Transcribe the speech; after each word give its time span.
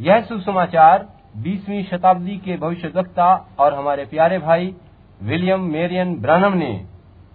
यह 0.00 0.20
सुसमाचार 0.20 1.06
20वीं 1.36 1.82
शताब्दी 1.84 2.36
के 2.36 2.56
भविष्यवक्ता 2.56 3.26
और 3.58 3.74
हमारे 3.74 4.04
प्यारे 4.04 4.38
भाई 4.38 4.74
विलियम 5.22 5.60
मेरियन 5.62 6.14
ब्रानम 6.20 6.56
ने 6.58 6.72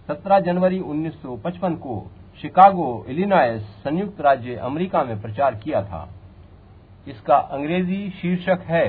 17 0.09 0.39
जनवरी 0.39 0.79
1955 0.79 1.75
को 1.75 1.99
शिकागो, 2.41 3.05
इलिनॉयस 3.09 3.61
संयुक्त 3.83 4.21
राज्य 4.21 4.55
अमेरिका 4.55 5.03
में 5.03 5.21
प्रचार 5.21 5.55
किया 5.55 5.83
था। 5.83 6.09
इसका 7.07 7.37
अंग्रेज़ी 7.37 8.09
शीर्षक 8.11 8.65
है, 8.67 8.87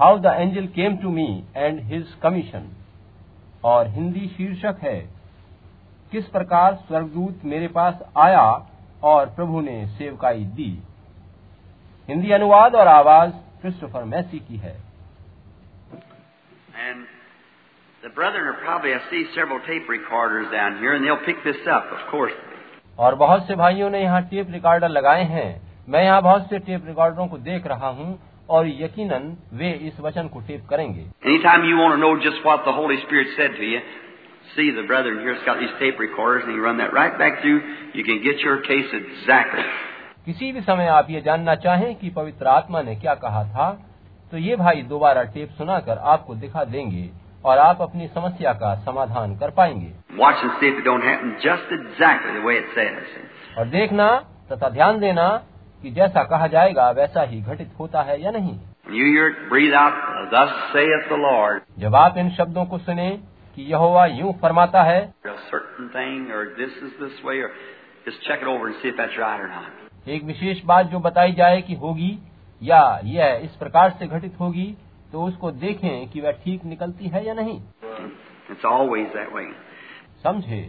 how 0.00 0.18
the 0.18 0.26
angel 0.26 0.66
came 0.66 0.96
to 0.96 1.10
me 1.10 1.44
and 1.56 1.80
his 1.82 2.14
commission 2.22 2.68
और 3.64 3.88
हिंदी 3.88 4.26
शीर्षक 4.28 4.84
है, 4.84 4.98
किस 6.12 6.28
प्रकार 6.28 6.74
स्वर्गदूत 6.74 7.44
मेरे 7.44 7.68
पास 7.68 8.02
आया 8.18 8.46
और 9.02 9.26
प्रभु 9.26 9.60
ने 9.60 9.86
सेवकाई 9.88 10.44
दी? 10.44 10.78
हिंदी 12.10 12.30
अनुवाद 12.32 12.74
और 12.74 12.88
आवाज़ 12.88 13.32
क्रिस्टोफर 13.62 14.04
मैसी 14.12 14.38
की 14.46 14.56
है 14.62 14.76
And 16.84 17.04
the 18.04 18.10
brethren 18.14 18.46
are 18.50 18.56
probably, 18.62 18.94
I 18.94 19.00
see 19.10 19.20
several 19.34 19.60
tape 19.66 19.88
recorders 19.88 20.46
down 20.52 20.78
here, 20.78 20.94
and 20.94 21.04
they'll 21.04 21.24
pick 21.26 21.44
this 21.44 21.60
up, 21.74 21.92
of 21.96 22.06
course. 22.12 22.32
और 22.98 23.14
बहुत 23.14 23.46
से 23.46 23.54
भाइयों 23.56 23.90
ने 23.90 24.00
यहाँ 24.02 24.22
टेप 24.30 24.50
रिकॉर्डर 24.52 24.88
लगाए 24.88 25.22
हैं 25.34 25.50
मैं 25.88 26.02
यहाँ 26.04 26.22
बहुत 26.22 26.48
से 26.50 26.58
टेप 26.70 26.86
रिकॉर्डरों 26.86 27.26
को 27.28 27.38
देख 27.50 27.66
रहा 27.74 27.88
हूँ 27.98 28.08
और 28.56 28.66
यकीनन 28.80 29.30
वे 29.60 29.70
इस 29.88 30.00
वचन 30.06 30.28
को 30.34 30.40
टेप 30.48 30.66
करेंगे 30.70 31.04
Anytime 31.26 31.68
you 31.68 31.76
want 31.82 31.94
to 31.96 32.00
know 32.04 32.12
just 32.26 32.42
what 32.48 32.66
the 32.70 32.74
Holy 32.80 32.98
Spirit 33.04 33.30
said 33.36 33.56
to 33.60 33.70
you, 33.70 33.84
see 34.56 34.68
the 34.80 34.86
brethren 34.90 35.22
here's 35.28 35.46
got 35.46 35.62
these 35.62 35.78
tape 35.84 36.02
recorders, 36.06 36.42
and 36.48 36.58
you 36.58 36.66
run 36.66 36.82
that 36.84 36.92
right 36.98 37.16
back 37.22 37.40
through. 37.42 37.62
You 37.94 38.04
can 38.10 38.20
get 38.28 38.44
your 38.48 38.60
case 38.62 38.98
exactly. 39.00 39.68
किसी 40.30 40.52
भी 40.52 40.60
समय 40.60 40.86
आप 40.86 41.06
ये 41.10 41.20
जानना 41.20 41.54
चाहें 41.54 41.94
कि 41.94 42.08
पवित्र 42.10 42.46
आत्मा 42.46 42.82
ने 42.82 42.94
क्या 42.96 43.14
कहा 43.14 43.42
था 43.44 43.70
तो 44.32 44.38
ये 44.38 44.56
भाई 44.56 44.82
दोबारा 44.82 45.22
टेप 45.22 45.50
सुनाकर 45.50 45.98
आपको 45.98 46.34
दिखा 46.34 46.64
देंगे 46.64 47.10
और 47.44 47.58
आप 47.58 47.82
अपनी 47.82 48.06
समस्या 48.08 48.52
का 48.52 48.74
समाधान 48.74 49.36
कर 49.36 49.50
पाएँगे। 49.50 49.90
और 53.58 53.66
देखना 53.66 54.08
तथा 54.52 54.68
ध्यान 54.68 55.00
देना 55.00 55.28
कि 55.82 55.90
जैसा 55.90 56.24
कहा 56.24 56.46
जाएगा 56.46 56.90
वैसा 56.90 57.22
ही 57.22 57.40
घटित 57.40 57.72
होता 57.80 58.02
है 58.02 58.22
या 58.22 58.30
नहीं। 58.30 58.58
जब 61.78 61.94
आप 61.94 62.18
इन 62.18 62.30
शब्दों 62.30 62.64
को 62.64 62.78
सुने 62.78 63.10
कि 63.56 63.72
हुआ 63.72 64.06
यूँ 64.06 64.32
फरमाता 64.32 64.82
है 64.82 65.00
एक 70.14 70.22
विशेष 70.24 70.64
बात 70.64 70.86
जो 70.86 70.98
बताई 70.98 71.32
जाए 71.32 71.60
कि 71.62 71.74
होगी 71.74 72.18
या 72.62 73.00
यह 73.04 73.40
इस 73.44 73.54
प्रकार 73.56 73.90
से 73.98 74.06
घटित 74.06 74.40
होगी 74.40 74.74
तो 75.12 75.22
उसको 75.22 75.50
देखें 75.50 76.08
कि 76.08 76.20
वह 76.20 76.30
ठीक 76.44 76.64
निकलती 76.64 77.08
है 77.08 77.26
या 77.26 77.34
नहीं. 77.34 77.60
समझे 80.24 80.60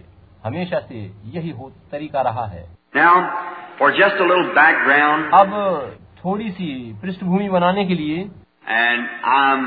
हमेशा 0.44 0.80
से 0.80 1.00
यही 1.26 1.50
हो 1.50 1.72
तरीका 1.92 2.22
रहा 2.22 2.46
है 2.46 2.66
Now, 2.96 3.12
for 3.80 3.90
just 3.98 4.22
a 4.24 4.26
little 4.30 4.50
background, 4.56 5.34
अब 5.34 5.52
थोड़ी 6.26 6.50
सी 6.52 6.72
पृष्ठभूमि 7.02 7.50
बनाने 7.50 7.86
के 7.86 7.96
लिए 7.96 8.30
and 8.80 9.08
I'm 9.36 9.64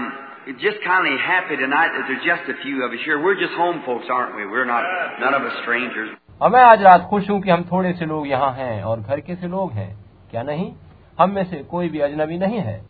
just 0.63 0.83
kind 0.87 1.07
of 1.13 1.21
happy 1.21 1.57
tonight 1.57 1.95
that 1.95 2.05
there's 2.09 2.27
just 2.27 2.51
a 2.53 2.57
few 2.65 2.83
of 2.87 2.93
us 2.93 3.05
here. 3.07 3.17
We're 3.25 3.39
just 3.41 3.55
home 3.61 3.81
folks, 3.87 4.11
aren't 4.17 4.37
we? 4.37 4.47
We're 4.47 4.67
not, 4.67 4.85
none 5.21 5.35
of 5.35 5.47
us 5.51 5.57
strangers. 5.63 6.11
और 6.43 6.51
मैं 6.51 6.61
आज 6.61 6.83
रात 6.83 7.07
खुश 7.11 7.31
हूँ 7.31 7.41
कि 7.43 7.51
हम 7.51 7.63
थोड़े 7.63 7.93
से 7.93 8.05
लोग 8.05 8.27
यहाँ 8.29 8.53
हैं 8.53 8.83
और 8.83 9.01
घर 9.01 9.21
के 9.21 9.35
से 9.35 9.47
लोग 9.47 9.73
हैं। 9.73 10.05
क्या 10.31 10.43
नहीं? 10.43 10.73
हम 11.21 11.31
में 11.31 11.45
से 11.45 11.57
कोई 11.57 11.89
भी 11.89 12.01
अजनबी 12.01 12.39
नहीं 12.39 12.59
है। 12.59 12.87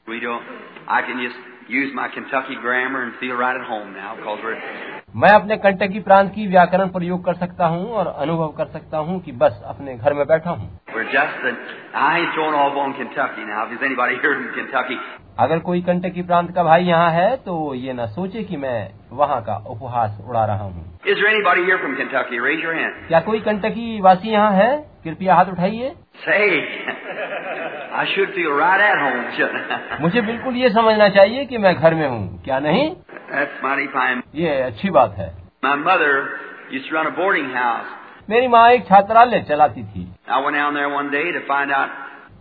मैं 5.17 5.31
अपने 5.31 5.57
कंटकी 5.57 6.01
प्रांत 6.01 6.33
की 6.35 6.47
व्याकरण 6.47 6.89
प्रयोग 6.89 7.25
कर 7.25 7.35
सकता 7.35 7.67
हूँ 7.67 7.91
और 7.91 8.07
अनुभव 8.07 8.49
कर 8.49 8.67
सकता 8.67 8.99
हूँ 8.99 9.21
कि 9.21 9.33
बस 9.33 9.63
अपने 9.67 9.95
घर 9.95 10.15
में 10.15 10.27
बैठा 10.27 10.51
हूँ। 10.51 10.81
अगर 15.39 15.59
कोई 15.59 15.81
कंटकी 15.81 16.23
प्रांत 16.23 16.55
का 16.55 16.63
भाई 16.63 16.85
यहाँ 16.85 17.11
है 17.11 17.37
तो 17.37 17.75
ये 17.75 17.93
न 17.93 18.07
सोचे 18.07 18.43
कि 18.43 18.57
मैं 18.57 18.91
वहाँ 19.13 19.41
का 19.43 19.57
उपहास 19.57 20.19
उड़ा 20.29 20.45
रहा 20.45 20.65
हूँ। 20.65 20.99
क्या 23.09 23.21
कोई 23.21 23.41
कंटकी 23.41 24.01
वासी 24.01 24.29
यहाँ 24.29 24.53
है? 24.53 24.77
कृपया 25.05 25.35
हाथ 25.35 25.45
उठाइए। 25.45 25.89
मुझे 30.01 30.21
बिल्कुल 30.21 30.57
ये 30.57 30.71
समझना 30.71 31.09
चाहिए 31.09 31.45
कि 31.45 31.59
मैं 31.59 31.75
घर 31.75 31.95
में 31.95 32.09
हूँ 32.09 32.43
क्या 32.45 32.59
नहीं? 32.59 32.91
ये 34.35 34.61
अच्छी 34.63 34.91
बात 34.91 35.15
है। 35.19 35.35
मेरी 38.31 38.49
माँ 38.49 38.71
एक 38.71 38.87
छात्रालय 38.87 39.41
चलाती 39.41 39.85
थी। 39.85 40.13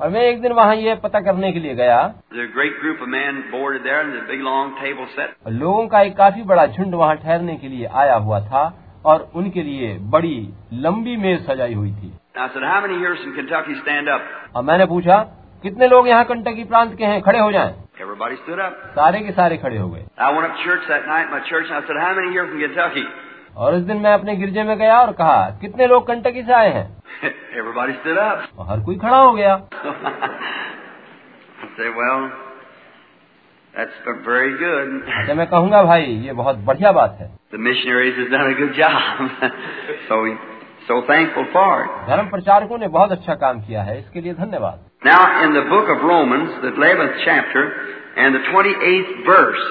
और 0.01 0.09
मैं 0.09 0.21
एक 0.21 0.41
दिन 0.41 0.51
वहाँ 0.51 0.75
ये 0.75 0.95
पता 0.95 1.19
करने 1.19 1.51
के 1.51 1.59
लिए 1.59 1.75
गया। 1.75 2.13
लोगों 5.49 5.87
का 5.87 6.01
एक 6.01 6.17
काफ़ी 6.17 6.43
बड़ा 6.43 6.67
झुंड 6.67 6.95
वहाँ 6.95 7.15
ठहरने 7.15 7.55
के 7.55 7.67
लिए 7.67 7.85
आया 7.85 8.15
हुआ 8.15 8.39
था 8.39 8.77
और 9.05 9.31
उनके 9.35 9.61
लिए 9.61 9.99
बड़ी 9.99 10.53
लंबी 10.73 11.17
मेज 11.17 11.45
सजाई 11.45 11.73
हुई 11.73 11.91
थी। 11.91 12.13
Said, 12.37 12.49
और 14.55 14.63
मैंने 14.63 14.85
पूछा 14.85 15.25
कितने 15.63 15.87
लोग 15.87 16.07
यहाँ 16.07 16.25
कंटकी 16.25 16.63
प्रांत 16.63 16.97
के 16.97 17.05
हैं? 17.05 17.21
खड़े 17.21 17.39
हो 17.39 17.51
जाएँ? 17.51 17.75
सारे 18.95 19.19
के 19.19 19.31
सारे 19.31 19.57
खड़े 19.57 19.77
हो 19.77 19.89
गए। 19.89 20.05
और 23.57 23.73
उस 23.73 23.81
दिन 23.81 23.97
मैं 23.97 24.13
अपने 24.13 24.35
गिरजे 24.35 24.63
में 24.63 24.77
गया 24.77 25.01
और 25.01 25.11
कहा 25.11 25.49
कितने 25.61 25.87
लोग 25.87 26.07
कंटकी 26.07 26.43
से 26.43 26.53
आए 26.53 26.73
हैं? 26.73 27.03
हर 28.69 28.79
कोई 28.79 28.95
खड़ा 28.95 29.17
हो 29.17 29.33
गया। 29.33 29.55
अच्छा 35.17 35.33
मैं 35.33 35.47
कहूँगा 35.47 35.83
भाई 35.83 36.03
ये 36.03 36.33
बहुत 36.33 36.57
बढ़िया 36.57 36.91
बात 36.91 37.17
है। 37.21 37.27
धर्म 42.07 42.29
प्रचारकों 42.29 42.77
ने 42.77 42.87
बहुत 42.87 43.11
अच्छा 43.11 43.35
काम 43.35 43.61
किया 43.61 43.83
है 43.83 43.99
इसके 43.99 44.21
लिए 44.21 44.33
धन्यवाद। 44.33 44.85
Now 45.07 45.21
in 45.43 45.53
the 45.53 45.63
book 45.71 45.89
of 45.95 46.03
Romans, 46.09 46.51
the 46.65 46.73
11th 46.81 47.15
chapter 47.27 47.63
and 48.17 48.35
the 48.37 48.43
28th 48.49 49.15
verse. 49.29 49.63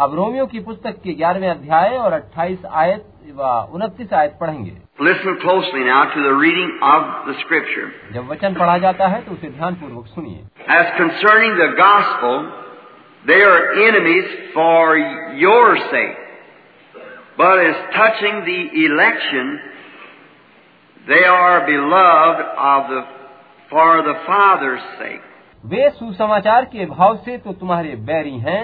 अब 0.00 0.14
रोमियो 0.14 0.46
की 0.46 0.60
पुस्तक 0.60 0.90
के 0.90 1.14
11वें 1.14 1.48
अध्याय 1.48 1.96
और 1.96 2.12
28 2.12 2.66
आयत 2.66 3.04
व 3.32 3.68
उनतीस 3.74 4.12
आयत 4.12 4.36
पढ़ेंगे 4.40 4.76
listen 5.00 5.36
closely 5.40 5.84
now 5.84 6.04
to 6.14 6.22
the 6.22 6.34
reading 6.34 6.70
of 6.82 7.02
the 7.26 7.34
scripture. 7.42 7.90
जब 8.12 8.28
वचन 8.30 8.54
पढ़ा 8.54 8.78
जाता 8.78 9.08
है 9.08 9.20
तो 9.24 9.32
उसे 9.32 9.50
ध्यानपूर्वक 9.50 10.06
सुनिए 10.14 10.44
As 10.78 10.86
concerning 10.96 11.56
the 11.56 11.68
gospel, 11.80 12.50
they 13.26 13.42
are 13.42 13.72
enemies 13.88 14.24
for 14.54 14.96
your 15.44 15.76
sake. 15.92 16.18
But 17.36 17.60
as 17.60 17.76
touching 17.94 18.44
the 18.44 18.60
election, 18.86 19.60
they 21.06 21.24
are 21.24 21.66
beloved 21.66 22.46
of 22.72 22.90
the, 22.90 23.02
for 23.70 24.02
the 24.02 24.16
Father's 24.26 24.86
sake. 24.98 25.24
वे 25.66 25.88
सुसमाचार 25.90 26.64
के 26.64 26.86
भाव 26.86 27.16
से 27.24 27.36
तो 27.38 27.52
तुम्हारे 27.52 27.94
बैरी 28.08 28.38
हैं 28.40 28.62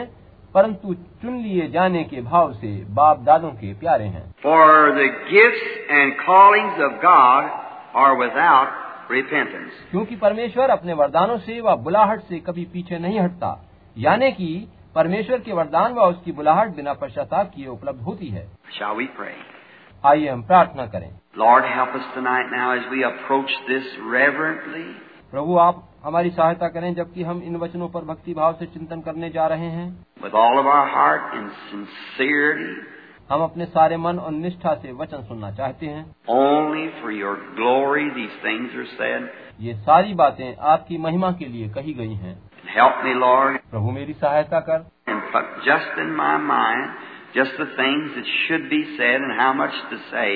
परंतु 0.54 0.94
चुन 1.22 1.36
लिए 1.42 1.68
जाने 1.70 2.02
के 2.04 2.20
भाव 2.22 2.52
से 2.52 2.72
बाप 2.94 3.20
दादों 3.20 3.50
के 3.52 3.72
प्यारे 3.74 4.04
हैं 4.04 4.24
For 4.42 4.66
the 4.98 5.06
gifts 5.30 5.68
and 5.90 6.16
callings 6.26 6.82
of 6.88 6.96
God 7.02 7.50
are 7.94 8.12
without 8.20 8.82
repentance. 9.10 9.72
क्योंकि 9.90 10.16
परमेश्वर 10.16 10.70
अपने 10.70 10.92
वरदानों 10.92 11.38
से 11.38 11.60
व 11.60 11.74
बुलाहट 11.84 12.20
से 12.20 12.38
कभी 12.40 12.64
पीछे 12.72 12.98
नहीं 12.98 13.20
हटता 13.20 13.50
यानी 13.96 14.30
कि 14.32 14.50
परमेश्वर 14.94 15.38
के 15.38 15.52
वरदान 15.52 15.92
व 15.92 16.00
उसकी 16.04 16.32
बुलाहट 16.32 16.74
बिना 16.76 16.92
पश्चाताप 16.94 17.50
किए 17.54 17.66
उपलब्ध 17.66 18.00
होती 18.00 18.28
है? 18.28 18.46
आइए 20.04 20.28
हम 20.28 20.42
प्रार्थना 20.42 20.86
करें 20.86 21.10
Lord 21.38 21.64
help 21.74 21.94
us 21.98 22.06
tonight 22.16 22.54
now 22.54 22.68
as 22.76 22.88
we 22.92 23.02
approach 23.10 23.56
this 23.68 23.90
reverently. 24.12 24.86
प्रभु 25.30 25.56
आप 25.58 25.82
हमारी 26.04 26.30
सहायता 26.30 26.68
करें 26.68 26.94
जबकि 26.94 27.22
हम 27.22 27.42
इन 27.42 27.56
वचनों 27.56 27.88
पर 27.88 28.04
भक्ति 28.04 28.32
भाव 28.34 28.52
से 28.54 28.66
चिंतन 28.66 29.00
करने 29.00 29.28
जा 29.30 29.46
रहे 29.46 29.68
हैं 29.68 29.86
with 30.24 30.34
all 30.34 30.58
of 30.58 30.66
our 30.68 30.88
heart 30.88 31.36
and 31.36 31.54
sincerity, 31.68 32.72
हम 33.30 33.42
अपने 33.42 33.64
सारे 33.66 33.96
मन 33.96 34.18
और 34.18 34.32
निष्ठा 34.32 34.74
से 34.74 34.92
वचन 34.92 35.22
सुनना 35.28 35.50
चाहते 35.50 35.86
हैं 35.86 36.04
only 36.34 36.84
for 36.98 37.12
your 37.12 37.32
glory 37.56 38.04
these 38.16 38.34
things 38.42 38.74
are 38.74 38.88
said. 38.98 39.28
ये 39.60 39.74
सारी 39.84 40.14
बातें 40.14 40.56
आपकी 40.72 40.98
महिमा 40.98 41.30
के 41.38 41.48
लिए 41.48 41.68
कही 41.68 41.94
गई 41.94 42.14
हैं 42.16 42.36
Help 42.74 43.00
me, 43.06 43.14
Lord, 43.22 43.58
प्रभु 43.70 43.90
मेरी 43.90 44.12
सहायता 44.14 44.60
कर 44.68 44.84
and 45.06 45.22
put 45.32 45.56
just 45.68 46.02
in 46.04 46.12
my 46.18 46.34
mind 46.48 46.90
just 47.34 47.56
the 47.58 47.68
things 47.78 48.12
that 48.16 48.28
should 48.38 48.68
be 48.70 48.82
said 48.98 49.24
and 49.26 49.38
how 49.40 49.52
much 49.62 49.80
to 49.90 50.02
say, 50.10 50.28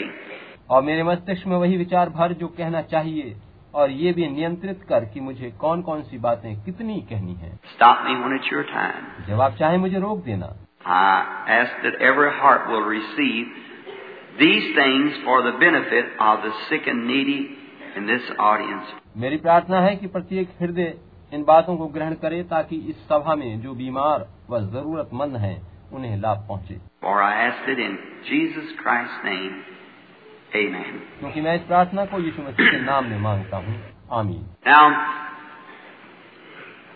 और 0.71 0.83
मेरे 0.83 1.03
मस्तिष्क 1.03 1.47
में 1.47 1.57
वही 1.57 1.77
विचार 1.77 2.11
भर 2.11 2.33
जो 2.41 2.49
कहना 2.57 2.83
चाहिए 2.95 3.37
और 3.79 3.91
ये 3.93 4.13
भी 4.13 4.29
नियंत्रित 4.29 4.83
कर 4.89 5.05
कि 5.05 5.21
मुझे 5.21 5.51
कौन 5.61 5.83
कौन 5.83 6.03
सी 6.03 6.19
बातें 6.19 6.55
कितनी 6.65 7.01
कहनी 7.11 7.35
है 7.35 7.51
Stop 7.75 8.05
me 8.07 8.15
when 8.23 8.37
it's 8.39 8.51
your 8.53 8.65
time. 8.71 9.05
जब 9.29 9.41
आप 9.41 9.57
चाहे 9.59 9.79
मुझे 9.79 10.01
रोक 10.01 10.25
देना 10.25 10.53
I 10.97 11.07
ask 11.55 11.83
that 11.85 12.01
every 12.03 12.31
heart 12.41 12.69
will 12.69 12.87
receive 12.89 13.47
these 14.39 14.69
things 14.77 15.17
for 15.25 15.39
the 15.43 15.55
benefit 15.59 16.13
of 16.21 16.43
the 16.43 16.53
sick 16.69 16.87
and 16.87 17.07
needy 17.07 17.39
in 17.97 18.07
this 18.07 18.31
audience. 18.49 18.93
मेरी 19.17 19.37
प्रार्थना 19.39 19.81
है 19.81 19.95
कि 19.97 20.07
प्रत्येक 20.09 20.51
हृदय 20.61 20.93
इन 21.33 21.45
बातों 21.45 21.77
को 21.77 21.87
ग्रहण 21.95 22.15
करे 22.23 22.43
ताकि 22.51 22.77
इस 22.91 23.01
सभा 23.09 23.35
में 23.35 23.61
जो 23.63 23.75
बीमार 23.75 24.29
व 24.51 24.61
जरूरतमंद 24.69 25.37
हैं 25.37 25.57
उन्हें 25.93 26.17
लाभ 26.21 26.47
पहुँचे 26.49 26.81
For 27.03 27.17
I 27.23 27.35
ask 27.43 27.69
it 27.75 27.81
in 27.81 27.99
Jesus 28.31 28.73
Christ's 28.81 29.25
name. 29.25 29.59
Amen. 30.53 31.01
क्योंकि 31.21 31.41
मैं 31.41 31.55
इस 31.57 31.63
प्रार्थना 31.63 32.05
को 32.05 32.19
यीशु 32.21 32.43
मसीह 32.43 32.71
के 32.71 32.81
नाम 32.85 33.05
में 33.05 33.19
माँगता 33.19 33.57
हूँ 33.57 33.75
आमीन 34.13 34.45
Now, 34.67 34.85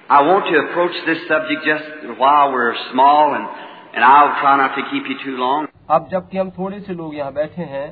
I 0.08 0.20
want 0.22 0.46
to 0.46 0.56
approach 0.58 0.96
this 1.06 1.20
subject 1.28 1.64
just 1.64 2.18
while 2.18 2.52
we're 2.52 2.74
small, 2.92 3.34
and, 3.34 3.46
and 3.94 4.04
I'll 4.04 4.34
try 4.40 4.56
not 4.56 4.74
to 4.76 4.82
keep 4.90 5.06
you 5.06 5.16
too 5.24 5.36
long. 5.36 5.66
अब 5.90 6.08
जबकि 6.12 6.38
हम 6.38 6.50
थोड़े 6.50 6.80
से 6.80 6.94
लोग 6.94 7.14
यहाँ 7.14 7.32
बैठे 7.32 7.62
हैं 7.72 7.86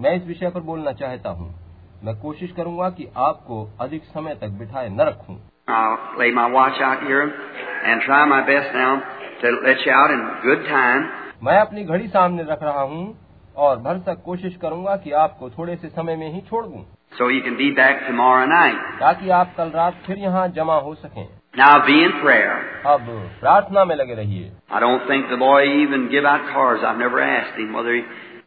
मैं 0.00 0.14
इस 0.16 0.22
विषय 0.26 0.50
पर 0.50 0.60
बोलना 0.60 0.92
चाहता 0.92 1.30
हूँ 1.30 1.48
मैं 2.04 2.14
कोशिश 2.20 2.52
करूँगा 2.52 2.88
कि 2.90 3.08
आपको 3.24 3.58
अधिक 3.80 4.04
समय 4.04 4.34
तक 4.34 4.58
बिठाए 4.60 4.88
न 4.88 5.00
रखूँ 5.08 5.36
I'll 5.68 5.98
lay 6.20 6.30
my 6.36 6.46
watch 6.52 6.80
out 6.82 7.02
here 7.08 7.26
and 7.84 8.02
try 8.02 8.22
my 8.26 8.40
best 8.46 8.72
now 8.74 8.92
to 9.42 9.50
let 9.66 9.84
you 9.86 9.92
out 9.92 10.10
in 10.10 10.24
good 10.46 10.64
time. 10.70 11.04
मैं 11.44 11.58
अपनी 11.60 11.84
घड़ी 11.84 12.08
सामने 12.08 12.42
रख 12.42 12.62
रहा 12.62 12.82
हूँ 12.90 13.04
और 13.56 13.76
भरसक 13.76 14.22
कोशिश 14.24 14.56
करूँगा 14.56 14.96
कि 14.96 15.10
आपको 15.10 15.50
थोड़े 15.50 15.76
से 15.76 15.88
समय 15.88 16.16
में 16.16 16.32
ही 16.32 16.40
छोड़ 16.40 16.66
दूँ। 16.66 16.86
सो 17.12 17.30
ताकि 19.00 19.30
आप 19.30 19.54
कल 19.56 19.68
रात 19.68 19.94
फिर 20.06 20.18
यहाँ 20.18 20.48
जमा 20.48 20.74
हो 20.74 20.94
सकें। 20.94 21.28
Now 21.58 21.74
be 21.74 21.94
in 21.94 22.10
prayer. 22.10 22.56
अब 22.86 23.30
प्रार्थना 23.40 23.84
में 23.84 23.96
लगे 23.96 24.14
रहिए। 24.14 24.52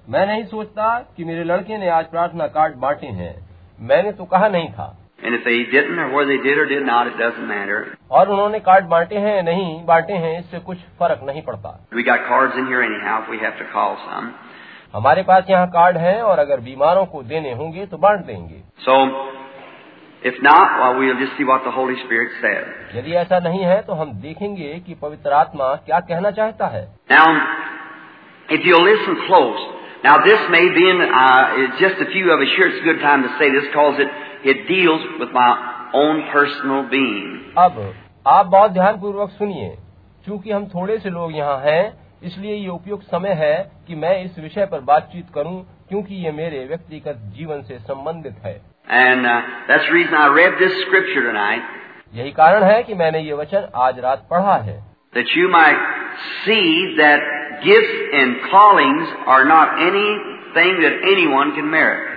मैं 0.09 0.27
नहीं 0.27 0.43
सोचता 0.43 0.99
कि 1.17 1.23
मेरे 1.23 1.43
लड़के 1.43 1.77
ने 1.77 1.89
आज 1.89 2.05
प्रार्थना 2.05 2.47
कार्ड 2.47 2.75
बांटे 2.75 3.07
हैं। 3.07 3.49
मैंने 3.79 4.11
तो 4.11 4.25
कहा 4.25 4.47
नहीं 4.47 4.69
था। 4.69 4.97
और 8.11 8.29
उन्होंने 8.29 8.59
कार्ड 8.59 8.85
बांटे 8.85 9.15
हैं 9.15 9.43
नहीं 9.43 9.85
बांटे 9.85 10.13
हैं 10.13 10.39
इससे 10.39 10.59
कुछ 10.59 10.77
फ़र्क 10.77 11.19
नहीं 11.23 11.41
पड़ता। 11.41 11.87
हमारे 14.95 15.23
पास 15.23 15.49
यहाँ 15.49 15.67
कार्ड 15.69 15.97
हैं 15.97 16.21
और 16.23 16.39
अगर 16.39 16.59
बीमारों 16.65 17.05
को 17.13 17.21
देने 17.31 17.51
होंगे 17.53 17.85
तो 17.85 17.97
बांट 17.97 18.25
देंगे 18.25 18.61
So, 18.85 18.93
if 20.29 20.37
not, 20.43 20.75
well, 20.81 20.99
we'll 20.99 21.17
just 21.19 21.33
see 21.39 21.47
what 21.49 21.65
the 21.65 21.73
Holy 21.77 21.95
Spirit 22.03 22.37
says. 22.43 22.69
यदि 22.95 23.15
ऐसा 23.23 23.39
नहीं 23.47 23.63
है 23.63 23.81
तो 23.87 23.93
हम 23.93 24.13
देखेंगे 24.21 24.73
कि 24.85 24.93
पवित्र 25.01 25.33
आत्मा 25.39 25.73
क्या 25.89 25.99
कहना 26.11 26.31
चाहता 26.39 26.67
है 26.75 26.83
Now, 27.11 27.25
if 28.49 28.69
you'll 28.69 28.87
listen 28.87 29.19
close, 29.27 29.65
now 30.05 30.15
this 30.23 30.47
may 30.55 30.63
be 30.79 30.87
in 30.89 31.01
uh, 31.01 31.67
just 31.81 32.01
a 32.07 32.09
few 32.15 32.31
of 32.31 32.45
us 32.47 32.55
here. 32.55 32.67
It's 32.67 32.81
a 32.81 32.87
good 32.87 33.01
time 33.01 33.27
to 33.27 33.33
say 33.41 33.51
this 33.57 33.67
because 33.67 34.01
it 34.05 34.23
it 34.53 34.65
deals 34.67 35.05
with 35.19 35.35
my 35.41 35.49
own 35.95 36.23
personal 36.31 36.87
being. 36.95 37.27
अब 37.57 37.83
आप 38.27 38.45
बहुत 38.47 38.71
ध्यान 38.71 38.99
पूर्वक 39.01 39.29
सुनिए 39.37 39.69
क्योंकि 40.25 40.51
हम 40.51 40.65
थोड़े 40.69 40.97
से 40.99 41.09
लोग 41.09 41.35
यहाँ 41.35 41.57
हैं 41.65 41.83
इसलिए 42.23 42.55
ये 42.55 42.67
उपयुक्त 42.67 43.05
समय 43.05 43.29
है 43.29 43.71
कि 43.87 43.95
मैं 43.95 44.25
इस 44.25 44.39
विषय 44.39 44.65
पर 44.65 44.79
बातचीत 44.79 45.27
करूँ 45.35 45.85
क्योंकि 45.89 46.15
ये 46.15 46.31
मेरे 46.31 46.65
व्यक्तिगत 46.65 47.15
जीवन 47.17 47.61
से 47.61 47.79
संबंधित 47.79 48.35
है। 48.45 48.61
यही 52.13 52.31
कारण 52.31 52.63
है 52.63 52.83
कि 52.83 52.93
मैंने 52.93 53.19
ये 53.19 53.33
वचन 53.33 53.67
आज 53.75 53.99
रात 53.99 54.27
पढ़ा 54.31 54.57
है। 54.57 54.83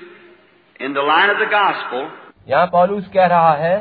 in 0.80 0.94
the 0.94 1.06
line 1.12 1.30
of 1.30 1.40
the 1.40 1.50
gospel 1.52 2.08
यहाँ 2.48 2.66
पौलुस 2.72 3.08
कह 3.14 3.26
रहा 3.26 3.54
है 3.66 3.76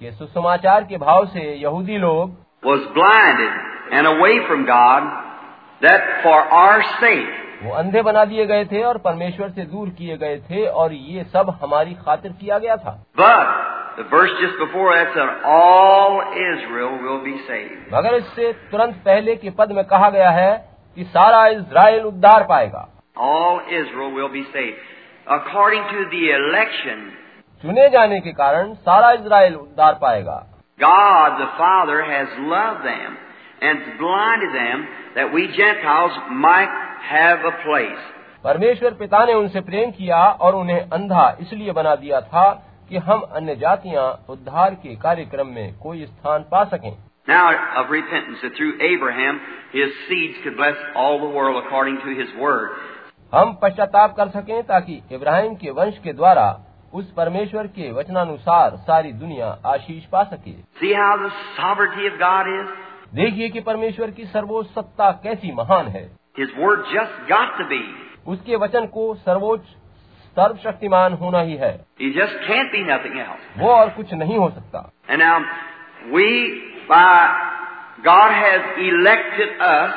कि 0.00 0.10
सुसमाचार 0.12 0.84
के 0.84 0.98
भाव 0.98 1.26
से 1.34 1.52
यहूदी 1.62 1.98
लोग 1.98 2.36
was 2.62 2.82
blinded 2.96 3.52
and 3.98 4.06
away 4.06 4.34
from 4.48 4.64
God 4.66 5.06
that 5.82 6.10
for 6.24 6.38
our 6.58 6.82
sake 7.00 7.38
वो 7.62 7.72
अंधे 7.78 8.02
बना 8.02 8.24
दिए 8.24 8.46
गए 8.46 8.64
थे 8.72 8.82
और 8.84 8.98
परमेश्वर 8.98 9.50
से 9.50 9.64
दूर 9.72 9.88
किए 9.98 10.16
गए 10.18 10.38
थे 10.50 10.66
और 10.82 10.92
ये 10.92 11.24
सब 11.34 11.50
हमारी 11.62 11.94
खातिर 12.06 12.32
किया 12.40 12.58
गया 12.58 12.76
था 12.76 12.94
But 13.16 13.52
the 13.96 14.04
verse 14.12 14.32
just 14.40 14.58
before 14.58 14.86
that 14.94 15.12
said, 15.14 15.30
All 15.54 16.16
Israel 16.44 16.94
will 17.04 17.20
be 17.26 17.36
saved. 17.48 17.92
मगर 17.94 18.14
इससे 18.14 18.52
तुरंत 18.70 18.96
पहले 19.04 19.36
के 19.36 19.50
पद 19.58 19.72
में 19.76 19.84
कहा 19.92 20.08
गया 20.10 20.30
है 20.38 20.52
कि 20.96 21.04
सारा 21.16 21.46
इज़राइल 21.48 22.04
उद्धार 22.06 22.44
पाएगा 22.48 22.88
All 23.28 23.60
Israel 23.80 24.12
will 24.18 24.32
be 24.36 24.44
saved. 24.56 24.80
According 25.26 25.82
to 25.90 26.00
the 26.10 26.22
election, 26.30 27.02
चुने 27.62 27.88
जाने 27.90 28.20
के 28.20 28.32
कारण 28.32 28.74
सारा 28.86 29.10
इज़राइल 29.12 29.54
उद्धार 29.56 29.98
पाएगा 30.02 30.38
God 30.78 31.38
the 31.40 31.50
Father 31.58 32.00
has 32.04 32.28
loved 32.52 32.84
them 32.84 33.16
and 33.62 33.84
blinded 33.98 34.54
them 34.54 34.86
that 35.16 35.32
we 35.34 35.46
Gentiles 35.58 36.18
might 36.46 36.72
have 37.10 37.44
a 37.44 37.54
place. 37.64 38.02
परमेश्वर 38.44 38.94
पिता 38.98 39.24
ने 39.24 39.34
उनसे 39.34 39.60
प्रेम 39.60 39.90
किया 39.90 40.18
और 40.46 40.54
उन्हें 40.54 40.80
अंधा 40.98 41.28
इसलिए 41.40 41.72
बना 41.72 41.94
दिया 41.96 42.20
था 42.20 42.50
कि 42.88 42.96
हम 43.08 43.20
अन्य 43.36 43.56
जातियां 43.56 44.06
उद्धार 44.32 44.74
के 44.82 44.94
कार्यक्रम 45.02 45.54
में 45.54 45.78
कोई 45.82 46.04
स्थान 46.06 46.42
पा 46.52 46.64
सकें 46.74 46.92
Now 47.28 47.44
of 47.80 47.90
repentance, 47.90 48.40
that 48.42 48.56
through 48.56 48.72
Abraham 48.82 49.38
his 49.72 49.92
seeds 50.08 50.38
could 50.42 50.56
bless 50.56 50.74
all 50.96 51.20
the 51.20 51.28
world 51.36 51.62
according 51.64 51.98
to 51.98 52.14
his 52.20 52.32
word. 52.40 52.70
हम 53.33 53.53
पश्चाताप 53.61 54.15
कर 54.15 54.29
सकें 54.29 54.61
ताकि 54.63 55.01
इब्राहिम 55.11 55.55
के 55.55 55.71
वंश 55.71 55.97
के 56.03 56.13
द्वारा 56.13 56.47
उस 56.93 57.11
परमेश्वर 57.11 57.67
के 57.67 57.91
वचनानुसार 57.91 58.75
सारी 58.77 59.11
दुनिया 59.13 59.47
आशीष 59.65 60.05
पा 60.05 60.23
सके? 60.23 60.51
देखिए 63.15 63.49
कि 63.49 63.61
परमेश्वर 63.61 64.11
की 64.11 64.25
सर्वोच्च 64.25 64.69
सत्ता 64.69 65.11
कैसी 65.23 65.51
महान 65.51 65.87
है 65.87 66.05
His 66.39 66.49
word 66.61 66.81
just 66.93 67.19
got 67.29 67.53
to 67.59 67.65
be. 67.69 67.81
उसके 68.27 68.55
वचन 68.55 68.85
को 68.85 69.13
सर्वोच्च 69.15 69.63
सर्वशक्तिमान 70.37 71.13
होना 71.13 71.41
ही 71.41 71.55
है 71.55 71.71
He 72.01 72.11
just 72.17 72.39
can't 72.47 72.71
be 72.71 72.83
nothing 72.89 73.19
else. 73.25 73.45
वो 73.57 73.69
और 73.69 73.89
कुछ 73.89 74.13
नहीं 74.13 74.37
हो 74.37 74.49
सकता 74.49 74.89
And 75.09 75.21
now, 75.21 75.37
we, 76.13 76.27
by 76.89 77.27
God 78.03 78.31
has 78.31 78.61
elected 78.87 79.61
us, 79.69 79.93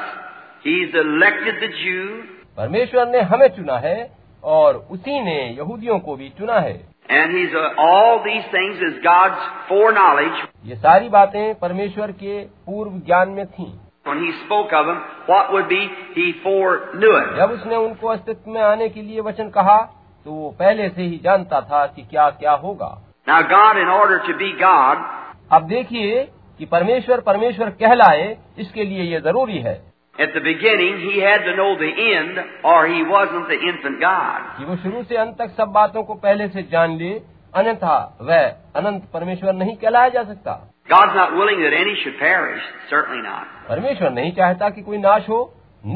He's 0.65 0.95
elected 0.95 1.61
the 1.61 1.73
Jew, 1.81 2.40
परमेश्वर 2.61 3.09
ने 3.09 3.21
हमें 3.21 3.49
चुना 3.49 3.77
है 3.79 3.99
और 4.45 4.77
उसी 4.91 5.21
ने 5.21 5.37
यहूदियों 5.51 5.99
को 5.99 6.17
भी 6.17 6.29
चुना 6.39 6.59
है 6.61 6.75
and 7.11 7.33
He's 7.33 7.55
uh, 7.55 7.63
all 7.79 8.19
these 8.25 8.45
things 8.51 8.83
is 8.83 8.99
God's 9.05 9.47
foreknowledge. 9.69 10.43
ये 10.65 10.77
सारी 10.77 11.09
बातें 11.09 11.55
परमेश्वर 11.55 12.13
के 12.13 12.39
पूर्व 12.67 12.99
ज्ञान 13.07 13.29
में 13.29 13.47
थीं 13.47 13.71
When 14.05 14.21
He 14.25 14.31
spoke 14.43 14.73
of 14.73 14.87
them, 14.87 15.01
what 15.29 15.51
would 15.53 15.69
be 15.69 15.81
He 16.15 16.29
foreknew 16.45 17.17
it. 17.17 17.35
जब 17.37 17.51
उसने 17.51 17.77
उनको 17.77 18.09
अस्तित्व 18.09 18.51
में 18.51 18.61
आने 18.63 18.89
के 18.89 19.03
लिए 19.03 19.21
वचन 19.21 19.49
कहा 19.49 19.81
तो 20.27 20.33
वो 20.33 20.51
पहले 20.61 20.89
से 20.89 21.03
ही 21.03 21.19
जानता 21.25 21.61
था 21.63 21.87
कि 21.87 22.03
क्या 22.03 22.31
क्या 22.37 22.53
होगा 22.59 22.97
Now, 23.27 23.43
God, 23.49 23.77
in 23.79 23.95
order 23.95 24.23
to 24.29 24.39
be 24.39 24.53
God, 24.61 25.07
अब 25.53 25.67
देखिए 25.69 26.25
कि 26.59 26.67
परमेश्वर 26.69 27.21
परमेश्वर 27.27 27.71
कहलाए 27.81 28.37
इसके 28.59 28.85
लिए 28.85 29.13
ये 29.13 29.21
ज़रूरी 29.21 29.59
है 29.59 29.81
at 30.20 30.34
the 30.34 30.40
beginning, 30.40 31.00
He 31.06 31.20
had 31.20 31.44
to 31.46 31.56
know 31.56 31.72
the 31.78 31.92
end, 32.18 32.38
or 32.64 32.88
He 32.88 33.02
wasn't 33.04 33.48
the 33.50 33.60
infant 33.72 34.00
God. 34.00 34.44
कि 34.58 34.66
वो 34.66 34.76
शुरू 34.84 35.04
से 35.04 35.18
अंत 35.24 35.36
तक 35.42 35.56
सब 35.58 35.72
बातों 35.80 36.04
को 36.04 36.14
पहले 36.26 36.48
से 36.48 36.64
जान 36.72 36.98
ले 36.98 37.12
अन्यथा 37.56 37.98
वह 38.22 38.46
अनंत 38.82 39.10
परमेश्वर 39.14 39.54
नहीं 39.54 39.76
कहलाया 39.84 40.10
जा 40.16 40.24
सकता 40.24 40.54
God's 40.90 41.16
not 41.18 41.32
willing 41.36 41.62
that 41.64 41.74
any 41.74 41.96
should 42.04 42.18
perish, 42.20 42.64
certainly 42.90 43.22
not. 43.28 43.46
परमेश्वर 43.70 44.12
नहीं 44.12 44.32
चाहता 44.40 44.70
कि 44.70 44.82
कोई 44.82 44.98
नाश 44.98 45.30
हो 45.30 45.40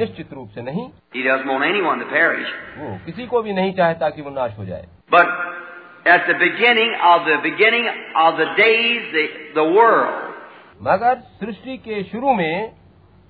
निश्चित 0.01 0.33
रूप 0.33 0.49
से 0.55 0.61
नहीं 0.61 0.87
He 1.15 1.23
doesn't 1.27 1.49
want 1.53 1.65
anyone 1.69 1.99
to 2.03 2.09
perish. 2.13 2.49
वो 2.77 2.97
किसी 3.05 3.25
को 3.27 3.41
भी 3.41 3.53
नहीं 3.53 3.73
चाहता 3.79 4.09
कि 4.15 4.21
वो 4.21 4.29
नाश 4.39 4.57
हो 4.57 4.65
जाए 4.65 4.85
But 5.11 5.27
at 6.07 6.27
the 6.27 6.35
beginning 6.41 6.91
of 7.11 7.25
the 7.29 7.37
beginning 7.45 7.87
of 8.25 8.37
the 8.41 8.49
days, 8.57 9.07
the, 9.15 9.25
the 9.55 9.67
world, 9.77 10.27
मगर 10.81 11.15
सृष्टि 11.39 11.77
के 11.87 12.03
शुरू 12.11 12.33
में 12.33 12.71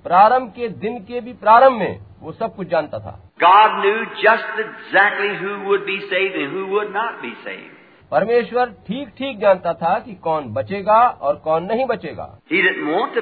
प्रारंभ 0.05 0.49
के 0.49 0.69
दिन 0.81 0.99
के 0.99 1.21
भी 1.21 1.33
प्रारंभ 1.33 1.79
में 1.79 2.01
वो 2.23 2.33
सब 2.33 2.55
कुछ 2.57 2.69
जानता 2.69 2.99
था। 2.99 3.13
God 3.45 3.81
knew 3.85 4.05
just 4.23 4.61
exactly 4.63 5.31
who 5.39 5.55
would 5.69 5.87
be 5.87 5.97
saved 6.11 6.37
and 6.43 6.53
who 6.57 6.67
would 6.73 6.93
not 6.97 7.23
be 7.23 7.33
परमेश्वर 8.13 8.67
ठीक 8.87 9.09
ठीक 9.19 9.39
जानता 9.41 9.73
था 9.73 9.99
कि 9.99 10.15
कौन 10.25 10.49
बचेगा 10.55 10.99
और 11.23 11.37
कौन 11.37 11.65
नहीं 11.65 11.87
बचेगा। 11.87 12.27
He 12.53 12.61
didn't 12.67 12.91
want 12.93 13.19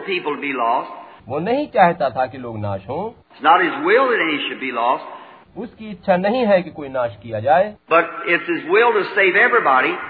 वो 1.29 1.39
नहीं 1.39 1.67
चाहता 1.67 2.09
था 2.11 2.27
कि 2.27 2.39
लोग 2.39 2.59
नाश 2.59 2.87
हों। 2.89 3.03
It's 3.11 3.45
not 3.47 3.59
his 3.65 3.75
will 3.87 4.99
उसकी 5.59 5.91
इच्छा 5.91 6.17
नहीं 6.17 6.45
है 6.47 6.63
कि 6.63 6.71
कोई 6.71 6.89
नाश 6.89 7.17
किया 7.23 7.41
जाए। 7.41 7.65
बट 7.93 8.29
इट 8.29 8.47
इज़ 8.51 8.69
वेल 8.69 8.85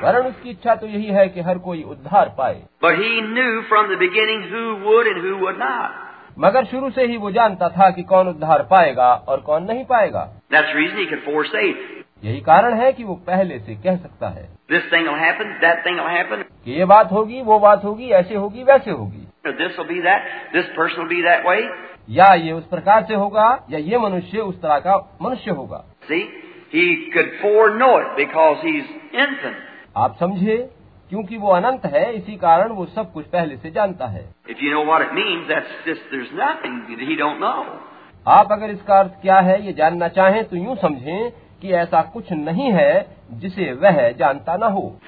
वरण 0.03 0.27
उसकी 0.27 0.51
इच्छा 0.51 0.75
तो 0.75 0.87
यही 0.87 1.07
है 1.07 1.29
कि 1.29 1.41
हर 1.41 1.59
कोई 1.59 1.83
उद्धार 1.83 2.35
पाए। 2.39 2.63
But 2.85 2.99
he 2.99 3.21
knew 3.23 3.61
from 3.63 3.95
the 3.95 3.99
beginning 3.99 4.43
who 4.53 4.61
would 4.87 5.07
and 5.07 5.19
who 5.25 5.35
would 5.37 5.59
not 5.59 6.12
मगर 6.39 6.65
शुरू 6.65 6.91
से 6.91 7.07
ही 7.07 7.17
वो 7.17 7.31
जानता 7.31 7.69
था 7.69 7.91
कि 7.91 8.03
कौन 8.03 8.29
उद्धार 8.29 8.63
पाएगा 8.63 9.15
और 9.15 9.41
कौन 9.41 9.65
नहीं 9.65 9.85
पाएगा। 9.85 10.33
यही 12.25 12.41
कारण 12.41 12.75
है 12.75 12.93
कि 12.93 13.05
वो 13.05 13.15
पहले 13.15 13.59
से 13.59 13.75
कह 13.75 13.97
सकता 13.97 14.29
है। 14.29 14.49
कि 16.65 16.73
ये 16.73 16.85
बात 16.85 17.13
होगी 17.13 17.43
वो 17.43 17.59
बात 17.59 17.85
होगी 17.85 18.09
ऐसे 18.09 18.35
होगी 18.35 18.63
वैसे 18.63 18.91
होगी। 18.91 19.29
या 22.11 22.35
ये 22.35 22.53
उस 22.53 22.67
प्रकार 22.67 23.05
से 23.05 23.15
होगा 23.15 23.67
या 23.71 23.79
ये 23.79 23.99
मनुष्य 23.99 24.39
उस 24.39 24.63
तरह 24.63 24.79
का 24.79 25.19
मनुष्य 25.23 25.51
होगा। 25.51 25.85
आप 29.97 30.17
समझे 30.21 30.71
क्योंकि 31.13 31.37
वो 31.37 31.49
अनंत 31.49 31.85
है 31.87 32.13
इसी 32.15 32.37
कारण 32.37 32.73
वो 32.73 32.85
सब 32.87 33.13
कुछ 33.13 33.25
पहले 33.25 33.57
से 33.57 33.71
जानता 33.71 34.07
है। 34.07 34.25
आप 38.27 38.53
अगर 38.53 38.71
इसका 38.71 38.99
अर्थ 38.99 39.11
क्या 39.23 39.41
है 39.41 39.67
ये 39.67 39.73
जानना 39.73 40.09
चाहें 40.09 40.45
तो 40.45 40.57
यूँ 40.57 40.77
समझें 40.77 41.31
कि 41.63 41.73
ऐसा 41.73 42.03
कुछ 42.03 42.33
नहीं 42.33 42.73
है 42.73 43.17
जिसे 43.33 43.73
वह 43.73 44.11
जानता 44.13 44.57
न 44.57 44.63
हो। 44.63 44.99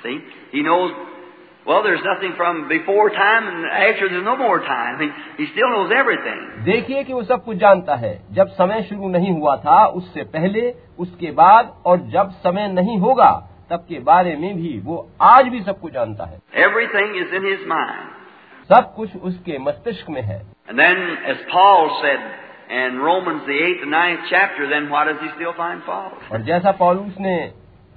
देखिए 6.65 7.05
कि 7.05 7.13
वो 7.13 7.23
सब 7.23 7.45
कुछ 7.45 7.57
जानता 7.57 7.95
है। 7.95 8.21
जब 8.33 8.49
समय 8.49 8.83
शुरू 8.83 9.09
नहीं 9.09 9.33
हुआ 9.33 9.57
था 9.57 9.87
उससे 9.87 10.23
पहले 10.23 10.75
उसके 10.99 11.31
बाद 11.31 11.75
और 11.87 11.99
जब 12.11 12.31
समय 12.31 12.69
नहीं 12.69 12.99
होगा 12.99 13.33
तब 13.71 13.85
के 13.89 13.99
बारे 14.01 14.37
में 14.37 14.57
भी 14.57 14.81
वो 14.85 14.97
आज 15.21 15.49
भी 15.49 15.61
सबको 15.63 15.91
जानता 15.91 16.25
है। 16.25 16.39
Everything 16.65 17.17
is 17.17 17.35
in 17.35 17.47
his 17.47 17.67
mind 17.67 18.11
सब 18.71 18.95
कुछ 18.95 19.17
उसके 19.17 19.59
मस्तिष्क 19.59 20.11
में 20.11 20.23
है। 20.23 20.39
और 26.33 26.43
जैसा 26.43 26.73
पॉलूस 26.73 27.17
ने 27.21 27.37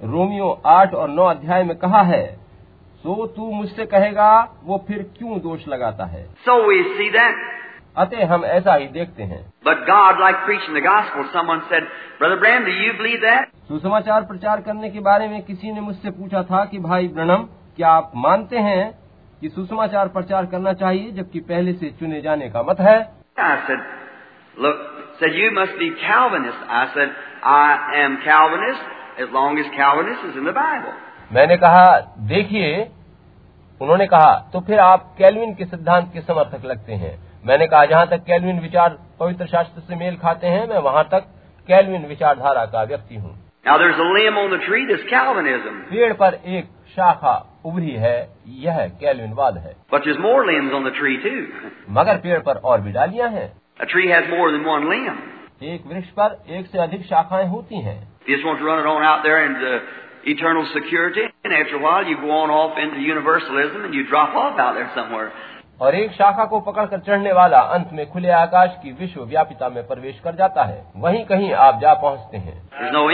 रोमियो 0.00 0.50
आठ 0.66 0.94
और 0.94 1.08
नौ 1.08 1.24
अध्याय 1.24 1.64
में 1.64 1.76
कहा 1.76 2.02
है 2.02 2.26
सो 2.96 3.26
तू 3.26 3.50
मुझसे 3.50 3.86
कहेगा 3.86 4.30
वो 4.64 4.84
फिर 4.88 5.02
क्यों 5.18 5.38
दोष 5.40 5.68
लगाता 5.68 6.04
है? 6.04 6.24
सो 6.24 6.62
वी 6.68 6.82
सी 6.82 7.10
दैट 7.10 7.34
अतः 7.98 8.26
हम 8.26 8.44
ऐसा 8.44 8.74
ही 8.74 8.86
देखते 8.86 9.22
हैं। 9.22 9.52
बट 9.66 9.76
गॉड 9.76 10.20
लाइक 10.20 10.36
प्रीचिंग 10.36 10.76
सुसमाचार 13.68 14.22
प्रचार 14.22 14.60
करने 14.60 14.90
के 14.90 15.00
बारे 15.00 15.28
में 15.28 15.42
किसी 15.42 15.72
ने 15.72 15.80
मुझसे 15.80 16.10
पूछा 16.10 16.42
था 16.42 16.64
कि 16.64 16.78
भाई 16.78 17.08
ब्रणम 17.08 17.42
क्या 17.76 17.88
आप 17.88 18.12
मानते 18.16 18.58
हैं 18.58 18.98
कि 19.40 19.48
सुसमाचार 19.48 20.08
प्रचार 20.08 20.46
करना 20.46 20.72
चाहिए 20.72 21.10
जबकि 21.10 21.40
पहले 21.40 21.72
से 21.72 21.90
चुने 21.90 22.20
जाने 22.20 22.50
का 22.50 22.62
मत 22.62 22.80
है? 22.80 22.98
मैंने 31.32 31.56
कहा 31.56 32.14
देखिए 32.18 32.90
उन्होंने 33.80 34.06
कहा 34.06 34.50
तो 34.52 34.60
फिर 34.60 34.78
आप 34.78 35.14
कैलविन 35.18 35.54
के 35.54 35.64
सिद्धांत 35.64 36.10
के 36.12 36.20
समर्थक 36.20 36.64
लगते 36.64 36.92
हैं। 36.92 37.27
मैंने 37.46 37.66
कहा 37.66 37.84
जहाँ 37.84 38.06
तक 38.06 38.24
कैलविन 38.24 38.60
विचार 38.60 38.98
पवित्र 39.20 39.46
शास्त्र 39.46 39.80
से 39.80 39.96
मेल 39.96 40.16
खाते 40.16 40.46
हैं 40.46 40.66
मैं 40.68 40.78
वहाँ 40.78 41.04
तक 41.04 41.26
कैलविन 41.68 42.06
विचारधारा 42.06 42.64
का 42.66 42.82
व्यक्ति 42.82 43.14
हूँ. 43.14 43.38
पेड़ 45.90 46.12
पर 46.12 46.34
एक 46.46 46.64
शाखा 46.96 47.34
उभरी 47.64 47.90
है 47.90 48.34
यह 48.46 48.86
कैलविनवाद 49.00 49.58
है 49.58 49.74
But 49.92 50.06
more 50.26 50.44
limbs 50.46 50.72
on 50.72 50.84
the 50.88 50.94
tree 51.00 51.16
too. 51.24 51.46
मगर 51.90 52.16
पेड़ 52.16 52.38
पर 52.38 52.56
और 52.56 52.80
भी 52.80 52.92
डालियाँ 52.92 53.28
हैं 53.28 53.52
A 53.82 53.86
tree 53.86 54.08
has 54.08 54.30
more 54.36 54.50
than 54.52 54.66
one 54.66 54.88
limb. 54.90 55.18
एक 55.62 55.86
वृक्ष 55.86 56.08
पर 56.08 56.44
एक 56.50 56.66
से 56.66 56.78
अधिक 56.78 57.02
शाखाएँ 57.06 57.48
होती 57.48 57.80
हैं 57.82 58.08
You 58.28 58.36
just 58.36 58.66
run 58.68 58.80
it 58.80 58.86
on 58.86 59.04
out 59.10 59.22
there 59.26 59.38
into 59.46 59.80
eternal 60.26 60.66
security, 60.72 61.22
and 61.44 61.54
after 61.54 61.76
a 61.76 61.82
while 61.82 62.04
you 62.04 62.16
go 62.22 62.30
on 62.30 62.50
off 62.50 62.78
into 62.78 63.00
universalism 63.00 63.84
and 63.84 63.94
you 63.94 64.02
drop 64.10 64.34
off 64.34 64.58
out 64.58 64.74
there 64.74 64.90
somewhere. 64.94 65.30
और 65.80 65.94
एक 65.94 66.12
शाखा 66.12 66.44
को 66.44 66.60
पकड़कर 66.60 66.98
चढ़ने 66.98 67.32
वाला 67.32 67.58
अंत 67.58 67.90
में 67.92 68.10
खुले 68.10 68.30
आकाश 68.30 68.70
की 68.82 68.92
विश्व 68.92 69.24
व्यापिता 69.24 69.68
में 69.68 69.86
प्रवेश 69.86 70.20
कर 70.20 70.34
जाता 70.34 70.64
है 70.64 70.82
वहीं 70.96 71.24
कहीं 71.24 71.52
आप 71.52 71.78
जा 71.80 71.94
पहुँचते 71.94 72.36
हैं 72.36 72.92
no. 72.92 73.04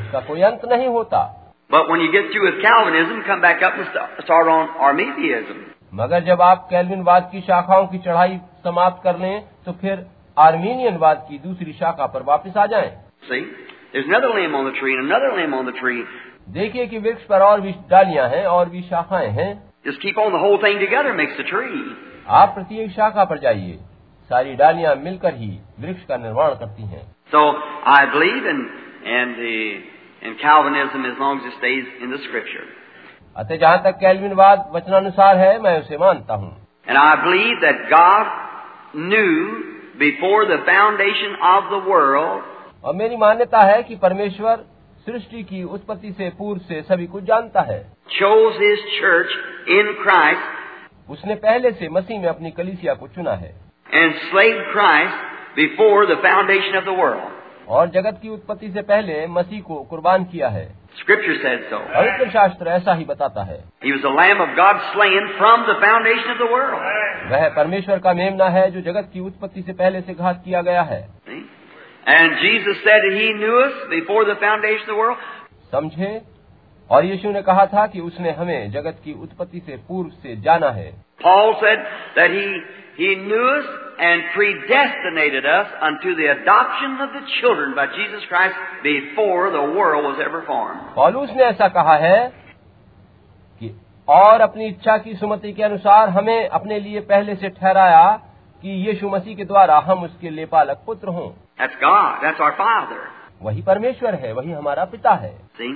उसका 0.00 0.20
कोई 0.20 0.42
अंत 0.42 0.64
नहीं 0.64 0.86
होता 0.86 1.26
But 1.70 1.90
when 1.90 2.00
you 2.00 2.12
get 2.12 2.30
through 2.32 2.44
with 2.44 2.60
Calvinism, 2.62 3.16
come 3.24 3.42
back 3.42 3.62
up 3.62 3.74
and 3.78 3.88
start 4.24 4.48
on 4.48 4.68
Arminianism. 4.80 5.56
मगर 5.94 6.24
जब 6.24 6.42
आप 6.42 6.66
कैलविनवाद 6.70 7.28
की 7.32 7.40
शाखाओं 7.40 7.86
की 7.86 7.98
चढ़ाई 7.98 8.38
समाप्त 8.64 9.02
कर 9.04 9.18
लें 9.18 9.44
तो 9.66 9.72
फिर 9.72 10.06
आर्मीनियनवाद 10.38 11.26
की 11.28 11.38
दूसरी 11.38 11.72
शाखा 11.72 12.06
पर 12.06 12.22
वापस 12.22 12.56
आ 12.56 12.66
जाएँ। 12.66 12.90
See? 13.30 13.42
There's 13.92 14.08
another 14.08 14.32
limb 14.34 14.54
on 14.54 14.64
the 14.64 14.74
tree 14.80 14.94
and 14.94 15.10
another 15.10 15.30
limb 15.36 15.54
on 15.54 15.70
the 15.70 15.76
tree. 15.82 16.02
देखिए 16.50 16.86
कि 16.86 16.98
वृक्ष 16.98 17.24
पर 17.24 17.42
और 17.42 17.60
भी 17.60 17.74
डालियाँ 17.90 18.28
हैं 18.28 18.44
और 18.46 18.68
भी 18.68 18.82
शाखाएँ 18.82 19.28
हैं 19.28 19.67
Just 19.85 20.01
keep 20.01 20.17
on 20.17 20.31
the 20.31 20.39
whole 20.39 20.59
thing 20.59 20.79
together 20.79 21.13
makes 21.13 21.35
the 21.37 21.47
tree. 21.53 21.81
आप 22.41 22.53
प्रत्येक 22.55 22.91
शाखा 22.91 23.23
पर 23.31 23.39
जाइए 23.39 23.79
सारी 24.29 24.55
डालियां 24.55 24.95
मिलकर 24.99 25.33
ही 25.35 25.49
वृक्ष 25.79 26.05
का 26.09 26.17
निर्माण 26.17 26.53
करती 26.59 26.83
हैं 26.83 27.03
So 27.33 27.41
I 27.93 28.01
believe 28.13 28.45
in 28.53 28.61
in 29.17 29.33
the 29.39 29.57
in 30.27 30.37
Calvinism 30.41 31.05
as 31.05 31.17
long 31.19 31.39
as 31.39 31.45
it 31.45 31.57
stays 31.57 31.85
in 32.01 32.11
the 32.11 32.21
Scripture, 32.27 32.65
अतः 33.35 33.57
जहाँ 33.57 33.81
तक 33.83 33.97
कैलविनवाद 33.99 34.69
वचनानुसार 34.73 35.37
है 35.37 35.59
मैं 35.61 35.79
उसे 35.81 35.97
मानता 35.97 36.33
हूँ 36.43 36.51
and 36.87 36.97
I 36.97 37.11
believe 37.23 37.61
that 37.61 37.83
God 37.89 38.25
knew 39.09 39.35
before 39.99 40.45
the 40.45 40.59
foundation 40.69 41.35
of 41.51 41.69
the 41.73 41.81
world 41.89 42.43
और 42.83 42.95
मेरी 42.95 43.17
मान्यता 43.17 43.61
है 43.71 43.81
कि 43.83 43.95
परमेश्वर 44.05 44.65
सृष्टि 45.08 45.42
की 45.42 45.62
उत्पत्ति 45.64 46.12
से 46.12 46.30
पूर्व 46.38 46.60
से 46.60 46.82
सभी 46.82 47.06
कुछ 47.06 47.24
जानता 47.24 47.60
है। 47.60 47.92
चर्च 49.00 49.28
उसने 51.10 51.34
पहले 51.34 51.72
से 51.72 51.88
मसीह 51.88 52.20
में 52.20 52.28
अपनी 52.28 52.50
कलिसिया 52.50 52.94
को 52.94 53.08
चुना 53.08 53.32
है। 53.32 53.54
एंड 53.94 54.14
स्लेव 54.14 54.56
वर्ल्ड 56.88 57.20
और 57.68 57.88
जगत 57.88 58.18
की 58.22 58.28
उत्पत्ति 58.28 58.70
से 58.70 58.82
पहले 58.82 59.26
मसीह 59.26 59.60
को 59.60 59.82
कुर्बान 59.82 60.24
किया 60.24 60.48
है। 60.48 60.74
स्क्रिप्चर 60.98 61.36
सेड 61.36 61.68
शास्त्र 62.30 62.68
ऐसा 62.68 62.94
ही 62.94 63.04
बताता 63.04 63.42
है। 63.42 63.64
वर्ल्ड 66.50 67.32
वह 67.32 67.48
परमेश्वर 67.48 67.98
का 67.98 68.12
मेमना 68.12 68.48
है 68.48 68.70
जो 68.70 68.80
जगत 68.80 69.10
की 69.12 69.20
उत्पत्ति 69.20 69.62
से 69.62 69.72
पहले 69.72 70.00
से 70.00 70.14
घात 70.14 70.42
किया 70.44 70.62
गया 70.62 70.82
है। 70.82 71.08
And 72.07 72.37
Jesus 72.39 72.77
said 72.83 73.01
that 73.01 73.15
He 73.15 73.33
knew 73.33 73.57
us 73.59 73.73
before 73.89 74.25
the 74.25 74.35
foundation 74.35 74.81
of 74.81 74.87
the 74.87 74.95
world. 74.95 75.17
समझे 75.71 76.21
और 76.89 77.05
यीशु 77.05 77.31
ने 77.31 77.41
कहा 77.41 77.65
था 77.65 77.85
कि 77.87 77.99
उसने 78.01 78.31
हमें 78.31 78.71
जगत 78.71 78.99
की 79.03 79.13
उत्पत्ति 79.23 79.59
से 79.59 79.77
पूर्व 79.87 80.09
से 80.23 80.35
जाना 80.41 80.69
है 80.71 80.91
Paul 81.23 81.55
said 81.61 81.85
that 82.17 82.31
He 82.31 82.47
He 82.97 83.15
knew 83.15 83.45
us 83.49 83.65
and 83.99 84.21
predestinated 84.33 85.45
us 85.45 85.67
unto 85.81 86.15
the 86.15 86.27
adoption 86.27 86.97
of 86.99 87.13
the 87.13 87.23
children 87.39 87.73
by 87.75 87.87
Jesus 87.87 88.23
Christ 88.29 88.55
before 88.83 89.49
the 89.51 89.63
world 89.77 90.03
was 90.03 90.19
ever 90.19 90.43
formed. 90.45 90.81
पौलुस 90.95 91.29
ने 91.29 91.43
ऐसा 91.43 91.67
कहा 91.77 91.95
है 91.97 92.19
कि 93.61 93.73
और 94.07 94.41
अपनी 94.41 94.67
इच्छा 94.67 94.97
की 94.97 95.15
सुमति 95.15 95.53
के 95.53 95.63
अनुसार 95.63 96.09
हमें 96.09 96.47
अपने 96.49 96.79
लिए 96.79 96.99
पहले 97.09 97.35
से 97.35 97.49
ठहराया 97.49 98.05
कि 98.62 98.70
यीशु 98.88 99.08
मसीह 99.08 99.36
के 99.36 99.44
द्वारा 99.44 99.78
हम 99.86 100.02
उसके 100.04 100.30
लेपालक 100.30 100.82
पुत्र 100.86 101.08
हों 101.18 101.30
That's 101.60 101.78
God. 101.82 102.22
That's 102.24 102.40
our 102.46 102.54
Father. 102.60 103.00
वही 103.42 103.62
परमेश्वर 103.62 104.14
है 104.24 104.32
वही 104.32 104.52
हमारा 104.52 104.84
पिता 104.94 105.14
है 105.24 105.32
See? 105.60 105.72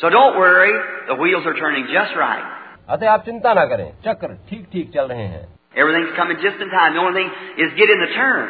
So 0.00 0.10
don't 0.10 0.36
worry. 0.38 0.72
The 1.08 1.14
wheels 1.22 1.46
are 1.50 1.56
turning 1.60 1.86
just 1.92 2.16
right. 2.22 2.46
अतः 2.88 3.10
आप 3.10 3.24
चिंता 3.24 3.52
ना 3.54 3.64
करें 3.66 3.90
चक्र 4.06 4.34
ठीक 4.50 4.66
ठीक 4.72 4.90
चल 4.94 5.06
रहे 5.12 5.26
हैं 5.26 5.44
Everything's 5.76 6.14
coming 6.18 6.38
just 6.42 6.60
in 6.64 6.70
time. 6.74 6.94
The 6.94 7.00
only 7.00 7.14
thing 7.20 7.30
is 7.64 7.72
get 7.80 7.90
in 7.94 8.02
the 8.04 8.10
turn. 8.16 8.48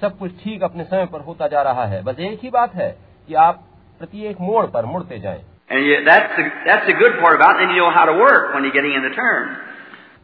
सब 0.00 0.18
कुछ 0.18 0.32
ठीक 0.42 0.62
अपने 0.62 0.84
समय 0.84 1.06
पर 1.12 1.20
होता 1.28 1.46
जा 1.54 1.62
रहा 1.68 1.84
है 1.92 2.02
बस 2.04 2.20
एक 2.26 2.40
ही 2.42 2.50
बात 2.50 2.74
है 2.74 2.90
कि 3.28 3.34
आप 3.46 3.64
प्रत्येक 4.00 4.40
मोड़ 4.40 4.66
पर 4.76 4.86
मुड़ते 4.92 5.18
जाएँ 5.20 5.40
And 5.70 6.06
that's 6.08 6.36
the, 6.36 6.44
that's 6.66 6.86
the 6.90 6.94
good 7.00 7.16
part 7.22 7.34
about 7.38 7.56
it. 7.56 7.58
Then 7.62 7.74
you 7.76 7.80
know 7.82 7.90
how 7.94 8.04
to 8.10 8.14
work 8.18 8.54
when 8.54 8.64
you're 8.64 8.76
getting 8.76 8.94
in 8.98 9.02
the 9.06 9.14
turn. 9.16 9.48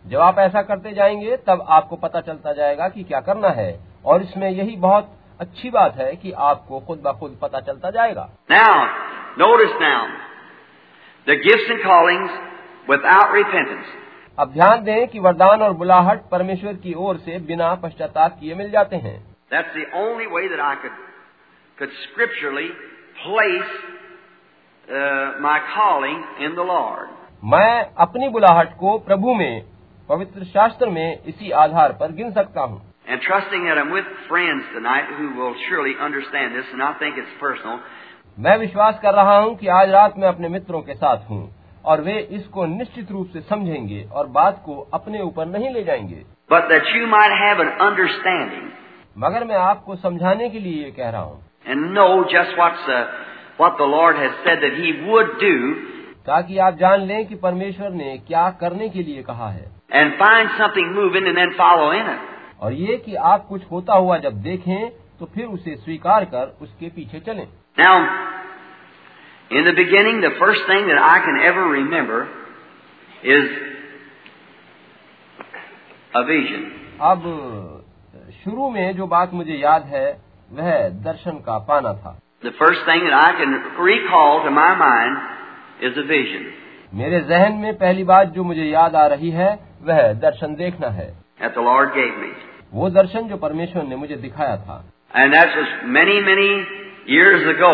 जब 0.05 0.21
आप 0.21 0.39
ऐसा 0.39 0.63
करते 0.63 0.93
जाएँगे 0.93 1.37
तब 1.37 1.65
आपको 1.69 1.97
पता 1.97 2.21
चलता 2.21 2.53
जाएगा 2.53 2.89
कि 2.89 3.05
क्या 3.05 3.21
करना 3.21 3.49
है 3.49 3.73
और 4.05 4.23
इसमें 4.23 4.49
यही 4.51 4.77
बहुत 4.77 5.11
अच्छी 5.41 5.71
बात 5.71 5.97
है 5.97 6.15
कि 6.17 6.33
आपको 6.33 6.81
खुद 6.81 7.03
ब 7.07 7.13
खुद 7.13 7.39
पता 7.43 7.61
चलता 7.61 7.91
जाएगा 7.91 8.29
Now, 8.51 8.75
notice 9.39 9.75
now, 9.81 10.03
the 11.27 11.37
gifts 11.37 11.71
and 11.71 11.83
callings 11.83 12.31
without 12.89 13.33
repentance. 13.33 13.87
अब 14.39 14.53
ध्यान 14.53 14.85
दें 14.85 15.09
कि 15.09 15.19
वरदान 15.19 15.63
और 15.63 15.73
बुलाहट 15.73 16.29
परमेश्वर 16.31 16.75
की 16.75 16.95
ओर 16.95 17.17
से 17.17 17.39
बिना 17.39 17.75
पश्चाताप 17.75 18.37
किए 18.41 18.55
मिल 18.55 18.71
जाते 18.71 18.97
हैं 18.97 19.19
That's 19.53 19.75
the 19.75 19.87
only 19.97 20.27
way 20.27 20.49
that 20.49 20.61
I 20.61 20.75
could, 20.77 20.97
could 21.79 21.93
scripturally 22.05 22.71
place 23.27 23.75
uh, 24.89 25.41
my 25.41 25.59
calling 25.75 26.25
in 26.41 26.57
the 26.57 26.73
Lord. 26.73 27.09
मैं 27.45 27.95
अपनी 27.99 28.29
बुलाहट 28.29 28.77
को 28.77 28.99
प्रभु 28.99 29.35
में 29.35 29.74
पवित्र 30.09 30.45
शास्त्र 30.45 30.89
में 30.91 31.23
इसी 31.27 31.51
आधार 31.59 31.93
पर 31.93 32.13
गिन 32.13 32.33
सकता 32.33 32.61
हूँ 32.61 32.81
And 33.09 33.21
trusting 33.21 33.65
that 33.67 33.79
I'm 33.79 33.91
with 33.91 34.07
friends 34.29 34.65
tonight 34.75 35.11
who 35.19 35.27
will 35.39 35.55
surely 35.69 35.93
understand 36.01 36.55
this 36.57 36.71
and 36.73 36.79
not 36.79 36.99
think 36.99 37.19
it's 37.23 37.35
personal, 37.41 37.79
मैं 38.39 38.57
विश्वास 38.59 38.99
कर 39.03 39.15
रहा 39.15 39.37
हूँ 39.39 39.55
कि 39.57 39.69
आज 39.69 39.91
रात 39.91 40.15
मैं 40.19 40.29
अपने 40.29 40.49
मित्रों 40.49 40.81
के 40.83 40.95
साथ 40.95 41.29
हूँ 41.31 41.41
और 41.85 42.01
वे 42.01 42.19
इसको 42.39 42.67
निश्चित 42.67 43.11
रूप 43.11 43.31
से 43.33 43.41
समझेंगे 43.41 44.03
और 44.13 44.27
बात 44.29 44.63
को 44.67 44.79
अपने 44.95 45.21
ऊपर 45.23 45.47
नहीं 45.47 45.71
ले 45.75 45.85
जाएँगे 45.85 46.23
but 46.51 46.69
that 46.73 46.91
you 46.97 47.07
might 47.07 47.37
have 47.43 47.63
an 47.67 47.73
understanding 47.89 48.67
मगर 49.19 49.45
मैं 49.45 49.57
आपको 49.57 49.97
समझाने 49.97 50.49
के 50.49 50.59
लिए 50.59 50.83
ये 50.85 50.91
कह 50.91 51.11
रहा 51.11 51.23
हूँ 51.23 51.41
and 51.67 51.93
know 51.97 52.11
just 52.35 52.59
what's 52.59 52.91
uh, 52.97 53.05
what 53.59 53.79
the 53.79 53.89
Lord 53.95 54.17
has 54.17 54.37
said 54.45 54.67
that 54.67 54.77
He 54.83 54.93
would 55.09 55.33
do, 55.41 55.55
ताकि 56.27 56.59
आप 56.59 56.77
जान 56.79 57.07
लें 57.07 57.27
कि 57.27 57.35
परमेश्वर 57.35 57.91
ने 57.93 58.17
क्या 58.27 58.51
करने 58.61 58.89
के 58.89 59.03
लिए 59.03 59.23
कहा 59.23 59.51
है 59.51 59.74
and 59.92 60.18
find 60.18 60.50
something 60.58 60.94
moving 60.94 61.28
and 61.28 61.38
then 61.38 61.54
follow 61.58 61.92
in 61.92 62.12
it. 62.16 62.20
और 62.62 62.74
ये 62.74 62.98
कि 63.06 63.16
आप 63.16 63.46
कुछ 63.48 63.62
होता 63.72 63.96
हुआ 63.96 64.18
जब 64.18 64.42
देखें 64.42 64.90
तो 65.20 65.26
फिर 65.36 65.46
उसे 65.46 65.76
स्वीकार 65.76 66.26
कर 66.34 66.58
उसके 66.62 66.90
पीछे 66.90 67.20
चलें 67.20 67.48
Now, 67.78 67.96
in 69.52 69.66
the 69.66 69.74
beginning, 69.74 70.22
the 70.22 70.36
first 70.40 70.66
thing 70.68 70.88
that 70.88 71.00
I 71.02 71.20
can 71.26 71.38
ever 71.50 71.64
remember 71.66 72.20
is 73.24 73.46
a 76.14 76.24
vision. 76.26 76.66
अब 77.02 77.24
शुरू 78.44 78.70
में 78.70 78.96
जो 78.98 79.08
बात 79.08 79.34
मुझे 79.34 79.56
याद 79.58 79.84
है 79.94 80.08
वह 80.52 80.90
दर्शन 81.04 81.38
का 81.46 81.58
पाना 81.70 81.94
था 82.04 82.18
The 82.44 82.52
first 82.60 82.86
thing 82.86 83.06
that 83.06 83.16
I 83.16 83.32
can 83.40 83.54
recall 83.86 84.44
to 84.44 84.52
my 84.52 84.72
mind 84.82 85.18
is 85.82 85.98
a 85.98 86.06
vision 86.12 86.46
मेरे 86.95 87.21
जहन 87.21 87.53
में 87.53 87.75
पहली 87.75 88.05
बात 88.05 88.29
जो 88.29 88.45
मुझे 88.45 88.65
याद 88.65 88.97
आ 88.97 89.07
रही 89.07 89.31
है 89.31 89.59
वह 89.83 90.13
दर्शन 90.13 90.55
देखना 90.55 90.89
है। 90.89 91.15
वो 92.75 92.91
दर्शन 92.91 93.21
जो 93.21 93.37
परमेश्वर 93.37 93.83
ने 93.83 93.97
मुझे 93.97 94.17
दिखाया 94.17 94.57
था। 94.57 94.85
Many, 95.87 96.21
many 96.21 96.57
ago, 97.55 97.73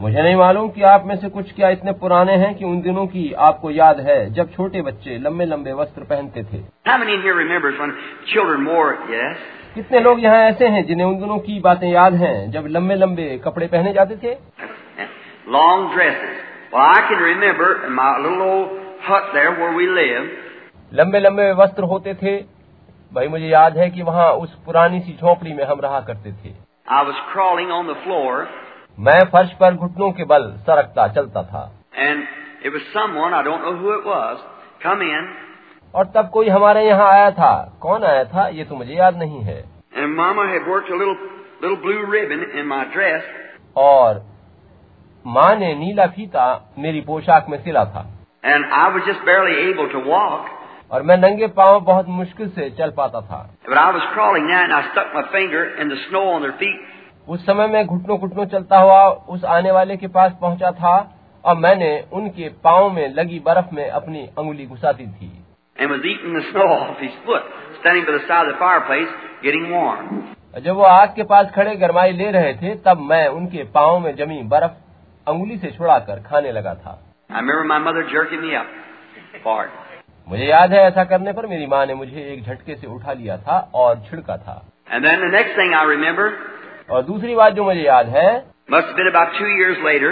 मुझे 0.00 0.22
नहीं 0.22 0.36
मालूम 0.36 0.68
कि 0.68 0.82
आप 0.82 1.04
में 1.06 1.16
से 1.16 1.28
कुछ 1.28 1.52
क्या 1.52 1.68
इतने 1.68 1.92
पुराने 1.92 2.32
हैं 2.32 2.54
कि 2.54 2.64
उन 2.64 2.80
दिनों 2.80 3.06
की 3.06 3.32
आपको 3.38 3.70
याद 3.70 4.00
है 4.00 4.18
जब 4.34 4.52
छोटे 4.52 4.82
बच्चे 4.82 5.18
लंबे 5.18 5.44
लंबे 5.44 5.72
वस्त्र 5.72 6.02
पहनते 6.02 6.42
थे। 6.42 6.58
कितने 9.74 10.00
लोग 10.00 10.22
यहाँ 10.24 10.38
ऐसे 10.38 10.68
हैं 10.68 10.84
जिन्हें 10.86 11.06
उन 11.06 11.18
दिनों 11.20 11.38
की 11.38 11.60
बातें 11.60 11.88
याद 11.88 12.14
हैं 12.14 12.50
जब 12.50 12.66
लंबे 12.66 12.94
लंबे 12.94 13.40
कपड़े 13.44 13.66
पहने 13.66 13.92
जाते 13.92 14.16
थे? 14.16 14.34
Long 15.48 15.94
dresses 15.94 16.36
I 16.74 17.00
can 17.08 17.24
remember 17.24 17.88
लंबे 20.92 21.20
लंबे 21.20 21.52
वस्त्र 21.52 21.82
होते 21.82 22.14
थे। 22.14 22.36
भाई 23.14 23.28
मुझे 23.28 23.46
याद 23.46 23.78
है 23.78 23.90
कि 23.90 24.02
वहाँ 24.02 24.32
उस 24.32 24.54
पुरानी 24.54 25.00
सी 25.00 25.12
झोपड़ी 25.12 25.52
में 25.52 25.64
हम 25.64 25.80
रहा 25.80 26.00
करते 26.00 26.32
थे। 26.32 26.54
आई 26.88 27.04
मैं 28.98 29.24
फर्श 29.24 29.52
पर 29.52 29.74
घुटनों 29.74 30.12
के 30.12 30.24
बल 30.24 30.52
सरकता 30.56 31.08
चलता 31.08 31.42
था। 31.42 31.72
एंड 31.96 32.24
इन 35.02 35.34
और 35.94 36.06
तब 36.06 36.30
कोई 36.30 36.48
हमारे 36.48 36.86
यहाँ 36.86 37.10
आया 37.10 37.30
था। 37.30 37.78
कौन 37.80 38.04
आया 38.04 38.24
था 38.24 38.48
ये 38.48 38.64
तो 38.64 38.74
मुझे 38.74 38.94
याद 38.94 39.16
नहीं 39.16 39.40
है। 39.40 39.64
और 43.76 44.22
माँ 45.26 45.56
ने 45.56 45.74
नीला 45.74 46.06
फीता 46.06 46.72
मेरी 46.78 47.00
पोशाक 47.00 47.46
में 47.48 47.62
सिला 47.62 47.84
था। 47.84 48.11
और 50.92 51.02
मैं 51.02 51.16
नंगे 51.16 51.46
पाँव 51.46 51.80
बहुत 51.80 52.08
मुश्किल 52.08 52.48
से 52.48 52.70
चल 52.70 52.90
पाता 52.90 53.20
था। 53.20 53.54
उस 57.28 57.46
समय 57.46 57.66
मैं 57.66 57.86
घुटनों 57.86 58.18
घुटनों 58.18 58.44
चलता 58.44 58.78
हुआ 58.78 59.08
उस 59.08 59.44
आने 59.44 59.70
वाले 59.70 59.96
के 59.96 60.06
पास 60.06 60.32
पहुँचा 60.40 60.70
था 60.70 61.14
और 61.44 61.56
मैंने 61.56 62.04
उनके 62.12 62.48
पाओ 62.48 62.90
में 62.90 63.14
लगी 63.14 63.38
बर्फ़ 63.38 63.74
में 63.74 63.90
अपनी 63.90 64.26
अंगुली 64.38 64.66
घुसाती 64.66 65.06
थी। 65.06 65.44
जब 70.58 70.74
वो 70.74 70.82
आग 70.82 71.08
के 71.08 71.22
पास 71.22 71.46
खड़े 71.54 71.76
गरमाई 71.76 72.12
ले 72.12 72.30
रहे 72.30 72.54
थे 72.54 72.74
तब 72.74 72.98
मैं 72.98 73.28
उनके 73.28 73.64
पाओ 73.64 73.98
में 73.98 74.16
जमी 74.16 74.42
बर्फ़ 74.42 74.72
अंगुली 75.28 75.58
से 75.58 75.70
छुड़ाकर 75.70 76.20
खाने 76.20 76.52
लगा 76.52 76.74
था। 76.74 77.11
I 77.31 77.39
remember 77.39 77.63
my 77.65 77.79
mother 77.79 78.03
jerking 78.11 78.41
me 78.41 78.55
up 78.55 78.67
for 79.43 79.65
it. 79.65 79.71
मुझे 80.29 80.45
याद 80.45 80.73
है 80.73 80.79
ऐसा 80.87 81.03
करने 81.11 81.33
पर 81.33 81.45
मेरी 81.47 81.67
माँ 81.67 81.85
ने 81.85 81.93
मुझे 81.95 82.23
एक 82.33 82.43
झटके 82.43 82.75
से 82.75 82.87
उठा 82.87 83.13
लिया 83.13 83.37
था 83.37 83.59
और 83.75 83.95
छिड़का 84.09 84.37
था 84.37 84.61
And 84.91 85.05
then 85.05 85.21
the 85.25 85.31
next 85.37 85.55
thing 85.59 85.73
I 85.73 85.83
remember 85.93 86.31
और 86.89 87.03
दूसरी 87.03 87.35
बात 87.35 87.53
जो 87.53 87.63
मुझे 87.63 87.81
याद 87.81 88.09
है 88.17 88.29
must 88.69 88.87
have 88.87 88.97
been 88.97 89.11
about 89.13 89.37
two 89.39 89.53
years 89.59 89.77
later. 89.89 90.11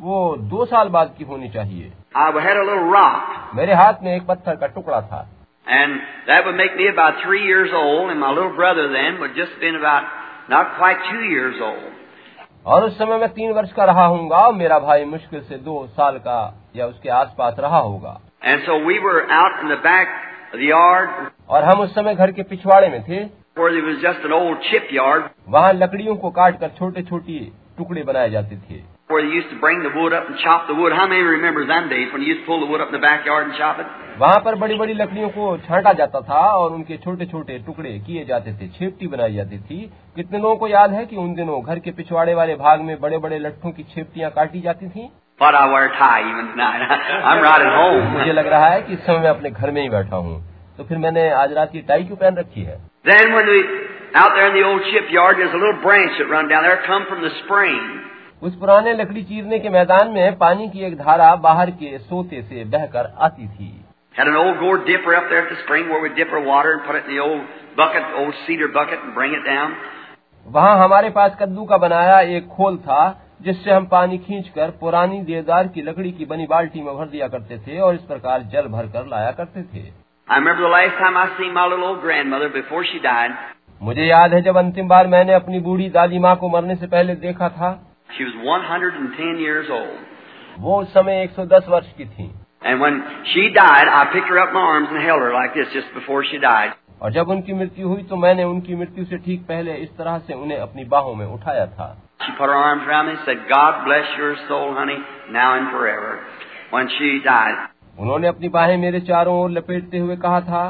वो 0.00 0.36
दो 0.50 0.64
साल 0.66 0.88
बाद 0.88 1.14
की 1.18 1.24
होनी 1.24 1.48
चाहिए 1.48 1.92
I 2.16 2.30
had 2.48 2.56
a 2.56 2.66
little 2.70 2.90
rock, 2.96 3.54
मेरे 3.54 3.74
हाथ 3.74 4.02
में 4.02 4.14
एक 4.16 4.26
पत्थर 4.26 4.56
का 4.56 4.66
टुकड़ा 4.74 5.00
था 5.00 5.26
and 5.66 6.00
that 6.28 6.44
would 6.44 6.56
make 6.56 6.76
me 6.76 6.88
about 6.88 7.22
three 7.24 7.44
years 7.44 7.70
old, 7.72 8.10
and 8.10 8.20
my 8.20 8.30
little 8.30 8.54
brother 8.54 8.88
then 8.92 9.20
would 9.20 9.34
just 9.34 9.58
been 9.60 9.76
about 9.76 10.04
not 10.48 10.76
quite 10.76 10.98
two 11.10 11.24
years 11.24 11.56
old. 11.60 11.92
और 12.65 12.83
उस 12.83 12.97
समय 12.97 13.17
मैं 13.17 13.29
तीन 13.29 13.51
वर्ष 13.51 13.71
का 13.71 13.83
रहा 13.83 14.05
हूँ 14.05 14.29
और 14.29 14.53
मेरा 14.53 14.79
भाई 14.79 15.05
मुश्किल 15.05 15.41
से 15.41 15.57
दो 15.57 15.87
साल 15.87 16.17
का 16.17 16.39
या 16.75 16.85
उसके 16.85 17.09
आसपास 17.09 17.55
रहा 17.59 17.77
होगा। 17.77 18.19
And 18.45 18.61
so 18.65 18.75
we 18.87 18.97
were 19.05 19.21
out 19.37 19.63
in 19.63 19.69
the 19.69 19.79
back 19.85 20.07
of 20.53 20.59
the 20.59 20.69
yard. 20.71 21.09
और 21.49 21.63
हम 21.63 21.79
उस 21.79 21.95
समय 21.95 22.15
घर 22.15 22.31
के 22.31 22.43
पिछवाड़े 22.43 22.89
में 22.89 23.01
थे। 23.03 23.23
Where 23.59 23.71
there 23.73 23.87
was 23.87 23.97
just 24.03 24.27
an 24.29 24.35
old 24.41 24.57
chip 24.71 24.93
yard. 24.99 25.23
वहाँ 25.49 25.73
लकड़ियों 25.73 26.15
को 26.15 26.29
काट 26.29 26.59
कर 26.59 26.69
छोटे 26.69 27.01
छोटे 27.01 27.39
टुकड़े 27.77 28.03
बनाए 28.03 28.29
जाते 28.29 28.57
थे। 28.57 28.98
Where 29.09 29.25
they 29.25 29.33
used 29.33 29.49
to 29.49 29.59
bring 29.59 29.81
the 29.81 29.89
wood 29.89 30.13
up 30.13 30.29
and 30.29 30.37
chop 30.37 30.67
the 30.69 30.75
wood. 30.75 30.93
How 30.93 31.07
many 31.07 31.21
remembers 31.21 31.67
them 31.67 31.89
days 31.89 32.09
when 32.13 32.21
you 32.21 32.27
used 32.29 32.41
to 32.41 32.45
pull 32.45 32.59
the 32.61 32.69
wood 32.69 32.79
up 32.79 32.89
in 32.89 32.93
the 32.93 33.01
backyard 33.01 33.47
and 33.49 33.57
chop 33.57 33.79
it? 33.81 33.87
वहाँ 34.19 34.39
पर 34.45 34.55
बड़ी 34.61 34.75
बड़ी 34.77 34.93
लकड़ियों 34.93 35.29
को 35.37 35.45
छांटा 35.65 35.93
जाता 35.99 36.19
था 36.29 36.41
और 36.57 36.71
उनके 36.73 36.97
छोटे 37.05 37.25
छोटे 37.31 37.57
टुकड़े 37.65 37.93
किए 38.07 38.25
जाते 38.25 38.53
थे 38.59 38.67
छेपटी 38.77 39.07
बनाई 39.13 39.33
जाती 39.35 39.57
थी 39.69 39.79
कितने 40.15 40.39
लोगों 40.39 40.55
को 40.57 40.67
याद 40.67 40.93
है 40.93 41.05
कि 41.05 41.15
उन 41.23 41.33
दिनों 41.35 41.61
घर 41.61 41.79
के 41.87 41.91
पिछवाड़े 41.99 42.33
वाले 42.39 42.55
भाग 42.61 42.81
में 42.89 42.99
बड़े 43.01 43.17
बड़े 43.25 43.39
लट्ठों 43.47 43.71
की 43.79 43.83
छेपटियाँ 43.95 44.31
काटी 44.37 44.61
जाती 44.67 44.89
थी 44.89 45.07
But 45.41 45.55
I 45.55 45.65
wear 45.71 45.87
a 45.87 45.91
tie 45.97 46.21
even 46.29 46.47
tonight. 46.53 46.81
I'm 47.31 47.41
right 47.43 47.65
at 47.65 47.73
home. 47.79 48.05
मुझे 48.13 48.33
लग 48.33 48.47
रहा 48.53 48.69
है 48.69 48.81
कि 48.81 48.93
इस 48.93 48.99
समय 49.05 49.19
मैं 49.19 49.29
अपने 49.29 49.49
घर 49.51 49.71
में 49.71 49.81
ही 49.81 49.89
बैठा 49.89 50.15
हूँ 50.27 50.35
तो 50.77 50.83
फिर 50.89 50.97
मैंने 51.05 51.29
आज 51.39 51.53
रात 51.59 51.71
की 51.71 51.81
टाई 51.89 52.03
क्यों 52.11 52.17
पहन 52.23 52.37
रखी 52.43 52.63
है 52.69 52.77
Then 53.05 53.33
when 53.37 53.49
we 53.53 53.59
out 54.21 54.37
there 54.37 54.47
in 54.51 54.55
the 54.59 54.65
old 54.67 54.85
shipyard, 54.91 55.41
there's 55.41 55.55
a 55.55 55.63
little 55.63 55.81
branch 55.81 56.21
that 56.21 56.29
run 56.29 56.53
down 56.53 56.63
there, 56.63 56.79
come 56.85 57.09
from 57.09 57.21
the 57.23 57.33
spring. 57.41 57.81
उस 58.41 58.55
पुराने 58.55 58.93
लकड़ी 58.93 59.21
चीरने 59.23 59.57
के 59.59 59.69
मैदान 59.69 60.11
में 60.11 60.37
पानी 60.37 60.67
की 60.69 60.79
एक 60.79 60.95
धारा 60.97 61.35
बाहर 61.35 61.69
के 61.71 61.97
सोते 61.99 62.41
से 62.41 62.63
बहकर 62.65 63.13
आती 63.17 63.47
थी। 63.47 63.85
वहाँ 70.45 70.77
हमारे 70.83 71.09
पास 71.09 71.35
कद्दू 71.39 71.65
का 71.65 71.77
बनाया 71.77 72.19
एक 72.19 72.47
खोल 72.47 72.77
था 72.77 73.01
जिससे 73.41 73.71
हम 73.71 73.85
पानी 73.85 74.17
खींचकर 74.17 74.69
पुरानी 74.69 75.21
देवदार 75.21 75.67
की 75.67 75.81
लकड़ी 75.81 76.11
की 76.11 76.25
बनी 76.25 76.45
बाल्टी 76.45 76.81
में 76.81 76.95
भर 76.97 77.05
दिया 77.05 77.27
करते 77.27 77.57
थे 77.57 77.79
और 77.79 77.95
इस 77.95 78.01
प्रकार 78.01 78.43
जल 78.43 78.67
भर 78.67 78.87
कर 78.87 79.05
लाया 79.07 79.31
करते 79.31 79.63
थे। 79.63 79.83
मुझे 83.81 84.03
याद 84.03 84.33
है 84.33 84.41
जब 84.41 84.57
अंतिम 84.57 84.87
बार 84.87 85.07
मैंने 85.07 85.33
अपनी 85.33 85.59
बूढ़ी 85.59 85.89
दादी 85.89 86.19
माँ 86.19 86.35
को 86.35 86.49
मरने 86.49 86.75
से 86.75 86.87
पहले 86.87 87.15
देखा 87.17 87.49
था। 87.49 87.71
She 88.08 88.24
was 88.24 88.34
110 88.46 89.38
years 89.40 89.70
old. 89.70 89.98
वो 90.58 90.80
उस 90.80 90.88
समय 90.88 91.26
110 91.26 91.68
वर्ष 91.68 91.92
की 91.98 92.04
थी 92.06 92.30
And 92.62 92.80
when 92.80 93.02
she 93.24 93.42
died, 93.50 93.88
I 93.90 94.04
picked 94.12 94.28
her 94.28 94.38
up 94.38 94.48
in 94.48 94.54
my 94.54 94.64
arms 94.66 94.88
and 94.90 95.02
held 95.02 95.20
her 95.20 95.32
like 95.32 95.54
this 95.54 95.72
just 95.72 95.92
before 95.94 96.22
she 96.24 96.38
died. 96.38 96.70
और 97.02 97.12
जब 97.12 97.28
उनकी 97.28 97.54
मृत्यु 97.54 97.88
हुई 97.88 98.02
तो 98.02 98.16
मैंने 98.16 98.44
उनकी 98.44 98.74
मृत्यु 98.74 99.04
से 99.04 99.18
ठीक 99.18 99.42
पहले 99.46 99.74
इस 99.78 99.96
तरह 99.96 100.18
से 100.18 100.34
उन्हें 100.34 100.58
अपनी 100.58 100.84
बाहों 100.94 101.14
में 101.14 101.26
उठाया 101.26 101.66
था 101.66 101.88
She 102.20 102.32
put 102.38 102.48
her 102.48 102.56
arms 102.56 102.86
around 102.88 103.06
me 103.06 103.12
and 103.12 103.24
said, 103.24 103.40
God 103.48 103.84
bless 103.84 104.12
your 104.18 104.34
soul, 104.48 104.72
honey, 104.72 104.96
now 105.30 105.48
and 105.56 105.70
forever. 105.70 106.12
When 106.70 106.88
she 106.88 107.10
died, 107.26 107.58
उन्होंने 107.98 108.28
अपनी 108.28 108.48
बाहें 108.48 108.76
मेरे 108.78 109.00
चारों 109.10 109.34
ओर 109.40 109.50
लपेटते 109.50 109.98
हुए 109.98 110.16
कहा 110.16 110.40
था 110.40 110.64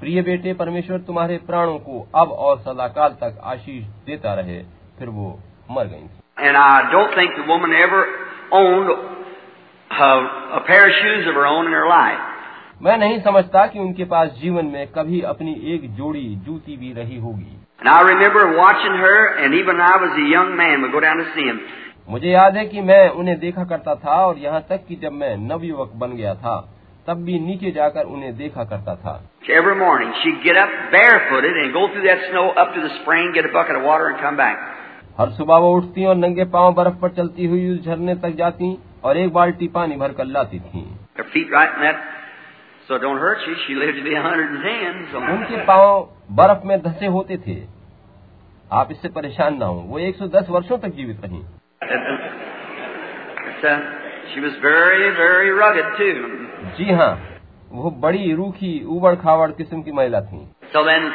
प्रिय 0.00 0.22
बेटे 0.22 0.52
परमेश्वर 0.54 0.98
तुम्हारे 1.02 1.38
प्राणों 1.46 1.78
को 1.78 2.00
अब 2.16 2.32
और 2.40 2.58
सदाकाल 2.58 3.16
तक 3.22 3.38
आशीष 3.52 3.84
देता 4.06 4.34
रहे 4.34 4.62
फिर 4.98 5.08
वो 5.08 5.30
मर 5.70 5.86
गई 5.86 6.02
थी 6.02 6.20
and 6.38 6.56
I 6.56 6.90
don't 6.92 7.14
think 7.14 7.36
the 7.36 7.46
woman 7.46 7.72
ever 7.72 8.00
owned 8.52 8.88
a, 9.90 10.12
a 10.58 10.62
pair 10.66 10.88
of 10.88 10.92
shoes 11.02 11.26
of 11.26 11.34
her 11.34 11.46
own 11.46 11.66
in 11.66 11.72
her 11.72 11.88
life. 11.88 12.24
मैं 12.82 12.96
नहीं 12.98 13.18
समझता 13.20 13.66
कि 13.66 13.78
उनके 13.78 14.04
पास 14.10 14.28
जीवन 14.40 14.66
में 14.72 14.86
कभी 14.96 15.20
अपनी 15.30 15.52
एक 15.74 15.88
जोड़ी 15.96 16.24
जूती 16.46 16.76
भी 16.76 16.92
रही 16.92 17.18
होगी 17.18 17.56
And 17.80 17.88
I 17.88 18.00
remember 18.02 18.44
watching 18.56 18.94
her, 19.00 19.18
and 19.38 19.54
even 19.54 19.76
when 19.76 19.80
I 19.80 19.96
was 20.04 20.14
a 20.18 20.26
young 20.30 20.56
man, 20.56 20.82
would 20.82 20.92
go 20.92 21.00
down 21.00 21.18
to 21.18 21.26
see 21.34 21.46
him. 21.48 21.58
मुझे 22.10 22.30
याद 22.30 22.56
है 22.56 22.64
कि 22.66 22.80
मैं 22.80 23.08
उन्हें 23.20 23.38
देखा 23.40 23.64
करता 23.72 23.94
था 24.04 24.14
और 24.26 24.38
यहाँ 24.38 24.60
तक 24.68 24.86
कि 24.88 24.96
जब 25.02 25.12
मैं 25.12 25.36
नवयुवक 25.36 25.90
बन 26.02 26.16
गया 26.16 26.34
था 26.44 26.56
तब 27.08 27.24
भी 27.24 27.38
नीचे 27.40 27.70
जाकर 27.70 28.04
उन्हें 28.14 28.36
देखा 28.36 28.64
करता 28.72 28.94
था 29.02 29.20
Every 29.58 29.76
morning, 29.76 30.10
she'd 30.22 30.42
get 30.44 30.56
up 30.62 30.72
barefooted 30.94 31.60
and 31.62 31.72
go 31.72 31.86
through 31.92 32.06
that 32.06 32.24
snow 32.30 32.48
up 32.62 32.74
to 32.74 32.80
the 32.86 32.90
spring, 33.00 33.32
get 33.34 33.46
a 33.50 33.52
bucket 33.52 33.76
of 33.76 33.82
water, 33.82 34.08
and 34.08 34.20
come 34.20 34.36
back. 34.36 34.58
हर 35.17 35.29
सुबह 35.31 35.57
वो 35.57 35.75
उठती 35.77 36.05
और 36.05 36.15
नंगे 36.15 36.45
पाँव 36.53 36.73
बर्फ़ 36.73 36.95
पर 37.01 37.09
चलती 37.13 37.45
हुई 37.45 37.69
उस 37.69 37.85
झरने 37.85 38.15
तक 38.23 38.35
जाती 38.37 38.77
और 39.03 39.17
एक 39.17 39.33
बाल्टी 39.33 39.67
पानी 39.75 39.95
भर 39.95 40.13
कर 40.13 40.25
लाती 40.27 40.59
थी 40.59 40.83
Her 41.17 41.25
feet 41.33 41.51
right 41.53 41.73
in 41.75 41.83
that, 41.83 41.99
so 42.87 42.97
don't 42.97 43.19
hurt 43.19 43.43
you. 43.47 43.55
She 43.65 43.75
lived 43.75 43.97
to 43.97 44.03
be 44.03 44.15
110. 44.15 45.03
So. 45.11 45.21
उनके 45.33 45.65
पाँव 45.65 46.09
बर्फ़ 46.39 46.65
में 46.67 46.77
धसे 46.81 47.07
होते 47.17 47.37
थे 47.47 47.57
आप 48.71 48.91
इससे 48.91 49.09
परेशान 49.17 49.57
ना 49.57 49.65
हो 49.65 49.81
वो 49.87 49.99
110 50.01 50.49
वर्षों 50.49 50.77
तक 50.77 50.95
जीवित 50.95 51.25
रही 51.25 51.41
uh, 53.63 53.79
she 54.33 54.41
was 54.41 54.55
very, 54.61 55.11
very 55.15 55.51
rugged 55.53 55.93
too. 55.97 56.15
जी 56.77 56.93
हाँ 56.93 57.11
वो 57.71 57.91
बड़ी 58.01 58.33
रूखी 58.33 58.73
उबड़ 58.95 59.15
खावड़ 59.17 59.51
किस्म 59.51 59.81
की 59.81 59.91
महिला 59.91 60.21
थी 60.21 60.41
So 60.73 60.83
then, 60.85 61.07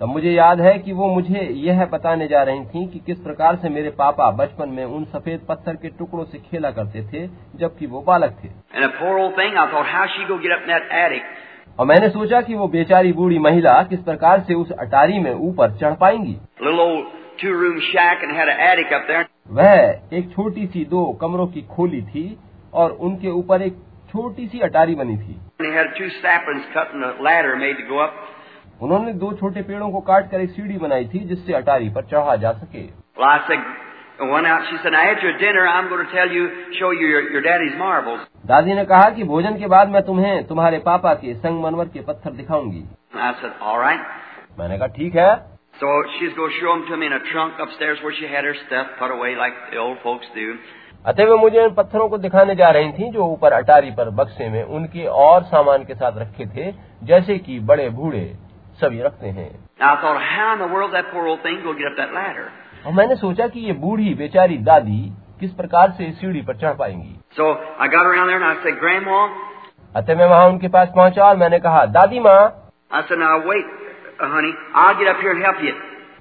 तो 0.00 0.06
मुझे 0.06 0.30
याद 0.30 0.60
है 0.60 0.72
कि 0.78 0.92
वो 0.92 1.06
मुझे 1.06 1.40
यह 1.52 1.84
बताने 1.86 2.26
जा 2.28 2.42
रही 2.42 2.64
थी 2.64 2.86
कि 2.86 2.98
किस 2.98 3.18
प्रकार 3.18 3.56
से 3.56 3.68
मेरे 3.68 3.90
पापा 3.90 4.30
बचपन 4.30 4.68
में 4.68 4.84
उन 4.84 5.04
सफ़ेद 5.04 5.40
पत्थर 5.48 5.76
के 5.76 5.88
टुकड़ों 5.88 6.24
से 6.24 6.38
खेला 6.38 6.70
करते 6.70 7.02
थे 7.02 7.26
जबकि 7.56 7.86
वो 7.86 8.00
बालक 8.00 8.36
थे। 8.44 8.48
और 11.78 11.86
मैंने 11.86 12.08
सोचा 12.08 12.40
कि 12.40 12.54
वो 12.54 12.68
बेचारी 12.68 13.12
बूढ़ी 13.12 13.38
महिला 13.38 13.82
किस 13.82 14.00
प्रकार 14.00 14.40
से 14.40 14.54
उस 14.54 14.70
अटारी 14.70 15.18
में 15.18 15.32
ऊपर 15.34 15.76
चढ़ 15.76 15.94
पाएँगी। 15.94 16.36
वह 19.50 20.00
एक 20.12 20.32
छोटी 20.32 20.66
सी 20.66 20.84
दो 20.84 21.04
कमरों 21.12 21.46
की 21.46 21.62
खोली 21.62 22.02
थी 22.02 22.38
और 22.74 22.90
उनके 22.90 23.28
ऊपर 23.28 23.62
एक 23.62 23.76
छोटी 24.12 24.46
सी 24.46 24.60
अटारी 24.60 24.94
बनी 24.94 25.16
थी. 25.16 25.36
उन्होंने 28.82 29.12
दो 29.12 29.32
छोटे 29.32 29.62
पेड़ों 29.62 29.90
को 29.90 30.00
काट 30.00 30.30
कर 30.30 30.40
एक 30.40 30.50
सीढ़ी 30.50 30.78
बनाई 30.78 31.04
थी 31.04 31.18
जिससे 31.24 31.52
अटारी 31.52 31.88
पर 31.88 32.04
चढ़ा 32.04 32.36
जा 32.36 32.52
सके. 32.52 32.82
दादी 38.46 38.74
ने 38.74 38.84
कहा 38.84 39.10
कि 39.10 39.24
भोजन 39.24 39.58
के 39.58 39.66
बाद 39.66 39.88
मैं 39.88 40.02
तुम्हें 40.02 40.46
तुम्हारे 40.46 40.78
पापा 40.78 41.14
के 41.14 41.34
संगमरमर 41.34 41.84
के 41.84 42.00
पत्थर 42.00 42.30
दिखाऊँगी 42.30 42.82
said, 43.14 43.54
right. 43.78 44.02
मैंने 44.58 44.78
कहा 44.78 44.86
ठीक 44.86 45.16
है 45.16 45.30
So 45.80 45.90
she's 46.14 46.34
going 46.36 46.50
to 46.50 46.56
show 46.56 46.72
them 46.72 46.82
to 46.88 46.96
me 47.00 47.06
in 47.06 47.12
a 47.12 47.20
trunk 47.26 47.60
upstairs 47.64 48.00
where 48.04 48.14
she 48.16 48.26
had 48.30 48.44
her 48.44 48.56
stuff 48.62 48.88
put 48.98 49.12
away 49.12 49.30
like 49.36 49.54
the 49.70 49.78
old 49.84 49.98
folks 50.04 50.26
do. 50.34 50.48
अतः 51.06 51.24
वे 51.24 51.36
मुझे 51.36 51.60
उन 51.64 51.74
पत्थरों 51.74 52.08
को 52.08 52.18
दिखाने 52.18 52.54
जा 52.54 52.70
रही 52.70 52.92
थी 52.92 53.10
जो 53.10 53.24
ऊपर 53.24 53.52
अटारी 53.52 53.90
पर 53.90 54.10
बक्से 54.10 54.48
में 54.48 54.62
उनके 54.64 55.06
और 55.06 55.42
सामान 55.42 55.84
के 55.84 55.94
साथ 55.94 56.12
रखे 56.18 56.46
थे 56.46 56.72
जैसे 57.04 57.38
कि 57.38 57.60
बड़े 57.60 57.88
बूढ़े 57.90 58.36
सभी 58.80 59.02
रखते 59.02 59.26
हैं? 59.26 59.50
और 62.86 62.92
मैंने 62.92 63.16
सोचा 63.16 63.46
कि 63.46 63.60
ये 63.60 63.72
बूढ़ी 63.72 64.14
बेचारी 64.14 64.58
दादी 64.58 65.12
किस 65.40 65.52
प्रकार 65.52 65.90
से 65.90 66.10
सीढ़ी 66.12 66.42
पर 66.42 66.56
चढ़ 66.56 66.74
पाएँगी 66.74 67.16
So 67.38 67.54
अतः 69.96 70.16
मैं 70.16 70.26
वहाँ 70.26 70.48
उनके 70.48 70.68
पास 70.68 70.88
पहुँचा 70.96 71.24
और 71.24 71.36
मैंने 71.36 71.58
कहा 71.58 71.84
दादी 71.86 72.20
माँ. 72.20 72.70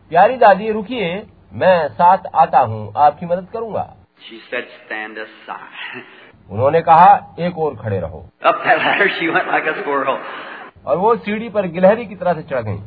प्यारी 0.09 0.37
दादी 0.37 0.71
रुकिए 0.71 1.27
मैं 1.53 1.87
साथ 1.87 2.17
आता 2.35 2.59
हूँ 2.59 2.93
आपकी 2.97 3.25
मदद 3.25 3.47
करूँगा 3.53 3.95
उन्होंने 6.51 6.82
कहा 6.82 7.36
एक 7.39 7.58
और 7.58 7.75
खड़े 7.75 7.99
रहो. 7.99 8.29
और 10.86 10.97
वो 10.97 11.15
सीढ़ी 11.15 11.49
पर 11.49 11.67
गिलहरी 11.67 12.05
की 12.05 12.15
तरह 12.15 12.34
से 12.34 12.41
चढ़ 12.41 12.62
गई। 12.62 12.77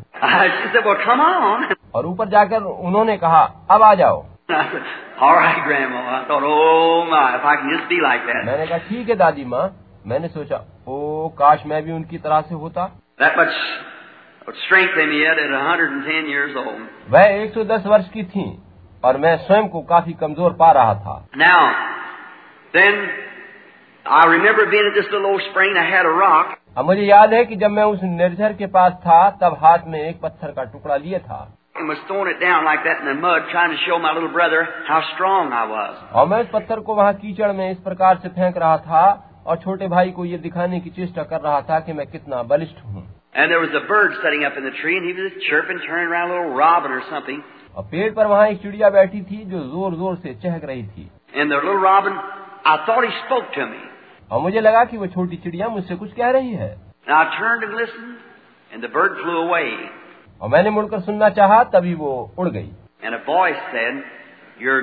और 1.95 2.07
ऊपर 2.07 2.29
जाकर 2.29 2.63
उन्होंने 2.63 3.17
कहा 3.17 3.67
अब 3.71 3.83
आ 3.83 3.95
जाओ. 3.95 4.25
मैंने 8.45 8.67
कहा 8.67 8.79
ठीक 8.79 9.09
है 9.09 9.15
दादी 9.15 9.45
माँ. 9.45 9.77
मैंने 10.07 10.29
सोचा 10.29 10.65
ओ 10.89 11.29
काश 11.29 11.63
मैं 11.67 11.83
भी 11.83 11.93
उनकी 11.93 12.19
तरह 12.19 12.41
से 12.41 12.55
होता। 12.55 12.91
वह 17.11 17.23
110 17.27 17.87
वर्ष 17.87 18.09
की 18.09 18.23
थीं। 18.23 18.62
और 19.05 19.17
मैं 19.17 19.37
स्वयं 19.37 19.69
को 19.69 19.81
काफ़ी 19.83 20.13
कमज़ोर 20.13 20.53
पा 20.53 20.71
रहा 20.73 20.95
था। 20.95 21.15
अब 26.77 26.85
मुझे 26.85 27.03
याद 27.03 27.33
है 27.35 27.45
कि 27.45 27.57
जब 27.57 27.71
मैं 27.71 27.85
उस 27.85 28.01
निर्जर 28.03 28.53
के 28.53 28.67
पास 28.67 28.93
था 29.01 29.19
तब 29.43 29.57
हाथ 29.63 29.79
में 29.87 30.01
एक 30.01 30.21
पत्थर 30.21 30.51
का 30.51 30.65
टुकड़ा 30.65 30.97
लिए 30.97 31.19
था। 31.19 31.41
और 36.15 36.27
मैं 36.29 36.41
उस 36.41 36.49
पत्थर 36.53 36.81
को 36.81 36.95
वहाँ 36.95 37.13
कीचड़ 37.15 37.53
में 37.53 37.71
इस 37.71 37.79
प्रकार 37.79 38.17
से 38.17 38.29
फेंक 38.29 38.57
रहा 38.57 38.77
था 38.79 39.05
और 39.47 39.57
छोटे 39.57 39.89
भाई 39.89 40.11
को 40.11 40.25
ये 40.25 40.39
दिखाने 40.39 40.81
की 40.81 40.91
चेष्टा 40.91 41.23
कर 41.23 41.41
रहा 41.41 41.61
था 41.61 41.79
कि 41.81 41.93
मैं 41.93 42.07
कितना 42.07 42.43
बलिष्ठ 42.43 42.85
हूँ। 42.85 43.03
और 47.77 47.85
पेड़ 47.85 48.13
पर 48.15 48.27
वहाँ 48.27 48.47
एक 48.49 48.63
चिड़िया 48.63 48.89
बैठी 48.91 49.21
थी 49.23 49.45
जो 49.45 49.59
ज़ोर 49.59 49.95
ज़ोर 49.95 50.17
से 50.17 50.35
चहक 50.35 50.65
रही 50.65 50.83
थी। 50.87 51.11
Robin, 51.85 52.17
और 54.33 54.41
मुझे 54.41 54.61
लगा 54.61 54.85
कि 54.85 54.97
वो 54.97 55.07
छोटी 55.07 55.37
चिड़िया 55.37 55.69
मुझसे 55.69 55.97
कुछ 55.97 56.13
कह 56.13 56.31
रही 56.31 56.53
है। 56.53 56.77
Listened, 57.09 58.13
और 60.41 60.49
मैंने 60.49 60.71
मुड़कर 60.71 61.01
सुनना 61.01 61.29
चाहा 61.29 61.63
तभी 61.65 61.95
वो 61.95 62.35
उड़ 62.39 62.49
गई। 62.49 62.71
Said, 63.03 64.01
You're 64.63 64.83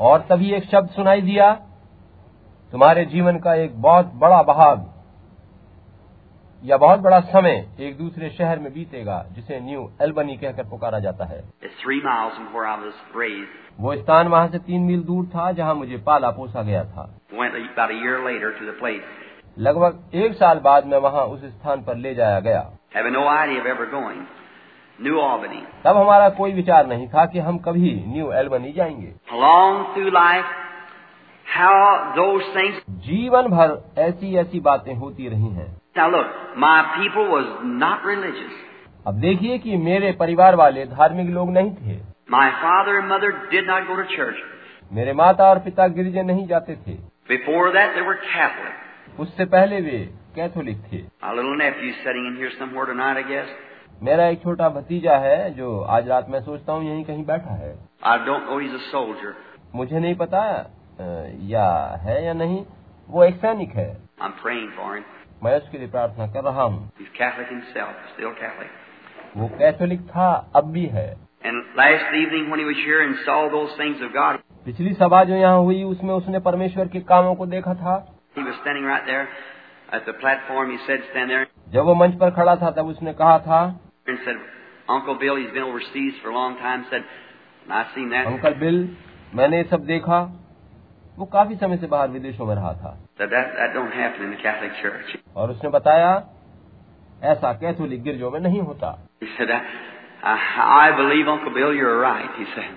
और 0.00 0.20
तभी 0.20 0.52
एक 0.52 0.64
शब्द 0.64 0.90
सुनाई 0.90 1.22
दिया 1.22 1.52
तुम्हारे 2.72 3.04
जीवन 3.04 3.38
का 3.38 3.54
एक 3.54 3.82
बहुत 3.82 4.10
बड़ा 4.14 4.42
भाग 4.42 4.91
या 6.64 6.76
बहुत 6.76 7.00
बड़ा 7.00 7.20
समय 7.20 7.68
एक 7.80 7.98
दूसरे 7.98 8.30
शहर 8.30 8.58
में 8.58 8.72
बीतेगा 8.72 9.26
जिसे 9.32 9.60
न्यू 9.60 9.92
एल्बनी 10.02 10.36
कहकर 10.36 10.62
पुकारा 10.62 10.98
जाता 10.98 11.24
है. 11.24 11.44
वो 13.80 13.96
स्थान 13.96 14.28
वहाँ 14.28 14.48
से 14.48 14.58
तीन 14.58 14.82
मील 14.82 15.02
दूर 15.02 15.24
था 15.26 15.52
जहाँ 15.52 15.74
मुझे 15.74 15.96
पाला 15.96 16.30
पोसा 16.30 16.62
गया 16.62 16.84
था 16.84 17.14
लगभग 19.58 20.10
एक 20.14 20.34
साल 20.34 20.58
बाद 20.58 20.86
मैं 20.86 20.98
वहाँ 20.98 21.24
उस 21.24 21.44
स्थान 21.44 21.82
पर 21.82 21.96
ले 21.96 22.14
जाया 22.14 22.40
गया 22.40 22.70
Albany. 25.00 25.84
तब 25.84 25.96
हमारा 25.96 26.28
कोई 26.28 26.52
विचार 26.52 26.86
नहीं 26.86 27.08
था 27.08 27.26
कि 27.26 27.38
हम 27.38 27.58
कभी 27.58 28.04
न्यू 28.06 28.32
एल्बनी 28.32 28.72
जाएँगे 28.72 29.14
those 32.16 32.44
things. 32.56 32.90
जीवन 32.90 33.42
भर 33.42 33.94
ऐसी 33.98 34.36
ऐसी 34.36 34.60
बातें 34.60 34.94
होती 34.94 35.28
रही 35.28 35.48
हैं 35.48 35.81
अब 39.06 39.14
देखिए 39.14 39.58
कि 39.58 39.76
मेरे 39.76 40.12
परिवार 40.12 40.54
वाले 40.54 40.84
धार्मिक 40.86 41.30
लोग 41.30 41.50
नहीं 41.50 41.70
थे। 41.70 41.96
My 42.30 42.50
father 42.50 42.92
and 42.92 43.04
mother 43.04 43.30
did 43.50 43.70
not 43.70 43.86
go 43.86 43.94
to 43.96 44.02
church 44.02 44.36
मेरे 44.92 45.12
माता 45.12 45.44
और 45.44 45.58
पिता 45.58 45.86
गिरजे 45.86 46.22
नहीं 46.22 46.46
जाते 46.46 46.76
थे। 46.76 46.94
बिफोर 47.28 47.70
दैट 47.70 47.94
दे 47.94 48.00
कैथोलिक 48.00 49.20
उससे 49.20 49.44
पहले 49.44 49.80
वे 49.80 49.98
कैथोलिक 50.36 50.78
थे। 50.92 51.02
मेरा 54.02 54.26
एक 54.26 54.42
छोटा 54.42 54.68
भतीजा 54.68 55.16
है 55.16 55.50
जो 55.54 55.80
आज 55.80 56.08
रात 56.08 56.26
मैं 56.28 56.40
सोचता 56.40 56.72
हूँ 56.72 56.84
यहीं 56.84 57.04
कहीं 57.04 57.24
बैठा 57.24 57.54
है। 57.54 57.74
सोल्जर 58.90 59.34
मुझे 59.74 59.98
नहीं 59.98 60.14
पता 60.14 60.40
या 61.48 61.98
है 62.02 62.24
या 62.24 62.32
नहीं 62.32 62.64
वो 63.10 63.24
एक 63.24 63.36
सैनिक 63.36 63.70
है। 63.70 63.96
मैं 65.44 65.56
उसके 65.56 65.78
लिए 65.78 65.88
प्रार्थना 65.88 66.26
कर 66.26 66.44
रहा 66.44 66.62
हूँ। 66.62 66.90
वो 69.36 69.48
कैथोलिक 69.48 70.00
था 70.08 70.52
अब 70.56 70.64
भी 70.64 70.86
है। 70.86 71.16
पिछली 74.66 74.92
सभा 74.94 75.24
जो 75.24 75.34
यहाँ 75.34 75.58
हुई 75.58 75.82
उसमें 75.82 76.14
उसने 76.14 76.38
परमेश्वर 76.38 76.88
के 76.88 77.00
कामों 77.00 77.34
को 77.34 77.46
देखा 77.46 77.74
था। 77.74 77.96
जब 81.68 81.84
वो 81.84 81.94
मंच 81.94 82.14
पर 82.14 82.30
खड़ा 82.30 82.56
था 82.56 82.70
तब 82.70 82.86
उसने 82.86 83.12
कहा 83.12 83.38
था 83.38 83.80
अंकल 88.26 88.54
बिल 88.54 88.96
मैंने 89.34 89.62
सब 89.64 89.84
देखा 89.84 90.41
वो 91.22 91.26
काफ़ी 91.26 91.56
समय 91.56 91.76
से 91.76 91.86
बाहर 91.86 92.08
विदेशों 92.08 92.46
में 92.46 92.54
रहा 92.54 92.72
था। 92.72 92.98
और 95.36 95.50
उसने 95.50 95.70
बताया 95.70 96.26
ऐसा 97.22 97.52
कैथोलिक 97.52 98.02
गिरजों 98.02 98.30
में 98.30 98.40
नहीं 98.40 98.60
होता। 98.60 98.98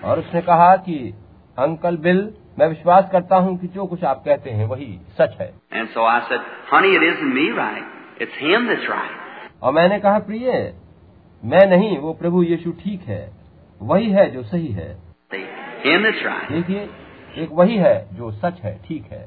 और 0.03 0.19
उसने 0.19 0.41
कहा 0.41 0.75
कि 0.75 1.13
अंकल 1.59 1.97
बिल 1.97 2.33
मैं 2.59 2.67
विश्वास 2.67 3.09
करता 3.11 3.35
हूँ 3.35 3.57
कि 3.57 3.67
जो 3.67 3.85
कुछ 3.85 4.03
आप 4.03 4.23
कहते 4.25 4.49
हैं 4.49 4.65
वही 4.65 4.99
सच 5.21 5.37
है। 5.41 5.53
और 9.63 9.73
मैंने 9.73 9.99
कहा 9.99 10.19
प्रिय 10.19 10.75
मैं 11.45 11.65
नहीं 11.65 11.97
वो 11.97 12.13
प्रभु 12.13 12.43
यीशु 12.43 12.71
ठीक 12.71 13.01
है। 13.01 13.33
वही 13.81 14.11
है 14.11 14.31
जो 14.31 14.43
सही 14.43 14.67
है। 14.67 14.95
देखिए. 16.51 16.89
एक 17.37 17.49
वही 17.51 17.75
है 17.77 17.95
जो 18.15 18.31
सच 18.31 18.61
है 18.61 18.73
ठीक 18.87 19.05
है। 19.05 19.23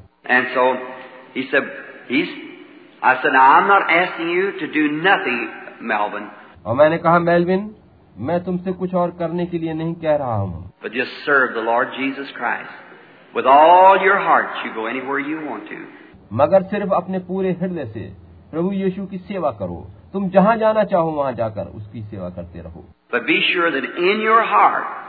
और 6.65 6.75
मैंने 6.75 6.97
कहा 6.97 7.19
मेलविन 7.19 7.75
मैं 8.17 8.43
तुमसे 8.43 8.71
कुछ 8.71 8.93
और 8.95 9.11
करने 9.11 9.45
के 9.45 9.57
लिए 9.57 9.73
नहीं 9.73 9.93
कह 9.95 10.15
रहा 10.15 10.35
हूँ। 10.35 10.71
मगर 16.33 16.63
सिर्फ़ 16.63 16.93
अपने 16.93 17.19
पूरे 17.19 17.51
हृदय 17.51 17.85
से 17.85 18.09
प्रभु 18.51 18.71
यीशु 18.71 19.05
की 19.05 19.17
सेवा 19.17 19.51
करो। 19.51 19.87
तुम 20.13 20.29
जहाँ 20.29 20.55
जाना 20.57 20.83
चाहो 20.83 21.11
वहाँ 21.11 21.33
जाकर 21.33 21.67
उसकी 21.67 22.01
सेवा 22.01 22.29
करते 22.29 22.61
रहो। 22.61 22.85
But 23.13 23.21
be 23.21 23.41
sure 23.41 23.71
that 23.71 23.83
in 23.83 24.21
your 24.21 24.43
heart 24.43 25.08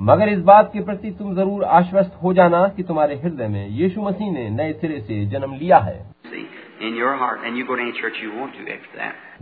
मगर 0.00 0.28
इस 0.28 0.38
बात 0.38 0.70
के 0.72 0.80
प्रति 0.84 1.10
तुम 1.10 1.34
ज़रूर 1.34 1.64
आश्वस्त 1.64 2.18
हो 2.22 2.32
जाना 2.34 2.66
कि 2.68 2.82
तुम्हारे 2.82 3.14
हृदय 3.14 3.48
में 3.48 3.68
यीशु 3.68 4.02
मसीह 4.02 4.32
ने 4.32 4.48
नए 4.50 4.72
सिरे 4.72 4.98
से 5.00 5.24
जन्म 5.26 5.54
लिया 5.54 5.78
है। 5.78 5.94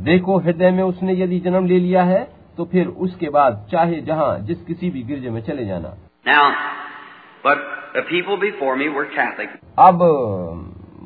देखो 0.01 0.39
हृदय 0.39 0.71
में 0.71 0.83
उसने 0.83 1.13
यदि 1.13 1.39
जन्म 1.41 1.67
ले 1.67 1.79
लिया 1.79 2.03
है 2.03 2.23
तो 2.57 2.65
फिर 2.65 2.87
उसके 3.07 3.29
बाद 3.29 3.67
चाहे 3.73 4.01
जहाँ 4.03 4.39
जिस 4.41 4.63
किसी 4.65 4.91
भी 4.91 5.03
गिरजे 5.03 5.31
में 5.31 5.41
चले 5.43 5.65
जाना। 5.67 5.91
Now, 6.27 6.47
but 7.45 7.59
the 7.95 8.03
people 8.03 8.37
before 8.37 8.77
me 8.77 8.89
were 8.97 9.07
Catholic. 9.17 9.51
अब 9.79 9.97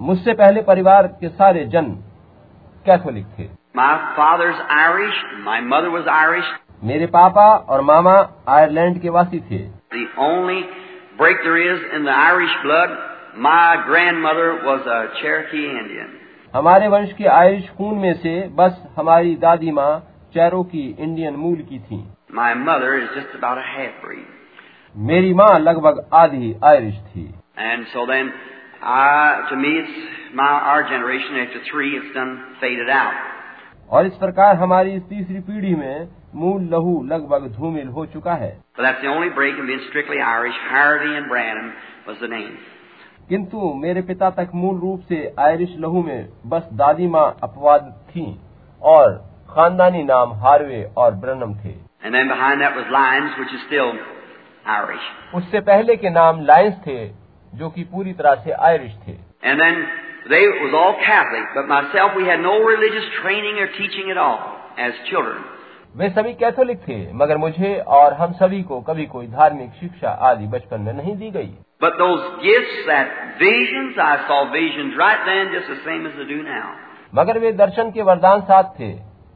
मुझसे 0.09 0.33
पहले 0.33 0.63
परिवार 0.63 1.07
के 1.21 1.29
सारे 1.31 1.65
जन 1.67 1.91
कैथोलिक 2.87 3.27
थे। 3.39 3.49
My 3.77 3.97
father 4.17 4.49
is 4.49 4.63
Irish 4.79 5.25
my 5.45 5.61
mother 5.61 5.89
was 5.89 6.09
Irish 6.09 6.53
मेरे 6.83 7.07
पापा 7.07 7.47
और 7.71 7.81
मामा 7.81 8.15
आयरलैंड 8.49 9.01
के 9.03 9.09
वासी 9.09 9.41
थे 9.51 9.59
The 9.95 10.07
only 10.25 10.61
break 11.19 11.43
there 11.45 11.61
is 11.65 11.83
in 11.97 12.05
the 12.05 12.15
Irish 12.25 12.55
blood, 12.65 12.91
my 13.39 13.77
grandmother 13.87 14.49
was 14.65 14.87
a 14.87 15.01
Cherokee 15.21 15.67
Indian. 15.83 16.11
हमारे 16.55 16.89
वंश 16.89 17.13
के 17.13 17.25
आयरिश 17.35 17.69
खून 17.79 17.99
में 17.99 18.13
से 18.15 18.35
बस 18.57 18.83
हमारी 18.97 19.35
दादी 19.37 19.71
माँ 19.71 19.93
चैरो 20.35 20.63
की 20.65 20.85
इंडियन 20.99 21.37
मूल 21.37 21.57
की 21.71 21.79
थी 21.79 22.03
My 22.37 22.53
mother 22.61 22.91
is 22.95 23.09
just 23.17 23.39
about 23.39 23.59
a 23.59 23.67
half 23.71 24.03
breed. 24.05 24.27
मेरी 24.95 25.33
माँ 25.35 25.59
लगभग 25.59 26.05
आधी 26.15 26.55
आयरिश 26.65 26.99
थी 27.09 27.27
And 27.69 27.87
so 27.93 28.05
then, 28.07 28.33
I, 28.83 29.47
to 29.51 29.57
me, 29.57 29.73
it's 29.81 29.99
my, 30.35 30.51
our 30.71 30.83
generation, 30.91 31.37
after 31.43 31.61
three, 31.71 31.91
it's 31.99 32.13
done 32.15 32.33
faded 32.61 32.91
out. 32.91 33.15
और 33.91 34.07
इस 34.07 34.17
प्रकार 34.17 34.57
हमारी 34.57 34.93
इस 34.93 35.03
तीसरी 35.09 35.41
पीढ़ी 35.41 35.75
में 35.75 36.09
मूल 36.35 36.63
लहू 36.63 37.05
लगभग 37.05 37.53
धूमिल 37.53 37.89
हो 37.89 38.07
चुका 38.07 38.35
है। 38.35 38.61
किंतु 43.29 43.75
मेरे 43.75 44.03
पिता 44.03 44.31
तक 44.31 44.51
मूल 44.55 44.81
रूप 44.81 45.01
से 45.09 45.35
आयरिश 45.41 45.77
लहू 45.79 46.03
में 46.03 46.29
बस 46.47 46.69
दादी 46.73 47.07
माँ 47.07 47.37
अपवाद 47.43 48.05
थी 48.09 48.41
और 48.83 49.13
खानदानी 49.51 50.05
नाम 50.05 50.33
हार्वे 50.33 50.91
और 50.97 51.11
ब्रनम 51.11 51.55
थे। 51.55 51.75
उससे 55.35 55.61
पहले 55.61 55.97
के 55.97 56.11
नाम 56.11 56.41
लायंस 56.41 56.75
थे 56.75 57.09
जो 57.55 57.71
कि 57.71 57.85
पूरी 57.85 58.13
तरह 58.13 58.35
से 58.35 58.51
आयरिश 58.51 58.93
थे। 59.09 59.17
No 65.35 65.54
वे 65.97 66.09
सभी 66.11 66.35
कैथोलिक 66.35 66.79
थे 66.79 67.13
मगर 67.13 67.37
मुझे 67.37 67.85
और 67.87 68.15
हम 68.15 68.33
सभी 68.33 68.63
को 68.63 68.81
कभी 68.81 69.07
कोई 69.07 69.27
धार्मिक 69.27 69.73
शिक्षा 69.81 70.09
आदि 70.11 70.47
बचपन 70.47 70.81
में 70.81 70.93
नहीं 70.93 71.17
दी 71.17 71.31
गई। 71.31 71.55
But 71.83 71.93
those 72.01 72.25
मगर 77.15 77.39
वे 77.39 77.53
दर्शन 77.53 77.91
के 77.91 78.03
वरदान 78.03 78.41
साथ 78.41 78.65
थे 78.65 78.91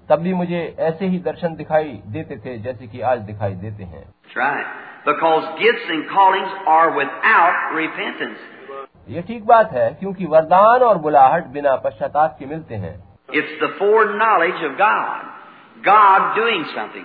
तब 0.08 0.16
भी 0.16 0.34
मुझे 0.34 0.76
ऐसे 0.78 1.06
ही 1.06 1.18
दर्शन 1.18 1.54
दिखाई 1.54 2.00
देते 2.06 2.36
थे 2.36 2.58
जैसे 2.58 2.86
कि 2.86 3.00
आज 3.00 3.18
दिखाई 3.18 3.54
देते 3.54 3.84
हैं। 3.84 4.04
Right. 4.38 4.66
ये 9.08 9.22
ठीक 9.22 9.46
बात 9.46 9.72
है 9.72 9.90
क्योंकि 9.90 10.26
वरदान 10.26 10.80
और 10.80 10.98
बुलाहट 10.98 11.46
बिना 11.46 11.76
पश्चाताप 11.76 12.36
के 12.38 12.46
मिलते 12.46 12.74
हैं। 12.74 13.18
It's 13.34 13.64
the 13.64 13.66
foreknowledge 14.14 14.54
of 14.54 14.72
God 14.72 15.27
God 15.84 16.24
doing 16.36 16.64
something. 16.74 17.04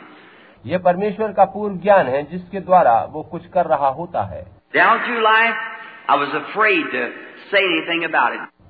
ये 0.65 0.77
परमेश्वर 0.77 1.31
का 1.31 1.45
पूर्व 1.45 1.75
ज्ञान 1.75 2.07
है 2.07 2.21
जिसके 2.23 2.59
द्वारा 2.59 2.93
वो 3.11 3.23
कुछ 3.23 3.45
कर 3.47 3.65
रहा 3.65 3.87
होता 3.89 4.23
है। 4.23 4.43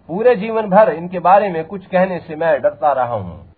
पूरे 0.09 0.35
जीवन 0.35 0.69
भर 0.69 0.89
इनके 0.93 1.19
बारे 1.19 1.49
में 1.49 1.63
कुछ 1.65 1.85
कहने 1.85 2.19
से 2.19 2.35
मैं 2.35 2.51
डरता 2.61 2.91
रहा 2.93 3.15
हूँ। 3.15 3.53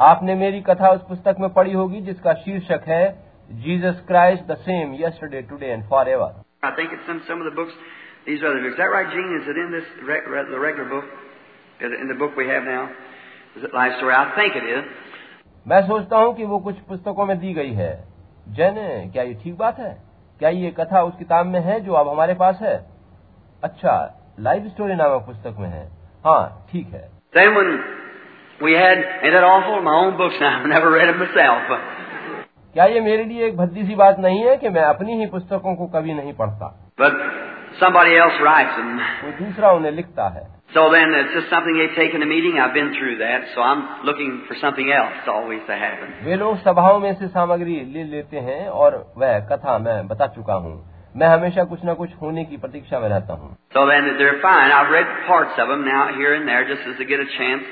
आपने 0.00 0.34
मेरी 0.34 0.60
कथा 0.60 0.90
उस 0.90 1.02
पुस्तक 1.08 1.36
में 1.40 1.48
पढ़ी 1.54 1.72
होगी 1.72 2.00
जिसका 2.00 2.32
शीर्षक 2.32 2.88
है 2.88 3.04
Jesus 3.50 4.00
Christ 4.08 4.44
the 4.44 4.56
same 4.62 4.94
yesterday 5.00 5.42
today 5.42 5.66
and 5.66 5.84
forever 6.08 6.42
I 6.64 6.72
think 6.78 6.92
it's 6.92 7.10
in 7.10 7.18
some 7.28 7.42
of 7.42 7.52
the 7.52 7.54
books 7.56 7.74
these 8.26 8.44
are 8.44 8.54
the 8.54 8.62
books 8.62 8.76
that 8.76 8.92
right 8.92 9.08
Gene 9.10 9.36
is 9.36 9.50
it 9.50 9.56
in 9.56 9.70
this 9.72 9.94
the 10.02 10.64
regular 10.64 11.25
in 11.80 12.08
the 12.08 12.14
book 12.14 12.36
we 12.36 12.46
have 12.48 12.64
now? 12.64 12.88
Is 13.56 13.64
it 13.64 13.74
life 13.74 13.92
story? 13.96 14.14
I 14.14 14.24
think 14.34 14.56
it 14.56 14.78
is. 14.78 14.84
मैं 15.68 15.82
सोचता 15.82 16.16
हूँ 16.16 16.34
कि 16.34 16.44
वो 16.44 16.58
कुछ 16.58 16.78
पुस्तकों 16.78 17.26
में 17.26 17.38
दी 17.38 17.52
गई 17.52 17.72
है। 17.72 18.04
जैन 18.48 19.10
क्या 19.10 19.22
ये 19.22 19.34
ठीक 19.34 19.56
बात 19.56 19.78
है? 19.78 20.02
क्या 20.38 20.48
ये 20.48 20.70
कथा 20.70 21.02
उस 21.02 21.16
किताब 21.18 21.46
में 21.46 21.60
है 21.60 21.80
जो 21.80 21.92
अब 21.92 22.08
हमारे 22.08 22.34
पास 22.34 22.58
है? 22.62 22.86
अच्छा 23.64 24.18
लाइव 24.40 24.68
स्टोरी 24.68 24.94
नामक 24.94 25.22
पुस्तक 25.26 25.56
में 25.58 25.68
है। 25.68 25.88
हाँ 26.26 26.66
ठीक 26.72 26.88
है। 26.88 27.10
क्या 32.72 32.84
ये 32.84 33.00
मेरे 33.00 33.24
लिए 33.24 33.46
एक 33.46 33.56
भद्दी 33.56 33.84
सी 33.84 33.94
बात 33.94 34.18
नहीं 34.18 34.44
है 34.44 34.56
कि 34.56 34.68
मैं 34.68 34.82
अपनी 34.82 35.14
ही 35.14 35.26
पुस्तकों 35.26 35.76
को 35.76 35.86
कभी 35.86 36.14
नहीं 36.14 36.32
पढ़ता? 36.32 36.94
But 37.00 37.12
वो 39.24 39.44
दूसरा 39.44 39.72
उन्हें 39.72 39.92
लिखता 39.92 40.28
है। 40.28 40.55
So 40.76 40.82
then 40.92 41.12
it's 41.16 41.32
just 41.32 41.48
something 41.48 41.76
they've 41.78 41.96
taken 41.96 42.22
a 42.22 42.26
meeting. 42.26 42.58
I've 42.62 42.74
been 42.74 42.92
through 42.94 43.16
that, 43.18 43.44
so 43.54 43.62
I'm 43.62 44.04
looking 44.04 44.32
for 44.46 44.54
something 44.62 44.88
else 44.92 45.28
always 45.34 45.60
to 45.68 45.76
happen. 45.82 46.10
वे 46.24 46.36
लोग 46.36 46.58
सभाओं 46.64 46.98
में 47.00 47.12
से 47.20 47.28
सामग्री 47.28 47.76
ले 47.94 48.02
लेते 48.10 48.40
हैं 48.48 48.68
और 48.80 48.96
वह 49.18 49.38
कथा 49.52 49.78
मैं 49.86 49.96
बता 50.08 50.26
चुका 50.34 50.54
हूँ 50.64 50.74
मैं 51.16 51.28
हमेशा 51.28 51.64
कुछ 51.70 51.80
न 51.84 51.94
कुछ 51.94 52.10
होने 52.22 52.44
की 52.44 52.56
प्रतीक्षा 52.56 53.00
में 53.00 53.08
रहता 53.08 53.34
हूँ 53.34 53.48
So 53.76 53.86
then 53.92 54.10
they're 54.18 54.40
fine. 54.42 54.74
I've 54.78 54.92
read 54.96 55.14
parts 55.30 55.62
of 55.64 55.72
them 55.72 55.86
now 55.88 56.02
here 56.18 56.34
and 56.34 56.52
there 56.52 56.68
just 56.72 56.84
as 56.92 57.00
to 57.00 57.08
get 57.12 57.24
a 57.24 57.28
chance. 57.38 57.64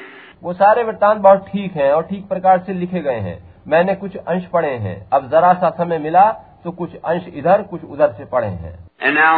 वो 0.42 0.52
सारे 0.54 0.82
वृत्तांत 0.84 1.20
बहुत 1.22 1.46
ठीक 1.52 1.76
हैं 1.76 1.90
और 1.92 2.02
ठीक 2.06 2.26
प्रकार 2.28 2.62
से 2.66 2.72
लिखे 2.74 3.00
गए 3.02 3.20
हैं 3.28 3.36
मैंने 3.68 3.94
कुछ 4.00 4.16
अंश 4.16 4.46
पढ़े 4.52 4.72
हैं 4.86 4.96
अब 5.12 5.28
जरा 5.30 5.52
सा 5.60 5.70
समय 5.78 5.98
मिला 6.08 6.24
तो 6.64 6.70
कुछ 6.80 6.96
अंश 7.12 7.28
इधर 7.34 7.62
कुछ 7.70 7.84
उधर 7.84 8.12
से 8.18 8.24
पढ़े 8.32 8.48
हैं 8.64 8.74
And 9.06 9.14
now, 9.16 9.32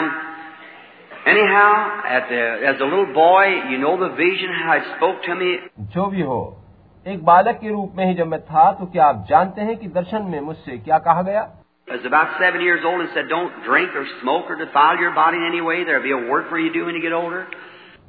anyhow, 1.25 2.01
at 2.05 2.29
the, 2.29 2.41
as 2.67 2.79
a 2.79 2.83
little 2.83 3.13
boy, 3.13 3.45
you 3.69 3.77
know 3.77 3.97
the 3.99 4.09
vision, 4.15 4.49
how 4.63 4.77
it 4.77 4.83
spoke 4.97 5.23
to 5.23 5.35
me. 5.35 5.57
जो 5.93 6.05
भी 6.07 6.21
हो 6.21 6.41
एक 7.05 7.23
बालक 7.25 7.57
के 7.61 7.69
रूप 7.69 7.93
में 7.97 8.05
ही 8.05 8.13
जब 8.15 8.27
मैं 8.27 8.39
था 8.45 8.71
तो 8.79 8.85
क्या 8.85 9.05
आप 9.05 9.25
जानते 9.29 9.61
हैं 9.61 9.77
कि 9.77 9.87
दर्शन 9.97 10.25
में 10.31 10.39
मुझसे 10.41 10.77
क्या 10.77 10.97
कहा 11.07 11.21
गया 11.29 11.47
I 11.87 11.95
was 11.95 12.05
about 12.05 12.35
seven 12.39 12.61
years 12.61 12.85
old 12.85 13.01
and 13.01 13.09
said, 13.13 13.27
Don't 13.29 13.63
drink 13.63 13.95
or 13.95 14.05
smoke 14.21 14.49
or 14.49 14.55
defile 14.55 14.99
your 14.99 15.13
body 15.15 15.37
in 15.37 15.45
any 15.45 15.61
way. 15.61 15.83
There'll 15.83 16.03
be 16.03 16.13
a 16.17 16.23
work 16.31 16.49
for 16.49 16.59
you 16.59 16.69
to 16.69 16.79
do 16.79 16.85
when 16.85 16.95
you 16.95 17.01
get 17.01 17.15
older. 17.17 17.41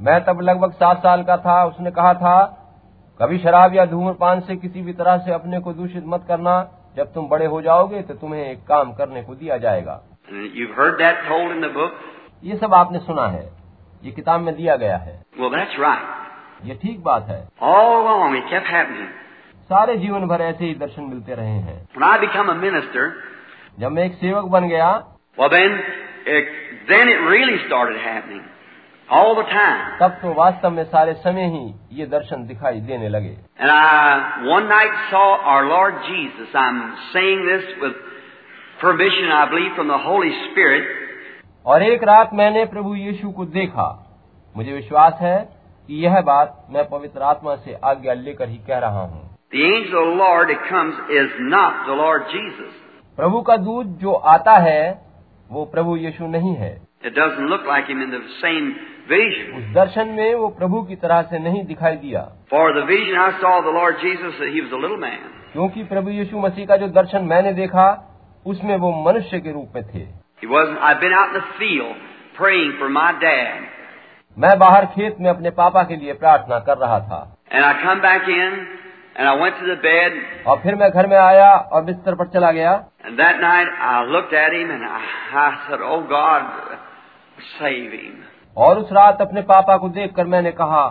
मैं 0.01 0.19
तब 0.25 0.41
लगभग 0.41 0.73
सात 0.83 0.99
साल 1.03 1.23
का 1.23 1.37
था 1.47 1.65
उसने 1.65 1.91
कहा 1.91 2.13
था 2.21 2.37
कभी 3.21 3.39
शराब 3.39 3.75
या 3.75 3.85
धूम्रपान 3.87 4.41
से 4.47 4.57
किसी 4.57 4.83
भी 4.83 4.93
तरह 5.01 5.19
से 5.27 5.33
अपने 5.33 5.61
को 5.61 5.73
दूषित 5.73 6.05
मत 6.15 6.25
करना 6.29 6.55
जब 6.97 7.13
तुम 7.15 7.29
बड़े 7.29 7.47
हो 7.47 7.61
जाओगे 7.63 8.03
तो 8.03 8.15
तुम्हें 8.23 8.45
एक 8.45 8.63
काम 8.69 8.93
करने 9.01 9.23
को 9.23 9.35
दिया 9.35 9.59
जाएगा 9.67 10.01
And 10.31 10.57
you've 10.59 10.77
heard 10.77 10.99
that 11.01 11.25
told 11.29 11.53
in 11.53 11.61
the 11.61 11.73
book. 11.77 12.01
ये 12.45 12.57
सब 12.59 12.75
आपने 12.75 12.99
सुना 13.09 13.27
है 13.37 13.49
ये 14.05 14.11
किताब 14.13 14.41
में 14.41 14.55
दिया 14.57 14.77
गया 14.77 14.97
है 15.07 15.15
Well, 15.41 15.51
that's 15.57 15.79
right. 15.83 16.07
ये 16.69 16.75
ठीक 16.83 17.03
बात 17.05 17.27
है 17.31 17.41
All 17.73 17.91
along 17.99 18.37
it 18.41 18.49
kept 18.55 18.71
happening. 18.77 19.11
सारे 19.73 19.97
जीवन 19.99 20.27
भर 20.29 20.43
ऐसे 20.43 20.65
ही 20.65 20.75
दर्शन 20.85 21.03
मिलते 21.11 21.35
रहे 21.35 21.59
हैं 21.67 21.77
When 21.97 22.07
I 22.09 22.15
become 22.25 22.51
a 22.55 22.57
minister, 22.63 23.05
जब 23.81 23.93
मैं 23.93 24.05
एक 24.05 24.15
सेवक 24.21 24.45
बन 24.57 24.69
गया 24.69 24.89
well 25.39 25.51
then, 25.53 25.77
it, 26.37 26.49
then 26.89 27.09
it 27.13 27.21
really 27.35 27.59
started 27.67 28.01
happening. 28.07 28.43
All 29.09 29.35
the 29.37 29.45
time. 29.53 29.81
तब 30.01 30.19
तो 30.23 30.33
वास्तव 30.35 30.71
में 30.71 30.85
सारे 30.91 31.15
समय 31.23 31.47
ही 31.55 31.63
ये 32.01 32.07
दर्शन 32.17 32.47
दिखाई 32.47 32.81
देने 32.91 33.09
लगे 33.09 33.35
And 33.61 33.71
I 33.71 34.49
one 34.51 34.69
night 34.69 34.95
saw 35.11 35.27
our 35.55 35.65
Lord 35.71 35.95
Jesus. 36.11 36.55
I'm 36.65 36.81
saying 37.15 37.47
this 37.49 37.65
with 37.83 37.97
permission, 38.81 39.31
I 39.39 39.45
believe, 39.51 39.75
from 39.77 39.89
the 39.89 39.99
Holy 39.99 40.33
Spirit. 40.51 40.85
और 41.68 41.84
एक 41.84 42.04
रात 42.04 42.30
मैंने 42.34 42.66
प्रभु 42.66 42.96
यीशु 42.96 43.30
को 43.30 43.46
देखा। 43.46 44.06
मुझे 44.56 44.74
विश्वास 44.74 45.18
है 45.22 45.38
कि 45.88 46.04
यह 46.06 46.22
बात 46.22 46.68
मैं 46.70 46.90
पवित्र 46.90 47.22
आत्मा 47.22 47.56
से 47.56 47.74
आज्ञा 47.84 48.14
लेकर 48.14 48.50
ही 48.50 48.58
कह 48.58 48.78
रहा 48.78 49.02
हूँ। 49.02 49.38
प्रभु 53.18 53.42
का 53.42 53.58
दूध 53.58 53.88
जो 53.98 54.12
आता 54.12 54.52
है 54.52 55.02
वो 55.52 55.66
प्रभु 55.66 55.96
यीशु 55.96 56.28
नहीं 56.28 56.56
है। 56.56 56.72
उस 59.58 59.64
दर्शन 59.74 60.08
में 60.08 60.36
वो 60.36 60.48
प्रभु 60.50 60.82
की 60.82 60.96
तरह 60.96 61.22
से 61.22 61.40
नहीं 61.40 61.66
दिखाई 61.66 61.96
दिया। 61.96 62.22
For 62.52 62.80
the 62.80 62.86
vision 62.88 63.20
I 63.20 63.32
saw 63.42 63.56
the 63.62 63.74
Lord 63.80 64.00
प्रभु 65.84 66.10
यीशु 66.10 66.40
मसीह 66.40 66.66
का 66.66 66.78
जो 66.78 66.88
दर्शन 66.88 67.26
मैंने 67.26 67.54
देखा 67.54 67.88
उसमें 68.46 68.76
वो 68.78 68.92
मनुष्य 69.06 69.40
के 69.40 69.52
रूप 69.52 69.72
में 69.76 69.84
थे। 69.88 70.27
He 70.43 70.47
wasn't. 70.47 70.79
I've 70.79 71.01
been 71.01 71.13
out 71.13 71.29
in 71.29 71.41
the 71.41 71.47
field 71.59 71.97
praying 72.37 72.73
for 72.79 72.89
my 72.89 73.13
dad, 73.25 73.69
मैं 74.37 74.59
बाहर 74.59 74.87
खेत 74.87 75.17
में 75.21 75.29
अपने 75.31 75.51
पापा 75.51 75.83
के 75.83 75.97
लिए 75.97 76.13
प्रार्थना 76.21 76.59
कर 76.69 76.79
रहा 76.79 76.99
था 77.09 77.21
and 77.51 77.65
I 77.65 77.73
come 77.83 78.01
back 78.01 78.29
in, 78.29 78.55
and 79.17 79.29
I 79.29 79.35
went 79.43 79.59
to 79.61 79.67
the 79.67 79.77
bed, 79.83 80.17
और 80.47 80.61
फिर 80.63 80.75
मैं 80.75 80.91
घर 80.91 81.07
में 81.07 81.17
आया 81.17 81.51
और 81.73 81.83
बिस्तर 81.85 82.15
पर 82.15 82.29
चला 82.29 82.53
गया 82.53 82.73
and 83.05 83.19
that 83.19 83.41
night 83.41 83.73
I 83.91 83.95
looked 84.07 84.35
at 84.43 84.57
him, 84.59 84.71
and 84.71 84.85
I, 84.85 85.01
I 85.35 85.49
said, 85.67 85.85
"Oh 85.93 86.01
God, 86.15 86.43
save 87.59 87.93
him." 87.93 88.15
और 88.57 88.79
उस 88.79 88.93
रात 88.93 89.21
अपने 89.21 89.43
पापा 89.53 89.77
को 89.77 89.89
देखकर 89.89 90.27
मैंने 90.27 90.53
कहा 90.53 90.85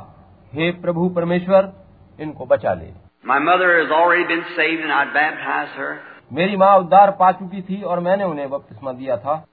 हे 0.54 0.72
प्रभु 0.82 1.10
परमेश्वर 1.10 1.72
इनको 2.20 2.46
बचा 2.46 2.74
ले 2.74 2.94
My 3.26 3.40
mother 3.40 3.68
has 3.80 3.92
already 3.92 4.24
been 4.26 4.46
saved, 4.56 4.82
and 4.82 4.92
I'd 4.92 5.14
baptized 5.14 5.76
her. 5.78 5.92
मेरी 6.33 6.57
माँ 6.57 6.77
उद्धार 6.77 7.11
पा 7.11 7.33
चुकी 7.33 7.63
थी 7.63 7.83
और 7.83 8.01
मैंने 8.01 8.25
उन्हें 8.25 8.47
वक्त 8.47 8.67
बपतिस्मा 8.67 8.93
दिया 8.93 9.17
था। 9.17 9.47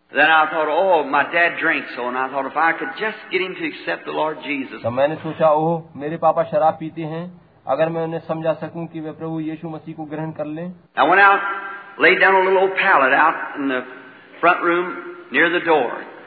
मैंने 4.92 5.16
सोचा 5.16 5.50
ओह 5.50 5.84
मेरे 5.96 6.18
पापा 6.18 6.44
शराब 6.44 6.74
पीते 6.74 7.02
हैं 7.02 7.42
अगर 7.68 7.90
मैं 7.90 8.04
उन्हें 8.04 8.20
समझा 8.20 8.54
सकूँ 8.54 8.88
कि 8.88 9.00
वे 9.00 9.12
प्रभु 9.12 9.40
यीशु 9.40 9.70
मसीह 9.70 9.96
को 9.96 10.04
ग्रहण 10.06 10.32
कर 10.32 10.46
लें। 10.46 10.74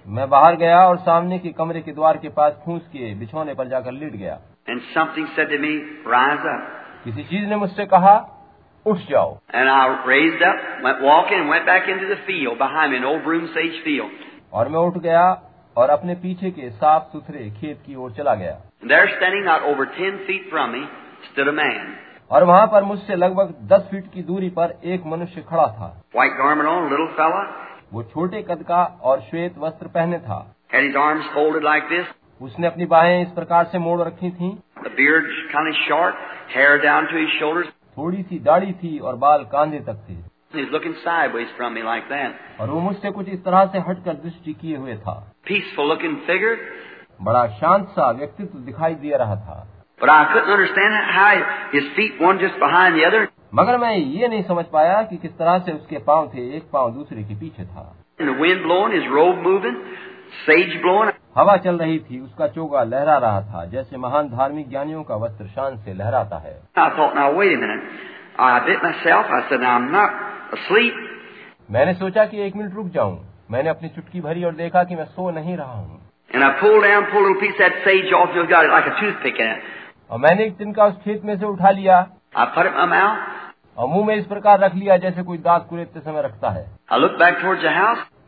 मैं 0.09 0.29
बाहर 0.29 0.57
गया 0.57 0.89
और 0.89 0.97
सामने 0.97 1.39
के 1.39 1.49
कमरे 1.49 1.81
के 1.81 1.93
द्वार 1.93 2.17
के 2.17 2.29
पास 2.29 2.63
फूस 2.67 2.87
के 2.87 3.15
बिछौने 3.15 3.55
पर 3.55 3.69
जाकर 3.69 3.93
लिट 3.93 4.13
गया। 4.13 4.41
And 4.71 4.81
किसी 7.05 7.23
चीज़ 7.25 7.49
ने 7.49 7.57
मुझसे 7.57 7.87
कहा 7.87 8.33
उठ 8.87 8.99
जाओ 9.11 9.39
and 9.55 9.69
walk 11.03 11.33
and 11.33 11.51
went 11.51 11.67
back 11.67 11.89
into 11.89 12.15
the 12.15 12.17
field 12.17 12.59
behind 12.59 12.95
an 12.95 13.05
old 13.05 13.23
broom 13.23 13.47
sage 13.47 14.01
और 14.53 14.69
मैं 14.69 14.79
उठ 14.79 14.99
गया 14.99 15.43
और 15.77 15.91
अपने 15.91 16.15
पीछे 16.15 16.51
के 16.51 16.71
साफ़ 16.71 17.03
सुथरे 17.03 17.51
खेत 17.51 17.83
की 17.87 17.95
ओर 17.95 18.11
चला 18.13 18.35
गया। 18.35 18.53
There 18.85 19.07
standing 19.07 19.49
out 19.49 19.63
over 19.63 19.87
10 19.87 20.19
feet 20.27 20.51
from 20.51 20.71
me 20.71 20.85
stood 21.25 21.49
man 21.49 21.95
और 22.31 22.45
वहाँ 22.45 22.67
पर 22.67 22.83
मुझसे 22.83 23.17
लगभग 23.17 23.55
10 23.73 23.81
फीट 23.81 24.05
की 24.15 24.23
दूरी 24.23 24.49
पर 24.49 24.79
एक 24.85 25.03
मनुष्य 25.07 25.41
खड़ा 25.41 25.67
था। 25.67 26.03
व्हाइट 26.15 26.33
गार्मेंट 26.33 26.69
ऑन 26.69 26.91
लिटिल 26.91 27.07
फेला 27.07 27.43
वो 27.93 28.03
छोटे 28.03 28.43
कद 28.43 28.63
का 28.63 28.83
और 29.03 29.21
श्वेत 29.21 29.55
वस्त्र 29.59 29.87
पहने 29.87 30.19
था। 30.19 30.57
हैड 30.75 31.63
लाइक 31.63 31.83
दिस 31.83 32.07
उसने 32.43 32.67
अपनी 32.67 32.87
बाहें 32.87 33.23
इस 33.23 33.29
प्रकार 33.29 33.65
से 33.65 33.79
मोड़ 33.79 34.01
रखी 34.01 34.31
थी। 34.31 34.59
बियर्ड 34.79 35.27
काइंड 35.53 35.75
ऑफ़ 35.75 37.39
शॉर्ट 37.41 37.67
थोड़ी 37.99 38.23
सी 38.23 38.39
दाढ़ी 38.39 38.73
थी 38.73 38.99
और 38.99 39.17
बाल 39.17 39.45
कांधे 39.45 39.81
तक 39.81 40.07
थे। 40.11 40.15
और 42.61 42.71
वो 42.71 42.81
मुझसे 42.81 43.11
कुछ 43.11 43.29
इस 43.29 43.45
तरह 43.45 43.67
से 43.67 43.79
हटकर 43.79 44.13
दृष्टि 44.13 44.53
किए 44.53 44.77
हुए 44.77 44.97
था। 44.97 45.33
बड़ा 47.23 47.47
शांत 47.47 47.89
सा 47.89 48.11
व्यक्तित्व 48.11 48.59
दिखाई 48.59 48.95
दे 48.95 49.11
रहा 49.11 49.37
था। 49.37 49.85
मगर 53.55 53.79
मैं 53.79 53.97
ये 53.97 54.29
नहीं 54.29 54.43
समझ 54.43 54.65
पाया 54.65 55.03
कि 55.03 55.17
किस 55.17 55.39
तरह 55.39 55.59
से 55.59 55.73
उसके 55.73 55.99
पाँव 55.99 56.31
थे 56.35 56.57
एक 56.57 56.71
पाँव 56.73 56.91
दूसरे 56.91 57.23
के 57.23 57.35
पीछे 57.35 57.65
था। 57.65 57.97
हवा 61.39 61.57
चल 61.57 61.79
रही 61.79 61.99
थी 61.99 62.21
उसका 62.21 62.47
चोगा 62.47 62.83
लहरा 62.83 63.19
रहा 63.19 63.41
था 63.43 63.65
जैसे 63.65 63.97
महान 63.97 64.29
धार्मिक 64.29 64.71
ज्ञानियों 64.71 65.03
का 65.03 65.17
वस्त्र 65.17 65.47
शान 65.47 65.77
से 65.77 65.95
लहराता 65.95 66.37
है। 66.37 66.61
मैंने 71.71 71.95
सोचा 71.95 72.25
कि 72.25 72.47
एक 72.47 72.57
मिनट 72.57 72.75
रुक 72.75 72.87
जाऊँ। 72.87 73.27
मैंने 73.51 73.69
अपनी 73.69 73.89
चुटकी 73.89 74.21
भरी 74.21 74.45
और 74.45 74.55
देखा 74.55 74.85
कि 74.85 74.97
मैं 74.97 75.05
सो 75.05 75.31
नहीं 75.31 75.57
रहा 75.57 75.73
हूँ। 75.73 76.11
और 80.11 80.19
मैंने 80.19 80.45
एक 80.45 80.57
दिन 80.57 80.73
का 80.73 80.85
उस 80.85 80.95
खेत 80.95 81.25
में 81.25 81.39
से 81.39 81.47
उठा 81.47 81.71
लिया। 81.71 82.07
और 83.79 83.89
मुँह 83.89 84.07
में 84.07 84.17
इस 84.17 84.27
प्रकार 84.27 84.59
रख 84.61 84.75
लिया 84.75 84.97
जैसे 84.97 85.23
कोई 85.23 85.39
दांत 85.39 85.67
कुरेदते 85.71 86.01
समय 86.01 86.23
रखता 86.23 86.51
है। 86.51 86.67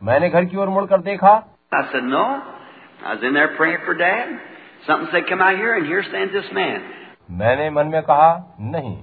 मैंने 0.03 0.29
घर 0.29 0.45
की 0.45 0.57
ओर 0.57 0.69
मुड़कर 0.69 0.97
देखा। 0.97 1.58
I 1.71 1.91
said, 1.91 2.03
no. 2.03 2.41
I 3.05 3.13
was 3.13 3.23
in 3.23 3.33
there 3.33 3.55
praying 3.55 3.79
for 3.85 3.93
Dad. 3.93 4.27
Something 4.87 5.09
said, 5.11 5.23
come 5.29 5.39
out 5.39 5.55
here, 5.55 5.75
and 5.75 5.85
here 5.85 6.03
stands 6.09 6.33
this 6.33 6.51
man. 6.51 6.81
मैंने 7.31 7.69
मन 7.71 7.87
में 7.87 8.01
कहा 8.03 8.29
नहीं 8.59 8.95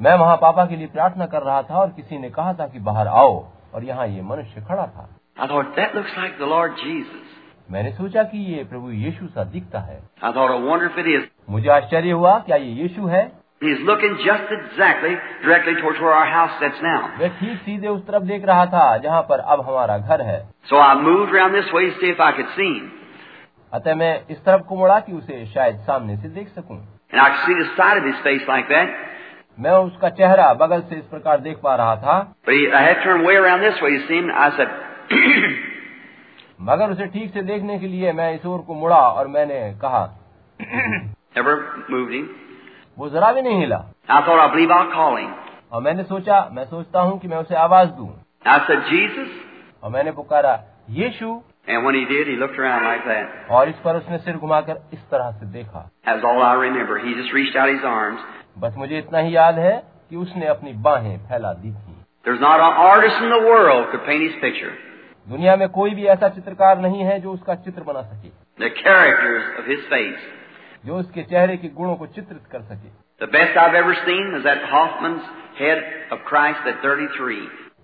मैं 0.00 0.14
वहाँ 0.18 0.36
पापा 0.36 0.64
के 0.66 0.76
लिए 0.76 0.86
प्रार्थना 0.94 1.26
कर 1.34 1.42
रहा 1.42 1.62
था 1.62 1.78
और 1.80 1.90
किसी 1.96 2.18
ने 2.18 2.30
कहा 2.30 2.52
था 2.60 2.66
कि 2.68 2.78
बाहर 2.88 3.08
आओ 3.08 3.32
और 3.74 3.84
यहाँ 3.84 4.06
ये 4.08 4.22
मनुष्य 4.22 4.60
खड़ा 4.68 4.86
था 4.86 5.08
I 5.38 5.46
thought, 5.46 5.76
that 5.76 5.94
looks 5.94 6.16
like 6.18 6.38
the 6.38 6.48
Lord 6.52 6.74
Jesus. 6.82 7.28
मैंने 7.72 7.90
सोचा 7.98 8.22
कि 8.32 8.38
ये 8.54 8.64
प्रभु 8.70 8.90
यीशु 8.90 9.26
सा 9.28 9.44
दिखता 9.52 9.80
है 9.80 10.00
I 10.22 10.32
thought, 10.32 10.50
I 10.50 10.58
wonder 10.64 10.90
if 10.90 10.98
it 11.04 11.10
is. 11.14 11.28
मुझे 11.50 11.68
आश्चर्य 11.70 12.10
हुआ 12.10 12.38
क्या 12.48 12.56
ये 12.56 12.72
यीशु 12.82 13.06
है 13.06 13.22
He's 13.61 13.79
looking 13.87 14.17
just 14.23 14.51
exactly 14.51 15.15
directly 15.43 15.75
towards 15.81 15.99
where 15.99 16.13
our 16.13 16.27
house 16.27 16.59
sits 16.59 16.81
now. 16.83 16.99
वह 17.19 17.27
ठीक 17.39 17.57
सीधे 17.65 17.87
उस 17.87 18.01
तरफ 18.07 18.23
देख 18.31 18.45
रहा 18.45 18.65
था 18.73 18.85
जहाँ 19.05 19.21
पर 19.29 19.39
अब 19.53 19.61
हमारा 19.69 19.97
घर 19.97 20.21
है 20.27 20.39
So 20.69 20.77
I 20.77 20.93
moved 21.01 21.33
around 21.35 21.57
this 21.57 21.71
way 21.77 21.85
to 21.89 21.95
see 22.01 22.11
if 22.15 22.19
I 22.19 22.31
could 22.39 22.51
see 22.57 22.69
him. 22.73 22.91
अतः 23.73 23.95
मैं 23.95 24.13
इस 24.31 24.43
तरफ 24.45 24.65
को 24.69 24.75
मुड़ा 24.75 24.99
कि 25.07 25.13
उसे 25.13 25.45
शायद 25.53 25.79
सामने 25.87 26.17
से 26.17 26.29
देख 26.29 26.49
सकूं 26.55 26.77
And 27.11 27.21
I 27.21 27.29
could 27.31 27.45
see 27.47 27.57
the 27.61 27.69
side 27.79 28.01
of 28.01 28.09
his 28.11 28.21
face 28.27 28.47
like 28.49 28.69
that. 28.75 28.93
मैं 29.57 29.71
उसका 29.87 30.09
चेहरा 30.19 30.53
बगल 30.61 30.81
से 30.89 30.95
इस 30.95 31.05
प्रकार 31.09 31.39
देख 31.41 31.57
पा 31.63 31.75
रहा 31.75 31.95
था 32.05 32.19
But 32.45 32.55
he, 32.55 32.63
I 32.79 32.83
had 32.87 32.97
to 32.97 33.03
turn 33.03 33.25
way 33.25 33.35
around 33.35 33.61
this 33.67 33.81
way 33.81 33.91
to 33.97 34.07
see 34.07 34.21
him. 34.21 34.31
I 34.45 34.49
said, 34.57 34.69
मगर 36.61 36.91
उसे 36.91 37.05
ठीक 37.13 37.33
से 37.33 37.41
देखने 37.43 37.79
के 37.79 37.87
लिए 37.87 38.11
मैं 38.19 38.33
इस 38.35 38.45
ओर 38.45 38.59
को 38.67 38.73
मुड़ा 38.73 38.99
और 39.19 39.27
मैंने 39.27 39.59
कहा 39.83 40.03
never 41.37 41.55
moved 41.89 42.13
him. 42.13 42.27
वो 42.96 43.08
जरा 43.10 43.32
भी 43.32 43.42
नहीं 43.42 43.60
हिला 43.60 43.84
I 44.10 44.20
thought, 44.26 44.40
I 44.40 44.48
believe 44.54 44.70
I'll 44.70 44.90
call 44.92 45.18
और 45.72 45.82
मैंने 45.82 46.02
सोचा 46.04 46.48
मैं 46.52 46.64
सोचता 46.64 47.00
हूँ 47.00 47.18
कि 47.18 47.28
मैं 47.28 47.36
उसे 47.36 47.54
आवाज़ 47.56 47.90
दूँ 47.90 48.08
I 48.46 48.58
said, 48.66 48.82
Jesus. 48.90 49.30
और 49.82 49.90
मैंने 49.90 50.12
पुकारा 50.12 50.58
यीशु 50.90 51.40
And 51.68 51.84
when 51.84 51.94
he 51.94 52.04
did, 52.06 52.26
he 52.26 52.36
looked 52.36 52.58
around 52.58 52.84
like 52.84 53.04
that. 53.06 53.50
और 53.50 53.68
इस 53.68 53.76
पर 53.84 53.96
उसने 53.96 54.18
सिर 54.18 54.36
घुमाकर 54.36 54.80
इस 54.92 55.00
तरह 55.10 55.30
से 55.40 55.46
देखा 55.52 55.88
That 56.06 56.24
all 56.24 56.42
I 56.42 56.54
remember. 56.62 56.98
He 56.98 57.14
just 57.14 57.32
reached 57.32 57.56
out 57.56 57.72
his 57.74 57.84
arms. 57.92 58.20
बस 58.58 58.74
मुझे 58.76 58.98
इतना 58.98 59.18
ही 59.18 59.36
याद 59.36 59.58
है 59.58 59.76
कि 60.10 60.16
उसने 60.16 60.46
अपनी 60.46 60.72
बाहें 60.88 61.16
फैला 61.28 61.52
दी 61.52 61.70
थी 61.70 61.96
There's 62.24 62.40
not 62.40 62.60
an 62.60 62.80
artist 62.86 63.22
in 63.22 63.30
the 63.30 63.42
world 63.44 63.86
could 63.92 64.04
paint 64.06 64.22
his 64.22 64.36
picture. 64.42 64.72
दुनिया 65.26 65.56
में 65.56 65.68
कोई 65.68 65.94
भी 65.94 66.06
ऐसा 66.14 66.28
चित्रकार 66.28 66.78
नहीं 66.80 67.04
है 67.04 67.18
जो 67.20 67.32
उसका 67.32 67.54
चित्र 67.66 67.82
बना 67.82 68.02
सके 68.02 68.30
The 68.64 68.70
characters 68.82 69.44
of 69.60 69.72
his 69.72 69.88
face. 69.94 70.28
जो 70.86 71.00
इसके 71.00 71.22
चेहरे 71.22 71.56
के 71.56 71.68
गुणों 71.68 71.96
को 71.96 72.06
चित्रित 72.06 72.46
कर 72.52 72.60
सके। 72.62 72.88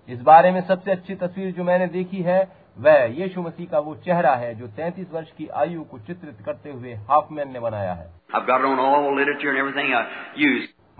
इस 0.09 0.21
बारे 0.21 0.51
में 0.51 0.61
सबसे 0.61 0.91
अच्छी 0.91 1.15
तस्वीर 1.15 1.53
जो 1.53 1.63
मैंने 1.63 1.87
देखी 1.87 2.17
है 2.17 2.51
वह 2.79 3.03
यीशु 3.03 3.41
मसीह 3.41 3.67
का 3.71 3.79
वो 3.79 3.95
चेहरा 3.95 4.35
है 4.35 4.55
जो 4.55 4.67
33 4.67 5.05
वर्ष 5.11 5.31
की 5.31 5.47
आयु 5.47 5.83
को 5.83 5.99
चित्रित 5.99 6.37
करते 6.45 6.71
हुए 6.71 6.93
हाफ़ 6.93 7.25
मैन 7.31 7.53
ने 7.53 7.59
बनाया 7.59 7.93
है। 7.93 8.11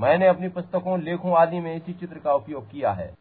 मैंने 0.01 0.27
अपनी 0.27 0.49
पुस्तकों 0.49 1.01
लेखों 1.01 1.37
आदि 1.37 1.59
में 1.59 1.75
इसी 1.75 1.93
चित्र 1.93 2.19
का 2.23 2.33
उपयोग 2.33 2.71
किया 2.71 2.91
है। 2.91 3.15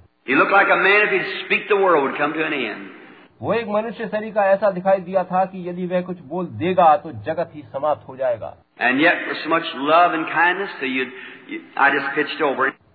वो 3.42 3.52
एक 3.54 3.68
मनुष्य 3.68 4.06
शरीर 4.06 4.32
का 4.34 4.44
ऐसा 4.44 4.70
दिखाई 4.70 5.00
दिया 5.00 5.24
था 5.24 5.44
कि 5.44 5.68
यदि 5.68 5.86
वह 5.86 6.00
कुछ 6.00 6.18
बोल 6.20 6.46
देगा 6.46 6.96
तो 6.96 7.12
जगत 7.12 7.50
ही 7.54 7.62
समाप्त 7.62 8.08
हो 8.08 8.16
जाएगा। 8.16 8.56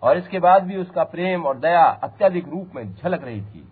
और 0.03 0.17
इसके 0.17 0.39
बाद 0.39 0.63
भी 0.63 0.75
उसका 0.77 1.03
प्रेम 1.03 1.43
और 1.43 1.57
दया 1.57 1.83
अत्यधिक 2.03 2.47
रूप 2.47 2.71
में 2.75 2.93
झलक 2.93 3.23
रही 3.23 3.41
थी। 3.41 3.63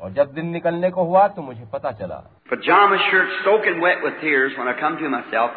और 0.00 0.12
जब 0.12 0.32
दिन 0.32 0.46
निकलने 0.46 0.90
को 0.90 1.04
हुआ 1.04 1.28
तो 1.28 1.42
मुझे 1.42 1.64
पता 1.72 1.90
चला. 1.90 2.22
Pajama 2.50 2.96
shirt 2.96 3.28
soaking 3.44 3.80
wet 3.82 4.02
with 4.04 4.20
tears 4.20 4.52
when 4.58 4.68
I 4.68 4.74
come 4.80 4.98
to 5.02 5.08
myself. 5.08 5.50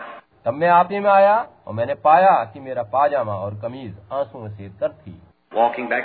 तब 0.47 0.53
मैं 0.53 0.67
आप 0.67 0.89
ही 0.91 0.99
में 0.99 1.09
आया 1.09 1.47
और 1.67 1.73
मैंने 1.73 1.93
पाया 1.93 2.51
कि 2.53 2.59
मेरा 2.59 2.83
पाजामा 2.83 3.33
और 3.33 3.59
कमीज 3.61 3.97
आंसुओं 4.13 4.49
से 4.49 4.69
तर 4.69 4.89
थी। 4.89 5.21
Walking 5.55 5.85
back 5.85 6.01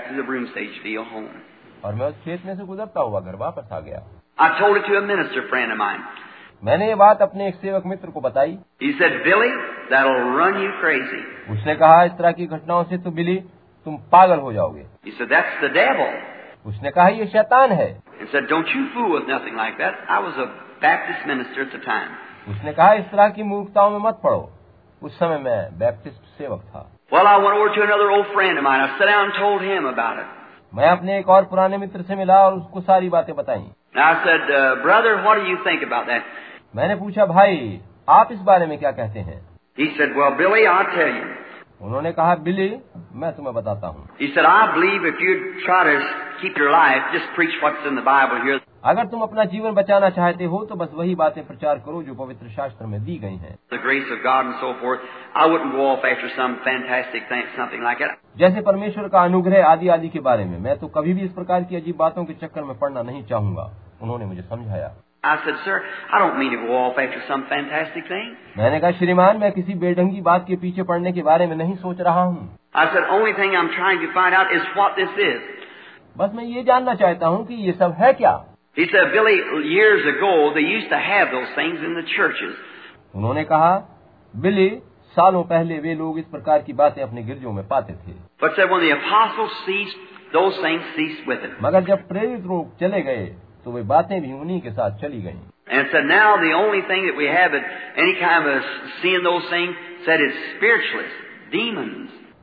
और 1.84 1.94
मैं 1.94 2.06
उस 2.06 2.14
खेत 2.24 2.42
में 2.46 2.56
से 2.56 2.64
गुजरता 2.64 3.00
हुआ 3.00 3.20
घर 3.20 3.36
वापस 3.36 3.72
आ 3.72 3.80
गया। 3.80 4.02
मैंने 6.64 6.88
ये 6.88 6.94
बात 6.94 7.22
अपने 7.22 7.48
एक 7.48 7.54
सेवक 7.54 7.82
मित्र 7.86 8.10
को 8.10 8.20
बताई। 8.20 8.58
उसने 11.50 11.74
कहा 11.74 12.02
इस 12.02 12.12
तरह 12.12 12.32
की 12.32 12.46
घटनाओं 12.46 12.84
से 12.84 12.98
तो 12.98 13.10
बिली 13.10 13.36
तुम 13.84 13.96
पागल 13.96 14.38
हो 14.38 14.52
जाओगे। 14.52 14.86
उसने 16.66 16.90
कहा 16.90 17.08
ये 17.08 17.26
शैतान 17.26 17.72
है। 17.72 18.00
उसने 22.49 22.73
कहा 22.73 22.93
इस 22.93 23.05
तरह 23.11 23.29
की 23.29 23.43
मूर्खताओं 23.43 23.89
में 23.89 23.99
मत 23.99 24.19
पड़ो 24.23 24.49
उस 25.01 25.17
समय 25.19 25.37
मैं 25.39 25.59
बैप्टिस्ट 25.79 26.37
सेवक 26.37 26.61
था 26.75 26.85
Well, 27.11 27.27
I 27.27 27.35
went 27.37 27.57
over 27.57 27.67
to 27.75 27.81
another 27.83 28.07
old 28.11 28.25
friend 28.33 28.57
of 28.57 28.63
mine. 28.63 28.81
I 28.81 28.87
sat 28.99 29.09
down 29.09 29.25
and 29.25 29.35
told 29.35 29.61
him 29.61 29.85
about 29.91 30.17
it. 30.21 30.31
मैं 30.73 30.87
अपने 30.87 31.17
एक 31.19 31.29
और 31.29 31.45
पुराने 31.51 31.77
मित्र 31.77 32.01
से 32.01 32.15
मिला 32.15 32.39
और 32.45 32.53
उसको 32.53 32.81
सारी 32.81 33.09
बातें 33.09 33.35
बताई 33.35 33.61
And 33.93 34.03
I 34.05 34.13
said, 34.25 34.49
uh, 34.51 34.63
brother, 34.81 35.13
what 35.27 35.39
do 35.41 35.45
you 35.51 35.59
think 35.67 35.85
about 35.87 36.09
that? 36.11 36.23
मैंने 36.75 36.95
पूछा 36.95 37.25
भाई 37.25 37.79
आप 38.09 38.31
इस 38.31 38.39
बारे 38.49 38.67
में 38.67 38.77
क्या 38.79 38.91
कहते 38.99 39.19
हैं 39.19 39.39
He 39.77 39.87
said, 39.97 40.15
well, 40.17 40.35
Billy, 40.37 40.65
I'll 40.67 40.91
tell 40.93 41.13
you. 41.15 41.25
उन्होंने 41.82 42.12
कहा 42.12 42.34
बिली 42.40 42.68
मैं 43.14 43.32
तुम्हें 43.32 43.54
बताता 43.54 43.86
हूँ। 43.86 44.08
अगर 48.84 49.06
तुम 49.06 49.20
अपना 49.22 49.44
जीवन 49.44 49.72
बचाना 49.72 50.08
चाहते 50.10 50.44
हो 50.44 50.64
तो 50.64 50.74
बस 50.74 50.88
वही 50.94 51.14
बातें 51.14 51.44
प्रचार 51.46 51.78
करो 51.78 52.02
जो 52.02 52.14
पवित्र 52.14 52.48
शास्त्र 52.48 52.86
में 52.86 53.04
दी 53.04 53.16
गई 53.18 53.36
हैं। 53.36 53.54
जैसे 58.38 58.60
परमेश्वर 58.60 59.08
का 59.08 59.22
अनुग्रह 59.22 59.66
आदि 59.66 59.88
आदि 59.88 60.08
के 60.08 60.20
बारे 60.20 60.44
में 60.44 60.58
मैं 60.58 60.78
तो 60.78 60.88
कभी 60.88 61.14
भी 61.14 61.22
इस 61.22 61.32
प्रकार 61.32 61.64
की 61.64 61.76
अजीब 61.76 61.96
बातों 61.96 62.24
के 62.24 62.34
चक्कर 62.34 62.64
में 62.64 62.78
पढ़ना 62.78 63.02
नहीं 63.02 63.24
चाहूँगा 63.24 63.70
उन्होंने 64.02 64.24
मुझे 64.24 64.42
समझाया। 64.42 64.94
I 65.23 65.35
said, 65.45 65.55
sir, 65.65 65.83
I 66.13 66.19
don't 66.19 66.37
mean 66.39 66.51
to 66.51 66.57
go 66.65 66.75
off 66.77 66.97
after 66.97 67.21
some 67.27 67.45
fantastic 67.49 68.07
thing. 68.07 68.27
मैंने 68.57 68.79
कहा 68.79 68.91
श्रीमान 68.99 69.37
मैं 69.37 69.51
किसी 69.51 69.73
बेढंगी 69.83 70.21
बात 70.27 70.45
के 70.47 70.55
पीछे 70.61 70.83
पड़ने 70.91 71.11
के 71.13 71.23
बारे 71.23 71.47
में 71.47 71.55
नहीं 71.55 71.75
सोच 71.85 72.01
रहा 72.07 72.23
हूँ 72.23 72.49
I 72.75 72.85
said, 72.93 73.07
only 73.17 73.33
thing 73.39 73.55
I'm 73.61 73.71
trying 73.77 74.01
to 74.03 74.11
find 74.17 74.35
out 74.39 74.53
is 74.57 74.67
what 74.77 74.95
this 75.01 75.17
is. 75.29 75.41
बस 76.17 76.31
मैं 76.35 76.43
ये 76.43 76.63
जानना 76.63 76.93
चाहता 77.01 77.27
हूँ 77.27 77.45
कि 77.47 77.55
ये 77.65 77.71
सब 77.79 77.95
है 78.01 78.13
क्या 78.21 78.35
He 78.77 78.85
said, 78.93 79.11
Billy, 79.13 79.37
years 79.75 80.03
ago, 80.09 80.31
they 80.55 80.63
used 80.63 80.89
to 80.89 80.97
have 81.03 81.31
those 81.31 81.53
things 81.55 81.85
in 81.87 81.95
the 81.99 82.03
churches. 82.15 82.53
उन्होंने 83.15 83.43
कहा 83.51 83.71
बिली 84.33 84.69
सालों 85.15 85.43
पहले 85.51 85.79
वे 85.79 85.93
लोग 85.95 86.19
इस 86.19 86.25
प्रकार 86.31 86.61
की 86.61 86.73
बातें 86.81 87.01
अपने 87.03 87.23
गिरजों 87.23 87.51
में 87.53 87.67
पाते 87.67 87.93
थे 87.93 88.13
But 88.41 88.55
said 88.55 88.69
when 88.71 88.85
the 88.85 88.91
apostles 88.97 89.57
ceased, 89.65 89.97
those 90.33 90.61
things 90.65 90.83
ceased 90.97 91.27
with 91.31 91.45
it. 91.47 91.57
मगर 91.63 91.83
जब 91.89 92.07
प्रेरित 92.07 92.45
लोग 92.51 92.77
चले 92.79 93.01
गए 93.09 93.25
तो 93.64 93.72
वे 93.72 93.82
बातें 93.82 94.20
भी 94.22 94.32
उन्हीं 94.32 94.60
के 94.60 94.70
साथ 94.70 94.90
चली 94.90 95.22
गईं। 95.22 95.40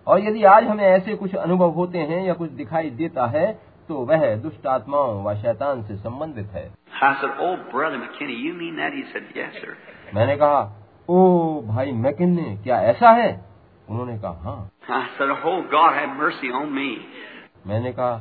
और 0.07 0.19
यदि 0.19 0.43
आज 0.43 0.67
हमें 0.67 0.83
ऐसे 0.83 1.15
कुछ 1.15 1.35
अनुभव 1.35 1.69
होते 1.69 1.97
हैं 1.97 2.21
या 2.25 2.33
कुछ 2.33 2.51
दिखाई 2.51 2.89
देता 2.89 3.25
है 3.25 3.51
तो 3.89 3.95
वह 4.05 4.35
दुष्ट 4.35 4.67
आत्माओं 4.67 5.23
व 5.23 5.33
शैतान 5.35 5.83
से 5.83 5.95
संबंधित 5.95 6.49
है। 6.51 6.69
मैंने 10.15 10.35
कहा 10.35 10.59
ओ 11.09 11.17
भाई 11.61 11.91
मैकिन 11.91 12.35
क्या 12.63 12.81
ऐसा 12.81 13.11
है? 13.11 13.29
उन्होंने 13.89 14.17
कहा 14.17 14.41
हाँ। 14.43 14.69
मैंने 17.67 17.91
कहा 17.91 18.15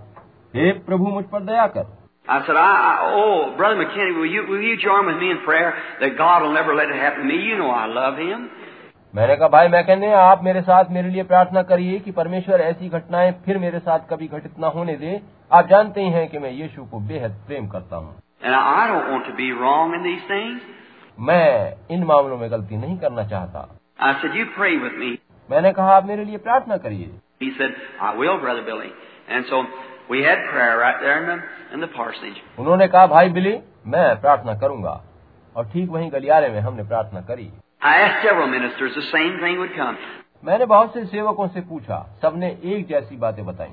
हे 0.55 0.73
प्रभु 0.73 1.07
मुझ 1.07 1.25
पर 1.25 1.41
दया 1.43 1.67
कर। 1.67 1.98
I 2.28 2.40
said, 2.48 2.56
I, 2.56 2.72
I, 2.90 3.14
oh, 3.16 3.54
Brother 3.58 3.76
McKinney, 3.76 4.16
will 4.18 4.26
you, 4.26 4.48
will 4.48 4.62
you 4.62 4.78
join 4.78 5.06
with 5.08 5.18
me 5.18 5.30
in 5.30 5.40
prayer 5.44 5.74
that 6.00 6.18
God 6.18 6.44
will 6.44 6.54
never 6.54 6.74
let 6.74 6.88
it 6.90 6.96
happen 6.96 7.22
to 7.22 7.28
me? 7.28 7.44
You 7.44 7.58
know 7.58 7.70
I 7.70 7.86
love 7.88 8.18
Him. 8.18 8.50
मैंने 9.16 9.36
कहा 9.36 9.48
भाई 9.54 9.68
मैकिन्ने 9.70 10.12
आप 10.20 10.44
मेरे 10.44 10.62
साथ 10.68 10.92
मेरे 10.92 11.10
लिए 11.10 11.24
प्रार्थना 11.32 11.62
करिए 11.72 12.00
कि 12.06 12.12
परमेश्वर 12.12 12.62
ऐसी 12.62 12.90
घटनाएं 12.90 13.32
फिर 13.46 13.58
मेरे 13.66 13.80
साथ 13.80 14.08
कभी 14.10 14.28
घटित 14.28 14.54
न 14.60 14.72
होने 14.76 14.96
दे 15.04 15.20
आप 15.52 15.68
जानते 15.70 16.02
ही 16.02 16.10
हैं 16.12 16.28
कि 16.30 16.40
मैं 16.46 16.52
यीशु 16.52 16.86
को 16.92 17.00
बेहद 17.12 17.36
प्रेम 17.48 17.68
करता 17.76 17.96
हूँ 17.96 18.16
And 18.42 18.56
I 18.56 18.88
don't 18.88 19.12
want 19.12 19.28
to 19.28 19.36
be 19.42 19.52
wrong 19.60 19.94
in 19.98 20.04
these 20.08 20.26
things. 20.32 20.64
मैं 21.30 21.74
इन 21.96 22.04
मामलों 22.14 22.38
में 22.38 22.50
गलती 22.52 22.78
नहीं 22.78 22.98
करना 23.00 23.24
चाहता 23.36 23.68
I 24.00 24.14
said, 24.22 24.40
you 24.40 24.48
pray 24.58 24.74
with 24.86 24.98
me. 25.04 25.12
मैंने 25.52 25.74
कहा 25.74 25.96
आप 25.98 26.06
मेरे 26.06 26.26
लिए 26.26 26.38
प्रार्थना 26.48 26.78
करिए 26.88 27.10
He 27.40 27.52
said, 27.60 27.76
I 28.02 28.16
will, 28.18 28.40
Brother 28.40 28.64
Billy. 28.64 28.92
And 29.30 29.46
so 29.50 29.66
उन्होंने 32.59 32.89
कहा 32.89 33.07
भाई 33.07 33.29
बिली 33.29 33.59
मैं 33.87 34.21
प्रार्थना 34.21 34.55
करूँगा। 34.55 35.05
और 35.57 35.65
ठीक 35.65 35.91
वहीं 35.91 36.13
गलियारे 36.13 36.49
में 36.49 36.61
हमने 36.61 36.83
प्रार्थना 36.83 37.21
करी। 37.21 37.51
मैंने 40.45 40.67
बहुत 40.67 40.95
से 40.95 41.05
सेवकों 41.05 41.49
से 41.49 41.61
पूछा 41.61 42.19
सबने 42.23 42.59
एक 42.65 42.87
जैसी 42.87 43.17
बातें 43.17 43.47
बताई। 43.47 43.69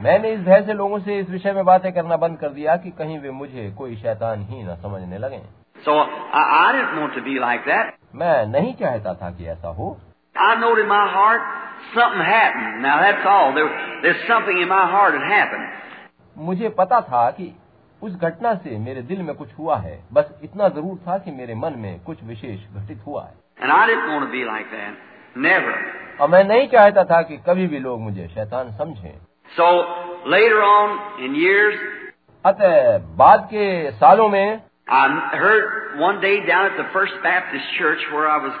मैंने 0.00 0.30
इस 0.30 0.40
भय 0.40 0.62
से 0.62 0.72
लोगों 0.72 0.98
से 0.98 1.18
इस 1.18 1.30
विषय 1.30 1.52
में 1.52 1.64
बातें 1.64 1.92
करना 1.92 2.16
बंद 2.16 2.38
कर 2.38 2.48
दिया 2.48 2.76
कि 2.76 2.90
कहीं 2.90 3.18
वे 3.18 3.30
मुझे 3.30 3.74
कोई 3.78 3.96
शैतान 3.96 4.42
ही 4.42 4.62
न 4.62 4.76
समझने 4.76 5.18
लगे। 5.18 5.40
मैं 8.14 8.46
नहीं 8.46 8.74
चाहता 8.74 9.14
था 9.14 9.30
कि 9.30 9.46
ऐसा 9.46 9.68
हो। 9.68 10.00
I 10.35 10.55
knowed 10.59 10.79
in 10.79 10.87
my 10.87 11.05
heart 11.15 11.41
something 11.93 12.21
happened. 12.21 12.81
Now 12.81 13.01
that's 13.01 13.25
all. 13.25 13.53
There, 13.53 13.69
there's 14.03 14.27
something 14.27 14.57
in 14.61 14.69
my 14.69 14.85
heart 14.93 15.13
that 15.15 15.25
happened. 15.25 15.67
मुझे 16.37 16.69
पता 16.77 17.01
था 17.01 17.29
कि 17.37 17.51
उस 18.01 18.15
घटना 18.15 18.53
से 18.63 18.77
मेरे 18.79 19.01
दिल 19.01 19.21
में 19.21 19.33
कुछ 19.35 19.49
हुआ 19.59 19.77
है 19.77 19.99
बस 20.13 20.29
इतना 20.43 20.67
जरूर 20.75 20.97
था 21.07 21.17
कि 21.17 21.31
मेरे 21.31 21.55
मन 21.55 21.73
में 21.77 21.99
कुछ 22.03 22.23
विशेष 22.23 22.59
घटित 22.75 23.01
हुआ 23.07 23.23
है 23.23 23.33
And 23.61 23.71
I 23.71 23.85
didn't 23.87 24.11
want 24.13 24.25
to 24.25 24.31
be 24.31 24.43
like 24.49 24.69
that. 24.71 24.93
Never. 25.47 25.73
और 26.21 26.29
मैं 26.29 26.43
नहीं 26.43 26.67
चाहता 26.67 27.03
था 27.11 27.21
कि 27.21 27.37
कभी 27.47 27.67
भी 27.67 27.79
लोग 27.79 27.99
मुझे 28.01 28.27
शैतान 28.35 28.71
समझें 28.77 29.13
So 29.57 29.67
later 30.27 30.61
on 30.63 30.97
in 31.25 31.35
years, 31.35 31.75
अतः 32.45 32.97
बाद 33.21 33.47
के 33.53 33.91
सालों 33.99 34.29
में 34.29 34.61
I 34.87 35.05
heard 35.33 35.99
one 35.99 36.19
day 36.21 36.37
down 36.45 36.65
at 36.71 36.77
the 36.77 36.87
First 36.93 37.13
Baptist 37.23 37.65
Church 37.77 38.05
where 38.13 38.27
I 38.27 38.37
was 38.45 38.53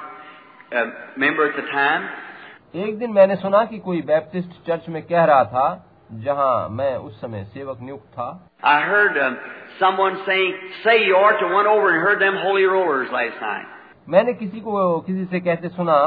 एक 2.84 2.98
दिन 2.98 3.10
मैंने 3.10 3.36
सुना 3.36 3.64
कि 3.64 3.78
कोई 3.78 4.00
बैप्टिस्ट 4.02 4.50
चर्च 4.66 4.88
में 4.88 5.02
कह 5.02 5.24
रहा 5.24 5.44
था 5.44 5.66
जहाँ 6.12 6.68
मैं 6.68 6.96
उस 6.96 7.20
समय 7.20 7.44
सेवक 7.44 7.80
नियुक्त 7.80 8.08
था 8.12 8.26
I 8.62 8.80
heard 8.82 9.18
um, 9.18 9.36
someone 9.80 10.16
saying, 10.26 10.52
say 10.82 10.96
you 11.06 11.16
ought 11.16 11.38
to 11.40 11.48
went 11.54 11.68
over 11.68 11.90
and 11.90 12.02
heard 12.02 12.20
them 12.20 12.36
holy 12.36 12.64
rollers 12.64 13.12
last 13.12 13.40
night. 13.42 13.66
मैंने 14.08 14.32
किसी 14.32 14.60
को 14.60 15.00
किसी 15.00 15.24
से 15.24 15.40
कहते 15.40 15.68
सुना 15.68 15.98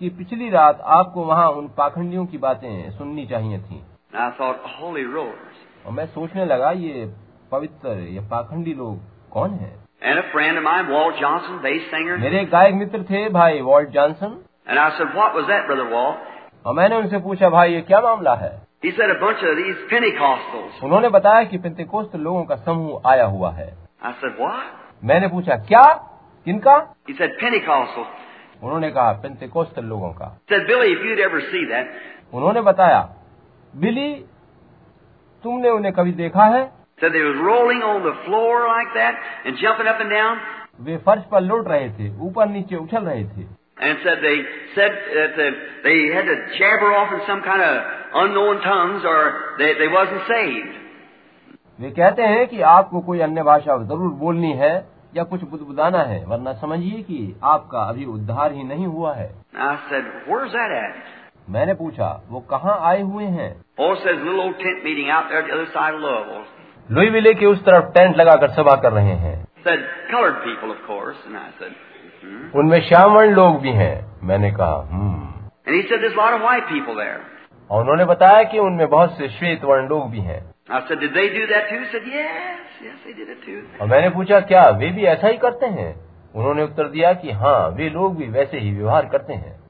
कि 0.00 0.08
पिछली 0.10 0.50
रात 0.50 0.80
आपको 0.94 1.24
वहाँ 1.24 1.48
उन 1.50 1.68
पाखंडियों 1.78 2.26
की 2.26 2.38
बातें 2.38 2.90
सुननी 2.98 3.26
चाहिए 3.26 3.58
थी 3.58 3.82
I 4.14 4.30
thought, 4.38 4.58
holy 4.80 5.04
rollers. 5.04 5.56
और 5.86 5.92
मैं 5.92 6.06
सोचने 6.06 6.44
लगा 6.44 6.70
ये 6.70 7.06
पवित्र 7.52 7.98
ये 8.08 8.20
पाखंडी 8.30 8.74
लोग 8.74 8.98
कौन 9.30 9.50
है 9.50 9.85
and 10.06 10.18
a 10.18 10.24
friend 10.32 10.58
of 10.58 10.64
mine, 10.64 10.88
Walt 10.88 11.16
Johnson, 11.20 11.56
bass 11.62 11.86
singer. 11.92 12.16
मेरे 12.18 12.40
एक 12.40 12.50
गायक 12.50 12.74
मित्र 12.74 13.02
थे 13.10 13.28
भाई 13.36 13.60
Walt 13.70 13.88
Johnson 13.90 14.36
And 14.68 14.78
I 14.78 14.88
said, 14.98 15.14
What 15.16 15.34
was 15.34 15.46
that, 15.50 15.66
Brother 15.70 15.88
Walt? 15.92 16.16
और 16.66 16.74
मैंने 16.74 16.96
उनसे 16.96 17.18
पूछा 17.24 17.48
भाई 17.50 17.72
ये 17.72 17.80
क्या 17.90 18.00
मामला 18.00 18.34
है 18.42 18.52
He 18.84 18.90
said, 18.98 19.10
A 19.10 19.18
bunch 19.20 19.42
of 19.50 19.56
these 19.58 19.78
Pentecostals. 19.92 20.82
उन्होंने 20.84 21.08
बताया 21.18 21.42
कि 21.50 21.58
पेंतेकोस्त 21.58 22.16
लोगों 22.16 22.44
का 22.44 22.56
समूह 22.66 23.10
आया 23.12 23.24
हुआ 23.36 23.50
है 23.52 23.68
I 24.02 24.12
said, 24.22 24.38
What? 24.40 24.62
मैंने 25.04 25.28
पूछा 25.28 25.56
क्या 25.72 25.82
किनका 26.46 26.76
He 27.08 27.16
said, 27.20 27.36
Pentecostal. 27.42 28.06
उन्होंने 28.62 28.90
कहा 28.90 29.12
पेंतेकोस्त 29.22 29.78
लोगों 29.90 30.12
का 30.20 30.30
He 30.38 30.54
said, 30.54 30.66
Billy, 30.68 30.92
if 30.92 31.04
you'd 31.06 31.24
ever 31.28 31.40
see 31.50 31.64
that, 31.72 31.86
उन्होंने 32.34 32.60
बताया 32.70 33.00
बिली 33.74 34.08
तुमने 35.44 35.70
उन्हें 35.70 35.92
कभी 35.94 36.12
देखा 36.20 36.44
है 36.54 36.62
said 37.01 37.13
they 37.13 37.23
was 37.27 37.37
rolling 37.45 37.81
on 37.83 38.03
the 38.03 38.13
floor 38.25 38.67
like 38.67 38.91
that 38.95 39.15
and 39.45 39.57
jumping 39.63 39.87
up 39.87 39.99
and 40.01 40.09
down. 40.17 40.37
वे 40.87 40.97
फर्श 41.07 41.23
पर 41.31 41.41
लौट 41.41 41.67
रहे 41.67 41.89
थे 41.97 42.09
ऊपर 42.27 42.47
नीचे 42.49 42.75
उछल 42.75 43.03
रहे 43.11 43.23
थे 43.33 43.47
And 43.87 43.97
said 44.03 44.19
they 44.23 44.35
said 44.75 44.97
that 45.15 45.39
uh, 45.43 45.49
they 45.83 45.95
had 46.15 46.27
to 46.31 46.35
jabber 46.57 46.89
off 46.97 47.13
in 47.13 47.21
some 47.27 47.41
kind 47.41 47.61
of 47.61 47.77
unknown 48.23 48.61
tongues 48.65 49.03
or 49.11 49.21
they, 49.59 49.69
they 49.79 49.87
wasn't 49.93 50.27
saved. 50.27 50.73
वे 51.79 51.89
कहते 51.99 52.23
हैं 52.33 52.47
कि 52.47 52.61
आपको 52.71 52.99
कोई 53.07 53.19
अन्य 53.27 53.43
भाषा 53.43 53.77
जरूर 53.91 54.11
बोलनी 54.25 54.51
है 54.57 54.73
या 55.15 55.23
कुछ 55.31 55.43
बुदबुदाना 55.53 56.01
है 56.11 56.23
वरना 56.25 56.53
समझिए 56.61 57.01
कि 57.07 57.19
आपका 57.53 57.83
अभी 57.89 58.05
उद्धार 58.15 58.53
ही 58.53 58.63
नहीं 58.63 58.85
हुआ 58.87 59.13
है 59.15 59.29
And 59.53 59.63
I 59.69 59.75
said, 59.89 60.05
Where's 60.29 60.53
that 60.59 60.71
at? 60.83 61.01
मैंने 61.49 61.73
पूछा 61.81 62.09
वो 62.29 62.39
कहाँ 62.51 62.77
आए 62.91 63.01
हुए 63.01 63.25
हैं 63.39 63.51
Oh, 63.79 63.91
it 63.93 64.03
says 64.03 64.19
लुई 66.90 67.10
विले 67.10 67.34
के 67.34 67.46
उस 67.46 67.64
तरफ़ 67.64 67.84
टेंट 67.84 68.16
लगाकर 68.16 68.50
सभा 68.50 68.76
कर 68.76 68.92
रहे 68.92 69.12
हैं। 69.12 69.46
उनमें 72.54 72.80
श्यामवर्ण 72.80 73.30
लोग 73.30 73.60
भी 73.60 73.70
हैं। 73.70 74.20
मैंने 74.22 74.50
कहा 74.50 74.82
hmm. 74.82 75.50
और 77.70 77.80
उन्होंने 77.80 78.04
बताया 78.04 78.44
कि 78.44 78.58
उनमें 78.58 78.88
बहुत 78.88 79.18
से 79.18 79.28
श्वेत 79.28 79.64
वर्ण 79.64 79.88
लोग 79.88 80.10
भी 80.10 80.20
हैं। 80.20 80.54
और 83.80 83.86
मैंने 83.86 84.10
पूछा 84.10 84.40
क्या 84.40 84.62
वे 84.62 84.90
भी 84.90 85.04
ऐसा 85.04 85.28
ही 85.28 85.36
करते 85.36 85.66
हैं? 85.66 86.00
उन्होंने 86.34 86.62
उत्तर 86.62 86.84
दिया 86.84 87.12
कि 87.12 87.30
हाँ 87.30 87.68
वे 87.68 87.90
लोग 87.90 88.16
भी 88.16 88.28
वैसे 88.28 88.58
ही 88.58 88.72
व्यवहार 88.72 89.06
करते 89.06 89.32
हैं। 89.32 89.60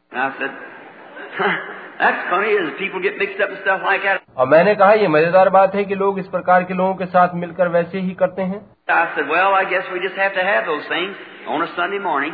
That's 2.00 2.22
funny, 2.30 2.52
is 2.60 2.70
people 2.78 3.02
get 3.02 3.18
mixed 3.18 3.42
up 3.46 3.52
and 3.54 3.60
stuff 3.64 3.82
like 3.86 4.06
that. 4.06 4.22
और 4.38 4.48
मैंने 4.48 4.76
कहा 4.76 4.94
ये 5.02 5.08
मजेदार 5.16 5.50
बात 5.56 5.76
है 5.76 5.84
कि 5.86 5.96
लोग 5.96 6.20
इस 6.20 6.28
प्रकार 6.28 6.64
के 6.64 6.74
लोगों 6.74 6.94
के 6.96 7.06
साथ 7.16 7.36
मिलकर 7.42 7.68
वैसे 7.76 8.00
ही 8.00 8.14
करते 8.22 8.42
हैं 8.52 8.62
I 8.90 9.04
said, 9.16 9.30
Well, 9.30 9.54
I 9.56 9.66
guess 9.74 9.92
we 9.94 10.02
just 10.06 10.18
have 10.24 10.34
to 10.40 10.46
have 10.48 10.66
those 10.66 10.88
things 10.94 11.16
on 11.48 11.68
a 11.68 11.70
Sunday 11.76 12.02
morning. 12.08 12.34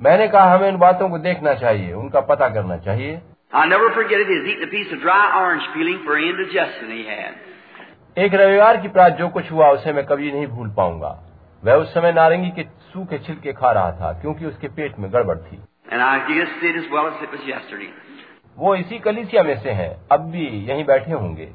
मैंने 0.00 0.28
कहा 0.28 0.54
हमें 0.54 0.68
उन 0.68 0.78
बातों 0.78 1.08
को 1.08 1.18
देखना 1.26 1.54
चाहिए 1.64 1.92
उनका 2.02 2.20
पता 2.30 2.48
करना 2.54 2.76
चाहिए 2.86 3.18
I'll 3.52 3.70
never 3.70 3.90
forget 3.92 4.20
it. 4.20 4.28
He 4.28 4.38
was 4.38 4.48
eating 4.52 4.64
a 4.64 4.72
piece 4.72 4.92
of 4.92 5.02
dry 5.02 5.20
orange 5.42 5.68
peeling 5.74 6.00
for 6.06 6.18
indigestion 6.30 6.96
he 6.96 7.04
had. 7.10 7.34
एक 8.16 8.34
रविवार 8.40 8.76
की 8.82 8.88
प्रात 8.88 9.16
जो 9.16 9.28
कुछ 9.28 9.50
हुआ 9.52 9.68
उसे 9.70 9.92
मैं 9.92 10.04
कभी 10.06 10.32
नहीं 10.32 10.46
भूल 10.56 10.68
पाऊंगा 10.76 11.08
वह 11.62 11.74
उस 11.82 11.92
समय 11.94 12.12
नारंगी 12.12 12.50
के 12.58 12.62
सूखे 12.92 13.18
छिलके 13.26 13.52
खा 13.52 13.72
रहा 13.72 13.90
था 14.00 14.12
क्योंकि 14.20 14.46
उसके 14.46 14.68
पेट 14.76 14.98
में 14.98 15.12
गड़बड़ 15.12 15.36
थी 15.38 15.58
And 15.92 16.02
I 16.02 16.14
just 16.28 16.62
did 16.62 16.76
as 16.76 16.86
well 16.92 17.08
as 17.08 17.22
it 17.24 17.34
was 17.34 17.42
yesterday. 17.48 17.90
वो 18.61 18.75
इसी 18.75 18.99
कलिसिया 18.99 19.43
में 19.43 19.59
से 19.59 19.69
हैं। 19.69 20.01
अब 20.11 20.19
भी 20.19 20.47
यहीं 20.47 20.85
बैठे 20.85 21.11
होंगे। 21.11 21.49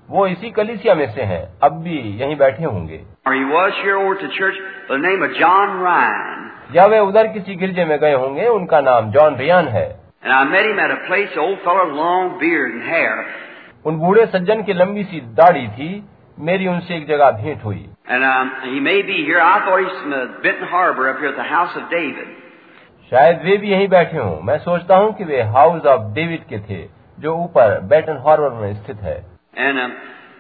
वो 0.10 0.28
इसी 0.28 0.52
कलिसिया 0.52 0.96
में 0.96 1.12
से 1.12 1.22
हैं। 1.22 1.54
अब 1.64 1.72
भी 1.72 2.00
यहीं 2.00 2.38
बैठे 2.38 2.64
होंगे। 2.64 3.02
या 6.76 6.86
वे 6.86 7.00
उधर 7.00 7.28
किसी 7.28 7.56
गिरजे 7.56 7.86
में 7.86 8.00
गए 8.00 8.14
होंगे 8.14 8.48
उनका 8.48 8.82
नाम 8.82 9.12
जॉन 9.12 9.36
रियान 9.36 9.68
है। 9.68 10.00
उन 13.86 13.98
बूढ़े 13.98 14.26
सज्जन 14.26 14.64
की 14.64 14.74
लंबी 14.74 15.04
सी 15.04 15.22
दाढ़ी 15.22 15.68
थी 15.68 16.04
मेरी 16.40 16.68
उनसे 16.68 16.96
एक 16.96 17.08
जगह 17.08 17.32
भेंट 17.32 17.64
हुई। 17.64 17.90
शायद 23.10 23.42
वे 23.44 23.58
भी 23.58 23.72
यहीं 23.72 23.88
बैठे 23.88 24.18
हों। 24.18 24.42
मैं 24.42 24.58
सोचता 24.58 24.96
हूँ 24.96 25.14
कि 25.14 25.24
वे 25.24 25.42
हाउस 25.42 25.86
ऑफ़ 25.86 26.14
डेविड 26.14 26.44
के 26.44 26.60
थे 26.60 26.90
जो 27.20 27.36
ऊपर 27.36 27.80
बैटन 27.80 28.24
हार्बर 28.28 28.50
में 28.50 28.74
स्थित 28.74 28.98
है। 28.98 29.37
And 29.58 29.80
um, 29.80 29.94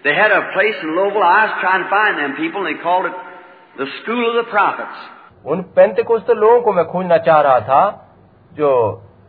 they 0.03 0.13
had 0.13 0.32
a 0.32 0.41
place 0.53 0.78
in 0.84 0.95
Louisville. 0.95 1.24
I 1.24 1.45
was 1.45 1.55
trying 1.61 1.84
to 1.84 1.89
find 1.89 2.18
them 2.18 2.36
people, 2.38 2.65
and 2.65 2.70
they 2.70 2.82
called 2.82 3.05
it 3.05 3.15
the 3.78 3.88
School 4.01 4.24
of 4.30 4.36
the 4.36 4.49
Prophets. 4.51 4.97
उन 5.45 5.61
पेंतेकोस्त 5.76 6.30
लोगों 6.30 6.61
को 6.61 6.74
मैं 6.74 6.86
खोजना 6.86 7.18
चाह 7.26 7.41
रहा 7.41 7.59
था 7.68 7.82
जो 8.51 8.70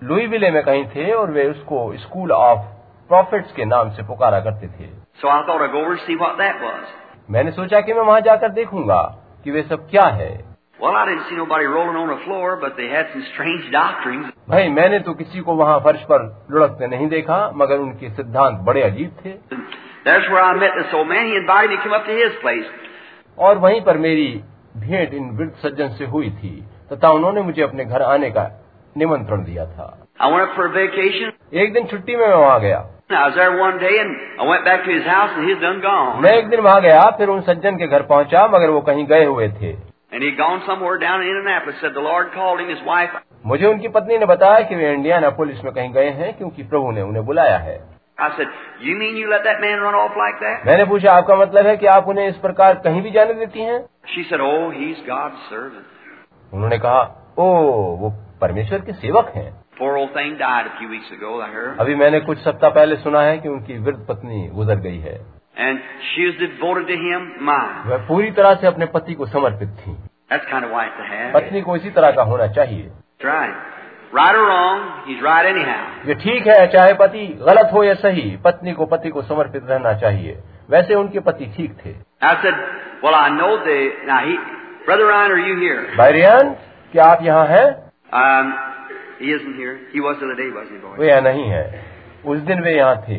लुईविले 0.02 0.50
में 0.50 0.62
कहीं 0.64 0.84
थे 0.94 1.10
और 1.12 1.30
वे 1.30 1.44
उसको 1.50 1.80
स्कूल 1.96 2.32
ऑफ़ 2.32 2.60
प्रॉफिट्स 3.10 3.52
के 3.52 3.64
नाम 3.64 3.90
से 3.96 4.02
पुकारा 4.06 4.40
करते 4.40 4.68
थे 4.68 4.88
So 5.20 5.28
I 5.28 5.38
thought 5.46 5.62
I'd 5.62 5.72
go 5.72 5.84
over 5.84 5.98
see 6.06 6.16
what 6.22 6.38
that 6.38 6.62
was. 6.62 6.84
मैंने 7.30 7.50
सोचा 7.50 7.80
कि 7.80 7.92
मैं 7.92 8.02
वहाँ 8.02 8.20
जाकर 8.20 8.48
देखूँगा 8.52 9.02
कि 9.44 9.50
वे 9.50 9.62
सब 9.62 9.88
क्या 9.90 10.04
है 10.20 10.30
Well, 10.80 10.94
I 10.94 11.06
didn't 11.06 11.24
see 11.28 11.34
nobody 11.34 11.64
rolling 11.64 11.96
on 11.96 12.06
the 12.06 12.22
floor, 12.24 12.56
but 12.56 12.76
they 12.76 12.86
had 12.86 13.06
some 13.12 13.22
strange 13.32 13.64
doctrines. 13.72 14.26
भाई 14.48 14.68
मैंने 14.74 14.98
तो 15.06 15.14
किसी 15.20 15.40
को 15.46 15.54
वहाँ 15.60 15.78
फर्श 15.84 16.02
पर 16.10 16.22
लुढ़कते 16.50 16.86
नहीं 16.88 17.08
देखा 17.14 17.38
मगर 17.62 17.78
उनके 17.78 18.10
सिद्धांत 18.10 18.58
बड़े 18.68 18.82
अजीब 18.82 19.16
थे 19.24 19.32
there's 20.04 20.28
where 20.32 20.42
I 20.42 20.52
met 20.58 20.76
this 20.76 20.94
old 20.94 21.08
man. 21.08 21.26
He 21.26 21.36
invited 21.36 21.70
me 21.70 21.76
to 21.76 21.82
come 21.82 21.96
up 21.96 22.06
to 22.06 22.18
his 22.18 22.36
place. 22.44 22.68
और 23.38 23.58
वहीं 23.64 23.80
पर 23.88 23.98
मेरी 24.04 24.28
भेंट 24.84 25.14
इन 25.14 25.30
वृद्ध 25.38 25.52
सज्जन 25.64 25.88
से 25.98 26.06
हुई 26.14 26.30
थी 26.36 26.52
तथा 26.92 27.10
उन्होंने 27.18 27.42
मुझे 27.42 27.62
अपने 27.62 27.84
घर 27.84 28.02
आने 28.02 28.30
का 28.30 28.46
निमंत्रण 28.96 29.44
दिया 29.44 29.66
था 29.72 29.88
I 30.20 30.30
went 30.32 30.46
up 30.46 30.54
for 30.54 30.68
a 30.68 30.72
vacation. 30.76 31.34
एक 31.64 31.72
दिन 31.72 31.86
छुट्टी 31.86 32.16
में 32.16 32.26
मैं 32.26 32.34
वहाँ 32.34 32.60
गया 32.60 32.86
I 33.10 33.26
was 33.26 33.36
there 33.36 33.52
one 33.58 33.78
day, 33.82 33.92
and 33.98 34.16
I 34.38 34.46
went 34.46 34.64
back 34.64 34.82
to 34.86 34.94
his 34.94 35.06
house, 35.10 35.36
and 35.36 35.48
he's 35.48 35.60
done 35.60 35.82
gone. 35.82 36.22
मैं 36.22 36.36
एक 36.38 36.48
दिन 36.48 36.60
वहाँ 36.60 36.80
गया 36.82 37.04
फिर 37.18 37.28
उन 37.28 37.40
सज्जन 37.42 37.76
के 37.76 37.86
घर 37.86 38.02
पहुँचा 38.10 38.46
मगर 38.56 38.70
वो 38.70 38.80
कहीं 38.88 39.06
गए 39.06 39.24
हुए 39.24 39.48
थे 39.60 39.76
And 40.11 40.23
he'd 40.23 40.37
gone 40.37 40.61
somewhere 40.65 40.97
down 40.99 41.21
in 41.21 41.29
Indianapolis. 41.29 41.79
Said 41.81 41.95
the 41.95 42.01
Lord 42.01 42.27
called 42.33 42.59
him, 42.59 42.69
his 42.69 42.83
wife. 42.87 43.15
मुझे 43.45 43.65
उनकी 43.65 43.87
पत्नी 43.95 44.17
ने 44.17 44.25
बताया 44.25 44.59
कि 44.67 44.75
वे 44.75 44.91
इंडियाना 44.93 45.29
पुलिस 45.39 45.63
में 45.63 45.73
कहीं 45.73 45.91
गए 45.93 46.09
हैं 46.19 46.33
क्योंकि 46.37 46.63
प्रभु 46.63 46.91
ने 46.91 47.01
उन्हें 47.01 47.25
बुलाया 47.25 47.57
है 47.57 47.79
I 48.17 48.27
said, 48.37 48.51
You 48.81 48.95
mean 48.97 49.15
you 49.17 49.29
let 49.29 49.43
that 49.43 49.59
man 49.61 49.79
run 49.79 49.95
off 49.95 50.17
like 50.17 50.37
that? 50.41 50.65
मैंने 50.67 50.85
पूछा 50.85 51.13
आपका 51.13 51.35
मतलब 51.35 51.67
है 51.67 51.75
कि 51.77 51.85
आप 51.95 52.07
उन्हें 52.07 52.27
इस 52.27 52.35
प्रकार 52.37 52.75
कहीं 52.85 53.01
भी 53.01 53.11
जाने 53.11 53.33
देती 53.33 53.61
हैं 53.61 53.79
She 54.13 54.23
said, 54.29 54.43
Oh, 54.43 54.69
he's 54.71 55.01
God's 55.07 55.49
servant. 55.49 55.85
उन्होंने 56.51 56.77
कहा 56.77 57.01
ओ 57.39 57.49
वो 58.01 58.09
परमेश्वर 58.41 58.81
के 58.81 58.93
सेवक 59.01 59.31
हैं 59.35 59.51
Poor 59.77 59.93
old 59.97 60.11
thing 60.15 60.33
died 60.39 60.67
a 60.67 60.73
few 60.79 60.89
weeks 60.89 61.11
ago, 61.13 61.31
I 61.41 61.47
heard. 61.53 61.77
अभी 61.79 61.95
मैंने 61.95 62.19
कुछ 62.19 62.37
सप्ताह 62.39 62.69
पहले 62.69 62.95
सुना 63.05 63.21
है 63.21 63.37
कि 63.37 63.49
उनकी 63.49 63.77
वृद्ध 63.79 63.99
पत्नी 64.09 64.47
गुजर 64.57 64.79
गई 64.79 64.99
है 64.99 65.15
And 65.58 65.78
she 66.08 66.24
is 66.24 66.34
devoted 66.40 66.86
to 66.88 66.96
him, 66.96 67.22
mine. 67.40 67.86
वह 67.86 67.96
पूरी 68.08 68.30
तरह 68.30 68.54
से 68.54 68.66
अपने 68.66 68.86
पति 68.86 69.14
को 69.14 69.26
समर्पित 69.26 69.68
थी। 69.68 69.96
Kind 70.32 70.64
of 70.64 70.70
पत्नी 71.34 71.60
को 71.60 71.76
इसी 71.76 71.90
तरह 71.90 72.10
का 72.10 72.22
होना 72.22 72.46
चाहिए। 72.46 72.90
Right. 73.24 73.54
Or 74.12 74.20
right 75.24 76.08
ये 76.08 76.14
ठीक 76.14 76.46
है 76.46 76.66
चाहे 76.66 76.92
पति 76.94 77.26
गलत 77.26 77.70
हो 77.72 77.84
या 77.84 77.94
सही 77.94 78.36
पत्नी 78.44 78.72
को 78.72 78.86
पति 78.86 79.08
को 79.08 79.22
समर्पित 79.22 79.62
रहना 79.64 79.92
चाहिए। 79.92 80.38
वैसे 80.70 80.94
उनके 80.94 81.20
पति 81.20 81.46
ठीक 81.56 81.72
थे। 81.86 81.92
क्या 86.92 87.04
आप 87.04 87.22
यहाँ 87.22 87.46
हैं? 87.46 87.66
वे 90.98 91.08
यहाँ 91.08 91.20
नहीं 91.20 91.44
है। 91.44 91.84
उस 92.26 92.38
दिन 92.38 92.60
वे 92.60 92.76
यहाँ 92.76 92.96
थे। 93.08 93.18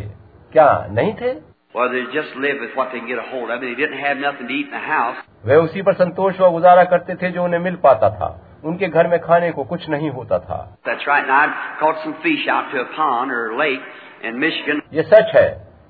क्या 0.54 0.88
नहीं 0.92 1.14
थे? 1.14 1.49
Well, 1.76 1.90
they 1.92 2.02
just 2.12 2.36
lived 2.36 2.62
with 2.62 2.76
what 2.76 2.90
they 2.92 2.98
can 3.00 3.08
get 3.08 3.20
a 3.20 3.30
hold 3.30 3.52
of. 3.52 3.62
They 3.62 3.76
didn't 3.76 4.00
have 4.00 4.18
nothing 4.18 4.48
to 4.48 4.54
eat 4.54 4.66
in 4.66 4.72
the 4.72 4.86
house. 4.86 5.18
वे 5.46 5.56
उसी 5.56 5.82
पर 5.82 5.94
संतोष 5.94 6.40
व 6.42 6.50
गुजारा 6.52 6.84
करते 6.94 7.16
थे 7.16 7.32
जो 7.32 7.44
उन्हें 7.44 7.60
मिल 7.60 7.76
पाता 7.84 8.10
था 8.16 8.30
उनके 8.70 8.88
घर 8.88 9.08
में 9.08 9.20
खाने 9.26 9.52
को 9.58 9.64
कुछ 9.74 9.88
नहीं 9.90 10.10
होता 10.12 10.40
था 10.48 10.58
That's 10.88 11.06
right. 11.10 11.24
And 11.24 11.32
I'd 11.32 11.54
caught 11.82 12.02
some 12.06 12.16
fish 12.26 12.48
out 12.56 12.72
to 12.74 12.82
a 12.82 12.88
pond 12.96 13.32
or 13.32 13.44
a 13.52 13.58
lake 13.60 13.86
in 14.24 14.40
Michigan. 14.46 14.82
ये 14.94 15.04
सच 15.14 15.36
है 15.36 15.46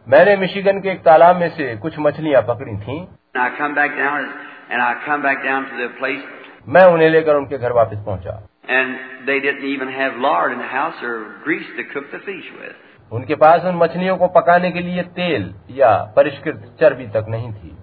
मैंने 0.07 0.35
मिशिगन 0.43 0.81
के 0.81 0.91
एक 0.91 1.01
तालाब 1.05 1.39
में 1.39 1.49
से 1.55 1.75
कुछ 1.87 1.99
मछलियाँ 2.07 2.41
पकड़ी 2.51 2.75
थीं 2.83 2.99
And 3.35 3.43
I 3.45 3.49
come 3.57 3.73
back 3.79 3.97
down, 4.01 4.29
and 4.71 4.81
I 4.81 4.91
come 5.07 5.25
back 5.29 5.43
down 5.47 5.71
to 5.71 5.81
the 5.83 5.89
place, 6.01 6.27
मैं 6.67 6.85
उन्हें 6.93 7.09
लेकर 7.09 7.35
उनके 7.35 7.57
घर 7.57 7.71
वापस 7.81 8.03
पहुँचा 8.05 8.39
and 8.69 9.27
they 9.27 9.39
didn't 9.39 9.65
even 9.67 9.87
have 9.87 10.21
lard 10.27 10.51
in 10.51 10.59
the 10.59 10.71
house 10.75 11.01
or 11.03 11.15
grease 11.43 11.69
to 11.77 11.83
cook 11.93 12.11
the 12.11 12.19
fish 12.19 12.53
with. 12.59 12.75
उनके 13.11 13.35
पास 13.35 13.65
उन 13.65 13.75
मछलियों 13.75 14.17
को 14.17 14.27
पकाने 14.27 14.71
के 14.71 14.79
लिए 14.79 15.03
तेल 15.15 15.53
या 15.71 15.91
परिष्कृत 16.15 16.77
चर्बी 16.79 17.07
तक 17.07 17.25
नहीं 17.29 17.51
थी। 17.53 17.77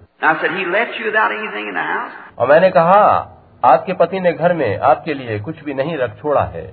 और 2.39 2.47
मैंने 2.47 2.69
कहा 2.69 3.01
आपके 3.63 3.93
पति 3.93 4.19
ने 4.19 4.31
घर 4.33 4.53
में 4.53 4.79
आपके 4.79 5.13
लिए 5.13 5.39
कुछ 5.39 5.63
भी 5.63 5.73
नहीं 5.73 5.97
रख 5.97 6.17
छोड़ा 6.21 6.43
है। 6.43 6.65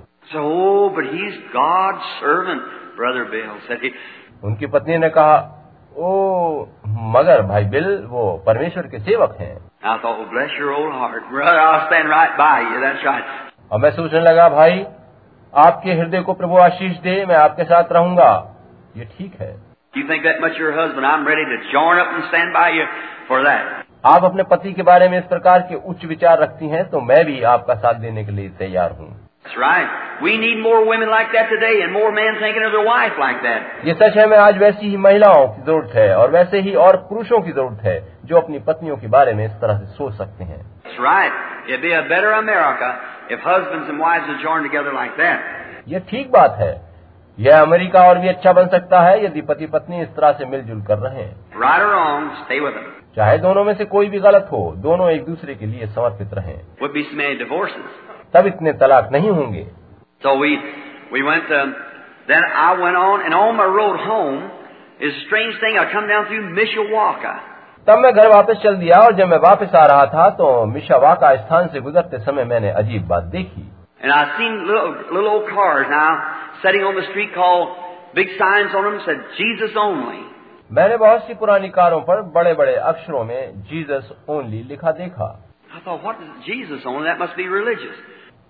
उनकी 4.45 4.67
पत्नी 4.67 4.99
ने 4.99 5.09
कहा 5.09 5.37
ओ 5.97 6.67
मगर 6.89 7.43
भाई 7.43 7.65
बिल 7.65 7.87
वो 8.05 8.43
परमेश्वर 8.47 8.87
के 8.87 8.99
सेवक 8.99 9.37
है। 9.41 9.57
और 13.73 13.81
मैं 13.81 13.91
सोचने 13.91 14.21
लगा 14.21 14.49
भाई 14.49 14.87
आपके 15.55 15.93
हृदय 15.93 16.21
को 16.21 16.33
प्रभु 16.33 16.57
आशीष 16.57 16.97
दे 16.99 17.25
मैं 17.27 17.35
आपके 17.37 17.65
साथ 17.65 17.93
रहूँगा। 17.93 18.31
ये 18.97 19.05
ठीक 19.19 19.35
है। 19.41 19.51
आप 24.07 24.25
अपने 24.25 24.43
पति 24.43 24.73
के 24.73 24.83
बारे 24.83 25.09
में 25.09 25.19
इस 25.19 25.25
प्रकार 25.25 25.61
के 25.61 25.75
उच्च 25.91 26.05
विचार 26.05 26.39
रखती 26.39 26.69
हैं 26.69 26.85
तो 26.91 27.01
मैं 27.01 27.25
भी 27.25 27.41
आपका 27.53 27.75
साथ 27.75 28.01
देने 28.01 28.25
के 28.25 28.33
लिए 28.33 28.49
तैयार 28.59 28.91
हूँ। 28.91 29.09
ये 33.85 33.95
सच 33.95 34.17
है 34.19 34.27
मैं 34.27 34.39
आज 34.39 34.59
वैसी 34.59 34.89
ही 34.91 34.97
महिलाओं 34.99 35.47
की 35.49 35.63
ज़रूरत 35.63 35.95
है 35.95 36.15
और 36.17 36.31
वैसे 36.31 36.61
ही 36.61 36.75
और 36.85 36.97
पुरुषों 37.09 37.41
की 37.41 37.53
ज़रूरत 37.53 37.85
है 37.85 37.99
जो 38.25 38.37
अपनी 38.37 38.59
पत्नियों 38.69 38.97
के 38.97 39.09
बारे 39.09 39.35
में 39.35 39.45
इस 39.47 39.53
तरह 39.63 39.79
से 39.79 39.87
सोच 39.95 40.15
सकते 40.15 40.45
हैं। 40.45 40.61
if 43.30 43.40
husbands 43.40 43.90
and 43.90 44.00
wives 44.00 44.28
would 44.30 44.42
join 44.44 44.64
together 44.68 44.94
like 45.00 45.18
that. 45.18 45.40
ये 45.88 46.00
ठीक 46.10 46.32
बात 46.32 46.58
है 46.60 46.72
यह 47.38 47.62
अमेरिका 47.62 48.04
और 48.08 48.18
भी 48.20 48.28
अच्छा 48.28 48.54
बन 48.54 48.68
सकता 48.68 49.00
है 49.02 49.24
यदि 49.26 49.42
पति 49.50 49.66
पत्नी 49.74 50.02
इस 50.02 50.08
तरह 50.16 50.32
से 50.40 50.46
मिलजुल 50.46 50.82
कर 50.90 50.98
रहे 51.08 51.26
Right 51.64 51.84
or 51.84 51.90
wrong, 51.92 52.30
stay 52.46 52.60
with 52.66 52.76
them. 52.80 52.88
चाहे 53.16 53.38
दोनों 53.46 53.64
में 53.64 53.74
से 53.76 53.86
कोई 53.94 54.10
भी 54.10 54.20
गलत 54.26 54.50
हो 54.52 54.62
दोनों 54.86 55.10
एक 55.12 55.26
दूसरे 55.26 55.56
के 55.56 55.66
लिए 55.66 55.88
समर्पित 55.98 56.34
रहें 56.40 56.56
Would 56.82 56.94
be 56.98 57.04
so 57.12 57.20
many 57.22 57.38
divorces. 57.44 57.88
तब 58.36 58.48
इतने 58.48 58.74
तलाक 58.84 59.10
नहीं 59.12 59.30
होंगे 59.40 59.66
So 60.24 60.36
we 60.44 60.52
we 61.14 61.22
went. 61.30 61.52
Um, 61.60 61.70
then 62.28 62.44
I 62.64 62.72
went 62.80 62.98
on, 62.98 63.22
and 63.28 63.34
on 63.36 63.56
my 63.60 63.66
road 63.76 64.00
home 64.08 64.42
is 65.00 65.14
a 65.14 65.22
strange 65.28 65.56
thing. 65.62 65.78
I 65.84 65.86
come 65.94 66.08
down 66.08 66.26
through 66.28 66.42
Mishawaka. 66.58 67.32
तब 67.89 67.99
मैं 67.99 68.13
घर 68.15 68.29
वापस 68.29 68.57
चल 68.63 68.77
दिया 68.77 69.01
और 69.01 69.15
जब 69.15 69.29
मैं 69.29 69.39
वापस 69.39 69.75
आ 69.75 69.87
रहा 69.87 70.07
था 70.07 70.31
तो 70.31 70.67
मिशावा 70.67 71.15
का 71.15 71.37
स्थान 71.37 71.67
से 71.69 71.81
गुजरते 71.81 72.19
समय 72.19 72.45
मैंने 72.45 72.71
अजीब 72.71 73.07
बात 73.07 73.23
देखी। 73.23 73.73
मैंने 80.73 80.97
बहुत 80.97 81.27
सी 81.27 81.35
पुरानी 81.35 81.69
कारों 81.69 82.01
पर 82.01 82.23
बड़े 82.23 82.55
बड़े 82.55 82.75
अक्षरों 82.75 83.25
में 83.25 83.63
जीजस 83.63 84.13
ओनली 84.29 84.63
लिखा 84.63 84.93
देखा। 84.93 85.45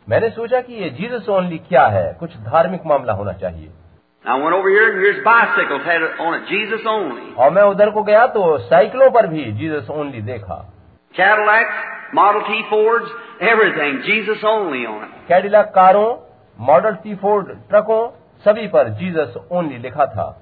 मैंने 0.09 0.31
सोचा 0.31 0.61
कि 0.61 0.75
ये 0.75 0.91
जीजस 0.91 1.29
ओनली 1.29 1.59
क्या 1.59 1.87
है? 1.87 2.17
कुछ 2.21 2.37
धार्मिक 2.37 2.83
मामला 2.87 3.13
होना 3.13 3.33
चाहिए। 3.33 3.71
और 7.39 7.51
मैं 7.51 7.63
उधर 7.63 7.91
को 7.91 8.03
गया 8.03 8.27
तो 8.27 8.59
साइकिलों 8.59 9.11
पर 9.11 9.27
भी 9.27 9.45
जीजस 9.53 9.91
ओनली 9.91 10.21
देखा। 10.23 10.55
Cadillacs 11.15 12.15
model 12.15 12.41
everything 13.73 13.99
Jesus 14.03 14.45
Cadillac 15.29 15.67
कारो 15.67 16.07
मॉडल 16.61 16.95
टी 16.95 17.15
फोर्ड 17.15 17.47
ट्रकों 17.69 18.09
सभी 18.45 18.67
पर 18.67 18.89
जीजस 18.89 19.35
ओनली 19.53 19.79
लिखा 19.79 20.07
था। 20.07 20.41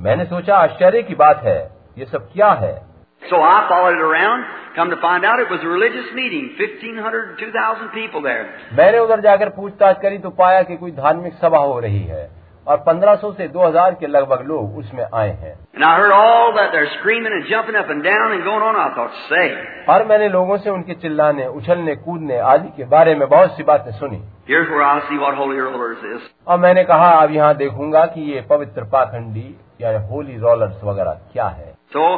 मैंने 0.00 0.24
सोचा 0.24 0.56
आश्चर्य 0.56 1.02
की 1.02 1.14
बात 1.14 1.42
है 1.42 1.70
ये 1.98 2.04
सब 2.04 2.32
क्या 2.32 2.50
है? 2.52 2.93
So 3.30 3.40
I 3.40 3.66
followed 3.68 3.94
it 3.94 4.04
around. 4.04 4.44
Come 4.76 4.90
to 4.90 4.96
find 5.00 5.24
out, 5.24 5.38
it 5.40 5.48
was 5.48 5.60
a 5.62 5.68
religious 5.68 6.08
meeting. 6.14 6.56
1,500, 6.58 7.36
2,000 7.38 7.90
people 7.94 8.22
there. 8.22 8.46
मैंने 8.78 8.98
उधर 8.98 9.20
जाकर 9.26 9.48
पूछताछ 9.58 10.00
करी 10.02 10.18
तो 10.24 10.30
पाया 10.40 10.62
कि 10.70 10.76
कोई 10.76 10.90
धार्मिक 10.92 11.34
सभा 11.42 11.58
हो 11.58 11.78
रही 11.80 12.02
है 12.06 12.24
और 12.66 12.82
1500 12.88 13.32
से 13.38 13.48
2000 13.54 13.94
के 14.00 14.06
लगभग 14.06 14.44
लोग 14.48 14.76
उसमें 14.78 15.04
आए 15.04 15.30
हैं 15.42 15.54
And 15.76 15.84
I 15.84 15.92
heard 16.00 16.12
all 16.18 16.52
that 16.58 16.72
they're 16.72 16.90
screaming 16.98 17.34
and 17.38 17.46
jumping 17.50 17.76
up 17.80 17.90
and 17.94 18.02
down 18.02 18.32
and 18.36 18.44
going 18.44 18.64
on. 18.68 18.76
I 18.76 18.88
thought, 18.98 19.18
say, 19.30 19.48
और 19.88 20.06
मैंने 20.08 20.28
लोगों 20.28 20.56
से 20.64 20.70
उनके 20.70 20.94
चिल्लाने 21.02 21.46
उछलने 21.60 21.94
कूदने 22.06 22.38
आदि 22.52 22.68
के 22.76 22.84
बारे 22.94 23.14
में 23.14 23.28
बहुत 23.28 23.56
सी 23.56 23.62
बातें 23.72 23.92
सुनी 23.98 24.22
here's 24.48 24.68
where 24.70 24.82
I'll 24.82 25.04
see 25.10 25.18
what 25.18 25.36
holy 25.42 25.58
rollers 25.58 26.02
is. 26.14 26.22
और 26.46 26.58
मैंने 26.58 26.84
कहा 26.84 27.10
अब 27.22 27.30
यहाँ 27.32 27.54
देखूँगा 27.56 28.04
कि 28.14 28.30
ये 28.32 28.40
पवित्र 28.50 28.84
पाखंडी 28.94 29.48
या 29.84 30.00
होली 30.00 30.38
रोलर्स 30.38 30.84
वगैरह 30.84 31.12
क्या 31.32 31.46
है? 31.46 31.74
तो 31.92 32.16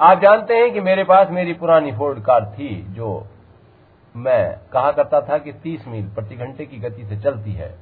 आप 0.00 0.18
जानते 0.18 0.54
हैं 0.54 0.72
कि 0.72 0.80
मेरे 0.80 1.04
पास 1.04 1.28
मेरी 1.30 1.52
पुरानी 1.52 1.92
फोर्ड 1.92 2.18
कार 2.18 2.40
थी 2.40 2.86
जो 2.90 3.26
मैं 4.16 4.56
कहा 4.72 4.90
करता 4.92 5.20
था 5.20 5.38
कि 5.38 5.52
30 5.52 5.84
मील 5.88 6.04
प्रति 6.04 6.34
घंटे 6.34 6.66
की 6.66 6.76
गति 6.76 7.04
से 7.04 7.20
चलती 7.20 7.52
है। 7.52 7.74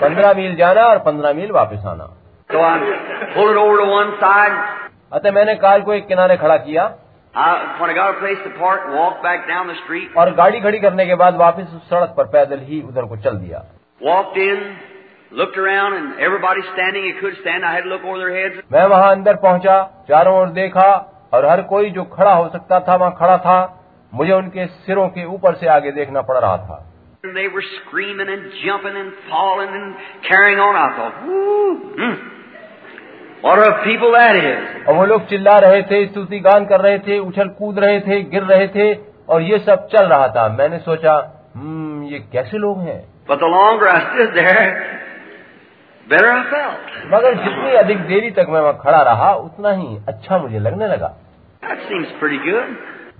15 0.00 0.26
this 0.26 0.36
मील 0.36 0.56
जाना 0.56 0.82
और 0.82 0.98
15 0.98 1.32
मील 1.32 1.52
वापस 1.52 1.84
आना। 1.86 2.04
तो 2.50 2.58
so 2.58 3.58
अतः 5.12 5.32
मैंने 5.32 5.54
कार 5.54 5.80
को 5.80 5.94
एक 5.94 6.06
किनारे 6.06 6.36
खड़ा 6.36 6.56
किया। 6.56 6.96
I, 7.35 7.79
when 7.79 7.89
I 7.91 7.93
got 7.93 8.15
a 8.15 8.19
place 8.19 8.39
to 8.43 8.51
park, 8.59 8.85
walked 8.89 9.21
back 9.23 9.47
down 9.47 9.67
the 9.67 9.75
street, 9.85 10.13
और 10.17 10.33
गाड़ी 10.35 10.59
खड़ी 10.61 10.79
करने 10.79 11.05
के 11.05 11.15
बाद 11.15 11.35
वापस 11.37 11.73
उस 11.75 11.89
सड़क 11.89 12.13
पर 12.17 12.27
पैदल 12.35 12.59
ही 12.69 12.81
उधर 12.81 13.05
को 13.05 13.17
चल 13.25 13.37
दिया 13.37 13.63
walked 14.01 14.37
in, 14.37 14.59
looked 15.31 15.57
around, 15.57 15.93
and 15.93 16.19
everybody 16.19 16.61
standing 16.73 17.05
who 17.05 17.19
could 17.19 17.37
stand. 17.41 17.65
I 17.65 17.73
had 17.75 17.83
to 17.83 17.89
look 17.89 18.03
over 18.03 18.17
their 18.19 18.33
heads. 18.37 18.61
मैं 18.71 18.85
वहां 18.93 19.15
अंदर 19.15 19.35
पहुंचा 19.45 19.77
चारों 20.09 20.35
ओर 20.41 20.49
देखा 20.57 20.89
और 21.33 21.45
हर 21.45 21.61
कोई 21.71 21.89
जो 21.97 22.03
खड़ा 22.15 22.33
हो 22.33 22.47
सकता 22.49 22.79
था 22.87 22.95
वहां 22.95 23.11
खड़ा 23.21 23.37
था 23.45 23.57
मुझे 24.13 24.33
उनके 24.33 24.65
सिरों 24.85 25.07
के 25.17 25.25
ऊपर 25.35 25.55
से 25.61 25.67
आगे 25.77 25.91
देखना 25.91 26.21
पड़ 26.29 26.37
रहा 26.37 26.57
था 26.67 26.83
And 27.23 27.35
they 27.35 27.47
were 27.53 27.63
screaming 27.75 28.29
and 28.29 28.51
jumping 28.63 28.97
and 28.97 29.13
falling 29.29 29.71
and 29.77 29.95
carrying 30.27 30.59
on. 30.65 30.75
I 30.81 30.87
thought, 30.97 31.15
whoo, 31.27 31.71
hmm, 31.97 32.13
A 33.44 33.84
people 33.84 34.14
is. 34.14 34.86
और 34.88 34.94
वो 34.96 35.04
लोग 35.06 35.26
चिल्ला 35.28 35.56
रहे 35.58 35.82
थे 35.82 36.04
स्तुति 36.06 36.38
गान 36.40 36.64
कर 36.66 36.80
रहे 36.80 36.98
थे 36.98 37.18
उछल 37.18 37.48
कूद 37.58 37.78
रहे 37.78 38.00
थे 38.00 38.20
गिर 38.30 38.42
रहे 38.44 38.66
थे 38.76 38.92
और 39.28 39.42
ये 39.42 39.58
सब 39.58 39.86
चल 39.92 40.06
रहा 40.06 40.28
था 40.36 40.48
मैंने 40.58 40.78
सोचा 40.78 41.14
हम्म 41.56 42.02
ये 42.12 42.18
कैसे 42.32 42.58
लोग 42.58 42.80
हैं 42.88 43.00
But 43.28 43.38
the 43.38 43.48
longer 43.50 43.88
I 43.88 43.98
stood 44.04 44.32
there, 44.36 44.62
better 46.06 46.30
I 46.30 46.40
felt. 46.52 46.94
मगर 47.12 47.34
जितनी 47.44 47.74
अधिक 47.82 47.98
देरी 48.06 48.30
तक 48.38 48.46
मैं 48.50 48.60
वहाँ 48.60 48.78
खड़ा 48.82 49.02
रहा 49.10 49.32
उतना 49.42 49.70
ही 49.72 49.96
अच्छा 50.08 50.38
मुझे 50.38 50.58
लगने 50.58 50.88
लगा 50.88 51.12
That 51.62 51.84
seems 51.90 52.16
pretty 52.22 52.40
good. 52.46 52.72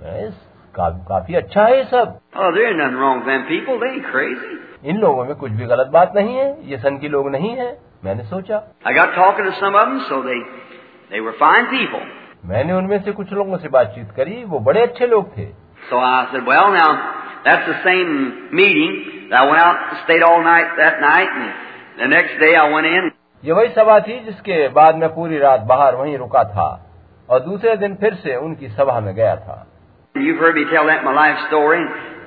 मैं 0.02 0.30
का, 0.74 0.88
काफ़ी 1.08 1.34
अच्छा 1.34 1.64
है 1.64 1.76
ये 1.76 1.84
सब 1.84 2.18
Oh, 2.36 2.50
there 2.56 2.68
ain't 2.68 2.78
nothing 2.78 3.00
wrong 3.00 3.18
with 3.20 3.26
them 3.26 3.46
people. 3.48 3.80
They 3.80 3.90
ain't 3.94 4.10
crazy. 4.14 4.58
इन 4.90 4.96
लोगों 4.98 5.24
में 5.24 5.34
कुछ 5.36 5.50
भी 5.52 5.66
गलत 5.66 5.90
बात 5.92 6.12
नहीं 6.16 6.36
है 6.36 6.46
ये 6.70 6.78
सन 6.78 6.96
की 6.98 7.08
लोग 7.08 7.30
नहीं 7.30 7.56
है 7.56 7.70
मैंने 8.04 8.22
सोचा। 8.22 8.62
मैंने 12.44 12.72
उनमें 12.72 13.02
से 13.02 13.12
कुछ 13.12 13.32
लोगों 13.32 13.56
से 13.56 13.68
बातचीत 13.68 14.10
करी 14.16 14.44
वो 14.44 14.58
बड़े 14.60 14.82
अच्छे 14.82 15.06
लोग 15.06 15.38
थे। 15.38 15.46
सो 15.46 16.00
सेम 17.72 18.32
मीटिंग 18.54 19.12
ये 23.44 23.52
वही 23.52 23.68
सभा 23.68 24.00
थी 24.00 24.20
जिसके 24.20 24.68
बाद 24.68 24.96
मैं 24.96 25.14
पूरी 25.14 25.38
रात 25.38 25.60
बाहर 25.60 25.94
वहीं 25.94 26.18
रुका 26.18 26.44
था 26.44 26.90
और 27.30 27.40
दूसरे 27.40 27.76
दिन 27.76 27.94
फिर 27.94 28.14
से 28.14 28.36
उनकी 28.36 28.68
सभा 28.68 29.00
में 29.00 29.14
गया 29.14 29.36
था। 29.36 29.66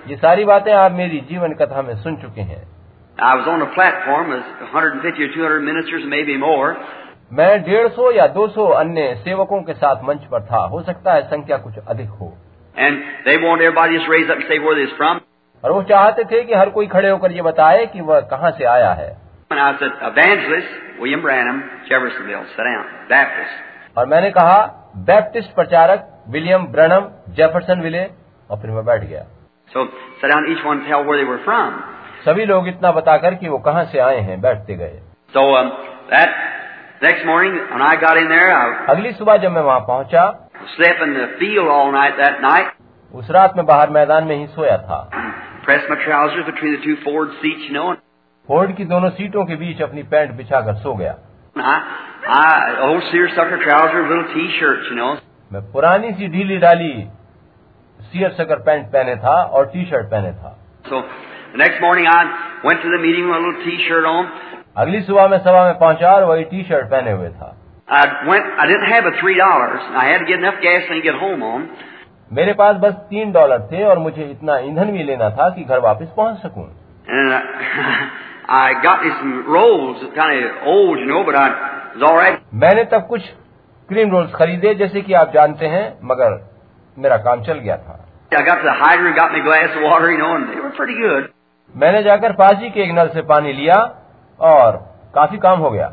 ये 0.08 0.16
सारी 0.16 0.46
बातें 0.46 0.74
आप 0.74 0.92
मेरी 0.92 1.20
जीवन 1.30 1.54
कथा 1.54 1.82
में 1.82 1.96
सुन 1.96 2.16
चुके 2.16 2.42
हैं। 2.42 2.75
I 3.19 3.35
was 3.37 3.47
on 3.49 3.63
a 3.63 3.71
platform 3.75 4.31
with 4.31 4.45
150 4.61 5.23
or 5.23 5.29
200 5.35 5.61
ministers, 5.63 6.05
maybe 6.07 6.37
more. 6.39 6.77
मैं 7.33 7.63
डेढ़ 7.65 7.89
सौ 7.97 8.11
या 8.13 8.27
दो 8.37 8.47
सौ 8.55 8.67
अन्य 8.77 9.03
सेवकों 9.25 9.63
के 9.63 9.75
साथ 9.75 10.05
मंच 10.05 10.25
पर 10.31 10.41
था 10.47 10.63
हो 10.71 10.83
सकता 10.83 11.13
है 11.15 11.23
संख्या 11.31 11.57
कुछ 11.67 11.79
अधिक 11.89 12.09
हो 12.21 12.33
And 12.77 13.03
they 13.27 13.37
wanted 13.43 13.67
everybody 13.67 13.99
just 13.99 14.09
raise 14.13 14.31
up 14.31 14.41
and 14.41 14.49
say 14.49 14.59
where 14.59 14.77
they're 14.79 14.97
from. 15.01 15.21
और 15.65 15.73
वो 15.73 15.83
चाहते 15.91 16.25
थे 16.25 16.43
कि 16.45 16.55
हर 16.55 16.71
कोई 16.77 16.87
खड़े 16.95 17.09
होकर 17.09 17.33
ये 17.33 17.43
बताए 17.43 17.85
कि 17.87 18.01
वह 18.11 18.21
कहाँ 18.33 18.51
से 18.59 18.65
आया 18.75 18.93
है 19.03 19.09
And 19.53 19.61
I 19.61 19.69
said, 19.79 19.93
Evangelist 20.09 21.01
William 21.01 21.23
Branham, 21.23 21.61
Jeffersonville, 21.89 22.45
sit 22.57 22.67
down. 22.71 22.85
Baptist. 23.11 23.55
और 23.99 24.07
मैंने 24.07 24.31
कहा 24.31 24.59
बैप्टिस्ट 25.07 25.55
प्रचारक 25.55 26.09
विलियम 26.31 26.67
ब्रनम 26.75 27.09
जेफरसन 27.37 27.81
विले 27.83 28.05
और 28.51 28.61
फिर 28.61 28.71
मैं 28.71 28.85
बैठ 28.85 29.05
गया 29.05 29.25
So 29.73 29.87
sit 30.21 30.31
down, 30.33 30.47
each 30.53 30.65
one 30.67 30.85
tell 30.87 31.05
where 31.05 31.19
they 31.19 31.29
were 31.31 31.43
from. 31.45 31.75
सभी 32.26 32.46
लोग 32.46 32.68
इतना 32.68 32.92
बताकर 32.92 33.36
कि 33.36 33.50
वो 33.50 33.58
कहाँ 33.58 33.86
से 33.86 34.00
आए 34.00 34.18
हैं 34.18 34.42
बैठते 34.42 34.76
गए। 34.76 35.00
So, 35.36 35.42
um, 35.42 35.70
that, 36.14 36.30
morning, 37.26 37.54
there, 38.32 38.90
अगली 38.90 39.12
सुबह 39.12 39.38
जब 39.38 39.52
मैं 39.52 39.62
वहाँ 39.62 39.80
पहुँचा 39.80 40.50
उस 43.14 43.32
रात 43.32 43.58
में 43.58 43.66
बाहर 43.66 43.90
मैदान 43.90 44.24
में 44.24 44.36
ही 44.36 44.48
सोया 44.48 44.78
था। 44.78 45.10
फोर्ड 48.48 48.76
की 48.76 48.86
दोनों 48.86 49.10
सीटों 49.10 49.46
के 49.46 49.56
बीच 49.56 49.82
अपनी 49.82 50.04
पैंट 50.04 50.32
बिछा 50.32 50.62
कर 50.62 50.74
सो 50.74 50.94
गया। 50.94 51.16
मैं 55.54 55.72
पुरानी 55.72 56.12
सी 56.12 56.28
ढीली 56.28 56.58
डाली 56.58 57.08
सियर 58.02 58.32
सकर 58.32 58.56
पैंट 58.56 58.88
पहने 58.88 59.16
था 59.16 59.44
और 59.44 59.66
टी 59.66 59.86
शर्ट 59.86 60.12
पहने 60.12 60.32
था। 60.32 60.58
the 61.55 61.59
next 61.59 61.81
morning 61.81 62.07
I 62.07 62.21
went 62.65 62.83
to 62.83 62.91
the 62.97 63.01
meeting 63.05 63.29
with 63.29 63.37
a 63.37 63.43
little 63.47 63.65
t-shirt 63.65 64.05
on. 64.05 64.31
अगली 64.79 65.01
सुबह 65.03 65.29
मैं 65.29 65.39
सभा 65.39 65.65
में 65.67 65.79
पहुंचा 65.79 66.13
और 66.17 66.25
वही 66.25 66.45
टी 66.51 66.63
शर्ट 66.69 66.91
पहने 66.91 67.13
हुए 67.13 67.29
था 67.29 67.57
I 67.89 68.03
went, 68.27 68.45
I 68.63 68.67
didn't 68.71 68.91
have 68.91 69.07
a 69.07 69.15
three 69.21 69.37
dollars. 69.37 69.81
I 70.01 70.05
had 70.11 70.19
to 70.19 70.27
get 70.27 70.39
enough 70.39 70.61
gasoline 70.63 71.03
to 71.03 71.07
get 71.11 71.19
home 71.23 71.43
on. 71.43 71.67
मेरे 72.33 72.53
पास 72.59 72.77
बस 72.83 72.93
तीन 73.11 73.33
डॉलर 73.33 73.67
थे 73.73 73.83
और 73.85 73.99
मुझे 73.99 74.25
इतना 74.31 74.59
ईंधन 74.67 74.91
भी 74.97 75.03
लेना 75.05 75.31
था 75.39 75.49
कि 75.55 75.65
घर 75.65 75.79
वापस 75.87 76.13
पहुंच 76.17 76.37
सकूं 76.43 76.67
And 77.17 77.33
uh, 77.33 77.41
I 78.59 78.67
got 78.85 79.03
me 79.05 79.11
some 79.19 79.33
rolls, 79.55 80.05
kind 80.17 80.45
of 80.45 80.69
old, 80.75 81.01
you 81.01 81.07
know, 81.07 81.25
but 81.25 81.39
I 81.41 81.49
it 81.49 81.99
was 81.99 82.05
all 82.11 82.17
right. 82.19 82.39
मैंने 82.65 82.85
तब 82.93 83.07
कुछ 83.09 83.27
क्रीम 83.89 84.11
रोल्स 84.11 84.33
खरीदे 84.35 84.75
जैसे 84.85 85.01
कि 85.03 85.13
आप 85.21 85.33
जानते 85.35 85.67
हैं 85.75 85.85
मगर 86.13 86.39
मेरा 86.97 87.17
काम 87.27 87.43
चल 87.51 87.59
गया 87.67 87.77
था 87.89 87.99
I 88.33 88.43
got 88.47 88.63
to 88.63 88.67
the 88.69 88.77
hydrant, 88.81 89.17
got 89.17 89.33
me 89.33 89.41
a 89.41 89.45
glass 89.45 89.77
of 89.77 89.83
water, 89.83 90.11
you 90.13 90.19
know, 90.19 90.35
and 90.37 90.49
they 90.51 90.61
were 90.65 90.71
pretty 90.77 90.95
good. 90.95 91.33
मैंने 91.76 92.04
जाकर 92.04 92.32
फाजी 92.32 92.70
के 92.70 92.82
एक 92.82 92.92
नल 92.92 93.08
से 93.08 93.22
पानी 93.22 93.54
लिया 93.54 93.76
और 94.40 94.76
काफ़ी 95.16 95.38
काम 95.38 95.60
हो 95.60 95.70
गया। 95.70 95.88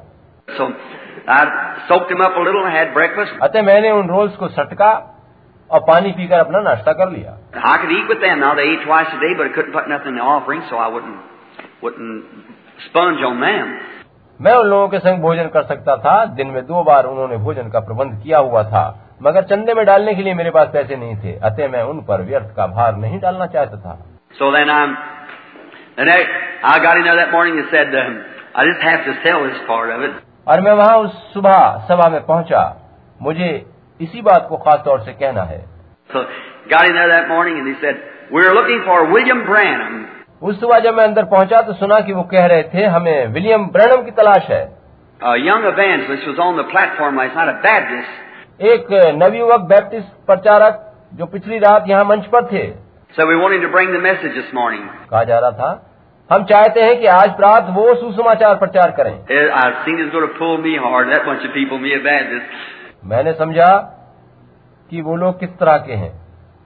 अतः 3.42 3.62
मैंने 3.62 3.90
उन 3.90 4.08
रोल्स 4.08 4.36
को 4.36 4.48
सटका 4.48 4.90
और 5.70 5.80
पानी 5.80 6.12
पीकर 6.12 6.38
अपना 6.38 6.60
नाश्ता 6.60 6.92
कर 6.92 7.10
लिया। 7.10 7.36
मैं 14.40 14.54
उन 14.54 14.66
लोगों 14.66 14.88
के 14.88 14.98
संग 14.98 15.22
भोजन 15.22 15.48
कर 15.48 15.62
सकता 15.62 15.96
था। 15.96 16.24
दिन 16.24 16.46
में 16.46 16.66
दो 16.66 16.82
बार 16.82 17.04
उन्होंने 17.04 17.36
भोजन 17.36 17.68
का 17.68 17.80
प्रबंध 17.80 18.22
किया 18.22 18.38
हुआ 18.38 18.62
था 18.62 18.84
मगर 19.22 19.42
चंदे 19.42 19.74
में 19.74 19.84
डालने 19.86 20.14
के 20.14 20.22
लिए 20.22 20.34
मेरे 20.34 20.50
पास 20.50 20.68
पैसे 20.72 20.96
नहीं 20.96 21.16
थे। 21.16 21.32
अतः 21.38 21.68
मैं 21.68 21.82
उन 21.82 22.00
पर 22.00 22.22
व्यर्थ 22.22 22.54
का 22.56 22.66
भार 22.66 22.96
नहीं 22.96 23.20
डालना 23.20 23.46
चाहता 23.46 23.76
था। 23.76 23.98
So 24.32 24.50
then 24.52 24.96
and 25.97 26.09
I, 26.09 26.19
I 26.63 26.79
got 26.79 26.97
in 26.97 27.03
there 27.03 27.15
that 27.17 27.31
morning 27.31 27.59
and 27.59 27.67
said, 27.71 27.87
um, 27.95 28.17
I 28.55 28.65
just 28.65 28.81
have 28.81 29.05
to 29.05 29.13
sell 29.23 29.43
this 29.45 29.61
part 29.67 29.89
of 29.91 30.01
it. 30.01 30.13
और 30.47 30.61
मैं 30.61 30.71
वहां 30.71 30.97
उस 31.05 31.15
सुबह 31.33 31.57
सभा 31.87 32.07
में 32.09 32.21
पहुंचा 32.25 32.61
मुझे 33.21 33.49
इसी 33.99 34.21
बात 34.21 34.45
को 34.49 34.57
खास 34.57 34.81
तौर 34.85 34.99
से 35.05 35.13
कहना 35.13 35.43
है 35.43 35.59
So 36.09 36.23
got 36.69 36.87
in 36.87 36.93
there 36.93 37.09
that 37.09 37.27
morning 37.27 37.57
and 37.59 37.67
he 37.67 37.75
said, 37.81 37.99
we're 38.31 38.53
looking 38.53 38.83
for 38.85 38.99
William 39.13 39.43
Branham. 39.49 40.05
उस 40.41 40.59
सुबह 40.59 40.79
जब 40.79 40.95
मैं 40.95 41.03
अंदर 41.03 41.25
पहुंचा 41.25 41.61
तो 41.67 41.73
सुना 41.73 41.99
कि 42.07 42.13
वो 42.13 42.23
कह 42.33 42.45
रहे 42.45 42.63
थे 42.73 42.85
हमें 42.95 43.27
विलियम 43.33 43.65
ब्रैनम 43.77 44.03
की 44.05 44.11
तलाश 44.21 44.49
है 44.49 44.63
A 45.19 45.37
young 45.39 45.63
evangelist 45.65 46.27
was 46.27 46.39
on 46.39 46.57
the 46.57 46.65
platform 46.71 47.15
last 47.17 47.35
night, 47.35 47.49
a 47.49 47.61
Baptist. 47.61 48.25
एक 48.73 48.87
नवयुवक 49.15 49.61
बैप्टिस्ट 49.69 50.07
प्रचारक 50.27 50.83
जो 51.13 51.25
पिछली 51.31 51.57
रात 51.59 51.89
यहाँ 51.89 52.05
मंच 52.05 52.25
पर 52.25 52.45
थे 52.51 52.63
So 53.17 53.25
we 53.27 53.35
wanted 53.41 53.61
to 53.61 53.69
bring 53.75 53.91
the 53.93 54.01
message 54.07 54.33
this 54.39 54.49
morning. 54.53 54.81
कहा 55.11 55.23
जा 55.31 55.39
रहा 55.39 55.51
था 55.59 55.69
हम 56.29 56.43
चाहते 56.45 56.81
हैं 56.81 56.99
कि 56.99 57.05
आज 57.07 57.35
प्रात 57.37 57.67
वो 57.75 57.93
सुसमाचार 57.99 58.55
प्रचार 58.63 58.91
करें 58.97 59.13
Uh, 59.13 59.43
I 59.59 59.67
seen 59.85 59.99
it 59.99 60.05
was 60.05 60.11
going 60.15 60.27
to 60.27 60.33
pull 60.39 60.57
me 60.65 60.73
hard, 60.85 61.11
that 61.13 61.25
bunch 61.25 61.45
of 61.49 61.53
people, 61.53 61.79
me 61.85 61.93
a 61.97 62.01
Baptist. 62.07 62.57
मैंने 63.11 63.33
समझा 63.41 63.69
कि 64.91 65.01
वो 65.01 65.15
लोग 65.15 65.39
किस 65.39 65.49
तरह 65.59 65.77
के 65.87 65.93
हैं 66.01 66.11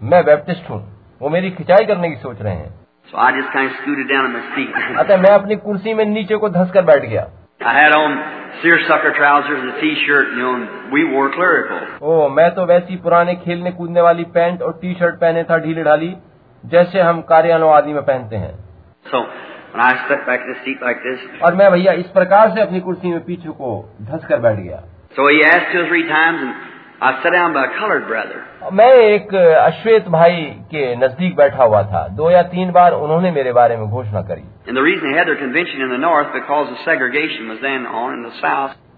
मैं 0.01 0.23
बैप्टिस्ट 0.25 0.69
हूँ 0.69 0.79
वो 1.21 1.29
मेरी 1.29 1.51
खिंचाई 1.51 1.85
करने 1.85 2.09
की 2.09 2.15
सोच 2.21 2.41
रहे 2.41 2.55
हैं 2.55 2.71
So 3.11 3.17
I 3.17 3.29
just 3.37 3.53
kind 3.53 3.69
of 3.69 3.77
scooted 3.77 4.09
down 4.09 4.25
in 4.27 4.33
my 4.33 4.43
seat. 4.55 4.97
अतः 4.99 5.21
मैं 5.21 5.31
अपनी 5.31 5.55
कुर्सी 5.67 5.93
में 5.93 6.05
नीचे 6.05 6.35
को 6.43 6.49
धंस 6.57 6.71
कर 6.71 6.85
बैठ 6.91 7.05
गया 7.05 7.27
I 7.61 7.73
had 7.77 7.93
on 7.95 8.13
seersucker 8.61 9.09
trousers 9.17 9.59
and 9.63 9.69
a 9.71 9.79
t-shirt, 9.81 10.29
you 10.35 10.43
know, 10.43 10.53
and 10.59 10.93
we 10.93 11.03
wore 11.13 11.27
clerical. 11.35 11.81
ओ 12.01 12.27
मैं 12.37 12.49
तो 12.55 12.65
वैसी 12.65 12.95
पुराने 13.03 13.35
खेलने 13.45 13.71
कूदने 13.79 14.01
वाली 14.01 14.23
पैंट 14.37 14.61
और 14.61 14.77
टी 14.81 14.93
शर्ट 14.99 15.19
पहने 15.21 15.43
था 15.51 15.57
ढीली 15.65 15.83
ढाली 15.83 16.13
जैसे 16.66 17.00
हम 17.00 17.20
कार्यालयों 17.20 17.72
आदि 17.72 17.92
में 17.92 18.02
पहनते 18.02 18.36
हैं। 18.36 18.54
So, 19.06 19.20
like 19.78 20.98
this, 20.98 21.44
और 21.44 21.54
मैं 21.54 21.72
भैया 21.72 21.92
इस 21.92 22.06
प्रकार 22.06 22.50
से 22.50 22.60
अपनी 22.60 22.80
कुर्सी 22.80 23.08
में 23.08 23.24
पीछे 23.24 23.48
को 23.48 23.96
धस 24.02 24.26
कर 24.26 24.40
बैठ 24.40 24.56
गया। 24.56 24.82
so 25.18 25.30
मैं 28.72 28.94
एक 28.94 29.34
अश्वेत 29.34 30.08
भाई 30.08 30.42
के 30.42 30.96
नज़दीक 30.96 31.36
बैठा 31.36 31.64
हुआ 31.64 31.82
था। 31.82 32.08
दो 32.08 32.30
या 32.30 32.42
तीन 32.42 32.72
बार 32.72 32.92
उन्होंने 32.92 33.30
मेरे 33.30 33.52
बारे 33.52 33.76
में 33.76 33.86
घोषणा 33.86 34.22
करी। 34.22 34.72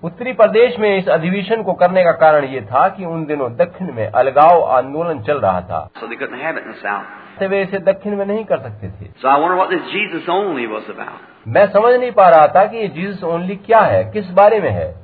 उत्तरी 0.03 0.33
प्रदेश 0.33 0.79
में 0.79 0.99
इस 0.99 1.09
अधिवेशन 1.09 1.63
को 1.63 1.73
करने 1.73 2.05
का 2.05 2.13
कारण 2.13 2.45
ये 2.45 2.61
था 2.61 2.89
कि 2.89 3.05
उन 3.05 3.25
दिनों 3.25 3.57
दक्षिण 3.57 3.93
में 3.93 4.11
अलगाव 4.11 4.65
आंदोलन 4.65 5.21
चल 5.21 5.39
रहा 5.39 5.61
था। 5.61 5.91
सकते 7.39 7.47
वे 7.47 7.63
इसे 7.63 7.79
दक्षिण 7.79 8.17
में 8.17 8.27
नहीं 8.27 8.45
कर 8.45 8.59
सकते 8.59 8.89
थे। 8.89 9.11
मैं 11.49 11.67
समझ 11.67 11.95
नहीं 11.95 12.13
पा 12.13 12.29
रहा 12.29 12.47
था 12.47 12.65
कि 12.67 12.77
ये 12.77 12.89
जीसस 12.89 13.25
ओनली 13.25 13.57
क्या 13.57 13.81
है 13.81 14.05
किस 14.05 14.31
बारे 14.31 14.61
में 14.61 14.71
है। 14.71 14.95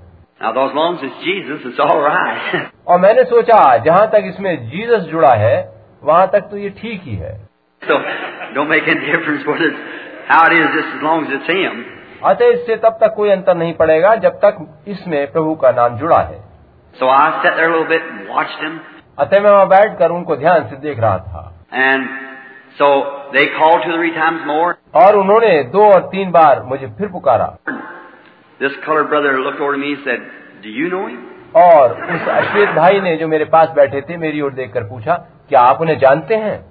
और 2.88 3.00
मैंने 3.00 3.24
सोचा 3.24 3.76
जहाँ 3.76 4.06
तक 4.06 4.22
इसमें 4.26 4.70
जीसस 4.70 5.00
जुड़ा 5.00 5.34
है 5.34 5.74
वहाँ 6.04 6.26
तक 6.28 6.40
तो 6.40 6.56
ये 6.56 6.70
ठीक 6.70 7.02
ही 7.02 7.14
है। 7.14 7.48
अतः 12.24 12.46
इससे 12.46 12.76
तब 12.76 12.98
तक 13.00 13.14
कोई 13.14 13.30
अंतर 13.30 13.54
नहीं 13.54 13.72
पड़ेगा 13.72 14.14
जब 14.14 14.30
तक 14.30 14.84
इसमें 14.88 15.32
प्रभु 15.32 15.54
का 15.54 15.70
नाम 15.70 15.98
जुड़ा 15.98 16.18
है। 16.18 16.44
अतः 19.18 19.40
मैं 19.40 19.50
वहाँ 19.50 19.68
बैठ 19.68 19.98
कर 19.98 20.10
उनको 20.10 20.36
ध्यान 20.36 20.64
से 20.64 20.76
देख 20.76 20.98
रहा 20.98 21.18
था। 21.18 21.53
And 21.74 22.02
so 22.80 22.90
they 23.34 23.46
और 24.94 25.16
उन्होंने 25.16 25.62
दो 25.62 25.92
और 25.92 26.00
तीन 26.00 26.30
बार 26.30 26.62
मुझे 26.62 26.86
फिर 26.86 27.08
पुकारा। 27.08 27.56
This 28.62 28.72
colored 28.88 29.08
brother 29.12 29.32
looked 29.38 29.60
over 29.60 29.76
me 29.84 30.08
and 30.08 30.20
और 31.56 32.14
उस 32.14 32.28
अश्वेत 32.28 32.68
भाई 32.68 33.00
ने 33.00 33.16
जो 33.16 33.28
मेरे 33.28 33.44
पास 33.44 33.68
बैठे 33.68 34.00
थे 34.00 34.16
मेरी 34.16 34.40
ओर 34.40 34.52
देखकर 34.52 34.82
पूछा 34.82 35.14
क्या 35.48 35.60
आप 35.60 35.80
उन्हें 35.80 35.98
जानते 35.98 36.34
हैं? 36.34 36.66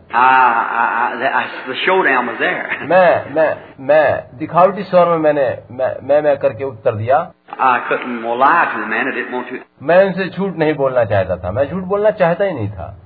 मैं 2.90 3.34
मैं 3.36 3.58
मैं 3.80 4.38
दिखावटी 4.38 4.84
स्वर 4.84 5.06
में 5.06 5.18
मैंने 5.18 5.58
मैं 5.72 6.22
मैं 6.22 6.38
करके 6.38 6.64
उत्तर 6.64 6.92
दिया। 6.92 7.32
मैं 9.82 10.06
उनसे 10.06 10.26
झूठ 10.26 10.56
नहीं 10.56 10.74
बोलना 10.74 11.06
चाहता 11.06 11.36
था। 11.36 11.52
मैं 11.52 11.66
झूठ 11.66 11.84
बोलना 11.84 12.12
चाहता 12.12 12.46
ही 12.46 12.54
नहीं 12.54 12.70
था। 12.70 13.03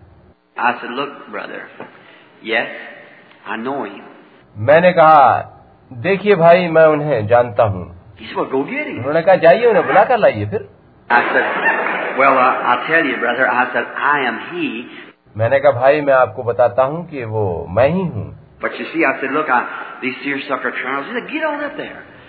मैंने 4.57 4.91
कहा 4.91 5.53
देखिए 5.93 6.35
भाई 6.35 6.67
मैं 6.67 6.85
उन्हें 6.85 7.27
जानता 7.27 7.63
हूँ. 7.63 8.15
उन्होंने 8.97 9.21
कहा 9.21 9.35
जाइए 9.35 9.65
उन्हें 9.65 9.87
बुला 9.87 10.03
कर 10.03 10.17
लाइए 10.17 10.45
फिर. 10.45 10.69
मैंने 15.37 15.59
कहा 15.59 15.71
भाई 15.71 16.01
मैं 16.01 16.13
आपको 16.13 16.43
बताता 16.43 16.83
हूँ 16.83 17.09
कि 17.09 17.23
वो 17.23 17.67
मैं 17.69 17.89
ही 17.89 18.01
हूँ. 18.01 18.35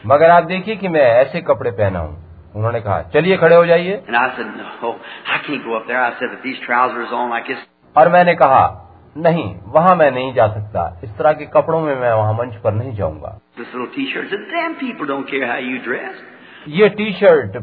मगर 0.06 0.30
आप 0.30 0.42
देखिए 0.44 0.76
कि 0.76 0.88
मैं 0.88 1.00
ऐसे 1.00 1.40
कपड़े 1.40 1.70
पहना 1.70 1.98
हूँ। 1.98 2.28
उन्होंने 2.56 2.80
कहा 2.80 3.02
चलिए 3.02 3.36
खड़े 3.36 3.56
हो 3.56 3.66
जाइए. 3.66 4.02
और 7.96 8.08
मैंने 8.08 8.34
कहा 8.34 8.84
नहीं 9.16 9.54
वहाँ 9.64 9.96
मैं 9.96 10.10
नहीं 10.10 10.34
जा 10.34 10.48
सकता। 10.48 11.00
इस 11.04 11.10
तरह 11.10 11.32
के 11.32 11.46
कपड़ों 11.46 11.80
में 11.80 11.96
मैं 11.96 12.12
वहाँ 12.12 12.34
मंच 12.34 12.54
पर 12.54 12.72
नहीं 12.72 12.92
जाऊँगा. 12.92 13.38
ये 16.68 16.88
टी 16.88 17.12
शर्ट 17.12 17.56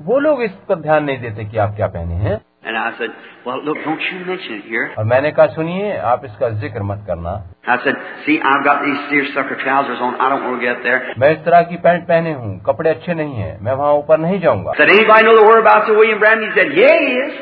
वो 0.00 0.18
लोग 0.18 0.42
इस 0.42 0.50
पर 0.50 0.74
ध्यान 0.74 1.04
नहीं 1.04 1.18
देते 1.18 1.44
कि 1.44 1.58
आप 1.58 1.76
क्या 1.76 1.86
पहने 1.86 2.14
हैं। 2.14 2.40
And 2.68 2.76
I 2.76 2.88
said, 2.98 3.12
Well, 3.46 3.60
look, 3.64 3.78
don't 3.82 4.02
you 4.06 4.18
mention 4.28 4.56
it 4.60 4.64
here. 4.70 4.86
और 4.98 5.04
मैंने 5.10 5.30
कहा 5.36 5.46
सुनिए 5.54 5.96
आप 6.08 6.24
इसका 6.24 6.48
ज़िक्र 6.64 6.82
मत 6.88 7.04
करना 7.06 7.32
I 7.74 7.76
said, 7.84 7.96
See, 8.26 8.34
I've 8.50 8.64
got 8.66 8.82
these 8.86 8.98
seersucker 9.10 9.56
trousers 9.62 10.02
on. 10.06 10.18
I 10.20 10.28
don't 10.32 10.44
want 10.48 10.60
to 10.60 10.66
get 10.66 10.82
there. 10.88 10.98
मैं 11.22 11.30
इस 11.36 11.38
तरह 11.46 11.62
की 11.70 11.76
पैंट 11.86 12.02
पहने 12.08 12.32
हूँ 12.42 12.50
कपड़े 12.66 12.90
अच्छे 12.90 13.14
नहीं 13.22 13.34
हैं 13.44 13.54
मैं 13.68 13.72
वहाँ 13.82 13.92
ऊपर 14.02 14.18
नहीं 14.26 14.40
जाऊँगा 14.40 14.72
Said, 14.80 14.92
Anybody 14.96 15.28
know 15.28 15.36
the 15.40 15.46
whereabouts 15.48 15.88
of 15.94 15.96
William 16.02 16.20
Branham? 16.24 16.44
He 16.44 16.50
said, 16.58 16.76
Yeah, 16.82 16.98
he 17.06 17.14
is. 17.24 17.32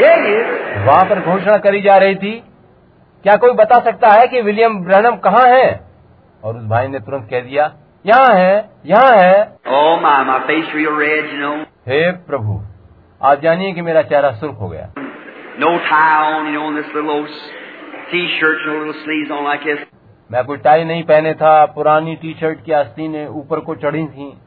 yeah, 0.00 0.16
he 0.26 0.32
is. 0.38 0.48
वहाँ 0.86 1.04
पर 1.10 1.20
घोषणा 1.32 1.56
करी 1.66 1.80
जा 1.82 1.96
रही 2.04 2.14
थी 2.22 2.32
क्या 3.24 3.36
कोई 3.44 3.52
बता 3.60 3.78
सकता 3.84 4.08
है 4.12 4.26
कि 4.32 4.40
विलियम 4.48 4.78
ब्रैनम 4.84 5.16
कहाँ 5.24 5.46
है 5.48 5.68
और 6.42 6.56
उस 6.56 6.64
भाई 6.72 6.88
ने 6.88 6.98
तुरंत 7.06 7.26
कह 7.30 7.40
दिया 7.48 7.64
यहाँ 8.04 8.34
है 8.34 8.54
यहाँ 8.86 9.12
है 9.16 9.38
Oh, 9.78 9.96
my, 10.02 10.12
my 10.28 10.36
face 10.50 10.68
real 10.74 10.92
red, 10.98 11.24
you 11.32 11.40
know. 11.40 11.56
हे 11.88 12.12
प्रभु 12.12 12.62
आप 13.22 13.40
जानिए 13.40 13.72
कि 13.72 13.82
मेरा 13.82 14.02
चेहरा 14.02 14.30
सुर्ख 14.30 14.54
हो 14.54 14.68
गया। 14.68 14.88
नो 15.58 15.78
टाई 15.78 16.24
ऑन 16.26 16.46
मैं 20.32 20.44
कोई 20.44 20.56
टाई 20.56 20.84
नहीं 20.84 21.02
पहने 21.02 21.34
था 21.34 21.66
पुरानी 21.66 22.16
टी 22.16 22.36
शर्ट 22.40 22.64
की 22.64 22.72
आस्ती 22.72 23.08
ने 23.08 23.26
ऊपर 23.26 23.60
को 23.60 23.74
चढ़ी 23.74 24.06
थी। 24.06 24.38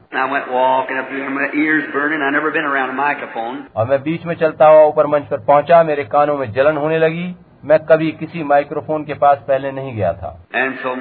और 3.76 3.90
मैं 3.90 4.04
बीच 4.04 4.26
में 4.26 4.36
चलता 4.36 4.68
हुआ 4.68 4.84
ऊपर 4.84 5.08
मंच 5.08 5.24
पर 5.24 5.38
पहुँचा 5.38 5.84
मेरे 5.84 6.04
कानों 6.04 6.38
में 6.38 6.52
जलन 6.52 6.78
होने 6.78 7.00
लगी। 7.00 7.36
मैं 7.66 7.80
कभी 7.80 8.12
किसी 8.12 8.44
माइक्रोफोन 8.44 9.04
के 9.04 9.14
पास 9.14 9.38
पहले 9.48 9.72
नहीं 9.72 9.96
गया 9.96 10.14
था। 10.14 10.46
So, 10.86 10.98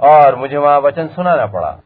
और 0.00 0.36
मुझे 0.36 0.56
वहाँ 0.56 0.80
वचन 0.80 1.06
सुनाना 1.06 1.46
पड़ा। 1.46 1.80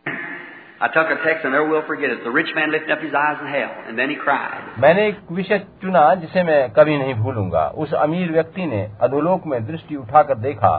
मैंने 4.78 5.06
एक 5.08 5.18
विषय 5.32 5.58
चुना 5.58 6.14
जिसे 6.14 6.42
मैं 6.42 6.70
कभी 6.70 6.98
नहीं 6.98 7.14
भूलूँगा। 7.14 7.66
उस 7.68 7.94
अमीर 7.94 8.32
व्यक्ति 8.32 8.66
ने 8.66 8.90
अधोलोक 9.00 9.46
में 9.46 9.66
दृष्टि 9.66 9.96
उठाकर 9.96 10.34
देखा 10.34 10.72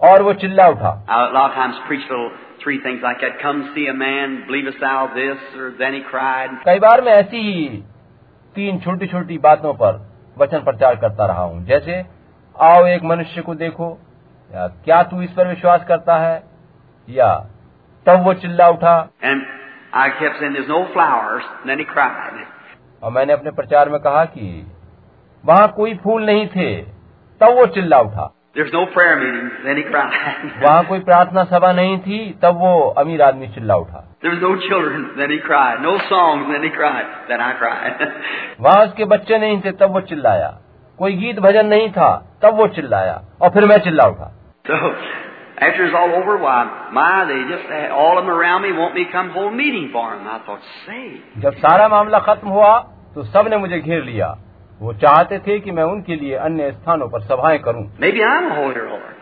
और 0.00 0.22
वो 0.22 0.32
चिल्ला 0.32 0.68
उठा। 0.68 0.92
कई 6.64 6.78
बार 6.78 7.00
मैं 7.00 7.12
ऐसी 7.12 7.36
ही 7.36 7.68
तीन 8.56 8.78
छोटी 8.78 9.06
छोटी 9.06 9.38
बातों 9.38 9.74
पर 9.74 10.08
वचन 10.38 10.58
प्रचार 10.58 10.96
करता 10.96 11.26
रहा 11.26 11.42
हूँ। 11.42 11.64
जैसे 11.64 12.04
आओ 12.60 12.86
एक 12.86 13.02
मनुष्य 13.04 13.40
को 13.40 13.54
देखो 13.54 13.98
या 14.54 14.68
क्या 14.68 15.02
तू 15.02 15.22
इस 15.22 15.32
पर 15.32 15.48
विश्वास 15.48 15.84
करता 15.88 16.16
है 16.16 16.42
या 17.08 17.50
तब 18.06 18.24
वो 18.24 18.34
चिल्ला 18.34 18.68
उठा। 18.68 19.08
एंड 19.24 19.42
आई 19.94 20.10
नो 20.12 20.84
फ्लावर्स 20.84 21.44
और 23.02 23.10
मैंने 23.12 23.32
अपने 23.32 23.50
प्रचार 23.50 23.88
में 23.88 24.00
कहा 24.00 24.24
कि 24.24 24.72
वहाँ 25.44 25.68
कोई 25.68 25.94
फूल 25.94 26.26
नहीं 26.26 26.46
थे। 26.46 26.76
तब 27.40 27.46
वो 27.46 27.66
चिल्ला 27.66 27.98
उठा। 27.98 28.34
नो 28.58 28.86
वहाँ 30.68 30.84
कोई 30.84 31.00
प्रार्थना 31.00 31.44
सभा 31.44 31.72
नहीं 31.72 31.98
थी। 31.98 32.38
तब 32.42 32.54
वो 32.54 32.90
अमीर 32.90 33.22
आदमी 33.22 33.48
चिल्ला 33.48 33.76
उठा। 33.76 34.16
No 34.24 34.56
children 34.56 35.36
cry 35.46 35.74
no 35.74 35.98
song 35.98 36.46
cry 36.48 37.02
वहाँ 38.60 38.86
उसके 38.86 39.04
बच्चे 39.04 39.38
नहीं 39.38 39.60
थे। 39.60 39.72
तब 39.72 39.90
वो 39.90 40.00
चिल्लाया। 40.00 40.58
कोई 40.98 41.12
गीत 41.12 41.40
भजन 41.40 41.66
नहीं 41.66 41.90
था। 41.90 42.38
तब 42.42 42.54
वो 42.54 42.68
चिल्लाया। 42.68 43.22
और 43.42 43.50
फिर 43.50 43.64
मैं 43.64 43.78
चिल्ला 43.78 44.04
उठा। 44.04 44.32
After 45.60 45.84
it's 45.86 45.94
all 45.94 46.12
over, 46.20 46.38
why, 46.38 46.88
my, 46.92 47.24
they 47.28 47.40
just 47.48 47.66
all 47.92 48.18
of 48.18 48.24
them 48.24 48.32
around 48.34 48.62
me 48.62 48.72
want 48.72 48.94
me 48.94 49.04
to 49.04 49.12
come 49.12 49.30
hold 49.30 49.54
meeting 49.54 49.90
for 49.92 50.16
them. 50.16 50.26
I 50.26 50.38
thought, 50.46 50.62
say, 50.86 51.02
जब 51.42 51.58
सारा 51.64 51.88
मामला 51.88 52.18
खत्म 52.28 52.48
हुआ 52.48 52.78
तो 53.14 53.24
सबने 53.24 53.56
मुझे 53.56 53.80
घेर 53.80 54.02
लिया 54.04 54.28
वो 54.80 54.92
चाहते 55.02 55.38
थे 55.46 55.58
कि 55.60 55.70
मैं 55.78 55.84
उनके 55.84 56.16
लिए 56.16 56.34
अन्य 56.46 56.70
स्थानों 56.72 57.08
पर 57.08 57.20
सभाएँ 57.22 57.58
करूँ 57.66 57.84
maybe 58.00 58.22
I'm 58.28 58.50
a 58.50 58.54
holy 58.60 58.80
roller. 58.86 59.12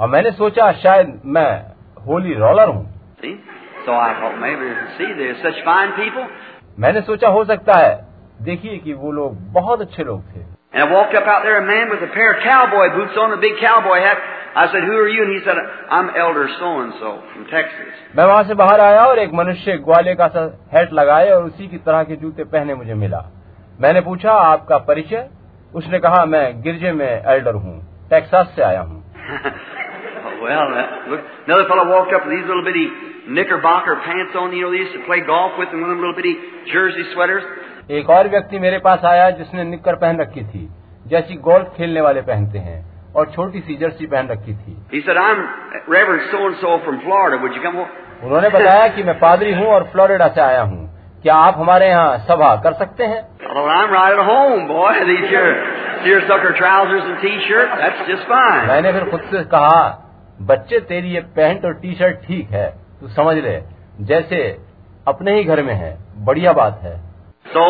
और 0.00 0.08
मैंने 0.08 0.30
सोचा 0.32 0.70
शायद 0.82 1.20
मैं 1.36 1.50
होली 2.06 2.34
रोलर 2.34 2.68
हूँ 2.68 2.84
See? 3.22 3.34
So 3.86 3.92
I 3.92 4.10
thought 4.20 4.38
maybe, 4.40 4.72
see, 4.96 5.10
such 5.42 5.60
fine 5.68 5.92
people. 6.00 6.26
मैंने 6.78 7.00
सोचा 7.10 7.28
हो 7.28 7.44
सकता 7.44 7.78
है 7.78 7.94
देखिए 8.42 8.78
कि 8.78 8.92
वो 8.92 9.12
लोग 9.12 9.36
बहुत 9.52 9.80
अच्छे 9.80 10.04
लोग 10.04 10.22
थे 10.34 10.44
And 10.73 10.83
I 10.83 10.91
walked 10.91 11.15
up 11.15 11.25
out 11.25 11.43
there, 11.43 11.57
a 11.63 11.65
man 11.65 11.89
with 11.89 12.01
a 12.03 12.11
pair 12.13 12.33
of 12.33 12.43
cowboy 12.43 12.87
boots 12.95 13.15
on, 13.17 13.31
a 13.33 13.37
big 13.37 13.55
cowboy 13.59 13.99
hat. 13.99 14.17
I 14.55 14.65
said, 14.71 14.83
who 14.89 14.95
are 14.97 15.07
you? 15.09 15.21
And 15.23 15.31
he 15.37 15.39
said, 15.45 15.55
I'm 15.89 16.09
Elder 16.23 16.47
so-and-so 16.59 17.09
from 17.33 17.45
Texas. 17.53 17.93
मैं 18.15 18.25
वहां 18.25 18.43
से 18.47 18.53
बाहर 18.61 18.79
आया 18.81 19.05
और 19.05 19.19
एक 19.19 19.33
मनुष्य 19.39 19.77
ग्वाले 19.87 20.15
का 20.21 20.27
सा 20.35 20.43
हैट 20.73 20.93
लगाए 20.99 21.29
और 21.31 21.43
उसी 21.43 21.67
की 21.67 21.77
तरह 21.87 22.03
के 22.09 22.15
जूते 22.23 22.43
पहने 22.55 22.75
मुझे 22.81 22.93
मिला 23.03 23.23
मैंने 23.81 24.01
पूछा 24.09 24.33
आपका 24.51 24.77
परिचय 24.89 25.27
उसने 25.81 25.99
कहा 26.05 26.25
मैं 26.33 26.45
गिरजे 26.63 26.91
में 26.99 27.07
एल्डर 27.07 27.55
हूँ 27.65 27.75
टेक्सास 28.09 28.53
से 28.55 28.61
आया 28.71 28.81
हूँ 28.81 29.03
Oh, 30.27 30.41
well, 30.43 30.67
uh, 30.79 31.09
look, 31.11 31.21
another 31.47 31.65
fellow 31.67 31.85
walked 31.89 32.13
up 32.13 32.25
with 32.25 32.33
these 32.35 32.47
little 32.47 32.63
bitty 32.63 32.87
knickerbocker 33.37 33.95
pants 34.05 34.35
on, 34.35 34.51
you 34.53 34.61
know, 34.63 34.71
they 34.71 34.81
used 34.83 34.93
to 34.93 35.03
play 35.05 35.21
golf 35.25 35.57
with, 35.59 35.69
and 35.71 35.81
one 35.81 35.89
of 35.91 35.97
them 35.97 36.03
little 36.05 36.15
bitty 36.19 36.35
jersey 36.73 37.05
sweaters. 37.13 37.43
एक 37.92 38.10
और 38.10 38.28
व्यक्ति 38.28 38.58
मेरे 38.58 38.78
पास 38.78 39.04
आया 39.04 39.28
जिसने 39.32 39.64
निक्कर 39.64 39.96
पहन 39.96 40.20
रखी 40.20 40.44
थी 40.44 40.68
जैसी 41.06 41.34
गोल्फ 41.46 41.72
खेलने 41.76 42.00
वाले 42.00 42.20
पहनते 42.22 42.58
हैं 42.58 42.78
और 43.16 43.30
छोटी 43.30 43.60
सी 43.60 43.74
जर्सी 43.76 44.06
पहन 44.06 44.28
रखी 44.28 44.54
थी 44.54 44.76
He 44.92 45.02
said, 45.02 45.18
I'm 45.18 45.42
Reverend 45.88 46.30
so-and-so 46.30 46.78
from 46.86 47.00
Florida. 47.02 47.40
Would 47.42 47.58
you 47.58 47.62
come 47.62 47.76
over? 47.76 48.00
उन्होंने 48.24 48.48
बताया 48.48 48.86
कि 48.88 49.02
मैं 49.02 49.18
पादरी 49.18 49.52
हूँ 49.54 49.66
और 49.68 49.84
फ्लोरिडा 49.92 50.28
से 50.28 50.40
आया 50.40 50.62
हूँ 50.62 50.80
क्या 51.22 51.34
आप 51.40 51.58
हमारे 51.58 51.88
यहाँ 51.88 52.16
सभा 52.28 52.54
कर 52.64 52.72
सकते 52.74 53.04
हैं 53.04 53.20
Well, 53.50 53.68
I'm 53.68 53.90
right 53.90 54.14
at 54.14 54.24
home, 54.26 54.66
boy. 54.68 54.92
These 55.04 55.28
your 55.30 55.46
seersucker 56.04 56.52
trousers 56.56 57.04
and 57.04 57.20
t-shirt, 57.20 57.78
that's 57.78 58.02
just 58.08 58.26
fine. 58.28 58.66
मैंने 58.68 58.92
फिर 58.92 59.08
खुद 59.10 59.28
से 59.30 59.44
कहा 59.50 59.78
बच्चे 60.46 60.80
तेरी 60.88 61.14
ये 61.14 61.20
पैंट 61.36 61.64
और 61.64 61.74
टी 61.80 61.94
शर्ट 61.94 62.26
ठीक 62.26 62.50
है 62.52 62.66
तू 63.00 63.08
समझ 63.14 63.36
ले 63.38 63.60
जैसे 64.06 64.44
अपने 65.08 65.34
ही 65.36 65.44
घर 65.44 65.62
में 65.62 65.74
है 65.76 65.96
बढ़िया 66.24 66.52
बात 66.54 66.80
है 66.82 67.00
So, 67.54 67.62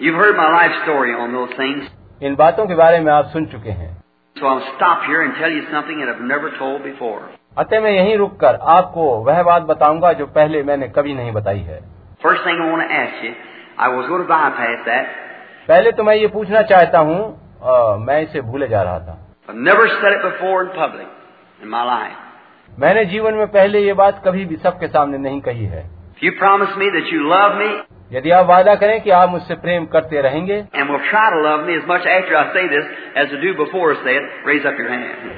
you've 0.00 0.14
heard 0.14 0.36
my 0.36 0.48
life 0.52 0.74
story 0.84 1.12
on 1.22 1.32
those 1.38 1.52
things. 1.60 1.88
इन 2.28 2.34
बातों 2.36 2.66
के 2.66 2.74
बारे 2.74 3.00
में 3.00 3.12
आप 3.12 3.26
सुन 3.32 3.46
चुके 3.54 3.70
हैं 3.80 3.90
So 4.36 4.46
I'll 4.50 4.66
stop 4.76 5.02
here 5.08 5.22
and 5.24 5.34
tell 5.40 5.52
you 5.56 5.62
something 5.72 5.98
that 6.02 6.08
I've 6.12 6.24
never 6.32 6.50
told 6.60 6.82
before. 6.84 7.20
अतः 7.58 7.80
मैं 7.80 7.90
यहीं 7.90 8.16
रुककर 8.16 8.58
आपको 8.76 9.04
वह 9.24 9.42
बात 9.48 9.62
बताऊँगा 9.70 10.12
जो 10.20 10.26
पहले 10.38 10.62
मैंने 10.70 10.88
कभी 10.98 11.14
नहीं 11.14 11.32
बताई 11.32 11.60
है 11.70 11.80
First 12.24 12.44
thing 12.46 12.62
I 12.64 12.70
want 12.72 12.84
to 12.88 12.94
ask 13.02 13.24
you, 13.26 13.32
I 13.78 13.88
was 13.96 14.08
going 14.12 14.22
to 14.24 14.28
bypass 14.32 14.84
that. 14.88 15.06
पहले 15.68 15.92
तो 15.98 16.04
मैं 16.04 16.14
ये 16.16 16.26
पूछना 16.38 16.62
चाहता 16.72 16.98
हूँ 17.10 17.20
अ, 17.62 17.96
मैं 18.06 18.20
इसे 18.22 18.40
भूले 18.50 18.68
जा 18.68 18.82
रहा 18.82 18.98
था 19.08 19.18
I've 19.48 19.62
never 19.70 19.86
said 20.00 20.12
it 20.18 20.22
before 20.30 20.58
in 20.64 20.70
public 20.82 21.08
in 21.62 21.68
my 21.76 21.84
life. 21.94 22.16
मैंने 22.78 23.04
जीवन 23.14 23.34
में 23.34 23.46
पहले 23.56 23.80
ये 23.86 23.92
बात 24.04 24.22
कभी 24.26 24.44
भी 24.52 24.56
सबके 24.66 24.88
सामने 24.98 25.18
नहीं 25.28 25.40
कही 25.50 25.64
है 25.74 25.84
If 26.16 26.22
you 26.28 26.32
promise 26.40 26.74
me 26.82 26.88
that 26.96 27.12
you 27.12 27.20
love 27.30 27.54
me 27.64 27.70
यदि 28.12 28.30
आप 28.30 28.46
वादा 28.46 28.74
करें 28.74 29.00
कि 29.00 29.10
आप 29.10 29.28
मुझसे 29.28 29.54
प्रेम 29.54 29.86
करते 29.86 30.20
रहेंगे। 30.20 30.64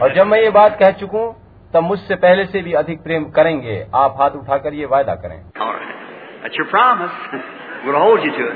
और 0.02 0.14
जब 0.14 0.26
मैं 0.26 0.40
ये 0.40 0.50
बात 0.50 0.78
कह 0.78 0.90
चुकूं, 0.90 1.32
तब 1.74 1.82
मुझसे 1.82 2.14
पहले 2.14 2.44
से 2.44 2.60
भी 2.60 2.72
अधिक 2.72 3.02
प्रेम 3.02 3.24
करेंगे। 3.24 3.86
आप 3.94 4.16
हाथ 4.20 4.30
उठाकर 4.30 4.74
ये 4.74 4.86
वादा 4.86 5.14
करें। 5.14 5.42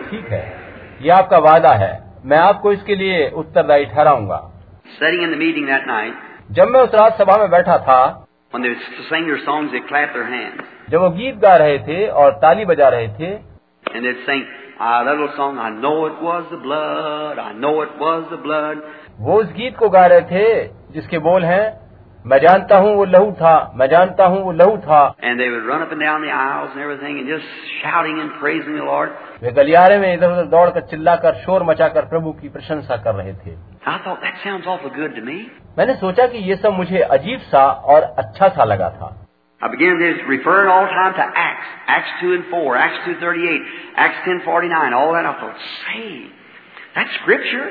ठीक 0.10 0.28
है। 0.28 0.56
ये 1.02 1.10
आपका 1.10 1.38
वादा 1.38 1.70
है। 1.70 2.04
मैं 2.24 2.38
आपको 2.38 2.72
इसके 2.72 2.94
लिए 2.94 3.30
उत्तरदायी 3.30 3.84
ठहराऊँगा। 3.84 4.52
जब 6.50 6.68
मैं 6.68 6.80
उस 6.80 6.94
रात 6.94 7.18
सभा 7.18 7.36
में 7.36 7.50
बैठा 7.50 7.78
था 7.78 8.26
जब 10.88 11.00
वो 11.00 11.10
गीत 11.10 11.38
गा 11.38 11.56
रहे 11.56 11.78
थे 11.78 12.06
और 12.08 12.32
ताली 12.32 12.64
बजा 12.64 12.88
रहे 12.88 13.08
थे 13.08 13.57
And 13.94 14.04
they'd 14.04 14.24
sing 14.26 14.46
a 14.80 15.04
little 15.04 15.28
song, 15.36 15.58
I 15.58 15.70
know 15.70 16.06
it 16.06 16.22
was 16.22 16.46
the 16.50 16.58
blood, 16.58 17.38
I 17.38 17.52
know 17.52 17.82
it 17.82 17.98
was 17.98 18.26
the 18.30 18.36
blood. 18.36 18.78
वो 19.20 19.40
उस 19.40 19.52
गीत 19.52 19.76
को 19.76 19.88
गा 19.90 20.06
रहे 20.06 20.20
थे 20.30 20.48
जिसके 20.92 21.18
बोल 21.18 21.44
हैं 21.44 21.64
मैं 22.24 22.38
जानता 22.40 22.78
हूँ 22.78 22.94
वो 22.96 23.04
लहू 23.04 23.30
था 23.40 23.52
मैं 23.76 23.86
जानता 23.88 24.26
हूँ 24.26 24.42
वो 24.44 24.52
लहू 24.52 24.76
था 24.86 25.00
And 25.22 25.40
they 25.40 25.48
would 25.50 25.66
run 25.70 25.82
up 25.82 25.92
and 25.92 26.00
down 26.00 26.22
the 26.22 26.32
aisles 26.38 26.70
and 26.74 26.80
everything 26.80 27.18
and 27.18 27.28
just 27.28 27.46
shouting 27.82 28.20
and 28.20 28.32
praising 28.40 28.76
the 28.76 28.86
Lord. 28.88 29.10
वे 29.42 29.52
गलियारे 29.58 29.98
में 29.98 30.12
इधर 30.14 30.32
उधर 30.32 30.46
दौड़कर 30.56 30.86
चिल्लाकर 30.90 31.34
शोर 31.44 31.62
मचाकर 31.64 32.04
प्रभु 32.08 32.32
की 32.40 32.48
प्रशंसा 32.48 32.96
कर 33.06 33.14
रहे 33.14 33.32
थे 33.32 33.56
I 33.86 33.98
thought 34.04 34.20
that 34.22 34.44
sounds 34.44 34.66
awful 34.66 34.94
good 34.98 35.16
to 35.16 35.24
me. 35.30 35.38
मैंने 35.78 35.94
सोचा 35.94 36.26
कि 36.26 36.38
ये 36.50 36.56
सब 36.56 36.76
मुझे 36.76 37.00
अजीब 37.18 37.40
सा 37.52 37.64
और 37.94 38.14
अच्छा 38.18 38.48
सा 38.48 38.64
लगा 38.64 38.90
था 38.90 39.16
I 39.60 39.66
began 39.68 39.98
to 39.98 40.24
referring 40.26 40.68
all 40.70 40.84
the 40.84 40.90
time 40.90 41.14
to 41.14 41.24
Acts, 41.36 41.66
Acts 41.88 42.10
2 42.20 42.32
and 42.32 42.44
4, 42.48 42.76
Acts 42.76 43.08
2.38, 43.08 43.58
Acts 43.96 44.28
10.49, 44.28 44.92
all 44.92 45.12
that. 45.14 45.26
I 45.26 45.32
thought, 45.40 45.56
say, 45.84 46.30
that's 46.94 47.14
scripture. 47.22 47.66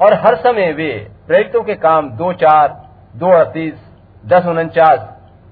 और 0.00 0.14
हर 0.22 0.34
समय 0.36 0.72
वे 0.78 0.88
प्रेरितों 1.26 1.62
के 1.64 1.74
काम 1.82 2.08
दो 2.16 2.32
चार 2.40 2.68
दो 3.20 3.30
अड़तीस 3.36 3.74
दस 4.24 4.46
उनचास 4.46 4.98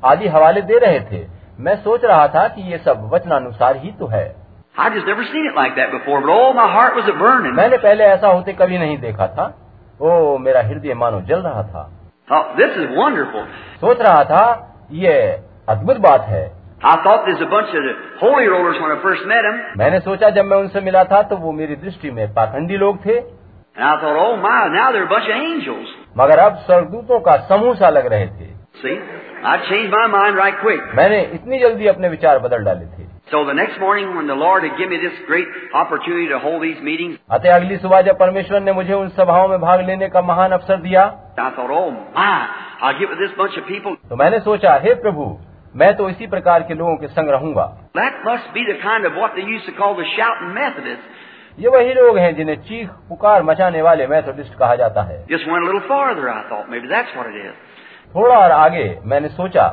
आदि 0.02 0.28
हवाले 0.34 0.62
दे 0.70 0.78
रहे 0.78 0.98
थे 1.10 1.24
मैं 1.64 1.76
सोच 1.82 2.04
रहा 2.04 2.26
था 2.34 2.46
कि 2.56 2.62
ये 2.72 2.78
सब 2.86 3.08
वचनानुसार 3.12 3.76
ही 3.84 3.92
तो 4.00 4.06
है 4.14 4.26
I 4.76 4.88
just 4.90 5.06
never 5.06 5.24
seen 5.32 5.46
it 5.46 5.56
like 5.56 5.76
that 5.76 5.92
before, 5.92 6.20
but 6.20 6.30
oh, 6.30 6.52
my 6.52 6.66
heart 6.72 6.96
was 6.96 7.08
a 7.08 7.16
burning. 7.18 7.54
मैंने 7.56 7.76
पहले 7.82 8.04
ऐसा 8.04 8.28
होते 8.28 8.52
कभी 8.60 8.78
नहीं 8.78 8.98
देखा 8.98 9.26
था 9.36 9.52
ओ 10.00 10.38
मेरा 10.46 10.62
हृदय 10.68 10.94
मानो 11.04 11.20
जल 11.30 11.42
रहा 11.42 11.62
था 11.72 11.88
Thought, 12.28 12.56
this 12.58 12.76
is 12.76 12.94
wonderful. 12.98 13.44
सोच 13.80 14.00
रहा 14.00 14.24
था 14.30 14.44
ये 14.92 15.18
अद्भुत 15.68 15.96
बात 16.06 16.26
है 16.28 16.44
I 16.86 16.96
thought 17.04 17.22
there's 17.26 17.40
a 17.40 17.50
bunch 17.52 17.70
of 17.76 17.84
the 17.84 17.92
holy 18.20 18.46
rollers 18.46 18.80
when 18.80 18.90
I 18.92 19.00
first 19.02 19.22
met 19.28 19.44
them, 19.46 19.60
मैंने 19.78 20.00
सोचा 20.00 20.30
जब 20.30 20.44
मैं 20.44 20.56
उनसे 20.56 20.80
मिला 20.80 21.04
था 21.12 21.22
तो 21.28 21.36
वो 21.44 21.52
मेरी 21.52 21.76
दृष्टि 21.84 22.10
में 22.10 22.26
पाखंडी 22.34 22.76
लोग 22.76 22.98
थे 23.06 23.20
and 23.76 23.84
I 23.84 23.94
thought, 24.00 24.16
oh 24.24 24.36
my, 24.36 24.68
now 24.72 24.92
they're 24.92 25.06
a 25.06 25.12
bunch 25.12 25.28
of 25.28 25.40
angels. 25.44 25.94
मगर 26.18 26.38
अब 26.38 26.56
स्वर्गदूतों 26.66 27.20
का 27.20 27.36
समूह 27.48 27.74
सा 27.74 27.88
लग 27.90 28.06
रहे 28.12 28.26
थे 28.26 28.52
See, 28.82 28.98
I 29.44 29.54
changed 29.70 29.92
my 29.94 30.06
mind 30.16 30.36
right 30.36 30.60
quick. 30.60 30.82
मैंने 30.96 31.20
इतनी 31.34 31.58
जल्दी 31.58 31.86
अपने 31.86 32.08
विचार 32.08 32.38
बदल 32.38 32.64
डाले 32.64 32.86
थे 32.86 33.06
So 33.32 33.42
the 33.46 33.54
next 33.54 33.80
morning 33.80 34.14
when 34.16 34.26
the 34.26 34.36
Lord 34.42 34.64
had 34.64 34.76
given 34.78 34.90
me 34.90 35.00
this 35.02 35.18
great 35.26 35.48
opportunity 35.74 36.28
to 36.28 36.38
hold 36.38 36.62
these 36.62 36.82
meetings, 36.88 37.16
अतः 37.30 37.54
अगली 37.54 37.76
सुबह 37.78 38.02
जब 38.10 38.18
परमेश्वर 38.18 38.60
ने 38.60 38.72
मुझे 38.72 38.92
उन 38.94 39.08
सभाओं 39.18 39.48
में 39.48 39.58
भाग 39.60 39.86
लेने 39.86 40.08
का 40.08 40.22
महान 40.32 40.52
अवसर 40.52 40.80
दिया 40.82 41.06
I 41.38 41.50
thought, 41.56 41.70
oh 41.70 41.90
my, 41.90 42.36
I'll 42.82 42.98
get 43.00 43.08
with 43.08 43.18
this 43.18 43.34
bunch 43.38 43.58
of 43.62 43.66
people. 43.72 43.96
तो 44.10 44.16
मैंने 44.16 44.40
सोचा 44.50 44.74
हे 44.84 44.94
प्रभु 45.02 45.26
मैं 45.76 45.96
तो 45.96 46.08
इसी 46.08 46.26
प्रकार 46.26 46.62
के 46.62 46.74
लोगों 46.74 46.96
के 46.96 47.06
संग 47.06 47.28
रहूँगा। 47.28 47.64
Kind 48.82 49.06
of 49.06 49.22
ये 51.58 51.68
वही 51.68 51.94
लोग 51.94 52.18
हैं 52.18 52.34
जिन्हें 52.36 52.56
चीख 52.56 52.88
पुकार 53.08 53.42
मचाने 53.42 53.82
वाले 53.82 54.06
मैथोडिस्ट 54.06 54.54
कहा 54.54 54.76
जाता 54.76 55.02
है। 55.02 55.26
Farther, 55.88 56.30
थोड़ा 58.14 58.38
और 58.38 58.50
आगे 58.50 58.98
मैंने 59.04 59.28
सोचा 59.28 59.66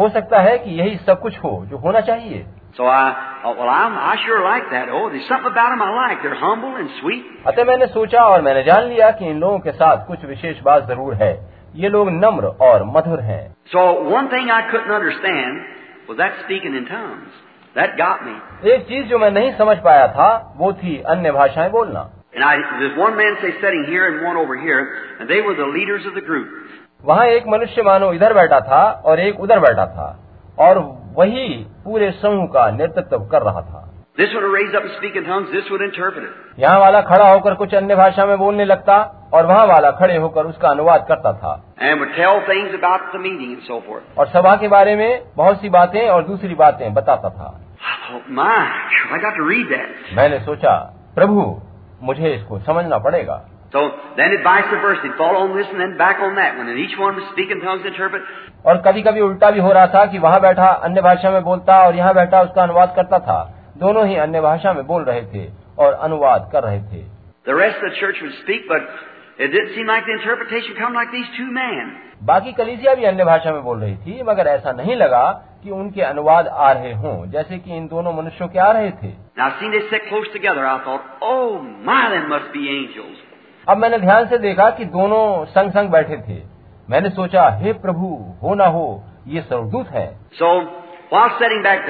हो 0.00 0.08
सकता 0.08 0.40
है 0.40 0.58
कि 0.58 0.70
यही 0.70 0.96
सब 0.96 1.20
कुछ 1.20 1.38
हो 1.38 1.64
जो 1.70 1.76
होना 1.76 2.00
चाहिए। 2.00 2.46
So 2.76 2.84
I, 2.84 3.14
oh, 3.44 3.54
well, 3.54 3.68
I'm, 3.68 3.96
I 3.98 4.16
sure 4.16 4.40
like 4.40 4.70
that. 4.70 4.88
Oh, 4.88 5.10
there's 5.10 5.26
something 5.28 5.50
about 5.52 5.72
them 5.72 5.82
I 5.82 5.90
like. 5.96 6.22
They're 6.22 6.38
humble 6.42 6.76
and 6.82 6.88
sweet. 7.00 7.24
अतः 7.46 7.64
मैंने 7.64 7.86
सोचा 7.86 8.20
और 8.20 8.42
मैंने 8.42 8.62
जान 8.62 8.84
लिया 8.84 9.10
कि 9.10 9.26
इन 9.26 9.40
लोगों 9.40 9.58
के 9.58 9.72
साथ 9.72 10.06
कुछ 10.06 10.24
विशेष 10.24 10.60
बात 10.60 10.86
ज़रूर 10.88 11.14
है। 11.14 11.51
ये 11.74 11.88
लोग 11.88 12.08
नम्र 12.10 12.46
और 12.60 12.84
मधुर 12.86 13.20
हैं। 13.20 13.54
So 13.66 13.80
one 14.10 14.26
thing 14.26 14.50
I 14.50 14.62
could 14.62 14.80
not 14.80 15.00
understand 15.00 16.16
that 16.16 16.32
speaking 16.32 16.76
in 16.76 16.84
tongues 16.84 17.40
that 17.76 17.96
got 17.96 18.22
me 18.22 18.70
एक 18.70 18.82
चीज़ 18.82 19.06
जो 19.06 19.18
मैं 19.18 19.30
नहीं 19.30 19.52
समझ 19.52 19.76
पाया 19.78 20.06
था 20.08 20.54
वो 20.56 20.72
थी 20.72 20.96
अन्य 21.06 21.32
भाषाएँ 21.32 21.70
बोलना। 21.70 22.08
वहाँ 27.04 27.26
एक 27.26 27.46
मनुष्य 27.48 27.82
मानो 27.82 28.12
इधर 28.12 28.34
बैठा 28.34 28.60
था 28.60 28.82
और 29.04 29.20
एक 29.20 29.40
उधर 29.40 29.60
बैठा 29.60 29.86
था 29.86 30.08
और 30.58 30.78
वही 31.14 31.48
पूरे 31.84 32.10
समूह 32.12 32.46
का 32.46 32.70
नेतृत्व 32.70 33.24
कर 33.24 33.42
रहा 33.42 33.60
था। 33.60 33.88
यहाँ 36.58 36.78
वाला 36.80 37.00
खड़ा 37.00 37.32
होकर 37.32 37.54
कुछ 37.54 37.74
अन्य 37.74 37.94
भाषा 37.94 38.26
में 38.26 38.38
बोलने 38.38 38.64
लगता 38.64 38.96
और 39.34 39.46
वहाँ 39.46 39.66
वाला 39.66 39.90
खड़े 39.90 40.16
होकर 40.16 40.46
उसका 40.46 40.68
अनुवाद 40.68 41.06
करता 41.08 41.32
था। 41.32 41.52
और 44.18 44.26
सभा 44.26 44.56
के 44.56 44.68
बारे 44.68 44.96
में 44.96 45.22
बहुत 45.36 45.60
सी 45.60 45.68
बातें 45.68 46.08
और 46.08 46.22
दूसरी 46.22 46.54
बातें 46.54 46.94
बताता 46.94 47.28
था। 47.28 47.60
मैंने 50.16 50.38
सोचा 50.40 50.74
प्रभु 51.14 51.60
मुझे 52.02 52.28
इसको 52.28 52.58
समझना 52.58 52.98
पड़ेगा। 52.98 53.44
और 58.66 58.76
कभी 58.76 59.02
कभी 59.02 59.20
उल्टा 59.20 59.50
भी 59.50 59.60
हो 59.60 59.72
रहा 59.72 59.86
था 59.86 60.04
कि 60.06 60.18
वहाँ 60.18 60.40
बैठा 60.40 60.66
अन्य 60.66 61.02
भाषा 61.02 61.30
में 61.30 61.42
बोलता 61.44 61.82
और 61.86 61.96
यहाँ 61.96 62.14
बैठा 62.14 62.42
उसका 62.42 62.62
अनुवाद 62.62 62.92
करता 62.96 63.18
था। 63.18 63.58
दोनों 63.78 64.06
ही 64.06 64.16
अन्य 64.16 64.40
भाषा 64.40 64.72
में 64.72 64.86
बोल 64.86 65.04
रहे 65.04 65.22
थे 65.22 65.50
और 65.78 65.92
अनुवाद 65.92 66.48
कर 66.52 66.62
रहे 66.62 66.80
थे। 66.82 67.04
बाकी 72.22 72.52
कलीजिया 72.52 72.94
भी 72.94 73.04
अन्य 73.04 73.24
भाषा 73.24 73.52
में 73.52 73.62
बोल 73.62 73.80
रही 73.80 73.96
थी 73.96 74.22
मगर 74.22 74.46
ऐसा 74.46 74.72
नहीं 74.72 74.96
लगा 74.96 75.30
कि 75.62 75.70
उनके 75.70 76.02
अनुवाद 76.02 76.48
आ 76.48 76.72
रहे 76.72 76.92
हों 76.92 77.30
जैसे 77.30 77.58
कि 77.58 77.76
इन 77.76 77.86
दोनों 77.86 78.12
मनुष्यों 78.12 78.48
के 78.48 78.58
आ 78.58 78.70
रहे 78.72 78.90
थे। 78.90 79.12
अब 83.68 83.76
मैंने 83.78 83.98
ध्यान 83.98 84.26
से 84.26 84.38
देखा 84.38 84.70
कि 84.70 84.84
दोनों 84.84 85.44
संग 85.44 85.70
संग 85.70 85.88
बैठे 85.88 86.16
थे। 86.16 86.42
मैंने 86.90 87.10
सोचा 87.10 87.48
हे 87.48 87.72
प्रभु 87.72 88.06
हो 88.42 88.54
ना 88.54 88.66
हो 88.66 89.04
ये 89.26 89.40
सरदूत 89.40 89.88
है। 89.88 90.06
सो 90.32 90.60
वॉल 91.12 91.28
सेटिंग 91.28 91.62
बैक 91.62 91.86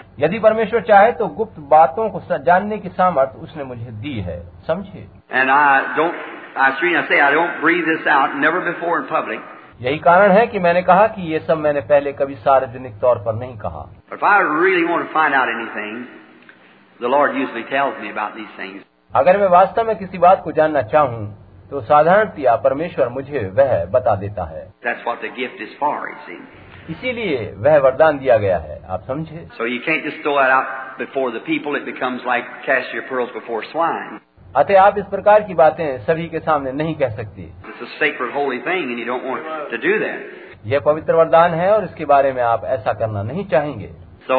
यदि 0.20 0.38
परमेश्वर 0.38 0.80
चाहे 0.80 1.12
तो 1.12 1.26
गुप्त 1.26 1.58
बातों 1.58 2.10
को 2.10 2.38
जानने 2.38 2.78
की 2.78 2.88
सामर्थ 2.88 3.30
उसने 3.30 3.64
मुझे 3.64 3.90
दी 3.90 4.20
है। 4.20 4.46
समझे 4.66 5.08
यही 9.80 9.98
कारण 9.98 10.30
है 10.30 10.46
कि 10.46 10.58
मैंने 10.58 10.82
कहा 10.82 11.06
कि 11.06 11.32
ये 11.32 11.38
सब 11.38 11.58
मैंने 11.58 11.80
पहले 11.80 12.12
कभी 12.12 12.34
सार्वजनिक 12.34 12.92
तौर 13.00 13.18
पर 13.18 13.34
नहीं 13.34 13.58
कहा। 13.58 13.90
अगर 19.14 19.38
मैं 19.38 19.48
वास्तव 19.48 19.86
में 19.86 19.96
किसी 19.96 20.18
बात 20.18 20.42
को 20.44 20.52
जानना 20.52 20.82
चाहूँ 20.82 21.46
तो 21.70 21.80
साधारणतिया 21.80 22.56
परमेश्वर 22.56 23.08
मुझे 23.08 23.38
वह 23.54 23.84
बता 23.84 24.14
देता 24.14 24.44
है। 24.44 24.74
इसीलिए 26.90 27.54
वह 27.56 27.78
वरदान 27.78 28.18
दिया 28.18 28.36
गया 28.36 28.58
है 28.58 28.82
आप 28.88 29.02
समझे? 29.06 29.48
सो 34.18 34.29
अतः 34.56 34.80
आप 34.82 34.98
इस 34.98 35.04
प्रकार 35.04 35.42
की 35.42 35.54
बातें 35.54 35.98
सभी 35.98 36.26
के 36.28 36.38
सामने 36.40 36.72
नहीं 36.72 36.94
कह 36.94 37.10
सकती 37.16 37.44
a. 39.78 40.14
यह 40.66 40.80
पवित्र 40.80 41.14
वरदान 41.14 41.54
है 41.54 41.70
और 41.72 41.84
इसके 41.84 42.04
बारे 42.04 42.32
में 42.32 42.42
आप 42.42 42.64
ऐसा 42.64 42.92
करना 42.92 43.22
नहीं 43.22 43.44
चाहेंगे 43.44 43.90
So 44.28 44.38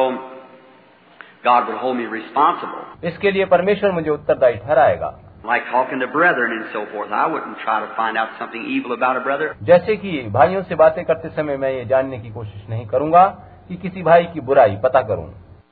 God 1.46 1.68
would 1.68 1.80
hold 1.84 1.98
me 1.98 2.08
responsible. 2.08 2.84
इसके 3.04 3.32
लिए 3.32 3.46
परमेश्वर 3.46 3.92
मुझे 3.92 4.10
उत्तरदायी 4.10 4.58
ठहराएगा 4.58 5.18
Like 5.46 5.64
talking 5.72 6.02
to 6.02 6.08
brethren 6.08 6.52
and 6.54 6.66
so 6.74 6.82
forth. 6.86 7.12
I 7.12 7.26
wouldn't 7.26 7.58
try 7.64 7.80
to 7.80 7.88
find 7.96 8.18
out 8.18 8.36
something 8.40 8.66
evil 8.68 8.94
about 8.94 9.18
a 9.18 9.24
brother. 9.28 9.48
जैसे 9.64 9.96
कि 9.98 10.12
भाइयों 10.32 10.62
से 10.64 10.76
बातें 10.76 11.04
करते 11.06 11.30
समय 11.30 11.58
मैं 11.58 11.72
ये 11.72 11.86
जानने 11.86 12.20
की 12.20 12.32
कोशिश 12.32 12.70
नहीं 12.70 12.86
करूँगा 12.88 13.26
कि 13.70 13.76
किसी 13.78 14.04
भाई 14.04 14.26
की 14.34 14.42
बुराई 14.42 14.76
पता 14.84 15.02
करूँ 15.02 15.30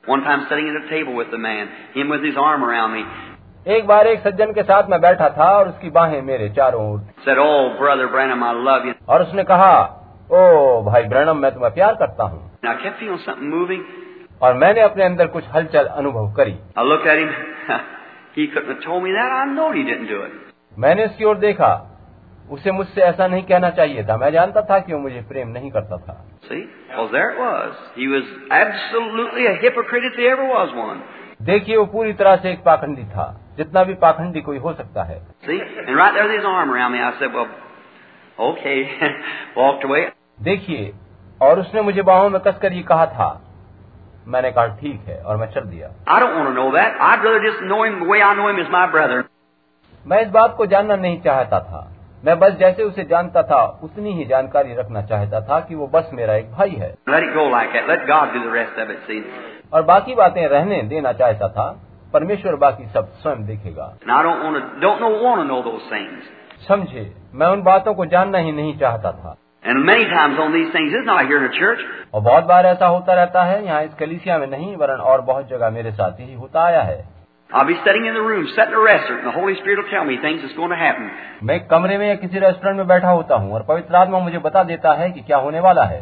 One 0.08 0.22
time 0.24 0.46
sitting 0.50 0.68
at 0.68 0.76
a 0.76 0.86
table 0.88 1.14
with 1.14 1.30
the 1.30 1.38
man, 1.38 1.68
him 1.94 2.08
with 2.08 2.24
his 2.24 2.38
arm 2.38 2.64
around 2.64 2.94
me, 2.94 3.02
एक 3.66 3.86
बार 3.86 4.06
एक 4.06 4.20
सज्जन 4.20 4.52
के 4.52 4.62
साथ 4.62 4.82
मैं 4.88 5.00
बैठा 5.00 5.28
था 5.28 5.58
और 5.58 5.68
उसकी 5.68 5.90
बाहें 5.90 6.22
मेरे 6.22 6.48
चारों 6.48 6.92
ओर 6.92 6.98
oh, 6.98 7.06
और 9.08 9.22
उसने 9.22 9.44
कहा 9.44 9.96
ओ 10.32 10.34
oh, 10.34 10.86
भाई 10.86 11.02
ब्रैनम 11.02 11.36
मैं 11.36 11.54
तुम्हें 11.54 11.74
प्यार 11.74 11.94
करता 11.94 12.24
हूँ। 12.24 12.58
और 14.42 14.54
मैंने 14.54 14.80
अपने 14.80 15.04
अंदर 15.04 15.26
कुछ 15.26 15.44
हलचल 15.54 15.84
अनुभव 15.84 16.32
करी। 16.32 16.58
मैंने 20.78 21.06
उसकी 21.06 21.24
ओर 21.24 21.36
देखा। 21.36 21.98
उसे 22.50 22.72
मुझसे 22.72 23.00
ऐसा 23.00 23.26
नहीं 23.26 23.42
कहना 23.42 23.70
चाहिए 23.70 24.04
था। 24.04 24.16
मैं 24.16 24.30
जानता 24.30 24.60
था 24.60 24.78
कि 24.78 24.92
वो 24.92 24.98
मुझे 24.98 25.20
प्रेम 25.20 25.48
नहीं 25.48 25.70
करता 25.70 25.96
था। 25.96 26.28
Well, 30.86 30.96
देखिए 31.42 31.76
वो 31.76 31.86
पूरी 31.86 32.12
तरह 32.12 32.36
से 32.36 32.50
एक 32.50 32.62
पाखंडी 32.64 33.04
था। 33.04 33.40
जितना 33.60 33.84
भी 33.84 33.94
पाखंडी 33.94 34.40
कोई 34.40 34.58
हो 34.58 34.72
सकता 34.72 35.02
है। 35.02 35.24
देखिए 40.42 40.92
और 41.42 41.60
उसने 41.60 41.82
मुझे 41.82 42.02
बाहों 42.02 42.30
में 42.30 42.40
कसकर 42.40 42.72
ये 42.72 42.82
कहा 42.82 43.06
था। 43.06 43.42
मैंने 44.26 44.50
कहा 44.50 44.66
ठीक 44.66 45.02
है 45.06 45.22
और 45.22 45.36
मैं 45.36 45.46
चल 45.46 45.60
दिया। 45.60 45.90
मैं 50.06 50.22
इस 50.22 50.28
बात 50.28 50.56
को 50.56 50.66
जानना 50.66 50.96
नहीं 50.96 51.20
चाहता 51.20 51.60
था। 51.60 51.92
मैं 52.24 52.38
बस 52.38 52.52
जैसे 52.52 52.82
उसे 52.82 53.04
जानता 53.04 53.42
था 53.42 53.80
उतनी 53.84 54.12
ही 54.12 54.24
जानकारी 54.24 54.74
रखना 54.74 55.02
चाहता 55.02 55.40
था 55.40 55.60
कि 55.60 55.74
वो 55.74 55.86
बस 55.86 56.10
मेरा 56.12 56.34
एक 56.34 56.52
भाई 56.52 56.70
है। 56.70 56.94
और 59.72 59.82
बाकी 59.82 60.14
बातें 60.14 60.48
रहने 60.48 60.82
देना 60.82 61.12
चाहता 61.12 61.48
था। 61.48 61.80
परमेश्वर 62.14 62.56
बाकी 62.56 62.86
सब 62.86 63.12
स्वयं 63.12 63.44
देखेगा। 63.46 63.94
समझे 66.68 67.12
मैं 67.34 67.46
उन 67.46 67.62
बातों 67.62 67.94
को 67.94 68.06
जानना 68.06 68.38
ही 68.38 68.52
नहीं 68.52 68.78
चाहता 68.78 69.12
था। 69.12 69.36
और 72.14 72.20
बहुत 72.20 72.44
बार 72.44 72.66
ऐसा 72.66 72.86
होता 72.86 73.14
रहता 73.14 73.42
है 73.42 73.64
यहाँ 73.66 73.82
इस 73.82 73.94
कलिसिया 73.94 74.38
में 74.38 74.46
नहीं 74.46 74.76
वरन 74.76 75.00
और 75.00 75.20
बहुत 75.20 75.48
जगह 75.48 75.70
मेरे 75.70 75.92
साथ 75.92 76.20
ही 76.20 76.34
होता 76.34 76.64
आया 76.64 76.82
है। 76.82 77.20
मैं 81.42 81.58
कमरे 81.66 81.98
में 81.98 82.08
या 82.08 82.14
किसी 82.14 82.38
रेस्टोरेंट 82.38 82.78
में 82.78 82.86
बैठा 82.86 83.10
होता 83.10 83.34
हूँ 83.34 83.52
और 83.52 83.62
पवित्र 83.62 83.96
आत्मा 83.96 84.18
मुझे 84.18 84.38
बता 84.38 84.62
देता 84.62 84.92
है 84.92 85.10
कि 85.10 85.20
क्या 85.20 85.36
होने 85.36 85.60
वाला 85.60 85.84
है। 85.84 86.00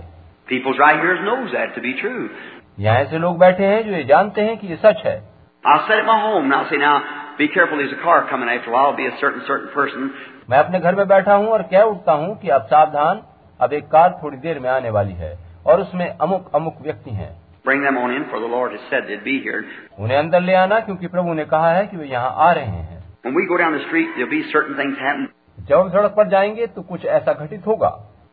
यहाँ 2.81 2.99
ऐसे 2.99 3.19
लोग 3.19 3.39
बैठे 3.39 3.65
हैं 3.65 3.83
जो 3.85 3.93
ये 3.93 4.05
जानते 4.05 4.43
हैं 4.43 4.57
कि 4.59 4.67
ये 4.67 4.77
सच 4.77 5.03
है। 5.07 5.38
I'll 5.64 5.86
sit 5.88 5.98
at 5.98 6.06
my 6.06 6.20
home 6.22 6.46
and 6.46 6.54
I'll 6.54 6.70
say, 6.70 6.78
now, 6.78 6.96
be 7.38 7.48
careful, 7.48 7.78
there's 7.78 7.94
a 7.94 8.02
car 8.04 8.28
coming 8.30 8.50
after 8.50 8.70
a 8.70 8.74
while. 8.74 8.94
It'll 8.94 8.98
be 8.98 9.08
a 9.08 9.18
certain, 9.20 9.44
certain 9.48 9.70
person. 9.76 10.10
मैं 10.50 10.58
अपने 10.58 10.80
घर 10.80 10.96
में 10.96 11.08
बैठा 11.08 11.34
हूँ 11.34 11.48
और 11.50 11.62
कह 11.72 11.82
उठता 11.92 12.14
हूँ 12.24 12.36
कि 12.40 12.50
अब 12.50 12.66
सावधान 12.72 13.22
अब 13.60 13.74
एक 13.74 13.86
कार 13.92 14.20
थोड़ी 14.24 14.38
देर 14.38 14.60
में 14.60 14.70
आने 14.70 14.90
वाली 14.90 15.14
है 15.14 15.34
और 15.68 15.82
उसमें 15.82 16.06
अमुक 16.08 16.50
अमुक 16.56 16.82
व्यक्ति 16.82 17.12
हैं 17.12 17.32
Bring 17.66 17.84
them 17.84 17.98
on 17.98 18.14
in, 18.14 18.24
for 18.32 18.40
the 18.42 18.50
Lord 18.54 18.74
has 18.74 18.82
said 18.90 19.06
they'd 19.10 19.24
be 19.24 19.36
here. 19.44 19.62
उन्हें 20.00 20.18
अंदर 20.18 20.42
ले 20.42 20.54
आना 20.62 20.80
क्योंकि 20.80 21.08
प्रभु 21.08 21.34
ने 21.34 21.46
कहा 21.46 21.72
है 21.74 21.86
कि 21.88 21.98
वे 21.98 22.08
यहाँ 22.08 22.34
आ 22.38 22.52
रहे 22.52 22.66
हैं 22.66 23.02
When 23.26 23.36
we 23.36 23.46
go 23.52 23.58
down 23.58 23.78
the 23.78 23.84
street, 23.86 24.10
there'll 24.18 24.34
be 24.34 24.42
certain 24.52 24.76
things 24.82 24.98
happen. 25.06 25.28
जब 25.70 25.80
हम 25.80 25.90
सड़क 25.90 26.14
पर 26.18 26.30
जाएंगे 26.30 26.68
तो 26.68 26.82
कुछ 26.82 27.06
ऐसा 27.20 27.34
घटित 27.46 27.68
होगा 27.68 27.92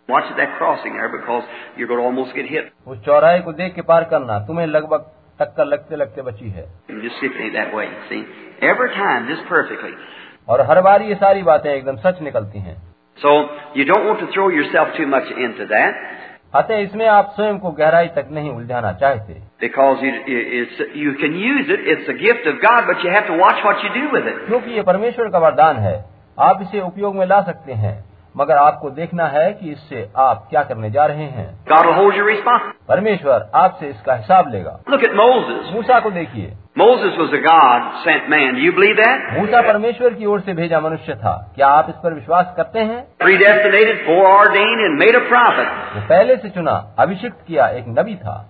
Watch 0.08 0.30
that 0.38 0.56
crossing 0.58 0.96
there 0.98 1.08
because 1.08 1.44
you're 1.76 1.88
going 1.88 2.00
to 2.00 2.06
almost 2.06 2.34
get 2.34 2.50
hit. 2.54 2.72
उस 2.86 3.04
चौराहे 3.06 3.40
को 3.40 3.52
देख 3.52 3.74
के 3.74 3.82
पार 3.92 4.04
करना 4.12 4.38
तुम्हें 4.46 4.66
लगभग 4.66 5.10
टक्कर 5.39 5.65
लगते 5.65 5.95
लगते 5.95 6.21
बची 6.21 6.49
है। 6.49 6.65
और 10.49 10.61
हर 10.61 10.81
बार 10.81 11.01
ये 11.01 11.15
सारी 11.15 11.43
बातें 11.43 11.69
एकदम 11.73 11.95
सच 11.97 12.21
निकलती 12.21 12.59
हैं। 12.59 12.75
So 13.17 13.31
you 13.77 13.85
don't 13.85 14.05
want 14.05 14.19
to 14.19 14.25
throw 14.25 14.49
too 14.97 15.07
much 15.07 15.31
into 15.31 15.65
that 15.65 16.03
अतः 16.55 16.77
इसमें 16.77 17.05
आप 17.07 17.31
स्वयं 17.35 17.57
को 17.59 17.69
गहराई 17.71 18.07
तक 18.07 18.27
नहीं 18.31 18.49
उलझाना 18.51 18.91
चाहते। 18.93 19.33
Because 19.61 20.03
you 20.97 21.13
can 21.21 21.35
use 21.35 21.71
it 21.71 21.87
it's 21.87 22.09
gift 22.21 22.47
of 22.47 22.55
God 22.65 22.87
but 22.87 23.05
you 23.05 23.11
have 23.11 23.23
to 23.27 23.33
watch 23.35 23.61
what 23.63 23.83
you 23.85 23.89
do 23.93 24.07
with 24.11 24.27
it 24.27 24.45
क्योंकि 24.47 24.71
ये 24.71 24.81
परमेश्वर 24.83 25.29
का 25.29 25.39
वरदान 25.39 25.77
है 25.77 25.95
आप 26.37 26.61
इसे 26.61 26.79
उपयोग 26.81 27.15
में 27.15 27.25
ला 27.25 27.41
सकते 27.41 27.73
हैं। 27.73 27.93
मगर 28.37 28.55
आपको 28.57 28.89
देखना 28.89 29.25
है 29.25 29.53
कि 29.53 29.71
इससे 29.71 30.09
आप 30.17 30.47
क्या 30.49 30.63
करने 30.63 30.91
जा 30.91 31.05
रहे 31.05 31.25
हैं। 31.25 31.65
परमेश्वर 32.87 33.51
आपसे 33.55 33.87
इसका 33.87 34.13
हिसाब 34.13 34.49
लेगा। 34.49 34.79
मूसा 35.73 35.99
को 35.99 36.11
देखिए। 36.11 36.53
मूसा 39.39 39.61
परमेश्वर 39.61 40.13
की 40.13 40.25
ओर 40.25 40.39
से 40.39 40.53
भेजा 40.53 40.79
मनुष्य 40.79 41.15
था। 41.15 41.51
क्या 41.55 41.67
आप 41.67 41.85
इस 41.89 41.95
पर 42.03 42.13
विश्वास 42.13 42.53
करते 42.57 42.79
हैं? 42.79 43.07
पहले 46.07 46.37
से 46.37 46.49
चुना 46.49 46.95
अभिषिक्त 46.99 47.37
किया 47.47 47.67
एक 47.67 47.85
नबी 47.87 48.15
था। 48.15 48.49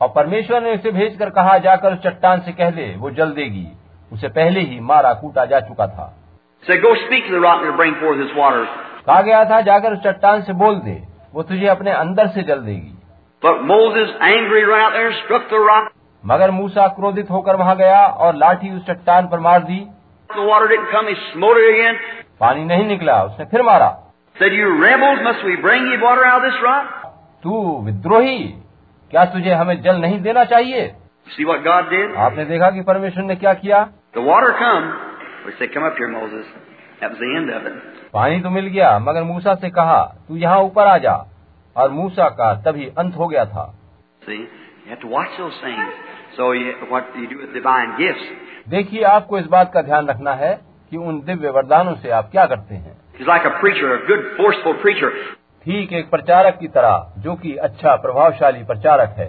और 0.00 0.08
परमेश्वर 0.08 0.62
ने 0.62 0.74
उसे 0.74 0.90
भेजकर 0.92 1.30
कहा 1.30 1.58
जाकर 1.58 1.92
उस 1.92 1.98
चट्टान 1.98 2.40
से 2.40 2.52
कह 2.52 2.70
दे 2.70 2.94
वो 2.98 3.10
जल 3.10 3.30
देगी। 3.30 3.75
उसे 4.12 4.28
पहले 4.28 4.60
ही 4.60 4.80
मारा 4.80 5.12
कूटा 5.12 5.44
जा 5.44 5.60
चुका 5.60 5.86
था। 5.86 6.12
कहा 9.06 9.20
गया 9.22 9.44
था 9.44 9.60
जाकर 9.60 9.92
उस 9.92 9.98
चट्टान 9.98 10.42
से 10.42 10.52
बोल 10.52 10.74
दे 10.74 11.02
वो 11.34 11.42
तुझे 11.42 11.66
अपने 11.66 11.90
अंदर 11.90 12.28
से 12.28 12.42
जल 12.42 12.60
देगी। 12.60 12.92
मगर 16.24 16.50
मूसा 16.50 16.86
क्रोधित 16.88 17.30
होकर 17.30 17.56
वहाँ 17.56 17.76
गया 17.76 18.06
और 18.06 18.34
लाठी 18.34 18.70
उस 18.70 18.86
चट्टान 18.86 19.28
पर 19.28 19.40
मार 19.40 19.62
दी। 19.64 19.86
पानी 22.40 22.64
नहीं 22.64 22.86
निकला 22.86 23.22
उसने 23.22 23.44
फिर 23.44 23.62
मारा। 23.62 23.88
तू 27.44 27.80
विद्रोही 27.82 28.38
क्या 29.10 29.24
तुझे 29.24 29.52
हमें 29.52 29.80
जल 29.82 29.96
नहीं 29.96 30.20
देना 30.20 30.44
चाहिए? 30.44 30.94
See 31.26 31.44
what 31.44 31.64
God 31.64 31.90
did? 31.90 32.14
आपने 32.24 32.44
देखा 32.44 32.70
कि 32.70 32.82
परमेश्वर 32.88 33.24
ने 33.24 33.36
क्या 33.36 33.52
किया 33.54 33.82
The 34.14 34.22
water 34.22 34.52
come. 34.58 34.84
We 35.46 35.52
said, 35.58 35.72
Come 35.74 35.84
up 35.84 35.96
here, 35.98 36.08
Moses. 36.08 36.46
That 37.00 37.10
was 37.10 37.18
the 37.20 37.30
end 37.36 37.50
of 37.50 37.66
it. 37.66 37.78
पानी 38.12 38.40
तो 38.40 38.50
मिल 38.50 38.66
गया 38.66 38.98
मगर 38.98 39.22
मूसा 39.22 39.54
से 39.54 39.70
कहा 39.70 40.02
तू 40.28 40.36
यहाँ 40.36 40.58
ऊपर 40.62 40.86
आ 40.86 40.96
जा 40.98 41.14
और 41.76 41.90
मूसा 41.90 42.28
का 42.38 42.52
तभी 42.66 42.86
अंत 42.98 43.16
हो 43.16 43.28
गया 43.28 43.44
था 43.44 43.64
See? 44.22 44.40
You 44.84 44.90
have 44.90 45.00
to 45.00 45.08
watch 45.08 45.32
those 45.38 45.56
things. 45.62 46.04
So 46.36 46.52
you, 46.52 46.72
what 46.90 47.16
you 47.16 47.28
do 47.28 47.38
with 47.38 47.52
divine 47.54 47.96
gifts. 47.98 48.28
देखिए 48.68 49.02
आपको 49.06 49.38
इस 49.38 49.46
बात 49.48 49.72
का 49.74 49.82
ध्यान 49.82 50.06
रखना 50.06 50.32
है 50.34 50.54
कि 50.92 50.96
उन 51.08 51.20
दिव्य 51.26 51.50
वरदानों 51.50 51.94
से 52.02 52.10
आप 52.10 52.30
क्या 52.30 52.46
करते 52.46 52.74
हैं 52.74 52.94
He's 53.18 53.28
like 53.28 53.46
a 53.46 53.52
preacher, 53.60 53.90
a 53.92 54.00
good, 54.06 54.24
forceful 54.38 54.74
preacher. 54.84 55.10
ठीक 55.66 55.92
एक 55.92 56.10
प्रचारक 56.10 56.58
की 56.58 56.68
तरह 56.68 57.12
जो 57.18 57.34
कि 57.36 57.54
अच्छा 57.68 57.94
प्रभावशाली 58.02 58.62
प्रचारक 58.64 59.14
है 59.18 59.28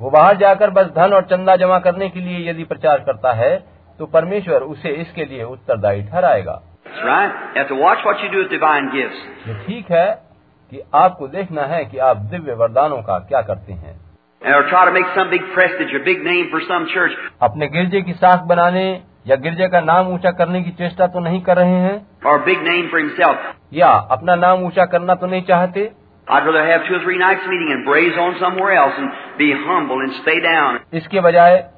वो 0.00 0.10
बाहर 0.10 0.36
जाकर 0.36 0.70
बस 0.70 0.86
धन 0.86 1.12
और 1.12 1.22
चंदा 1.22 1.56
जमा 1.56 1.78
करने 1.78 2.08
के 2.08 2.20
लिए 2.20 2.50
यदि 2.50 2.64
प्रचार 2.64 2.98
करता 2.98 3.32
है 3.32 3.56
तो 3.98 4.06
परमेश्वर 4.06 4.62
उसे 4.62 4.88
इसके 4.88 5.24
लिए 5.24 5.44
उत्तरदायी 5.44 6.02
ठहराएगा। 6.02 6.60
ठीक 9.66 9.90
है 9.90 10.06
कि 10.72 10.82
आपको 10.94 11.28
देखना 11.28 11.62
है 11.62 11.84
कि 11.84 11.98
आप 11.98 12.16
दिव्य 12.16 12.54
वरदानों 12.54 13.02
का 13.02 13.18
क्या 13.18 13.42
करते 13.42 13.72
हैं। 13.72 14.00
अपने 17.42 17.68
गिरजे 17.68 18.02
की 18.02 18.12
साख 18.12 18.42
बनाने 18.42 19.02
या 19.28 19.36
गिरजे 19.36 19.68
का 19.68 19.80
नाम 19.80 20.08
ऊँचा 20.08 20.30
करने 20.30 20.62
की 20.62 20.70
चेष्टा 20.70 21.06
तो 21.06 21.20
नहीं 21.20 21.40
कर 21.40 21.56
रहे 21.56 21.72
हैं? 21.72 22.06
और 22.26 22.44
बिग 22.44 22.58
नेम 22.62 23.36
या 23.72 23.88
अपना 23.88 24.34
नाम 24.34 24.62
ऊँचा 24.64 24.84
करना 24.84 25.14
तो 25.14 25.26
नहीं 25.26 25.42
चाहते? 25.42 25.90
इसके 30.94 31.20
बजाय 31.20 31.70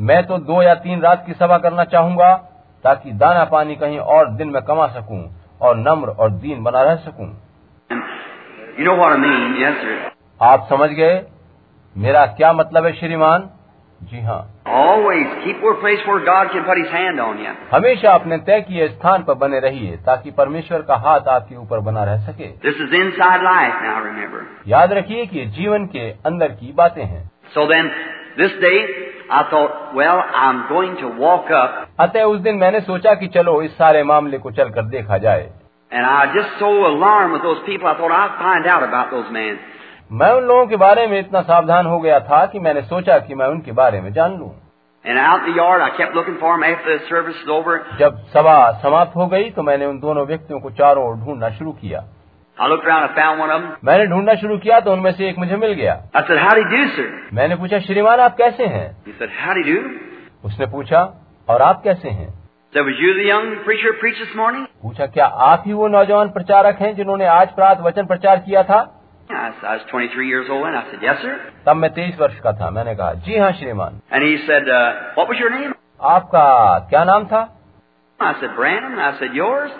मैं 0.00 0.26
तो 0.26 0.38
दो 0.38 0.62
या 0.62 0.74
तीन 0.74 1.00
रात 1.00 1.24
की 1.26 1.32
सभा 1.32 1.58
करना 1.58 1.84
चाहूँगा 1.84 2.36
ताकि 2.84 3.12
दाना 3.12 3.44
पानी 3.44 3.76
कहीं 3.76 3.98
और 3.98 4.30
दिन 4.30 4.48
में 4.48 4.62
कमा 4.62 4.86
सकूँ 4.86 5.42
और 5.60 5.76
नम्र 5.76 6.08
और 6.08 6.30
दीन 6.30 6.62
बना 6.62 6.82
रह 6.82 6.96
सकूँ। 6.96 7.40
you 8.80 8.88
know 8.88 9.04
I 9.04 9.16
mean? 9.16 9.54
yes, 9.62 9.74
आप 10.42 10.66
समझ 10.70 10.90
गए? 10.90 11.26
मेरा 11.96 12.26
क्या 12.26 12.52
मतलब 12.52 12.86
है 12.86 12.92
श्रीमान? 12.92 13.50
जी 14.02 14.20
हाँ। 14.20 14.40
Always 14.68 15.26
keep 15.44 15.60
your 15.64 15.74
place 15.74 16.00
for 16.06 16.20
God 16.24 16.52
can 16.52 16.62
put 16.62 16.86
hand 16.92 17.20
on 17.20 17.38
you 17.38 17.52
हमेशा 17.72 18.12
अपने 18.12 18.38
तय 18.38 18.60
किए 18.60 18.88
स्थान 18.88 19.22
पर 19.22 19.34
बने 19.34 19.60
रहिए 19.60 19.96
ताकि 19.96 20.30
परमेश्वर 20.30 20.82
का 20.82 20.96
हाथ 20.96 21.20
आपके 21.20 21.56
ऊपर 21.56 21.80
बना 21.80 22.04
रह 22.04 22.16
सके। 22.16 22.44
This 22.44 22.80
is 22.80 22.94
inside 22.94 23.42
life 23.42 23.74
now 23.82 24.40
याद 24.68 24.92
रखिए 24.92 25.26
कि 25.26 25.46
जीवन 25.46 25.86
के 25.86 26.10
अंदर 26.10 26.48
की 26.48 26.72
बातें 26.72 27.04
हैं। 27.04 27.30
So 27.54 27.66
then 27.66 27.90
this 28.38 28.60
day 28.60 29.08
I 29.32 29.42
thought, 29.42 29.72
well, 29.94 30.18
I'm 30.34 30.60
going 30.72 30.92
to 30.96 31.08
walk 31.22 31.50
up. 31.50 31.70
अतः 32.00 32.22
उस 32.22 32.40
दिन 32.40 32.54
मैंने 32.54 32.80
सोचा 32.80 33.14
कि 33.14 33.26
चलो 33.26 33.62
इस 33.62 33.72
सारे 33.78 34.02
मामले 34.02 34.38
को 34.38 34.50
चलकर 34.50 34.82
देखा 34.82 35.18
जाए। 35.18 35.50
And 35.92 36.06
I 36.06 36.34
just 36.36 36.54
so 36.60 36.70
alarmed 36.86 37.32
with 37.34 37.42
those 37.42 37.60
people, 37.66 37.88
I 37.88 37.94
thought 37.98 38.14
I'd 38.18 38.38
find 38.38 38.66
out 38.74 38.86
about 38.88 39.12
those 39.12 39.30
men. 39.32 39.58
मैं 40.10 40.30
उन 40.32 40.44
लोगों 40.44 40.66
के 40.66 40.76
बारे 40.76 41.06
में 41.06 41.18
इतना 41.18 41.40
सावधान 41.42 41.86
हो 41.86 41.98
गया 42.00 42.18
था 42.20 42.44
कि 42.46 42.58
मैंने 42.58 42.82
सोचा 42.82 43.18
कि 43.18 43.34
मैं 43.34 43.46
उनके 43.46 43.72
बारे 43.72 44.00
में 44.00 44.12
जान 44.12 44.36
लूँ 44.38 44.50
And 45.04 45.18
out 45.18 45.40
in 45.40 45.50
the 45.50 45.56
yard, 45.56 45.82
I 45.82 45.88
kept 45.96 46.16
looking 46.16 46.38
for 46.38 46.52
them 46.54 46.64
after 46.64 46.94
the 46.94 47.04
service 47.08 47.36
was 47.42 47.50
over. 47.50 47.74
जब 47.98 48.16
सभा 48.32 48.56
समाप्त 48.82 49.16
हो 49.16 49.26
गई 49.26 49.50
तो 49.50 49.62
मैंने 49.62 49.86
उन 49.86 49.98
दोनों 50.00 50.24
व्यक्तियों 50.26 50.60
को 50.60 50.70
चारों 50.80 51.04
ओर 51.08 51.16
ढूंढना 51.16 51.50
शुरू 51.50 51.72
किया 51.72 52.04
I 52.56 52.66
looked 52.66 52.86
around, 52.88 53.04
I 53.04 53.14
found 53.16 53.40
one 53.40 53.50
of 53.50 53.62
them. 53.62 53.76
मैंने 53.84 54.06
ढूंढना 54.06 54.34
शुरू 54.34 54.58
किया 54.58 54.80
तो 54.80 54.92
उनमें 54.92 55.10
से 55.12 55.28
एक 55.28 55.38
मुझे 55.38 55.56
मिल 55.56 55.72
गया 55.72 55.94
I 56.16 56.22
said, 56.28 56.42
Howdy 56.44 56.64
do, 56.64 56.76
you 56.76 56.88
do, 56.88 56.96
sir? 56.96 57.06
मैंने 57.34 57.56
पूछा 57.56 57.78
श्रीमान 57.86 58.20
आप 58.20 58.36
कैसे 58.36 58.66
हैं 58.66 58.88
He 59.06 59.16
said, 59.20 59.38
Howdy 59.44 59.64
do. 59.64 59.76
you 59.76 59.82
do? 59.82 59.96
उसने 60.44 60.66
पूछा 60.66 61.02
और 61.48 61.62
आप 61.62 61.82
कैसे 61.84 62.08
हैं 62.10 62.28
said, 62.74 62.84
Was 62.86 63.02
you 63.04 63.14
the 63.14 63.28
young 63.28 63.50
preacher 63.66 63.96
preached 64.02 64.24
this 64.24 64.36
morning? 64.40 64.66
पूछा 64.82 65.06
क्या 65.16 65.26
आप 65.46 65.64
ही 65.66 65.72
वो 65.72 65.88
नौजवान 65.96 66.28
प्रचारक 66.30 66.82
हैं 66.82 66.94
जिन्होंने 66.96 67.26
आज 67.34 67.54
प्रात 67.54 67.80
वचन 67.80 68.06
प्रचार 68.06 68.38
किया 68.46 68.62
था 68.62 68.86
I, 69.29 69.51
I 69.63 69.75
was 69.77 69.85
23 69.89 70.27
years 70.27 70.47
old 70.49 70.65
then. 70.65 70.75
I 70.75 70.83
said, 70.91 71.01
Yes, 71.01 71.21
sir. 71.21 71.35
तब 71.65 71.75
मैं 71.75 71.89
तेईस 71.93 72.17
वर्ष 72.19 72.39
का 72.43 72.51
था 72.59 72.69
मैंने 72.77 72.95
कहा 72.95 73.13
जी 73.27 73.37
हाँ 73.39 73.51
श्रीमान 73.59 73.99
And 74.11 74.23
he 74.27 74.37
said, 74.47 74.67
uh, 74.69 75.13
What 75.17 75.29
was 75.29 75.39
your 75.43 75.51
name? 75.55 75.73
आपका 76.15 76.45
क्या 76.89 77.03
नाम 77.11 77.25
था 77.31 77.41
I 78.19 78.33
said, 78.41 78.55
Brandon. 78.55 78.91
And 78.91 79.01
I 79.01 79.19
said, 79.19 79.33
Yours? 79.35 79.71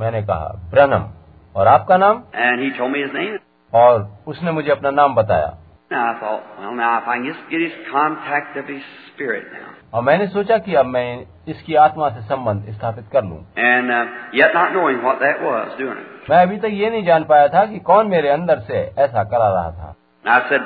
मैंने 0.00 0.22
कहा 0.22 0.48
ब्रनम 0.74 1.08
और 1.56 1.68
आपका 1.68 1.96
नाम 1.96 2.22
And 2.48 2.64
he 2.64 2.70
told 2.78 2.92
me 2.96 3.02
his 3.06 3.14
name. 3.14 3.38
और 3.72 4.06
उसने 4.28 4.52
मुझे 4.58 4.70
अपना 4.70 4.90
नाम 5.00 5.14
बताया 5.14 5.56
And 5.90 6.00
I 6.00 6.20
thought, 6.20 6.42
Well, 6.60 6.74
now 6.74 6.92
if 7.00 7.08
I 7.08 7.16
can 7.16 7.26
just 7.32 7.48
get 7.50 7.60
his 7.66 7.76
contact 7.92 8.56
of 8.62 8.66
his 8.74 8.82
spirit 9.08 9.44
now. 9.52 9.74
और 9.94 10.02
मैंने 10.04 10.26
सोचा 10.36 10.58
कि 10.66 10.74
अब 10.74 10.86
मैं 10.86 11.08
इसकी 11.48 11.74
आत्मा 11.86 12.08
से 12.16 12.22
संबंध 12.28 12.70
स्थापित 12.74 13.04
कर 13.12 13.24
लूं 13.24 13.38
And 13.70 13.90
uh, 13.90 14.04
yet 14.40 14.54
not 14.54 14.72
knowing 14.74 15.02
what 15.02 15.20
that 15.20 15.40
was 15.42 15.78
doing 15.78 15.98
it. 16.04 16.11
मैं 16.29 16.41
अभी 16.41 16.57
तक 16.57 16.69
ये 16.73 16.89
नहीं 16.89 17.03
जान 17.05 17.23
पाया 17.29 17.47
था 17.53 17.65
कि 17.65 17.79
कौन 17.87 18.07
मेरे 18.07 18.29
अंदर 18.29 18.59
से 18.67 18.79
ऐसा 19.05 19.23
करा 19.33 19.47
रहा 19.53 19.71
था 19.71 19.95
I 20.25 20.39
said, 20.49 20.61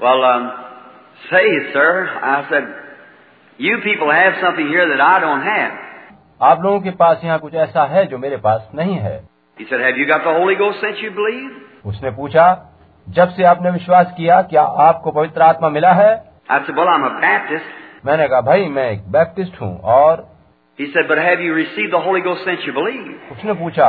Well, 0.00 0.24
um, 0.24 0.46
say, 1.30 1.44
sir, 1.74 1.90
I 2.30 2.32
said, 2.50 2.64
You 3.58 3.76
people 3.84 4.10
have 4.12 4.34
something 4.40 4.68
here 4.68 4.86
that 4.88 5.00
I 5.00 5.20
don't 5.20 5.44
have. 5.48 5.76
आप 6.40 6.62
लोगों 6.62 6.80
के 6.80 6.90
पास 7.02 7.20
यहाँ 7.24 7.38
कुछ 7.38 7.54
ऐसा 7.66 7.84
है 7.92 8.04
जो 8.06 8.18
मेरे 8.18 8.36
पास 8.48 8.68
नहीं 8.74 8.96
है 9.04 9.16
He 9.56 9.66
said, 9.70 9.80
Have 9.80 9.96
you 9.96 10.06
got 10.08 10.24
the 10.24 10.34
Holy 10.40 10.56
Ghost 10.56 10.82
since 10.86 11.04
you 11.04 11.12
believe? 11.20 11.52
उसने 11.92 12.10
पूछा 12.18 12.46
जब 13.06 13.28
से 13.36 13.44
आपने 13.44 13.70
विश्वास 13.70 14.12
किया 14.16 14.40
क्या 14.52 14.62
आपको 14.88 15.10
पवित्र 15.20 15.42
आत्मा 15.42 15.68
मिला 15.78 15.92
है 16.02 16.12
I 16.50 16.58
said, 16.66 16.76
Well, 16.76 16.88
I'm 16.88 17.04
a 17.04 17.14
Baptist. 17.22 17.70
मैंने 18.06 18.28
कहा 18.28 18.40
भाई 18.50 18.68
मैं 18.74 18.90
एक 18.90 19.08
बैप्टिस्ट 19.12 19.60
हूँ 19.62 19.78
और 19.96 20.26
He 20.78 20.86
said, 20.94 21.08
But 21.08 21.18
have 21.18 21.40
you 21.40 21.54
received 21.54 21.92
the 21.92 22.00
Holy 22.08 22.20
Ghost 22.20 22.44
since 22.44 22.66
you 22.68 22.74
believe? 22.74 23.08
उसने 23.32 23.54
पूछा 23.64 23.88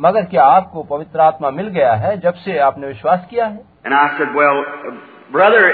मगर 0.00 0.22
क्या 0.22 0.44
आपको 0.44 0.82
पवित्र 0.82 1.20
आत्मा 1.20 1.50
मिल 1.50 1.68
गया 1.68 1.92
है 1.92 2.20
जब 2.20 2.34
से 2.34 2.58
आपने 2.58 2.86
विश्वास 2.86 3.26
किया 3.30 3.46
है? 3.46 3.58
Said, 3.58 4.28
well, 4.28 4.62
brother, 5.36 5.72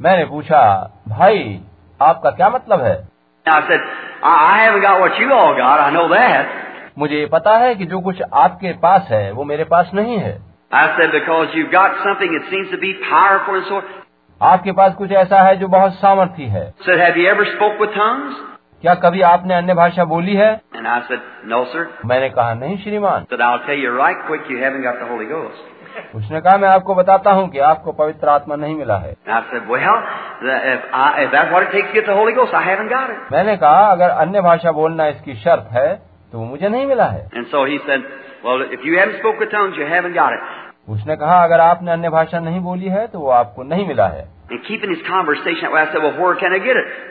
मैंने 0.00 0.24
पूछा 0.24 0.90
भाई 1.08 1.60
आपका 2.02 2.30
क्या 2.30 2.48
मतलब 2.48 2.80
है? 2.80 3.08
Said, 3.48 3.80
मुझे 6.98 7.26
पता 7.26 7.56
है 7.56 7.74
कि 7.74 7.84
जो 7.84 8.00
कुछ 8.00 8.22
आपके 8.34 8.72
पास 8.72 9.08
है 9.10 9.32
वो 9.32 9.44
मेरे 9.44 9.64
पास 9.64 9.90
नहीं 9.94 10.18
है। 10.18 10.42
आपके 14.42 14.72
पास 14.72 14.94
कुछ 14.94 15.12
ऐसा 15.12 15.42
है 15.42 15.56
जो 15.56 15.68
बहुत 15.68 15.92
सामर्थ्य 15.92 16.42
है। 16.42 16.74
So, 16.74 16.88
have? 16.88 18.57
क्या 18.82 18.94
कभी 18.94 19.22
आपने 19.22 19.54
अन्य 19.54 19.74
भाषा 19.74 20.04
बोली 20.04 20.34
है? 20.34 20.60
Said, 21.08 21.22
no, 21.46 21.64
मैंने 22.04 22.28
कहा 22.30 22.54
नहीं 22.54 22.76
श्रीमान. 22.78 23.24
Right 23.96 24.20
उसने 26.14 26.40
कहा 26.40 26.56
मैं 26.58 26.68
आपको 26.68 26.94
बताता 26.94 27.30
हूँ 27.30 27.48
कि 27.48 27.58
आपको 27.58 27.92
पवित्र 27.92 28.28
आत्मा 28.28 28.56
नहीं 28.56 28.76
मिला 28.76 28.96
है. 28.96 29.14
मैंने 33.32 33.56
कहा 33.56 33.86
अगर 33.86 34.10
अन्य 34.10 34.40
भाषा 34.40 34.72
बोलना 34.72 35.06
इसकी 35.06 35.34
शर्त 35.34 35.68
है 35.72 35.94
तो 36.32 36.44
मुझे 36.44 36.68
नहीं 36.68 36.86
मिला 36.86 37.04
है. 37.04 37.28
उसने 40.88 41.16
कहा 41.16 41.44
अगर 41.44 41.60
आपने 41.60 41.92
अन्य 41.92 42.10
भाषा 42.10 42.38
नहीं 42.40 42.60
बोली 42.60 42.88
है 42.88 43.06
तो 43.06 43.20
वो 43.20 43.30
आपको 43.30 43.62
नहीं 43.62 43.88
मिला 43.88 44.06
है. 44.06 44.37
And 44.52 44.64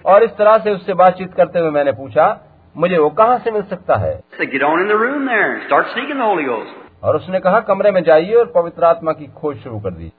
और 0.05 0.23
इस 0.23 0.31
तरह 0.31 0.57
से 0.57 0.71
उससे 0.71 0.93
बातचीत 0.93 1.33
करते 1.33 1.59
हुए 1.59 1.69
मैंने 1.69 1.91
पूछा 1.91 2.43
मुझे 2.77 2.97
वो 2.97 3.09
कहाँ 3.09 3.37
से 3.39 3.51
मिल 3.51 3.61
सकता 3.61 3.95
है? 3.95 4.21
और 7.03 7.15
उसने 7.15 7.39
कहा 7.39 7.59
कमरे 7.59 7.91
में 7.91 8.03
जाइए 8.03 8.33
और 8.33 8.51
पवित्र 8.55 8.83
आत्मा 8.83 9.11
की 9.11 9.27
खोज 9.27 9.57
शुरू 9.57 9.79
कर 9.79 9.91
दी 9.91 10.11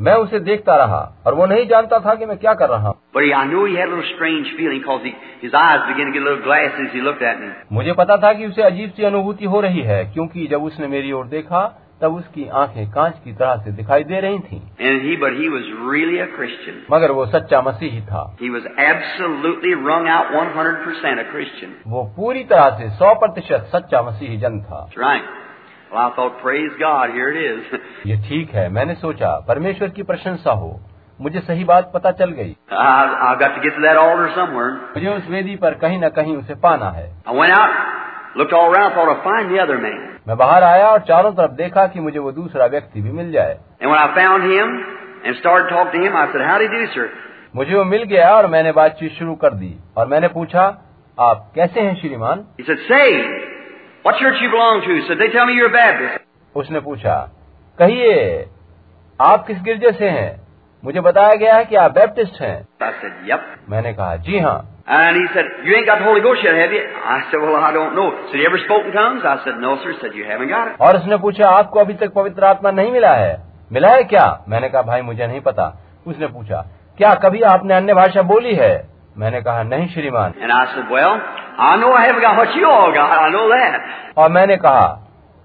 मैं 0.00 0.14
उसे 0.14 0.38
देखता 0.40 0.76
रहा 0.76 1.22
और 1.26 1.34
वो 1.34 1.46
नहीं 1.46 1.66
जानता 1.66 1.98
था 1.98 2.14
कि 2.14 2.26
मैं 2.26 2.36
क्या 2.38 2.54
कर 2.54 2.68
रहा 2.68 2.88
हूँ। 2.88 2.94
मुझे 7.72 7.92
पता 7.92 8.16
था 8.16 8.32
कि 8.32 8.46
उसे 8.46 8.62
अजीब 8.62 8.90
सी 8.90 9.02
अनुभूति 9.02 9.44
हो 9.44 9.60
रही 9.60 9.80
है 9.80 10.04
क्योंकि 10.04 10.46
जब 10.46 10.62
उसने 10.62 10.86
मेरी 10.86 11.12
ओर 11.12 11.26
देखा 11.26 11.83
तब 12.04 12.14
उसकी 12.14 12.48
आँखें 12.62 12.90
कांच 12.92 13.18
की 13.24 13.32
तरह 13.42 13.62
से 13.64 13.72
दिखाई 13.76 14.04
दे 14.12 14.20
रही 14.20 14.38
थीं 14.48 14.60
And 14.88 15.04
he, 15.06 15.14
but 15.24 15.38
he 15.42 15.48
was 15.54 15.68
really 15.90 16.18
a 16.24 16.28
Christian. 16.36 16.80
मगर 16.92 17.10
वो 17.20 17.26
सच्चा 17.36 17.60
मसीही 17.68 18.00
था 18.10 18.24
He 18.42 18.50
was 18.56 18.66
absolutely 18.88 19.74
wrung 19.86 20.08
out 20.16 20.34
100% 20.40 21.24
a 21.24 21.30
Christian. 21.32 21.72
वो 21.86 22.04
पूरी 22.16 22.44
तरह 22.52 22.76
से 22.78 22.90
सौ 22.98 23.14
प्रतिशत 23.24 23.70
सच्चा 23.74 24.02
मसीही 24.10 24.36
जन 24.46 24.60
था 24.68 24.84
That's 24.86 25.02
right. 25.06 25.32
Well, 25.92 26.02
I 26.02 26.10
thought, 26.16 26.38
praise 26.42 26.72
God, 26.80 27.10
here 27.16 27.28
it 27.32 27.38
is. 27.48 27.78
ये 28.06 28.16
ठीक 28.28 28.54
है 28.54 28.68
मैंने 28.78 28.94
सोचा 29.04 29.28
परमेश्वर 29.48 29.88
की 29.98 30.02
प्रशंसा 30.10 30.52
हो 30.62 30.70
मुझे 31.20 31.40
सही 31.40 31.64
बात 31.64 31.90
पता 31.94 32.10
चल 32.20 32.30
गई 32.38 32.54
I, 32.70 32.86
I've 33.26 33.38
got 33.42 33.52
to 33.56 33.60
get 33.66 33.76
to 33.76 33.82
that 33.84 33.98
altar 34.04 34.30
somewhere. 34.38 34.70
मुझे 34.96 35.08
उस 35.08 35.28
वेदी 35.30 35.54
पर 35.64 35.74
कहीं 35.84 36.00
न 36.04 36.08
कहीं 36.16 36.36
उसे 36.36 36.54
पाना 36.64 36.90
है 36.96 37.06
I 37.32 37.36
went 37.40 37.54
out, 37.58 37.76
looked 38.36 38.52
all 38.52 38.70
around, 38.72 38.94
thought 38.94 39.08
I'd 39.08 39.24
find 39.24 39.50
the 39.50 39.60
other 39.62 39.78
man. 39.78 40.00
मैं 40.28 40.36
बाहर 40.36 40.62
आया 40.62 40.86
और 40.88 41.00
चारों 41.08 41.32
तरफ़ 41.32 41.52
देखा 41.56 41.86
कि 41.86 42.00
मुझे 42.00 42.18
वो 42.18 42.32
दूसरा 42.32 42.66
व्यक्ति 42.66 43.02
भी 43.02 43.10
मिल 43.12 43.30
जाए 43.32 43.58
And 43.80 43.90
when 43.90 44.00
I 44.00 44.08
found 44.16 44.42
him 44.52 44.74
and 45.24 45.36
started 45.36 45.68
talking 45.68 46.00
to 46.00 46.06
him, 46.06 46.16
I 46.16 46.26
said, 46.32 46.44
how 46.48 46.58
do 46.58 46.64
you 46.64 46.72
do, 46.74 46.86
sir? 46.94 47.08
मुझे 47.56 47.74
वो 47.74 47.84
मिल 47.84 48.02
गया 48.12 48.30
और 48.36 48.46
मैंने 48.54 48.72
बातचीत 48.72 49.12
शुरू 49.18 49.34
कर 49.44 49.54
दी 49.54 49.74
और 49.96 50.06
मैंने 50.08 50.28
पूछा 50.28 50.62
आप 51.18 51.50
कैसे 51.54 51.80
हैं 51.80 51.94
श्रीमान 52.00 52.44
He 52.60 52.66
said, 52.70 52.80
say, 52.88 53.06
what 54.02 54.16
church 54.22 54.42
you 54.42 54.50
belong 54.50 54.82
to? 54.86 54.94
He 54.94 55.06
said, 55.08 55.18
they 55.18 55.30
tell 55.36 55.46
me 55.46 55.54
you're 55.54 55.70
a 55.70 55.76
Baptist. 55.76 56.24
उसने 56.56 56.80
पूछा 56.80 57.16
कहिए 57.78 58.16
आप 59.20 59.46
किस 59.46 59.60
गिरजे 59.62 59.92
से 59.98 60.08
हैं 60.08 60.30
मुझे 60.82 61.00
बताया 61.00 61.34
गया 61.34 61.54
है 61.56 61.64
कि 61.64 61.76
आप 61.76 61.92
बैप्टिस्ट 61.92 62.40
हैं 62.42 62.56
I 62.82 62.92
said, 63.02 63.14
yep. 63.30 63.44
मैंने 63.70 63.92
कहा 63.92 64.16
जी 64.26 64.38
हाँ 64.38 64.58
And 64.86 65.16
he 65.16 65.24
said, 65.32 65.46
you 65.64 65.74
ain't 65.74 65.86
got 65.86 65.98
the 65.98 66.04
Holy 66.04 66.20
Ghost 66.20 66.44
yet, 66.44 66.54
have 66.54 66.70
you? 66.70 66.84
I 66.84 67.24
said, 67.30 67.40
well, 67.40 67.56
I 67.56 67.72
don't 67.72 67.96
know. 67.96 68.28
Said, 68.30 68.38
you 68.38 68.46
ever 68.46 68.58
spoke 68.64 68.84
in 68.84 68.92
tongues? 68.92 69.22
I 69.24 69.40
said, 69.44 69.56
no, 69.58 69.80
sir. 69.82 69.92
He 69.92 69.98
Said, 70.00 70.14
you 70.14 70.24
haven't 70.28 70.48
got 70.52 70.68
it. 70.68 70.76
और 70.80 70.96
उसने 70.96 71.16
पूछा 71.24 71.48
आपको 71.58 71.80
अभी 71.80 71.94
तक 72.02 72.12
पवित्र 72.14 72.44
आत्मा 72.44 72.70
नहीं 72.70 72.92
मिला 72.92 73.12
है 73.16 73.32
मिला 73.72 73.92
है 73.94 74.02
क्या 74.12 74.26
मैंने 74.48 74.68
कहा 74.68 74.82
भाई 74.90 75.02
मुझे 75.02 75.26
नहीं 75.26 75.40
पता 75.48 75.66
उसने 76.06 76.26
पूछा 76.36 76.60
क्या 76.98 77.14
कभी 77.24 77.40
आपने 77.54 77.74
अन्य 77.74 77.94
भाषा 77.94 78.22
बोली 78.34 78.54
है 78.54 78.72
मैंने 79.18 79.40
कहा 79.48 79.62
नहीं 79.72 79.88
श्रीमान 79.94 80.34
And 80.44 80.52
I 80.52 80.62
said, 80.74 80.92
well, 80.92 81.16
I 81.70 81.72
know 81.80 81.92
I 81.96 82.04
haven't 82.06 82.22
got 82.28 82.36
what 82.36 82.54
you 82.60 82.68
all 82.68 82.92
got. 83.00 83.18
I 83.24 83.30
know 83.32 83.48
that. 83.56 83.80
और 84.18 84.30
मैंने 84.38 84.56
कहा 84.68 84.86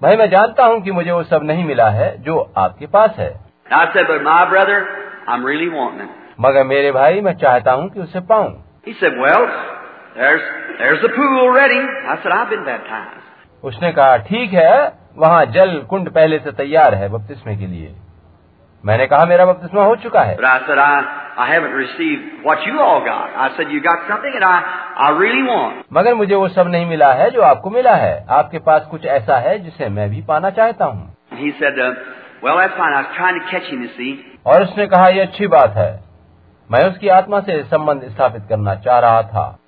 भाई 0.02 0.16
मैं 0.16 0.30
जानता 0.30 0.64
हूँ 0.66 0.80
कि 0.84 0.90
मुझे 1.00 1.10
वो 1.10 1.22
सब 1.34 1.44
नहीं 1.44 1.64
मिला 1.64 1.88
है 2.00 2.16
जो 2.28 2.38
आपके 2.68 2.86
पास 2.98 3.14
है 3.18 3.30
And 3.66 3.80
I 3.82 3.84
said, 3.94 4.06
but 4.08 4.22
my 4.32 4.40
brother, 4.52 4.80
I'm 5.26 5.46
really 5.52 5.70
wanting 5.78 6.08
it. 6.08 6.16
मगर 6.40 6.64
मेरे 6.64 6.92
भाई 6.92 7.20
मैं 7.20 7.34
चाहता 7.44 7.72
हूँ 7.72 7.88
कि 7.90 8.00
उसे 8.00 8.20
पाऊँ 8.32 8.58
He 8.88 8.92
said, 8.92 9.12
well, 9.12 9.42
there's, 10.16 10.44
there's 10.78 11.02
the 11.02 11.08
pool 11.08 11.50
ready. 11.54 11.80
I 11.80 12.14
said, 12.22 12.32
I've 12.32 12.50
been 12.50 12.64
baptized. 12.64 13.26
उसने 13.64 13.92
कहा 13.92 14.16
ठीक 14.16 14.52
है 14.52 14.92
वहाँ 15.18 15.44
जल 15.46 15.80
कुंड 15.90 16.10
पहले 16.10 16.38
से 16.38 16.52
तैयार 16.52 16.94
है 16.94 17.08
बपतिस्मे 17.08 17.56
के 17.56 17.66
लिए। 17.66 17.94
मैंने 18.86 19.06
कहा 19.06 19.24
मेरा 19.26 19.44
बपतिस्मा 19.46 19.84
हो 19.84 19.96
चुका 19.96 20.20
है। 20.20 20.36
मगर 25.92 26.14
मुझे 26.14 26.34
वो 26.34 26.48
सब 26.48 26.68
नहीं 26.68 26.86
मिला 26.86 27.12
है 27.12 27.30
जो 27.30 27.42
आपको 27.42 27.70
मिला 27.70 27.94
है। 27.94 28.26
आपके 28.30 28.58
पास 28.58 28.86
कुछ 28.90 29.04
ऐसा 29.04 29.36
है 29.36 29.58
जिसे 29.58 29.88
मैं 29.88 30.10
भी 30.10 30.22
पाना 30.22 30.50
चाहता 30.50 30.84
हूँ। 30.84 31.16
Uh, 31.32 31.38
well, 32.42 32.58
और 34.46 34.62
उसने 34.62 34.86
कहा 34.86 35.08
ये 35.08 35.20
अच्छी 35.20 35.46
बात 35.46 35.74
है। 35.76 36.09
मैं 36.70 36.84
उसकी 36.90 37.08
आत्मा 37.08 37.40
से 37.40 37.62
संबंध 37.62 38.02
स्थापित 38.08 38.42
करना 38.48 38.74
चाह 38.74 38.98
रहा 38.98 39.22
था। 39.22 39.58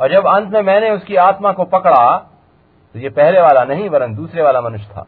और 0.00 0.12
जब 0.12 0.26
अंत 0.26 0.52
में 0.52 0.62
मैंने 0.62 0.90
उसकी 0.90 1.16
आत्मा 1.16 1.52
को 1.52 1.64
पकड़ा 1.64 2.28
तो 2.94 2.98
ये 2.98 3.08
पहले 3.08 3.40
वाला 3.40 3.64
नहीं 3.64 3.88
वरन 3.88 4.14
दूसरे 4.14 4.42
वाला 4.42 4.60
मनुष्य 4.60 4.84
था। 4.84 5.06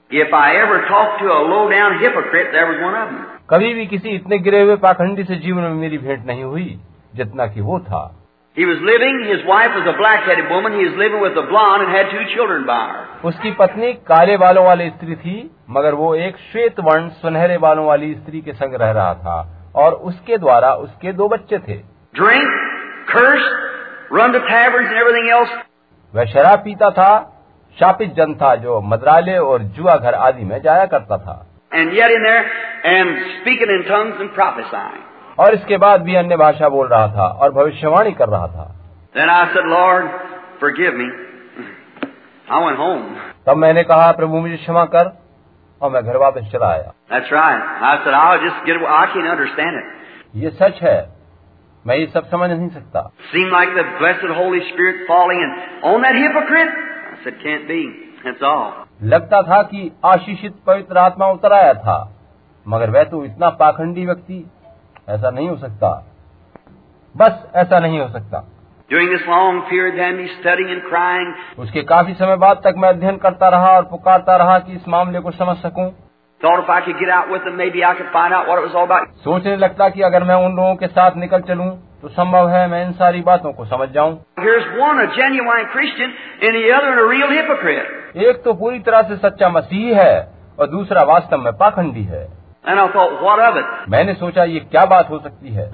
कभी 3.50 3.74
भी 3.74 3.86
किसी 3.86 4.08
इतने 4.08 4.38
गिरे 4.38 4.62
हुए 4.62 4.76
पाखंडी 4.76 5.24
से 5.24 5.36
जीवन 5.36 5.62
में 5.62 5.74
मेरी 5.74 5.98
भेंट 5.98 6.26
नहीं 6.26 6.44
हुई 6.44 6.80
जितना 7.14 7.46
कि 7.46 7.60
वो 7.60 7.78
था। 7.78 8.23
He 8.57 8.65
was 8.65 8.79
living, 8.81 9.15
his 9.25 9.43
wife 9.47 9.71
was 9.73 9.85
a 9.87 9.95
black-headed 9.97 10.49
woman, 10.51 10.73
he 10.73 10.85
was 10.85 10.95
living 10.97 11.21
with 11.21 11.37
a 11.37 11.43
blonde 11.49 11.83
and 11.83 11.91
had 11.95 12.09
two 12.11 12.23
children 12.35 12.65
by 12.65 12.79
her. 12.89 13.05
उसकी 13.25 13.51
पत्नी 13.59 13.91
काले 14.09 14.37
बालों 14.37 14.63
वाली 14.65 14.89
स्त्री 14.89 15.15
थी 15.15 15.35
मगर 15.69 15.93
वो 16.01 16.13
एक 16.27 16.37
श्वेत 16.51 16.79
वर्ण 16.87 17.09
सुनहरे 17.21 17.57
बालों 17.65 17.85
वाली 17.87 18.13
स्त्री 18.15 18.41
के 18.41 18.53
संग 18.53 18.75
रह 18.81 18.91
रहा 18.91 19.13
था 19.25 19.37
और 19.83 19.93
उसके 20.11 20.37
द्वारा 20.37 20.73
उसके 20.85 21.13
दो 21.21 21.27
बच्चे 21.35 21.59
थे 21.67 21.77
Drink, 22.13 22.49
curse, 23.11 23.47
run 24.11 24.33
to 24.33 24.41
taverns 24.47 24.89
and 24.89 25.01
everything 25.03 25.29
else. 25.37 25.51
वह 26.13 26.25
शराब 26.33 26.59
पीता 26.63 26.89
था 26.99 27.11
शापित 27.77 28.13
जन 28.15 28.33
था 28.41 28.55
जो 28.63 28.79
मदराले 28.93 29.37
और 29.37 29.63
जुआ 29.77 29.95
घर 29.97 30.13
आदि 30.27 30.45
में 30.45 30.61
जाया 30.61 30.85
करता 30.95 31.17
था 31.27 31.37
And 31.71 31.93
yet 31.93 32.11
in 32.11 32.23
there, 32.23 32.45
and 32.91 33.09
speaking 33.39 33.69
in 33.69 33.83
tongues 33.87 34.19
and 34.19 34.33
prophesying. 34.33 35.03
और 35.38 35.54
इसके 35.54 35.76
बाद 35.76 36.02
भी 36.02 36.14
अन्य 36.14 36.36
भाषा 36.36 36.68
बोल 36.68 36.88
रहा 36.88 37.08
था 37.08 37.26
और 37.26 37.52
भविष्यवाणी 37.52 38.12
कर 38.12 38.28
रहा 38.28 38.46
था। 38.46 38.74
तब 43.46 43.56
मैंने 43.56 43.84
कहा 43.84 44.12
प्रभु 44.12 44.40
मुझे 44.40 44.56
क्षमा 44.56 44.84
कर। 44.84 45.24
और 45.82 45.90
मैं 45.90 46.04
घर 46.04 46.16
वापस 46.16 46.50
चला 46.52 46.66
आया। 46.66 47.18
ये 50.34 50.50
सच 50.50 50.80
है। 50.82 51.08
मैं 51.86 51.96
ये 51.96 52.06
सब 52.06 52.24
समझ 52.24 52.50
नहीं 52.50 52.68
सकता। 52.68 53.10
लगता 59.02 59.42
था 59.42 59.62
कि 59.62 59.92
आशीषित 60.04 60.54
पवित्र 60.66 60.98
आत्मा 60.98 61.26
उतर 61.26 61.52
आया 61.52 61.74
था। 61.74 62.12
मगर 62.68 62.90
वह 62.90 63.04
तो 63.04 63.24
इतना 63.24 63.50
पाखंडी 63.50 64.06
व्यक्ति 64.06 64.50
ऐसा 65.10 65.30
नहीं 65.30 65.48
हो 65.48 65.56
सकता 65.56 66.06
बस 67.16 67.42
ऐसा 67.54 67.78
नहीं 67.78 68.00
हो 68.00 68.08
सकता 68.08 68.44
During 68.92 69.08
this 69.10 69.22
long 69.28 69.58
period, 69.68 69.94
then 69.98 70.16
me 70.16 70.24
studying 70.40 70.70
and 70.70 70.82
crying, 70.88 71.28
उसके 71.58 71.82
काफ़ी 71.82 72.14
समय 72.14 72.36
बाद 72.36 72.56
तक 72.56 72.74
मैं 72.76 72.88
अध्ययन 72.88 73.16
करता 73.16 73.48
रहा 73.48 73.70
और 73.70 73.84
पुकारता 73.84 74.36
रहा 74.36 74.58
कि 74.58 74.72
इस 74.72 74.88
मामले 74.88 75.20
को 75.20 75.30
समझ 75.30 75.56
सकूँ. 75.56 75.90
सोचने 79.24 79.56
लगता 79.56 79.88
कि 79.88 80.02
अगर 80.02 80.24
मैं 80.24 80.34
उन 80.34 80.56
लोगों 80.56 80.74
के 80.74 80.86
साथ 80.86 81.16
निकल 81.16 81.40
चलूँ 81.40 81.70
तो 82.02 82.08
संभव 82.08 82.48
है 82.48 82.66
मैं 82.68 82.86
इन 82.86 82.92
सारी 82.92 83.20
बातों 83.20 83.52
को 83.52 83.64
समझ 83.64 83.88
जाऊँ. 83.88 84.12
एक 88.26 88.42
तो 88.44 88.52
पूरी 88.52 88.78
तरह 88.78 89.02
से 89.02 89.16
सच्चा 89.16 89.48
मसीही 89.48 89.94
है 89.94 90.28
और 90.58 90.66
दूसरा 90.66 91.02
वास्तव 91.02 91.36
में 91.36 91.52
पाखंडी 91.52 92.04
है 92.04 92.43
And 92.64 92.80
I 92.80 92.84
thought, 92.88 93.22
what 93.22 93.40
of 93.40 93.56
it? 93.56 93.64
मैंने 93.88 94.12
सोचा 94.14 94.44
ये 94.44 94.60
क्या 94.60 94.84
बात 94.86 95.10
हो 95.10 95.18
सकती 95.18 95.54
है? 95.54 95.64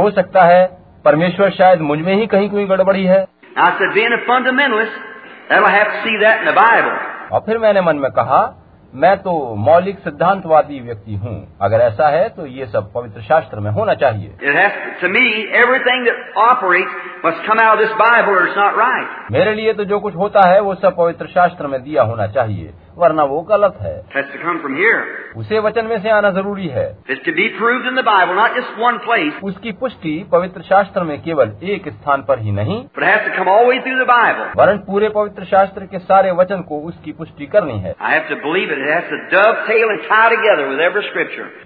हो 0.00 0.10
सकता 0.10 0.42
है 0.42 0.66
परमेश्वर 1.04 1.50
शायद 1.50 1.80
मुझमें 1.80 2.14
ही 2.14 2.26
कहीं 2.26 2.48
कोई 2.50 2.64
गड़बड़ी 2.66 3.04
है। 3.04 3.20
और 7.32 7.40
फिर 7.46 7.58
मैंने 7.58 7.80
मन 7.80 7.96
में 7.96 8.10
कहा 8.10 8.64
मैं 8.94 9.16
तो 9.16 9.32
मौलिक 9.54 9.98
सिद्धांतवादी 9.98 10.78
व्यक्ति 10.80 11.14
हूँ। 11.14 11.58
अगर 11.62 11.80
ऐसा 11.80 12.08
है 12.08 12.28
तो 12.28 12.46
ये 12.46 12.66
सब 12.66 12.92
पवित्र 12.92 13.22
शास्त्र 13.22 13.60
में 13.60 13.70
होना 13.70 13.94
चाहिए। 13.94 14.30
मेरे 19.32 19.54
लिए 19.54 19.72
तो 19.72 19.84
जो 19.84 19.98
कुछ 20.00 20.14
होता 20.16 20.46
है 20.48 20.60
वो 20.60 20.74
सब 20.74 20.96
पवित्र 20.96 21.26
शास्त्र 21.26 21.66
में 21.66 21.82
दिया 21.82 22.02
होना 22.02 22.26
चाहिए। 22.26 22.72
वरना 22.98 23.24
वो 23.24 23.40
गलत 23.40 23.76
है। 23.82 23.96
उसे 25.36 25.58
वचन 25.58 25.84
में 25.84 25.98
से 26.02 26.10
आना 26.10 26.30
ज़रूरी 26.30 26.66
है। 26.66 26.98
उसकी 29.44 29.72
पुष्टि 29.72 30.26
पवित्र 30.32 30.62
शास्त्र 30.62 31.02
में 31.02 31.22
केवल 31.22 31.52
एक 31.62 31.88
स्थान 31.88 32.22
पर 32.22 32.38
ही 32.38 32.52
नहीं 32.52 32.84
वरन 34.56 34.78
पूरे 34.78 35.08
पवित्र 35.08 35.44
शास्त्र 35.44 35.84
के 35.84 35.98
सारे 35.98 36.30
वचन 36.30 36.60
को 36.60 36.80
उसकी 36.80 37.12
पुष्टि 37.12 37.46
करनी 37.46 37.78
है। 37.78 37.94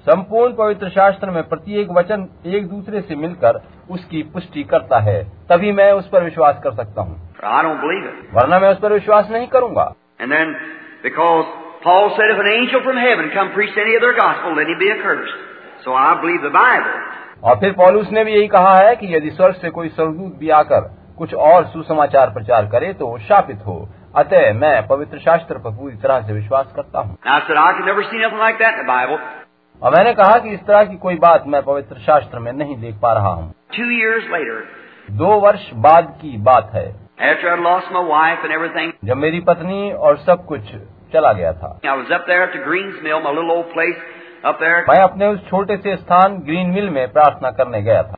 संपूर्ण 0.01 0.55
पवित्र 0.55 0.89
शास्त्र 0.89 1.31
में 1.31 1.43
प्रत्येक 1.49 1.91
वचन 1.91 2.29
एक 2.47 2.69
दूसरे 2.69 3.01
से 3.01 3.15
मिलकर 3.15 3.61
उसकी 3.91 4.23
पुष्टि 4.23 4.63
करता 4.63 4.99
है। 4.99 5.25
तभी 5.25 5.73
मैं 5.73 5.93
उस 5.93 6.09
पर 6.09 6.25
विश्वास 6.25 6.61
कर 6.65 6.73
सकता 6.73 7.03
हूँ। 7.03 7.35
वरना 8.35 8.59
मैं 8.59 8.71
उस 8.71 8.79
पर 8.79 8.93
विश्वास 8.93 9.29
नहीं 9.31 9.47
करूँगा। 9.47 9.95
because 11.03 11.47
Paul 11.85 12.11
said 12.17 12.31
if 12.31 12.39
an 12.39 12.51
angel 12.51 12.81
from 12.83 12.97
heaven 12.97 13.31
come 13.35 13.53
preach 13.53 13.77
any 13.77 13.97
other 13.97 14.13
gospel, 14.19 14.55
let 14.57 14.69
him 14.69 14.79
be 14.79 14.91
accursed. 14.91 15.39
So 15.85 15.95
I 15.95 16.11
believe 16.21 16.43
the 16.43 16.55
Bible. 16.57 16.93
और 17.45 17.57
फिर 17.61 17.73
पॉलूस 17.73 18.11
ने 18.13 18.25
भी 18.25 18.33
यही 18.33 18.49
कहा 18.49 18.77
है 18.79 18.95
कि 18.97 19.15
यदि 19.17 19.31
स्वर्ग 19.31 19.55
से 19.55 19.71
कोई 19.71 19.89
स्वर्गदूत 19.89 20.37
भी 20.39 20.51
आकर 20.51 20.81
कुछ 21.19 21.35
और 21.47 21.65
सुसमाचार 21.65 22.31
प्रचार 22.31 22.67
करे 22.67 22.93
तो 22.93 23.07
वो 23.07 23.19
शापित 23.19 23.59
हो। 23.67 23.89
अतः 24.17 24.53
मैं 24.53 24.87
पवित्र 24.87 25.19
शास्त्र 25.19 25.59
पर 25.59 25.71
पूरी 25.71 25.97
तरह 25.97 26.21
से 26.27 26.33
विश्वास 26.33 26.73
करता 26.77 27.01
हूँ। 27.01 27.17
और 29.83 29.97
मैंने 29.97 30.13
कहा 30.15 30.39
कि 30.39 30.49
इस 30.49 30.61
तरह 30.61 30.85
की 30.85 30.97
कोई 30.97 31.17
बात 31.19 31.45
मैं 31.47 31.63
पवित्र 31.63 31.99
शास्त्र 31.99 32.39
में 32.39 32.53
नहीं 32.53 32.77
देख 32.77 32.95
पा 33.03 33.13
रहा 33.13 33.33
हूँ। 33.33 33.55
दो 35.11 35.41
वर्ष 35.41 35.71
बाद 35.75 36.19
की 36.23 36.37
बात 36.39 36.71
है। 36.75 36.89
जब 39.05 39.17
मेरी 39.17 39.41
पत्नी 39.41 39.93
और 39.93 40.17
सब 40.17 40.45
कुछ 40.45 40.61
चला 41.13 41.33
गया 41.33 41.53
था। 41.53 41.79
मैं 44.89 45.03
अपने 45.03 45.27
उस 45.27 45.49
छोटे 45.51 45.77
से 45.77 45.97
स्थान 45.97 46.37
ग्रीन 46.39 46.71
मिल 46.71 46.91
में 46.91 47.13
प्रार्थना 47.13 47.51
करने 47.51 47.83
गया 47.83 48.03
था। 48.03 48.15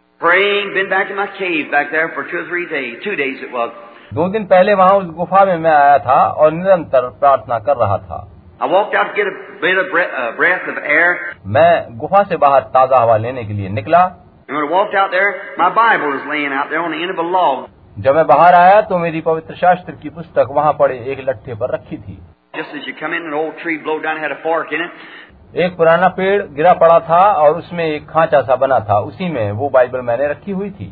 दो 4.14 4.28
दिन 4.28 4.44
पहले 4.44 4.74
वहाँ 4.74 4.94
उस 4.94 5.06
गुफा 5.14 5.44
में 5.44 5.56
मैं 5.56 5.70
आया 5.70 5.98
था 5.98 6.20
और 6.26 6.52
निरंतर 6.52 7.08
प्रार्थना 7.20 7.58
कर 7.58 7.76
रहा 7.76 7.96
था। 7.98 8.20
मैं 11.46 11.98
गुफा 11.98 12.22
से 12.22 12.36
बाहर 12.36 12.60
ताज़ा 12.74 12.98
हवा 12.98 13.16
लेने 13.16 13.44
के 13.44 13.52
लिए 13.52 13.68
निकला। 13.68 14.04
जब 17.98 18.16
मैं 18.16 18.26
बाहर 18.26 18.54
आया 18.54 18.80
तो 18.80 18.98
मेरी 18.98 19.20
पवित्र 19.20 19.54
शास्त्र 19.54 19.92
की 19.92 20.10
पुस्तक 20.10 20.48
वहाँ 20.50 20.72
पड़े 20.72 20.96
एक 21.06 21.20
लट्ठे 21.28 21.54
पर 21.54 21.74
रखी 21.74 21.96
थी। 21.96 22.18
just 22.53 22.76
as 22.76 22.88
you 22.88 22.93
come 22.99 23.14
in, 23.14 23.26
an 23.26 23.34
old 23.34 23.57
tree 23.64 23.77
blow 23.77 23.99
down 24.01 24.18
had 24.18 24.31
a 24.31 24.41
fork 24.43 24.72
in 24.72 24.81
it. 24.81 24.91
एक 25.56 25.77
पुराना 25.77 26.07
पेड़ 26.15 26.41
गिरा 26.56 26.73
पड़ा 26.80 26.99
था 27.06 27.22
और 27.43 27.57
उसमें 27.57 27.85
एक 27.85 28.10
खांचा 28.10 28.41
सा 28.41 28.56
बना 28.56 28.80
था 28.89 28.99
उसी 29.06 29.30
में 29.30 29.51
वो 29.51 29.69
बाइबल 29.69 30.01
मैंने 30.01 30.27
रखी 30.27 30.51
हुई 30.51 30.69
थी 30.72 30.91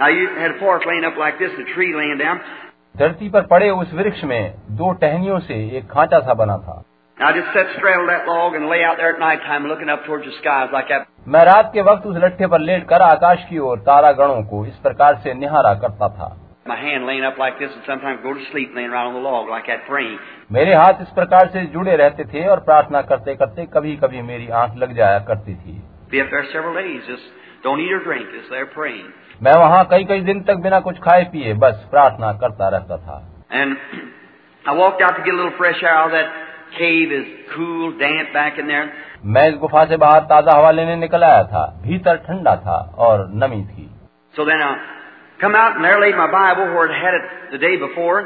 Now 0.00 0.08
you 0.08 0.28
had 0.36 0.54
a 0.56 0.58
fork 0.60 0.86
laying 0.86 1.04
up 1.04 1.18
like 1.18 1.38
this, 1.38 1.52
the 1.58 1.66
tree 1.74 1.92
laying 1.94 2.18
down. 2.18 2.40
धरती 2.96 3.28
पर 3.28 3.46
पड़े 3.46 3.68
उस 3.72 3.92
वृक्ष 3.94 4.24
में 4.24 4.54
दो 4.78 4.92
टहनियों 5.02 5.38
से 5.40 5.54
एक 5.78 5.86
खांचा 5.90 6.20
सा 6.20 6.34
बना 6.34 6.56
था 6.58 6.82
Now 7.18 7.28
I 7.28 7.32
just 7.32 7.52
sat 7.54 7.68
straddle 7.76 8.06
that 8.06 8.26
log 8.26 8.54
and 8.54 8.68
lay 8.68 8.82
out 8.84 8.96
there 8.96 9.12
at 9.14 9.20
night 9.20 9.42
time 9.46 9.66
looking 9.66 9.90
up 9.94 10.04
towards 10.06 10.24
the 10.24 10.34
skies 10.38 10.74
like 10.74 10.88
that. 10.88 11.06
मैं 11.28 11.44
रात 11.44 11.70
के 11.74 11.82
वक्त 11.82 12.06
उस 12.06 12.16
लट्ठे 12.24 12.46
पर 12.46 12.60
लेटकर 12.60 13.02
आकाश 13.02 13.44
की 13.50 13.58
ओर 13.66 13.78
तारा 13.88 14.12
गणों 14.20 14.42
को 14.44 14.64
इस 14.66 14.76
प्रकार 14.82 15.20
से 15.24 15.34
निहारा 15.34 15.74
करता 15.80 16.08
था 16.08 16.36
My 16.66 16.76
hand 16.76 17.06
laying 17.06 17.24
up 17.24 17.38
like 17.38 17.58
this 17.58 17.72
and 17.76 17.82
sometimes 17.86 18.20
go 18.22 18.32
to 18.34 18.44
sleep 18.50 18.74
laying 18.74 18.90
right 18.90 19.06
on 19.06 19.14
the 19.14 19.20
log 19.20 19.48
like 19.48 19.66
that 19.66 19.86
praying. 19.86 20.18
मेरे 20.52 20.74
हाथ 20.74 21.00
इस 21.02 21.08
प्रकार 21.14 21.48
से 21.54 21.64
जुड़े 21.72 21.96
रहते 21.96 22.24
थे 22.32 22.44
और 22.48 22.60
प्रार्थना 22.68 23.02
करते 23.08 23.34
करते 23.36 23.66
कभी 23.74 23.96
कभी 24.04 24.22
मेरी 24.22 24.48
आंख 24.60 24.76
लग 24.82 24.94
जाया 24.96 25.18
करती 25.30 25.54
थी 25.54 25.74
Be 26.12 26.20
up 26.20 26.30
there 26.30 26.44
several 26.52 26.74
days, 26.74 27.02
just 27.08 27.26
don't 27.64 27.80
eat 27.80 27.92
or 27.92 28.00
drink, 28.04 28.30
just 28.36 28.50
there 28.50 28.68
praying. 28.76 29.10
मैं 29.42 29.54
वहाँ 29.58 29.84
कई 29.90 30.04
कई 30.04 30.20
दिन 30.30 30.40
तक 30.50 30.62
बिना 30.66 30.80
कुछ 30.86 30.98
खाए 31.04 31.24
पिए 31.32 31.54
बस 31.66 31.86
प्रार्थना 31.90 32.32
करता 32.44 32.68
रहता 32.76 32.96
था 33.06 33.18
And 33.60 33.76
I 34.64 34.78
walked 34.80 35.02
out 35.02 35.16
to 35.16 35.24
get 35.24 35.34
a 35.34 35.36
little 35.36 35.56
fresh 35.58 35.82
air 35.82 35.94
out 35.94 36.06
of 36.06 36.12
that 36.12 36.40
cave 36.78 37.12
is 37.12 37.26
cool, 37.54 37.92
damp 37.98 38.32
back 38.38 38.58
in 38.58 38.72
there. 38.74 38.86
मैं 39.34 39.48
इस 39.48 39.56
गुफा 39.60 39.84
से 39.86 39.96
बाहर 40.06 40.20
ताजा 40.30 40.58
हवा 40.58 40.70
लेने 40.70 40.96
निकल 40.96 41.24
आया 41.24 41.42
था 41.50 41.66
भीतर 41.82 42.16
ठंडा 42.28 42.54
था 42.66 42.80
और 43.06 43.28
नमी 43.44 43.62
थी 43.64 43.90
So 44.34 44.44
then 44.44 44.62
I 44.68 44.72
come 45.40 45.54
out 45.54 45.76
and 45.76 45.84
there 45.84 46.00
laid 46.00 46.16
my 46.16 46.30
Bible 46.30 46.72
where 46.74 46.86
it 46.86 46.96
had 47.04 47.14
it 47.18 47.24
the 47.52 47.58
day 47.58 47.76
before. 47.76 48.22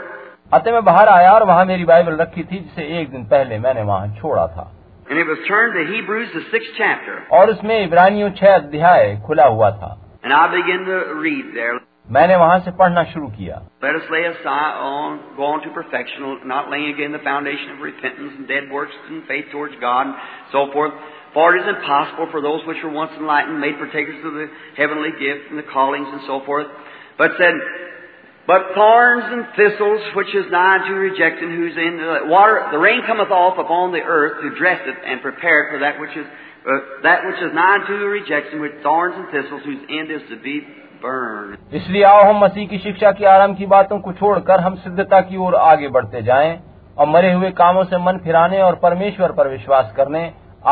अतः 0.54 0.72
मैं 0.72 0.84
बाहर 0.84 1.08
आया 1.08 1.30
और 1.32 1.44
वहाँ 1.46 1.64
मेरी 1.66 1.84
बाइबल 1.84 2.16
रखी 2.16 2.42
थी 2.50 2.58
जिसे 2.58 2.82
एक 3.00 3.10
दिन 3.10 3.24
पहले 3.30 3.58
मैंने 3.58 3.82
वहाँ 3.82 4.08
छोड़ा 4.20 4.46
था 4.56 4.72
And 5.10 5.18
it 5.20 5.26
was 5.26 5.38
turned 5.48 5.74
to 5.78 5.82
Hebrews, 5.86 6.30
the 6.34 6.42
sixth 6.52 6.72
chapter. 6.78 7.16
और 7.32 7.50
उसमें 7.50 7.74
इब्रानियों 7.82 8.30
छह 8.38 8.54
अध्याय 8.54 9.16
खुला 9.26 9.46
हुआ 9.56 9.70
था 9.82 9.90
And 10.24 10.32
I 10.32 10.46
began 10.54 10.86
to 10.86 10.96
read 11.26 11.52
there. 11.58 11.74
मैंने 12.16 12.36
वहाँ 12.36 12.58
से 12.64 12.70
पढ़ना 12.78 13.02
शुरू 13.12 13.28
किया 13.36 13.60
Let 13.82 13.96
us 13.98 14.08
lay 14.14 14.24
aside 14.30 14.74
on, 14.88 15.18
go 15.36 15.46
on 15.52 15.62
to 15.66 15.70
perfection, 15.74 16.26
not 16.46 16.70
laying 16.70 16.90
again 16.94 17.12
the 17.12 17.22
foundation 17.26 17.70
of 17.74 17.80
repentance 17.82 18.34
and 18.38 18.46
dead 18.46 18.70
works 18.70 18.94
and 19.10 19.24
faith 19.26 19.46
towards 19.52 19.74
God 19.80 20.06
and 20.06 20.14
so 20.52 20.70
forth. 20.72 20.92
For 21.34 21.54
it 21.54 21.62
is 21.62 21.68
impossible 21.68 22.28
for 22.30 22.40
those 22.40 22.62
which 22.66 22.78
were 22.82 22.90
once 22.90 23.12
enlightened, 23.18 23.60
made 23.60 23.76
partakers 23.78 24.24
of 24.24 24.34
the 24.34 24.46
heavenly 24.76 25.10
gift 25.18 25.50
and 25.50 25.58
the 25.58 25.66
callings 25.72 26.06
and 26.10 26.22
so 26.26 26.40
forth, 26.46 26.66
but 27.21 27.37
said, 27.37 27.53
But 28.47 28.73
thorns 28.73 29.25
and 29.29 29.45
thistles, 29.55 30.01
which 30.15 30.33
is 30.33 30.45
nigh 30.51 30.79
to 30.87 30.93
rejection, 30.93 31.55
whose 31.55 31.77
in 31.77 31.97
the 31.97 32.25
water, 32.25 32.55
the 32.71 32.79
rain 32.79 33.01
cometh 33.05 33.29
off 33.29 33.59
upon 33.59 33.91
the 33.91 34.01
earth 34.01 34.41
to 34.41 34.49
dress 34.57 34.81
it 34.83 34.97
and 35.05 35.21
prepare 35.21 35.57
it 35.61 35.67
for 35.71 35.79
that 35.79 35.99
which 35.99 36.17
is, 36.17 36.25
uh, 36.25 36.79
that 37.03 37.21
which 37.27 37.37
is 37.37 37.53
nigh 37.53 37.77
to 37.85 37.93
rejection, 37.93 38.59
with 38.59 38.81
thorns 38.81 39.15
and 39.15 39.29
thistles, 39.29 39.61
whose 39.63 39.83
end 39.89 40.09
is 40.09 40.23
to 40.31 40.37
be 40.47 40.55
burned. 41.03 41.59
इसलिए 41.73 42.03
आओ 42.03 42.23
हम 42.23 42.43
मसीह 42.45 42.67
की 42.67 42.79
शिक्षा 42.87 43.11
के 43.21 43.25
आरंभ 43.35 43.57
की 43.57 43.65
बातों 43.75 43.99
को 43.99 44.13
छोड़कर 44.13 44.65
हम 44.65 44.75
सिद्धता 44.81 45.21
की 45.29 45.37
ओर 45.45 45.55
आगे 45.67 45.87
बढ़ते 45.99 46.21
जाएँ 46.23 46.51
और 46.97 47.07
मरे 47.07 47.31
हुए 47.33 47.51
कामों 47.61 47.83
से 47.93 48.03
मन 48.07 48.17
फिराने 48.25 48.61
और 48.61 48.79
परमेश्वर 48.83 49.31
पर 49.31 49.47
विश्वास 49.47 49.93
करने 49.97 50.25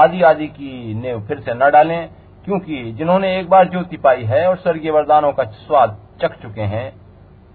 आदि 0.03 0.21
आदि 0.33 0.47
की 0.57 0.93
नेव 1.05 1.21
फिर 1.27 1.39
से 1.45 1.53
न 1.53 1.71
डालें 1.71 1.99
क्योंकि 2.45 2.83
जिन्होंने 2.97 3.39
एक 3.39 3.49
बार 3.49 3.69
ज्योति 3.69 3.97
पाई 4.03 4.23
है 4.33 4.45
और 4.49 4.57
स्वर्गीय 4.57 4.91
वरदानों 4.91 5.31
का 5.31 5.43
स्वाद 5.63 5.97
चख 6.21 6.41
चुके 6.41 6.61
हैं 6.63 6.87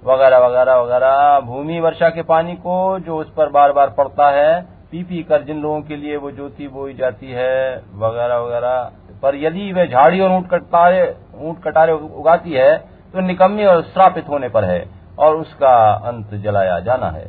वगैरह 0.02 0.38
वगैरह 0.38 0.74
वगैरह। 0.76 1.40
भूमि 1.40 1.78
वर्षा 1.80 2.08
के 2.10 2.22
पानी 2.24 2.54
को 2.56 2.98
जो 3.00 3.16
उस 3.16 3.32
पर 3.36 3.48
बार 3.50 3.72
बार 3.72 3.90
पड़ता 3.90 4.30
है 4.30 4.60
पी 4.90 5.02
पी 5.02 5.22
कर 5.22 5.42
जिन 5.42 5.60
लोगों 5.60 5.80
के 5.82 5.96
लिए 5.96 6.16
वो 6.16 6.30
ज्योति 6.30 6.68
बोई 6.68 6.94
जाती 6.94 7.30
है 7.30 7.76
वगैरह 7.96 8.36
वगैरह। 8.38 8.90
पर 9.22 9.36
यदि 9.36 9.72
वह 9.72 9.86
झाड़ी 9.86 10.20
और 10.20 10.30
ऊँट 10.30 10.48
कटारे 10.50 11.02
ऊँट 11.40 11.62
कटारे 11.64 11.92
उगाती 11.92 12.52
है 12.52 12.76
तो 13.14 13.20
निकम्मी 13.20 13.64
और 13.64 13.82
श्रापित 13.84 14.28
होने 14.28 14.48
पर 14.48 14.64
है 14.64 14.84
और 15.18 15.36
उसका 15.36 15.74
अंत 16.08 16.34
जलाया 16.44 16.78
जाना 16.80 17.10
है। 17.10 17.26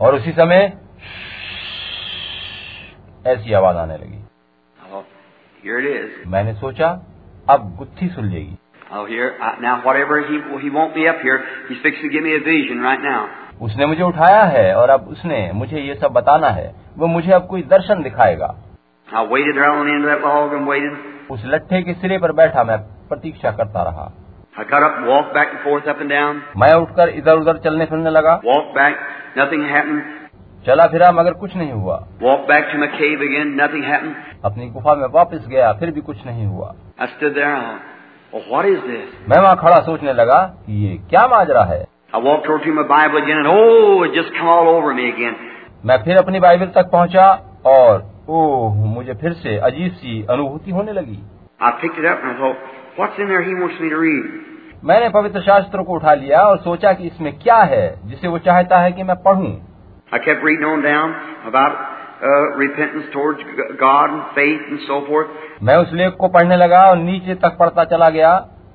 और 0.00 0.14
उसी 0.14 0.32
समय 0.32 0.72
ऐसी 3.26 3.52
आवाज़ 3.52 3.76
आने 3.76 3.96
लगी. 3.96 4.24
मैंने 6.26 6.54
सोचा 6.54 6.88
अब 7.50 7.76
गुत्थी 7.78 8.08
सुलझेगी 8.08 8.58
उसने 13.62 13.86
मुझे 13.86 14.02
उठाया 14.02 14.42
है 14.42 14.74
और 14.74 14.90
अब 14.90 15.08
उसने 15.08 15.50
मुझे 15.54 15.78
ये 15.78 15.94
सब 15.94 16.12
बताना 16.12 16.48
है। 16.48 16.74
वो 16.98 17.06
मुझे 17.06 17.32
अब 17.32 17.46
कोई 17.46 17.62
दर्शन 17.62 18.02
दिखाएगा। 18.02 18.54
उस 21.30 21.42
लट्ठे 21.46 21.82
के 21.82 21.94
सिरे 21.94 22.18
पर 22.18 22.32
बैठा 22.32 22.64
मैं 22.64 22.78
प्रतीक्षा 22.78 23.50
करता 23.50 23.82
रहा। 23.82 24.12
I 24.60 24.64
मैं 26.56 26.72
उठकर 26.74 27.08
इधर 27.08 27.36
उधर 27.36 27.56
चलने 27.56 27.86
फिरने 27.86 28.10
लगा 28.10 28.40
वॉक 28.44 28.72
बैक 28.74 28.96
नथिंग. 29.38 30.19
चला 30.66 30.86
फिरा 30.86 31.10
मगर 31.12 31.32
कुछ 31.32 31.56
नहीं 31.56 31.72
हुआ। 31.72 32.06
Walked 32.22 32.48
back 32.50 32.64
अपनी 34.44 34.66
गुफा 34.70 34.94
में 34.94 35.08
वापस 35.08 35.46
गया 35.48 35.72
फिर 35.72 35.90
भी 35.90 36.00
कुछ 36.00 36.26
नहीं 36.26 36.46
हुआ। 36.46 36.74
मैं 39.28 39.40
वहाँ 39.40 39.56
खड़ा 39.56 39.80
सोचने 39.80 40.12
लगा 40.12 40.42
कि 40.66 40.86
ये 40.86 40.96
क्या 41.10 41.26
माजरा 41.26 41.62
है। 41.62 41.86
मैं 45.86 46.02
फिर 46.04 46.16
अपनी 46.16 46.40
बाइबल 46.40 46.66
तक 46.66 46.90
पहुँचा 46.92 47.26
और 47.66 48.12
ओ 48.28 48.68
मुझे 48.68 49.14
फिर 49.14 49.32
से 49.32 49.56
अजीब 49.58 49.92
सी 49.92 50.26
अनुभूति 50.30 50.70
होने 50.70 50.92
लगी। 50.92 51.18
मैंने 54.84 55.08
पवित्र 55.08 55.40
शास्त्रों 55.40 55.84
को 55.84 55.92
उठा 55.92 56.14
लिया 56.14 56.42
और 56.42 56.58
सोचा 56.58 56.92
कि 56.92 57.06
इसमें 57.06 57.38
क्या 57.38 57.56
है 57.56 58.08
जिसे 58.08 58.28
वो 58.28 58.38
चाहता 58.38 58.78
है 58.78 58.92
कि 58.92 59.02
मैं 59.02 59.16
पढ़ूँ। 59.16 59.69
I 60.12 60.18
kept 60.18 60.42
reading 60.42 60.64
on 60.64 60.82
down 60.82 61.10
about 61.46 61.72
uh, 62.20 62.28
repentance 62.58 63.06
towards 63.12 63.40
God 63.78 64.10
and 64.10 64.22
faith 64.34 64.62
and 64.68 64.80
so 64.86 65.06
forth. 65.06 65.28
मैं 65.62 65.76
उस 65.76 65.92
लेख 65.92 66.16
को 66.20 66.28
पढ़ने 66.28 66.56
लगा 66.56 66.80
और 66.90 66.96
नीचे 66.98 67.34
तक 67.44 67.56
पढ़ता 67.58 67.84
चला 67.92 68.08
गया 68.10 68.32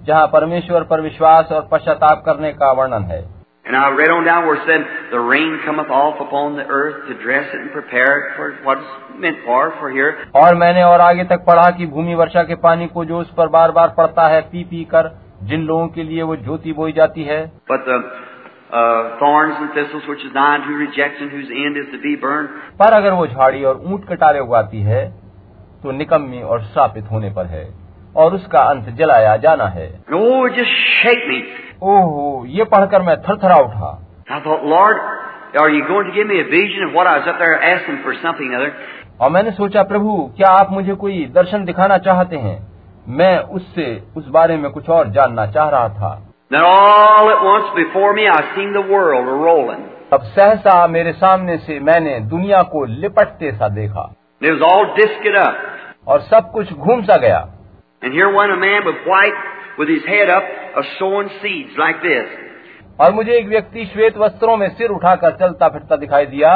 जहाँ 0.07 0.27
परमेश्वर 0.33 0.83
पर 0.83 1.01
विश्वास 1.01 1.51
और 1.51 1.67
पश्चाताप 1.71 2.23
करने 2.25 2.51
का 2.53 2.71
वर्णन 2.79 3.03
है 3.11 3.23
And 3.65 3.75
I 3.75 3.85
read 3.89 4.11
on 4.13 4.25
down 4.25 4.45
where 4.45 4.55
it 4.55 4.65
said, 4.67 4.83
The 5.11 5.19
rain 5.19 5.53
cometh 5.65 5.89
off 5.89 6.19
upon 6.21 6.55
the 6.55 6.65
earth 6.69 6.97
to 7.07 7.15
dress 7.21 7.47
it 7.51 7.59
and 7.59 7.71
prepare 7.71 8.11
it 8.17 8.35
for 8.35 8.49
what 8.63 8.77
it's 8.77 9.19
meant 9.19 9.39
for, 9.45 9.61
for 9.79 9.89
here. 9.91 10.11
और 10.35 10.55
मैंने 10.55 10.83
और 10.83 11.01
आगे 11.01 11.23
तक 11.31 11.45
पढ़ा 11.47 11.69
कि 11.77 11.87
भूमि 11.95 12.15
वर्षा 12.15 12.43
के 12.43 12.55
पानी 12.65 12.87
को 12.87 13.05
जो 13.05 13.19
उस 13.19 13.33
पर 13.37 13.47
बार 13.55 13.71
बार 13.77 13.93
पड़ता 13.97 14.27
है 14.35 14.41
पी 14.51 14.63
पी 14.71 14.83
कर 14.93 15.09
जिन 15.43 15.65
लोगों 15.65 15.87
के 15.95 16.03
लिए 16.03 16.21
वो 16.23 16.35
ज्योति 16.35 16.73
बोई 16.73 16.93
जाती 16.99 17.23
है 17.23 17.39
But 17.71 17.89
the 17.89 17.97
पर 22.79 22.93
अगर 22.93 23.11
वो 23.11 23.27
झाड़ी 23.27 23.63
और 23.63 23.81
ऊँट 23.85 24.07
कटारे 24.07 24.39
उगाती 24.39 24.81
है 24.81 25.05
तो 25.83 25.91
निकम्मी 25.91 26.41
और 26.41 26.61
स्थापित 26.61 27.11
होने 27.11 27.29
पर 27.29 27.45
है 27.45 27.73
और 28.15 28.33
उसका 28.33 28.59
अंत 28.59 28.89
जलाया 28.89 29.35
जाना 29.37 29.65
है। 29.65 29.87
ओह 31.83 32.47
ये 32.47 32.63
पढ़कर 32.63 33.01
मैं 33.01 33.21
थर 33.21 33.37
थरा 33.37 33.55
उठा 33.55 33.91
और 39.21 39.31
मैंने 39.31 39.51
सोचा 39.51 39.83
प्रभु 39.83 40.31
क्या 40.37 40.49
आप 40.49 40.71
मुझे 40.71 40.95
कोई 40.95 41.25
दर्शन 41.25 41.65
दिखाना 41.65 41.97
चाहते 41.97 42.37
हैं? 42.37 42.57
मैं 43.07 43.39
उससे 43.39 44.03
उस 44.17 44.27
बारे 44.27 44.57
में 44.57 44.71
कुछ 44.71 44.89
और 44.89 45.09
जानना 45.09 45.45
चाह 45.45 45.69
रहा 45.69 45.89
था। 45.89 46.34
Then 46.51 46.61
all 46.61 47.29
at 47.29 47.43
once 47.43 47.69
before 47.75 48.13
me 48.13 48.27
I 48.27 48.55
seen 48.55 48.71
the 48.73 48.81
world 48.81 49.25
rolling. 49.45 49.81
तब 50.11 50.23
सहसा 50.35 50.75
मेरे 50.87 51.13
सामने 51.13 51.57
से 51.57 51.79
मैंने 51.79 52.19
दुनिया 52.19 52.61
को 52.63 52.85
लिपटते 52.85 53.51
सा 53.51 53.69
देखा 53.69 54.03
it 54.41 54.51
was 54.51 54.61
all 54.61 54.85
disced 54.95 55.37
up. 55.37 55.55
और 56.07 56.19
सब 56.21 56.51
कुछ 56.51 56.73
घूम 56.73 57.01
सा 57.03 57.17
गया 57.17 57.39
And 58.03 58.13
here 58.13 58.29
went 58.29 58.51
a 58.51 58.57
man 58.57 58.85
with 58.85 59.01
white, 59.07 59.41
with 59.79 59.89
his 59.89 60.05
head 60.05 60.29
up, 60.29 60.43
a 60.75 60.83
sowing 60.99 61.29
seeds 61.41 61.79
like 61.79 62.01
this. 62.03 62.27
और 63.01 63.13
मुझे 63.13 63.37
एक 63.37 63.47
व्यक्ति 63.47 63.85
श्वेत 63.85 64.17
वस्त्रों 64.17 64.57
में 64.57 64.69
सिर 64.69 64.89
उठाकर 64.89 65.31
चलता 65.31 65.69
फिरता 65.69 65.95
दिखाई 65.95 66.25
दिया 66.25 66.53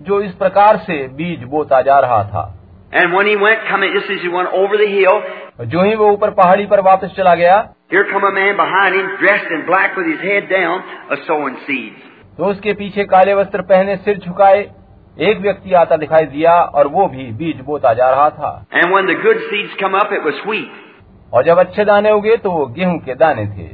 जो 0.00 0.20
इस 0.20 0.34
प्रकार 0.34 0.76
से 0.76 0.96
बीज 1.08 1.44
बोता 1.44 1.82
जा 1.82 1.98
रहा 1.98 2.22
था 2.24 2.57
And 2.93 3.13
when 3.13 3.25
he 3.25 3.35
went, 3.35 3.63
coming 3.67 3.93
just 3.93 4.09
as 4.11 4.21
he 4.21 4.29
went 4.29 4.53
over 4.53 4.77
the 4.77 4.89
hill, 4.95 5.21
और 5.59 5.65
जो 5.65 5.83
ही 5.83 5.95
वो 5.95 6.11
ऊपर 6.11 6.31
पहाड़ी 6.39 6.65
पर 6.65 6.79
वापस 6.87 7.15
चला 7.17 7.35
गया 7.35 7.55
here 7.93 8.05
come 8.11 8.23
a 8.23 8.31
man 8.31 8.55
behind 8.57 8.95
him, 8.95 9.09
dressed 9.19 9.51
in 9.55 9.65
black 9.65 9.97
with 9.97 10.07
his 10.11 10.21
head 10.27 10.49
down, 10.49 10.83
a 11.11 11.17
sowing 11.27 11.57
seeds. 11.67 11.99
तो 12.37 12.45
उसके 12.45 12.73
पीछे 12.73 13.03
काले 13.05 13.33
वस्त्र 13.33 13.61
पहने 13.71 13.95
सिर 14.05 14.17
झुकाए 14.19 14.61
एक 15.29 15.37
व्यक्ति 15.41 15.73
आता 15.81 15.97
दिखाई 16.03 16.25
दिया 16.25 16.53
और 16.79 16.87
वो 16.93 17.07
भी 17.07 17.25
बीज 17.41 17.59
बोता 17.65 17.93
जा 17.93 18.09
रहा 18.11 18.29
था 18.37 18.51
And 18.79 18.93
when 18.95 19.09
the 19.11 19.17
good 19.25 19.43
seeds 19.49 19.75
come 19.81 19.97
up, 19.99 20.15
it 20.19 20.25
was 20.29 20.39
wheat. 20.47 20.79
और 21.33 21.43
जब 21.45 21.59
अच्छे 21.59 21.85
दाने 21.85 22.11
उगे 22.11 22.37
तो 22.45 22.51
वो 22.51 22.65
गेहूं 22.77 22.97
के 23.05 23.15
दाने 23.15 23.45
थे 23.57 23.67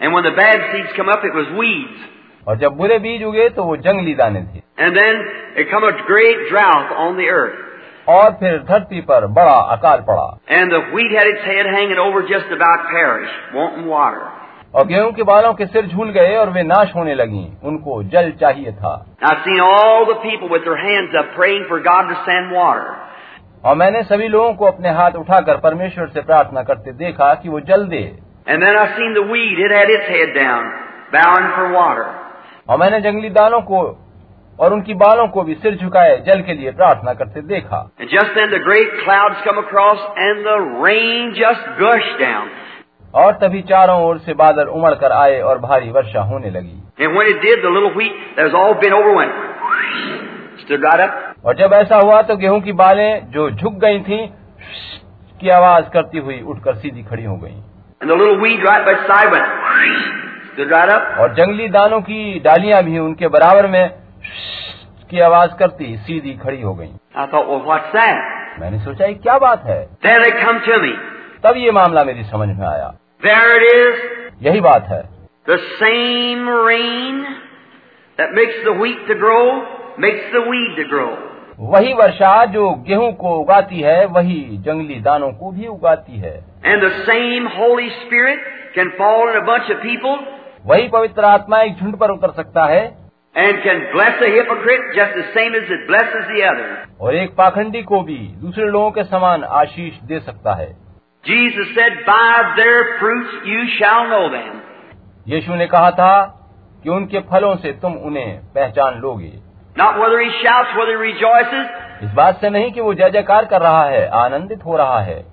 And 0.00 0.14
when 0.14 0.24
the 0.24 0.34
bad 0.38 0.64
seeds 0.72 0.96
come 0.96 1.12
up, 1.16 1.24
it 1.30 1.36
was 1.40 1.52
weeds. 1.60 2.08
और 2.48 2.58
जब 2.58 2.76
बुरे 2.76 2.98
बीज 2.98 3.22
उगे 3.24 3.48
तो 3.58 3.64
वो 3.64 3.76
जंगली 3.86 4.14
दाने 4.22 4.42
थे 4.54 4.62
And 4.84 4.98
then 5.02 5.22
it 5.62 5.70
come 5.74 5.84
a 5.90 5.92
great 6.08 6.48
drought 6.50 6.96
on 7.06 7.22
the 7.22 7.28
earth. 7.40 7.60
और 8.09 8.31
फिर 8.31 8.65
धरती 8.69 9.01
पर 9.01 9.27
बड़ा 9.27 9.57
अकाल 9.57 9.97
पड़ा। 9.97 10.39
और 14.75 14.87
गेहूँ 14.87 15.11
के 15.11 15.23
बालों 15.23 15.53
के 15.53 15.65
सिर 15.65 15.85
झूल 15.85 16.09
गए 16.09 16.35
और 16.35 16.49
वे 16.49 16.63
नाश 16.63 16.91
होने 16.95 17.15
लगी। 17.15 17.57
उनको 17.63 18.03
जल 18.03 18.31
चाहिए 18.31 18.71
था। 18.71 19.05
और 23.65 23.75
मैंने 23.75 24.03
सभी 24.03 24.27
लोगों 24.27 24.53
को 24.53 24.65
अपने 24.65 24.89
हाथ 24.89 25.11
उठाकर 25.11 25.57
परमेश्वर 25.57 26.07
से 26.07 26.21
प्रार्थना 26.21 26.63
करते 26.63 26.91
देखा 26.91 27.33
कि 27.33 27.49
वो 27.49 27.59
जल 27.59 27.87
दे। 27.87 28.19
और 32.69 32.77
मैंने 32.77 33.01
जंगली 33.01 33.29
दालों 33.29 33.61
को 33.61 34.06
और 34.59 34.73
उनकी 34.73 34.93
बालों 34.93 35.27
को 35.27 35.43
भी 35.43 35.53
सिर 35.53 35.75
झुकाए 35.75 36.17
जल 36.17 36.41
के 36.41 36.53
लिए 36.53 36.71
प्रार्थना 36.71 37.13
करते 37.13 37.41
देखा। 37.41 37.91
और 43.15 43.31
तभी 43.31 43.61
चारों 43.61 44.03
ओर 44.03 44.17
से 44.17 44.33
बादल 44.33 44.63
उमड़ 44.63 44.93
कर 44.93 45.11
आए 45.11 45.41
और 45.41 45.59
भारी 45.59 45.89
वर्षा 45.89 46.21
होने 46.21 46.49
लगी। 46.49 46.83
Did, 47.01 47.11
wheat, 47.95 48.25
और 51.45 51.55
जब 51.55 51.73
ऐसा 51.73 51.95
हुआ 51.95 52.21
तो 52.21 52.35
गेहूँ 52.35 52.61
की 52.61 52.71
बालें 52.71 53.31
जो 53.31 53.51
झुक 53.51 53.73
गई 53.73 53.99
थीं 53.99 54.27
की 55.41 55.49
आवाज़ 55.49 55.85
करती 55.89 56.17
हुई 56.17 56.41
उठकर 56.41 56.75
सीधी 56.75 57.03
खड़ी 57.03 57.23
हो 57.23 57.37
गई 57.37 57.61
right 58.07 58.87
और 61.19 61.33
जंगली 61.33 61.67
दानों 61.67 62.01
की 62.01 62.39
डालियाँ 62.39 62.83
भी 62.83 62.99
उनके 62.99 63.27
बराबर 63.27 63.67
में 63.67 64.06
की 65.09 65.19
आवाज़ 65.19 65.55
करती 65.55 65.97
सीधी 65.97 66.33
खड़ी 66.33 66.61
हो 66.61 66.73
गई। 66.73 66.89
मैंने 68.59 68.79
सोचा 68.79 69.05
ये 69.05 69.13
क्या 69.13 69.37
बात 69.37 69.63
है? 69.65 69.85
तब 71.43 71.53
ये 71.57 71.71
मामला 71.71 72.03
मेरी 72.03 72.23
समझ 72.23 72.47
में 72.47 72.67
आया। 72.67 72.93
यही 74.41 74.61
बात 74.61 74.83
है। 74.83 75.01
The 75.49 75.57
same 75.57 76.49
rain 76.67 77.21
that 78.17 78.31
makes 78.31 78.63
the 78.63 79.17
grow 79.17 79.41
makes 79.99 80.33
the 80.33 80.35
wheat 80.35 80.75
to 80.77 80.97
grow 80.97 81.17
वही 81.59 81.93
वर्षा 81.93 82.45
जो 82.45 82.69
गेहूँ 82.87 83.11
को 83.13 83.29
उगाती 83.35 83.79
है 83.79 84.05
वही 84.05 84.57
जंगली 84.57 84.99
दानों 84.99 85.31
को 85.31 85.51
भी 85.51 85.67
उगाती 85.67 86.17
है। 86.17 86.45
And 86.65 86.83
the 86.83 86.91
same 86.91 87.47
Holy 87.47 87.89
Spirit 87.89 88.43
can 88.75 88.89
fall 88.89 89.39
both 89.39 89.71
people 89.71 90.19
वही 90.65 90.87
पवित्र 90.87 91.25
आत्मा 91.25 91.61
एक 91.61 91.75
झुंड 91.75 91.95
पर 91.95 92.09
उतर 92.09 92.31
सकता 92.31 92.65
है 92.65 93.06
and 93.37 93.61
can 93.63 93.81
bless 93.93 94.19
a 94.19 94.29
hypocrite 94.33 94.85
just 94.95 95.13
the 95.15 95.25
same 95.33 95.53
as 95.53 95.69
it 95.69 95.81
blesses 95.87 96.23
the 96.29 96.41
other. 96.43 96.67
और 97.01 97.15
एक 97.15 97.35
पाखंडी 97.37 97.81
को 97.83 98.01
भी 98.01 98.17
दूसरे 98.41 98.65
लोगों 98.65 98.91
के 98.91 99.03
समान 99.03 99.43
आशीष 99.59 99.99
दे 100.11 100.19
सकता 100.19 100.55
है 100.61 100.69
Jesus 101.23 101.69
said, 101.75 101.99
By 102.07 102.55
their 102.57 102.81
fruits 102.99 103.33
you 103.45 103.61
shall 103.77 104.07
know 104.09 104.25
them. 104.31 104.61
यीशु 105.27 105.55
ने 105.55 105.67
कहा 105.67 105.91
था 105.91 106.13
कि 106.83 106.89
उनके 106.89 107.19
फलों 107.31 107.55
से 107.55 107.73
तुम 107.81 107.97
उन्हें 108.09 108.37
पहचान 108.55 108.99
लोगे 109.01 109.31
Not 109.75 109.99
whether 110.01 110.19
he 110.19 110.29
shouts, 110.41 110.75
whether 110.75 110.97
he 110.97 111.01
rejoices, 111.05 111.65
इस 112.03 112.11
बात 112.15 112.39
से 112.41 112.49
नहीं 112.49 112.71
कि 112.71 112.81
वो 112.81 112.93
जय 112.93 113.09
जयकार 113.09 113.45
कर 113.45 113.61
रहा 113.61 113.83
है 113.85 114.07
आनंदित 114.17 114.65
हो 114.65 114.77
रहा 114.77 114.99
है 115.01 115.23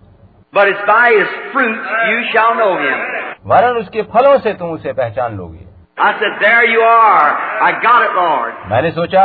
but 0.52 0.68
it's 0.68 0.85
by 0.89 1.06
his 1.10 1.31
fruits 1.52 1.94
you 2.10 2.18
shall 2.32 2.55
know 2.55 2.72
him. 2.82 2.98
वरन 3.47 3.78
उसके 3.78 4.02
फलों 4.12 4.39
से 4.39 4.52
तुम 4.55 4.70
उसे 4.70 4.93
पहचान 4.93 5.36
लोगे 5.36 5.63
I 5.97 6.11
said, 6.19 6.34
There 6.41 6.65
you 6.65 6.81
are. 6.81 7.30
I 7.67 7.71
got 7.84 8.03
it, 8.07 8.13
Lord. 8.15 8.53
मैंने 8.71 8.91
सोचा 8.91 9.23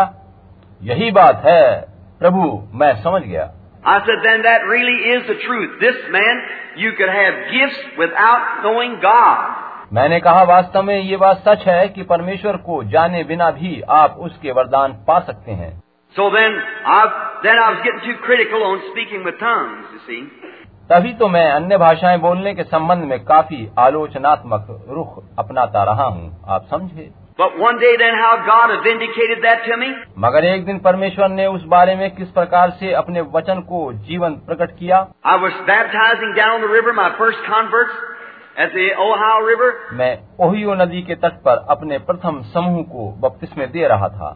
यही 0.90 1.10
बात 1.18 1.42
है 1.46 1.64
प्रभु 2.18 2.46
मैं 2.80 2.94
समझ 3.02 3.22
गया 3.22 3.51
I 3.84 3.98
said, 4.06 4.22
Then 4.24 4.42
that 4.42 4.66
really 4.66 4.98
is 5.14 5.26
the 5.26 5.36
truth. 5.46 5.78
This 5.80 5.96
man, 6.10 6.42
you 6.76 6.92
could 6.98 7.12
have 7.14 7.34
gifts 7.52 7.82
without 7.98 8.62
knowing 8.64 8.98
God. 9.02 9.62
मैंने 9.92 10.20
कहा 10.20 10.42
वास्तव 10.51 10.82
में 10.82 10.98
ये 10.98 11.16
बात 11.16 11.42
सच 11.48 11.66
है 11.68 11.88
कि 11.88 12.02
परमेश्वर 12.12 12.56
को 12.68 12.82
जाने 12.92 13.22
बिना 13.24 13.51
भी 13.59 13.80
आप 13.96 14.16
उसके 14.28 14.52
वरदान 14.52 14.92
पा 15.09 15.18
सकते 15.30 15.52
हैं 15.62 15.72
So 16.16 16.24
then, 16.30 16.52
I 16.86 16.98
then 17.44 17.56
I 17.59 17.70
was 17.74 17.80
getting 17.84 18.02
too 18.09 18.18
critical 18.24 18.62
on 18.64 18.82
speaking 18.90 19.24
with 19.28 19.38
tongues. 19.38 19.86
You 19.94 20.01
see, 20.09 20.20
तभी 20.91 21.13
तो 21.13 21.27
मैं 21.27 21.51
अन्य 21.51 21.77
भाषाएँ 21.77 22.17
बोलने 22.19 22.53
के 22.53 22.63
संबंध 22.63 23.03
में 23.03 23.19
काफ़ी 23.23 23.69
आलोचनात्मक 23.79 24.85
रुख 24.89 25.23
अपनाता 25.39 25.83
रहा 25.83 26.03
हूँ। 26.03 26.45
आप 26.49 26.65
समझे 26.71 27.11
but 27.41 27.57
one 27.63 27.77
day 27.79 27.91
then 27.97 28.15
how 28.21 28.31
God 28.47 28.71
vindicated 28.85 29.43
that 29.43 29.59
to 29.65 29.77
me. 29.81 29.89
मगर 30.17 30.45
एक 30.45 30.65
दिन 30.65 30.79
परमेश्वर 30.79 31.29
ने 31.29 31.45
उस 31.47 31.63
बारे 31.63 31.95
में 31.95 32.15
किस 32.15 32.29
प्रकार 32.29 32.69
से 32.69 32.93
अपने 32.93 33.21
वचन 33.21 33.59
को 33.59 33.93
जीवन 33.93 34.33
प्रकट 34.33 34.71
किया? 34.71 35.07
I 35.25 35.35
was 35.43 35.59
baptizing 35.67 36.33
down 36.37 36.63
the 36.63 36.71
river, 36.73 36.93
my 36.93 37.09
first 37.21 37.43
converts 37.49 37.99
at 38.59 38.73
the 38.73 38.87
Ohio 39.07 39.43
River, 39.47 39.71
मैं 39.93 40.19
ओहियो 40.39 40.75
नदी 40.75 41.01
के 41.01 41.15
तट 41.15 41.31
पर 41.31 41.65
अपने 41.69 41.97
प्रथम 41.97 42.41
समूह 42.41 42.83
को 42.83 43.11
बपतिस्मे 43.19 43.67
दे 43.67 43.87
रहा 43.87 44.07
था। 44.07 44.31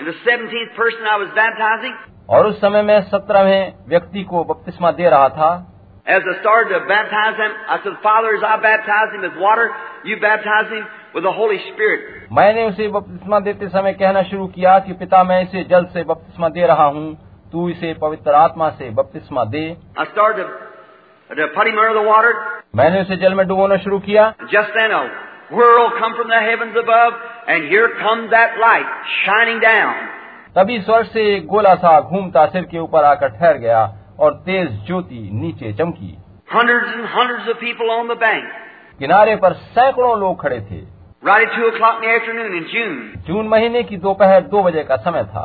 The 0.00 0.16
17th 0.26 0.74
person 0.80 1.06
I 1.12 1.16
was 1.22 1.30
baptizing. 1.38 1.94
और 2.30 2.46
उस 2.46 2.60
समय 2.60 2.82
मैं 2.82 3.00
सत्रहवें 3.02 3.72
व्यक्ति 3.88 4.22
को 4.22 4.44
बपतिस्मा 4.44 4.90
दे 4.90 5.08
रहा 5.10 5.28
था। 5.28 5.70
As 6.07 6.23
I 6.25 6.39
started 6.41 6.69
to 6.73 6.79
baptize 6.87 7.37
him, 7.37 7.51
I 7.69 7.77
said, 7.83 7.93
Father, 8.01 8.29
as 8.35 8.43
I 8.43 8.57
baptize 8.61 9.13
him 9.13 9.21
with 9.21 9.35
water, 9.37 9.69
you 10.03 10.15
baptize 10.19 10.69
him 10.71 10.85
with 11.13 11.23
the 11.23 11.31
Holy 11.31 11.59
Spirit. 11.71 12.29
मैंने 12.33 12.63
उसे 12.69 12.87
बपतिस्मा 12.95 13.39
देते 13.47 13.67
समय 13.69 13.93
कहना 13.99 14.23
शुरू 14.29 14.47
किया 14.55 14.77
कि 14.87 14.93
पिता 15.01 15.23
मैं 15.23 15.41
इसे 15.43 15.63
जल 15.69 15.85
से 15.93 16.03
बपतिस्मा 16.11 16.49
दे 16.57 16.65
रहा 16.71 16.85
हूँ 16.95 17.05
तू 17.51 17.67
इसे 17.69 17.93
पवित्र 18.01 18.33
आत्मा 18.41 18.69
से 18.79 18.89
बपतिस्मा 19.01 19.43
दे 19.53 19.63
I 19.97 20.05
started 20.11 20.47
to, 21.29 21.35
to 21.35 21.47
put 21.55 21.67
him 21.67 21.77
under 21.77 21.93
the 22.01 22.07
water. 22.09 22.33
मैंने 22.75 23.01
उसे 23.01 23.17
जल 23.25 23.33
में 23.35 23.47
डुबोना 23.47 23.77
शुरू 23.85 23.99
किया 24.09 24.33
Just 24.55 24.73
then 24.79 24.91
a 24.91 25.03
whirl 25.51 25.89
come 25.99 26.17
from 26.17 26.27
the 26.29 26.41
heavens 26.49 26.75
above, 26.77 27.13
and 27.47 27.69
here 27.69 27.87
comes 28.01 28.31
that 28.31 28.59
light 28.65 28.89
shining 29.21 29.61
down. 29.61 29.95
तभी 30.55 30.81
स्वर्ग 30.81 31.07
से 31.13 31.23
एक 31.35 31.47
गोला 31.47 31.73
सा 31.81 31.99
घूमता 32.01 32.45
सिर 32.53 32.63
के 32.71 32.79
ऊपर 32.79 33.03
आकर 33.05 33.37
ठहर 33.39 33.57
गया 33.65 33.81
और 34.20 34.34
तेज 34.46 34.68
ज्योति 34.86 35.28
नीचे 35.32 35.72
चमकी 35.72 36.16
Hundreds 36.54 36.90
and 36.96 37.06
hundreds 37.14 37.48
of 37.48 37.58
people 37.60 37.90
on 37.90 38.08
the 38.08 38.16
bank. 38.24 38.44
किनारे 38.98 39.36
पर 39.44 39.52
सैकड़ों 39.52 40.18
लोग 40.20 40.40
खड़े 40.42 40.60
थे 40.60 40.82
Right 41.26 41.48
at 41.48 41.54
two 41.56 41.66
o'clock 41.68 42.02
in 42.02 42.08
the 42.08 42.14
afternoon 42.14 42.54
in 42.56 42.66
June. 42.72 43.22
जून 43.26 43.48
महीने 43.48 43.82
की 43.82 43.96
दोपहर 43.96 44.40
दो 44.40 44.48
दो 44.56 44.62
बजे 44.62 44.82
का 44.90 44.96
समय 45.08 45.24
था 45.34 45.44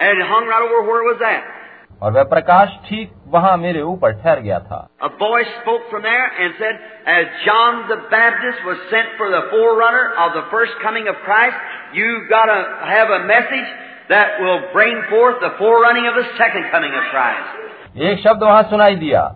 And 0.00 0.22
it 0.22 0.28
hung 0.30 0.46
right 0.46 0.62
over 0.62 0.82
where 0.88 1.02
it 1.02 1.08
was 1.12 1.22
at. 1.30 1.54
और 2.02 2.12
वह 2.12 2.22
प्रकाश 2.32 2.78
ठीक 2.88 3.12
वहाँ 3.34 3.56
मेरे 3.56 3.80
ऊपर 3.92 4.12
ठहर 4.22 4.40
गया 4.40 4.58
था 4.70 4.88
A 5.02 5.08
voice 5.08 5.50
spoke 5.62 5.90
from 5.90 6.02
there 6.02 6.26
and 6.42 6.54
said, 6.58 6.80
As 7.06 7.26
John 7.46 7.88
the 7.88 8.00
Baptist 8.10 8.64
was 8.64 8.78
sent 8.90 9.08
for 9.18 9.30
the 9.30 9.42
forerunner 9.52 10.06
of 10.24 10.32
the 10.34 10.44
first 10.50 10.72
coming 10.82 11.08
of 11.08 11.16
Christ, 11.26 11.56
you've 11.92 12.28
got 12.30 12.46
to 12.46 12.58
have 12.96 13.10
a 13.10 13.24
message 13.26 13.68
that 14.08 14.40
will 14.40 14.60
bring 14.72 15.02
forth 15.10 15.40
the 15.40 15.54
forerunning 15.58 16.06
of 16.08 16.14
the 16.14 16.26
second 16.38 16.70
coming 16.70 16.92
of 16.92 17.04
Christ. 17.12 17.67
एक 18.00 18.18
शब्द 18.18 18.42
वहाँ 18.42 18.62
सुनाई 18.62 18.96
दिया। 18.96 19.34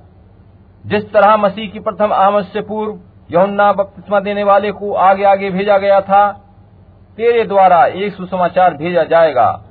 जिस 0.86 1.12
तरह 1.12 1.36
मसीह 1.36 1.70
की 1.70 1.80
प्रथम 1.80 2.12
आमद 2.12 2.44
से 2.44 2.60
पूर्व 2.60 2.98
यौन्ना 3.30 3.72
बपतिस्मा 3.72 4.20
देने 4.20 4.44
वाले 4.44 4.72
को 4.72 4.92
आगे 4.94 5.24
आगे 5.24 5.50
भेजा 5.50 5.78
गया 5.78 6.00
था 6.00 6.32
तेरे 7.16 7.44
द्वारा 7.44 7.86
एक 7.86 8.12
सुसमाचार 8.14 8.74
भेजा 8.74 9.02
जाएगा 9.04 9.64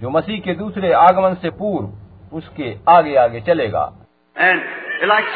जो 0.00 0.10
मसीह 0.10 0.40
के 0.40 0.54
दूसरे 0.54 0.92
आगमन 0.92 1.34
से 1.34 1.50
पूर्व 1.50 2.36
उसके 2.36 2.74
आगे 2.88 3.16
आगे 3.16 3.40
चलेगा। 3.40 3.92
Like. 5.02 5.32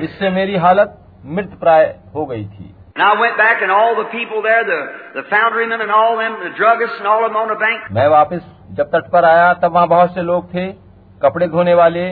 इससे 0.00 0.30
मेरी 0.30 0.56
हालत 0.56 0.98
मृत 1.26 1.56
प्राय 1.60 1.98
हो 2.14 2.26
गई 2.26 2.44
थी। 2.44 2.74
And 2.96 3.04
I 3.04 3.14
went 3.20 3.36
back 3.38 3.62
and 3.62 3.70
all 3.70 3.94
the 3.94 4.04
people 4.04 4.42
there, 4.42 4.62
the, 4.64 4.80
the 5.16 5.22
foundrymen 5.22 5.80
and 5.80 5.90
all 5.90 6.16
them, 6.16 6.34
the 6.44 6.52
druggists 6.60 6.98
and 6.98 7.06
all 7.06 7.24
of 7.24 7.32
them 7.32 7.42
on 7.42 7.48
the 7.48 7.60
bank, 7.64 7.92
मैं 7.92 8.08
वापस 8.08 8.40
जब 8.70 8.84
तट 8.84 9.10
पर 9.10 9.24
आया 9.24 9.52
तब 9.54 9.72
वहाँ 9.72 9.88
बहुत 9.88 10.14
से 10.14 10.22
लोग 10.22 10.54
थे। 10.54 10.81
कपड़े 11.22 11.46
धोने 11.48 11.74
वाले 11.74 12.04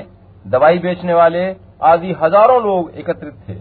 दवाई 0.44 0.78
बेचने 0.78 1.14
वाले 1.14 1.44
आदि 1.84 2.12
हज़ारों 2.22 2.60
लोग 2.62 2.90
एकत्रित 2.98 3.34
थे। 3.48 3.54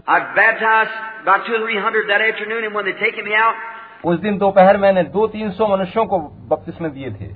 उस 4.04 4.18
दिन 4.18 4.38
दोपहर 4.38 4.76
मैंने 4.76 5.02
दो 5.10 5.26
तीन 5.26 5.50
सौ 5.50 5.66
मनुष्यों 5.68 6.04
को 6.06 6.18
बपतिस 6.50 6.80
में 6.80 6.90
दिए 6.92 7.10
थे। 7.10 7.28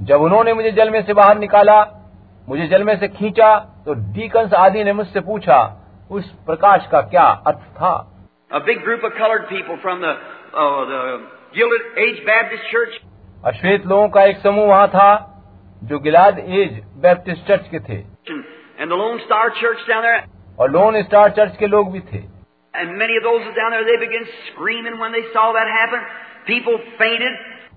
जब 0.00 0.22
उन्होंने 0.22 0.54
मुझे 0.54 0.70
जल 0.72 0.90
में 0.90 1.02
से 1.02 1.14
बाहर 1.14 1.38
निकाला 1.38 1.80
मुझे 2.48 2.66
जल 2.68 2.84
में 2.84 2.96
से 2.98 3.08
खींचा 3.10 3.54
तो 3.86 3.94
डीकंस 4.14 4.54
आदि 4.54 4.84
ने 4.84 4.92
मुझसे 4.92 5.20
पूछा 5.20 5.58
उस 6.10 6.30
प्रकाश 6.46 6.86
का 6.92 7.00
क्या 7.02 7.24
अर्थ 7.46 7.62
था? 7.76 7.94
A 8.52 8.58
big 8.58 8.82
group 8.84 9.04
of 9.04 9.12
coloured 9.18 9.42
people 9.42 9.76
from 9.76 10.00
the 10.00 10.16
अश्वेत 13.46 13.86
लोगों 13.86 14.08
का 14.08 14.22
एक 14.22 14.36
समूह 14.36 14.66
वहाँ 14.66 14.88
था 14.88 15.08
जो 15.84 15.98
गिलाद 15.98 16.38
एज 16.38 16.80
बैप्टिस्ट 16.96 17.46
चर्च 17.48 17.68
के 17.68 17.78
थे। 17.80 17.98
और 20.58 20.70
लोन 20.70 21.02
स्टार 21.02 21.30
चर्च 21.30 21.56
के 21.56 21.66
लोग 21.66 21.92
भी 21.92 22.00
थे। 22.00 22.18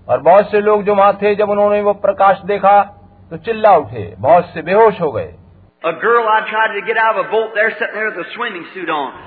और 0.08 0.20
बहुत 0.20 0.50
से 0.50 0.60
लोग 0.60 0.82
जो 0.82 0.94
वहाँ 0.94 1.12
थे 1.22 1.34
जब 1.34 1.50
उन्होंने 1.50 1.80
वो 1.82 1.92
प्रकाश 1.92 2.40
देखा 2.44 2.82
तो 3.30 3.36
चिल्ला 3.36 3.76
उठे। 3.76 4.14
बहुत 4.18 4.44
से 4.44 4.62
बेहोश 4.62 5.00
हो 5.00 5.12
गए। 5.12 5.34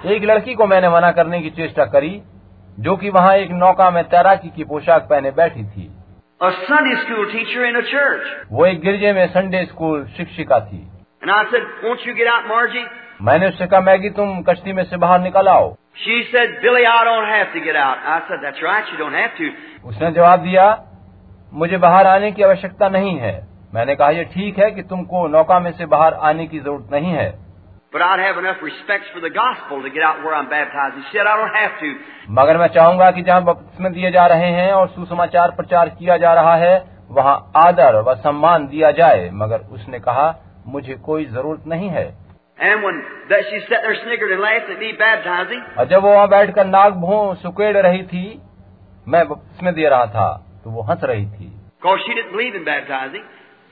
एक 0.06 0.24
लड़की 0.24 0.54
को 0.54 0.68
मैंने 0.68 0.90
मना 0.90 1.12
करने 1.12 1.42
की 1.42 1.50
चेष्टा 1.50 1.86
करी। 1.86 2.22
जो 2.78 2.96
कि 2.98 3.10
वहाँ 3.10 3.36
एक 3.38 3.52
नौका 3.54 3.90
में 3.92 4.04
तैराकी 4.10 4.50
की 4.50 4.64
पोशाक 4.64 5.08
पहने 5.10 5.32
बैठी 5.32 5.64
थी 5.64 5.90
A 6.42 6.52
Sunday 6.60 6.96
school 7.02 7.26
teacher 7.32 7.66
in 7.66 7.76
a 7.76 7.82
church. 7.88 8.30
वो 8.52 8.66
एक 8.66 8.80
गिरजे 8.82 9.12
में 9.14 9.26
संडे 9.28 9.64
स्कूल 9.66 10.06
शिक्षिका 10.18 10.60
थी 10.60 10.80
And 11.22 11.32
I 11.32 11.44
said, 11.52 11.68
won't 11.84 12.06
you 12.06 12.16
get 12.16 12.28
out, 12.28 12.48
Margie? 12.48 12.86
मैंने 13.22 13.48
उससे 13.48 13.68
कहा 13.68 13.82
मैगी 13.82 14.10
तुम 14.10 14.42
कश्ती 14.44 14.74
में 14.74 14.84
से 14.84 14.98
बाहर 14.98 15.22
निकल 15.22 15.48
आओ 15.48 15.76
She 15.96 16.18
said, 16.32 16.56
Billy, 16.62 16.86
I 16.88 17.04
don't 17.04 17.28
have 17.30 17.54
to 17.54 17.62
get 17.62 17.76
out. 17.76 17.98
I 18.08 18.22
said, 18.28 18.40
that's 18.42 18.64
right, 18.64 18.92
you 18.92 18.98
don't 18.98 19.14
have 19.14 19.38
to. 19.38 19.52
उसने 19.86 20.12
जवाब 20.12 20.44
दिया 20.44 20.66
मुझे 21.54 21.78
बाहर 21.78 22.08
आने 22.08 22.32
की 22.32 22.44
आवश्यकता 22.44 22.90
नहीं 22.90 23.18
है 23.20 23.34
मैंने 23.74 23.96
कहा 23.96 24.10
यह 24.10 24.24
ठीक 24.34 24.60
है 24.60 24.72
कि 24.72 24.82
तुमको 24.90 25.28
नौका 25.28 25.60
में 25.60 25.72
से 25.72 25.86
बाहर 25.86 26.14
आने 26.30 26.46
की 26.48 26.60
ज़रूरत 26.60 26.90
नहीं 26.92 27.12
है 27.14 27.30
मगर 32.30 32.58
मैं 32.58 32.68
चाहूँगा 32.68 33.10
कि 33.12 33.22
जहाँ 33.22 33.42
में 33.82 33.92
दिए 33.94 34.12
जा 34.12 34.26
रहे 34.26 34.52
हैं 34.52 34.72
और 34.74 34.88
सुसमाचार 34.88 35.52
प्रचार 35.52 35.90
किया 35.90 36.18
जा 36.18 36.34
रहा 36.34 36.56
है 36.56 36.74
वहाँ 37.10 37.52
आदर 37.56 37.96
व 38.02 38.14
सम्मान 38.16 38.68
दिया 38.68 38.92
जाए। 38.92 39.30
मगर 39.34 39.66
उसने 39.72 40.00
कहा 40.00 40.28
मुझे 40.68 40.94
कोई 40.94 41.26
ज़रूरत 41.26 41.64
नहीं 41.68 41.90
है। 41.90 42.06
और 45.78 45.88
जब 45.88 46.04
वो 46.04 46.14
वहाँ 46.14 46.28
बैठकर 46.28 46.66
नाग 46.66 46.94
भो 46.94 47.34
सुकेड़ 47.36 47.78
रही 47.78 48.04
थी 48.04 48.42
मैं 49.08 49.28
बपतिस्मा 49.28 49.72
दे 49.72 49.90
रहा 49.90 50.06
था 50.06 50.30
तो 50.64 50.70
वो 50.70 50.82
हंस 50.82 51.04
रही 51.04 51.26
थी। 51.26 51.52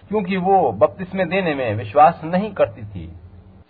क्योंकि 0.04 0.38
वो 0.38 0.72
बपतिस्मा 0.72 1.24
देने 1.24 1.56
में 1.56 1.76
विश्वास 1.76 2.22
नहीं 2.24 2.54
करती 2.54 2.86
थी। 2.86 3.19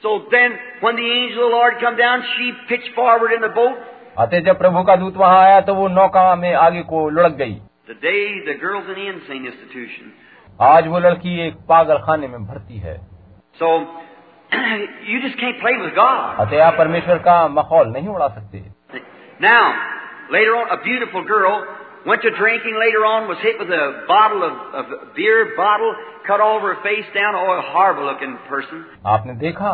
So 0.05 0.11
then, 0.33 0.57
when 0.81 0.97
the 0.97 1.07
angel 1.11 1.45
of 1.45 1.51
the 1.51 1.57
Lord 1.57 1.75
come 1.81 1.97
down, 1.97 2.25
she 2.33 2.53
pitched 2.69 2.95
forward 2.95 3.33
in 3.33 3.41
the 3.41 3.53
boat. 3.59 3.77
अतः 4.19 4.41
जब 4.47 4.59
प्रभु 4.59 4.83
का 4.89 4.97
दूत 4.97 5.17
वहां 5.17 5.39
आया 5.45 5.61
तो 5.69 5.75
वो 5.75 5.89
नौका 5.89 6.35
में 6.43 6.53
आगे 6.55 6.83
को 6.91 7.09
लुढ़क 7.11 7.33
गई 7.39 7.55
Today, 7.89 8.21
the 8.47 8.55
girl's 8.61 8.87
in 8.89 8.99
the 9.01 9.07
insane 9.09 9.47
institution. 9.47 10.13
आज 10.63 10.87
वो 10.89 10.99
लड़की 10.99 11.39
एक 11.47 11.55
पागल 11.69 11.99
खाने 12.07 12.29
में 12.29 12.45
भर्ती 12.47 12.79
है 12.79 12.97
So, 13.61 13.71
you 15.11 15.21
just 15.23 15.39
can't 15.41 15.59
play 15.65 15.75
with 15.81 15.95
God. 15.97 16.37
अतः 16.47 16.65
आप 16.65 16.77
परमेश्वर 16.79 17.19
का 17.29 17.37
माहौल 17.57 17.89
नहीं 17.89 18.09
उड़ा 18.09 18.29
सकते 18.29 18.63
Now, 19.41 19.63
later 20.31 20.57
on, 20.57 20.71
a 20.71 20.81
beautiful 20.85 21.25
girl 21.25 21.55
went 22.07 22.23
to 22.23 22.31
drinking 22.31 22.77
later 22.79 23.03
on, 23.05 23.29
was 23.29 23.39
hit 23.43 23.59
with 23.59 23.71
a 23.71 24.05
bottle 24.07 24.43
of, 24.43 24.55
of 24.75 25.15
beer 25.17 25.55
bottle, 25.57 25.95
cut 26.27 26.41
all 26.41 26.57
over 26.59 26.75
her 26.75 26.83
face 26.83 27.07
down. 27.15 27.35
Oh, 27.35 27.53
a 27.59 27.63
horrible 27.73 28.05
looking 28.11 28.37
person. 28.49 28.85
आपने 29.07 29.35
देखा 29.45 29.73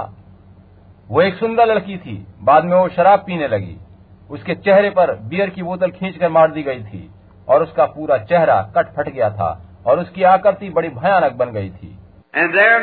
वो 1.10 1.22
एक 1.22 1.34
सुंदर 1.34 1.66
लड़की 1.66 1.96
थी 1.98 2.16
बाद 2.48 2.64
में 2.64 2.76
वो 2.76 2.88
शराब 2.96 3.24
पीने 3.26 3.48
लगी 3.48 3.76
उसके 4.30 4.54
चेहरे 4.66 4.90
पर 4.98 5.14
बियर 5.30 5.50
की 5.50 5.62
बोतल 5.62 5.90
खींचकर 5.90 6.28
मार 6.36 6.50
दी 6.52 6.62
गई 6.62 6.82
थी 6.82 7.08
और 7.48 7.62
उसका 7.62 7.86
पूरा 7.94 8.18
चेहरा 8.32 8.60
कट 8.76 8.92
फट 8.96 9.08
गया 9.08 9.30
था 9.38 9.50
और 9.86 10.00
उसकी 10.00 10.22
आकृति 10.32 10.68
बड़ी 10.76 10.88
भयानक 10.98 11.32
बन 11.40 11.50
गई 11.52 11.70
थी 11.70 11.96
And 12.34 12.54
there, 12.54 12.80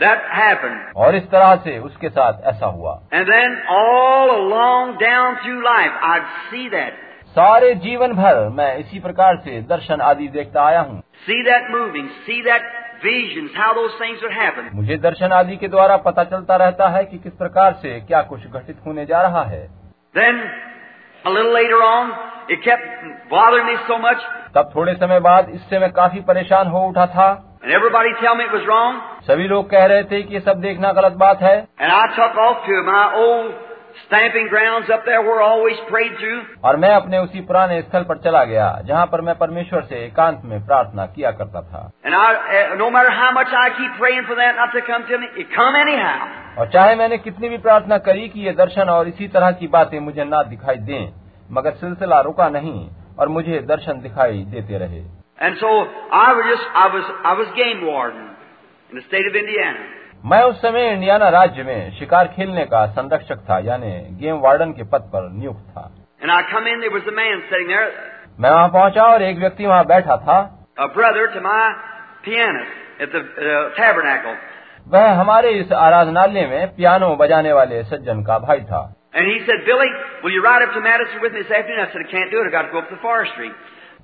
that 0.00 0.24
happened. 0.32 0.80
और 0.96 1.14
इस 1.16 1.30
तरह 1.30 1.54
से 1.64 1.78
उसके 1.78 2.08
साथ 2.08 2.40
ऐसा 2.52 2.66
हुआ 2.78 2.94
And 3.12 3.28
then 3.28 3.54
all 3.76 4.30
along 4.38 4.98
down 5.02 5.38
through 5.44 5.62
life, 5.64 5.94
I'd 6.10 6.26
see 6.50 6.68
that. 6.70 6.98
सारे 7.35 7.75
जीवन 7.75 8.13
भर 8.13 8.49
मैं 8.49 8.77
इसी 8.77 8.99
प्रकार 8.99 9.35
से 9.35 9.61
दर्शन 9.61 10.01
आदि 10.01 10.27
देखता 10.27 10.63
आया 10.63 10.81
हूँ। 10.81 10.99
See 10.99 11.43
that 11.43 11.71
moving 11.71 12.09
see 12.09 12.41
that 12.41 12.85
Visions, 12.95 13.49
मुझे 14.75 14.97
दर्शन 14.97 15.31
आदि 15.31 15.57
के 15.57 15.67
द्वारा 15.67 15.97
पता 15.97 16.23
चलता 16.23 16.55
रहता 16.55 16.87
है 16.87 17.05
कि 17.05 17.17
किस 17.17 17.33
प्रकार 17.33 17.73
से 17.73 17.99
क्या 17.99 18.21
कुछ 18.21 18.47
घटित 18.47 18.77
होने 18.85 19.05
जा 19.05 19.21
रहा 19.21 19.43
है। 19.43 19.69
Then, 20.17 20.37
so 23.87 23.99
तब 24.55 24.71
थोड़े 24.75 24.93
समय 24.93 25.19
बाद 25.19 25.49
इससे 25.49 25.79
मैं 25.79 25.91
काफ़ी 25.91 26.21
परेशान 26.21 26.67
हो 26.67 26.79
उठा 26.79 27.05
था। 27.05 27.59
And 27.59 27.73
everybody 27.73 28.11
tell 28.23 28.39
me 28.39 28.45
सभी 29.27 29.47
लोग 29.47 29.69
कह 29.69 29.85
रहे 29.85 30.03
थे 30.03 30.21
कि 30.21 30.39
सब 30.39 30.61
देखना 30.61 30.91
गलत 30.91 31.11
बात 31.11 31.41
है। 31.41 31.67
stamping 34.06 34.48
grounds 34.48 34.90
up 34.90 35.04
there 35.04 35.22
where 35.22 35.40
I 35.42 35.48
always 35.48 35.78
prayed 35.88 36.12
through. 36.20 36.40
और 36.64 36.76
मैं 36.76 36.90
अपने 36.94 37.18
उसी 37.18 37.40
पुराने 37.50 37.80
स्थल 37.82 38.02
पर 38.10 38.18
चला 38.24 38.44
गया 38.44 38.66
जहाँ 38.88 39.06
पर 39.12 39.20
मैं 39.28 39.34
परमेश्वर 39.38 39.82
से 39.90 40.04
एकांत 40.04 40.42
में 40.44 40.58
प्रार्थना 40.66 41.06
किया 41.16 41.30
करता 41.40 41.62
था 41.62 41.82
And 42.04 42.14
I, 42.14 42.28
uh, 42.34 42.76
no 42.82 42.90
matter 42.96 43.12
how 43.20 43.30
much 43.38 43.54
I 43.62 43.68
keep 43.78 43.98
praying 44.02 44.24
for 44.30 44.36
that 44.40 44.60
not 44.62 44.74
to 44.76 44.82
come 44.90 45.06
to 45.10 45.18
me, 45.18 45.28
it 45.42 45.52
come 45.56 45.80
anyhow. 45.82 46.18
और 46.58 46.70
चाहे 46.72 46.94
मैंने 46.96 47.18
कितनी 47.18 47.48
भी 47.48 47.58
प्रार्थना 47.68 47.98
करी 48.08 48.28
कि 48.28 48.46
ये 48.46 48.52
दर्शन 48.62 48.88
और 48.96 49.08
इसी 49.08 49.28
तरह 49.36 49.50
की 49.60 49.68
बातें 49.76 49.98
मुझे 50.08 50.24
ना 50.24 50.42
दिखाई 50.50 50.76
दें 50.90 51.12
मगर 51.58 51.74
सिलसिला 51.76 52.20
रुका 52.28 52.48
नहीं 52.58 52.88
और 53.18 53.28
मुझे 53.28 53.60
दर्शन 53.68 54.00
दिखाई 54.00 54.44
देते 54.56 54.78
रहे 54.78 55.02
And 55.38 55.56
so 55.60 55.68
I 56.12 56.32
was 56.36 56.46
just, 56.48 56.66
I 56.80 56.86
was, 56.94 57.04
I 57.24 57.32
was 57.36 57.46
game 57.56 57.86
warden 57.86 58.26
in 58.90 58.96
the 58.98 59.04
state 59.08 59.26
of 59.26 59.34
Indiana. 59.34 59.84
मैं 60.27 60.43
उस 60.43 60.61
समय 60.61 60.89
इंडियाना 60.89 61.29
राज्य 61.29 61.63
में 61.63 61.91
शिकार 61.91 62.27
खेलने 62.27 62.65
का 62.65 62.85
संरक्षक 62.85 63.37
था 63.37 63.59
यानी 63.59 64.17
गेम 64.21 64.35
वार्डन 64.37 64.71
के 64.71 64.83
पद 64.83 65.01
पर 65.01 65.29
नियुक्त 65.31 65.65
था। 65.69 65.91
In, 66.21 66.29
there, 67.69 67.89
मैं 68.39 68.49
वहाँ 68.51 68.67
पहुँचा 68.67 69.03
और 69.03 69.21
एक 69.21 69.37
व्यक्ति 69.37 69.65
वहाँ 69.65 69.85
बैठा 69.85 70.17
था। 70.17 70.65
वह 74.87 75.11
हमारे 75.11 75.49
इस 75.49 75.71
आराधनालय 75.71 76.47
में 76.47 76.75
पियानो 76.75 77.15
बजाने 77.15 77.53
वाले 77.53 77.83
सज्जन 77.83 78.23
का 78.23 78.39
भाई 78.39 78.59
था। 78.59 78.93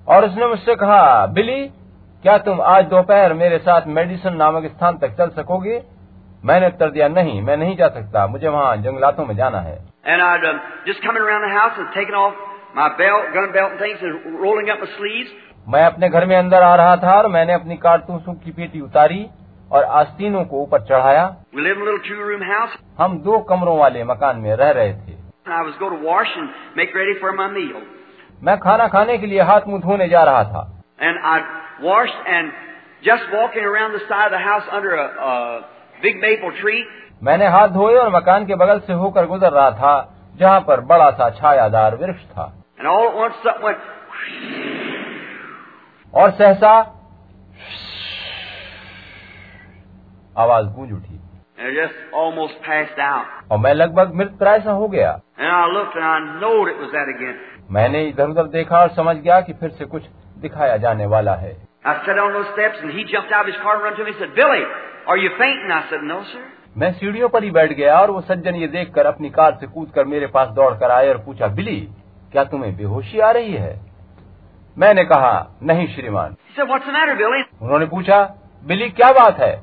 और 0.08 0.26
उसने 0.26 0.48
मुझसे 0.48 0.76
कहा 0.76 1.26
बिली 1.26 1.68
क्या 2.24 2.38
तुम 2.38 2.62
आज 2.62 2.86
दोपहर 2.86 3.34
मेरे 3.34 3.58
साथ 3.58 3.82
मेडिसन 3.88 4.34
नामक 4.34 4.66
स्थान 4.66 4.98
तक 4.98 5.08
चल 5.08 5.30
सकोगे? 5.30 5.84
मैंने 6.46 6.68
उत्तर 6.68 6.90
दिया 6.90 7.08
नहीं 7.08 7.42
मैं 7.42 7.58
नहीं 7.58 7.76
जा 7.78 7.88
सकता। 7.88 8.28
मुझे 8.28 8.48
वहाँ 8.48 8.78
जंगलातों 8.78 9.26
में 9.26 9.36
जाना 9.36 9.60
है। 9.60 9.86
मैं 15.70 15.86
अपने 15.86 16.10
घर 16.10 16.26
में 16.26 16.36
अंदर 16.38 16.62
आ 16.62 16.76
रहा 16.76 16.98
था 16.98 17.18
और 17.18 17.28
मैंने 17.28 17.54
अपनी 17.54 17.78
कारतूसों 17.78 18.34
की 18.34 18.52
पेटी 18.52 18.82
उतारी 18.82 19.28
और 19.72 19.84
आस्तीनों 19.84 20.44
को 20.44 20.62
ऊपर 20.62 20.82
चढ़ाया। 20.82 21.36
हम 23.00 23.20
दो 23.20 23.40
कमरों 23.40 23.78
वाले 23.78 24.04
मकान 24.04 24.38
में 24.38 24.56
रह 24.56 24.72
रहे 24.72 24.94
थे। 24.94 25.16
मैं 28.44 28.58
खाना 28.58 28.88
खाने 28.88 29.18
के 29.18 29.28
लिए 29.28 29.42
हाथ 29.42 29.62
मुँह 29.68 29.82
धोने 29.82 30.08
जा 30.08 30.24
रहा 30.24 30.44
था। 30.44 30.82
And 31.02 31.26
I 31.26 31.40
wash 31.82 32.10
and 32.28 32.52
just 33.06 33.36
walk 33.36 33.52
inside 33.98 35.64
big 36.06 36.16
maple 36.16 36.58
tree. 36.60 36.82
मैंने 37.24 37.48
हाथ 37.48 37.68
धोए 37.68 37.96
और 37.96 38.16
मकान 38.16 38.46
के 38.46 38.56
बगल 38.56 38.80
से 38.80 38.94
होकर 38.94 39.26
गुजर 39.26 39.52
रहा 39.52 39.72
था 39.72 40.14
जहाँ 40.36 40.62
पर 40.62 40.82
बड़ा 40.82 41.12
सा 41.12 41.30
छायादार 41.30 41.96
वृक्ष 41.96 42.24
था। 42.24 42.54
और 46.14 46.32
सहसा 46.32 46.98
आवाज़ 50.38 50.66
गूंज 50.66 50.94
उठी। 50.94 51.20
और 53.52 53.58
मैं 53.58 53.74
लगभग 53.74 54.16
मृत 54.16 54.32
प्राय 54.40 54.60
सा 54.60 54.72
हो 54.72 54.88
गया। 54.88 55.20
मैंने 57.72 58.04
इधर 58.04 58.28
उधर 58.28 58.44
देखा 58.44 58.80
और 58.80 58.90
समझ 58.90 59.16
गया 59.16 59.42
कि 59.42 59.54
फिर 59.54 59.70
से 59.70 59.86
कुछ 59.86 60.04
दिखाया 60.38 60.78
जाने 60.78 61.06
वाला 61.06 61.36
है। 61.36 61.68
Are 65.12 65.18
you 65.18 65.30
मैं 66.78 66.92
सीढ़ियों 66.92 67.30
पर 67.30 67.44
ही 67.44 67.52
बैठ 67.52 67.72
गया 67.74 68.00
और 68.00 68.12
वो 68.12 68.22
सज्जन 68.22 68.56
ये 68.56 68.68
देखकर 68.68 69.06
अपनी 69.06 69.30
कार 69.30 69.58
से 69.60 69.68
कूदकर 69.68 70.06
मेरे 70.06 70.28
पास 70.28 70.48
दौड़ 70.48 70.74
कर 70.74 70.92
आए 70.92 71.10
और 71.10 71.18
पूछा 71.18 71.48
बिली 71.48 71.90
क्या 72.32 72.44
तुम्हें 72.44 72.78
बेहोशी 72.78 73.20
आ 73.20 73.32
रही 73.32 73.54
है? 73.54 73.82
मैंने 74.78 75.04
कहा 75.04 75.60
नहीं 75.64 75.88
श्रीमान. 75.88 76.36
उन्होंने 77.62 77.86
पूछा 77.86 78.36
बिली 78.68 78.90
क्या 78.90 79.12
बात 79.12 79.38
है? 79.38 79.62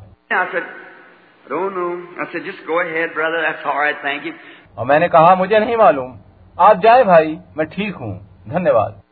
और 4.78 4.86
मैंने 4.86 5.08
कहा 5.08 5.34
मुझे 5.34 5.58
नहीं 5.58 5.76
मालूम। 5.76 6.18
आप 6.60 6.76
जाए 6.76 7.04
भाई 7.04 7.38
मैं 7.56 7.66
ठीक 7.66 7.94
हूँ। 7.94 8.44
धन्यवाद. 8.48 9.02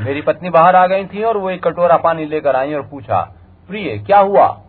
मेरी 0.00 0.22
पत्नी 0.22 0.50
बाहर 0.50 0.76
आ 0.76 0.86
गई 0.86 1.04
थी 1.04 1.22
और 1.22 1.36
वो 1.36 1.50
एक 1.50 1.62
कटोरा 1.62 1.96
पानी 1.96 2.24
लेकर 2.24 2.56
आई 2.56 2.74
और 2.74 2.82
पूछा 2.82 3.36
प्रिय 3.68 3.98
क्या 3.98 4.18
हुआ? 4.18 4.60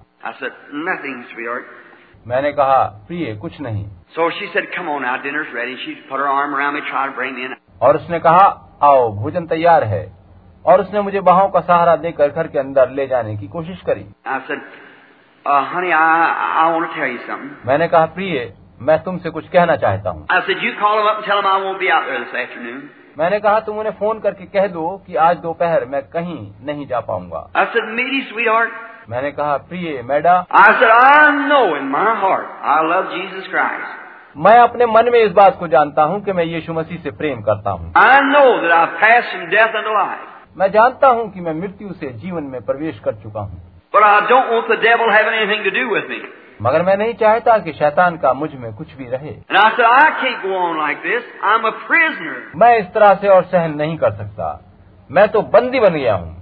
मैंने 2.28 2.52
कहा 2.52 2.84
प्रिय 2.84 3.36
कुछ 3.36 3.62
नहीं. 3.62 3.88
सो 3.88 4.30
शी 4.30 4.48
सेड 4.48 4.76
कम 4.76 4.90
और 7.82 7.96
उसने 7.96 8.20
कहा 8.20 8.78
आओ 8.84 9.12
भोजन 9.12 9.46
तैयार 9.46 9.84
है. 9.84 10.12
और 10.66 10.82
उसने 10.82 11.02
मुझे 11.02 11.22
बाहों 11.22 11.50
का 11.50 11.60
सहारा 11.60 11.96
देकर 11.96 12.28
घर 12.28 12.48
के 12.48 12.60
अंदर 12.60 12.90
ले 12.90 13.08
जाने 13.08 13.38
की 13.38 13.48
कोशिश 13.48 13.82
करी। 13.82 14.06
Said, 14.28 14.60
uh, 15.48 15.64
honey, 15.64 15.92
I, 15.92 17.68
मैंने 17.68 17.88
कहा 17.88 18.06
प्रिय 18.06 18.54
मैं 18.82 19.04
तुमसे 19.04 19.30
कुछ 19.30 19.50
कहना 19.50 19.76
चाहता 19.76 20.10
हूँ. 20.10 20.28
मैंने 23.20 23.40
कहा 23.40 23.60
तुम 23.60 23.78
उन्हें 23.78 23.94
फ़ोन 23.94 24.20
करके 24.20 24.46
कह 24.46 24.68
दो 24.68 25.04
कि 25.08 25.16
आज 25.16 25.38
दोपहर 25.38 25.86
मैं 25.86 26.02
कहीं 26.02 26.52
नहीं 26.66 26.88
जा 26.88 27.00
पाऊँगा. 27.00 27.50
मैंने 29.10 29.32
कहा 29.32 29.58
प्रिय 29.58 30.02
मैडम 30.02 30.44
मैं 34.38 34.58
अपने 34.60 34.86
मन 34.86 35.10
में 35.12 35.20
इस 35.20 35.32
बात 35.32 35.60
को 35.60 35.68
जानता 35.68 36.04
हूँ 36.04 36.22
कि 36.22 36.34
मैं 36.34 36.44
यीशु 36.44 36.74
मसीह 36.74 36.98
से 36.98 37.12
प्रेम 37.12 37.42
करता 37.42 37.72
हूँ। 37.72 37.94
मैं 40.58 40.72
जानता 40.72 41.08
हूँ 41.08 41.34
कि 41.34 41.42
मैं 41.42 41.54
मृत्यु 41.54 41.94
से 41.94 42.10
जीवन 42.14 42.44
में 42.44 42.62
प्रवेश 42.62 43.00
कर 43.00 43.14
चुका 43.14 43.42
हूँ। 43.42 43.62
मगर 46.62 46.84
मैं 46.84 46.96
नहीं 46.98 47.14
चाहता 47.14 47.58
कि 47.64 47.74
शैतान 47.74 48.18
का 48.18 48.34
मुझमें 48.34 48.74
कुछ 48.74 48.94
भी 48.98 49.10
रहे 49.10 49.36
like. 49.52 49.80
मैं 52.56 52.78
इस 52.78 52.86
तरह 52.94 53.14
से 53.22 53.28
और 53.28 53.44
सहन 53.44 53.76
नहीं 53.76 53.98
कर 53.98 54.12
सकता 54.12 54.62
मैं 55.10 55.28
तो 55.32 55.42
बंदी 55.56 55.80
बन 55.80 55.94
गया 55.94 56.16
हूँ 56.16 56.42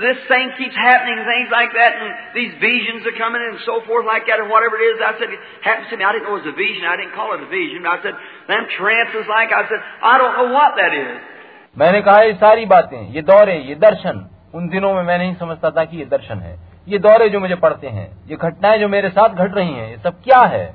this 0.00 0.18
thing 0.30 0.50
keeps 0.56 0.76
happening, 0.76 1.18
things 1.26 1.50
like 1.50 1.72
that, 1.74 1.92
and 1.98 2.14
these 2.34 2.54
visions 2.60 3.02
are 3.02 3.18
coming 3.18 3.42
and 3.42 3.58
so 3.66 3.82
forth 3.86 4.06
like 4.06 4.26
that, 4.26 4.38
and 4.38 4.48
whatever 4.48 4.78
it 4.78 4.94
is, 4.94 5.02
I 5.02 5.18
said, 5.18 5.26
it 5.26 5.40
happens 5.62 5.90
to 5.90 5.96
me. 5.96 6.04
I 6.04 6.12
didn't 6.12 6.28
know 6.28 6.38
it 6.38 6.46
was 6.46 6.54
a 6.54 6.54
vision. 6.54 6.86
I 6.86 6.96
didn't 6.96 7.14
call 7.14 7.34
it 7.34 7.42
a 7.42 7.50
vision. 7.50 7.84
I 7.84 7.98
said, 8.02 8.14
them 8.46 8.66
trances 8.78 9.26
like, 9.26 9.50
I 9.50 9.66
said, 9.66 9.82
I 10.02 10.18
don't 10.18 10.34
know 10.38 10.54
what 10.54 10.78
that 10.78 10.94
is. 10.94 11.18
मैंने 11.78 12.00
कहा 12.02 12.22
ये 12.22 12.32
सारी 12.34 12.64
बातें 12.66 12.98
ये 13.14 13.22
दौरे 13.22 13.58
ये 13.58 13.74
दर्शन 13.82 14.24
उन 14.54 14.68
दिनों 14.68 14.94
में 14.94 15.02
मैं 15.02 15.18
नहीं 15.18 15.34
समझता 15.42 15.70
था 15.70 15.84
कि 15.90 15.96
ये 15.96 16.04
दर्शन 16.14 16.38
है 16.46 16.56
ये 16.88 16.98
दौरे 16.98 17.28
जो 17.28 17.40
मुझे 17.40 17.54
पड़ते 17.62 17.88
हैं 17.88 18.08
ये 18.28 18.36
घटनाएँ 18.36 18.78
जो 18.78 18.88
मेरे 18.88 19.08
साथ 19.10 19.44
घट 19.44 19.54
रही 19.56 19.72
हैं 19.72 19.88
ये 19.90 19.96
सब 20.04 20.20
क्या 20.24 20.40
है 20.54 20.66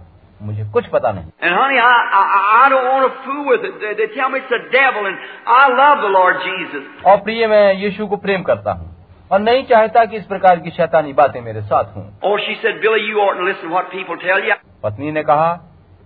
मुझे 0.42 0.64
कुछ 0.74 0.88
पता 0.94 1.12
नहीं 1.12 1.32
And 1.48 1.56
honey, 1.58 1.78
I, 1.80 1.92
I, 2.20 2.24
I 2.56 2.70
don't 2.70 2.88
want 2.88 3.06
to 3.06 3.22
fool 3.26 3.46
with 3.50 3.68
it. 3.68 3.76
They, 3.84 3.94
they 4.00 4.08
tell 4.16 4.30
me 4.30 4.40
it's 4.40 4.50
the 4.50 4.60
devil, 4.74 5.06
and 5.06 5.18
I 5.48 5.62
love 5.74 6.02
the 6.02 6.12
Lord 6.16 6.42
Jesus. 6.48 6.84
और 7.06 7.18
प्रिय 7.24 7.48
मैं 7.48 7.74
यीशु 7.84 8.08
को 8.08 8.18
प्रेम 8.26 8.44
करता 8.50 8.72
हूँ 8.72 8.90
और 9.32 9.40
नहीं 9.40 9.64
चाहता 9.66 10.06
कि 10.06 10.18
इस 10.18 10.26
प्रकार 10.26 10.60
की 10.60 10.72
शैतानी 10.72 11.14
बातें 11.14 11.40
मेरे 11.42 11.62
साथ 11.62 11.96
हों 11.96 12.04
Oh, 12.24 12.36
she 12.48 12.58
said, 12.64 12.82
Billy, 12.82 13.06
you 13.08 13.22
ought 13.22 13.40
to 13.40 13.48
listen 13.50 13.70
to 13.70 13.76
what 13.76 13.90
people 13.92 14.20
tell 14.26 14.44
you. 14.50 14.58
पत्नी 14.84 15.12
ने 15.12 15.24
कहा 15.24 15.52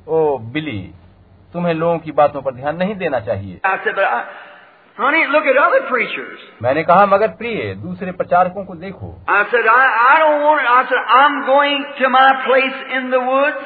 ओ 0.08 0.38
बिली 0.54 0.80
तुम्हें 1.54 1.74
लोगों 1.74 1.98
की 2.00 2.12
बातों 2.12 2.42
पर 2.42 2.54
ध्यान 2.54 2.78
नहीं 2.78 2.96
देना 2.96 3.20
चाहिए 3.28 3.60
I 3.64 3.76
said, 3.84 3.96
but 3.96 4.06
I, 4.06 4.22
honey, 4.97 5.23
look 5.35 5.47
at 5.53 5.59
other 5.65 5.83
preachers. 5.91 6.41
मैंने 6.63 6.83
कहा 6.91 7.07
मगर 7.13 7.29
प्रिय 7.39 7.75
दूसरे 7.85 8.13
प्रचारकों 8.21 8.65
को 8.65 8.75
देखो 8.83 9.15
I 9.29 9.45
said, 9.53 9.69
I, 9.77 9.85
I 10.09 10.19
don't 10.23 10.43
want 10.43 10.61
it. 10.63 10.69
I 10.75 10.83
said, 10.91 11.03
I'm 11.21 11.39
going 11.47 11.85
to 12.01 12.11
my 12.17 12.29
place 12.47 12.79
in 12.99 13.11
the 13.15 13.23
woods. 13.31 13.65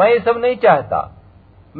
मैं 0.00 0.08
ये 0.12 0.18
सब 0.26 0.40
नहीं 0.44 0.56
चाहता 0.66 1.00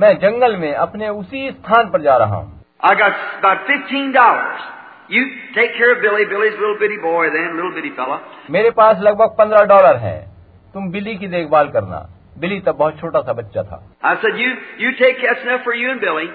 मैं 0.02 0.14
जंगल 0.20 0.56
में 0.56 0.72
अपने 0.74 1.08
उसी 1.08 1.50
स्थान 1.50 1.90
पर 1.90 2.02
जा 2.02 2.16
रहा 2.24 2.36
हूँ 2.36 2.60
I 2.90 2.94
got 3.00 3.18
about 3.40 3.66
fifteen 3.72 4.12
dollars. 4.12 4.62
You 5.08 5.22
take 5.54 5.74
care 5.78 5.90
of 5.94 6.00
Billy. 6.02 6.24
Billy's 6.28 6.54
a 6.56 6.60
little 6.60 6.78
bitty 6.80 6.96
boy 7.02 7.24
then, 7.34 7.56
little 7.56 7.74
bitty 7.78 7.90
fella. 7.96 8.18
मेरे 8.50 8.70
पास 8.78 8.98
लगभग 9.08 9.34
पंद्रह 9.38 9.64
डॉलर 9.72 9.96
हैं 10.06 10.20
तुम 10.74 10.90
बिली 10.92 11.14
की 11.16 11.28
देखभाल 11.34 11.68
करना 11.76 11.98
बिली 12.42 12.58
तब 12.66 12.76
बहुत 12.76 12.98
छोटा 13.00 13.20
सा 13.20 13.32
बच्चा 13.40 13.62
था 13.62 13.82
I 14.10 14.14
said, 14.22 14.38
you 14.42 14.50
you 14.84 14.92
take 15.02 15.22
that's 15.26 15.44
enough 15.48 15.64
for 15.68 15.74
you 15.80 15.90
and 15.94 16.00
Billy 16.06 16.28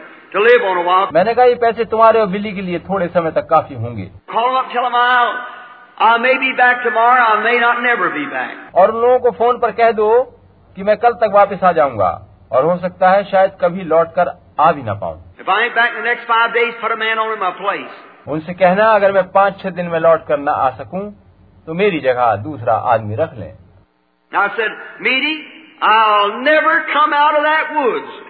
मैंने 1.13 1.35
कहा 1.35 1.45
ये 1.45 1.55
पैसे 1.55 1.85
तुम्हारे 1.85 2.21
और 2.21 2.27
बिल्ली 2.27 2.53
के 2.53 2.63
लिए 2.63 2.79
थोड़े 2.79 3.09
समय 3.09 3.31
तक 3.31 3.47
काफ़ी 3.51 3.75
होंगे। 3.75 4.05
और 8.77 8.91
उन 8.91 9.01
लोगों 9.03 9.19
को 9.19 9.31
फ़ोन 9.31 9.59
पर 9.59 9.73
कह 9.73 9.91
दो 9.93 10.09
कि 10.77 10.83
मैं 10.83 10.97
कल 10.97 11.13
तक 11.13 11.33
वापस 11.35 11.65
आ 11.65 11.73
जाऊँगा 11.73 12.11
और 12.53 12.65
हो 12.65 12.77
सकता 12.79 13.11
है 13.11 13.25
शायद 13.25 13.59
कभी 13.61 13.85
लौट 13.85 14.15
कर 14.15 14.31
आ 14.61 14.73
भी 14.73 14.83
ना 14.83 14.95
पाऊँ। 14.95 15.21
उनसे 18.29 18.55
कहना 18.55 18.89
अगर 18.93 19.13
मैं 19.13 19.29
पाँच 19.31 19.61
छह 19.63 19.71
दिन 19.71 19.87
में 19.87 19.99
लौट 20.01 20.27
कर 20.27 20.39
न 20.39 20.49
आ 20.49 20.71
सकूँ 20.71 21.05
तो 21.67 21.75
मेरी 21.75 22.01
जगह 22.01 22.35
दूसरा 22.37 22.75
आदमी 22.95 23.15
रख 23.15 23.35
लें। 23.35 23.53
Said, 24.33 24.73
I'll 25.83 26.35
never 26.43 26.75
come 26.91 27.13
out 27.13 27.35
of 27.35 27.43
that 27.43 27.73
woods. 27.77 28.22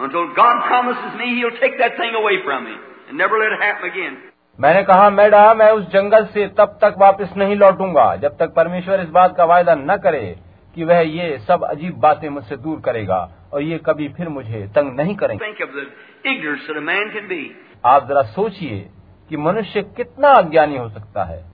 Until 0.00 0.24
God 0.38 0.58
promises 0.66 1.14
me 1.20 1.28
He'll 1.38 1.56
take 1.62 1.76
that 1.78 1.96
thing 2.00 2.14
away 2.14 2.36
from 2.46 2.66
me 2.66 2.74
and 3.08 3.20
never 3.20 3.38
let 3.38 3.52
it 3.52 3.62
happen 3.66 3.90
again. 3.90 4.12
मैंने 4.60 4.82
कहा 4.82 5.10
मैडम 5.10 5.56
मैं 5.56 5.70
उस 5.70 5.84
जंगल 5.84 6.24
से 6.24 6.48
तब 6.48 6.78
तक 6.82 6.94
वापस 6.98 7.28
नहीं 7.36 7.56
लौटूँगा 7.56 8.16
जब 8.16 8.38
तक 8.38 8.54
परमेश्वर 8.54 9.00
इस 9.00 9.08
बात 9.08 9.36
का 9.36 9.44
वायदा 9.44 9.74
न 9.74 9.96
करे 9.96 10.36
कि 10.74 10.84
वह 10.84 10.98
ये 10.98 11.38
सब 11.38 11.64
अजीब 11.64 11.94
बातें 11.94 12.28
मुझसे 12.28 12.56
दूर 12.56 12.80
करेगा 12.80 13.30
और 13.52 13.62
ये 13.62 13.78
कभी 13.78 14.08
फिर 14.08 14.28
मुझे 14.28 14.66
तंग 14.74 14.96
नहीं 14.96 15.16
करेंगे. 15.16 15.52
Think 15.52 15.68
of 15.68 15.74
the 15.74 15.84
ignorance 16.32 16.70
that 16.70 16.82
a 16.82 16.88
man 16.88 17.18
can 17.18 17.30
be. 17.32 17.44
आप 17.84 18.08
जरा 18.08 18.22
सोचिए 18.22 18.90
कि 19.28 19.36
मनुष्य 19.36 19.82
कितना 19.82 20.28
अज्ञानी 20.28 20.76
हो 20.76 20.88
सकता 20.88 21.24
है। 21.24 21.44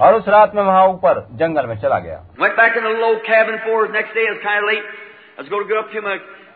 और 0.00 0.14
उस 0.14 0.28
रात 0.28 0.54
में 0.54 0.62
वहाँ 0.62 0.86
ऊपर 0.86 1.28
जंगल 1.32 1.66
में 1.66 1.78
चला 1.78 1.98
गया। 1.98 2.24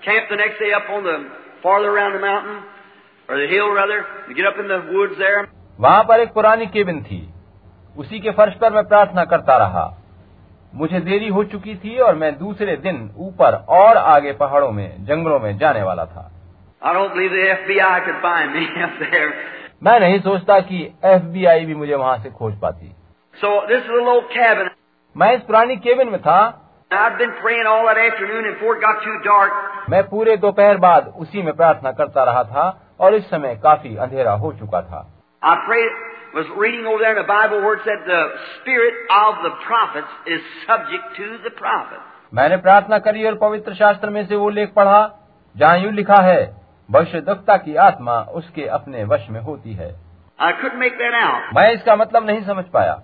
camp 0.08 0.22
the 0.32 0.36
next 0.36 0.56
day 0.58 0.72
up 0.74 0.90
on 0.90 1.06
the 1.06 1.18
farther 1.66 1.96
around 1.96 2.12
the 2.12 2.20
mountain, 2.20 2.60
or 3.30 3.40
the 3.40 3.52
hill 3.52 3.78
rather, 3.78 4.02
to 4.28 4.40
get 4.40 4.52
up 4.52 4.62
in 4.62 4.70
the 4.70 4.96
woods 4.96 5.20
there. 5.20 5.46
वहाँ 5.80 6.04
पर 6.04 6.20
एक 6.20 6.32
पुरानी 6.32 6.66
केबिन 6.66 7.02
थी। 7.02 7.34
उसी 7.96 8.20
के 8.20 8.30
फर्श 8.30 8.54
पर 8.54 8.72
मैं 8.72 8.84
प्रार्थना 8.84 9.24
करता 9.24 9.56
रहा। 9.56 9.98
मुझे 10.74 11.00
देरी 11.00 11.28
हो 11.28 11.44
चुकी 11.44 11.74
थी 11.74 11.98
और 11.98 12.14
मैं 12.14 12.38
दूसरे 12.38 12.76
दिन 12.76 13.10
ऊपर 13.18 13.66
और 13.68 13.96
आगे 13.96 14.32
पहाड़ों 14.32 14.70
में 14.70 15.04
जंगलों 15.04 15.40
में 15.40 15.58
जाने 15.58 15.82
वाला 15.82 16.04
था। 16.04 16.32
मैं 19.82 20.00
नहीं 20.00 20.20
सोचता 20.20 20.60
कि 20.60 20.94
एफ़ 21.04 21.66
भी 21.66 21.74
मुझे 21.74 21.94
वहाँ 21.94 22.18
से 22.18 22.30
खोज 22.30 22.60
पाती। 22.60 22.92
So, 23.44 23.60
मैं 25.16 25.32
इस 25.32 25.42
पुरानी 25.42 25.76
केबिन 25.76 26.08
में 26.08 26.22
था 26.22 26.63
मैं 29.90 30.02
पूरे 30.08 30.36
दोपहर 30.36 30.76
बाद 30.76 31.14
उसी 31.16 31.42
में 31.42 31.56
प्रार्थना 31.56 31.92
करता 31.92 32.24
रहा 32.24 32.44
था 32.44 32.94
और 33.00 33.14
इस 33.14 33.30
समय 33.30 33.54
काफ़ी 33.62 33.96
अंधेरा 33.96 34.32
हो 34.32 34.52
चुका 34.52 34.80
था। 34.82 35.10
मैंने 42.34 42.56
प्रार्थना 42.56 42.98
करी 42.98 43.24
और 43.24 43.34
पवित्र 43.34 43.74
शास्त्र 43.74 44.10
में 44.10 44.26
से 44.26 44.36
वो 44.36 44.48
लेख 44.48 44.72
पढ़ा 44.74 45.10
जहाँ 45.56 45.78
यू 45.78 45.90
लिखा 45.90 46.20
है 46.22 46.60
भविष्य 46.90 47.20
दुखता 47.20 47.56
की 47.56 47.76
आत्मा 47.76 48.20
उसके 48.20 48.66
अपने 48.66 49.04
वश 49.04 49.26
में 49.30 49.40
होती 49.40 49.74
है। 49.74 49.94
मैं 51.54 51.72
इसका 51.72 51.96
मतलब 51.96 52.26
नहीं 52.26 52.44
समझ 52.44 52.64
पाया। 52.64 53.00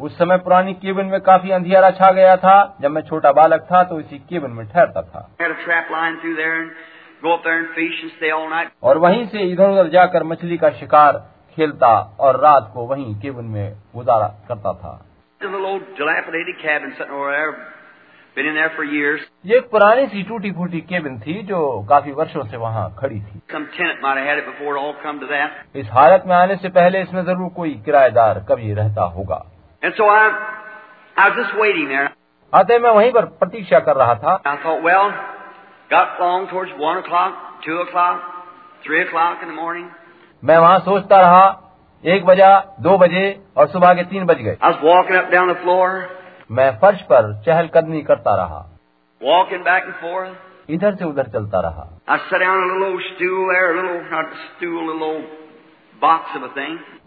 उस 0.00 0.18
समय 0.18 0.36
पुरानी 0.36 0.72
केबिन 0.74 1.06
में 1.06 1.20
काफ़ी 1.20 1.50
अंधेरा 1.50 1.90
छा 1.90 2.10
गया 2.12 2.36
था। 2.36 2.78
जब 2.80 2.90
मैं 2.90 3.02
छोटा 3.02 3.32
बालक 3.32 3.60
था 3.72 3.82
तो 3.82 4.00
इसी 4.00 4.18
केबिन 4.18 4.50
में 4.50 4.66
ठहरता 4.66 5.02
था। 5.02 5.30
और 8.82 8.98
वहीं 8.98 9.26
से 9.26 9.38
इधर 9.38 9.70
उधर 9.70 9.88
जाकर 9.88 10.22
मछली 10.22 10.56
का 10.56 10.70
शिकार 10.70 11.12
खेलता 11.56 12.16
और 12.20 12.40
रात 12.40 12.70
को 12.74 12.86
वहीं 12.86 13.14
केबिन 13.20 13.44
में 13.44 13.76
गुजारा 13.94 14.26
करता 14.26 14.72
था। 14.72 15.06
ये 19.46 19.56
एक 19.56 19.70
पुरानी 19.70 20.06
सी 20.06 20.22
टूटी 20.22 20.50
फूटी 20.52 20.80
केबिन 20.80 21.18
थी 21.20 21.42
जो 21.42 21.60
काफ़ी 21.88 22.12
वर्षों 22.12 22.44
से 22.44 22.56
वहाँ 22.56 22.96
खड़ी 22.98 23.20
थी। 23.20 23.40
इस 25.76 25.88
हालत 25.92 26.24
में 26.26 26.34
आने 26.36 26.56
से 26.56 26.68
पहले 26.68 27.00
इसमें 27.00 27.22
ज़रूर 27.24 27.50
कोई 27.56 27.70
किराएदार 27.84 28.38
कभी 28.48 28.74
रहता 28.74 29.02
होगा। 29.02 29.44
अतः 32.52 32.78
मैं 32.78 32.90
वहीं 32.90 33.12
पर 33.12 33.24
प्रतीक्षा 33.24 33.78
कर 33.80 33.96
रहा 33.96 34.14
था। 34.14 34.34
मैं 40.42 40.58
वहाँ 40.58 40.78
सोचता 40.78 41.20
रहा 41.20 41.62
एक 42.04 42.24
बजा 42.24 42.58
दो 42.80 42.98
बजे 42.98 43.24
और 43.56 43.68
सुबह 43.68 43.94
के 43.94 44.02
तीन 44.02 44.24
बज 44.24 44.36
गए। 44.36 44.56
मैं 46.50 46.78
फर्श 46.78 47.00
पर 47.00 47.42
चहलकदमी 47.46 48.02
करता 48.02 48.34
रहा। 48.34 48.78
Walking 49.22 49.62
back 49.66 49.82
and 49.82 50.34
इधर 50.70 50.94
से 50.94 51.04
उधर 51.04 51.22
चलता 51.22 51.60
रहा। 51.60 51.98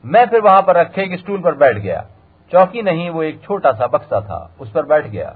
मैं 0.06 0.26
फिर 0.26 0.42
वहाँ 0.42 0.62
पर 0.62 0.76
रखे 0.76 1.02
एक 1.02 1.20
स्टूल 1.20 1.42
पर 1.42 1.56
बैठ 1.56 1.78
गया। 1.78 2.06
चौकी 2.52 2.82
नहीं 2.82 3.10
वो 3.10 3.24
एक 3.24 3.42
छोटा 3.44 3.72
सा 3.72 3.88
बक्सा 3.88 4.22
था 4.22 4.56
उस 4.60 4.72
पर 4.72 4.84
बैठ 4.86 5.08
गया। 5.08 5.36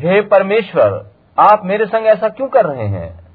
हे 0.00 0.20
परमेश्वर 0.20 1.16
आप 1.38 1.62
मेरे 1.64 1.86
संग 1.86 2.06
ऐसा 2.06 2.28
क्यों 2.28 2.48
कर 2.48 2.64
रहे 2.64 2.86
हैं? 2.86 3.28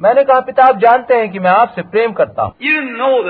मैंने 0.00 0.24
कहा 0.24 0.40
पिता 0.40 0.64
आप 0.64 0.76
जानते 0.76 1.14
हैं 1.14 1.30
कि 1.30 1.38
मैं 1.38 1.50
आपसे 1.50 1.82
प्रेम 1.82 2.12
करता 2.12 2.42
हूँ। 2.42 2.54
यू 2.62 2.82
नो 2.82 3.22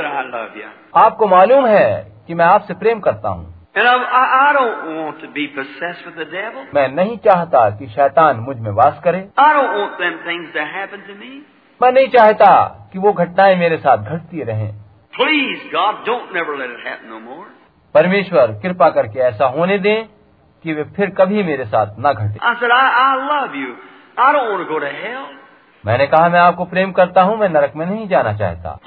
आपको 0.96 1.26
मालूम 1.26 1.66
है 1.66 2.12
कि 2.26 2.34
मैं 2.34 2.44
आपसे 2.44 2.74
प्रेम 2.74 3.00
करता 3.00 3.28
हूँ। 3.28 3.54
मैं 6.74 6.88
नहीं 6.88 7.16
चाहता 7.16 7.70
कि 7.70 7.86
शैतान 7.86 8.36
मुझमें 8.36 8.70
वास 8.70 9.00
करे। 9.04 9.28
मैं 11.82 11.92
नहीं 11.92 12.08
चाहता 12.08 12.78
कि 12.92 12.98
वो 12.98 13.12
घटनाएँ 13.12 13.56
मेरे 13.56 13.76
साथ 13.76 13.98
घटती 13.98 14.42
रहे। 14.42 14.72
प्लीज़ 15.16 15.60
परमेश्वर 17.94 18.52
कृपा 18.52 18.90
करके 18.90 19.20
ऐसा 19.20 19.46
होने 19.46 19.78
दें 19.78 20.04
कि 20.64 20.72
वे 20.72 20.84
फिर 20.84 21.10
कभी 21.10 21.42
मेरे 21.42 21.64
साथ 21.64 21.86
न 21.98 22.12
घटे। 22.12 22.46
आई 22.46 22.54
मैंने 25.86 26.06
कहा 26.06 26.28
मैं 26.28 26.40
आपको 26.40 26.64
प्रेम 26.64 26.92
करता 26.92 27.22
हूँ 27.22 27.38
मैं 27.38 27.48
नरक 27.48 27.72
में 27.76 27.86
नहीं 27.86 28.08
जाना 28.08 28.32
चाहता. 28.32 28.78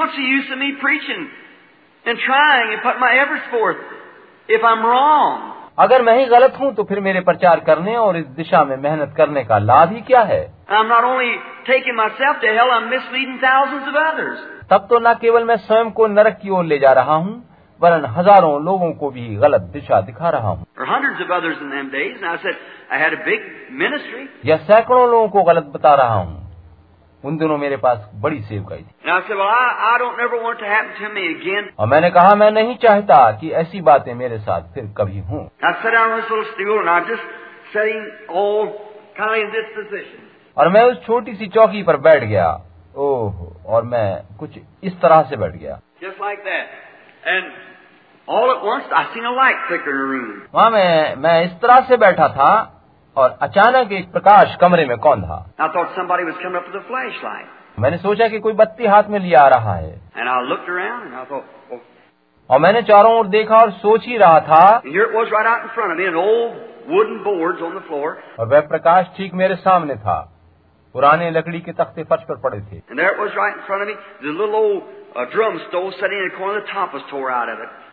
अगर 5.79 6.01
मैं 6.01 6.17
ही 6.17 6.25
गलत 6.25 6.53
हूँ 6.59 6.73
तो 6.73 6.83
फिर 6.83 6.99
मेरे 6.99 7.19
प्रचार 7.19 7.59
करने 7.59 7.95
और 7.95 8.17
इस 8.17 8.25
दिशा 8.25 8.63
में 8.63 8.77
मेहनत 8.77 9.13
करने 9.17 9.43
का 9.43 9.57
लाभ 9.57 9.91
ही 9.91 10.01
क्या 10.01 10.21
है? 10.21 10.53
Hell, 10.69 10.85
तब 14.69 14.87
तो 14.89 14.99
न 14.99 15.13
केवल 15.13 15.43
मैं 15.43 15.57
स्वयं 15.57 15.91
को 15.91 16.07
नरक 16.07 16.39
की 16.41 16.49
ओर 16.49 16.63
ले 16.63 16.79
जा 16.79 16.91
रहा 16.91 17.13
हूँ 17.13 17.49
वरन 17.81 18.05
हज़ारों 18.05 18.63
लोगों 18.63 18.91
को 18.91 19.09
भी 19.09 19.35
गलत 19.35 19.61
दिशा 19.61 20.01
दिखा 20.01 20.29
रहा 20.29 20.49
हूँ। 20.49 20.65
या 24.45 24.57
सैकड़ों 24.57 25.11
लोगों 25.11 25.27
को 25.27 25.43
गलत 25.43 25.63
बता 25.63 25.93
रहा 25.93 26.13
हूँ। 26.13 26.44
उन 27.25 27.37
दिनों 27.37 27.57
मेरे 27.57 27.77
पास 27.77 28.09
बड़ी 28.15 28.39
सेव 28.39 28.63
गई 28.63 28.81
थी। 28.81 29.11
और 31.79 31.87
मैंने 31.87 32.09
कहा 32.09 32.35
मैं 32.35 32.51
नहीं 32.51 32.75
चाहता 32.75 33.31
कि 33.31 33.51
ऐसी 33.51 33.81
बातें 33.81 34.13
मेरे 34.13 34.37
साथ 34.39 34.61
फिर 34.61 34.93
कभी 34.97 35.19
हूँ. 35.19 35.49
और 40.57 40.69
मैं 40.69 40.83
उस 40.83 41.05
छोटी 41.05 41.33
सी 41.35 41.47
चौकी 41.47 41.83
पर 41.83 41.97
बैठ 41.97 42.23
गया। 42.23 42.61
ओह 42.95 43.33
और 43.65 43.83
मैं 43.83 44.37
कुछ 44.39 44.49
इस 44.83 45.01
तरह 45.01 45.21
से 45.21 45.37
बैठ 45.37 45.51
गया। 45.51 45.79
वहाँ 50.53 50.69
मैं 50.69 51.15
मैं 51.15 51.43
इस 51.45 51.51
तरह 51.51 51.79
से 51.79 51.97
बैठा 51.97 52.27
था 52.27 52.74
और 53.17 53.37
अचानक 53.41 53.91
एक 53.91 54.11
प्रकाश 54.11 54.55
कमरे 54.55 54.85
में 54.85 54.97
कौन 54.97 55.21
था 55.21 55.37
मैंने 57.79 57.97
सोचा 57.97 58.27
कि 58.27 58.39
कोई 58.39 58.53
बत्ती 58.53 58.85
हाथ 58.85 59.03
में 59.09 59.19
लिया 59.19 59.41
आ 59.41 59.47
रहा 59.47 59.73
है। 59.73 60.01
और 62.49 62.59
मैंने 62.59 62.81
चारों 62.81 63.13
ओर 63.19 63.27
देखा 63.27 63.57
और 63.57 63.71
सोच 63.71 64.05
ही 64.05 64.17
रहा 64.17 64.39
था 64.39 64.81
और 68.39 68.47
वह 68.47 68.59
प्रकाश 68.59 69.05
ठीक 69.17 69.33
मेरे 69.33 69.55
सामने 69.55 69.95
था। 69.95 70.31
पुराने 70.93 71.31
लकड़ी 71.31 71.59
के 71.59 71.71
तख्ते 71.71 72.03
फर्श 72.03 72.23
पर 72.23 72.35
पड़े 72.35 72.59
थे। 72.61 72.77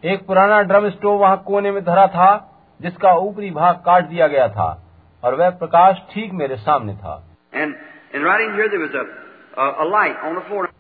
एक 0.05 0.27
पुराना 0.27 0.63
ड्रम 0.63 0.89
स्टोव 0.91 1.19
वहाँ 1.19 1.43
कोने 1.47 1.73
में 1.73 1.85
धरा 1.85 2.07
था 2.07 2.31
जिसका 2.81 3.13
ऊपरी 3.13 3.51
भाग 3.51 3.75
काट 3.75 4.05
दिया 4.05 4.27
गया 4.27 4.49
था। 4.49 4.89
और 5.25 5.35
वह 5.35 5.51
प्रकाश 5.51 6.03
ठीक 6.15 6.33
मेरे 6.33 6.57
सामने 6.57 6.95
था। 6.95 7.29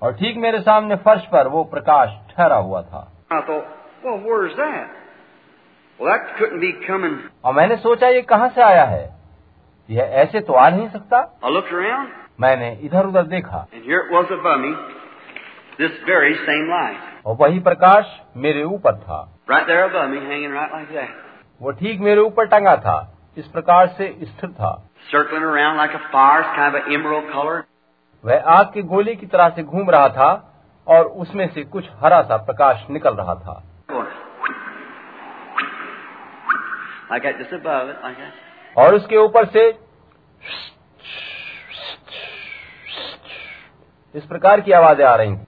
और 0.02 0.12
ठीक 0.12 0.36
मेरे 0.36 0.60
सामने 0.60 0.96
फर्श 0.96 1.26
पर 1.26 1.48
वो 1.48 1.64
प्रकाश 1.64 2.36
ठहरा 2.36 2.56
हुआ 2.56 2.82
था। 2.82 3.12
और 7.44 7.54
मैंने 7.54 7.76
सोचा 7.76 8.08
ये 8.08 8.22
कहाँ 8.22 8.48
से 8.48 8.62
आया 8.62 8.84
है? 8.84 9.16
यह 9.90 10.02
ऐसे 10.02 10.40
तो 10.40 10.52
आ 10.52 10.68
नहीं 10.68 10.88
सकता। 10.88 11.38
मैंने 12.40 12.78
इधर 12.82 13.06
उधर 13.06 13.22
देखा 13.22 13.66
और 17.26 17.36
वही 17.36 17.60
प्रकाश 17.60 18.20
मेरे 18.36 18.64
ऊपर 18.64 18.96
था। 18.96 19.38
वो 21.62 21.70
ठीक 21.70 22.00
मेरे 22.00 22.20
ऊपर 22.20 22.46
टंगा 22.46 22.76
था। 22.76 23.11
इस 23.38 23.46
प्रकार 23.46 23.86
से 23.86 24.18
स्थिर 24.22 24.50
था। 24.50 24.88
Like 25.12 25.26
fire, 26.14 26.44
kind 26.58 26.74
of. 27.16 27.62
वह 28.24 28.42
आग 28.46 28.66
के 28.66 28.82
गोले 28.82 29.14
की 29.14 29.26
तरह 29.26 29.48
से 29.48 29.62
घूम 29.62 29.90
रहा 29.90 30.08
था 30.08 30.60
और 30.88 31.04
उसमें 31.04 31.48
से 31.48 31.64
कुछ 31.64 31.88
हरा 31.92 32.22
सा 32.22 32.36
प्रकाश 32.36 32.86
निकल 32.90 33.14
रहा 33.14 33.34
था। 33.34 33.64
Like 37.10 37.24
above 37.24 37.88
like 38.04 38.86
और 38.86 38.94
उसके 38.94 39.16
ऊपर 39.16 39.44
से 39.44 39.78
इस 44.14 44.24
प्रकार 44.24 44.60
की 44.60 44.72
आवाज़ें 44.72 45.04
आ 45.06 45.14
रही 45.14 45.36
थी। 45.36 45.46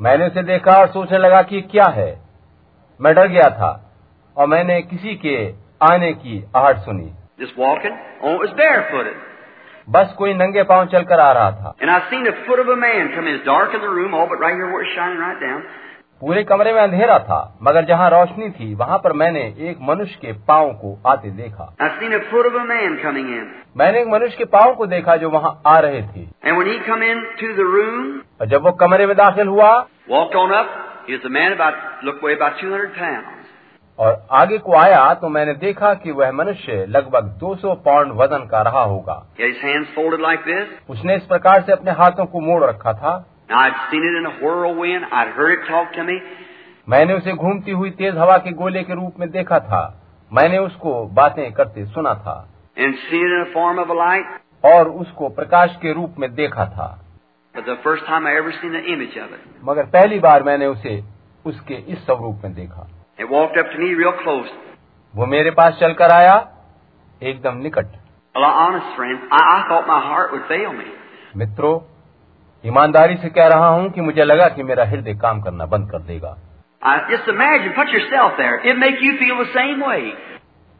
मैंने 0.00 0.26
उसे 0.26 0.42
देखा 0.42 0.72
और 0.72 0.86
सोचने 0.88 1.18
लगा 1.18 1.42
कि 1.42 1.60
क्या 1.60 1.84
है। 1.84 2.20
मैं 3.00 3.14
डर 3.14 3.26
गया 3.26 3.48
था 3.50 3.94
और 4.36 4.46
मैंने 4.46 4.82
किसी 4.82 5.14
के 5.14 5.52
आने 5.92 6.12
की 6.12 6.44
आहट 6.56 6.76
सुनी। 6.76 7.12
बस 9.90 10.14
कोई 10.18 10.34
नंगे 10.34 10.62
पाँव 10.62 10.86
चलकर 10.86 11.20
आ 11.20 11.32
रहा 11.32 11.50
था। 11.50 11.74
पूरे 16.20 16.44
कमरे 16.44 16.72
में 16.72 16.80
अंधेरा 16.82 17.18
था 17.18 17.58
मगर 17.62 17.84
जहाँ 17.84 18.10
रोशनी 18.10 18.50
थी 18.50 18.74
वहाँ 18.74 18.98
पर 18.98 19.12
मैंने 19.12 19.40
एक 19.40 19.78
मनुष्य 19.82 20.18
के 20.20 20.32
पाँव 20.32 20.72
को 20.72 21.02
आते 21.06 21.30
देखा. 21.30 21.76
मैंने 23.76 24.00
एक 24.00 24.06
मनुष्य 24.08 24.36
के 24.36 24.44
पाँव 24.44 24.74
को 24.74 24.86
देखा 24.86 25.16
जो 25.16 25.30
वहाँ 25.30 25.62
आ 25.66 25.78
रहे 25.78 26.02
थे। 26.02 26.26
And 26.26 26.58
when 26.58 26.66
he 26.66 26.78
come 26.78 27.02
into 27.02 27.54
the 27.58 27.66
room, 27.76 28.18
और 28.40 28.46
जब 28.46 28.62
वो 28.62 28.72
कमरे 28.72 29.06
में 29.06 29.16
दाखिल 29.16 29.48
हुआ 29.48 29.86
up, 30.10 30.66
he 31.08 31.16
was 31.16 31.26
a 31.26 31.32
man 31.32 31.56
about, 31.56 31.74
about 32.34 33.22
और 33.98 34.26
आगे 34.30 34.58
को 34.58 34.76
आया 34.76 35.14
तो 35.14 35.28
मैंने 35.28 35.54
देखा 35.54 35.94
कि 35.94 36.10
वह 36.10 36.32
मनुष्य 36.32 36.86
लगभग 36.88 37.38
200 37.38 37.74
पाउंड 37.74 38.12
वज़न 38.12 38.46
का 38.46 38.62
रहा 38.62 38.82
होगा। 38.82 39.26
Like 39.40 40.90
उसने 40.90 41.16
इस 41.16 41.22
प्रकार 41.22 41.62
से 41.62 41.72
अपने 41.72 41.90
हाथों 41.90 42.26
को 42.26 42.40
मोड़ 42.40 42.64
रखा 42.64 42.92
था। 42.92 43.29
मैंने 46.88 47.14
उसे 47.14 47.32
घूमती 47.32 47.70
हुई 47.70 47.90
तेज 47.90 48.16
हवा 48.16 48.38
के 48.38 48.52
गोले 48.52 48.82
के 48.82 48.94
रूप 48.94 49.14
में 49.20 49.30
देखा 49.30 49.58
था। 49.58 50.02
मैंने 50.32 50.58
उसको 50.58 51.06
बातें 51.06 51.52
करते 51.52 51.86
सुना 51.86 52.14
था। 52.14 52.48
और 54.64 54.88
उसको 54.88 55.28
प्रकाश 55.28 55.78
के 55.82 55.92
रूप 55.92 56.14
में 56.18 56.34
देखा 56.34 56.66
था। 56.66 57.04
मगर 59.64 59.84
पहली 59.84 60.18
बार 60.18 60.42
मैंने 60.42 60.66
उसे 60.66 61.04
उसके 61.44 61.74
इस 61.74 62.06
स्वरूप 62.06 62.40
में 62.44 62.54
देखा। 62.54 62.88
वो 65.16 65.26
मेरे 65.26 65.50
पास 65.50 65.78
चलकर 65.80 66.10
आया 66.10 66.48
एकदम 67.22 67.56
निकट। 67.56 67.86
मित्रों 71.36 71.78
ईमानदारी 72.64 73.16
से 73.16 73.28
कह 73.28 73.46
रहा 73.46 73.68
हूँ 73.68 73.90
कि 73.90 74.00
मुझे 74.00 74.24
लगा 74.24 74.48
कि 74.48 74.62
मेरा 74.62 74.84
हृदय 74.84 75.14
काम 75.14 75.40
करना 75.42 75.66
बंद 75.66 75.90
कर 75.90 75.98
देगा। 75.98 76.36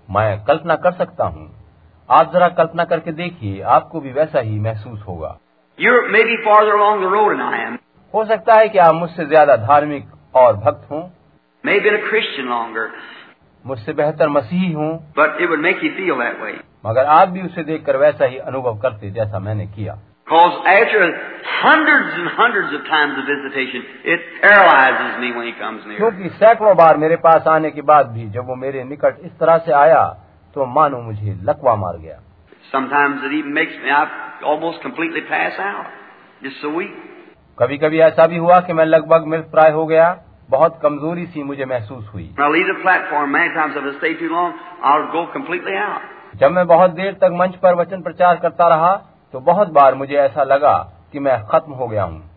मैं 0.08 0.44
कल्पना 0.44 0.74
कर 0.76 0.92
सकता 0.92 1.24
हूँ। 1.24 1.48
आप 2.10 2.32
जरा 2.32 2.48
कल्पना 2.48 2.84
करके 2.84 3.12
देखिए 3.12 3.60
आपको 3.62 4.00
भी 4.00 4.12
वैसा 4.12 4.40
ही 4.40 4.58
महसूस 4.58 5.04
होगा। 5.08 5.36
हो 8.14 8.24
सकता 8.24 8.54
है 8.54 8.68
कि 8.68 8.78
आप 8.78 8.94
मुझसे 8.94 9.24
ज़्यादा 9.24 9.56
धार्मिक 9.56 10.06
और 10.34 10.56
भक्त 10.56 10.90
हों। 10.90 11.02
मुझसे 13.64 13.92
बेहतर 13.92 14.28
मसीही 14.28 14.72
हूँ। 14.72 14.92
मगर 16.86 17.04
आप 17.04 17.28
भी 17.28 17.42
उसे 17.42 17.62
देखकर 17.62 17.96
वैसा 17.96 18.24
ही 18.24 18.38
अनुभव 18.38 18.78
करते 18.78 19.10
जैसा 19.10 19.38
मैंने 19.38 19.66
किया। 19.66 19.98
Because 20.30 20.62
after 20.64 20.98
hundreds 21.42 22.10
and 22.14 22.28
hundreds 22.30 22.72
of 22.72 22.86
times 22.86 23.18
of 23.18 23.26
visitation, 23.26 23.82
it 24.04 24.20
paralyzes 24.40 25.18
me 25.18 25.32
when 25.34 25.46
he 25.46 25.54
comes 25.58 25.82
near. 25.84 25.98
क्योंकि 25.98 26.28
सैकड़ों 26.42 26.74
बार 26.76 26.96
मेरे 27.04 27.16
पास 27.24 27.48
आने 27.48 27.70
के 27.70 27.82
बाद 27.82 28.06
भी 28.08 28.28
जब 28.36 28.46
वो 28.46 28.56
मेरे 28.56 28.84
निकट 28.84 29.18
इस 29.24 29.32
तरह 29.40 29.58
से 29.66 29.72
आया 29.78 30.02
तो 30.54 30.66
मानो 30.76 31.00
मुझे 31.02 31.34
लकवा 31.50 31.74
मार 31.76 31.98
गया 32.04 32.18
Sometimes 32.74 33.26
it 33.28 33.34
even 33.40 33.58
makes 33.58 33.74
me 33.82 33.90
I 33.90 34.04
almost 34.44 34.86
completely 34.86 35.24
pass 35.32 35.60
out. 35.66 35.90
Just 36.44 36.62
so 36.62 36.72
weak. 36.78 36.94
कभी 37.58 37.78
कभी 37.78 38.00
ऐसा 38.02 38.26
भी 38.26 38.36
हुआ 38.36 38.60
कि 38.60 38.72
मैं 38.72 38.84
लगभग 38.84 39.26
मृत 39.28 39.50
प्राय 39.50 39.70
हो 39.72 39.86
गया 39.86 40.08
बहुत 40.50 40.80
कमज़ोरी 40.82 41.26
सी 41.26 41.42
मुझे 41.42 41.64
महसूस 41.74 42.08
हुई 42.14 42.30
When 42.38 42.52
leave 42.52 42.72
the 42.72 42.80
platform, 42.86 43.38
many 43.40 43.54
times 43.58 43.82
if 43.82 43.92
I 43.92 43.98
stay 43.98 44.16
too 44.24 44.32
long, 44.38 44.58
I'll 44.84 45.12
go 45.12 45.28
completely 45.36 45.78
out. 45.84 46.10
जब 46.40 46.50
मैं 46.52 46.66
बहुत 46.68 46.90
देर 46.96 47.12
तक 47.20 47.38
मंच 47.38 47.62
पर 47.62 47.74
वचन 47.74 48.02
प्रचार 48.02 48.36
करता 48.42 48.68
रहा 48.68 48.98
तो 49.32 49.40
बहुत 49.40 49.68
बार 49.68 49.94
मुझे 49.94 50.14
ऐसा 50.14 50.42
लगा 50.42 50.92
कि 51.12 51.18
मैं 51.18 51.42
खत्म 51.44 51.72
हो 51.72 51.88
गया 51.88 52.02
हूँ। 52.02 52.30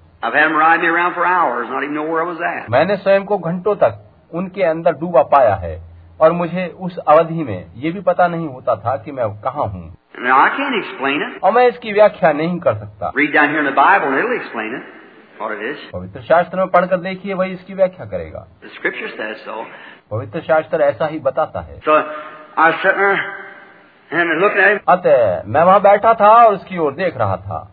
मैंने 2.69 2.95
स्वयं 2.95 3.23
को 3.23 3.37
घंटों 3.37 3.75
तक 3.75 3.99
उनके 4.33 4.63
अंदर 4.63 4.91
डूबा 4.91 5.21
पाया 5.23 5.55
है 5.55 5.81
और 6.21 6.31
मुझे 6.31 6.67
उस 6.79 6.97
अवधि 6.97 7.43
में 7.43 7.65
ये 7.75 7.91
भी 7.91 8.01
पता 8.01 8.27
नहीं 8.27 8.47
होता 8.47 8.75
था 8.75 8.95
कि 8.97 9.11
मैं 9.11 9.29
कहाँ 9.41 9.65
हूँ। 9.65 9.97
और 11.43 11.51
मैं 11.51 11.67
इसकी 11.67 11.93
व्याख्या 11.93 12.31
नहीं 12.31 12.59
कर 12.59 12.73
सकता। 12.73 13.11
पवित्र 15.93 16.21
शास्त्र 16.21 16.57
में 16.57 16.67
पढ़कर 16.67 16.97
देखिए 16.97 17.33
वही 17.33 17.51
इसकी 17.51 17.73
व्याख्या 17.73 18.05
करेगा। 18.05 18.47
पवित्र 20.11 20.41
शास्त्र 20.41 20.81
ऐसा 20.81 21.07
ही 21.07 21.19
बताता 21.19 21.59
है। 21.59 21.79
अतः 24.89 25.43
मैं 25.45 25.63
वहाँ 25.63 25.81
बैठा 25.81 26.13
था 26.13 26.45
और 26.45 26.53
उसकी 26.53 26.77
ओर 26.77 26.93
देख 26.93 27.17
रहा 27.17 27.35
था। 27.35 27.71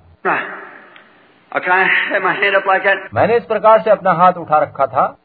मैंने 3.15 3.37
इस 3.37 3.45
प्रकार 3.45 3.81
से 3.81 3.91
अपना 3.91 4.13
हाथ 4.13 4.33
उठा 4.33 4.59
रखा 4.59 4.87
था। 4.87 5.17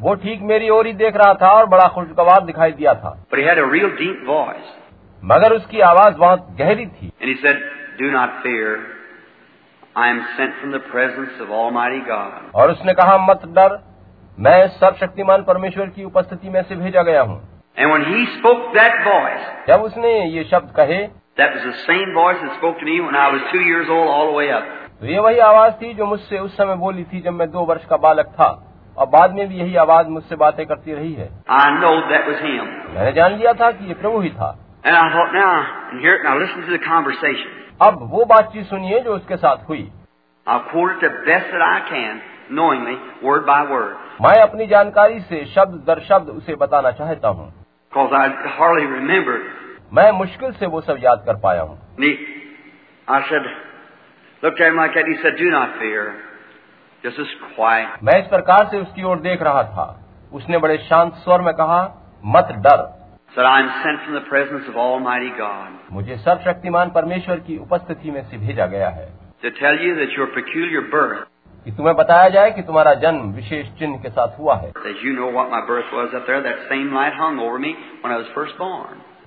वो 0.00 0.14
ठीक 0.14 0.40
मेरी 0.42 0.68
ओर 0.68 0.86
ही 0.86 0.92
देख 0.92 1.16
रहा 1.16 1.34
था 1.34 1.52
और 1.52 1.66
बड़ा 1.66 1.88
खुशगवार 1.88 2.44
दिखाई 2.44 2.72
दिया 2.72 2.94
था। 2.94 3.24
मगर 5.24 5.52
उसकी 5.52 5.80
आवाज़ 5.80 6.14
बहुत 6.14 6.46
गहरी 6.50 6.86
थी। 6.86 7.12
और 12.54 12.70
उसने 12.70 12.94
कहा 12.94 13.18
मत 13.18 13.40
डर। 13.46 13.82
मैं 14.38 14.68
सर्वशक्तिमान 14.68 15.42
परमेश्वर 15.42 15.86
की 15.86 16.04
उपस्थिति 16.04 16.48
में 16.48 16.62
से 16.62 16.76
भेजा 16.76 17.02
गया 17.02 17.22
हूँ। 17.22 17.55
And 17.80 17.90
when 17.90 18.02
he 18.02 18.20
spoke 18.20 18.62
that 18.62 18.94
voice, 19.06 19.68
जब 19.68 19.82
उसने 19.82 20.24
ये 20.24 20.44
शब्द 20.44 20.72
कहे? 20.76 21.08
ये 25.02 25.18
वही 25.18 25.38
आवाज़ 25.38 25.72
थी 25.72 25.94
जो 25.94 26.06
मुझसे 26.06 26.38
उस 26.38 26.56
समय 26.56 26.76
बोली 26.76 27.04
थी 27.04 27.20
जब 27.20 27.32
मैं 27.32 27.50
दो 27.50 27.60
वर्ष 27.60 27.84
का 27.84 27.96
बालक 27.96 28.26
था। 28.26 28.62
और 28.98 29.06
बाद 29.06 29.32
में 29.32 29.48
भी 29.48 29.56
यही 29.56 29.76
आवाज़ 29.76 30.06
मुझसे 30.06 30.36
बातें 30.36 30.66
करती 30.66 30.94
रही 30.94 31.12
है। 31.12 31.28
मैंने 32.94 33.12
जान 33.12 33.32
लिया 33.32 33.52
था 33.52 33.70
कि 33.70 33.84
ये 33.84 33.94
प्रभु 33.94 34.20
ही 34.20 34.30
था। 34.30 34.58
अब 37.82 37.98
वो 38.02 38.24
बातचीत 38.24 38.66
सुनिए 38.66 39.00
जो 39.00 39.14
उसके 39.14 39.36
साथ 39.36 39.56
हुई। 39.68 39.90
मैं 44.22 44.42
अपनी 44.42 44.66
जानकारी 44.66 45.20
से 45.20 45.44
शब्द 45.44 45.84
दर 45.86 46.00
शब्द 46.00 46.28
उसे 46.28 46.54
बताना 46.54 46.90
चाहता 46.90 47.28
हूँ। 47.28 47.55
मैं 49.92 50.10
मुश्किल 50.10 50.52
से 50.52 50.66
वो 50.66 50.80
सब 50.80 50.96
याद 50.98 51.22
कर 51.26 51.36
पाया 51.36 51.62
हूँ। 51.62 51.96
मैं 58.02 58.20
इस 58.20 58.26
प्रकार 58.26 58.66
से 58.66 58.78
उसकी 58.78 59.02
ओर 59.02 59.20
देख 59.20 59.42
रहा 59.42 59.62
था। 59.62 60.02
उसने 60.32 60.58
बड़े 60.58 60.78
शांत 60.78 61.14
स्वर 61.14 61.40
में 61.40 61.54
कहा 61.54 61.94
मत 62.24 62.44
डर। 62.44 62.96
मुझे 65.92 66.16
सर्वशक्तिमान 66.16 66.90
परमेश्वर 66.90 67.36
की 67.36 67.58
उपस्थिति 67.58 68.10
में 68.10 68.24
से 68.24 68.38
भेजा 68.38 68.66
गया 68.66 68.88
है। 68.88 69.12
कि 71.66 71.72
तुम्हें 71.72 71.96
बताया 71.96 72.28
जाए 72.28 72.50
कि 72.50 72.62
तुम्हारा 72.62 72.94
जन्म 72.94 73.32
विशेष 73.32 73.66
चिन्ह 73.78 73.98
के 73.98 74.08
साथ 74.08 74.28
हुआ 74.38 74.54
है। 74.56 74.72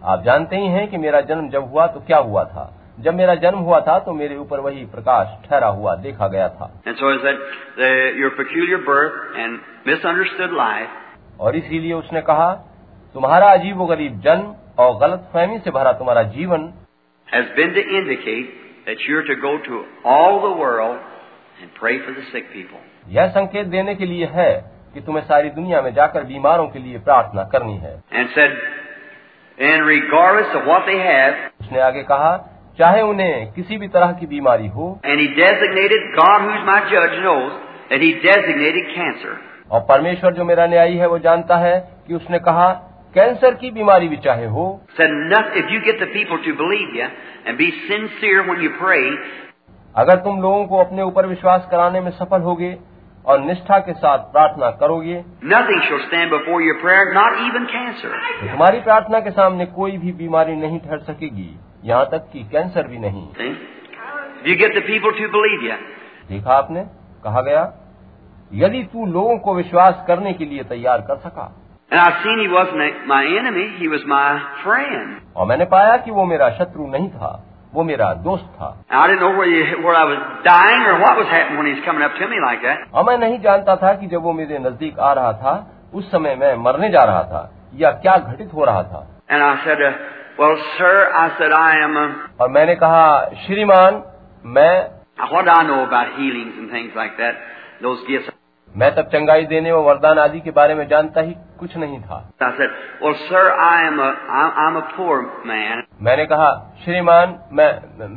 आप 0.06 0.24
जानते 0.24 0.56
ही 0.56 0.68
हैं 0.68 0.88
कि 0.88 0.98
मेरा 0.98 1.22
जन्म 1.22 1.50
जब 1.50 1.70
हुआ 1.72 1.88
तो 1.88 2.00
क्या 2.00 2.18
हुआ 2.18 2.44
था। 2.44 2.76
जब 3.00 3.14
मेरा 3.14 3.36
जन्म 3.36 3.60
हुआ 3.60 3.80
था 3.80 4.00
तो 4.00 4.14
मेरे 4.14 4.38
ऊपर 4.38 4.60
वही 4.60 4.86
प्रकाश 4.86 5.50
ठहरा 5.50 5.68
हुआ 5.68 5.96
देखा 5.96 6.28
गया 6.28 6.48
था। 6.50 6.72
और 11.40 11.56
इसीलिए 11.56 11.94
उसने 11.94 12.22
कहा 12.22 12.54
तुम्हारा 13.14 13.48
अजीब 13.48 13.86
गरीब 13.86 14.20
जन्म 14.20 14.56
और 14.80 14.98
गलत 14.98 15.30
फहमी 15.34 15.60
से 15.60 15.72
भरा 15.72 15.92
तुम्हारा 15.92 16.24
जीवन 16.24 16.74
यह 23.10 23.28
संकेत 23.28 23.68
देने 23.68 23.96
के 23.96 24.06
लिए 24.06 24.26
है 24.26 24.72
कि 24.94 25.02
तुम्हें 25.02 25.24
सारी 25.24 25.50
दुनिया 25.50 25.82
में 25.82 25.94
जाकर 25.94 26.24
बीमारों 26.24 26.68
के 26.68 26.80
लिए 26.80 27.00
प्रार्थना 27.00 27.44
करनी 27.44 27.78
है। 27.78 28.04
उसने 31.62 31.80
आगे 31.80 32.04
कहा 32.04 32.56
चाहे 32.80 33.02
उन्हें 33.02 33.52
किसी 33.52 33.78
भी 33.78 33.88
तरह 33.88 34.12
की 34.12 34.26
बीमारी 34.26 34.68
हो। 34.68 35.02
और 39.72 39.80
परमेश्वर 39.80 40.34
जो 40.34 40.46
मेरा 40.46 40.66
न्यायी 40.66 40.98
है 40.98 41.08
वो 41.08 41.20
जानता 41.20 41.58
है 41.58 41.90
कि 42.08 42.14
उसने 42.14 42.40
कहा 42.40 42.74
कैंसर 43.16 43.54
की 43.54 43.72
बीमारी 43.72 44.08
भी 44.08 44.18
चाहे 44.18 44.46
हो। 44.46 44.82
Sir 44.92 45.34
if 45.58 46.06
people 46.06 46.38
to 46.38 46.54
believe 46.54 47.12
and 47.48 47.58
be 47.58 47.72
sincere 47.72 48.60
you 48.60 48.70
pray 48.70 49.18
अगर 49.96 50.16
तुम 50.16 50.42
लोगों 50.42 50.66
को 50.66 50.78
अपने 50.78 51.02
ऊपर 51.02 51.26
विश्वास 51.26 51.68
कराने 51.72 52.02
में 52.02 52.12
सफल 52.12 52.42
होगे 52.42 52.78
और 53.26 53.40
निष्ठा 53.40 53.80
के 53.80 53.94
साथ 53.94 54.18
प्रार्थना 54.18 54.70
करोगे. 54.72 55.16
तो 55.16 55.68
तुम्हारी 58.48 58.80
प्रार्थना 58.80 59.20
के 59.20 59.32
सामने 59.32 59.66
कोई 59.66 59.98
भी 59.98 60.12
बीमारी 60.12 60.56
नहीं 60.56 60.80
ठहर 60.80 61.00
सकेगी 61.00 61.60
यहाँ 61.86 62.06
तक 62.06 62.30
कि 62.34 62.44
कैंसर 62.44 62.88
भी 62.88 62.98
नहीं 62.98 63.28
See? 63.34 63.54
You 64.46 64.56
get 64.56 64.76
the 64.76 64.82
people 64.82 65.12
to 65.12 65.28
believe 65.32 65.64
you. 65.64 65.78
देखा 66.30 66.54
आपने 66.54 66.84
कहा 67.24 67.42
गया 67.42 67.74
यदि 68.54 68.84
तू 68.84 69.06
लोगों 69.06 69.38
को 69.38 69.54
विश्वास 69.56 70.04
करने 70.08 70.34
के 70.34 70.46
लिए 70.46 70.64
तैयार 70.64 71.02
कर 71.02 71.18
सका 71.18 71.52
And 71.92 72.00
I 72.00 72.24
seen 72.24 72.40
he 72.40 72.48
wasn't 72.48 73.08
my 73.08 73.24
enemy, 73.40 73.64
he 73.78 73.88
was 73.88 74.04
my 74.06 74.40
friend. 74.64 75.22
और 75.38 75.48
मैंने 75.48 75.66
पाया 75.66 75.98
कि 75.98 76.12
वो 76.12 76.26
मेरा 76.26 76.50
शत्रु 76.50 76.88
नहीं 76.88 77.10
था 77.10 77.49
वो 77.74 77.84
मेरा 77.84 78.14
दोस्त 78.26 78.46
था 78.56 78.84
like 78.92 79.08
और 82.94 83.04
मैं 83.04 83.18
नहीं 83.18 83.40
जानता 83.40 83.76
था 83.76 83.94
कि 83.94 84.08
जब 84.08 84.24
वो 84.24 84.34
मेरे 84.34 84.60
नज़दीक 84.60 85.00
आ 85.00 85.14
रहा 85.14 85.34
था 85.34 85.68
उस 85.94 86.12
समय 86.12 86.36
मैं 86.36 86.56
मरने 86.64 86.90
जा 86.90 87.04
रहा 87.04 87.24
था 87.24 87.52
या 87.76 87.92
क्या 88.04 88.18
घटित 88.18 88.54
हो 88.54 88.66
रहा 88.66 88.84
था 88.84 89.08
said, 89.64 89.82
uh, 89.82 89.92
well, 90.40 90.58
sir, 90.78 91.12
I 91.14 91.38
said, 91.38 91.52
I 91.52 91.84
am, 91.84 91.98
uh, 91.98 92.42
और 92.42 92.50
मैंने 92.50 92.76
कहा 92.76 93.30
श्रीमान 93.46 94.04
मैं 94.46 95.00
what 95.28 95.50
I 95.50 95.64
know 95.64 95.84
about 95.84 96.18
healings 96.18 96.54
and 96.58 96.72
things 96.72 96.94
like 96.96 97.18
that, 97.18 97.36
those 97.82 98.00
gifts? 98.08 98.39
मैं 98.78 98.96
तब 98.96 99.06
चंगाई 99.14 99.46
देने 99.46 99.72
व 99.72 99.78
वरदान 99.78 100.20
आदि 100.20 100.40
के 100.40 100.52
बारे 100.52 100.74
में 100.76 100.88
जानता 100.88 101.22
ही 101.22 101.34
कुछ 101.60 101.78
नहीं 101.78 102.00
था 102.02 102.18
said, 102.40 102.70
well, 103.02 103.16
sir, 103.30 103.44
I 103.52 103.88
am 103.88 104.00
a, 104.00 104.10
I'm, 104.40 104.52
I'm 104.58 104.76
a 104.78 105.86
मैंने 106.02 106.26
कहा 106.26 106.50
श्रीमान 106.84 107.40
मैं 107.54 107.70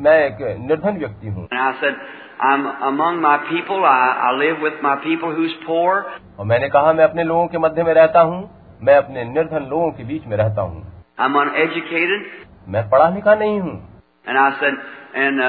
मैं 0.03 0.19
एक 0.27 0.59
निर्धन 0.61 0.99
व्यक्ति 0.99 1.29
हूँ 1.29 1.49
And 1.49 1.61
I 1.61 1.73
said, 1.81 1.95
I'm 2.41 2.67
among 2.83 3.21
my 3.23 3.37
people. 3.49 3.85
I, 3.85 3.97
I 4.29 4.33
live 4.37 4.61
with 4.61 4.83
my 4.83 4.97
people 5.05 5.35
who's 5.35 5.55
poor. 5.67 6.05
और 6.39 6.47
मैंने 6.47 6.69
कहा 6.69 6.93
मैं 6.93 7.05
अपने 7.05 7.25
लोगों 7.25 7.47
के 7.47 7.59
मध्य 7.59 7.83
में 7.83 7.95
रहता 7.95 8.21
हूँ 8.21 8.41
मैं 8.83 8.97
अपने 8.97 9.25
निर्धन 9.25 9.69
लोगों 9.71 9.91
के 9.91 10.05
बीच 10.05 10.27
में 10.27 10.37
रहता 10.37 10.63
हूँ 10.63 10.85
I'm 11.19 11.37
uneducated. 11.37 12.23
मैं 12.69 12.89
पढ़ा 12.91 13.09
लिखा 13.09 13.35
नहीं 13.35 13.61
हूँ 13.61 13.77
And 14.27 15.43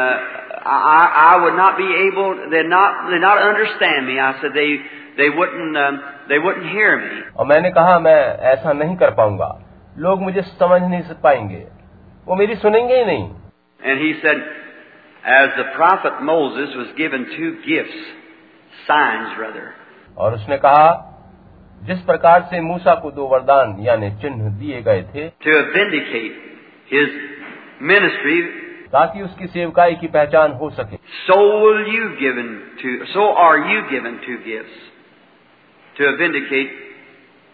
I 0.63 0.63
said, 0.63 0.63
and 0.65 0.67
uh, 0.67 0.71
I, 0.71 1.35
I 1.35 1.45
would 1.45 1.57
not 1.57 1.77
be 1.77 1.89
able. 2.09 2.51
They 2.51 2.63
not 2.63 3.11
they 3.11 3.19
not 3.19 3.39
understand 3.39 4.07
me. 4.07 4.19
I 4.19 4.41
said 4.41 4.51
they 4.55 4.81
they 5.17 5.31
wouldn't 5.31 5.77
um, 5.77 6.01
they 6.29 6.39
wouldn't 6.39 6.71
hear 6.71 6.99
me. 6.99 7.23
और 7.37 7.47
मैंने 7.47 7.71
कहा 7.71 7.99
मैं 7.99 8.39
ऐसा 8.53 8.73
नहीं 8.73 8.97
कर 8.97 9.11
पाऊंगा 9.11 9.65
लोग 9.99 10.23
मुझे 10.23 10.43
समझ 10.43 10.83
नहीं 10.83 11.03
सक 11.03 11.21
पाएंगे 11.23 11.67
वो 12.29 12.35
मेरी 12.35 12.55
सुनेंगे 12.55 12.97
ही 12.97 13.05
नहीं 13.05 13.31
And 13.85 14.01
he 14.01 14.21
said, 14.23 14.37
as 15.25 15.49
the 15.57 15.65
prophet 15.77 16.23
Moses 16.23 16.75
was 16.77 16.89
given 16.97 17.27
two 17.37 17.57
gifts, 17.67 18.01
signs 18.87 19.39
rather. 19.39 19.75
और 20.19 20.35
उसने 20.35 20.57
कहा 20.57 21.05
जिस 21.87 22.01
प्रकार 22.03 22.43
से 22.43 22.61
मूसा 22.61 22.95
को 22.95 23.11
दो 23.11 23.27
वरदान 23.27 23.77
यानी 23.81 24.11
चिन्ह 24.11 24.49
दिए 24.59 24.83
गए 24.83 25.03
थे 25.15 25.31
to 25.31 25.73
vindicate 25.75 26.33
his 26.87 27.09
ministry, 27.81 28.62
ताकि 28.94 29.22
उसकी 29.22 29.48
सेवकाई 29.50 29.96
की 29.96 30.08
पहचान 30.10 30.52
हो 30.54 30.70
सके। 30.72 30.98
So 31.20 31.38
will 31.60 31.86
you 31.96 32.10
given 32.18 32.50
to 32.82 33.06
so 33.06 33.28
are 33.44 33.58
you 33.70 33.82
given 33.90 34.18
to 34.26 34.34
gives 34.46 34.82
to 35.96 36.12
vindicate 36.18 36.82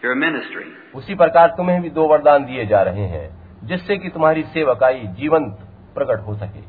your 0.02 0.14
ministry 0.16 0.64
उसी 0.94 1.14
प्रकार 1.14 1.54
तुम्हें 1.56 1.80
भी 1.82 1.90
दो 1.90 2.06
वरदान 2.08 2.44
दिए 2.44 2.66
जा 2.66 2.82
रहे 2.82 3.06
हैं 3.08 3.28
जिससे 3.66 3.96
कि 3.98 4.08
तुम्हारी 4.08 4.42
सेवकाई 4.52 5.00
जीवंत 5.16 5.56
प्रकट 5.94 6.26
हो 6.26 6.34
सके। 6.34 6.68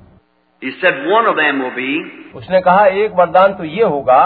Said 0.61 0.98
one 1.06 1.26
of 1.26 1.35
them 1.35 1.61
will 1.76 2.31
उसने 2.35 2.61
कहा 2.61 2.85
एक 3.03 3.11
वरदान 3.15 3.53
तो 3.53 3.64
ये 3.65 3.84
होगा 3.85 4.22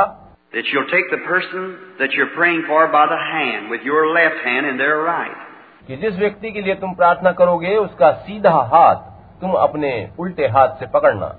that 0.54 0.74
you 0.74 0.82
take 0.92 1.14
the 1.14 1.20
person 1.28 1.68
that 2.00 2.18
you 2.20 2.26
praying 2.36 2.64
for 2.64 2.88
by 2.96 3.06
the 3.08 3.20
hand 3.24 3.70
with 3.72 3.82
your 3.86 4.08
left 4.18 4.46
hand 4.48 4.68
and 4.68 4.78
their 4.78 5.04
right 5.06 5.88
कि 5.88 5.96
जिस 5.98 6.18
व्यक्ति 6.20 6.52
के 6.52 6.62
लिए 6.62 6.76
तुम 6.76 6.94
प्रार्थना 6.96 7.32
करोगे 7.42 7.76
उसका 7.78 8.12
सीधा 8.22 8.56
हाथ 8.74 9.04
तुम 9.42 9.52
अपने 9.52 10.10
उल्टे 10.20 10.48
हाथ 10.48 10.68
से 10.68 10.88
पकड़ना। 10.88 11.36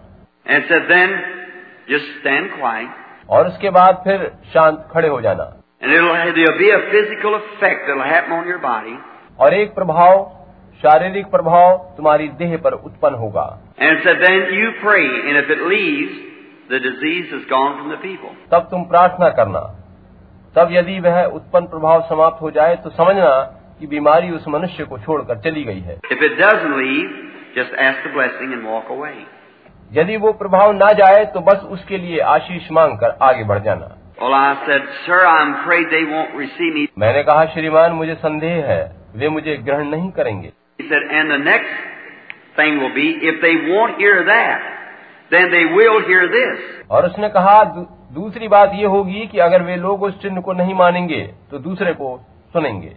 और 3.31 3.47
उसके 3.47 3.71
बाद 3.71 4.01
फिर 4.05 4.33
शांत 4.53 4.89
खड़े 4.93 5.09
हो 5.09 5.21
जाना। 5.21 5.63
और 9.41 9.55
एक 9.55 9.75
प्रभाव 9.75 10.33
शारीरिक 10.83 11.27
प्रभाव 11.27 11.95
तुम्हारी 11.97 12.29
देह 12.29 12.57
पर 12.57 12.73
उत्पन्न 12.73 13.15
होगा। 13.15 13.61
तब 18.51 18.69
तुम 18.71 18.85
प्रार्थना 18.85 19.29
करना। 19.29 19.61
तब 20.57 20.69
यदि 20.71 21.01
वह 21.01 21.25
उत्पन्न 21.25 21.67
प्रभाव 21.67 22.03
समाप्त 22.03 22.43
हो 22.43 22.51
जाए 22.51 22.77
तो 22.77 22.91
समझना 22.91 23.61
कि 23.81 23.87
बीमारी 23.87 24.31
उस 24.31 24.49
मनुष्य 24.49 24.85
को 24.85 24.99
छोड़कर 24.99 25.39
चली 25.39 25.65
गई 25.65 25.81
है। 25.81 26.01
If 26.01 26.19
it 26.19 26.39
doesn't 26.41 26.77
just 27.57 27.73
ask 27.79 28.03
the 28.05 28.13
blessing 28.17 28.53
and 28.53 28.67
walk 28.73 28.91
away. 28.91 29.17
यदि 29.93 30.17
वो 30.17 30.33
प्रभाव 30.39 30.73
ना 30.73 30.93
जाए 31.01 31.25
तो 31.35 31.41
बस 31.49 31.63
उसके 31.75 31.99
लिए 31.99 32.19
आशीष 32.35 32.71
मांग 32.79 32.97
कर 32.99 33.17
आगे 33.23 33.45
बढ़ 33.51 33.59
जाना 33.65 33.95
Well, 34.21 34.35
I 34.35 34.67
said, 34.67 34.85
Sir, 35.07 35.17
I'm 35.27 35.51
afraid 35.55 35.91
they 35.91 36.05
won't 36.13 36.35
receive 36.43 36.73
me. 36.77 36.87
मैंने 36.99 37.23
कहा 37.23 37.45
श्रीमान 37.55 37.93
मुझे 37.93 38.15
संदेह 38.23 38.65
है 38.67 38.81
वे 39.17 39.29
मुझे 39.37 39.57
ग्रहण 39.67 39.89
नहीं 39.91 40.11
करेंगे 40.19 40.53
He 40.81 40.89
said, 40.89 41.05
and 41.19 41.31
the 41.31 41.39
next 41.39 41.75
thing 42.57 42.79
will 42.81 42.95
be, 42.95 43.09
if 43.31 43.41
they 43.43 43.55
won't 43.69 43.99
hear 43.99 44.25
that, 44.27 44.61
then 45.31 45.51
they 45.57 45.65
will 45.77 46.01
hear 46.09 46.29
this. 46.37 46.63
और 46.91 47.07
उसने 47.07 47.29
कहा 47.37 47.63
दू, 47.75 47.87
दूसरी 48.21 48.49
बात 48.49 48.73
ये 48.75 48.87
होगी 48.95 49.27
कि 49.33 49.39
अगर 49.49 49.63
वे 49.63 49.77
लोग 49.85 50.03
उस 50.09 50.21
चिन्ह 50.23 50.41
को 50.49 50.53
नहीं 50.63 50.75
मानेंगे 50.75 51.23
तो 51.51 51.59
दूसरे 51.69 51.93
को 52.01 52.17
सुनेंगे 52.57 52.95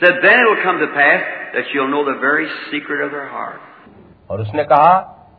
Said, 0.00 0.16
then 0.22 0.40
it 0.40 0.48
will 0.50 0.62
come 0.62 0.80
to 0.80 0.88
pass 0.94 1.22
that 1.54 1.74
you'll 1.74 1.92
know 1.94 2.04
the 2.04 2.18
very 2.20 2.48
secret 2.70 3.04
of 3.06 3.12
their 3.12 3.28
heart. 3.28 3.60
और 4.32 4.40
उसने 4.40 4.64
कहा 4.64 4.92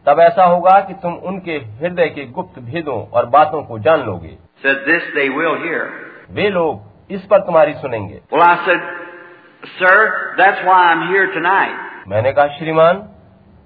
तब 0.08 0.20
ऐसा 0.20 0.44
होगा 0.46 0.80
कि 0.80 0.94
तुम 0.94 1.14
उनके 1.26 1.52
हृदय 1.52 2.08
के 2.08 2.26
गुप्त 2.26 2.60
भेदों 2.62 2.98
और 3.08 3.26
बातों 3.26 3.62
को 3.64 3.80
जान 3.80 4.00
लोगे। 4.00 4.38
वे 6.32 6.50
लोग 6.50 7.12
इस 7.12 7.26
पर 7.26 7.40
तुम्हारी 7.40 7.74
सुनेंगे। 7.74 8.20
मैंने 12.08 12.32
कहा 12.32 12.48
श्रीमान 12.48 13.04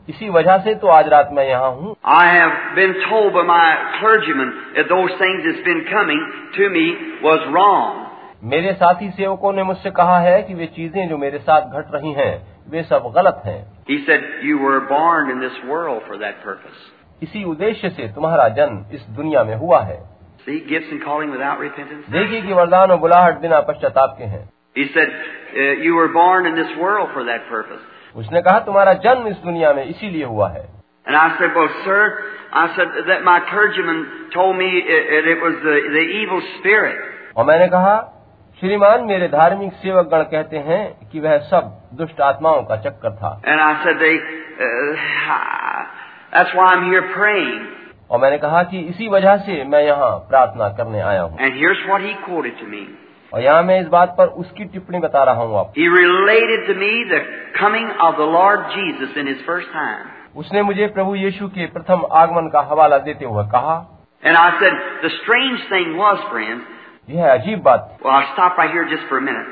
इसी 0.09 0.29
वजह 0.29 0.57
से 0.57 0.73
तो 0.75 0.87
आज 0.87 1.07
रात 1.07 1.29
मैं 1.33 1.47
यहाँ 1.49 1.71
हूँ। 1.71 1.95
I 2.05 2.27
have 2.27 2.49
been 2.75 2.93
थोब 2.93 3.37
my 3.45 3.73
clergyman 3.99 4.51
things 5.21 5.63
coming 5.91 6.21
to 6.57 6.69
me 6.69 6.89
was 7.23 7.41
wrong 7.55 8.05
मेरे 8.43 8.73
साथी 8.73 9.09
सेवकों 9.09 9.53
ने 9.53 9.63
मुझसे 9.63 9.91
कहा 9.91 10.19
है 10.19 10.41
कि 10.43 10.53
वे 10.53 10.65
चीज़ें 10.65 11.07
जो 11.09 11.17
मेरे 11.17 11.37
साथ 11.39 11.61
घट 11.61 11.95
रही 11.95 12.11
हैं 12.13 12.56
वे 12.71 12.83
सब 12.83 13.11
गलत 13.15 13.41
हैं 13.45 13.59
He 13.89 13.97
said, 14.05 14.23
You 14.43 14.57
were 14.59 14.79
born 14.89 15.31
in 15.31 15.39
this 15.39 15.57
world 15.71 16.03
for 16.07 16.17
that 16.23 16.43
purpose. 16.43 16.79
इसी 17.23 17.43
उद्देश्य 17.51 17.89
से 17.89 18.07
तुम्हारा 18.15 18.47
जन्म 18.59 18.85
इस 18.95 19.05
दुनिया 19.17 19.43
में 19.43 19.55
हुआ 19.55 19.81
है 19.81 19.99
See, 20.45 20.59
gifts 20.67 20.91
and 20.91 21.01
calling 21.03 21.31
without 21.31 21.59
repentance. 21.59 22.09
देखिए 22.11 22.41
कि 22.41 22.53
वरदान 22.53 22.91
और 22.91 22.97
बुलाहट 22.97 23.39
बिना 23.41 23.59
पश्चाताप 23.69 24.15
के 24.17 24.23
हैं 24.33 24.43
He 24.75 24.85
said, 24.95 25.09
uh, 25.09 25.83
You 25.83 25.95
were 25.95 26.09
born 26.13 26.45
in 26.45 26.55
this 26.55 26.73
world 26.81 27.09
for 27.13 27.23
that 27.29 27.47
purpose. 27.49 27.83
उसने 28.15 28.41
कहा 28.41 28.59
तुम्हारा 28.65 28.93
जन्म 29.05 29.27
इस 29.27 29.37
दुनिया 29.45 29.73
में 29.73 29.83
इसीलिए 29.85 30.25
हुआ 30.25 30.49
है 30.49 30.65
And 31.07 31.15
I 31.15 31.27
said, 31.39 31.55
Well, 31.55 31.69
sir, 31.85 31.99
I 32.53 32.65
said 32.75 32.95
that 33.07 33.23
my 33.23 33.39
clergyman 33.49 33.99
told 34.33 34.57
me 34.57 34.67
it, 34.79 35.03
it, 35.17 35.27
it 35.33 35.41
was 35.41 35.55
the, 35.63 35.75
the 35.97 36.05
evil 36.21 36.41
spirit. 36.59 36.97
और 37.37 37.45
मैंने 37.45 37.67
कहा 37.67 37.95
श्रीमान 38.59 39.01
मेरे 39.01 39.27
धार्मिक 39.27 39.73
सेवक 39.73 40.05
गण 40.05 40.21
कहते 40.23 40.57
हैं 40.57 41.09
कि 41.09 41.19
वह 41.19 41.37
सब 41.37 41.65
दुष्ट 41.93 42.21
आत्माओं 42.21 42.63
का 42.63 42.75
चक्कर 42.75 43.11
था। 43.15 43.29
और 48.11 48.19
मैंने 48.19 48.37
कहा 48.37 48.63
कि 48.63 48.79
इसी 48.79 49.07
वजह 49.07 49.37
से 49.37 49.63
मैं 49.63 49.81
यहाँ 49.83 50.09
प्रार्थना 50.29 50.69
करने 50.69 51.01
आया 51.01 51.21
हूँ। 51.21 51.37
और 53.33 53.41
यहाँ 53.41 53.63
मैं 53.63 53.79
इस 53.81 53.87
बात 53.87 54.15
पर 54.17 54.27
उसकी 54.43 54.65
टिप्पणी 54.65 54.99
बता 54.99 55.23
रहा 55.23 55.43
हूँ 55.43 55.59
आपको 55.59 55.81
उसने 60.35 60.61
मुझे 60.61 60.87
प्रभु 60.87 61.15
यीशु 61.15 61.47
के 61.47 61.65
प्रथम 61.65 62.07
आगमन 62.13 62.49
का 62.53 62.61
हवाला 62.71 62.97
देते 62.97 63.25
हुए 63.25 63.45
कहा 63.45 63.77
And 64.23 64.35
I 64.35 64.49
said, 64.59 64.73
the 65.03 65.09
strange 65.21 65.59
thing 65.69 65.95
was, 65.97 66.17
friends, 66.31 66.63
यह 67.09 67.31
अजीब 67.33 67.61
बात 67.63 67.87
थी 67.91 68.05
well, 68.05 68.23
stop 68.33 68.57
right 68.57 68.71
here 68.71 68.85
just 68.93 69.07
for 69.09 69.17
a 69.17 69.21
minute. 69.21 69.47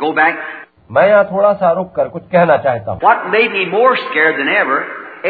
Go 0.00 0.12
back. 0.12 0.36
मैं 0.90 1.06
यहाँ 1.08 1.24
थोड़ा 1.24 1.52
सा 1.62 1.70
रुक 1.72 1.92
कर 1.96 2.08
कुछ 2.14 2.22
कहना 2.32 2.56
चाहता 2.66 2.92
हूँ 2.92 3.00
What 3.00 3.26
made 3.34 3.52
me 3.56 3.64
more 3.74 3.96
scared 4.06 4.38
than 4.40 4.48
ever, 4.54 4.78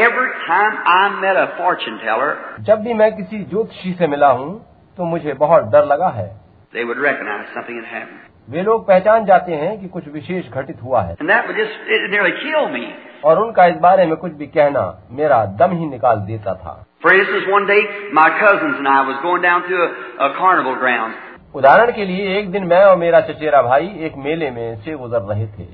every 0.03 0.29
time 0.47 0.79
I 0.95 1.01
met 1.25 1.41
a 1.43 1.49
fortune 1.59 1.99
teller, 2.05 2.31
जब 2.69 2.83
भी 2.85 2.95
मैं 3.01 3.11
किसी 3.17 3.45
ज्योतिषी 3.51 3.93
से 3.99 4.07
मिला 4.15 4.31
हूँ 4.41 4.53
तो 4.99 5.05
मुझे 5.11 5.35
बहुत 5.43 5.71
डर 5.73 5.85
लगा 5.95 6.09
है 6.21 6.29
they 6.77 6.85
would 6.85 7.03
recognize 7.09 7.53
something 7.57 7.83
had 7.83 7.91
happened. 7.97 8.23
वे 8.51 8.63
लोग 8.63 8.87
पहचान 8.89 9.25
जाते 9.27 9.55
हैं 9.61 9.79
कि 9.81 9.89
कुछ 9.89 10.09
विशेष 10.15 10.49
घटित 10.53 10.83
हुआ 10.85 11.03
है 11.03 11.15
And 11.21 11.31
that 11.31 11.47
would 11.49 11.57
just, 11.57 11.93
it 11.97 12.11
nearly 12.15 12.35
kill 12.41 12.67
me. 12.73 12.85
और 13.25 13.39
उनका 13.45 13.67
इस 13.67 13.77
बारे 13.85 14.07
में 14.07 14.17
कुछ 14.25 14.33
भी 14.41 14.47
कहना 14.57 14.83
मेरा 15.21 15.45
दम 15.61 15.77
ही 15.79 15.87
निकाल 15.91 16.19
देता 16.33 16.55
था 16.65 16.75
For 17.05 17.13
instance, 17.15 17.47
one 17.53 17.67
day, 17.69 17.81
my 18.19 18.27
cousins 18.41 18.77
and 18.81 18.89
I 18.89 19.01
was 19.07 19.17
going 19.23 19.43
down 19.43 19.65
to 19.71 19.81
a, 19.87 19.89
a 20.27 20.29
carnival 20.39 20.77
ground. 20.83 21.15
उदाहरण 21.55 21.93
के 21.93 22.05
लिए 22.05 22.39
एक 22.39 22.51
दिन 22.51 22.65
मैं 22.65 22.85
और 22.85 22.97
मेरा 22.97 23.21
चचेरा 23.21 23.63
भाई 23.63 23.87
एक 23.87 24.13
मेले 24.17 24.51
में 24.51 24.77
से 24.77 24.95
गुजर 24.95 25.21
रहे 25.21 25.47
थे। 25.47 25.67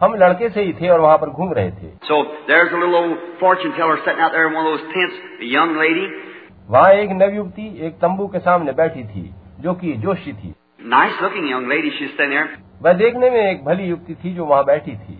हम 0.00 0.14
लड़के 0.14 0.48
से 0.48 0.62
ही 0.62 0.72
थे 0.72 0.88
और 0.88 1.00
वहाँ 1.00 1.18
पर 1.18 1.30
घूम 1.30 1.52
रहे 1.52 1.70
थे। 1.70 1.86
वहाँ 6.70 6.92
एक 6.92 7.10
नव 7.10 7.34
युवती 7.34 7.86
एक 7.86 7.92
तंबू 7.92 8.26
के 8.26 8.38
सामने 8.38 8.72
बैठी 8.72 9.04
थी 9.04 9.34
जो 9.60 9.74
कि 9.74 9.92
जोशी 9.92 10.32
थी। 10.32 10.54
Nice 10.90 11.22
looking 11.24 11.48
young 11.50 11.68
lady, 11.68 12.46
वह 12.82 12.92
देखने 12.92 13.30
में 13.30 13.50
एक 13.50 13.64
भली 13.64 13.84
युक्ति 13.84 14.14
थी 14.14 14.34
जो 14.34 14.44
वहाँ 14.44 14.64
बैठी 14.64 14.92
थी। 14.92 15.18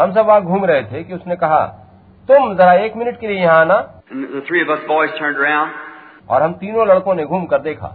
हम 0.00 0.12
सब 0.12 0.26
वहाँ 0.26 0.42
घूम 0.42 0.64
रहे 0.64 0.82
थे 0.82 1.04
कि 1.04 1.14
उसने 1.14 1.36
कहा 1.36 1.78
तुम 2.28 2.54
जरा 2.54 2.72
एक 2.72 2.96
मिनट 2.96 3.20
के 3.20 3.26
लिए 3.26 3.40
यहाँ 3.40 3.60
आना 3.60 3.98
और 6.30 6.42
हम 6.42 6.52
तीनों 6.52 6.86
लड़कों 6.88 7.14
ने 7.14 7.24
घूम 7.24 7.44
कर 7.46 7.58
देखा। 7.58 7.88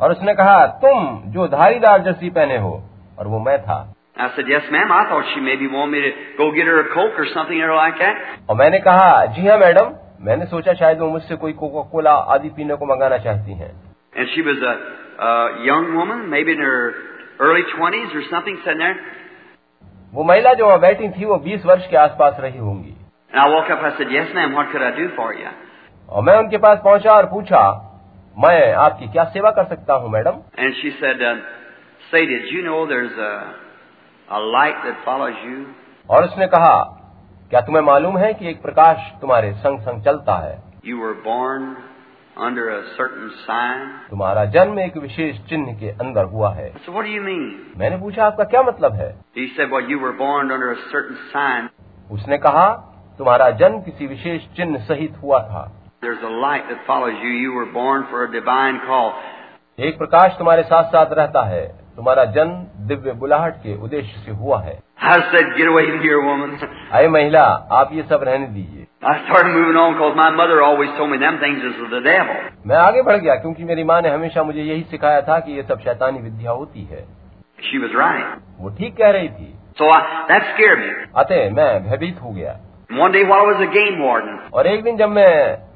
और 0.00 0.10
उसने 0.10 0.34
कहा 0.34 0.66
तुम 0.66 1.22
जो 1.26 1.46
धारीदार 1.46 2.02
जर्सी 2.02 2.30
पहने 2.30 2.58
हो 2.58 2.82
और 3.18 3.26
वो 3.26 3.40
मैं 3.40 3.62
था। 3.62 3.94
और 8.50 8.56
मैंने 8.56 8.78
कहा 8.78 9.24
जी 9.26 9.46
हाँ 9.46 9.58
मैडम 9.58 9.92
मैंने 10.20 10.46
सोचा 10.46 10.72
शायद 10.72 10.98
वो 10.98 11.08
मुझसे 11.08 11.36
कोई 11.36 11.52
कोका 11.52 11.80
कोला 11.80 12.12
आदि 12.12 12.48
पीने 12.48 12.74
को 12.74 12.86
मंगाना 12.86 13.18
चाहती 13.18 13.52
है। 13.52 13.72
वो 20.12 20.24
महिला 20.24 20.54
जो 20.54 20.66
वहाँ 20.66 20.80
बैठी 20.80 21.08
थी 21.08 21.24
वो 21.24 21.36
20 21.36 21.66
वर्ष 21.66 21.86
के 21.86 21.96
आसपास 21.96 22.36
रही 22.40 22.58
होंगी। 22.58 22.94
और 26.08 26.22
मैं 26.22 26.38
उनके 26.38 26.58
पास 26.58 26.78
पहुँचा 26.84 27.10
और 27.10 27.26
पूछा 27.26 27.86
मैं 28.38 28.72
आपकी 28.72 29.08
क्या 29.08 29.24
सेवा 29.24 29.50
कर 29.50 29.64
सकता 29.64 29.94
हूँ 29.94 30.10
madam? 30.10 30.32
And 30.58 30.74
she 30.74 30.90
said 30.90 31.42
Say, 32.14 32.22
did 32.22 32.42
और 36.10 36.24
उसने 36.24 36.46
कहा 36.46 36.82
क्या 37.50 37.60
तुम्हें 37.60 37.82
मालूम 37.82 38.18
है 38.18 38.34
कि 38.34 38.50
एक 38.50 38.62
प्रकाश 38.62 39.12
तुम्हारे 39.20 39.52
संग 39.52 39.80
संग 39.80 40.02
चलता 40.02 40.34
है? 40.34 40.62
You 40.86 41.06
are 41.06 41.12
born 41.12 41.76
under 42.38 42.62
a 42.62 42.80
sign 43.30 43.88
तुम्हारा 44.10 44.44
जन्म 44.44 44.80
एक 44.80 44.96
विशेष 44.96 45.40
चिन्ह 45.40 45.72
के 45.72 45.88
अंदर 45.88 46.24
हुआ 46.24 46.54
है। 46.54 46.72
सो 46.78 46.92
मैंने 47.78 47.96
पूछा 47.96 48.26
आपका 48.26 48.44
क्या 48.44 48.62
मतलब 48.62 48.92
है? 48.92 49.20
उसने 52.10 52.38
कहा 52.38 52.86
तुम्हारा 53.20 53.50
जन्म 53.50 53.80
किसी 53.80 54.06
विशेष 54.06 54.42
चिन्ह 54.56 54.78
सहित 54.78 55.14
हुआ 55.22 55.38
था। 55.38 55.72
एक 59.80 59.98
प्रकाश 59.98 60.36
तुम्हारे 60.38 60.62
साथ 60.62 60.84
साथ 60.84 61.06
रहता 61.12 61.42
है। 61.42 61.80
तुम्हारा 61.96 62.24
जन्म 62.24 62.86
दिव्य 62.86 63.12
बुलाहट 63.12 63.54
के 63.54 63.82
उद्देश्य 63.82 64.20
से 64.20 64.32
हुआ 64.32 64.62
है। 64.62 64.80
अरे 66.92 67.08
महिला 67.08 67.68
आप 67.72 67.90
ये 67.92 68.02
सब 68.02 68.20
रहने 68.22 68.46
दीजिए। 68.46 68.86
मैं 72.66 72.76
आगे 72.76 73.02
बढ़ 73.02 73.16
गया 73.16 73.34
क्योंकि 73.34 73.64
मेरी 73.64 73.84
माँ 73.84 74.02
ने 74.02 74.08
हमेशा 74.08 74.42
मुझे 74.42 74.62
यही 74.62 74.82
सिखाया 74.82 75.20
था 75.20 75.38
कि 75.38 75.52
ये 75.52 75.62
सब 75.62 75.80
शैतानी 75.80 76.18
विद्या 76.18 76.50
होती 76.50 76.82
है। 76.82 77.04
She 77.60 77.82
वो 78.58 78.70
ठीक 78.70 78.96
कह 78.96 79.10
रही 79.10 79.28
थी। 79.28 79.58
अतः 81.16 81.50
मैं 81.50 81.84
भयभीत 81.84 82.18
हो 82.22 82.30
गया। 82.30 82.60
One 82.90 83.12
day 83.12 83.22
while 83.22 83.42
I 83.42 83.46
was 83.46 83.60
a 83.62 83.70
game 83.72 84.00
warden, 84.02 84.38
और 84.52 84.66
एक 84.66 84.82
दिन 84.84 84.96
जब 84.96 85.08
मैं 85.08 85.32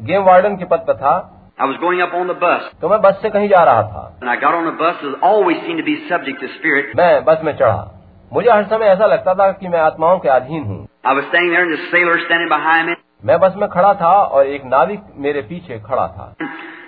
गेम 0.06 0.22
वार्डन 0.22 0.56
के 0.56 0.64
पद 0.70 0.84
पर 0.86 0.94
था 0.94 1.12
I 1.58 1.66
was 1.70 1.76
going 1.82 2.00
up 2.06 2.14
on 2.20 2.26
the 2.26 2.34
bus. 2.38 2.62
तो 2.80 2.88
मैं 2.88 3.00
बस 3.00 3.18
से 3.22 3.30
कहीं 3.30 3.48
जा 3.48 3.62
रहा 3.64 3.82
था 3.90 4.02
And 4.22 4.30
I 4.30 4.34
got 4.44 4.54
on 4.54 4.64
the 4.68 4.72
bus, 4.80 5.04
it 5.08 5.22
always 5.28 5.60
seemed 5.66 5.82
to 5.82 5.84
be 5.88 5.94
subject 6.08 6.40
to 6.44 6.48
spirit. 6.54 6.96
मैं 6.96 7.24
बस 7.24 7.44
में 7.44 7.52
चढ़ा 7.52 7.90
मुझे 8.32 8.50
हर 8.50 8.64
समय 8.64 8.86
ऐसा 8.86 9.06
लगता 9.06 9.34
था 9.34 9.50
कि 9.60 9.68
मैं 9.68 9.78
आत्माओं 9.80 10.18
के 10.18 10.28
अधीन 10.28 10.64
हूँ 10.64 10.80
I 11.04 11.14
was 11.18 11.28
standing 11.28 11.54
there 11.54 11.64
and 11.66 11.76
the 11.76 11.80
sailor 11.92 12.18
standing 12.24 12.50
behind 12.54 12.90
me. 12.90 12.96
मैं 13.24 13.38
बस 13.40 13.54
में 13.56 13.68
खड़ा 13.68 13.94
था 14.00 14.12
और 14.12 14.46
एक 14.46 14.64
नाविक 14.64 15.04
मेरे 15.26 15.42
पीछे 15.52 15.78
खड़ा 15.86 16.06
था 16.16 16.34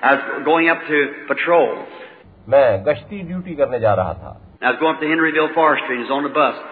I 0.03 0.15
was 0.17 0.45
going 0.51 0.73
up 0.75 0.83
to 0.91 1.05
patrol. 1.31 1.71
मैं 2.49 2.67
गश्ती 2.87 3.23
ड्यूटी 3.23 3.55
करने 3.55 3.81
जा 3.81 3.95
रहा 3.95 4.13
था 4.15 4.37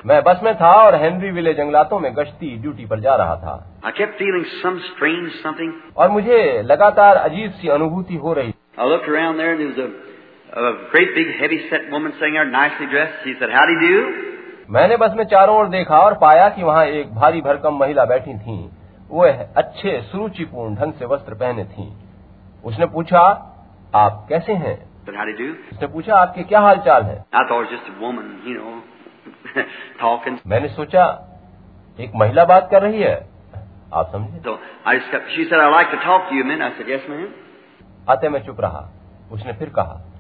मैं 0.06 0.22
बस 0.22 0.40
में 0.42 0.54
था 0.54 0.72
और 0.72 0.94
हेनरी 0.94 1.30
विले 1.30 1.54
जंगलातों 1.54 2.00
में 2.00 2.16
गश्ती 2.16 2.56
ड्यूटी 2.56 2.86
पर 2.86 3.00
जा 3.00 3.14
रहा 3.14 3.36
था। 3.36 3.80
और 5.96 6.10
मुझे 6.10 6.62
लगातार 6.62 7.16
अजीब 7.16 7.50
सी 7.50 7.68
अनुभूति 7.68 8.14
हो 8.14 8.32
रही। 8.32 8.54
मैंने 14.70 14.96
बस 14.96 15.12
में 15.16 15.24
चारों 15.24 15.56
ओर 15.56 15.68
देखा 15.68 15.98
और 15.98 16.14
पाया 16.14 16.48
कि 16.48 16.62
वहाँ 16.62 16.86
एक 16.86 17.14
भारी 17.14 17.40
भरकम 17.40 17.74
महिला 17.74 18.04
बैठी 18.04 18.34
थी। 18.34 18.70
वो 19.10 19.24
अच्छे 19.56 20.02
सुरुचिपूर्ण 20.02 20.74
ढंग 20.74 20.92
से 20.92 21.06
वस्त्र 21.06 21.34
पहने 21.34 21.64
थी। 21.64 21.92
उसने 22.64 22.86
पूछा 22.86 23.20
आप 23.94 24.26
कैसे 24.28 24.52
हैं? 24.52 24.93
तो 25.80 25.88
पूछा 25.88 26.14
आपके 26.14 26.42
क्या 26.42 26.60
हाल 26.60 26.78
चाल 26.78 27.02
है 27.02 27.24
woman, 28.02 28.26
you 28.48 28.60
know, 28.60 30.38
मैंने 30.46 30.68
सोचा 30.68 31.30
एक 32.00 32.12
महिला 32.14 32.44
बात 32.44 32.68
कर 32.70 32.82
रही 32.82 33.02
है। 33.02 33.28
आप 33.94 34.12
समझे? 34.12 34.40
आते 38.10 38.28
मैं 38.28 38.46
चुप 38.46 38.60
रहा। 38.60 38.90
उसने 39.32 39.52
फिर 39.52 39.68
कहा 39.68 40.12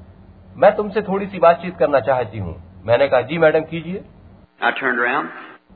मैं 0.56 0.76
तुमसे 0.76 1.02
थोड़ी 1.02 1.26
सी 1.26 1.38
बातचीत 1.38 1.78
करना 1.78 2.00
चाहती 2.00 2.38
हूँ। 2.38 2.82
मैंने 2.86 3.08
कहा 3.08 3.20
जी 3.20 3.38
मैडम 3.38 3.60
कीजिए। 3.60 4.04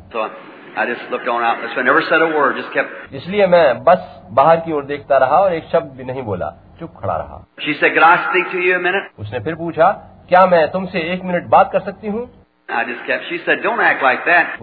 इसलिए 3.12 3.46
मैं 3.46 3.84
बस 3.84 4.22
बाहर 4.30 4.56
की 4.56 4.72
ओर 4.72 4.84
देखता 4.84 5.18
रहा 5.18 5.36
और 5.36 5.52
एक 5.52 5.64
शब्द 5.64 5.92
भी 5.96 6.04
नहीं 6.04 6.22
बोला 6.22 6.52
चुप 6.80 6.90
खड़ा 7.02 7.16
रहा। 7.16 7.46
Said, 7.60 9.18
उसने 9.18 9.40
फिर 9.40 9.54
पूछा 9.54 9.90
क्या 10.28 10.46
मैं 10.46 10.70
तुमसे 10.70 11.00
एक 11.00 11.24
मिनट 11.24 11.46
बात 11.46 11.72
कर 11.72 11.80
सकती 11.80 12.08
हूँ? 12.08 12.22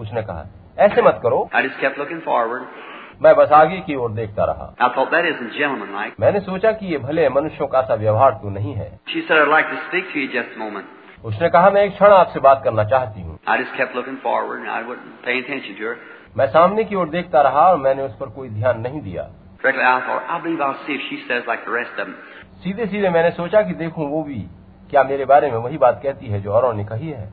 उसने 0.00 0.22
कहा 0.22 0.46
ऐसे 0.78 1.02
मत 1.02 1.20
करो। 1.22 1.50
फॉरवर्ड 2.20 2.62
मैं 3.22 3.34
बस 3.36 3.48
आगे 3.52 3.80
की 3.80 3.94
ओर 3.94 4.10
देखता 4.10 4.44
रहा। 4.44 4.74
मैंने 6.20 6.40
सोचा 6.40 6.72
कि 6.72 6.86
ये 6.86 6.98
भले 6.98 7.28
मनुष्यों 7.28 7.66
का 7.66 7.82
सा 7.82 7.94
व्यवहार 7.94 8.30
तो 8.30 8.50
नहीं 8.50 8.74
है। 8.74 9.00
उसने 11.24 11.48
कहा 11.48 11.70
मैं 11.70 11.82
एक 11.82 11.92
क्षण 11.92 12.06
आपसे 12.06 12.40
बात 12.40 12.60
करना 12.64 12.84
चाहती 12.84 13.22
हूँ। 13.22 13.38
मैं 16.36 16.46
सामने 16.46 16.84
की 16.84 16.94
ओर 16.94 17.08
देखता 17.08 17.40
रहा 17.40 17.68
और 17.70 17.76
मैंने 17.76 18.02
उस 18.02 18.12
पर 18.12 18.26
कोई 18.26 18.48
ध्यान 18.48 18.80
नहीं 18.80 19.00
दिया। 19.00 19.22
सीधे 22.64 22.86
सीधे 22.86 23.08
मैंने 23.08 23.30
सोचा 23.30 23.62
कि 23.62 23.74
देखूँ 23.74 24.10
वो 24.10 24.22
भी 24.22 24.40
क्या 24.90 25.02
मेरे 25.02 25.24
बारे 25.24 25.50
में 25.50 25.58
वही 25.58 25.78
बात 25.78 26.00
कहती 26.02 26.26
है 26.26 26.40
जो 26.40 26.52
और 26.52 26.74
ने 26.74 26.84
कही 26.84 27.10
है। 27.10 27.32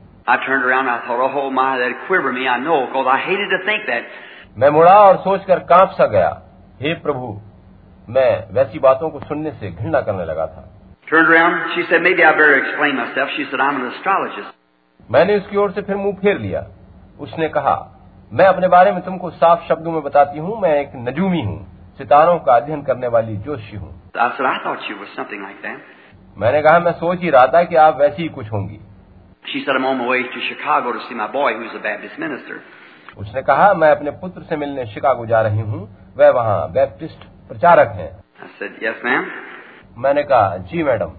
मैं 4.58 4.70
मुड़ा 4.70 4.98
और 4.98 5.16
सोचकर 5.16 5.58
काँप 5.58 5.90
सा 5.90 6.06
गया 6.06 6.42
हे 6.82 6.94
प्रभु 6.94 7.40
मैं 8.08 8.54
वैसी 8.54 8.78
बातों 8.78 9.10
को 9.10 9.20
सुनने 9.20 9.50
से 9.50 9.70
घृणा 9.70 10.00
करने 10.00 10.24
लगा 10.24 10.46
था। 10.46 10.68
मैंने 15.10 15.36
उसकी 15.36 15.56
ओर 15.56 15.70
से 15.70 15.82
फिर 15.82 15.96
मुँह 15.96 16.14
फेर 16.14 16.38
लिया। 16.38 16.66
उसने 17.20 17.48
कहा 17.48 17.76
मैं 18.32 18.44
अपने 18.44 18.68
बारे 18.68 18.92
में 18.92 19.00
तुमको 19.02 19.30
साफ़ 19.30 19.68
शब्दों 19.68 19.92
में 19.92 20.02
बताती 20.02 20.38
हूँ। 20.38 20.60
मैं 20.60 20.80
एक 20.80 20.92
नजूमी 20.96 21.42
हूँ 21.42 21.92
सितारों 21.98 22.38
का 22.38 22.56
अध्ययन 22.56 22.82
करने 22.82 23.06
वाली 23.06 23.36
जोशी 23.36 23.76
हूँ। 23.76 24.10
मैंने 26.38 26.62
कहा 26.62 26.78
मैं 26.78 26.92
सोच 26.92 27.20
ही 27.20 27.30
रहा 27.30 27.46
था 27.46 27.64
कि 27.64 27.76
आप 27.76 28.00
वैसी 28.00 28.22
ही 28.22 28.28
कुछ 28.28 28.52
होंगी। 28.52 28.80
उसने 33.18 33.42
कहा 33.42 33.74
मैं 33.74 33.90
अपने 33.90 34.10
पुत्र 34.10 34.42
से 34.42 34.56
मिलने 34.56 34.86
शिकागो 34.86 35.26
जा 35.26 35.40
रही 35.40 35.60
हूँ। 35.60 36.14
वह 36.16 36.30
वहाँ 36.30 36.72
बैप्टिस्ट 36.72 37.24
प्रचारक 37.48 37.88
हैं। 37.88 38.24
मैंने 39.98 40.22
कहा 40.22 40.56
जी 40.56 40.82
मैडम. 40.82 41.12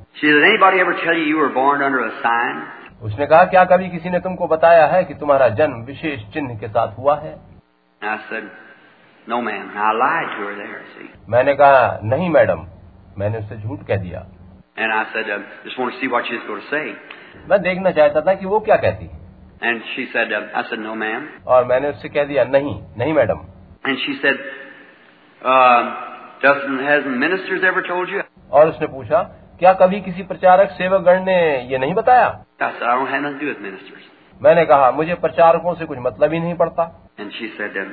उसने 3.01 3.25
कहा 3.25 3.45
क्या 3.45 3.65
कभी 3.65 3.89
किसी 3.89 4.09
ने 4.09 4.19
तुमको 4.19 4.47
बताया 4.47 4.85
है 4.85 5.03
कि 5.03 5.13
तुम्हारा 5.13 5.49
जन्म 5.49 5.83
विशेष 5.83 6.33
चिन्ह 6.33 6.55
के 6.55 6.67
साथ 6.67 6.87
हुआ 6.97 7.15
है? 7.15 7.39
Said, 8.03 8.43
no, 9.29 9.37
there, 9.37 11.19
मैंने 11.29 11.53
कहा 11.53 11.99
नहीं 12.03 12.29
मैडम. 12.29 12.67
मैंने 13.17 13.37
उससे 13.37 13.55
झूठ 13.55 13.79
कह 13.79 13.95
दिया। 13.95 14.25
Said, 16.71 16.93
मैं 17.49 17.61
देखना 17.61 17.91
चाहता 17.91 18.21
था 18.21 18.33
कि 18.33 18.45
वो 18.45 18.59
क्या 18.59 18.75
कहती। 18.75 19.05
है 19.05 19.20
And 19.60 19.82
she 19.94 20.06
said, 20.12 20.32
uh, 20.32 20.40
I 20.54 20.62
said, 20.68 20.78
no, 20.78 20.94
ma'am. 20.94 21.28
और 21.46 21.64
मैंने 21.64 21.88
उससे 21.90 22.08
कह 22.08 22.24
दिया 22.24 22.44
नहीं 22.44 22.74
नहीं 22.98 23.12
madam 23.14 23.44
And 23.84 23.98
she 24.04 24.18
said, 24.22 24.36
uh, 25.42 25.80
doesn't, 26.42 26.78
hasn't 26.80 27.18
ministers 27.18 27.64
ever 27.64 27.82
told 27.82 28.08
you? 28.08 28.22
और 28.52 28.68
उसने 28.68 28.86
पूछा 28.86 29.22
क्या 29.58 29.72
कभी 29.82 30.00
किसी 30.00 30.22
प्रचारक 30.22 30.70
सेवक 30.78 31.02
गण 31.04 31.24
ने 31.24 31.38
ये 31.70 31.78
नहीं 31.78 31.94
बताया 31.94 32.28
I 32.60 32.70
said, 32.72 32.82
I 32.82 32.94
don't 32.96 33.08
have 33.08 33.22
nothing 33.22 33.40
to 33.40 33.46
do 33.46 33.52
with 33.52 33.62
ministers. 33.62 34.04
मैंने 34.42 34.64
कहा 34.66 34.90
मुझे 34.92 35.14
प्रचारकों 35.24 35.74
से 35.74 35.86
कुछ 35.86 35.98
मतलब 36.06 36.32
ही 36.32 36.40
नहीं 36.40 36.54
पड़ता 36.54 36.92
And 37.20 37.32
she 37.32 37.50
said, 37.58 37.76
um, 37.76 37.92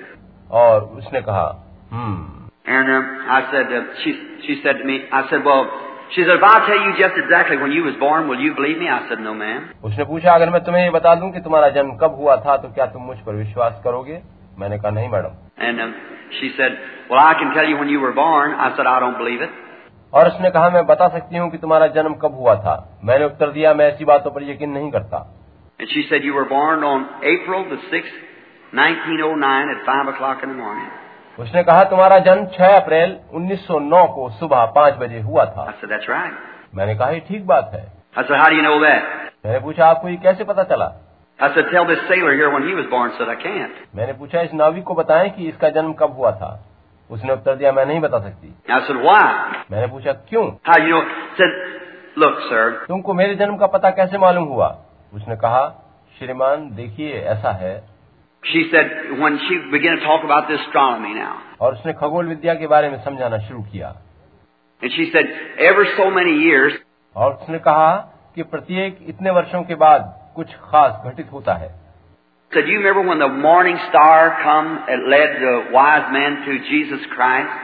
और 0.51 0.81
उसने 0.97 1.21
कहा 1.21 1.47
हम्म 1.91 2.43
and 2.65 2.89
um, 2.89 3.05
I 3.29 3.51
said, 3.51 3.71
uh, 3.73 3.81
she, 4.03 4.11
she 4.45 4.61
said 4.63 4.77
to 4.77 4.85
me, 4.85 5.01
I 5.11 5.29
said, 5.29 5.43
well, 5.43 5.65
she 6.15 6.21
said, 6.21 6.37
if 6.37 6.43
I 6.43 6.55
tell 6.67 6.81
you 6.85 6.91
just 6.97 7.15
exactly 7.17 7.57
when 7.57 7.71
you 7.71 7.83
was 7.83 7.95
born, 7.99 8.27
will 8.27 8.39
you 8.39 8.53
believe 8.55 8.77
me? 8.77 8.87
I 8.87 9.07
said, 9.09 9.19
no, 9.19 9.33
ma'am. 9.33 9.63
उसने 9.83 10.05
पूछा 10.05 10.33
अगर 10.33 10.49
मैं 10.49 10.63
तुम्हें 10.63 10.83
ये 10.83 10.89
बता 10.91 11.15
दूं 11.21 11.31
कि 11.31 11.39
तुम्हारा 11.47 11.69
जन्म 11.77 11.95
कब 12.01 12.15
हुआ 12.19 12.35
था 12.45 12.57
तो 12.63 12.69
क्या 12.73 12.85
तुम 12.93 13.03
मुझ 13.11 13.17
पर 13.25 13.35
विश्वास 13.35 13.81
करोगे 13.83 14.21
मैंने 14.59 14.77
कहा 14.77 14.91
नहीं 14.97 15.09
madam 15.09 15.35
And 15.67 15.83
um, 15.85 15.93
she 16.39 16.49
said, 16.57 16.77
well, 17.09 17.19
I 17.19 17.33
can 17.41 17.53
tell 17.57 17.69
you 17.71 17.77
when 17.81 17.89
you 17.89 17.99
were 17.99 18.13
born. 18.19 18.53
I 18.65 18.69
said, 18.77 18.89
I 18.95 18.99
don't 19.05 19.17
believe 19.17 19.45
it. 19.47 19.61
और 20.13 20.27
उसने 20.27 20.49
कहा 20.55 20.69
मैं 20.69 20.85
बता 20.87 21.07
सकती 21.13 21.37
हूँ 21.37 21.49
कि 21.51 21.57
तुम्हारा 21.57 21.87
जन्म 21.95 22.13
कब 22.23 22.35
हुआ 22.41 22.55
था 22.65 22.75
मैंने 23.03 23.25
उत्तर 23.25 23.51
दिया 23.51 23.73
मैं 23.73 23.87
ऐसी 23.93 24.05
बातों 24.05 24.31
पर 24.31 24.43
यकीन 24.49 24.69
नहीं 24.71 24.91
करता 24.91 25.25
And 25.79 25.89
she 25.89 26.03
said, 26.09 26.23
you 26.23 26.33
were 26.33 26.47
born 26.49 26.83
on 26.83 27.05
April 27.29 27.63
the 27.69 27.79
6th, 27.93 28.19
1909 28.73 29.71
at 29.71 29.79
5 29.87 30.11
o'clock 30.11 30.43
in 30.43 30.49
the 30.49 30.55
morning. 30.57 30.91
उसने 31.38 31.62
कहा 31.62 31.84
तुम्हारा 31.84 32.18
जन्म 32.18 32.46
6 32.46 32.74
अप्रैल 32.80 33.16
1909 33.34 34.06
को 34.14 34.30
सुबह 34.30 34.64
पाँच 34.66 34.94
बजे 34.94 35.20
हुआ 35.20 35.44
था। 35.44 35.80
Said, 35.80 35.90
right. 35.90 36.32
मैंने 36.74 36.94
कहा 36.94 37.10
ये 37.10 37.20
ठीक 37.20 37.46
बात 37.46 37.70
है। 37.74 37.92
Said, 38.18 38.30
you 38.30 38.62
know 38.62 38.80
मैंने 39.46 39.58
पूछा 39.58 39.86
आपको 39.86 40.08
ये 40.08 40.16
कैसे 40.16 40.44
पता 40.44 40.62
चला? 40.62 40.86
Said, 41.40 41.64
born. 42.90 43.10
said, 43.18 43.68
मैंने 43.96 44.12
पूछा 44.12 44.40
इस 44.40 44.54
नाविक 44.54 44.84
को 44.84 44.94
बताएँ 44.94 45.30
कि 45.30 45.48
इसका 45.48 45.68
जन्म 45.68 45.92
कब 45.92 46.12
हुआ 46.12 46.30
था? 46.30 46.64
उसने 47.10 47.32
उत्तर 47.32 47.54
दिया 47.54 47.72
मैं 47.72 47.86
नहीं 47.86 48.00
बता 48.00 48.18
सकती। 48.18 48.54
I 48.70 48.80
said, 48.80 48.96
why? 48.96 49.24
मैंने 49.70 49.86
पूछा 49.86 50.12
क्यों? 50.12 50.46
How 50.68 50.80
you 50.80 50.92
know? 50.92 51.02
said, 51.40 51.54
look, 52.24 52.34
sir, 52.52 52.88
तुमको 52.88 53.14
मेरे 53.14 53.34
जन्म 53.34 53.56
का 53.56 53.66
पता 53.66 53.90
कैसे 53.90 54.18
मालूम 54.18 54.44
हुआ? 54.44 54.78
उसने 55.14 55.36
कहा 55.36 55.68
श्रीमान 56.18 56.70
देखिए 56.70 57.20
ऐसा 57.20 57.52
है। 57.52 57.97
she 58.43 58.69
said, 58.71 59.19
when 59.19 59.39
she 59.47 59.57
began 59.71 59.97
to 59.97 60.03
talk 60.03 60.23
about 60.23 60.49
this 60.49 60.59
astronomy 60.65 61.13
now, 61.15 61.35
और 61.61 61.73
उसने 61.73 61.93
खगोल 61.93 62.27
विद्या 62.27 62.53
के 62.55 62.67
बारे 62.67 62.89
में 62.89 62.97
समझाना 63.03 63.37
शुरू 63.47 63.61
किया 63.71 63.93
and 64.81 64.91
she 64.91 65.11
said, 65.11 65.25
ever 65.59 65.85
so 65.97 66.09
many 66.11 66.35
years, 66.47 66.73
और 67.15 67.33
उसने 67.33 67.59
कहा 67.59 67.93
कि 68.35 68.43
प्रत्येक 68.43 68.97
इतने 69.09 69.31
वर्षों 69.31 69.63
के 69.63 69.75
बाद 69.85 70.13
कुछ 70.35 70.53
खास 70.71 71.05
घटित 71.07 71.31
होता 71.33 71.53
है 71.63 71.69
said, 72.51 72.67
you 72.67 72.77
remember 72.77 73.01
when 73.01 73.19
the 73.19 73.27
morning 73.27 73.77
star 73.89 74.37
come 74.43 74.67
and 74.87 75.09
led 75.09 75.29
the 75.41 75.53
wise 75.73 76.11
men 76.13 76.35
to 76.45 76.57
Jesus 76.69 77.05
Christ? 77.15 77.61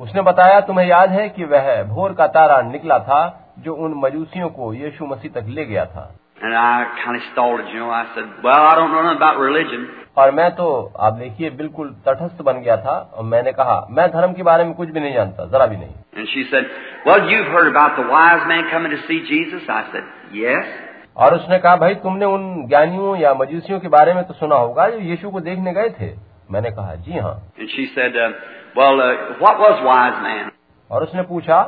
उसने 0.00 0.22
बताया 0.22 0.60
तुम्हें 0.66 0.86
याद 0.86 1.10
है 1.10 1.28
कि 1.36 1.44
वह 1.52 1.82
भोर 1.94 2.12
का 2.18 2.26
तारा 2.36 2.60
निकला 2.70 2.98
था 3.08 3.20
जो 3.64 3.74
उन 3.84 3.94
मजूसियों 4.04 4.48
को 4.58 4.72
यीशु 4.74 5.06
मसीह 5.06 5.30
तक 5.34 5.48
ले 5.56 5.64
गया 5.64 5.84
था 5.94 6.10
And 6.42 6.54
I 6.58 6.86
kind 7.04 7.16
of 7.16 7.22
stalled 7.32 7.60
it, 7.60 7.68
you 7.72 7.78
know. 7.78 7.90
I 7.90 8.06
said, 8.14 8.24
well, 8.42 8.62
I 8.68 8.74
don't 8.74 8.90
know 8.90 9.02
nothing 9.02 9.18
about 9.18 9.38
religion. 9.38 9.82
और 10.17 10.31
मैं 10.31 10.49
तो 10.55 10.67
आप 10.99 11.13
देखिए 11.13 11.49
बिल्कुल 11.57 11.89
तटस्थ 12.07 12.41
बन 12.41 12.61
गया 12.61 12.77
था 12.77 12.97
और 13.13 13.23
मैंने 13.25 13.51
कहा 13.51 13.75
मैं 13.91 14.07
धर्म 14.11 14.33
के 14.33 14.43
बारे 14.43 14.63
में 14.63 14.73
कुछ 14.73 14.89
भी 14.89 14.99
नहीं 14.99 15.13
जानता 15.13 15.45
जरा 15.45 15.65
भी 15.65 15.77
नहीं 15.77 15.93
And 16.17 16.29
she 16.29 16.43
said, 16.51 16.69
well, 17.05 17.29
you've 17.31 17.49
heard 17.55 17.67
about 17.67 17.97
the 17.97 18.05
wise 18.07 18.45
men 18.47 18.63
coming 18.71 18.91
to 18.91 19.01
see 19.07 19.19
Jesus? 19.25 19.67
I 19.69 19.81
said, 19.91 20.07
yes. 20.35 20.71
और 21.17 21.35
उसने 21.35 21.57
कहा 21.59 21.75
भाई 21.75 21.95
तुमने 22.01 22.25
उन 22.27 22.43
ज्ञानियों 22.67 23.15
या 23.17 23.33
मजूसियों 23.33 23.79
के 23.79 23.87
बारे 23.89 24.13
में 24.13 24.23
तो 24.23 24.33
सुना 24.33 24.55
होगा 24.55 24.89
जो 24.89 24.99
यीशु 25.05 25.29
को 25.29 25.39
देखने 25.41 25.73
गए 25.73 25.89
थे 25.99 26.11
मैंने 26.51 26.71
कहा 26.71 26.95
जी 26.97 27.19
हाँ 27.19 27.33
And 27.59 27.69
she 27.69 27.87
said, 27.95 28.17
uh, 28.17 28.29
well, 28.75 29.01
uh, 29.01 29.13
what 29.39 29.59
was 29.59 29.83
wise 29.85 30.21
man? 30.23 30.51
और 30.91 31.03
उसने 31.03 31.21
पूछा 31.31 31.61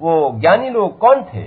वो 0.00 0.14
ज्ञानी 0.40 0.70
लोग 0.70 0.98
कौन 0.98 1.22
थे 1.24 1.46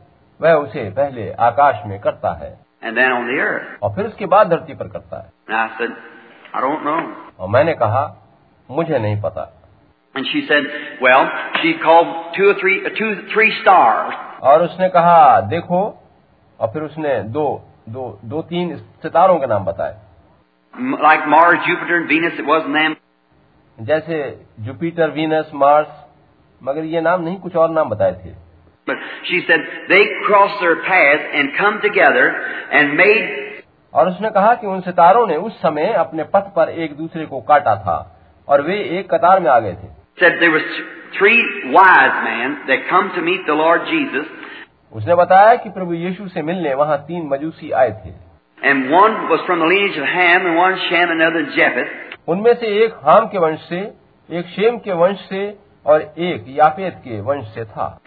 वह 0.41 0.53
उसे 0.53 0.89
पहले 0.89 1.31
आकाश 1.31 1.75
में 1.85 1.99
करता 1.99 2.31
है 2.31 2.59
और 3.83 3.95
फिर 3.95 4.05
उसके 4.05 4.25
बाद 4.25 4.49
धरती 4.49 4.73
पर 4.73 4.87
करता 4.87 5.17
है। 5.17 5.33
और 7.39 7.47
मैंने 7.49 7.73
कहा 7.73 8.15
मुझे 8.71 8.99
नहीं 8.99 9.21
पता. 9.21 9.61
And 10.15 10.25
और 14.43 14.63
उसने 14.63 14.89
कहा 14.89 15.41
देखो. 15.41 16.03
और 16.59 16.67
फिर 16.67 16.81
उसने 16.83 17.23
दो 17.23 17.61
दो 17.89 18.19
दो 18.25 18.41
तीन 18.41 18.77
सितारों 18.77 19.39
के 19.39 19.47
नाम 19.47 19.65
बताए। 19.65 19.97
Like 20.77 21.23
Mars 21.27 21.67
Jupiter 21.67 21.99
Venus 21.99 22.39
was 22.39 22.63
name 22.67 22.95
जैसे 23.79 24.45
जुपिटर 24.59 25.09
वीनस 25.09 25.51
मार्स 25.53 25.87
मगर 26.63 26.83
ये 26.83 27.01
नाम 27.01 27.21
नहीं 27.21 27.39
कुछ 27.39 27.55
और 27.55 27.69
नाम 27.69 27.89
बताए 27.89 28.11
थे। 28.11 28.40
She 28.87 29.43
said 29.47 29.59
they 29.89 30.03
crossed 30.25 30.59
their 30.59 30.81
paths 30.83 31.23
and 31.33 31.51
come 31.57 31.81
together 31.81 32.25
and 32.71 32.95
made, 32.95 33.37
और 33.93 34.09
उसने 34.09 34.29
कहा 34.29 34.53
कि 34.55 34.67
उन 34.67 34.81
सितारों 34.81 35.25
ने 35.27 35.35
उस 35.37 35.57
समय 35.61 35.93
अपने 35.97 36.23
पथ 36.33 36.53
पर 36.55 36.69
एक 36.83 36.95
दूसरे 36.97 37.25
को 37.25 37.41
काटा 37.41 37.75
था 37.75 37.97
और 38.47 38.61
वे 38.61 38.77
एक 38.99 39.13
कतार 39.13 39.39
में 39.39 39.49
आ 39.51 39.59
गए 39.59 39.73
थे 39.73 39.89
said 40.19 40.39
there 40.39 40.51
was 40.51 40.67
three 41.17 41.41
wise 41.73 42.17
men 42.23 42.57
that 42.67 42.87
come 42.89 43.11
to 43.15 43.21
meet 43.21 43.45
the 43.45 43.57
Lord 43.61 43.87
Jesus, 43.87 44.27
उसने 44.93 45.15
बताया 45.15 45.55
कि 45.55 45.69
प्रभु 45.69 45.93
यीशु 45.93 46.27
से 46.27 46.41
मिलने 46.41 46.73
वहाँ 46.73 46.97
तीन 47.07 47.27
मजूसी 47.27 47.71
आए 47.81 47.91
थे 47.91 48.13
and 48.61 48.91
one 48.91 49.13
was 49.29 49.41
from 49.47 49.59
the 49.59 49.65
lineage 49.65 49.97
of 49.97 50.05
Ham, 50.05 50.45
and 50.45 50.55
one 50.55 50.75
Shem, 50.87 51.09
and 51.09 51.21
another 51.21 51.45
Japheth. 51.57 51.93
उनमें 52.29 52.53
से 52.53 52.67
एक 52.83 52.93
हाम 53.05 53.25
के 53.27 53.37
वंश 53.37 53.59
से 53.69 53.79
एक 54.29 54.47
शेम 54.47 54.77
के 54.77 54.93
वंश 54.93 55.19
से 55.29 55.41
और 55.85 56.01
एक 56.01 56.45
यापेत 56.47 56.93
के 56.93 57.21
वंश 57.21 57.45
से 57.45 57.63
था। 57.65 57.99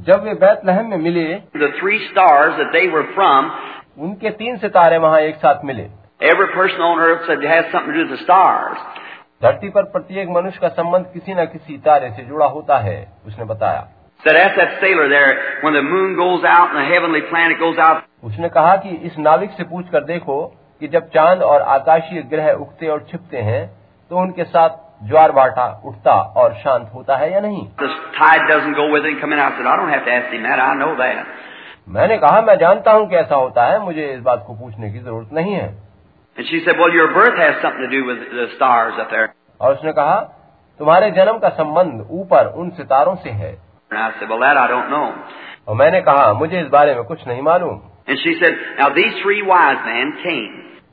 जब 0.00 0.22
वे 0.24 0.34
बैतलहम 0.34 0.86
में 0.86 0.96
मिले 0.96 1.34
थ्री 1.68 1.98
स्टार्स 1.98 2.54
फ्रॉम 3.14 3.50
उनके 3.98 4.30
तीन 4.30 4.56
सितारे 4.56 4.98
वहाँ 4.98 5.20
एक 5.20 5.36
साथ 5.36 5.64
मिले। 5.64 5.82
Every 6.22 6.46
person 6.46 6.82
on 6.82 7.00
earth 7.00 8.18
stars 8.18 8.78
धरती 9.42 9.68
पर 9.68 9.82
प्रत्येक 9.82 10.28
मनुष्य 10.28 10.58
का 10.62 10.68
संबंध 10.68 11.06
किसी 11.14 11.34
न 11.34 11.44
किसी 11.44 11.78
तारे 11.78 12.10
से 12.10 12.22
जुड़ा 12.22 12.46
होता 12.46 12.78
है 12.78 13.12
उसने 13.26 13.44
बताया। 13.44 13.88
उसने 18.24 18.48
कहा 18.48 18.76
कि 18.76 18.88
इस 18.88 19.18
नाविक 19.18 19.50
से 19.50 19.64
पूछ 19.64 19.88
कर 19.88 20.04
देखो 20.04 20.42
कि 20.80 20.88
जब 20.88 21.08
चाँद 21.08 21.42
और 21.42 21.62
आकाशीय 21.62 22.22
ग्रह 22.22 22.52
उगते 22.52 22.88
और 22.88 23.06
छिपते 23.10 23.36
हैं 23.36 23.70
तो 24.10 24.16
उनके 24.16 24.44
साथ 24.44 24.89
ज्वार 25.02 25.32
बाटा 25.32 25.82
उठता 25.84 26.14
और 26.14 26.54
शांत 26.54 26.90
होता 26.94 27.16
है 27.16 27.32
या 27.32 27.40
नहीं? 27.40 27.68
मैंने 31.88 32.18
कहा 32.18 32.42
मैं 32.42 32.58
जानता 32.58 32.92
हूँ 32.92 33.10
कैसा 33.10 33.36
होता 33.36 33.64
है। 33.64 33.80
मुझे 33.84 34.06
इस 34.06 34.20
बात 34.20 34.44
को 34.46 34.54
पूछने 34.54 34.92
की 34.92 34.98
ज़रूरत 34.98 35.28
नहीं 35.32 35.54
है। 35.54 35.82
और 39.60 39.74
उसने 39.74 39.92
कहा 39.92 40.20
तुम्हारे 40.78 41.10
जन्म 41.10 41.38
का 41.38 41.48
संबंध 41.48 42.06
ऊपर 42.10 42.46
उन 42.46 42.70
सितारों 42.70 43.14
से 43.14 43.30
है। 43.30 43.58
और 45.68 45.74
मैंने 45.74 46.00
कहा 46.00 46.32
मुझे 46.32 46.60
इस 46.60 46.66
बारे 46.66 46.94
में 46.94 47.04
कुछ 47.04 47.28
नहीं 47.28 47.42
मालूम। 47.42 47.80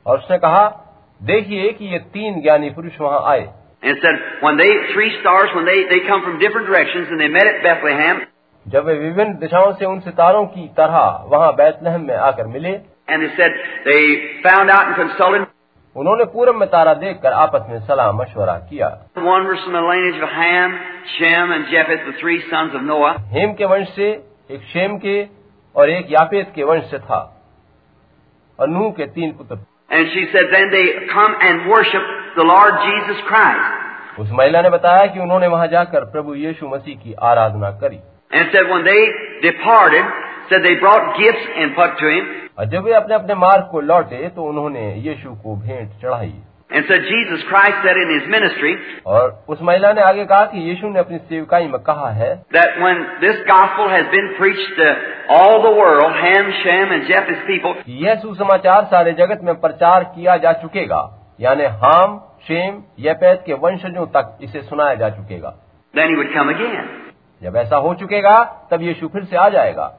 और 0.06 0.18
उसने 0.18 0.38
कहा 0.38 0.84
देखिए 1.22 1.72
कि 1.72 1.84
ये 1.84 1.98
तीन 1.98 2.42
ज्ञानी 2.42 2.70
पुरुष 2.70 3.00
वहाँ 3.00 3.22
आए। 3.30 3.57
And 3.83 3.97
it 3.97 4.01
said, 4.01 4.15
when 4.41 4.55
they, 4.55 4.71
three 4.93 5.11
stars, 5.19 5.49
when 5.53 5.65
they, 5.65 5.83
they 5.91 6.07
come 6.07 6.23
from 6.23 6.39
different 6.39 6.67
directions 6.67 7.07
and 7.11 7.19
they 7.19 7.27
met 7.27 7.47
at 7.47 7.63
Bethlehem, 7.63 8.21
जब 8.65 8.85
वे 8.85 8.93
विभिन्न 8.99 9.33
दिशाओं 9.39 9.71
से 9.79 9.85
उन 9.85 9.99
सितारों 9.99 10.45
की 10.51 10.67
तरह 10.77 10.99
वहां 11.31 11.51
बैतलहम 11.55 12.05
में 12.07 12.15
आकर 12.15 12.47
मिले 12.47 12.71
and 13.07 13.23
they 13.23 13.31
said, 13.35 13.51
they 13.85 14.03
found 14.45 14.71
out 14.71 14.87
and 14.87 14.95
consulted, 14.95 15.47
उन्होंने 15.95 16.25
पूरब 16.33 16.55
में 16.55 16.67
तारा 16.69 16.93
देखकर 17.01 17.33
आपस 17.39 17.65
में 17.69 17.79
सलाह 17.87 18.11
मशवरा 18.21 18.57
किया 18.69 18.87
One 19.17 19.47
was 19.49 19.59
from 19.65 19.75
the 19.77 19.83
lineage 19.89 20.23
of 20.23 20.29
Ham, 20.29 20.79
Shem, 21.17 21.51
and 21.51 21.67
Japheth, 21.73 22.07
the 22.07 22.15
three 22.21 22.39
sons 22.49 22.79
of 22.79 22.87
Noah. 22.87 23.13
हेम 23.35 23.53
के 23.59 23.65
वंश 23.73 23.93
से 23.95 24.09
एक 24.55 24.63
शेम 24.71 24.97
के 25.05 25.19
और 25.75 25.89
एक 25.89 26.07
यापेत 26.11 26.51
के 26.55 26.63
वंश 26.71 26.89
से 26.91 26.99
था 26.99 27.21
और 28.59 28.67
नूह 28.69 28.91
के 28.97 29.05
तीन 29.19 29.31
पुत्र 29.37 29.59
And 29.93 30.07
she 30.11 30.25
said, 30.31 30.45
then 30.51 30.71
they 30.71 30.85
come 31.13 31.35
and 31.39 31.69
worship 31.69 32.05
the 32.38 32.46
Lord 32.46 32.80
Jesus 32.86 33.20
Christ. 33.28 33.76
उस 34.18 34.30
महिला 34.32 34.62
ने 34.62 34.70
बताया 34.70 35.06
कि 35.06 35.20
उन्होंने 35.20 35.46
वहाँ 35.46 35.66
जाकर 35.68 36.04
प्रभु 36.12 36.34
यीशु 36.34 36.68
मसीह 36.68 36.96
की 36.96 37.14
आराधना 37.24 37.70
करी 37.82 38.00
And 38.30 38.50
said 38.52 38.68
when 38.70 38.84
they 38.84 39.00
departed, 39.42 40.04
said 40.50 40.64
they 40.64 40.74
brought 40.76 41.16
gifts 41.18 41.46
and 41.56 41.74
put 41.76 41.96
to 42.00 42.10
him, 42.10 42.26
और 42.58 42.66
जब 42.66 42.84
वे 42.84 42.92
अपने 42.94 43.14
अपने 43.14 43.34
मार्ग 43.34 43.68
को 43.70 43.80
लौटे 43.80 44.28
तो 44.36 44.44
उन्होंने 44.44 44.92
यीशु 45.06 45.34
को 45.42 45.56
भेंट 45.56 45.90
चढ़ाई 46.02 46.34
and 46.70 46.84
said 46.86 47.00
Jesus 47.02 47.44
Christ 47.48 47.78
said 47.82 47.96
in 47.96 48.10
his 48.10 48.26
ministry 48.28 48.74
और 49.06 49.44
उस 49.48 49.62
महिला 49.62 49.92
ने 49.92 50.02
आगे 50.02 50.24
कहा 50.24 50.44
कि 50.46 50.68
यीशु 50.68 50.88
ने 50.88 50.98
अपनी 50.98 51.18
सेवकाई 51.18 51.68
में 51.68 51.78
कहा 51.82 52.10
है 52.12 52.30
that 52.52 52.80
when 52.82 53.04
this 53.22 53.38
gospel 53.50 53.88
has 53.88 54.10
been 54.16 54.28
preached 54.40 54.74
to 54.80 54.88
all 55.30 55.62
the 55.62 55.72
world, 55.78 56.12
Ham, 56.16 56.50
Shem, 56.62 56.92
and 56.96 57.08
Japheth's 57.12 57.46
people, 57.46 57.74
यह 58.02 58.20
सुसमाचार 58.22 58.84
सारे 58.90 59.12
जगत 59.22 59.40
में 59.44 59.54
प्रचार 59.60 60.04
किया 60.16 60.36
जा 60.44 60.52
चुकेगा 60.62 61.02
यानी 61.40 61.64
हाम 61.82 62.20
शेम 62.48 62.82
यपेत 63.00 63.42
के 63.46 63.54
वंशजों 63.62 64.06
तक 64.16 64.38
इसे 64.42 64.62
सुनाया 64.62 64.94
जा 64.94 65.08
चुकेगा 65.10 65.54
then 65.94 66.10
he 66.10 66.16
would 66.16 66.32
come 66.34 66.50
again. 66.50 66.86
जब 67.42 67.56
ऐसा 67.56 67.76
हो 67.76 67.94
चुकेगा 67.94 68.36
तब 68.70 68.82
यीशु 68.82 69.08
फिर 69.08 69.24
से 69.24 69.36
आ 69.36 69.48
जाएगा 69.48 69.94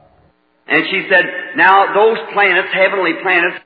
And 0.68 0.84
she 0.86 0.98
said, 1.10 1.28
now 1.56 1.74
those 1.94 2.18
planets, 2.32 2.74
heavenly 2.74 3.14
planets, 3.22 3.60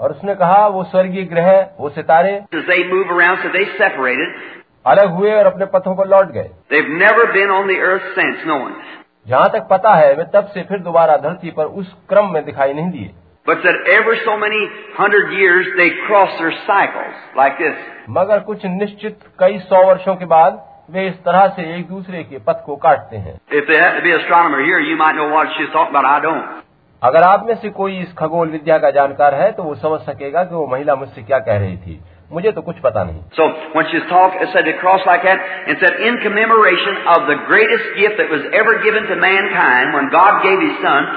और 0.00 0.12
उसने 0.12 0.34
कहा 0.34 0.66
वो 0.66 0.84
स्वर्गीय 0.84 1.24
ग्रह 1.24 1.50
वो 1.80 1.88
सितारे 1.90 2.32
as 2.54 2.64
they 2.66 2.78
move 2.88 3.12
around, 3.16 3.42
so 3.42 3.52
they 3.56 3.64
separated. 3.78 4.32
अलग 4.86 5.10
हुए 5.10 5.32
और 5.34 5.46
अपने 5.46 5.66
पथों 5.74 5.94
पर 5.96 6.08
लौट 6.08 6.32
गए 6.32 6.50
They've 6.70 6.92
never 6.98 7.26
been 7.32 7.50
on 7.50 7.70
the 7.72 7.78
earth 7.90 8.08
since, 8.16 8.44
no 8.46 8.58
one. 8.62 8.74
जहाँ 9.26 9.48
तक 9.52 9.66
पता 9.70 9.94
है 9.94 10.12
वे 10.14 10.24
तब 10.34 10.50
से 10.54 10.62
फिर 10.62 10.78
दोबारा 10.82 11.16
धरती 11.22 11.50
पर 11.50 11.64
उस 11.80 11.92
क्रम 12.08 12.32
में 12.34 12.44
दिखाई 12.44 12.72
नहीं 12.74 12.90
दिए 12.90 13.10
But 13.47 13.63
that 13.63 13.75
ever 13.93 14.15
so 14.25 14.37
many 14.37 14.59
hundred 14.97 15.33
years 15.37 15.65
they 15.77 15.89
cross 16.07 16.37
their 16.39 16.53
cycles 16.67 17.15
like 17.37 17.57
this. 17.63 17.75
मगर 18.09 18.39
कुछ 18.49 18.65
निश्चित 18.65 19.19
कई 19.39 19.59
सौ 19.71 19.83
वर्षों 19.87 20.15
के 20.15 20.25
बाद 20.33 20.61
वे 20.91 21.07
इस 21.07 21.15
तरह 21.25 21.47
से 21.57 21.63
एक 21.77 21.87
दूसरे 21.87 22.23
के 22.23 22.39
पथ 22.47 22.63
को 22.65 22.75
काटते 22.85 23.17
हैं 23.25 23.35
If 23.59 23.67
there 23.67 23.81
had 23.81 23.97
to 23.97 24.03
be 24.05 24.13
an 24.13 24.21
astronomer 24.21 24.63
here, 24.69 24.79
you 24.91 24.95
might 25.01 25.19
know 25.19 25.27
what 25.33 25.51
she's 25.57 25.73
talking 25.75 25.95
about. 25.95 26.07
I 26.13 26.19
don't. 26.27 26.63
अगर 27.01 27.23
आप 27.27 27.45
में 27.47 27.55
से 27.61 27.69
कोई 27.77 27.99
इस 27.99 28.13
खगोल 28.19 28.49
विद्या 28.49 28.77
का 28.83 28.91
जानकार 28.97 29.35
है 29.35 29.51
तो 29.51 29.63
वो 29.63 29.75
समझ 29.75 29.99
सकेगा 30.01 30.43
कि 30.43 30.55
वो 30.55 30.65
महिला 30.73 30.95
मुझसे 30.95 31.23
क्या 31.23 31.39
कह 31.47 31.57
रही 31.63 31.77
थी 31.77 31.99
मुझे 32.33 32.51
तो 32.51 32.61
कुछ 32.67 32.79
पता 32.83 33.03
नहीं 33.03 33.21
So 33.39 33.47
when 33.77 33.89
she's 33.91 34.05
talking, 34.11 34.43
it 34.45 34.53
said 34.53 34.69
to 34.69 34.73
cross 34.83 35.07
like 35.09 35.25
that, 35.29 35.43
and 35.67 35.81
said 35.83 35.99
in 36.09 36.19
commemoration 36.25 36.95
of 37.15 37.27
the 37.31 37.35
greatest 37.49 37.89
gift 37.97 38.21
that 38.21 38.31
was 38.35 38.47
ever 38.61 38.75
given 38.85 39.09
to 39.11 39.17
mankind 39.23 39.93
when 39.97 40.09
God 40.15 40.41
gave 40.45 40.63
His 40.67 40.79
Son, 40.85 41.09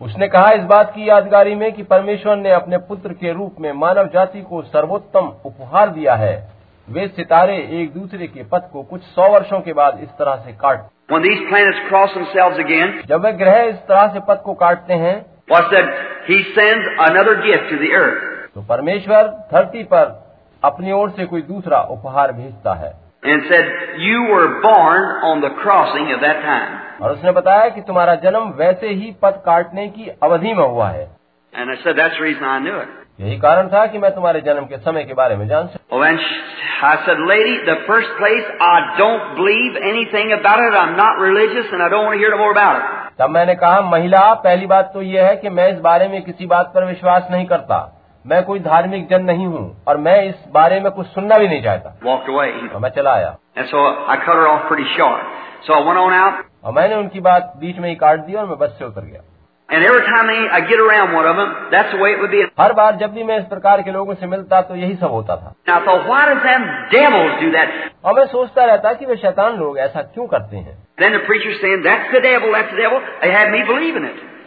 उसने 0.00 0.28
कहा 0.28 0.50
इस 0.50 0.62
बात 0.62 0.92
की 0.94 1.08
यादगारी 1.08 1.54
में 1.54 1.72
कि 1.72 1.82
परमेश्वर 1.82 2.36
ने 2.36 2.50
अपने 2.50 2.78
पुत्र 2.78 3.12
के 3.12 3.32
रूप 3.32 3.56
में 3.60 3.72
मानव 3.72 4.06
जाति 4.06 4.42
को 4.42 4.62
सर्वोत्तम 4.62 5.32
उपहार 5.44 5.90
दिया 5.90 6.14
है। 6.14 6.56
वे 6.88 7.06
सितारे 7.08 7.56
एक 7.82 7.92
दूसरे 7.94 8.26
के 8.26 8.42
पथ 8.42 8.70
को 8.72 8.82
कुछ 8.82 9.02
सौ 9.02 9.28
वर्षों 9.28 9.60
के 9.60 9.72
बाद 9.72 9.98
इस 10.02 10.08
तरह 10.08 10.36
से 10.36 10.52
काट 10.52 10.84
when 11.12 11.24
these 11.24 11.42
planets 11.48 11.80
cross 11.88 12.14
themselves 12.16 12.60
again, 12.64 13.08
जब 13.08 13.24
वे 13.24 13.32
ग्रह 13.32 13.60
इस 13.60 13.76
तरह 13.76 14.06
से 14.08 14.20
पथ 14.20 14.42
को 14.42 14.54
काटते 14.54 14.94
हैं 14.94 15.16
He 16.28 16.38
sends 16.54 16.86
another 17.08 17.34
gift 17.42 17.68
to 17.70 17.76
the 17.78 17.90
earth. 17.94 18.22
तो 18.54 18.62
परमेश्वर 18.62 19.28
धरती 19.52 19.82
पर 19.84 20.38
अपनी 20.64 20.92
ओर 20.92 21.10
से 21.10 21.26
कोई 21.26 21.42
दूसरा 21.42 21.80
उपहार 21.80 22.32
भेजता 22.32 22.74
है। 22.74 23.05
And 23.23 23.43
said, 23.49 23.65
You 24.03 24.21
were 24.33 24.47
born 24.61 25.03
on 25.31 25.41
the 25.41 25.51
crossing 25.63 26.07
of 26.13 26.21
that 26.21 26.39
time. 26.45 26.77
और 27.01 27.11
उसने 27.11 27.31
बताया 27.31 27.67
कि 27.75 27.81
तुम्हारा 27.87 28.15
जन्म 28.23 28.49
वैसे 28.57 28.89
ही 29.01 29.11
पथ 29.23 29.37
काटने 29.45 29.87
की 29.97 30.09
अवधि 30.23 30.53
में 30.53 30.63
हुआ 30.63 30.89
है 30.89 31.07
And 31.53 31.71
I 31.71 31.77
said, 31.83 31.95
That's 31.99 32.17
the 32.17 32.23
reason 32.23 32.43
I 32.55 32.59
knew 32.65 32.79
it. 32.81 32.89
यही 33.21 33.37
कारण 33.39 33.67
था 33.69 33.85
कि 33.93 33.97
मैं 33.99 34.11
तुम्हारे 34.15 34.41
जन्म 34.41 34.65
के 34.65 34.77
समय 34.85 35.03
के 35.03 35.13
बारे 35.13 35.35
में 35.37 35.47
जान 35.47 35.67
सकता 35.67 35.95
Well, 35.95 36.03
then 36.07 36.17
sh- 36.17 36.83
I 36.83 36.93
said, 37.07 37.19
Lady, 37.31 37.55
the 37.65 37.75
first 37.87 38.11
place, 38.19 38.47
I 38.67 38.77
don't 38.99 39.35
believe 39.39 39.75
anything 39.89 40.31
about 40.37 40.61
it. 40.67 40.77
I'm 40.83 40.95
not 41.01 41.19
religious 41.25 41.67
and 41.71 41.83
I 41.87 41.89
don't 41.93 42.05
want 42.05 42.15
to 42.17 42.21
hear 42.23 42.31
no 42.35 42.39
more 42.43 42.51
about 42.57 42.79
it. 42.81 42.87
तब 43.19 43.29
मैंने 43.29 43.55
कहा 43.63 43.81
महिला 43.89 44.21
पहली 44.45 44.67
बात 44.67 44.91
तो 44.93 45.01
यह 45.01 45.27
है 45.27 45.35
कि 45.37 45.49
मैं 45.57 45.67
इस 45.73 45.79
बारे 45.87 46.07
में 46.07 46.21
किसी 46.23 46.45
बात 46.53 46.71
पर 46.75 46.85
विश्वास 46.85 47.27
नहीं 47.31 47.45
करता 47.45 47.77
मैं 48.26 48.42
कोई 48.44 48.58
धार्मिक 48.58 49.08
जन 49.08 49.22
नहीं 49.22 49.46
हूँ 49.46 49.84
और 49.88 49.96
मैं 49.96 50.24
इस 50.24 50.34
बारे 50.52 50.80
में 50.80 50.92
कुछ 50.92 51.06
सुनना 51.06 51.38
भी 51.38 51.48
नहीं 51.48 51.62
चाहता। 51.62 51.88
और 52.12 52.68
तो 52.68 52.78
मैं 52.78 52.90
चला 52.90 53.12
आया। 53.12 53.36
So 53.58 53.74
so 55.66 55.74
और 56.64 56.72
मैंने 56.72 56.94
उनकी 56.94 57.20
बात 57.20 57.52
बीच 57.56 57.78
में 57.78 57.88
ही 57.88 57.94
काट 57.94 58.18
दी 58.18 58.34
और 58.34 58.46
मैं 58.46 58.58
बस 58.58 58.76
से 58.78 58.84
उतर 58.84 59.00
गया। 59.00 59.20
हर 62.60 62.72
बार 62.72 62.96
जब 62.96 63.12
भी 63.12 63.24
मैं 63.24 63.38
इस 63.38 63.44
प्रकार 63.44 63.82
के 63.82 63.90
लोगों 63.90 64.14
से 64.14 64.26
मिलता 64.26 64.60
तो 64.60 64.76
यही 64.76 64.94
सब 64.94 65.10
होता 65.10 65.36
था। 65.36 65.54
और 68.04 68.14
मैं 68.14 68.26
सोचता 68.26 68.64
रहता 68.64 68.92
कि 68.92 69.06
वे 69.06 69.16
शैतान 69.16 69.56
लोग 69.56 69.78
ऐसा 69.78 70.02
क्यों 70.02 70.26
करते 70.26 70.56
हैं? 70.56 70.78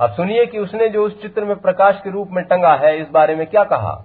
अब 0.00 0.10
सुनिए 0.10 0.46
कि 0.46 0.58
उसने 0.58 0.88
जो 0.88 1.04
उस 1.04 1.22
चित्र 1.22 1.44
में 1.44 1.56
प्रकाश 1.56 2.00
के 2.04 2.10
रूप 2.10 2.28
में 2.32 2.44
टंगा 2.44 2.74
है 2.74 2.98
इस 2.98 3.08
बारे 3.08 3.34
में 3.34 3.46
क्या 3.46 3.64
कहा? 3.64 4.04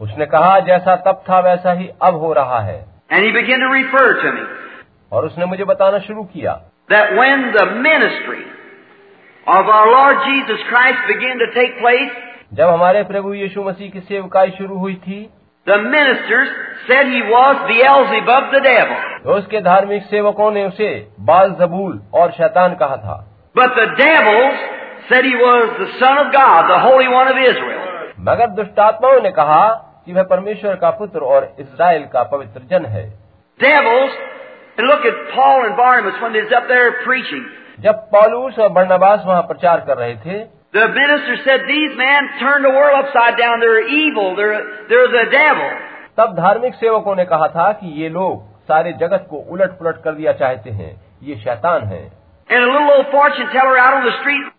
उसने 0.00 0.26
कहा 0.26 0.60
जैसा 0.60 0.96
तब 0.96 1.24
था 1.30 1.40
वैसा 1.40 1.72
ही 1.72 1.90
अब 2.02 2.14
हो 2.14 2.32
रहा 2.32 2.60
है। 2.60 2.86
और 5.12 5.24
उसने 5.24 5.44
मुझे 5.44 5.64
बताना 5.64 5.98
शुरू 5.98 6.24
किया। 6.24 6.69
That 6.90 7.16
when 7.16 7.52
the 7.52 7.66
ministry 7.82 8.44
of 9.46 9.68
our 9.68 9.90
Lord 9.90 10.16
Jesus 10.26 10.60
Christ 10.68 11.00
began 11.08 11.38
to 11.38 11.48
take 11.54 11.78
place, 11.78 12.16
जब 12.54 12.68
हमारे 12.68 13.02
प्रभु 13.04 13.34
यीशु 13.34 13.62
मसीह 13.64 13.90
की 13.90 14.00
सेवकाई 14.08 14.50
शुरू 14.58 14.78
हुई 14.78 14.94
थी 15.06 15.20
the 15.66 15.76
ministers 15.78 16.48
said 16.86 17.06
he 17.06 17.22
was 17.22 17.56
Beelzebub 17.68 18.50
the 18.52 18.60
devil. 18.60 18.96
तो 19.24 19.34
उसके 19.34 19.60
धार्मिक 19.60 20.02
सेवकों 20.10 20.50
ने 20.50 20.64
उसे 20.66 20.88
बाल 21.28 21.50
जबूल 21.60 22.00
और 22.14 22.30
शैतान 22.32 22.74
कहा 22.82 22.96
था 22.96 23.16
But 23.54 23.76
the 23.76 23.86
devils 23.98 24.64
said 25.08 25.24
he 25.24 25.36
was 25.36 25.70
the 25.78 25.88
Son 26.00 26.18
of 26.18 26.32
God, 26.32 26.70
the 26.70 26.80
Holy 26.80 27.08
One 27.08 27.28
of 27.28 27.38
Israel. 27.44 27.80
मगर 28.28 28.50
दुष्टात्माओं 28.56 29.20
ने 29.22 29.30
कहा 29.30 29.62
कि 30.06 30.12
वह 30.12 30.22
परमेश्वर 30.30 30.74
का 30.76 30.90
पुत्र 30.98 31.20
और 31.34 31.54
इसराइल 31.60 32.04
का 32.12 32.22
पवित्र 32.32 32.60
जन 32.70 32.84
है 32.86 33.04
Devils, 33.60 34.18
and 34.77 34.87
look 34.87 35.05
at 35.05 35.15
Paul 35.33 35.65
and 35.65 35.77
Barnabas 35.77 36.21
when 36.21 36.33
they 36.33 36.41
was 36.41 36.51
up 36.51 36.67
there 36.67 36.91
preaching. 37.03 37.45
जब 37.83 37.95
पौलुस 38.11 38.59
और 38.59 38.69
बर्नबास 38.75 39.23
वहाँ 39.27 39.41
प्रचार 39.47 39.79
कर 39.87 39.97
रहे 39.97 40.15
थे 40.25 40.43
The 40.73 40.87
minister 40.95 41.35
said, 41.45 41.61
these 41.67 41.93
men 41.97 42.25
turned 42.39 42.65
the 42.65 42.71
world 42.77 42.95
upside 43.01 43.37
down. 43.37 43.61
They're 43.61 43.87
evil. 43.87 44.35
They're, 44.35 44.57
they're 44.89 45.11
the 45.13 45.27
devil. 45.31 45.69
तब 46.17 46.35
धार्मिक 46.39 46.75
सेवकों 46.75 47.15
ने 47.15 47.25
कहा 47.25 47.47
था 47.55 47.71
कि 47.79 47.87
ये 48.01 48.09
लोग 48.09 48.43
सारे 48.71 48.91
जगत 48.99 49.27
को 49.29 49.37
उलट 49.53 49.77
पुलट 49.79 50.01
कर 50.03 50.13
दिया 50.15 50.31
चाहते 50.41 50.69
हैं 50.81 50.91
ये 51.29 51.35
शैतान 51.45 51.87
हैं 51.93 52.05
And 52.49 52.63
a 52.63 52.67
little 52.71 52.91
old 52.95 53.07
fortune 53.13 53.49
teller 53.55 53.77
out 53.85 53.93
on 53.99 54.05
the 54.09 54.15
street 54.19 54.51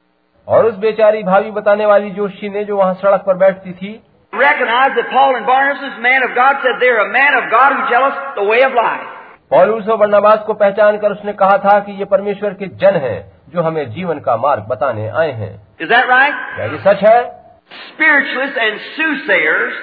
और 0.48 0.66
उस 0.66 0.74
बेचारी 0.84 1.22
भावी 1.22 1.50
बताने 1.50 1.86
वाली 1.86 2.10
जोशी 2.18 2.48
ने 2.56 2.64
जो 2.64 2.76
वहाँ 2.76 2.94
सड़क 3.02 3.24
पर 3.26 3.36
बैठती 3.44 3.72
थी 3.82 3.92
recognized 4.32 4.96
that 4.96 5.08
Paul 5.10 5.36
and 5.36 5.46
Barnabas, 5.46 6.00
man 6.00 6.22
of 6.22 6.34
God, 6.34 6.56
said 6.62 6.80
they're 6.80 7.04
a 7.04 7.12
man 7.12 7.34
of 7.34 7.50
God 7.50 7.76
who 7.76 7.82
tell 7.92 8.04
us 8.04 8.16
the 8.36 8.44
way 8.44 8.62
of 8.62 8.72
life. 8.72 9.08
पौलुस 9.51 9.87
और 9.87 9.97
बर्नबास 9.97 10.39
को 10.39 10.53
पहचान 10.53 10.97
कर 10.97 11.11
उसने 11.11 11.33
कहा 11.33 11.57
था 11.57 11.79
कि 11.79 11.91
ये 11.91 12.05
परमेश्वर 12.05 12.53
के 12.53 12.67
जन 12.67 12.95
हैं 12.95 13.31
जो 13.49 13.61
हमें 13.61 13.91
जीवन 13.91 14.19
का 14.19 14.35
मार्ग 14.37 14.63
बताने 14.63 15.07
आए 15.09 15.31
हैं। 15.31 15.53
Right? 15.81 16.37
क्या 16.55 16.65
ये 16.65 16.77
सच 16.77 17.03
है? 17.03 17.17
Spiritualists 17.81 18.61
and 18.63 18.79
soothsayers, 18.95 19.75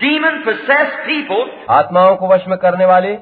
demon 0.00 0.38
possessed 0.46 1.02
people, 1.08 1.44
आत्माओं 1.70 2.16
को 2.16 2.28
वश 2.28 2.44
में 2.48 2.58
करने 2.58 2.84
वाले 2.84 3.18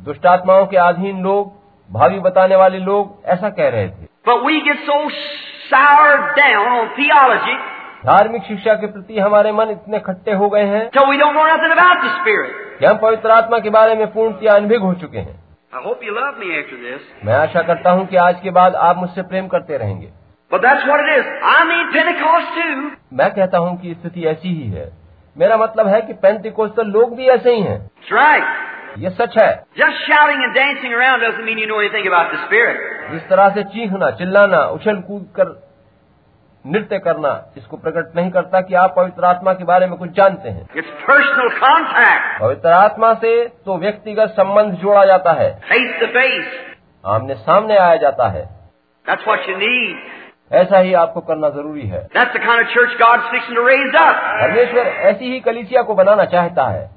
दुष्ट 0.00 0.26
आत्माओं 0.26 0.66
के 0.66 0.76
अधीन 0.76 1.22
लोग 1.22 1.52
भावी 1.92 2.20
बताने 2.20 2.56
वाले 2.56 2.78
लोग 2.78 3.22
ऐसा 3.26 3.48
कह 3.50 3.68
रहे 3.68 3.88
थे। 3.88 4.06
but 4.28 4.44
we 4.46 4.60
get 4.68 4.84
so 4.88 4.98
soured 5.70 6.28
down 6.38 6.72
on 6.78 6.86
theology 6.98 7.56
धार्मिक 8.06 8.42
शिक्षा 8.42 8.74
के 8.74 8.86
प्रति 8.86 9.18
हमारे 9.18 9.52
मन 9.52 9.68
इतने 9.70 9.98
खट्टे 9.98 10.32
हो 10.32 10.48
गए 10.48 10.62
हैं 10.62 10.90
कि 12.78 12.86
हम 12.86 12.98
पवित्र 12.98 13.30
आत्मा 13.30 13.58
के 13.58 13.70
बारे 13.70 13.94
में 13.94 14.12
पूर्णतया 14.12 14.52
अनभिग 14.52 14.80
हो 14.80 14.94
चुके 14.94 15.18
हैं। 15.18 15.44
मैं 17.24 17.34
आशा 17.34 17.62
करता 17.62 17.90
हूँ 17.90 18.06
कि 18.06 18.16
आज 18.16 18.40
के 18.40 18.50
बाद 18.50 18.74
आप 18.74 18.96
मुझसे 18.96 19.22
प्रेम 19.22 19.46
करते 19.46 19.76
रहेंगे। 19.76 20.08
मैं 23.12 23.30
कहता 23.34 23.58
हूँ 23.58 23.80
कि 23.80 23.94
स्थिति 23.94 24.22
ऐसी 24.22 24.48
ही 24.48 24.70
है। 24.70 24.92
मेरा 25.38 25.56
मतलब 25.56 25.86
है 25.86 26.02
कि 26.02 26.12
पैंतीकोस 26.12 26.70
तो 26.70 26.82
लोग 26.82 27.16
भी 27.16 27.26
ऐसे 27.26 27.52
ही 27.52 27.62
हैं। 27.62 27.90
ये 28.98 29.10
सच 29.10 29.38
है। 29.38 29.64
जिस 33.12 33.28
तरह 33.28 33.48
से 33.48 33.62
चीखना 33.62 34.10
चिल्लाना 34.10 34.64
उछल 34.64 34.96
कूद 34.96 35.32
कर 35.36 35.71
नृत्य 36.66 36.98
करना 36.98 37.52
इसको 37.56 37.76
प्रकट 37.76 38.16
नहीं 38.16 38.30
करता 38.30 38.60
कि 38.60 38.74
आप 38.74 38.94
पवित्र 38.96 39.24
आत्मा 39.24 39.52
के 39.52 39.64
बारे 39.64 39.86
में 39.86 39.98
कुछ 39.98 40.10
जानते 40.10 40.48
हैं 40.48 40.66
पवित्र 42.40 42.68
आत्मा 42.68 43.14
से 43.14 43.48
तो 43.48 43.78
व्यक्तिगत 43.78 44.28
संबंध 44.28 44.74
जोड़ा 44.74 45.04
जाता 45.04 45.32
है. 45.32 45.60
आमने 47.06 47.34
सामने 47.34 47.76
आया 47.76 47.96
जाता 47.96 48.28
है 48.28 48.62
That's 49.08 49.24
what 49.28 49.48
you 49.50 49.56
need. 49.58 49.96
ऐसा 50.52 50.78
ही 50.78 50.94
आपको 50.94 51.20
करना 51.20 51.48
ज़रूरी 51.48 51.86
है. 51.86 52.08
परमेश्वर 54.42 54.86
ऐसी 54.86 55.32
ही 55.32 55.40
कलीसिया 55.40 55.82
को 55.82 55.94
बनाना 55.94 56.24
चाहता 56.24 56.64
है. 56.64 56.90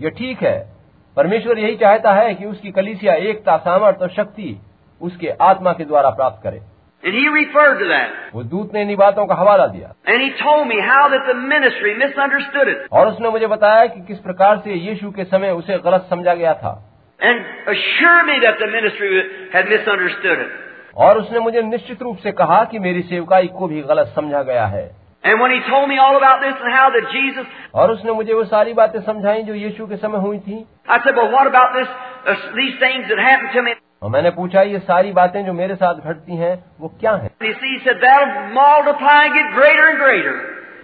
ये 0.00 0.10
ठीक 0.10 0.42
है 0.42 0.72
परमेश्वर 1.16 1.58
यही 1.58 1.76
चाहता 1.76 2.12
है 2.12 2.34
कि 2.34 2.44
उसकी 2.44 2.70
कलीसिया 2.70 3.14
एकता 3.14 3.56
सामर्थ्य 3.56 4.04
और 4.04 4.10
शक्ति 4.10 4.60
उसके 5.00 5.30
आत्मा 5.42 5.72
के 5.72 5.84
द्वारा 5.84 6.10
प्राप्त 6.10 6.42
करे 6.44 6.60
And 7.02 7.14
he 7.14 7.28
referred 7.28 7.78
to 7.78 7.86
that. 7.88 8.08
वो 8.34 8.42
दूत 8.44 8.74
ने 8.74 8.80
इन्हीं 8.82 8.96
बातों 8.96 9.26
का 9.26 9.34
हवाला 9.34 9.66
दिया 9.66 9.92
And 10.06 10.22
he 10.22 10.30
told 10.40 10.66
me 10.68 10.78
how 10.80 11.08
that 11.08 11.28
the 11.28 11.36
ministry 11.44 11.94
misunderstood 11.98 12.68
it. 12.68 12.86
और 12.92 13.08
उसने 13.08 13.30
मुझे 13.30 13.46
बताया 13.46 13.86
कि 13.86 14.00
किस 14.08 14.18
प्रकार 14.18 14.58
से 14.64 14.74
यीशु 14.74 15.10
के 15.10 15.24
समय 15.24 15.50
उसे 15.60 15.78
गलत 15.86 16.06
समझा 16.10 16.34
गया 16.34 16.54
था 16.54 16.72
And 17.20 17.40
assured 17.74 18.26
me 18.26 18.36
that 18.44 18.60
the 18.60 18.70
ministry 18.76 19.10
had 19.54 19.72
misunderstood 19.72 20.44
it. 20.46 20.52
और 20.96 21.18
उसने 21.18 21.40
मुझे 21.40 21.62
निश्चित 21.62 22.02
रूप 22.02 22.18
से 22.22 22.32
कहा 22.38 22.62
कि 22.70 22.78
मेरी 22.78 23.02
सेवकाई 23.08 23.46
को 23.58 23.66
भी 23.68 23.82
गलत 23.90 24.12
समझा 24.16 24.42
गया 24.42 24.66
है 24.68 24.88
And 25.24 25.40
when 25.40 25.52
he 25.52 25.60
told 25.70 25.88
me 25.88 25.96
all 25.98 26.16
about 26.16 26.40
this 26.40 26.54
and 26.60 26.72
how 26.74 26.88
that 26.90 27.10
Jesus, 27.12 27.46
और 27.74 27.90
उसने 27.90 28.12
मुझे 28.12 28.34
वो 28.34 28.44
सारी 28.52 28.72
बातें 28.74 29.00
समझाई 29.02 29.42
जो 29.42 29.54
यीशु 29.54 29.86
के 29.86 29.96
समय 29.96 30.18
हुई 30.20 30.38
थी 30.38 30.64
I 30.88 30.98
said, 31.04 31.16
well, 31.16 31.30
what 31.32 31.46
about 31.46 31.74
this, 31.74 31.88
uh, 32.26 32.34
these 32.56 32.78
things 32.80 33.08
that 33.08 33.18
happened 33.18 33.52
to 33.54 33.62
me? 33.62 33.74
और 34.02 34.10
मैंने 34.10 34.30
पूछा 34.30 34.62
ये 34.62 34.78
सारी 34.78 35.12
बातें 35.12 35.46
जो 35.46 35.52
मेरे 35.52 35.74
साथ 35.74 35.94
घटती 35.94 36.36
हैं 36.36 36.64
वो 36.80 36.88
क्या 37.00 37.12
है? 37.12 37.30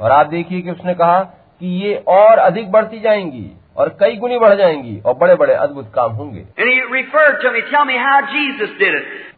और 0.00 0.12
आप 0.12 0.26
देखिए 0.26 0.60
कि 0.60 0.70
उसने 0.70 0.94
कहा 0.94 1.20
कि 1.60 1.66
ये 1.66 2.04
और 2.08 2.38
अधिक 2.38 2.70
बढ़ती 2.70 3.00
जाएँगी 3.00 3.56
और 3.76 3.88
कई 3.88 4.16
गुनी 4.16 4.38
बढ़ 4.38 4.54
जाएँगी 4.54 5.00
और 5.06 5.14
बड़े 5.14 5.34
बड़े 5.34 5.54
अद्भुत 5.54 5.92
काम 5.94 6.12
होंगे। 6.12 6.44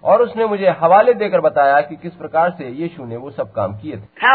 और 0.05 0.22
उसने 0.22 0.46
मुझे 0.46 0.68
हवाले 0.68 1.14
देकर 1.14 1.40
बताया 1.40 1.80
कि 1.80 1.96
किस 1.96 2.14
प्रकार 2.14 2.50
से 2.50 2.88
शू 2.88 3.05
ने 3.05 3.16
वो 3.16 3.30
सब 3.30 3.52
काम 3.52 3.78
किए 3.78 3.96
थे। 3.96 4.26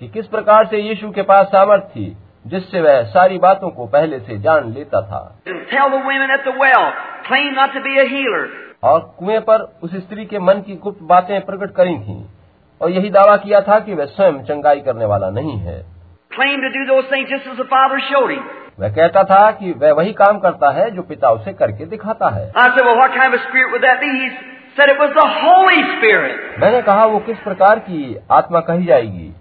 कि 0.00 0.08
किस 0.08 0.26
प्रकार 0.26 0.66
से 0.66 0.76
यीशु 0.76 1.10
के 1.10 1.22
पास 1.22 1.46
सामर्थ 1.46 1.82
थी। 1.82 2.16
जिससे 2.48 2.80
वह 2.80 3.02
सारी 3.02 3.38
बातों 3.38 3.70
को 3.70 3.86
पहले 3.86 4.18
से 4.18 4.38
जान 4.38 4.72
लेता 4.72 5.00
था। 5.00 5.38
और 8.82 9.16
कुएँ 9.18 9.40
पर 9.40 9.78
उस 9.82 9.96
स्त्री 9.96 10.24
के 10.24 10.38
मन 10.38 10.54
की 10.54 10.76
गुप्त 10.76 10.98
बातें 11.02 11.40
प्रकट 11.40 11.70
करी 11.70 11.98
थी 11.98 12.26
और 12.82 12.90
यही 12.90 13.10
दावा 13.10 13.36
किया 13.36 13.60
था 13.60 13.80
कि 13.80 13.94
वह 13.94 14.04
स्वयं 14.04 14.42
चंगाई 14.42 14.80
करने 14.80 15.04
वाला 15.04 15.30
नहीं 15.30 15.58
है। 15.58 15.86
वह 18.80 18.88
कहता 18.88 19.24
था 19.24 19.50
कि 19.50 19.72
वह 19.72 19.92
वही 19.92 20.12
काम 20.12 20.38
करता 20.38 20.70
है 20.70 20.90
जो 20.90 21.02
पिता 21.02 21.30
उसे 21.30 21.52
करके 21.52 21.86
दिखाता 21.86 22.28
है। 22.28 22.52
मैंने 26.58 26.82
कहा 26.82 27.04
वो 27.04 27.18
किस 27.18 27.38
प्रकार 27.38 27.78
की 27.78 28.16
आत्मा 28.32 28.60
कही 28.60 28.84
जाएगी? 28.84 29.32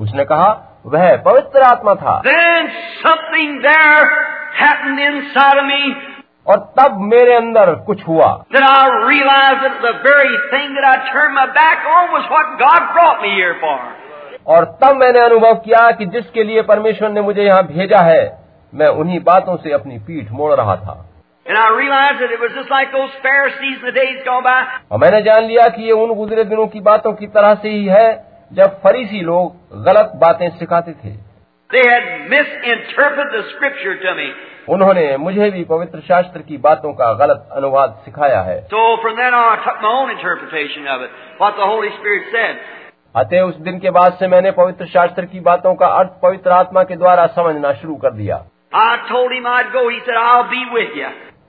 उसने 0.00 0.24
कहा 0.24 0.70
वह 0.86 1.16
पवित्र 1.16 1.62
आत्मा 1.62 1.94
था। 1.94 2.22
और 6.46 6.74
तब 6.80 6.98
मेरे 6.98 7.34
अंदर 7.34 7.74
कुछ 7.74 8.08
हुआ। 8.08 8.44
और 14.46 14.64
तब 14.64 14.96
मैंने 14.96 15.20
अनुभव 15.20 15.54
किया 15.54 15.90
कि 15.90 16.06
जिसके 16.06 16.42
लिए 16.42 16.62
परमेश्वर 16.62 17.10
ने 17.10 17.20
मुझे 17.20 17.42
यहाँ 17.42 17.62
भेजा 17.62 17.98
है 17.98 18.38
मैं 18.74 18.88
उन्हीं 18.88 19.20
बातों 19.20 19.56
से 19.56 19.72
अपनी 19.72 19.98
पीठ 19.98 20.30
मोड़ 20.30 20.54
रहा 20.54 20.76
था। 20.76 21.10
और 24.92 24.98
मैंने 24.98 25.22
जान 25.22 25.42
लिया 25.42 25.68
कि 25.68 25.82
ये 25.82 25.92
उन 25.92 26.14
गुजरे 26.14 26.44
दिनों 26.44 26.66
की 26.66 26.80
बातों 26.80 27.12
की 27.12 27.26
तरह 27.26 27.54
से 27.54 27.68
ही 27.68 27.84
है 27.84 28.33
जब 28.54 28.80
फरीसी 28.82 29.20
लोग 29.20 29.82
गलत 29.84 30.12
बातें 30.16 30.48
सिखाते 30.50 30.92
थे. 30.92 31.12
उन्होंने 34.68 35.16
मुझे 35.16 35.50
भी 35.50 35.64
पवित्र 35.64 36.00
शास्त्र 36.00 36.40
की 36.40 36.56
बातों 36.56 36.92
का 36.92 37.12
गलत 37.12 37.48
अनुवाद 37.52 37.96
सिखाया 38.04 38.40
है 38.40 38.66
So. 38.66 38.82
अतः 43.16 43.40
उस 43.40 43.56
दिन 43.56 43.78
के 43.78 43.90
बाद 43.90 44.12
से 44.12 44.28
मैंने 44.28 44.50
पवित्र 44.50 44.86
शास्त्र 44.86 45.24
की 45.24 45.40
बातों 45.40 45.74
का 45.74 45.86
अर्थ 45.86 46.10
पवित्र 46.22 46.50
आत्मा 46.50 46.82
के 46.82 46.96
द्वारा 46.96 47.26
समझना 47.26 47.72
शुरू 47.72 47.94
कर 47.94 48.10
दिया. 48.10 48.44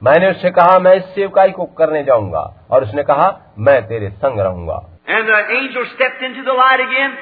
मैंने 0.03 0.31
उससे 0.31 0.49
कहा 0.49 0.79
मैं 0.79 0.93
इस 0.93 1.03
सेवकाई 1.03 1.51
को 1.51 1.65
करने 1.65 2.03
जाऊँगा 2.03 2.67
और 2.71 2.83
उसने 2.83 3.03
कहा 3.03 3.53
मैं 3.59 3.87
तेरे 3.87 4.09
संग 4.09 4.39
रहूँगा 4.39 4.83
And 5.08 5.28
the 5.28 5.40
angel 5.58 5.86
stepped 5.94 6.22
into 6.22 6.42
the 6.48 6.56
light 6.62 6.82
again. 6.86 7.12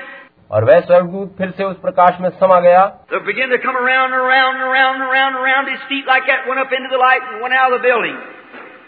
और 0.51 0.65
वह 0.65 0.81
स्वर्गदूत 0.81 1.35
फिर 1.39 1.51
से 1.57 1.65
उस 1.65 1.77
प्रकाश 1.81 2.21
में 2.21 2.29
समा 2.41 2.59
गया 2.61 2.83
They 3.11 3.19
began 3.25 3.51
to 3.51 3.59
come 3.65 3.77
around 3.77 4.13
and 4.13 4.23
around 4.29 4.55
and 4.57 4.67
around 4.69 4.95
and 4.95 5.07
around 5.09 5.37
and 5.37 5.45
around 5.45 5.69
his 5.73 5.83
feet 5.89 6.07
like 6.13 6.27
that, 6.31 6.49
went 6.51 6.61
up 6.63 6.73
into 6.73 6.89
the 6.93 7.01
light 7.03 7.23
and 7.31 7.43
went 7.43 7.55
out 7.55 7.73
of 7.73 7.81
the 7.81 7.85
building. 7.89 8.17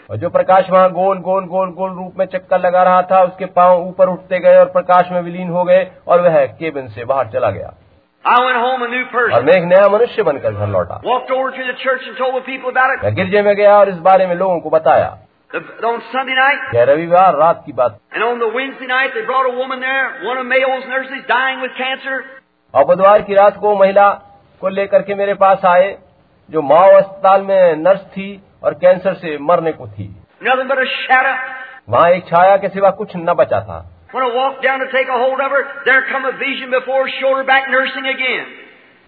और 0.09 0.17
जो 0.17 0.29
प्रकाश 0.29 0.69
वहाँ 0.69 0.89
गोल 0.91 1.17
गोल 1.25 1.45
गोल 1.47 1.69
गोल 1.75 1.91
रूप 1.97 2.17
में 2.19 2.25
चक्कर 2.25 2.59
लगा 2.59 2.81
रहा 2.83 3.01
था 3.11 3.21
उसके 3.23 3.45
पांव 3.59 3.87
ऊपर 3.87 4.09
उठते 4.09 4.39
गए 4.39 4.57
और 4.59 4.65
प्रकाश 4.71 5.11
में 5.11 5.21
विलीन 5.21 5.49
हो 5.49 5.63
गए 5.63 5.85
और 6.07 6.21
वह 6.21 6.45
केबिन 6.59 6.87
से 6.95 7.05
बाहर 7.05 7.27
चला 7.33 7.49
गया 7.51 7.71
I 8.25 8.33
went 8.45 8.57
home 8.63 8.81
a 8.85 8.89
new 8.89 9.03
और 9.03 9.11
person. 9.13 9.45
मैं 9.45 9.53
एक 9.53 9.63
नया 9.63 9.87
मनुष्य 9.89 10.23
बनकर 10.23 10.53
घर 10.53 10.67
लौटा 10.69 10.99
Walked 11.05 11.31
over 11.37 11.51
to 11.51 11.67
the 11.69 11.77
church 11.83 12.03
and 12.09 12.17
told 12.17 12.35
the 12.35 12.45
people 12.49 12.73
about 12.73 12.95
it. 12.95 13.03
मैं 13.03 13.13
गिरजे 13.15 13.41
में 13.41 13.55
गया 13.55 13.77
और 13.77 13.89
इस 13.89 13.95
बारे 14.09 14.27
में 14.27 14.35
लोगों 14.35 14.59
को 14.59 14.69
बताया 14.69 15.07
The, 15.09 15.24
The, 15.56 16.88
रविवार 16.88 17.36
रात 17.36 17.62
की 17.66 17.72
बात 17.72 17.98
And 18.16 18.22
और 22.74 22.84
बुधवार 22.84 23.22
की 23.22 23.34
रात 23.34 23.56
को 23.56 23.76
महिला 23.76 24.10
को 24.60 24.68
लेकर 24.68 25.02
के 25.02 25.14
मेरे 25.14 25.34
पास 25.34 25.64
आए 25.64 25.98
जो 26.50 26.62
माओ 26.62 26.90
अस्पताल 26.90 27.42
में 27.42 27.76
नर्स 27.76 28.00
थी 28.00 28.42
और 28.62 28.74
कैंसर 28.74 29.14
से 29.14 29.38
मरने 29.38 29.72
को 29.72 29.88
थी। 29.88 30.16
वहाँ 31.88 32.10
एक 32.10 32.26
छाया 32.26 32.56
के 32.56 32.68
सिवा 32.68 32.90
कुछ 32.90 33.16
न 33.16 33.34
बचा 33.34 33.60
था। 33.60 33.90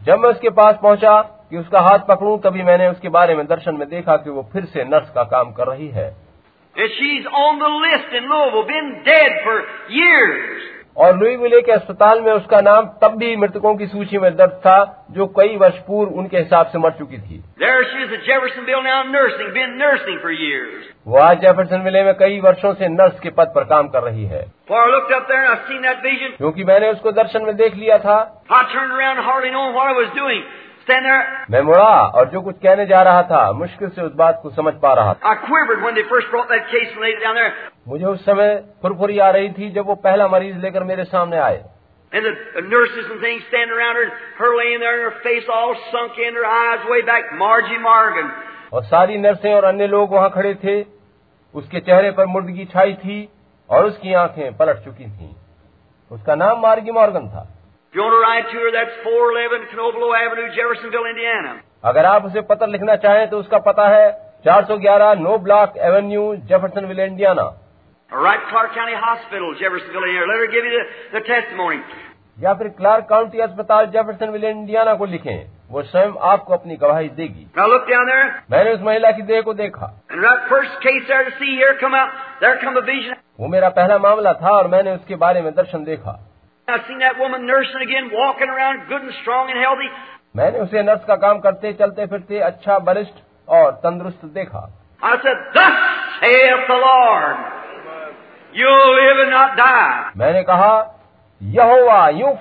जब 0.03 0.19
मैं 0.19 0.31
उसके 0.31 0.51
पास 0.51 0.77
पहुँचा 0.83 1.21
कि 1.51 1.59
उसका 1.59 1.81
हाथ 1.81 1.99
पकड़ू 1.99 2.37
तभी 2.37 2.63
मैंने 2.63 2.89
उसके 2.89 3.09
बारे 3.09 3.35
में 3.35 3.47
दर्शन 3.47 3.75
में 3.75 3.89
देखा 3.89 4.17
कि 4.17 4.31
वो 4.31 4.51
फिर 4.53 4.65
से 4.65 4.85
नर्स 4.85 5.11
का 5.11 5.23
काम 5.23 5.53
कर 5.53 5.67
रही 5.67 5.89
है। 5.89 6.28
And 6.78 6.90
she's 6.98 7.26
on 7.28 7.60
the 7.60 7.70
list 7.70 8.10
in 8.18 8.24
Louisville, 8.26 8.66
been 8.66 9.04
dead 9.06 9.32
for 9.46 9.58
years. 9.90 10.62
और 10.98 11.18
लुईविले 11.18 11.62
के 11.62 11.72
अस्पताल 11.72 12.20
में 12.22 12.32
उसका 12.32 12.60
नाम 12.62 12.86
तब 13.04 13.16
भी 13.18 13.36
मृतकों 13.36 13.74
की 13.76 13.86
सूची 13.88 14.18
में 14.18 14.36
दर्ज 14.36 14.52
था 14.66 15.06
जो 15.12 15.26
कई 15.40 15.56
वर्ष 15.58 15.78
पूर्व 15.88 16.12
उनके 16.20 16.38
हिसाब 16.38 16.68
से 16.74 16.80
मर 16.80 16.92
चुकी 17.00 17.18
थी 17.18 17.42
There 17.64 17.84
she 17.92 18.04
is 18.06 18.14
at 18.18 18.26
Jeffersonville 18.28 18.84
now 18.84 19.00
nursing, 19.14 19.50
been 19.56 19.78
nursing 19.80 20.20
for 20.26 20.32
years. 20.32 20.84
वो 21.08 21.18
आज 21.20 21.40
जेफरसन 21.42 21.82
विले 21.82 22.04
में 22.04 22.14
कई 22.20 22.40
वर्षों 22.40 22.74
से 22.74 22.90
नर्स 22.90 23.20
के 23.20 23.30
पद 23.40 23.52
पर 23.56 23.64
काम 23.74 23.88
कर 23.88 24.04
रही 24.04 24.26
है 24.26 24.44
For 24.70 24.78
I 24.78 24.88
looked 24.94 25.16
up 25.18 25.28
there 25.28 25.42
and 25.46 25.54
I 25.54 25.72
seen 25.72 25.82
that 25.82 26.06
vision. 26.06 26.38
क्योंकि 26.38 26.64
मैंने 26.64 26.92
उसको 26.92 27.12
दर्शन 27.22 27.46
में 27.46 27.56
देख 27.56 27.76
लिया 27.76 27.98
था 27.98 28.20
There. 30.89 31.17
मैं 31.51 31.61
मुड़ा 31.63 31.89
और 32.19 32.29
जो 32.31 32.41
कुछ 32.43 32.57
कहने 32.59 32.87
जा 32.87 33.03
रहा 33.03 33.23
था 33.23 33.41
मुश्किल 33.53 33.89
से 33.89 34.03
उस 34.03 34.13
बात 34.17 34.41
को 34.43 34.51
समझ 34.51 34.73
पा 34.83 34.93
रहा 34.95 35.15
था 35.15 35.31
I 35.31 35.35
quivered 35.47 35.83
when 35.85 35.99
they 35.99 36.05
first 36.13 36.31
brought 36.31 36.49
that 36.49 36.71
case 36.71 36.93
and 36.93 37.05
laid 37.05 37.19
it 37.19 37.25
down 37.25 37.41
there. 37.41 37.53
मुझे 37.89 38.05
उस 38.07 38.25
समय 38.25 38.55
फुरफुरी 38.83 39.19
आ 39.19 39.31
रही 39.31 39.51
थी 39.51 39.71
जब 39.71 39.87
वो 39.87 39.95
पहला 40.07 40.29
मरीज़ 40.29 40.57
लेकर 40.59 40.85
मेरे 40.85 41.05
सामने 41.05 41.39
आए 41.39 41.63
And 42.13 42.25
the 42.25 42.63
nurses 42.67 43.11
and 43.11 43.21
things 43.21 43.43
standing 43.49 43.77
around 43.77 43.97
her, 43.97 44.07
her 44.39 44.51
laying 44.57 44.81
there 44.81 44.95
and 44.95 45.05
her 45.05 45.17
face 45.23 45.49
all 45.49 45.75
sunk 45.91 46.21
in, 46.27 46.35
her 46.35 46.47
eyes 46.47 46.87
way 46.91 47.03
back, 47.03 47.35
Margie 47.39 47.83
Morgan. 47.83 48.31
और 48.73 48.85
सारी 48.85 49.19
नर्सें 49.19 49.53
और 49.55 49.65
अन्य 49.65 49.87
लोग 49.87 50.13
वहाँ 50.13 50.31
खड़े 50.31 50.55
थे 50.65 50.81
उसके 51.55 51.81
चेहरे 51.81 52.11
पर 52.11 52.27
मुर्दगी 52.27 52.65
छाई 52.73 52.95
थी 53.05 53.21
और 53.71 53.87
उसकी 53.87 54.15
आँखें 54.15 54.57
पलट 54.57 54.85
चुकी 54.85 55.05
थीं 55.05 55.35
उसका 56.11 56.35
नाम 56.35 56.61
मार्गी 56.61 56.91
मॉर्गन 56.91 57.29
था 57.29 57.47
If 57.94 57.98
you 57.98 58.02
want 58.02 58.14
to 58.14 58.22
write 58.26 58.48
to 58.52 58.58
her, 58.58 58.70
that's 58.72 58.96
411 59.04 59.68
Canoblo 59.72 60.08
Avenue, 60.18 60.48
Jeffersonville, 60.56 61.10
Indiana. 61.10 61.52
अगर 61.86 62.06
आप 62.06 62.26
उसे 62.26 62.42
पत्र 62.50 62.68
लिखना 62.68 62.96
चाहें 63.04 63.28
तो 63.30 63.40
उसका 63.40 63.58
पता 63.68 63.88
है 63.90 64.06
411 64.48 65.20
no 65.20 65.38
block 65.44 65.78
Avenue 65.90 66.24
Jeffersonville 66.50 67.00
Indiana 67.00 67.44
Or 68.12 68.24
write 68.24 68.42
Clark 68.50 68.74
County 68.76 68.98
Hospital, 69.04 69.54
Jeffersonville, 69.60 70.08
Indiana. 70.08 70.26
Let 70.32 70.40
her 70.40 70.50
give 70.56 70.66
you 70.66 70.74
the, 70.80 70.84
the 71.14 71.24
testimony. 71.28 71.80
या 72.38 72.54
फिर 72.54 72.68
क्लार्क 72.78 73.06
काउंटी 73.10 73.40
अस्पताल 73.40 73.86
जेफरसनविल 73.94 74.44
इंडियाना 74.46 74.94
को 75.02 75.06
लिखें 75.06 75.46
वो 75.72 75.82
स्वयं 75.84 76.14
आपको 76.32 76.54
अपनी 76.54 76.76
गवाही 76.84 77.10
देगी 77.20 77.46
Now 77.58 77.68
look 77.74 77.88
down 77.90 78.10
there, 78.12 78.30
मैंने 78.52 78.74
उस 78.74 78.82
महिला 78.88 79.12
की 79.12 79.22
देह 79.22 79.42
को 79.42 79.54
देखा 79.54 79.92
and 80.12 80.24
that 80.24 80.50
first 80.50 80.82
case 80.86 81.06
there 81.08 81.24
to 81.30 81.34
see 81.42 81.54
here 81.62 81.78
come 81.82 81.94
out, 81.94 82.10
there 82.42 82.58
come 82.64 82.78
a 82.82 82.86
vision. 82.90 83.22
वो 83.40 83.48
मेरा 83.48 83.70
पहला 83.78 83.98
मामला 84.08 84.34
था 84.42 84.58
और 84.58 84.68
मैंने 84.68 84.96
उसके 84.96 85.16
बारे 85.26 85.42
में 85.42 85.54
दर्शन 85.56 85.84
देखा 85.84 86.20
I 86.68 86.78
seen 86.88 87.00
that 87.00 87.20
woman 87.20 87.46
nursing 87.46 87.82
again, 87.82 88.10
walking 88.14 88.48
around 88.48 88.88
good 88.88 89.02
and 89.02 89.14
strong 89.22 89.50
and 89.50 89.60
healthy. 89.60 89.90
मैंने 90.36 90.60
उसे 90.60 90.84
नर्स 90.84 91.04
का 91.08 91.16
काम 91.24 91.40
करते 91.40 91.74
चलते 91.82 92.06
फिरते 92.14 92.40
अच्छा 92.50 92.78
बलिष्ठ 92.88 93.20
और 93.48 93.72
तंदुरुस्त 93.84 94.26
देखा 94.38 94.70
I 95.04 95.16
said, 95.24 95.40
Thus 95.54 95.76
saith 96.22 96.64
the 96.70 96.80
Lord, 96.84 97.36
you'll 98.54 98.96
live 98.96 99.20
and 99.26 99.32
not 99.32 99.58
die. 99.58 100.14
मैंने 100.18 100.44
कहा 100.50 100.74
यहोवा 101.42 102.08
यूं 102.20 102.34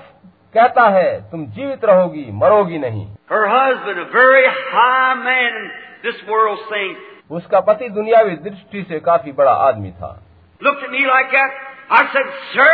कहता 0.54 0.88
है 0.96 1.10
तुम 1.30 1.44
जीवित 1.56 1.84
रहोगी 1.84 2.26
मरोगी 2.42 2.78
नहीं 2.78 3.06
Her 3.28 3.46
husband, 3.48 3.98
a 3.98 4.08
very 4.12 4.44
high 4.72 5.14
man 5.14 5.58
in 5.62 5.70
this 6.04 6.22
world's 6.28 6.62
things, 6.72 6.98
उसका 7.30 7.60
पति 7.68 7.88
दुनियावी 7.88 8.36
दृष्टि 8.48 8.82
से 8.88 9.00
काफी 9.00 9.32
बड़ा 9.32 9.52
आदमी 9.68 9.90
था 10.00 10.18
looked 10.60 10.82
at 10.84 10.90
me 10.90 11.04
like 11.06 11.32
that. 11.32 11.50
I 11.90 12.02
said, 12.12 12.28
Sir, 12.54 12.72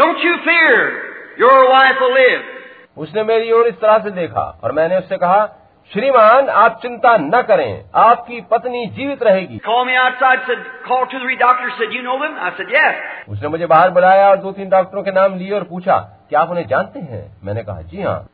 Don't 0.00 0.18
you 0.24 0.34
fear 0.36 0.72
your 1.40 1.68
wife 1.68 1.98
will 1.98 2.14
live? 2.14 2.40
उसने 2.96 3.22
मेरी 3.22 3.52
ओर 3.52 3.66
इस 3.66 3.74
तरह 3.74 3.98
से 3.98 4.10
देखा 4.10 4.60
और 4.64 4.72
मैंने 4.72 4.98
उससे 4.98 5.16
कहा 5.16 5.46
श्रीमान 5.92 6.48
आप 6.48 6.78
चिंता 6.82 7.16
न 7.16 7.42
करें 7.42 7.84
आपकी 7.94 8.40
पत्नी 8.40 8.86
जीवित 8.86 9.22
रहेगी. 9.22 9.58
उसने 13.28 13.48
मुझे 13.48 13.66
बाहर 13.66 13.90
बुलाया 13.90 14.28
और 14.28 14.36
दो 14.36 14.52
तीन 14.52 14.68
डॉक्टरों 14.68 15.02
के 15.02 15.10
नाम 15.10 15.38
लिए 15.38 15.52
और 15.52 15.64
पूछा 15.64 15.98
क्या 16.28 16.40
आप 16.40 16.50
उन्हें 16.50 16.66
जानते 16.66 17.00
हैं? 17.00 17.36
मैंने 17.44 17.62
कहा 17.62 17.82
जी 17.82 18.02
हाँ. 18.02 18.26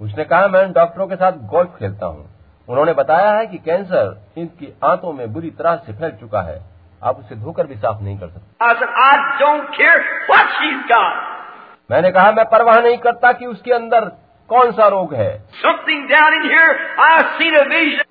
उसने 0.00 0.24
कहा 0.24 0.48
मैं 0.48 0.64
उन 0.64 0.72
डॉक्टरों 0.72 1.06
के 1.06 1.16
साथ 1.16 1.32
गोल्फ 1.32 1.76
खेलता 1.78 2.06
हूँ. 2.06 2.31
उन्होंने 2.68 2.92
बताया 2.92 3.30
है 3.30 3.46
कि 3.46 3.58
कैंसर 3.58 4.16
इनकी 4.38 4.72
आंतों 4.84 5.12
में 5.12 5.32
बुरी 5.32 5.50
तरह 5.50 5.76
से 5.76 5.92
फैल 5.92 6.10
चुका 6.10 6.42
है 6.42 6.60
आप 7.04 7.18
उसे 7.18 7.36
धोकर 7.36 7.66
भी 7.66 7.74
साफ़ 7.74 8.02
नहीं 8.02 8.18
कर 8.18 8.26
सकते. 8.26 8.56
मैंने 11.90 12.10
कहा 12.10 12.32
मैं 12.32 12.44
परवाह 12.44 12.80
नहीं 12.80 12.96
करता 12.96 13.32
कि 13.32 13.46
उसके 13.46 13.72
अंदर 13.72 14.04
कौन 14.50 14.70
सा 14.72 14.86
रोग 14.88 15.14
है 15.14 15.30
Something 15.64 16.00
down 16.08 16.34
in 16.36 16.44
here. 16.46 16.72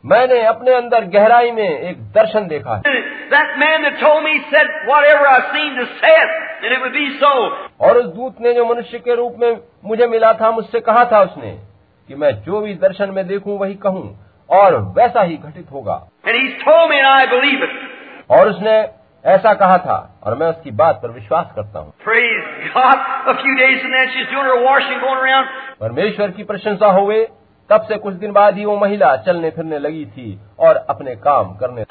मैंने 0.06 0.42
अपने 0.46 0.74
अंदर 0.74 1.06
गहराई 1.06 1.52
में 1.52 1.80
एक 1.80 2.02
दर्शन 2.12 2.48
देखा 2.48 2.76
है 2.76 2.94
me 4.22 4.36
said, 4.52 4.72
it, 6.96 7.20
so. 7.20 7.32
और 7.82 7.98
उस 7.98 8.06
दूत 8.06 8.42
ने 8.42 8.54
जो 8.54 8.66
मनुष्य 8.66 9.00
के 9.00 9.16
रूप 9.16 9.36
में 9.40 9.60
मुझे 9.86 10.08
मिला 10.08 10.34
था 10.34 10.52
मुझसे 10.52 10.80
कहा 10.80 11.06
था 11.06 11.22
उसने 11.22 11.52
कि 12.10 12.16
मैं 12.16 12.32
जो 12.44 12.62
भी 12.62 12.74
दर्शन 12.76 13.10
में 13.10 13.28
देखूँ 13.28 13.58
वही 13.60 13.76
कहूँ 13.76 14.04
और 14.52 14.76
वैसा 14.98 15.22
ही 15.22 15.38
घटित 15.38 15.68
होगा। 15.72 16.08
और 18.30 18.50
उसने 18.50 18.90
ऐसा 19.26 19.54
कहा 19.54 19.78
था 19.78 20.22
और 20.24 20.38
मैं 20.38 20.48
उसकी 20.48 20.72
बात 20.72 20.96
पर 20.96 21.12
विश्वास 21.12 21.52
करता 21.56 21.80
हूँ। 21.80 21.94
परमेश्वर 25.82 26.32
की 26.32 26.44
प्रशंसा 26.44 26.88
हो 26.88 27.26
तब 27.70 27.82
से 27.82 27.98
कुछ 27.98 28.14
दिन 28.14 28.32
बाद 28.32 28.58
ही 28.58 28.66
वो 28.66 28.78
महिला 28.78 29.16
चलने 29.18 29.50
फिरने 29.50 29.80
लगी 29.80 30.06
थी 30.06 30.40
और 30.60 30.76
अपने 30.90 31.16
काम 31.16 31.54
करने 31.56 31.84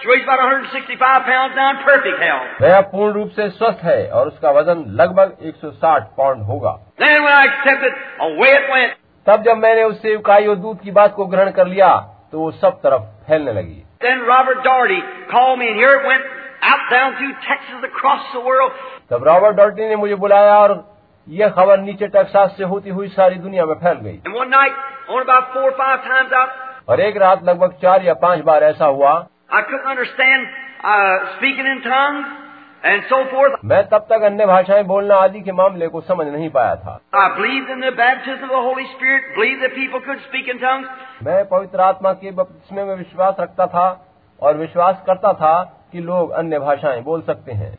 वह 2.63 2.81
पूर्ण 2.81 3.13
रूप 3.13 3.29
से 3.29 3.49
स्वस्थ 3.49 3.79
है 3.85 4.11
और 4.11 4.27
उसका 4.27 4.51
वज़न 4.51 4.85
लगभग 4.89 5.37
160 5.43 6.03
पाउंड 6.19 6.43
होगा। 6.43 6.71
तब 9.27 9.43
जब 9.43 9.57
मैंने 9.57 9.83
उससे 9.83 10.17
उकाई 10.17 10.47
और 10.47 10.57
दूध 10.57 10.81
की 10.81 10.91
बात 10.91 11.15
को 11.15 11.27
ग्रहण 11.27 11.51
कर 11.51 11.67
लिया 11.67 12.17
तो 12.33 12.41
वो 12.41 12.51
सब 12.65 12.81
तरफ़ 12.83 13.03
फैलने 13.27 13.53
लगी 13.53 13.83
Then 14.05 14.21
Robert 14.27 14.63
Doherty 14.65 15.01
called 15.31 15.59
me, 15.61 15.67
and 15.71 15.79
here 15.79 15.91
it 15.97 16.07
went 16.11 16.23
out 16.69 16.85
down 16.93 17.17
through 17.19 17.33
Texas 17.49 17.83
across 17.89 18.31
the 18.35 18.41
world. 18.47 18.73
तब 19.11 19.25
रॉबर्ट 19.29 19.57
डॉल्टी 19.57 19.89
ने 19.89 19.97
मुझे 19.97 20.15
बुलाया 20.23 20.57
और 20.59 20.75
यह 21.27 21.49
खबर 21.59 21.81
नीचे 21.81 22.07
टेक्सास 22.15 22.55
से 22.57 22.65
होती 22.73 22.91
हुई 22.91 23.09
सारी 23.17 23.37
दुनिया 23.47 23.67
में 23.67 23.75
फैल 23.83 23.99
गई 24.07 24.17
And 24.27 24.39
one 24.43 24.51
night, 24.51 24.79
on 25.11 25.23
about 25.27 25.53
four 25.55 25.65
or 25.71 25.77
five 25.83 26.01
times 26.09 26.33
out, 26.41 26.51
और 26.89 27.01
एक 27.01 27.17
रात 27.23 27.45
लगभग 27.45 27.73
चार 27.83 28.05
या 28.05 28.15
पाँच 28.27 28.45
बार 28.51 28.65
ऐसा 28.71 28.87
हुआ 28.99 29.13
I 29.59 29.63
couldn't 29.69 29.91
understand 29.91 30.47
uh, 30.85 31.15
speaking 31.37 31.69
in 31.75 31.83
tongues 31.87 32.27
And 32.85 33.03
so 33.09 33.17
forth. 33.31 33.57
मैं 33.65 33.83
तब 33.89 34.07
तक 34.11 34.23
अन्य 34.23 34.47
भाषाएँ 34.47 34.83
बोलना 34.83 35.17
आदि 35.17 35.41
के 35.41 35.53
मामले 35.53 35.89
को 35.89 36.01
समझ 36.01 36.27
नहीं 36.27 36.49
पाया 36.51 36.75
था। 36.75 36.93
मैं 41.23 41.45
पवित्र 41.49 41.81
आत्मा 41.81 42.13
के 42.13 42.31
बपतिस्मे 42.31 42.85
में 42.85 42.95
विश्वास 42.95 43.37
रखता 43.41 43.67
था 43.67 44.07
और 44.43 44.57
विश्वास 44.57 45.03
करता 45.07 45.33
था 45.33 45.53
कि 45.93 46.01
लोग 46.01 46.31
अन्य 46.31 46.59
भाषाएँ 46.59 47.03
बोल 47.03 47.23
सकते 47.23 47.53
हैं। 47.53 47.73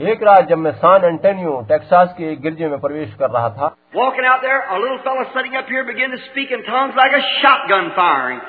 एक 0.00 0.22
रात 0.22 0.48
जब 0.48 0.58
मैं 0.58 0.72
सान 0.72 1.04
एंटोनियो 1.04 1.60
टेक्सास 1.68 2.14
के 2.18 2.32
एक 2.32 2.40
गिरजे 2.40 2.68
में 2.68 2.78
प्रवेश 2.80 3.14
कर 3.14 3.30
रहा 3.30 3.48
था 3.48 3.66
walking 3.96 4.26
out 4.26 4.40
there 4.40 4.60
a 4.60 4.78
little 4.78 4.98
fellow 4.98 5.24
sitting 5.24 5.54
up 5.54 5.66
here 5.70 5.84
begin 5.84 6.10
to 6.10 6.16
speak 6.16 6.52
in 6.52 6.62
tongues 6.62 6.96
like 6.96 7.14
a 7.14 7.18
shotgun 7.18 7.88
firing 7.88 8.40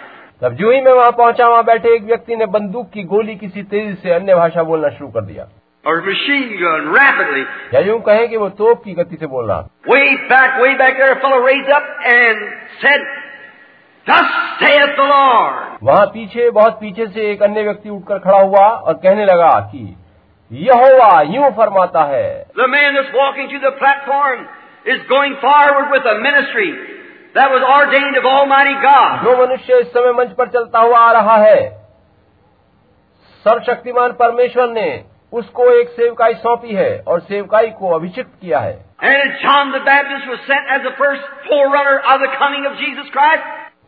तब 0.44 0.53
जो 0.53 0.72
ही 0.72 0.80
मैं 0.82 0.91
वहाँ 0.91 1.11
पहुँचा 1.11 1.48
वहाँ 1.48 1.64
बैठे 1.64 1.95
एक 1.95 2.03
व्यक्ति 2.03 2.36
ने 2.36 2.45
बंदूक 2.45 2.90
की 2.90 3.03
गोली 3.03 3.36
किसी 3.36 3.61
तेज़ी 3.64 3.94
से 3.94 4.11
अन्य 4.14 4.36
भाषा 4.36 4.64
बोलना 4.64 4.90
शुरू 4.90 5.10
कर 5.10 5.22
दिया। 5.22 5.44
और 5.86 6.02
मशीन 6.10 6.49
या 7.74 7.80
यूँ 7.80 7.99
कहें 8.02 8.28
कि 8.30 8.38
वो 8.38 8.49
तोप 8.49 8.84
की 8.84 8.94
गति 8.94 9.15
से 9.15 9.28
बोल 9.28 9.48
रहा 9.48 9.68
वहाँ 15.84 16.06
पीछे 16.06 16.49
बहुत 16.49 16.74
पीछे 16.74 17.07
से 17.07 17.32
एक 17.32 17.44
अन्य 17.44 17.64
व्यक्ति 17.64 17.90
उठकर 17.90 18.20
खड़ा 18.20 18.40
हुआ 18.40 18.68
और 18.68 18.94
कहने 18.94 19.26
लगा 19.26 19.60
कि 19.72 19.86
यह 20.52 20.86
यूँ 21.36 21.52
फरमाता 21.52 22.03
है 22.03 22.28
man 22.70 22.98
is 22.98 23.15
walking 23.15 23.52
to 23.52 23.70
the 23.70 23.74
platform 23.74 24.45
is 24.88 24.99
going 25.10 25.36
forward 25.36 25.91
with 25.91 26.15
ministry 26.18 26.72
that 27.35 27.51
was 27.51 27.64
ordained 27.64 28.18
of 28.18 28.26
Almighty 28.26 28.76
God. 28.84 29.23
जो 29.23 29.38
मनुष्य 29.38 29.80
इस 29.80 29.88
समय 29.88 30.11
मंच 30.11 30.35
पर 30.38 30.47
चलता 30.47 30.80
हुआ 30.80 30.99
आ 30.99 31.11
रहा 31.11 31.35
है 31.35 31.69
सर्वशक्तिमान 33.45 34.11
परमेश्वर 34.11 34.69
ने 34.69 35.03
उसको 35.34 35.69
एक 35.72 35.89
सेवकाई 35.89 36.34
सौंपी 36.34 36.76
है 36.76 37.03
और 37.07 37.19
सेवकाई 37.19 37.69
को 37.69 37.89
अभिषिक्त 37.89 38.31
किया 38.41 38.60
है। 38.60 38.73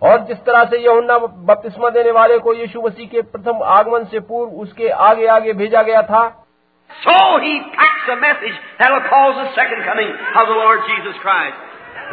और 0.03 0.17
जिस 0.25 0.37
तरह 0.37 0.63
से 0.63 0.77
यहुन्ना 0.77 1.17
बपतिस्मा 1.17 1.89
देने 1.89 2.11
वाले 2.11 2.37
को 2.39 2.53
यीशु 2.53 2.81
मसीह 2.81 3.07
के 3.07 3.21
प्रथम 3.21 3.63
आगमन 3.63 4.03
से 4.03 4.19
पूर्व 4.19 4.51
उसके 4.51 4.89
आगे 4.89 5.27
आगे 5.27 5.53
भेजा 5.53 5.81
गया 5.81 6.01
था 6.01 6.27
सो 6.91 7.15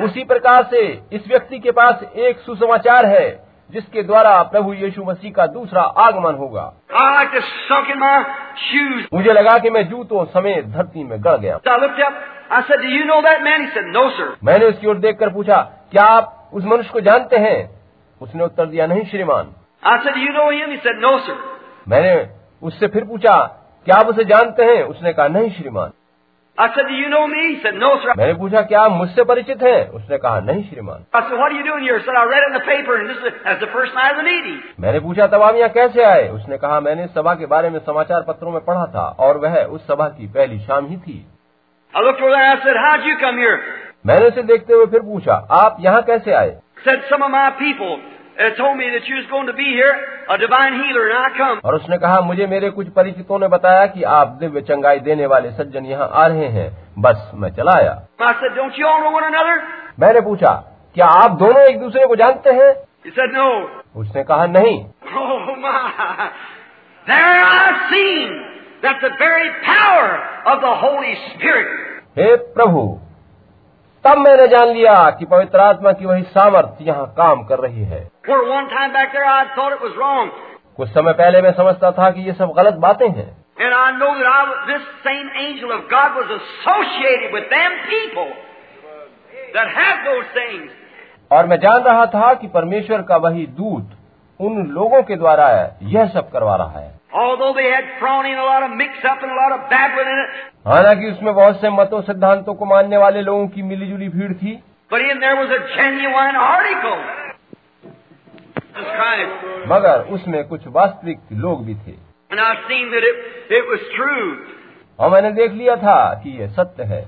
उसी 0.01 0.25
प्रकार 0.25 0.65
से 0.65 1.03
इस 1.13 1.29
व्यक्ति 1.29 1.59
के 1.59 1.71
पास 1.71 2.01
एक 2.17 2.39
सुसमाचार 2.39 3.07
है 3.07 3.45
जिसके 3.71 4.03
द्वारा 4.03 4.43
प्रभु 4.43 4.73
यीशु 4.73 5.05
मसीह 5.05 5.33
का 5.33 5.47
दूसरा 5.47 5.83
आगमन 5.83 6.35
होगा। 6.35 6.75
Like. 6.93 7.43
मुझे 9.15 9.33
लगा 9.33 9.59
कि 9.59 9.71
मैं 9.71 9.89
जूतों 9.89 10.25
समेत 10.25 10.67
धरती 10.67 11.05
में 11.05 11.25
गड़ 11.25 11.37
गया। 11.37 11.59
Up. 11.59 12.61
Said, 12.61 12.71
you 12.71 13.07
know 13.07 13.15
said, 13.15 13.97
No, 13.97 14.11
मैंने 14.45 14.65
उसकी 14.65 14.87
ओर 14.87 14.99
देखकर 14.99 15.29
पूछा 15.29 15.73
क्या 15.91 16.05
आप 16.05 16.51
उस 16.53 16.65
मनुष्य 16.65 16.91
को 16.93 17.01
जानते 17.01 17.37
हैं? 17.37 17.81
उसने 18.23 18.45
उत्तर 18.45 18.67
दिया 18.67 18.87
नहीं 18.87 19.05
श्रीमान। 19.05 19.55
Said, 19.87 20.03
you 20.03 20.33
know 20.37 20.87
said, 20.87 21.05
No, 21.05 21.21
मैंने 21.89 22.29
उससे 22.63 22.87
फिर 22.87 23.05
पूछा 23.05 23.59
क्या 23.85 23.97
आप 23.97 24.07
उसे 24.07 24.25
जानते 24.25 24.63
हैं? 24.63 24.83
उसने 24.83 25.13
कहा 25.13 25.29
नहीं 25.29 25.51
श्रीमान। 25.51 25.91
मैंने 28.17 28.35
पूछा 28.35 28.63
क्या 28.63 28.81
आप 28.81 28.91
मुझसे 28.91 29.25
परिचित 29.25 29.63
हैं? 29.63 29.89
उसने 29.89 30.19
कहा 30.19 30.41
नहीं 30.41 30.63
श्रीमान. 30.65 31.05
मैंने 34.81 35.01
पूछा 35.01 35.27
तब 35.27 35.43
आप 35.43 35.55
यहाँ 35.55 35.69
कैसे 35.69 36.05
आए? 36.05 36.29
उसने 36.29 36.59
कहा 36.59 36.81
मैंने 36.81 37.07
सभा 37.07 37.35
के 37.35 37.47
बारे 37.47 37.71
में 37.71 37.79
समाचार 37.79 38.25
पत्रों 38.29 38.51
में 38.51 38.65
पढ़ा 38.65 38.87
था 38.87 39.17
और 39.19 39.39
वह 39.39 39.65
उस 39.65 39.87
सभा 39.87 40.09
की 40.09 40.27
पहली 40.27 40.59
शाम 40.59 40.87
ही 40.87 40.97
थी. 40.97 41.27
मैंने 44.07 44.27
उसे 44.27 44.43
देखते 44.43 44.75
हुए 44.75 44.87
फिर 44.87 45.01
पूछा 45.01 45.35
आप 45.51 45.77
यहाँ 45.81 46.03
कैसे 46.03 46.33
आए? 46.33 46.59
Said 46.89 47.01
some 47.13 48.12
और 51.65 51.75
उसने 51.75 51.99
कहा 51.99 52.21
मुझे 52.21 52.47
मेरे 52.47 52.71
कुछ 52.71 52.89
परिचितों 52.89 53.39
ने 53.39 53.49
बताया 53.49 53.87
कि 53.87 54.03
आप 54.03 54.29
दिव्य 54.29 54.61
चंगाई 54.61 54.99
देने 54.99 55.27
वाले 55.27 55.51
सज्जन 55.51 55.85
यहाँ 55.85 56.11
आ 56.13 56.27
रहे 56.27 56.47
हैं। 56.47 56.95
बस 56.99 57.31
मैं 57.35 57.51
चला 57.51 57.73
आया. 57.73 58.03
मैंने 60.01 60.21
पूछा 60.21 60.53
क्या 60.95 61.07
आप 61.07 61.31
दोनों 61.31 61.63
एक 61.63 61.81
दूसरे 61.81 62.07
को 62.07 62.17
जानते 62.17 62.51
हैं? 62.51 62.75
Said, 63.11 63.39
no. 63.39 63.65
उसने 63.97 64.25
कहा 64.25 64.47
नहीं. 64.47 64.85
Oh, 64.85 65.49
प्रभु 72.55 73.01
तब 74.05 74.19
मैंने 74.19 74.47
जान 74.49 74.69
लिया 74.69 75.11
कि 75.11 75.25
पवित्र 75.25 75.61
आत्मा 75.61 75.93
की 75.93 76.07
वही 76.07 76.23
सामर्थ्य 76.23 76.85
यहाँ 76.85 77.07
काम 77.07 77.45
कर 77.45 77.59
रही 77.59 77.85
है। 77.85 78.11
कुछ 80.77 80.89
समय 80.89 81.13
पहले 81.13 81.43
मैं 81.43 81.53
समझता 81.53 81.91
था 81.91 82.11
कि 82.11 82.21
ये 82.21 82.33
सब 82.33 82.53
गलत 82.59 82.75
बातें 82.75 83.09
हैं। 83.09 83.43
And 83.61 83.75
I 83.75 83.91
know 83.99 84.11
that 84.19 84.29
I, 84.29 84.73
this 84.73 84.83
same 85.05 85.29
angel 85.39 85.73
of 85.73 85.81
God 85.91 86.17
was 86.17 86.31
associated 86.41 87.33
with 87.33 87.51
them 87.51 87.73
people 87.91 88.31
that 89.55 89.69
have 89.79 89.99
those 90.07 90.27
things. 90.39 90.71
और 91.33 91.47
मैं 91.47 91.57
जान 91.57 91.83
रहा 91.83 92.07
था 92.07 92.35
कि 92.35 92.47
परमेश्वर 92.47 93.03
का 93.03 93.17
वही 93.17 93.47
दूत 93.47 93.91
उन 94.41 94.67
लोगों 94.67 95.03
के 95.03 95.17
द्वारा 95.17 95.71
यह 95.83 96.07
सब 96.07 96.31
करवा 96.31 96.57
रहा 96.57 96.81
है। 96.81 97.02
हालाँकि 100.67 101.11
उसमें 101.11 101.35
बहुत 101.35 101.61
से 101.61 101.71
मतों 101.71 102.01
सिद्धांतों 102.01 102.55
को 102.55 102.65
मानने 102.65 102.97
वाले 102.97 103.23
लोगों 103.23 103.49
की 103.49 103.63
मिलीजुली 103.63 104.09
भीड़ 104.09 104.33
थी। 104.33 104.63
मगर 109.69 110.01
उसमें 110.01 110.45
कुछ 110.45 110.61
वास्तविक 110.69 111.19
लोग 111.33 111.67
भी 111.67 111.75
थे। 111.75 111.95
और 115.01 115.11
मैंने 115.11 115.33
देख 115.33 115.53
लिया 115.53 115.77
था 115.77 116.15
कि 116.15 116.31
ये 116.41 116.49
सत्य 116.49 116.83
है। 116.83 117.03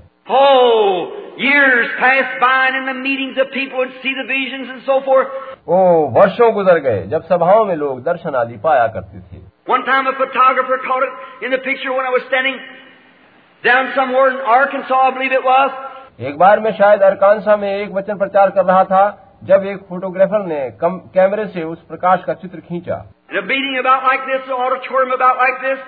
वर्षों 6.09 6.53
गुजर 6.53 6.79
गए 6.79 7.03
जब 7.03 7.23
सभाओं 7.23 7.65
में 7.65 7.75
लोग 7.75 8.03
दर्शन 8.03 8.35
आदि 8.35 8.57
पाया 8.57 8.87
करते 8.87 9.19
थे। 9.19 9.54
One 9.66 9.84
time 9.84 10.06
a 10.06 10.12
photographer 10.18 10.78
caught 10.86 11.04
it 11.04 11.46
in 11.46 11.50
the 11.50 11.58
picture 11.58 11.92
when 11.96 12.06
I 12.06 12.10
was 12.10 12.22
standing 12.28 12.56
down 13.64 13.92
somewhere 13.94 14.30
in 14.30 14.38
Arkansas, 14.58 15.00
I 15.00 15.10
believe 15.10 15.32
it 15.32 15.44
was. 15.44 15.70
एक 16.28 16.38
बार 16.38 16.60
मैं 16.60 16.72
शायद 16.78 17.02
अरकानसा 17.02 17.56
में 17.56 17.68
एक 17.70 17.90
वचन 17.92 18.18
प्रचार 18.18 18.50
कर 18.56 18.64
रहा 18.64 18.84
था 18.84 19.02
जब 19.50 19.64
एक 19.66 19.78
फोटोग्राफर 19.88 20.44
ने 20.46 20.58
कम 20.80 20.96
कैमरे 21.14 21.46
से 21.54 21.62
उस 21.64 21.82
प्रकाश 21.88 22.24
का 22.26 22.34
चित्र 22.42 22.60
खींचा 22.68 22.98
In 23.30 23.38
a 23.38 23.42
meeting 23.42 23.78
about 23.80 24.04
like 24.04 24.26
this, 24.30 24.42
an 24.48 24.60
auditorium 24.64 25.12
about 25.18 25.36
like 25.44 25.60
this. 25.66 25.78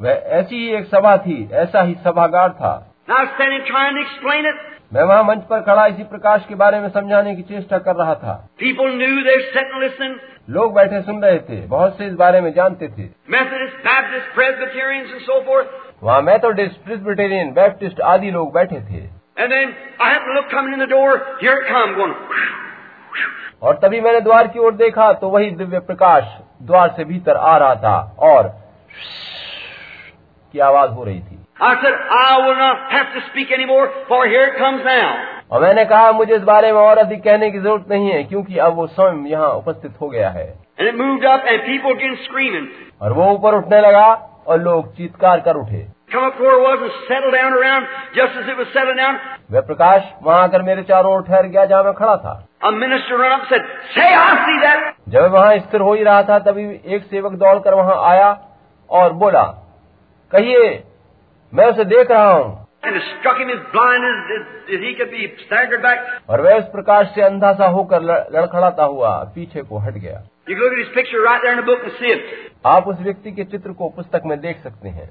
वह 0.00 0.22
ऐसी 0.38 0.56
ही 0.56 0.74
एक 0.76 0.86
सभा 0.94 1.16
थी 1.26 1.36
ऐसा 1.64 1.82
ही 1.82 1.94
सभागार 2.04 2.52
था 2.60 2.74
And 3.08 3.16
I 3.16 3.24
was 3.24 3.34
standing 3.34 3.66
trying 3.72 3.98
to 3.98 4.04
explain 4.06 4.48
it. 4.52 4.62
मैं 4.94 5.02
वहाँ 5.02 5.24
मंच 5.24 5.42
पर 5.50 5.60
खड़ा 5.66 5.86
इसी 5.86 6.04
प्रकाश 6.04 6.44
के 6.48 6.54
बारे 6.62 6.80
में 6.80 6.88
समझाने 6.96 7.34
की 7.36 7.42
चेष्टा 7.50 7.78
कर 7.86 7.96
रहा 7.96 8.14
था 8.24 8.34
लोग 10.47 10.73
बैठे 10.73 11.01
सुन 11.01 11.21
रहे 11.21 11.39
थे 11.39 11.55
बहुत 11.67 11.97
से 11.97 12.05
इस 12.05 12.13
बारे 12.13 12.41
में 12.41 12.51
जानते 12.53 12.87
थे। 12.87 13.03
वहाँ 16.03 16.21
मैं 16.21 16.37
तो 16.39 16.49
डिस्प्रिस्बिटेरियन 16.51 17.51
बैप्टिस्ट 17.53 18.01
आदि 18.01 18.31
लोग 18.31 18.53
बैठे 18.53 18.79
थे। 18.81 19.01
और 23.63 23.75
तभी 23.75 24.01
मैंने 24.01 24.21
द्वार 24.21 24.47
की 24.47 24.59
ओर 24.59 24.73
देखा 24.75 25.11
तो 25.13 25.29
वही 25.29 25.51
दिव्य 25.51 25.79
प्रकाश 25.79 26.23
द्वार 26.63 26.93
से 26.97 27.03
भीतर 27.03 27.35
आ 27.35 27.57
रहा 27.57 27.75
था 27.75 27.97
और 28.19 28.47
की 30.53 30.59
आवाज़ 30.59 30.91
हो 30.91 31.03
रही 31.03 31.19
थी। 31.19 31.39
और 35.51 35.61
मैंने 35.61 35.83
कहा 35.85 36.11
मुझे 36.11 36.35
इस 36.35 36.41
बारे 36.41 36.71
में 36.71 36.79
और 36.79 36.97
अधिक 36.97 37.23
कहने 37.23 37.49
की 37.51 37.59
ज़रूरत 37.59 37.85
नहीं 37.89 38.09
है 38.11 38.23
क्योंकि 38.23 38.57
अब 38.57 38.73
वो 38.75 38.87
स्वयं 38.87 39.25
यहाँ 39.25 39.49
उपस्थित 39.49 39.93
हो 40.01 40.09
गया 40.09 40.29
है. 40.29 40.47
और 43.01 43.13
वो 43.13 43.29
ऊपर 43.33 43.55
उठने 43.55 43.79
लगा 43.81 44.07
और 44.47 44.59
लोग 44.61 44.95
चीत्कार 44.95 45.39
कर 45.39 45.55
उठे. 45.55 45.85
वह 49.51 49.61
प्रकाश 49.61 50.03
वहाँ 50.23 50.43
आकर 50.43 50.61
मेरे 50.61 50.83
चारों 50.83 51.13
ओर 51.13 51.23
ठहर 51.23 51.47
गया 51.47 51.65
जहाँ 51.65 51.83
मैं 51.83 51.93
खड़ा 51.93 52.15
था 52.17 52.35
said. 53.49 54.83
जब 55.09 55.31
वहाँ 55.31 55.57
स्थिर 55.57 55.81
हो 55.81 55.93
ही 55.93 56.03
रहा 56.03 56.21
था 56.23 56.39
तभी 56.39 56.63
एक 56.85 57.03
सेवक 57.03 57.33
दौड़कर 57.39 57.73
वहाँ 57.73 57.97
आया 58.11 58.29
और 58.89 59.13
बोला 59.13 59.43
कहिए 60.33 60.83
मैं 61.53 61.65
उसे 61.65 61.85
देख 61.85 62.11
रहा 62.11 62.31
हूँ 62.33 62.66
और 66.29 66.41
वह 66.41 66.57
उस 66.57 66.63
प्रकाश 66.63 67.07
से 67.07 67.21
अंधा 67.21 67.53
सा 67.53 67.67
होकर 67.67 68.01
लड़खड़ाता 68.01 68.83
हुआ 68.83 69.23
पीछे 69.35 69.61
को 69.61 69.77
हट 69.77 69.93
गया। 69.93 70.23
आप 72.65 72.87
उस 72.87 72.99
व्यक्ति 72.99 73.31
के 73.31 73.43
चित्र 73.43 73.71
को 73.71 73.89
पुस्तक 73.89 74.21
में 74.25 74.39
देख 74.39 74.57
सकते 74.63 74.89
हैं। 74.89 75.09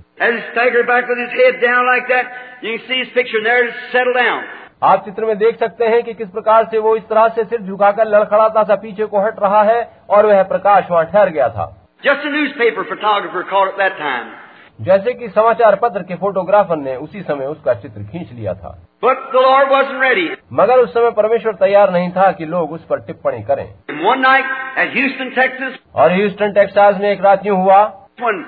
आप 4.83 5.05
चित्र 5.05 5.25
में 5.25 5.39
देख 5.39 5.59
सकते 5.59 5.85
हैं 5.85 6.03
कि 6.03 6.15
किस 6.15 6.29
प्रकार 6.29 6.65
से 6.65 6.79
वो 6.79 6.97
इस 6.97 7.03
तरह 7.03 7.29
से 7.29 7.45
सिर 7.45 7.61
झुकाकर 7.61 8.07
लड़खड़ाता 8.07 8.63
सा 8.63 8.75
पीछे 8.75 9.07
को 9.07 9.21
हट 9.21 9.35
रहा 9.43 9.63
है 9.63 9.91
और 10.11 10.27
वह 10.27 10.43
प्रकाश 10.43 10.85
वहाँ 10.91 11.05
ठहर 11.05 11.29
गया 11.29 11.49
था। 11.49 11.89
Just 12.05 12.27
newspaper 12.51 12.83
photographer 12.83 13.43
call 13.43 13.69
at 13.69 13.75
that 13.75 13.99
time 13.99 14.25
जैसे 14.79 15.13
कि 15.15 15.29
समाचार 15.29 15.75
पत्र 15.83 16.03
के 16.03 16.15
फोटोग्राफर 16.15 16.77
ने 16.77 16.95
उसी 16.97 17.23
समय 17.23 17.47
उसका 17.47 17.75
चित्र 17.75 18.03
खींच 18.03 18.33
लिया 18.33 18.55
था 18.55 18.75
But 19.03 19.23
the 19.33 19.41
Lord 19.41 19.71
wasn't 19.71 20.03
ready. 20.03 20.27
मगर 20.53 20.79
उस 20.79 20.93
समय 20.95 21.11
परमेश्वर 21.17 21.55
तैयार 21.61 21.93
नहीं 21.93 22.11
था 22.11 22.31
कि 22.33 22.47
लोग 22.47 22.73
उस 22.73 22.85
पर 22.91 23.01
टिप्पणी 23.07 23.43
करें 23.43 23.65
And 23.91 24.05
one 24.07 24.23
night 24.23 24.53
at 24.77 24.93
Houston, 24.97 25.33
Texas, 25.39 25.79
और 25.95 26.13
ह्यूस्टन 26.13 26.53
टेक्सास 26.53 27.01
में 27.01 27.11
एक 27.11 27.21
रात 27.25 27.47
यूँ 27.47 27.57
हुआ 27.57 27.83
when 28.23 28.45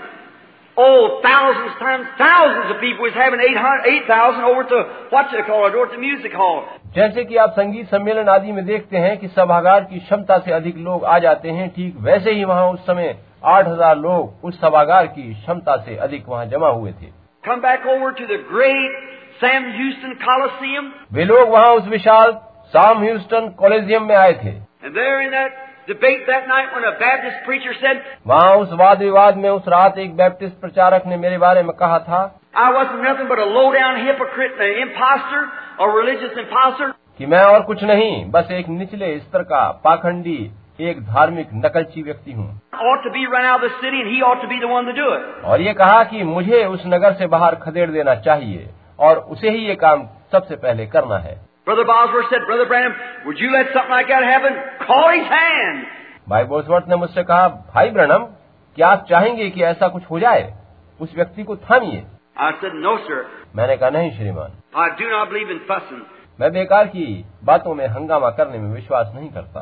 oh 0.77 1.21
thousands 1.23 1.79
times 1.79 2.11
thousands 2.19 2.75
of 2.75 2.81
people 2.81 3.07
was 3.07 3.15
having 3.15 3.41
8,000 3.47 4.45
over 4.45 4.63
to 4.73 4.83
what 5.11 5.33
you 5.33 5.43
call 5.47 5.67
it, 5.69 5.75
over 5.75 5.87
to 5.95 5.99
music 5.99 6.37
hall. 6.43 6.61
जैसे 6.95 7.25
कि 7.25 7.37
आप 7.37 7.51
संगीत 7.53 7.89
सम्मेलन 7.89 8.29
आदि 8.29 8.53
में 8.53 8.65
देखते 8.67 8.99
हैं 8.99 9.17
कि 9.19 9.29
सभागार 9.29 9.81
की 9.85 9.99
क्षमता 10.01 10.39
से 10.39 10.53
अधिक 10.53 10.77
लोग 10.85 11.05
आ 11.05 11.19
जाते 11.25 11.51
हैं 11.57 11.69
ठीक 11.75 11.97
वैसे 12.03 12.33
ही 12.35 12.45
वहाँ 12.45 12.69
उस 12.71 12.87
समय 12.87 13.15
आठ 13.43 13.69
हज़ार 13.69 13.97
लोग 13.97 14.45
उस 14.45 14.61
सभागार 14.61 15.07
की 15.07 15.33
क्षमता 15.35 15.77
से 15.77 15.97
अधिक 15.97 16.29
वहाँ 16.29 16.47
जमा 16.47 16.69
हुए 16.69 16.93
थे। 16.93 17.11
Come 17.45 17.61
back 17.61 17.87
over 17.87 18.13
to 18.13 18.27
the 18.27 18.39
great 18.53 18.93
Sam 19.41 19.69
Houston 19.75 20.15
Coliseum. 20.25 20.87
वे 21.13 21.25
लोग 21.25 21.49
वहाँ 21.49 21.75
उस 21.75 21.87
विशाल 21.89 22.33
साम 22.73 23.03
ह्यूस्टन 23.03 23.49
कॉलेजियम 23.59 24.03
में 24.03 24.17
आए 24.17 24.33
थे। 24.33 24.57
वहाँ 28.27 28.57
उस 28.57 28.73
वाद 28.73 28.99
विवाद 28.99 29.37
में 29.37 29.49
उस 29.51 29.69
रात 29.69 29.99
एक 29.99 30.17
बैप्टिस्ट 30.17 30.61
प्रचारक 30.61 31.07
ने 31.07 31.17
मेरे 31.17 31.39
बारे 31.39 31.63
में 31.63 31.73
कहा 31.77 31.99
था 31.99 32.21
कि 37.19 37.27
मैं 37.27 37.43
और 37.45 37.63
कुछ 37.63 37.85
नहीं 37.85 38.31
बस 38.31 38.51
एक 38.51 38.69
निचले 38.69 39.19
स्तर 39.19 39.43
का 39.43 39.71
पाखंडी 39.85 40.39
एक 40.81 41.01
धार्मिक 41.01 41.49
नकलची 41.55 42.03
व्यक्ति 42.03 42.33
हूँ। 42.33 42.61
और 45.45 45.61
ये 45.61 45.75
कहा 45.75 46.05
कि 46.05 46.23
मुझे 46.23 46.65
उस 46.65 46.83
नगर 46.87 47.13
से 47.13 47.27
बाहर 47.27 47.55
खदेड़ 47.55 47.91
देना 47.91 48.15
चाहिए 48.15 48.71
और 48.99 49.19
उसे 49.19 49.51
ही 49.51 49.59
ये 49.59 49.75
काम 49.75 50.09
सबसे 50.33 50.57
पहले 50.57 50.87
करना 50.87 51.19
है। 51.19 51.41
भाई 56.29 56.45
बोसवर्थ 56.45 56.85
ने 56.89 56.97
मुझसे 56.97 57.23
कहा 57.23 57.49
भाई 57.49 57.91
ब्रनम 57.91 58.27
क्या 58.77 58.89
आप 58.89 59.07
चाहेंगे 59.11 59.51
कि 59.51 59.63
ऐसा 59.63 59.89
कुछ 59.89 60.03
हो 60.11 60.19
जाए? 60.19 60.55
उस 61.01 61.15
व्यक्ति 61.17 61.43
को 61.43 61.57
थामिए. 61.57 62.05
No, 62.41 62.99
मैंने 63.57 63.77
कहा 63.77 63.91
नहीं 63.91 64.11
श्रीमान. 64.11 64.51
I 64.77 64.89
do 64.89 65.11
not 65.11 65.31
believe 65.31 65.51
in 65.51 65.59
person 65.59 66.07
मैं 66.41 66.53
बेकार 66.53 66.87
की 66.87 67.25
बातों 67.45 67.75
में 67.75 67.87
हंगामा 67.87 68.29
करने 68.31 68.59
में 68.59 68.75
विश्वास 68.75 69.13
नहीं 69.15 69.29
करता। 69.29 69.61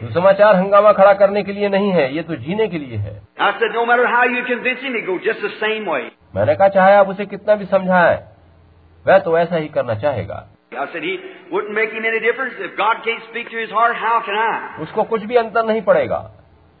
तो 0.00 0.12
समाचार 0.12 0.56
हंगामा 0.56 0.92
खड़ा 0.92 1.12
करने 1.12 1.42
के 1.42 1.52
लिए 1.52 1.68
नहीं 1.68 1.90
है 1.90 2.14
ये 2.14 2.22
तो 2.22 2.36
जीने 2.36 2.68
के 2.68 2.78
लिए 2.78 2.96
है। 2.96 3.14
मैंने 6.36 6.54
कहा 6.54 6.68
चाहे 6.68 6.94
आप 6.94 7.08
उसे 7.08 7.26
कितना 7.26 7.54
भी 7.54 7.64
समझाएँ, 7.64 8.18
वह 9.06 9.18
तो 9.18 9.38
ऐसा 9.38 9.56
ही 9.56 9.68
करना 9.68 9.94
चाहेगा। 9.94 10.46
उसको 14.80 15.02
कुछ 15.02 15.24
भी 15.24 15.36
अंतर 15.36 15.64
नहीं 15.64 15.82
पड़ेगा। 15.82 16.18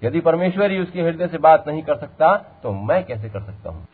यदि 0.04 0.20
परमेश्वर 0.20 0.70
ही 0.70 0.78
उसके 0.78 1.00
हृदय 1.00 1.26
से 1.26 1.38
बात 1.38 1.64
नहीं 1.68 1.82
कर 1.82 1.94
सकता 1.94 2.36
तो 2.62 2.72
मैं 2.72 3.04
कैसे 3.04 3.28
कर 3.28 3.40
सकता 3.40 3.70
हूँ? 3.70 3.86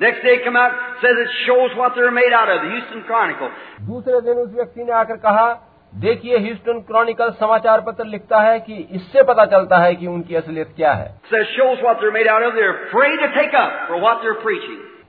दूसरे 3.80 4.20
दिन 4.20 4.32
उस 4.32 4.54
व्यक्ति 4.54 4.84
ने 4.84 4.92
आकर 4.92 5.16
कहा 5.16 5.64
देखिए 5.94 6.38
ह्यूस्टन 6.38 6.80
क्रॉनिकल 6.80 7.30
समाचार 7.30 7.80
पत्र 7.80 8.04
लिखता 8.04 8.40
है 8.40 8.60
कि 8.60 8.88
इससे 8.92 9.22
पता 9.22 9.44
चलता 9.44 9.78
है 9.78 9.94
कि 9.94 10.06
उनकी 10.06 10.34
असलियत 10.34 10.72
क्या 10.76 10.92
है। 10.92 11.20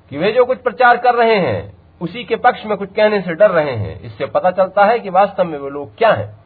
कि 0.09 0.17
वे 0.17 0.31
जो 0.31 0.45
कुछ 0.45 0.57
प्रचार 0.57 0.97
कर 0.97 1.15
रहे 1.15 1.35
हैं 1.35 1.77
उसी 2.01 2.23
के 2.23 2.35
पक्ष 2.35 2.65
में 2.65 2.77
कुछ 2.77 2.89
कहने 2.95 3.21
से 3.21 3.33
डर 3.33 3.49
रहे 3.49 3.75
हैं। 3.75 4.01
इससे 4.01 4.25
पता 4.25 4.51
चलता 4.51 4.85
है 4.85 4.99
कि 4.99 5.09
वास्तव 5.09 5.43
में 5.43 5.57
वो 5.59 5.69
लोग 5.69 5.97
क्या 5.97 6.11
हैं। 6.11 6.45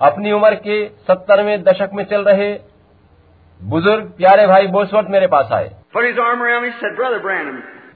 अपनी 0.00 0.32
उम्र 0.32 0.54
के 0.54 0.76
सत्तरवे 0.88 1.56
दशक 1.58 1.90
में 1.94 2.04
चल 2.04 2.24
रहे 2.24 2.52
बुज़ुर्ग 3.62 4.04
प्यारे 4.16 4.46
भाई 4.46 4.66
बोसवर्ट 4.66 5.08
मेरे 5.08 5.26
पास 5.26 5.48
आए। 5.52 5.70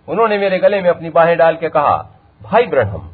उन्होंने 0.09 0.39
मेरे 0.39 0.59
गले 0.59 0.81
में 0.83 0.91
अपनी 0.91 1.11
बाहें 1.11 1.37
डाल 1.39 1.57
के 1.57 1.69
कहा 1.69 1.97
भाई 2.43 2.67
ब्रहम 2.67 3.09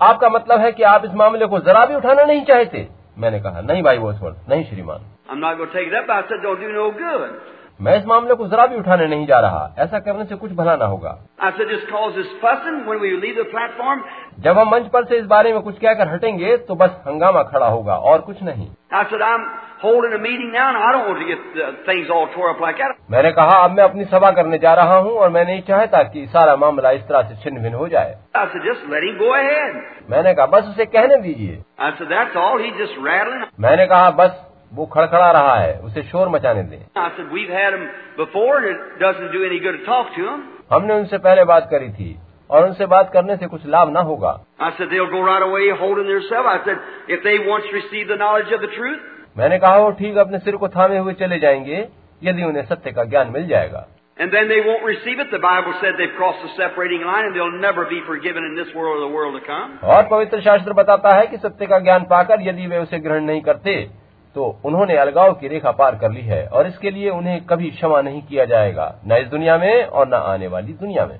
आपका 0.00 0.28
मतलब 0.28 0.60
है 0.60 0.72
कि 0.72 0.82
आप 0.82 1.04
इस 1.04 1.14
मामले 1.14 1.46
को 1.46 1.58
जरा 1.58 1.84
भी 1.86 1.94
उठाना 1.94 2.24
नहीं 2.24 2.44
चाहते? 2.44 2.88
मैंने 3.18 3.40
कहा 3.40 3.60
नहीं 3.60 3.82
भाई 3.82 3.98
बोसवर्ट 3.98 4.36
नहीं 4.48 4.64
श्रीमान. 4.64 5.00
I'm 5.30 5.40
मैं 7.80 7.98
इस 7.98 8.06
मामले 8.06 8.34
को 8.34 8.46
जरा 8.48 8.66
भी 8.66 8.76
उठाने 8.76 9.06
नहीं 9.06 9.26
जा 9.26 9.38
रहा। 9.40 9.74
ऐसा 9.78 9.98
करने 9.98 10.24
से 10.24 10.34
कुछ 10.34 10.52
भला 10.52 10.76
ना 10.76 10.84
होगा। 10.84 11.10
जब 14.38 14.58
हम 14.58 14.70
मंच 14.70 14.86
पर 14.86 15.04
से 15.04 15.16
इस 15.16 15.26
बारे 15.26 15.52
में 15.52 15.60
कुछ 15.62 15.78
कहकर 15.78 16.08
हटेंगे 16.08 16.56
तो 16.56 16.74
बस 16.74 16.90
हंगामा 17.06 17.42
खड़ा 17.42 17.66
होगा 17.66 17.94
और 17.94 18.20
कुछ 18.20 18.42
नहीं। 18.42 18.68
मैंने 23.10 23.32
कहा 23.32 23.56
अब 23.64 23.70
मैं 23.70 23.84
अपनी 23.84 24.04
सभा 24.04 24.30
करने 24.30 24.58
जा 24.58 24.74
रहा 24.74 24.96
हूँ 24.96 25.12
और 25.12 25.30
मैं 25.30 25.44
नहीं 25.44 25.62
चाहता 25.62 26.02
कि 26.02 26.26
सारा 26.26 26.56
मामला 26.56 26.90
इस 26.90 27.02
तरह 27.02 27.22
से 27.22 27.36
छिन्न 27.36 27.62
भिन्न 27.62 27.74
हो 27.74 27.88
जाए। 27.88 28.16
मैंने 30.10 30.34
कहा 30.34 30.46
बस 30.46 30.68
उसे 30.68 30.84
कहने 30.84 31.16
दीजिए। 31.16 31.62
मैंने 33.60 33.86
कहा 33.86 34.10
बस 34.10 34.44
वो 34.74 34.86
खड़खड़ा 34.86 35.30
रहा 35.30 35.54
है 35.54 35.78
उसे 35.78 36.02
शोर 36.02 36.28
मचाने 36.28 36.62
दें. 36.62 36.78
हमने 40.72 40.94
उनसे 40.94 41.18
पहले 41.18 41.44
बात 41.44 41.68
करी 41.70 41.88
थी 41.88 42.16
और 42.50 42.66
उनसे 42.66 42.86
बात 42.86 43.10
करने 43.12 43.36
से 43.36 43.46
कुछ 43.46 43.66
लाभ 43.66 43.92
ना 43.92 44.00
होगा 44.00 44.40
मैंने 49.38 49.58
कहा 49.58 49.76
वो 49.76 49.90
ठीक 49.90 50.16
अपने 50.16 50.38
सिर 50.38 50.56
को 50.56 50.68
थामे 50.68 50.98
हुए 50.98 51.12
चले 51.12 51.38
जाएँगे 51.38 51.88
यदि 52.22 52.44
उन्हें 52.44 52.64
सत्य 52.64 52.92
का 52.92 53.04
ज्ञान 53.04 53.30
मिल 53.30 53.46
जाएगा 53.46 53.86
and 54.20 54.32
then 54.32 54.48
they 54.48 54.60
won't 54.60 54.84
receive 54.84 55.20
it, 55.20 55.28
the 55.30 55.38
Bible 55.38 55.74
said 55.80 55.92
they've 55.98 56.14
crossed 56.16 56.40
the 56.42 56.48
separating 56.56 57.02
line, 57.02 57.26
and 57.26 57.36
they'll 57.36 57.60
never 57.60 57.84
be 57.84 58.00
forgiven 58.06 58.42
in 58.44 58.56
this 58.56 58.74
world 58.74 58.96
or 58.96 59.00
the 59.00 59.12
world 59.16 59.34
to 59.34 59.42
come. 59.46 59.76
और 59.84 60.02
पवित्र 60.02 60.40
शास्त्र 60.40 60.72
बताता 60.72 61.14
है 61.16 61.26
कि 61.26 61.36
सत्य 61.36 61.66
का 61.66 61.78
ज्ञान 61.78 62.04
पाकर 62.04 62.42
यदि 62.48 62.66
वे 62.66 62.78
उसे 62.78 62.98
ग्रहण 62.98 63.24
नहीं 63.24 63.42
करते 63.42 63.76
तो 64.34 64.60
उन्होंने 64.64 64.96
अलगाव 64.96 65.32
की 65.32 65.48
रेखा 65.48 65.70
पार 65.70 65.94
कर 65.94 66.10
ली 66.10 66.20
है 66.20 66.46
और 66.46 66.66
इसके 66.66 66.90
लिए 66.90 67.10
उन्हें 67.10 67.40
कभी 67.44 67.70
क्षमा 67.70 68.00
नहीं 68.00 68.22
किया 68.22 68.44
जाएगा 68.44 68.94
न 69.06 69.16
इस 69.16 69.26
दुनिया 69.26 69.58
में 69.58 69.84
और 69.84 70.08
न 70.08 70.14
आने 70.14 70.46
वाली 70.46 70.72
दुनिया 70.72 71.06
में. 71.06 71.18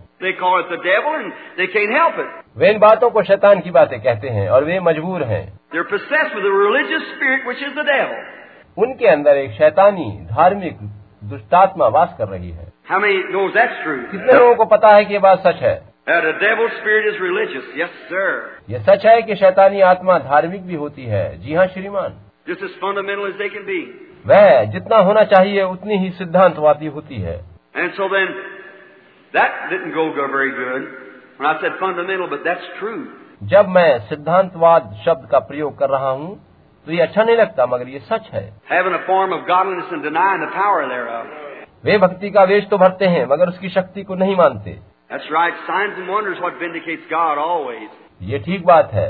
वे 2.56 2.70
इन 2.70 2.78
बातों 2.78 3.10
को 3.10 3.22
शैतान 3.22 3.60
की 3.60 3.70
बातें 3.70 4.00
कहते 4.00 4.28
हैं 4.28 4.48
और 4.48 4.64
वे 4.64 4.80
मजबूर 4.80 5.22
हैं. 5.22 5.58
उनके 8.78 9.06
अंदर 9.06 9.36
एक 9.36 9.52
शैतानी 9.52 10.10
धार्मिक 10.22 10.78
दुष्टात्मा 11.24 11.86
वास 11.88 12.14
कर 12.18 12.28
रही 12.28 12.50
है? 12.50 12.72
कितने 14.10 14.32
लोगों 14.32 14.54
को 14.54 14.64
पता 14.64 14.88
है 14.88 15.04
कि 15.04 15.12
ये 15.14 15.18
बात 15.18 15.38
सच 15.38 15.56
है 15.56 15.76
sir. 18.08 18.30
ये 18.70 18.78
सच 18.78 19.06
है 19.06 19.22
कि 19.22 19.34
शैतानी 19.36 19.80
आत्मा 19.80 20.18
धार्मिक 20.18 20.66
भी 20.66 20.74
होती 20.74 21.04
है 21.04 21.38
जी 21.38 21.54
हाँ 21.54 21.66
श्रीमान 21.66 22.14
Just 22.48 22.62
as 22.62 22.70
fundamental 22.80 23.26
as 23.26 23.36
they 23.38 23.48
can 23.50 23.66
be. 23.66 23.80
वह 24.26 24.64
जितना 24.72 24.96
होना 25.08 25.22
चाहिए 25.32 25.62
उतनी 25.64 25.98
ही 25.98 26.10
सिद्धांतवादी 26.18 26.86
होती 26.96 27.20
है 27.20 27.36
And 27.74 27.92
so 27.96 28.08
then, 28.08 28.28
that 29.34 29.58
didn't 29.70 29.94
go 29.94 30.04
very 30.12 30.50
good. 30.52 30.86
When 31.38 31.46
I 31.46 31.60
said 31.60 31.72
fundamental, 31.80 32.26
but 32.28 32.44
that's 32.44 32.68
true. 32.80 33.00
जब 33.50 33.68
मैं 33.68 33.90
सिद्धांतवाद 34.08 34.90
शब्द 35.04 35.28
का 35.30 35.38
प्रयोग 35.50 35.78
कर 35.78 35.90
रहा 35.90 36.10
हूँ 36.10 36.30
तो 36.86 36.92
ये 36.92 37.00
अच्छा 37.02 37.22
नहीं 37.24 37.36
लगता 37.36 37.66
मगर 37.66 37.88
ये 37.88 37.98
सच 38.08 38.30
है 38.32 38.42
Having 38.72 38.94
a 38.94 39.04
form 39.06 39.32
of 39.32 39.46
godliness 39.48 39.92
and 39.92 40.02
denying 40.02 40.40
the 40.40 40.50
power 40.56 40.82
thereof. 40.88 41.26
वे 41.84 41.98
भक्ति 41.98 42.30
का 42.30 42.44
वेश 42.44 42.64
तो 42.70 42.78
भरते 42.78 43.06
हैं 43.14 43.24
मगर 43.26 43.48
उसकी 43.48 43.68
शक्ति 43.70 44.02
को 44.02 44.14
नहीं 44.24 44.36
मानते 44.36 44.78
That's 45.10 45.30
right. 45.32 45.54
Signs 45.66 45.98
and 45.98 46.08
wonders 46.08 46.40
what 46.42 46.58
vindicates 46.64 47.06
God 47.10 47.38
always. 47.38 47.88
ये 48.22 48.38
ठीक 48.46 48.64
बात 48.66 48.90
है 48.94 49.08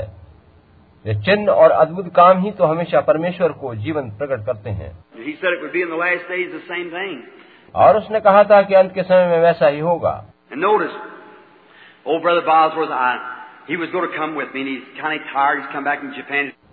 ये 1.07 1.15
चिन्ह 1.15 1.51
और 1.51 1.71
अद्भुत 1.71 2.15
काम 2.15 2.39
ही 2.39 2.51
तो 2.51 2.65
हमेशा 2.65 3.01
परमेश्वर 3.01 3.51
को 3.51 3.75
जीवन 3.75 4.09
प्रकट 4.09 4.45
करते 4.45 4.69
हैं। 4.69 5.05
और 7.75 7.97
उसने 7.97 8.19
कहा 8.19 8.43
था 8.43 8.61
कि 8.61 8.73
अंत 8.73 8.93
के 8.93 9.03
समय 9.03 9.27
में 9.27 9.39
वैसा 9.39 9.67
ही 9.67 9.79
होगा। 9.79 10.25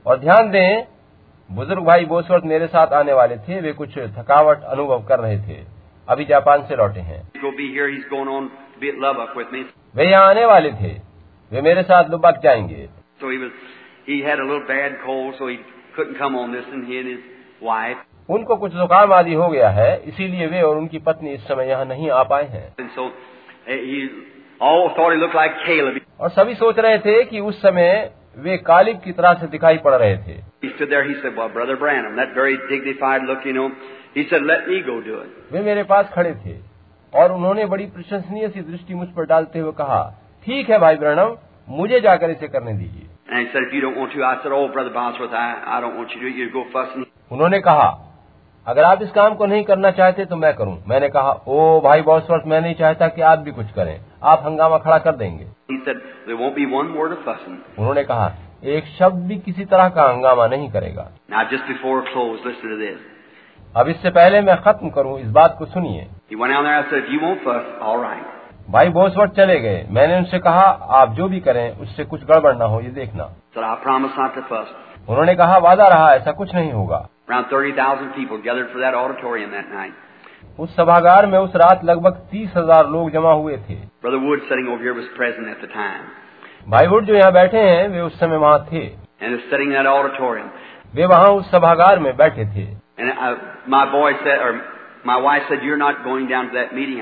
और 0.06 0.18
ध्यान 0.18 0.50
दें 0.50 0.86
बुज़ुर्ग 1.52 1.84
भाई 1.84 2.04
बोसवर्थ 2.04 2.44
मेरे 2.44 2.66
साथ 2.66 2.86
आने 2.86 3.12
वाले 3.12 3.36
थे। 3.36 3.60
वे 3.60 3.72
कुछ 3.72 3.98
थकावट 3.98 4.62
अनुभव 4.62 5.04
कर 5.04 5.18
रहे 5.18 5.38
थे। 5.38 5.64
अभी 6.08 6.24
जापान 6.24 6.62
से 6.62 6.76
लौटे 6.76 7.00
हैं। 7.00 7.30
वे 9.96 10.10
यहाँ 10.10 10.26
आने 10.26 10.44
वाले 10.44 10.72
थे। 10.72 11.00
वे 11.52 11.60
मेरे 11.60 11.82
साथ 11.82 12.10
लुबक 12.10 12.40
जाएँगे। 12.44 12.88
he 14.05 14.13
was, 14.13 14.21
he 14.21 14.29
had 14.29 14.39
a 14.39 14.45
little 14.45 14.67
bad 14.67 14.97
cold, 15.05 15.35
so 15.39 15.47
he 15.47 15.57
couldn't 15.95 16.17
come 16.17 16.35
on 16.35 16.51
this, 16.51 16.65
and 16.71 16.87
he 16.87 16.99
and 16.99 17.07
his 17.07 17.19
wife. 17.61 17.97
उनको 18.29 18.55
कुछ 18.55 18.71
जुकाम 18.71 19.13
आदि 19.13 19.33
हो 19.33 19.47
गया 19.47 19.69
है 19.69 20.01
इसीलिए 20.07 20.47
वे 20.47 20.61
और 20.61 20.77
उनकी 20.77 20.99
पत्नी 20.99 21.33
इस 21.33 21.41
समय 21.41 21.67
यहाँ 21.69 21.85
नहीं 21.85 22.09
आ 22.09 22.23
पाए 22.23 22.43
हैं 22.43 22.75
And 22.79 22.89
so 22.95 23.11
eh, 23.67 23.77
he 23.77 24.09
all 24.61 24.89
thought 24.89 25.13
he 25.13 25.19
looked 25.19 25.35
like 25.35 25.51
Caleb. 25.65 26.01
और 26.19 26.29
सभी 26.29 26.55
सोच 26.55 26.79
रहे 26.79 26.97
थे 26.97 27.23
कि 27.23 27.39
उस 27.39 27.61
समय 27.61 28.11
वे 28.37 28.57
कालिब 28.57 28.97
की 28.97 29.11
तरह 29.11 29.33
से 29.33 29.47
दिखाई 29.47 29.77
पड़ 29.77 29.95
रहे 29.95 30.17
थे 30.17 30.39
He 30.63 30.69
stood 30.75 30.89
there. 30.89 31.03
He 31.03 31.15
said, 31.21 31.35
"Well, 31.35 31.49
brother 31.49 31.77
Branham, 31.77 32.15
that 32.15 32.35
very 32.35 32.57
dignified 32.69 33.23
look, 33.23 33.45
you 33.45 33.53
know." 33.53 33.71
He 34.17 34.29
said, 34.29 34.41
"Let 34.43 34.67
me 34.67 34.81
go 34.89 35.01
do 35.07 35.19
it." 35.21 35.53
वे 35.53 35.61
मेरे 35.61 35.83
पास 35.83 36.09
खड़े 36.13 36.33
थे 36.33 36.57
और 37.13 37.31
उन्होंने 37.31 37.65
बड़ी 37.65 37.85
प्रशंसनीय 37.85 38.49
सी 38.49 38.61
दृष्टि 38.61 38.93
मुझ 38.93 39.07
पर 39.07 39.25
डालते 39.25 39.59
हुए 39.59 39.71
कहा 39.71 40.03
ठीक 40.45 40.69
है 40.69 40.79
भाई 40.79 40.95
ब्रणम 40.95 41.37
मुझे 41.69 41.99
जाकर 41.99 42.29
इसे 42.29 42.47
करने 42.47 42.73
दीजिए 42.73 43.07
उन्होंने 47.32 47.60
कहा 47.60 48.02
अगर 48.66 48.84
आप 48.84 49.02
इस 49.02 49.10
काम 49.10 49.34
को 49.34 49.46
नहीं 49.46 49.64
करना 49.64 49.90
चाहते 49.90 50.24
तो 50.24 50.36
मैं 50.36 50.54
करूँ. 50.54 50.82
मैंने 50.88 51.08
कहा 51.08 51.30
ओ 51.48 51.80
भाई 51.80 52.02
बॉस 52.02 52.22
बॉसवर्थ 52.22 52.42
मैं 52.46 52.60
नहीं 52.60 52.74
चाहता 52.74 53.08
कि 53.08 53.22
आप 53.22 53.38
भी 53.38 53.50
कुछ 53.50 53.70
करें। 53.70 54.00
आप 54.22 54.42
हंगामा 54.46 54.78
खड़ा 54.78 54.98
कर 54.98 55.12
देंगे. 55.12 55.44
Said, 55.44 55.96
उन्होंने 57.78 58.04
कहा 58.04 58.32
एक 58.64 58.84
शब्द 58.84 59.26
भी 59.26 59.38
किसी 59.38 59.64
तरह 59.64 59.88
का 59.88 60.02
हंगामा 60.02 60.46
नहीं 60.46 60.70
करेगा. 60.70 61.10
अब 63.76 63.88
इससे 63.88 64.10
पहले 64.10 64.40
मैं 64.40 64.62
खत्म 64.62 64.90
करूँ 64.90 65.20
इस 65.20 65.30
बात 65.30 65.56
को 65.58 65.66
सुनिए। 65.66 66.06
Right. 68.02 68.35
भाई 68.70 68.88
बहुत 68.88 69.16
वक्त 69.16 69.36
चले 69.36 69.60
गए। 69.60 69.86
मैंने 69.90 70.16
उनसे 70.16 70.38
कहा 70.38 70.62
आप 71.00 71.12
जो 71.12 71.28
भी 71.28 71.40
करें 71.40 71.78
उससे 71.78 72.04
कुछ 72.04 72.24
गड़बड़ 72.24 72.54
न 72.56 72.62
हो 72.62 72.80
ये 72.80 72.88
देखना। 72.88 73.24
सर 73.24 73.64
उन्होंने 75.08 75.34
कहा 75.34 75.58
वादा 75.58 75.88
रहा 75.88 76.14
ऐसा 76.14 76.32
कुछ 76.32 76.54
नहीं 76.54 76.72
होगा। 76.72 77.08
उस 80.58 80.76
सभागार 80.76 81.26
में 81.26 81.38
उस 81.38 81.56
रात 81.56 81.84
लगभग 81.84 82.12
तीस 82.30 82.52
हज़ार 82.56 82.88
लोग 82.88 83.10
जमा 83.10 83.32
हुए 83.32 83.56
थे। 83.56 83.74
भाई 86.68 86.86
वुड 86.86 87.04
जो 87.04 87.14
यहाँ 87.14 87.32
बैठे 87.32 87.58
हैं 87.58 87.88
वे 87.88 88.00
उस 88.00 88.20
समय 88.20 88.36
वहाँ 88.36 88.66
थे। 88.72 88.86
वे 90.94 91.06
वहाँ 91.06 91.28
उस 91.28 91.50
सभागार 91.50 91.98
में 91.98 92.16
बैठे 92.16 92.44
थे। 92.44 92.64
My 93.68 93.86
boy 93.86 94.12
my 95.06 95.20
wife 95.20 95.52
you 95.52 95.72
are 95.72 95.78
not 95.78 95.94
going 95.94 96.28
down 96.28 96.46
that 96.46 96.74
meeting 96.74 97.00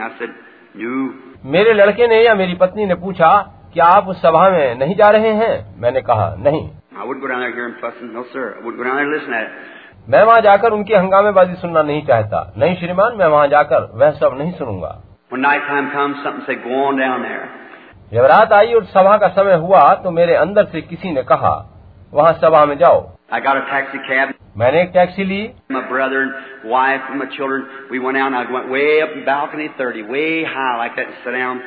मेरे 1.46 1.72
लड़के 1.72 2.06
ने 2.06 2.22
या 2.22 2.34
मेरी 2.34 2.54
पत्नी 2.54 2.86
ने 2.86 2.94
पूछा 2.94 3.30
क्या 3.72 3.84
आप 3.84 4.08
उस 4.08 4.22
सभा 4.22 4.48
में 4.50 4.74
नहीं 4.74 4.94
जा 4.96 5.08
रहे 5.10 5.28
हैं 5.28 5.80
मैंने 5.80 6.00
कहा 6.00 6.36
नहीं. 6.38 6.70
No, 8.14 8.22
sir. 8.22 9.44
मैं 10.08 10.22
वहाँ 10.22 10.40
जाकर 10.40 10.72
उनकी 10.72 10.94
हंगामेबाजी 10.94 11.54
सुनना 11.54 11.82
नहीं 11.82 12.06
चाहता 12.06 12.52
नहीं 12.58 12.76
श्रीमान 12.76 13.16
मैं 13.16 13.26
वहाँ 13.26 13.48
जाकर 13.48 13.90
वह 13.94 14.10
सब 14.10 14.36
नहीं 14.38 14.52
सुनूँगा. 14.52 15.00
जब 18.12 18.24
रात 18.24 18.52
आई 18.52 18.74
और 18.74 18.84
सभा 18.84 19.16
का 19.16 19.28
समय 19.28 19.54
हुआ 19.54 19.94
तो 19.94 20.10
मेरे 20.10 20.34
अंदर 20.34 20.64
से 20.64 20.80
किसी 20.80 21.10
ने 21.10 21.22
कहा 21.22 21.54
वहाँ 22.14 22.32
सभा 22.32 22.64
में 22.64 22.78
जाओ 22.78 23.13
I 23.31 23.39
got 23.39 23.57
a 23.57 23.65
taxi 23.71 23.99
cab. 24.07 24.33
मैंने 24.57 24.81
एक 24.81 24.91
टैक्सी 24.93 25.23
ली 25.23 25.41
My 25.71 25.81
brother 25.89 26.21
and 26.21 26.69
wife 26.71 27.09
and 27.09 27.19
my 27.19 27.27
children, 27.35 27.67
we 27.91 27.99
went 28.05 28.17
out 28.17 28.33
and 28.33 28.35
I 28.35 28.51
went 28.51 28.71
way 28.75 28.87
up 29.01 29.15
in 29.17 29.25
balcony 29.25 29.69
30, 29.77 30.03
way 30.13 30.43
high 30.55 30.73
like 30.77 30.97
that 30.97 31.07
and 31.07 31.21
sat 31.25 31.37
down. 31.37 31.61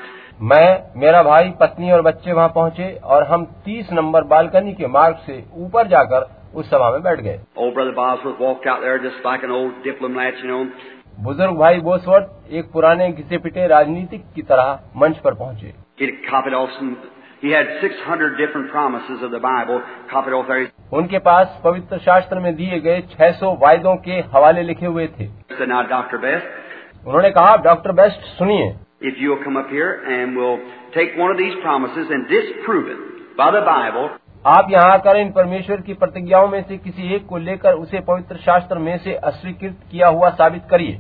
मैं 0.51 1.01
मेरा 1.01 1.23
भाई 1.23 1.51
पत्नी 1.61 1.91
और 1.93 2.03
बच्चे 2.03 2.33
वहाँ 2.33 2.49
पहुँचे 2.55 2.93
और 3.15 3.25
हम 3.27 3.45
तीस 3.65 3.93
नंबर 3.93 4.25
बालकनी 4.33 4.73
के 4.75 4.87
मार्ग 4.97 5.17
से 5.27 5.43
ऊपर 5.65 5.89
जाकर 5.89 6.27
उस 6.61 6.67
सभा 6.71 6.91
में 6.91 7.03
बैठ 7.03 7.21
गए 7.21 7.39
Old 7.57 7.75
brother 7.75 7.95
Bosworth 7.99 8.41
walked 8.47 8.67
out 8.73 8.83
there 8.87 8.99
just 9.05 9.23
like 9.29 9.45
an 9.49 9.55
old 9.59 9.79
diplomat, 9.87 10.43
you 10.45 10.51
know. 10.53 10.65
बुजुर्ग 11.21 11.57
भाई 11.57 11.81
बोसवर्थ 11.87 12.53
एक 12.59 12.71
पुराने 12.73 13.11
घिसे 13.13 13.39
पिटे 13.39 13.67
राजनीतिक 13.69 14.25
की 14.35 14.43
तरह 14.53 14.79
मंच 14.97 15.19
पर 15.25 15.35
पहुँचे 15.43 15.73
He 15.99 16.09
copied 16.29 16.55
off 16.55 16.71
some, 16.77 16.97
he 17.43 17.51
had 17.51 17.67
600 17.81 18.37
different 18.37 18.71
promises 18.71 19.23
of 19.23 19.31
the 19.31 19.39
Bible, 19.39 19.83
copied 20.11 20.33
off 20.33 20.49
there. 20.49 20.71
उनके 20.94 21.18
पास 21.18 21.62
पवित्र 21.64 21.98
शास्त्र 21.98 22.40
में 22.40 22.56
दिए 22.56 22.80
गए 22.80 23.02
600 23.02 23.54
वायदों 23.54 23.96
के 23.96 24.12
हवाले 24.12 24.62
लिखे 24.64 24.86
हुए 24.86 25.08
थे। 25.08 25.26
उन्होंने 27.08 27.30
कहा 27.30 27.56
डॉक्टर 27.56 27.92
बेस्ट 27.92 28.20
सुनिए। 28.20 28.76
If 29.04 29.16
you 29.18 29.36
come 29.36 29.56
up 29.56 29.70
here 29.72 30.04
and 30.08 30.60
take 30.94 31.16
one 31.20 31.30
of 31.30 31.38
these 31.38 32.12
and 32.12 32.28
disprove 32.28 32.88
it 32.88 32.98
Bible 33.38 34.10
आप 34.46 34.68
यहाँ 34.72 34.92
आकर 34.92 35.18
इन 35.18 35.32
परमेश्वर 35.32 35.82
की 35.82 35.94
प्रतिज्ञाओं 35.94 36.48
में 36.48 36.64
से 36.64 36.78
किसी 36.78 37.16
एक 37.16 37.26
को 37.26 37.38
लेकर 37.38 37.74
उसे 37.74 38.00
पवित्र 38.00 38.36
शास्त्र 38.36 38.78
में 38.78 38.98
से 38.98 39.14
अस्वीकृत 39.14 39.76
किया 39.92 40.08
हुआ 40.08 40.30
साबित 40.30 40.62
करिए। 40.72 41.00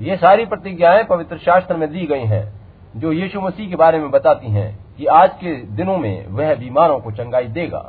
ये 0.00 0.16
सारी 0.16 0.46
प्रतिज्ञाएँ 0.46 1.04
पवित्र 1.04 1.36
शास्त्र 1.36 1.76
में 1.76 1.92
दी 1.92 2.06
गई 2.06 2.24
हैं। 2.24 2.63
जो 2.94 3.12
यीशु 3.12 3.40
मसीह 3.40 3.68
के 3.70 3.76
बारे 3.76 3.98
में 3.98 4.10
बताती 4.10 4.50
हैं 4.50 4.68
कि 4.98 5.06
आज 5.06 5.30
के 5.34 5.54
दिनों 5.76 5.96
में 5.98 6.26
वह 6.28 6.54
बीमारों 6.54 6.98
को 7.00 7.10
चंगाई 7.10 7.44
देगा। 7.44 7.80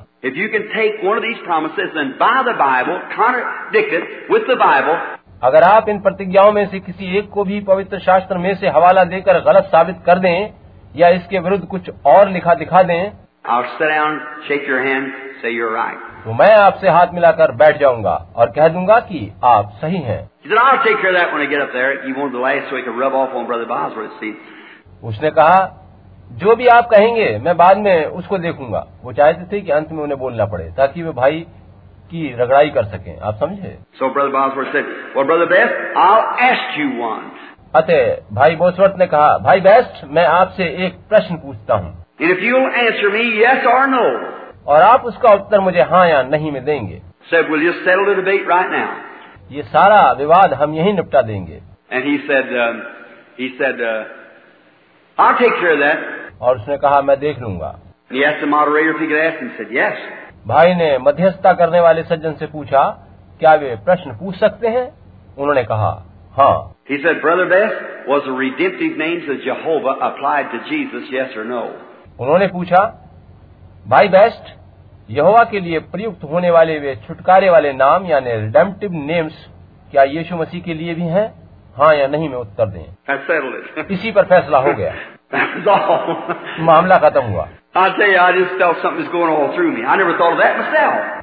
अगर 5.44 5.64
आप 5.64 5.90
इन 5.90 6.00
प्रतिज्ञाओं 6.00 6.52
में 6.52 6.66
से 6.68 6.80
किसी 6.80 7.18
एक 7.18 7.30
को 7.30 7.44
भी 7.44 7.60
पवित्र 7.60 8.00
शास्त्र 8.00 8.38
में 8.38 8.54
से 8.56 8.68
हवाला 8.68 9.04
देकर 9.04 9.40
गलत 9.42 9.64
साबित 9.64 9.96
कर 10.06 10.20
दें 10.20 10.50
या 10.96 11.10
इसके 11.10 11.40
विरुद्ध 11.40 11.64
कुछ 11.66 11.90
और 12.06 12.30
लिखा 12.30 12.54
दिखा 12.54 12.84
दें 12.84 13.12
तो 16.26 16.34
मैं 16.34 16.54
आपसे 16.56 16.90
हाथ 16.90 17.14
मिलाकर 17.14 17.52
बैठ 17.56 17.80
जाऊँगा 17.80 18.16
और 18.36 18.52
कह 18.52 18.68
दूँगा 18.68 19.00
कि 19.00 19.20
आप 19.44 19.74
सही 19.82 19.98
हैं। 19.98 20.22
उसने 25.06 25.30
कहा 25.30 25.82
जो 26.32 26.56
भी 26.56 26.68
आप 26.68 26.86
कहेंगे 26.86 27.38
मैं 27.38 27.58
बाद 27.58 27.78
में 27.78 28.06
उसको 28.06 28.38
देखूँगा. 28.38 28.86
वो 29.04 29.14
चाहते 29.14 29.46
थे 29.52 29.62
कि 29.62 29.72
अंत 29.72 29.92
में 29.92 30.04
उन्हें 30.04 30.20
बोलना 30.20 30.46
पड़े 30.46 30.64
ताकि 30.78 31.04
वे 31.04 31.12
भाई 31.12 31.40
की 32.12 32.34
रगड़ाई 32.34 32.70
कर 32.70 32.84
सकें। 32.84 33.20
आप 33.20 33.36
समझे? 33.36 33.78
अतः 37.76 38.18
भाई 38.34 38.56
बोसवर्थ 38.56 38.94
ने 39.00 39.08
कहा 39.08 39.38
भाई 39.38 39.60
बेस्ट 39.60 40.06
मैं 40.06 40.26
आपसे 40.26 40.64
एक 40.86 40.96
प्रश्न 41.10 41.36
पूछता 41.36 41.76
हूँ। 41.76 42.06
इफ़ 42.22 42.40
यू 42.40 42.58
और 43.72 43.88
नो 43.88 44.04
और 44.72 44.82
आप 44.82 45.06
उसका 45.06 45.34
उत्तर 45.34 45.60
मुझे 45.60 45.82
हाँ 45.82 46.08
या 46.08 46.24
नहीं 46.24 46.52
में 46.52 46.64
देंगे। 46.66 47.02
ये 49.52 49.64
सारा 49.64 50.12
विवाद 50.12 50.54
हम 50.54 50.74
यही 50.74 50.94
निपटा 50.94 51.22
देंगे। 51.22 51.62
और 56.42 56.56
उसने 56.56 56.78
कहा 56.78 57.02
मैं 57.02 57.20
देख 57.20 57.40
लूँगा. 57.40 57.80
भाई 60.48 60.74
ने 60.74 60.98
मध्यस्थता 60.98 61.54
करने 61.54 61.80
वाले 61.80 62.04
सज्जन 62.04 62.34
से 62.34 62.46
पूछा 62.46 63.08
क्या 63.40 63.54
वे 63.54 63.76
प्रश्न 63.76 64.12
पूछ 64.12 64.36
सकते 64.36 64.68
हैं? 64.68 64.92
उन्होंने 65.38 65.64
कहा 65.64 66.04
हाँ. 66.38 66.76
उन्होंने 72.20 72.48
पूछा 72.48 72.84
भाई 73.88 74.08
बेस्ट 74.08 74.54
यहोवा 75.12 75.44
के 75.44 75.60
लिए 75.60 75.80
प्रयुक्त 75.80 76.24
होने 76.24 76.52
वाले 76.52 76.80
वे 76.80 76.96
छुटकारे 76.96 77.50
वाले 77.50 77.74
नाम 77.74 78.06
यानी 78.06 78.32
रिडेम्प्टिव 78.32 78.92
नेम्स 78.94 79.34
क्या 79.92 80.04
यीशु 80.04 80.36
मसीह 80.36 80.62
के 80.62 80.74
लिए 80.74 80.94
भी 80.94 81.08
हैं? 81.08 81.45
हाँ 81.78 81.96
या 81.96 82.08
नहीं 82.08 82.30
में 82.30 82.38
उत्तर 82.38 82.66
दें। 82.66 83.16
इसी 83.92 84.12
पर 84.12 84.24
फैसला 84.24 84.58
हो 84.58 84.74
गया। 84.74 84.94
मामला 86.60 86.96
खत्म 86.96 87.22
हुआ। 87.22 87.48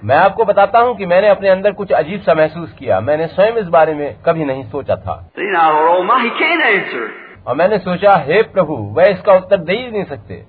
मैं 0.04 0.16
आपको 0.16 0.44
बताता 0.44 0.78
हूँ 0.78 0.96
कि 0.96 1.06
मैंने 1.06 1.28
अपने 1.28 1.48
अंदर 1.48 1.72
कुछ 1.72 1.92
अजीब 1.92 2.20
सा 2.20 2.34
महसूस 2.34 2.72
किया। 2.72 3.00
मैंने 3.00 3.26
स्वयं 3.26 3.52
इस 3.52 3.66
बारे 3.66 3.94
में 3.94 4.16
कभी 4.26 4.44
नहीं 4.44 4.64
सोचा 4.64 4.96
था। 4.96 5.30
और 7.46 7.56
मैंने 7.56 7.78
सोचा 7.78 8.16
हे 8.16 8.42
प्रभु 8.42 8.74
वह 8.74 9.04
इसका 9.04 9.32
उत्तर 9.32 9.56
दे 9.56 9.72
ही 9.72 9.90
नहीं 9.90 10.04
सकते। 10.04 10.44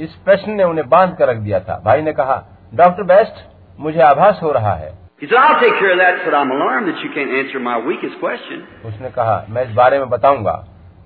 इस 0.00 0.14
प्रश्न 0.14 0.50
ने 0.52 0.64
उन्हें 0.64 0.88
बाँध 0.88 1.16
कर 1.18 1.28
रख 1.28 1.36
दिया 1.36 1.60
था। 1.60 1.82
भाई 1.84 2.02
ने 2.02 2.12
कहा 2.12 2.42
डॉक्टर 2.74 3.02
बेस्ट 3.02 3.34
मुझे 3.80 4.00
आभास 4.00 4.40
हो 4.42 4.52
रहा 4.52 4.74
है। 4.74 5.09
He 5.22 5.26
said, 5.26 5.36
I'll 5.36 5.60
take 5.60 5.76
care 5.78 5.92
of 5.92 5.98
that. 5.98 6.24
said, 6.24 6.32
I'm 6.32 6.50
alarmed 6.50 6.88
that 6.88 7.00
you 7.04 7.10
can't 7.12 7.30
answer 7.30 7.60
my 7.60 7.76
weakest 7.78 8.16
question. 8.20 8.60
उसने 8.84 9.10
कहा 9.10 9.34
मैं 9.50 9.64
इस 9.64 9.74
बारे 9.74 9.98
में 9.98 10.08
बताऊँगा 10.08 10.52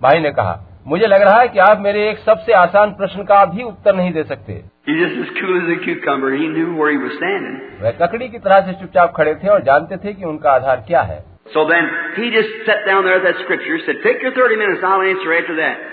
भाई 0.02 0.20
ने 0.20 0.30
कहा 0.32 0.52
मुझे 0.86 1.06
लग 1.06 1.22
रहा 1.22 1.40
है 1.40 1.48
कि 1.48 1.58
आप 1.58 1.80
मेरे 1.80 2.08
एक 2.10 2.18
सबसे 2.18 2.52
आसान 2.52 2.92
प्रश्न 2.94 3.24
का 3.24 3.44
भी 3.46 3.62
उत्तर 3.62 3.94
नहीं 3.96 4.12
दे 4.12 4.24
सकते 4.24 4.62
He's 4.88 5.00
just 5.00 5.18
as 5.20 5.32
cool 5.36 5.58
as 5.58 5.68
a 5.74 5.78
cucumber. 5.84 6.30
He 6.34 6.48
knew 6.48 6.68
where 6.78 6.92
he 6.92 7.00
was 7.04 7.16
standing. 7.18 7.58
वह 7.82 7.92
ककड़ी 8.00 8.28
की 8.28 8.38
तरह 8.38 8.60
से 8.66 8.72
चुपचाप 8.80 9.12
खड़े 9.16 9.34
थे 9.34 9.48
और 9.48 9.62
जानते 9.64 9.96
थे 9.96 10.14
कि 10.14 10.24
उनका 10.32 10.52
आधार 10.52 10.84
क्या 10.86 11.02
है 11.10 11.20
So 11.54 11.68
then 11.68 11.88
he 12.16 12.30
just 12.30 12.52
sat 12.66 12.86
down 12.86 13.04
there 13.04 13.16
at 13.18 13.24
that 13.24 13.40
scripture, 13.44 13.78
said, 13.86 14.02
Take 14.02 14.22
your 14.22 14.34
30 14.34 14.56
minutes, 14.56 14.84
I'll 14.84 15.06
answer 15.08 15.38
after 15.38 15.56
that. 15.56 15.86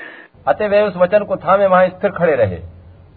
अतः 0.48 0.68
वे 0.68 0.82
उस 0.82 0.98
वचन 0.98 1.24
को 1.24 1.36
थामे 1.38 1.68
वहाँ 1.68 1.88
स्थिर 1.90 2.12
खड़े 2.18 2.36
रहे 2.36 2.60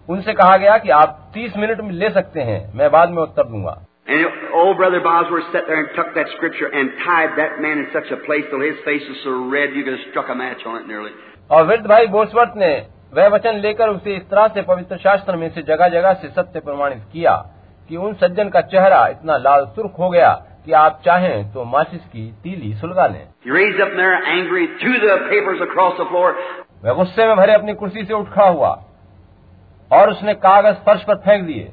उनसे 0.09 0.33
कहा 0.33 0.57
गया 0.57 0.77
कि 0.77 0.89
आप 0.97 1.19
तीस 1.33 1.57
मिनट 1.57 1.81
में 1.81 1.91
ले 1.93 2.09
सकते 2.13 2.41
हैं 2.49 2.59
मैं 2.75 2.89
बाद 2.91 3.09
में 3.09 3.21
उत्तर 3.23 3.47
दूँगा 3.47 3.81
And 4.06 4.26
old 4.52 4.76
brother 4.76 5.00
Bosworth 5.00 5.44
sat 5.52 5.66
there 5.66 5.80
and 5.80 5.90
took 5.94 6.14
that 6.14 6.30
scripture 6.36 6.68
and 6.68 6.90
tied 7.02 7.36
that 7.36 7.60
man 7.60 7.78
in 7.78 7.86
such 7.92 8.10
a 8.10 8.16
place 8.26 8.46
till 8.50 8.60
his 8.60 8.78
face 8.84 9.04
was 9.08 9.18
so 9.24 9.34
red 9.52 9.76
you 9.76 9.84
could 9.84 9.98
have 9.98 10.06
struck 10.10 10.28
a 10.28 10.34
match 10.34 10.64
on 10.66 10.80
it 10.80 10.88
nearly. 10.88 11.12
और 11.50 11.64
वृद्ध 11.66 11.86
भाई 11.86 12.06
Bosworth 12.06 12.52
ने 12.56 12.72
वह 13.14 13.28
वचन 13.28 13.60
लेकर 13.60 13.88
उसे 13.88 14.16
इस 14.16 14.28
तरह 14.30 14.48
से 14.54 14.62
पवित्र 14.62 14.96
शास्त्र 14.98 15.36
में 15.36 15.48
से 15.54 15.62
जगह 15.62 15.88
जगह 15.88 16.12
से 16.22 16.28
सत्य 16.28 16.60
प्रमाणित 16.60 17.02
किया 17.12 17.34
कि 17.90 17.96
उन 17.96 18.14
सज्जन 18.14 18.48
का 18.48 18.60
चेहरा 18.74 19.06
इतना 19.08 19.36
लाल 19.46 19.64
सुर्ख 19.76 19.98
हो 19.98 20.10
गया 20.10 20.32
कि 20.64 20.72
आप 20.80 21.00
चाहें 21.04 21.52
तो 21.52 21.64
माचिस 21.70 22.00
की 22.12 22.30
तीली 22.42 22.72
सुलगा 22.80 23.06
लें 23.06 23.24
He 23.44 23.50
raised 23.50 23.80
up 23.80 23.96
there 23.96 24.14
angry, 24.34 24.66
threw 24.80 24.98
the 25.00 25.16
papers 25.30 25.62
across 25.66 25.98
the 25.98 26.06
floor. 26.10 26.30
वह 26.84 26.92
गुस्से 26.92 27.26
में 27.26 27.36
भरे 27.36 27.54
अपनी 27.54 27.74
कुर्सी 27.74 28.04
से 28.04 28.14
उठ 28.14 28.28
खड़ा 28.34 28.48
हुआ 28.48 28.70
और 29.90 30.10
उसने 30.10 30.34
कागज 30.44 30.76
फर्श 30.86 31.02
पर 31.02 31.16
फेंक 31.24 31.44
दिए 31.46 31.72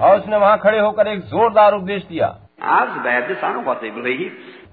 और 0.00 0.18
उसने 0.18 0.36
वहाँ 0.36 0.58
खड़े 0.58 0.78
होकर 0.78 1.06
एक 1.06 1.20
जोरदार 1.20 1.72
उपदेश 1.72 2.04
दिया। 2.04 2.36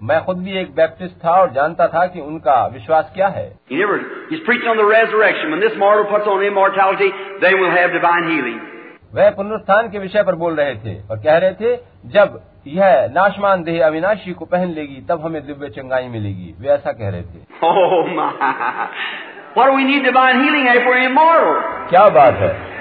मैं 0.03 0.23
खुद 0.23 0.37
भी 0.37 0.57
एक 0.59 0.75
बैप्टिस्ट 0.75 1.15
था 1.25 1.31
और 1.31 1.51
जानता 1.51 1.87
था 1.87 2.05
कि 2.05 2.19
उनका 2.19 2.67
विश्वास 2.67 3.11
क्या 3.15 3.27
है। 3.27 3.57
वह 9.13 9.29
पुनरुत्थान 9.29 9.89
के 9.89 9.99
विषय 9.99 10.23
पर 10.23 10.35
बोल 10.35 10.55
रहे 10.55 10.75
थे 10.75 11.07
और 11.11 11.17
कह 11.17 11.37
रहे 11.37 11.51
थे 11.51 11.77
जब 12.05 12.41
यह 12.67 13.09
नाशमान 13.15 13.63
देह 13.63 13.85
अविनाशी 13.85 14.33
को 14.33 14.45
पहन 14.45 14.67
लेगी 14.67 15.05
तब 15.09 15.25
हमें 15.25 15.45
दिव्य 15.47 15.69
चंगाई 15.69 16.07
मिलेगी। 16.07 16.55
वे 16.59 16.67
ऐसा 16.67 16.91
कह 16.91 17.09
रहे 17.09 17.21
थे। 17.21 17.39
Oh, 17.63 18.07
क्या 21.89 22.09
बात 22.09 22.33
है? 22.33 22.80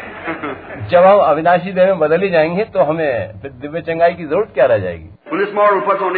जब 0.90 1.04
हम 1.04 1.18
अविनाशी 1.18 1.72
देव 1.72 1.86
में 1.86 1.98
बदले 1.98 2.28
जाएँगे 2.28 2.64
तो 2.64 2.80
हमें 2.80 3.40
फिर 3.42 3.50
दिव्य 3.50 3.80
चंगाई 3.80 4.14
की 4.14 4.24
ज़रूरत 4.24 4.50
क्या 4.54 4.66
रह 4.66 4.78
जाएगी? 4.78 5.08
पुलिस 5.30 5.54
मोड़ 5.54 5.70
ऊपर 5.70 5.96
तो 5.96 6.10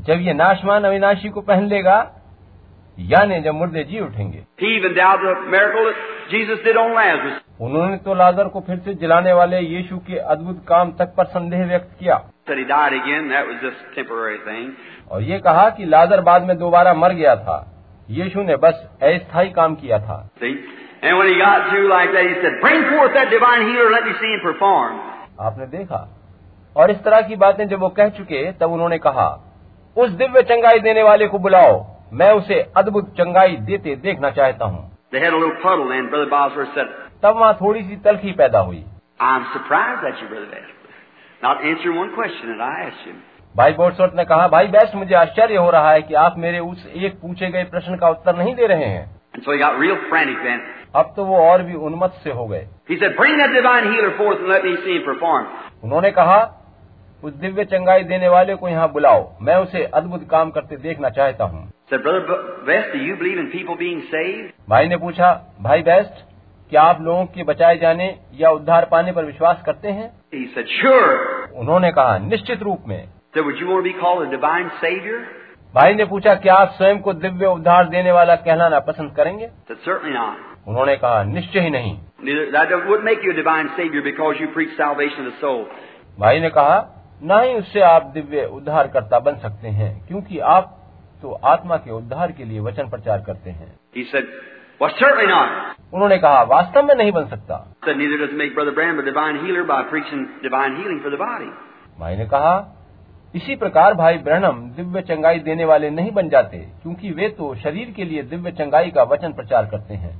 जब 0.00 0.20
ये 0.20 0.32
नाशमान 0.32 0.84
अविनाशी 0.84 1.28
को 1.28 1.40
पहन 1.40 1.64
लेगा 1.66 2.12
या 2.98 3.24
नहीं 3.24 3.42
जब 3.42 3.54
मुर्दे 3.54 3.84
जी 3.84 4.00
उठेंगे। 4.00 4.42
उन्होंने 7.60 7.96
तो 7.96 8.14
लाजर 8.14 8.44
को 8.44 8.60
फिर 8.60 8.76
से 8.78 8.94
जलाने 8.94 9.32
वाले 9.32 9.60
यीशु 9.60 9.98
के 9.98 10.16
अद्भुत 10.16 10.64
काम 10.68 10.92
तक 10.92 11.14
पर 11.16 11.24
संदेह 11.24 11.66
व्यक्त 11.66 11.98
किया। 12.00 12.24
और 15.10 15.22
ये 15.22 15.38
कहा 15.38 15.70
कि 15.70 15.84
लाजर 15.84 16.20
बाद 16.20 16.42
में 16.42 16.58
दोबारा 16.58 16.94
मर 16.94 17.12
गया 17.12 17.36
था। 17.36 17.68
यीशु 18.10 18.42
ने 18.42 18.56
बस 18.56 18.90
अस्थायी 19.02 19.50
काम 19.50 19.74
किया 19.74 19.98
था। 19.98 20.28
And 21.01 21.17
when 21.17 21.27
he 21.29 21.37
got 21.39 21.69
through 21.69 21.87
like 21.89 22.11
that, 22.13 22.25
he 22.25 22.35
said, 22.41 22.59
Bring 22.61 22.81
forth 22.91 23.13
that 23.13 23.29
divine 23.29 23.67
healer, 23.69 23.89
let 23.91 24.05
me 24.05 24.13
see 24.21 24.31
him 24.33 24.41
perform. 24.41 24.95
आपने 25.41 25.65
देखा 25.73 26.07
और 26.75 26.91
इस 26.91 26.97
तरह 27.03 27.21
की 27.27 27.35
बातें 27.35 27.67
जब 27.67 27.79
वो 27.79 27.89
कह 27.99 28.09
चुके 28.17 28.41
तब 28.61 28.71
उन्होंने 28.71 28.97
कहा 28.99 29.27
उस 29.97 30.09
दिव्य 30.21 30.41
चंगाई 30.51 30.79
देने 30.79 31.03
वाले 31.03 31.27
को 31.27 31.39
बुलाओ 31.39 31.75
मैं 32.13 32.31
उसे 32.33 32.59
अद्भुत 32.77 33.13
चंगाई 33.17 33.55
देते 33.69 33.95
देखना 34.05 34.29
चाहता 34.31 34.65
हूँ 34.65 34.83
They 35.13 35.19
had 35.19 35.33
a 35.33 35.37
little 35.37 35.59
puddle 35.61 35.87
then. 35.89 36.09
Brother 36.09 36.29
Bosworth 36.31 36.73
said, 36.75 36.87
तब 37.23 37.37
वहाँ 37.39 37.53
थोड़ी 37.61 37.83
सी 37.83 37.95
तलखी 38.05 38.31
पैदा 38.41 38.59
हुई 38.61 38.83
I'm 39.19 39.45
surprised 39.53 40.03
at 40.05 40.21
you, 40.21 40.27
Brother 40.29 40.49
Best. 40.51 40.73
Not 41.41 41.63
answering 41.63 41.97
one 41.97 42.13
question 42.15 42.51
that 42.51 42.61
I 42.61 42.73
asked 42.87 43.05
you. 43.07 43.13
भाई 43.55 43.73
बोटसवर्थ 43.73 44.15
ने 44.15 44.25
कहा 44.25 44.47
भाई 44.47 44.67
बेस्ट 44.73 44.95
मुझे 44.95 45.15
आश्चर्य 45.15 45.55
हो 45.57 45.69
रहा 45.69 45.91
है 45.91 46.01
कि 46.01 46.13
आप 46.23 46.35
मेरे 46.37 46.59
उस 46.61 46.85
एक 46.87 47.19
पूछे 47.21 47.49
गए 47.51 47.63
प्रश्न 47.71 47.95
का 47.97 48.09
उत्तर 48.09 48.35
नहीं 48.37 48.55
दे 48.55 48.67
रहे 48.67 48.85
हैं 48.87 49.05
And 49.35 49.45
so 49.45 49.51
he 49.51 49.59
got 49.59 49.79
real 49.79 49.97
frantic 50.09 50.37
then. 50.43 50.61
अब 50.94 51.12
तो 51.16 51.24
वो 51.24 51.36
और 51.36 51.62
भी 51.62 51.74
उन्मत 51.74 52.12
से 52.24 52.30
हो 52.30 52.46
गए। 52.46 52.66
उन्होंने 55.84 56.10
कहा 56.10 56.58
उस 57.24 57.32
दिव्य 57.32 57.64
चंगाई 57.64 58.04
देने 58.04 58.28
वाले 58.28 58.54
को 58.54 58.68
यहाँ 58.68 58.92
बुलाओ। 58.92 59.32
मैं 59.42 59.56
उसे 59.56 59.84
अद्भुत 59.84 60.28
काम 60.30 60.50
करते 60.50 60.76
देखना 60.76 61.10
चाहता 61.10 61.44
हूँ। 61.44 61.70
भाई 64.68 64.88
ने 64.88 64.96
पूछा 64.96 65.54
भाई 65.60 65.82
बेस्ट 65.82 66.32
क्या 66.70 66.82
आप 66.82 67.00
लोगों 67.00 67.26
के 67.26 67.42
बचाए 67.42 67.78
जाने 67.78 68.18
या 68.34 68.50
उद्धार 68.50 68.88
पाने 68.90 69.12
पर 69.12 69.24
विश्वास 69.24 69.62
करते 69.66 69.88
हैं? 69.88 70.10
Said, 70.34 70.66
sure. 70.82 71.18
उन्होंने 71.56 71.92
कहा 71.92 72.18
निश्चित 72.18 72.62
रूप 72.62 72.84
में। 72.88 73.08
So, 73.36 73.42
भाई 75.74 75.94
ने 75.94 76.04
पूछा 76.04 76.34
क्या 76.34 76.54
आप 76.54 76.68
स्वयं 76.68 76.98
को 76.98 77.12
दिव्य 77.12 77.46
उद्धार 77.46 77.88
देने 77.88 78.12
वाला 78.12 78.36
कहलाना 78.36 78.80
पसंद 78.80 79.12
करेंगे? 79.16 79.50
So, 79.70 79.76
उन्होंने 80.68 80.96
कहा 80.96 81.22
निश्चय 81.22 81.60
ही 81.60 81.70
नहीं। 81.70 81.98
भाई 86.18 86.40
ने 86.40 86.50
कहा 86.50 86.76
न 87.22 87.40
ही 87.40 87.54
उससे 87.54 87.80
आप 87.80 88.02
दिव्य 88.02 88.44
उद्धार 88.44 88.88
करता 88.88 89.18
बन 89.18 89.36
सकते 89.36 89.68
हैं 89.68 90.06
क्योंकि 90.06 90.38
आप 90.38 90.78
तो 91.22 91.32
आत्मा 91.44 91.76
के 91.76 91.90
उद्धार 91.90 92.32
के 92.32 92.44
लिए 92.44 92.60
वचन 92.60 92.88
प्रचार 92.88 93.20
करते 93.20 93.50
हैं। 93.50 93.74
उन्होंने 95.94 96.18
कहा 96.18 96.42
वास्तव 96.42 96.82
में 96.82 96.94
नहीं 96.94 97.12
बन 97.12 97.26
सकता। 97.26 97.56
भाई 102.00 102.16
ने 102.16 102.26
कहा 102.26 102.54
इसी 103.34 103.54
प्रकार 103.56 103.94
भाई 103.94 104.18
ब्रहणम 104.18 104.58
दिव्य 104.70 105.00
चंगाई 105.00 105.38
देने 105.38 105.64
वाले 105.64 105.90
नहीं 105.90 106.10
बन 106.10 106.28
जाते 106.28 106.58
क्योंकि 106.82 107.10
वे 107.10 107.28
तो 107.28 107.54
शरीर 107.54 107.92
के 107.96 108.04
लिए 108.04 108.22
दिव्य 108.22 108.50
चंगाई 108.50 108.90
का 108.90 109.02
वचन 109.02 109.32
प्रचार 109.32 109.66
करते 109.66 109.94
हैं। 109.94 110.10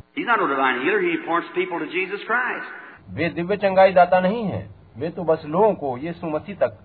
वे 3.11 3.29
दिव्य 3.29 3.57
चंगाई 3.57 3.93
दाता 3.93 4.21
नहीं 4.21 4.45
है 4.45 4.67
वे 4.99 5.09
तो 5.09 5.25
बस 5.25 5.43
लोगों 5.47 5.73
को 5.75 5.97
यीशु 5.99 6.27
मसीह 6.27 6.57
तक 6.57 6.79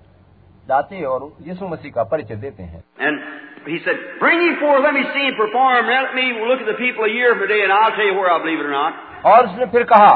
दाते 0.68 1.04
और 1.06 1.32
यीशु 1.42 1.68
मसीह 1.68 1.92
का 1.92 2.04
परिचय 2.04 2.36
देते 2.36 2.64
हैं। 2.64 2.84
और 9.26 9.46
उसने 9.46 9.66
फिर 9.66 9.84
कहा 9.84 10.16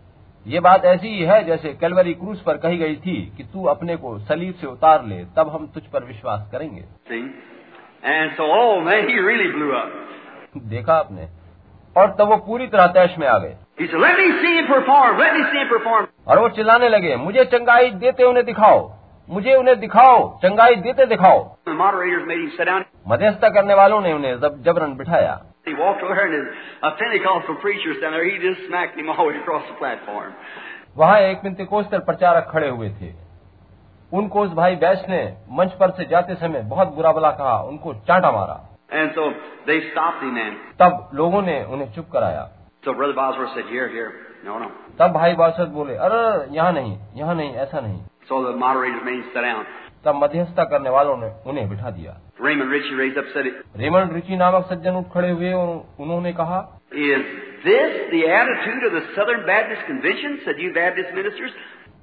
ये 0.47 0.61
बात 0.61 0.85
ऐसी 0.85 1.09
ही 1.09 1.21
है 1.21 1.45
जैसे 1.45 1.73
कैलवरी 1.73 2.15
क्रूज 2.15 2.41
पर 2.41 2.57
कही 2.57 2.77
गई 2.77 2.97
थी 2.97 3.33
कि 3.37 3.45
तू 3.45 3.65
अपने 3.65 3.97
को 3.97 4.19
सलीब 4.19 4.55
से 4.55 4.67
उतार 4.67 5.05
ले 5.05 5.25
तब 5.37 5.49
हम 5.49 5.67
तुझ 5.67 5.83
पर 5.83 6.05
विश्वास 6.05 6.49
करेंगे। 6.53 6.85
So, 8.37 8.43
oh 8.43 8.81
man, 8.89 9.05
really 9.29 9.51
देखा 10.71 10.95
आपने? 10.95 11.29
और 11.97 12.11
तब 12.11 12.29
वो 12.29 12.37
पूरी 12.37 12.67
तरह 12.67 12.87
तैश 12.87 13.19
में 13.19 13.29
आ 13.29 13.39
गए। 13.39 13.57
और 16.29 16.39
वो 16.39 16.49
चिल्लाने 16.49 16.89
लगे 16.89 17.17
मुझे 17.17 17.45
चंगाई 17.45 17.91
देते 17.91 18.25
उन्हें 18.25 18.47
दिखाओ। 18.47 18.93
मुझे 19.31 19.55
उन्हें 19.55 19.81
दिखाओ। 19.81 20.39
चंगाई 20.39 20.75
देते 20.75 21.07
दिखाओ. 21.07 21.57
मध्यस्थता 23.09 23.49
करने 23.49 23.75
वालों 23.75 24.01
ने 24.01 24.13
उन्हें 24.13 24.41
जबरन 24.41 24.95
बिठाया। 24.95 25.41
वहाँ 30.97 31.21
एक 31.21 31.43
पिंतिकोस्तर 31.43 31.99
प्रचारक 31.99 32.49
खड़े 32.51 32.69
हुए 32.69 32.89
थे। 32.89 33.13
उनको 34.13 34.41
उस 34.41 34.53
भाई 34.53 34.77
बैस 34.77 35.03
ने 35.09 35.35
मंच 35.53 35.73
पर 35.73 35.91
से 35.91 36.05
जाते 36.05 36.35
समय 36.35 36.61
बहुत 36.63 36.89
बुरा 36.89 37.13
बला 37.13 37.31
कहा 37.31 37.63
उनको 37.63 37.95
चांटा 37.95 38.31
मारा। 38.31 38.79
एंड 38.93 39.15
तब 40.79 41.11
लोगों 41.15 41.43
ने 41.43 41.65
उन्हें 41.65 41.93
चुप 41.93 42.07
कराया। 42.13 42.49
तो 42.85 42.93
ब्रदर 42.95 43.13
बाजवर 43.13 43.47
से 43.55 43.61
हियर 43.71 43.89
हियर 43.93 44.13
नो 44.45 44.59
नो 44.59 44.69
तब 44.99 45.13
भाई 45.13 45.35
बासवर 45.37 45.67
बोले 45.73 45.95
अरे 46.07 46.21
यहाँ 46.57 46.73
नहीं 46.73 46.97
यहाँ 47.17 47.35
नहीं 47.35 47.55
ऐसा 47.65 47.81
नहीं. 47.81 47.99
So 48.29 48.43
the 48.45 48.57
moderator 48.59 49.05
men 49.05 49.21
sit 49.23 49.43
down 49.45 49.65
तब 50.05 50.15
मध्यस्थता 50.23 50.65
करने 50.65 50.91
वालों 50.91 51.17
ने 51.17 51.29
उन्हें 51.47 51.69
बिठा 51.71 51.91
दिया। 51.91 52.13
Raymond 52.43 52.71
Richey 52.73 52.97
raise 52.99 53.19
up 53.19 53.25
said 53.35 53.47
Raymond 53.77 54.11
Richey 54.15 54.37
नामक 54.37 54.67
सज्जन 54.71 54.97
उठ 54.97 55.13
खड़े 55.15 55.31
हुए 55.31 55.53
और 55.53 55.69
उन्होंने 56.01 56.33
कहा 56.41 56.61
is 57.09 57.27
this 57.67 57.99
the 58.13 58.23
attitude 58.31 58.87
of 58.87 58.95
the 58.95 59.03
Southern 59.17 59.45
Baptist 59.47 59.87
Convention 59.89 60.37
said 60.47 60.61
you 60.61 60.71
Baptist 60.75 61.15
ministers 61.15 61.53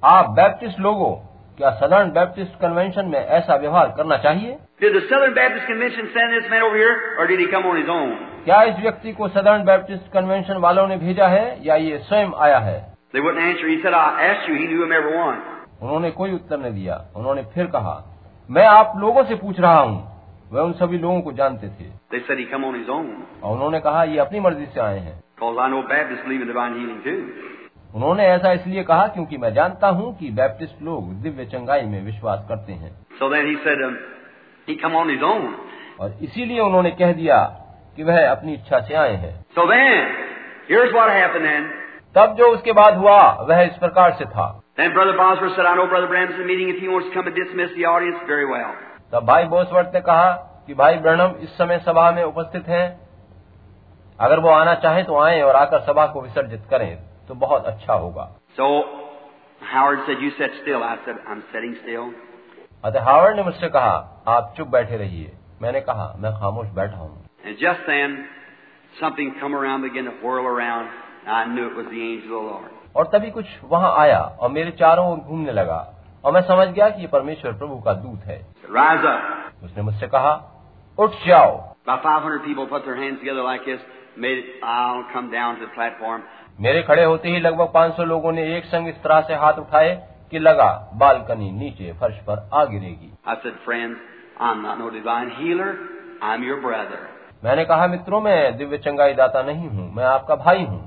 आप 0.02 0.30
बैप्टिस्ट 0.36 0.80
लोगों 0.80 1.10
क्या 1.58 1.70
सदर्न 1.70 2.10
बैप्टिस्ट 2.10 2.52
कन्वेंशन 2.52 3.06
में 3.06 3.26
ऐसा 3.26 3.56
व्यवहार 3.56 3.94
करना 3.96 4.16
चाहिए? 4.16 4.58
क्या 8.44 8.62
इस 8.62 8.76
व्यक्ति 8.80 9.12
को 9.12 9.28
सदर्न 9.28 9.64
बैप्टिस्ट 9.64 10.12
कन्वेंशन 10.12 10.56
वालों 10.56 10.88
ने 10.88 10.96
भेजा 10.96 11.26
है 11.26 11.66
या 11.66 11.74
ये 11.74 11.98
स्वयं 11.98 12.30
आया 12.36 12.58
है? 12.58 12.94
उन्होंने 15.82 16.10
कोई 16.10 16.32
उत्तर 16.32 16.58
नहीं 16.58 16.72
दिया। 16.72 17.04
उन्होंने 17.16 17.42
फिर 17.42 17.66
कहा 17.66 18.20
मैं 18.50 18.66
आप 18.66 18.92
लोगों 18.96 19.24
से 19.24 19.34
पूछ 19.34 19.60
रहा 19.60 19.80
हूँ। 19.80 20.22
वह 20.52 20.62
उन 20.62 20.72
सभी 20.72 20.98
लोगों 20.98 21.20
को 21.20 21.32
जानते 21.32 21.68
थे। 21.68 21.90
और 23.42 23.52
उन्होंने 23.52 23.80
कहा 23.80 24.04
ये 24.04 24.18
अपनी 24.18 24.40
मर्ज़ी 24.40 24.66
से 24.66 24.80
आए 24.80 24.98
हैं। 24.98 25.20
उन्होंने 27.94 28.26
ऐसा 28.26 28.52
इसलिए 28.52 28.82
कहा 28.82 29.06
क्योंकि 29.06 29.36
मैं 29.36 29.54
जानता 29.54 29.88
हूँ 29.88 30.18
कि 30.18 30.30
बैप्टिस्ट 30.30 30.82
लोग 30.82 31.12
दिव्य 31.12 31.44
चंगाई 31.44 31.82
में 31.82 32.04
विश्वास 32.04 32.46
करते 32.48 32.72
हैं। 32.72 33.06
So 33.22 33.28
he 33.28 33.54
said, 33.64 33.78
he 34.68 34.76
और 36.00 36.12
इसीलिए 36.22 36.60
उन्होंने 36.60 36.90
कह 36.90 37.12
दिया 37.12 37.36
कि 37.96 38.02
वह 38.02 38.30
अपनी 38.30 38.54
इच्छा 38.54 38.80
से 38.80 38.94
आए 38.94 39.14
हैं। 39.14 39.44
So 39.58 39.62
तब 42.14 42.34
जो 42.34 42.46
उसके 42.46 42.72
बाद 42.72 42.96
हुआ 42.96 43.32
वह 43.32 43.62
इस 43.62 43.76
प्रकार 43.76 44.12
से 44.12 44.24
था। 44.24 44.62
तब 49.12 49.24
भाई 49.24 49.44
बोसवर्थ 49.44 49.90
ने 49.94 50.00
कहा 50.00 50.32
कि 50.66 50.74
भाई 50.74 50.96
ब्रणम 50.96 51.32
इस 51.42 51.58
समय 51.58 51.78
सभा 51.78 52.10
में 52.10 52.22
उपस्थित 52.22 52.68
हैं। 52.68 53.00
अगर 54.20 54.38
वो 54.38 54.48
आना 54.48 54.74
चाहे 54.74 55.02
तो 55.02 55.20
आए 55.20 55.40
और 55.40 55.56
आकर 55.56 55.80
सभा 55.80 56.06
को 56.06 56.20
विसर्जित 56.20 56.62
करें। 56.70 57.07
तो 57.28 57.34
बहुत 57.34 57.64
अच्छा 57.64 57.94
होगा। 57.94 58.24
So 58.56 58.68
Howard 59.62 60.00
said 60.00 60.14
you 60.14 60.30
set 60.30 60.54
still 60.54 60.82
अतः 62.84 63.04
हावर्ड 63.04 63.36
ने 63.36 63.42
मुझसे 63.42 63.68
कहा 63.68 64.24
आप 64.28 64.54
चुप 64.56 64.68
बैठे 64.68 64.96
रहिए। 64.96 65.32
मैंने 65.62 65.80
कहा 65.80 66.12
मैं 66.18 66.32
खामोश 66.32 66.68
बैठा 66.68 66.96
हूँ। 66.96 67.28
Just 67.60 67.80
then 67.80 68.24
something 69.00 69.32
come 69.32 69.56
around 69.56 69.82
begin 69.82 70.08
to 70.10 70.28
whirl 70.28 70.46
around 70.56 70.88
I 71.28 71.44
knew 71.46 71.66
it 71.66 71.76
was 71.76 71.86
the 71.86 71.92
angel 71.92 72.34
of 72.34 72.42
the 72.42 72.46
Lord 72.46 72.96
और 72.96 73.06
तभी 73.06 73.30
कुछ 73.30 73.46
वहाँ 73.64 73.94
आया 73.96 74.20
और 74.40 74.50
मेरे 74.50 74.70
चारों 74.70 75.06
ओर 75.12 75.18
घूमने 75.18 75.52
लगा 75.52 75.80
और 76.24 76.32
मैं 76.32 76.40
समझ 76.40 76.68
गया 76.68 76.88
कि 76.90 77.00
ये 77.00 77.06
परमेश्वर 77.06 77.52
प्रभु 77.52 77.80
का 77.80 77.92
दूत 77.92 78.24
है। 78.24 78.38
राजा 78.70 79.14
उसने 79.64 79.82
मुझसे 79.82 80.06
कहा 80.06 80.32
उठ 80.98 81.10
जाओ। 81.26 81.56
500 81.88 82.40
people 82.46 82.66
put 82.66 82.82
their 82.86 82.96
hands 82.96 83.20
together 83.20 83.44
like 83.44 83.62
this, 83.66 83.84
made 84.22 84.40
I'll 84.70 85.04
come 85.12 85.28
down 85.34 85.54
to 85.54 85.66
the 85.66 85.72
platform. 85.76 86.24
मेरे 86.58 86.82
खड़े 86.82 87.04
होते 87.04 87.28
ही 87.28 87.40
लगभग 87.40 87.72
500 87.72 88.04
लोगों 88.04 88.32
ने 88.32 88.56
एक 88.56 88.64
संग 88.64 88.88
इस 88.88 88.94
तरह 88.94 89.20
से 89.20 89.34
हाथ 89.34 89.58
उठाए 89.58 89.94
कि 90.30 90.38
लगा 90.38 90.70
बालकनी 90.94 91.50
नीचे 91.50 91.92
फर्श 91.92 92.16
पर 92.20 92.48
आ 92.54 92.64
गिरेगी। 92.64 93.12
मैंने 97.44 97.64
कहा 97.64 97.86
मित्रों 97.86 98.20
मैं 98.20 98.56
दिव्य 98.56 98.78
चंगाई 98.78 99.14
दाता 99.14 99.42
नहीं 99.42 99.68
हूँ 99.68 99.94
मैं 99.94 100.04
आपका 100.04 100.36
भाई 100.36 100.64
हूँ। 100.64 100.80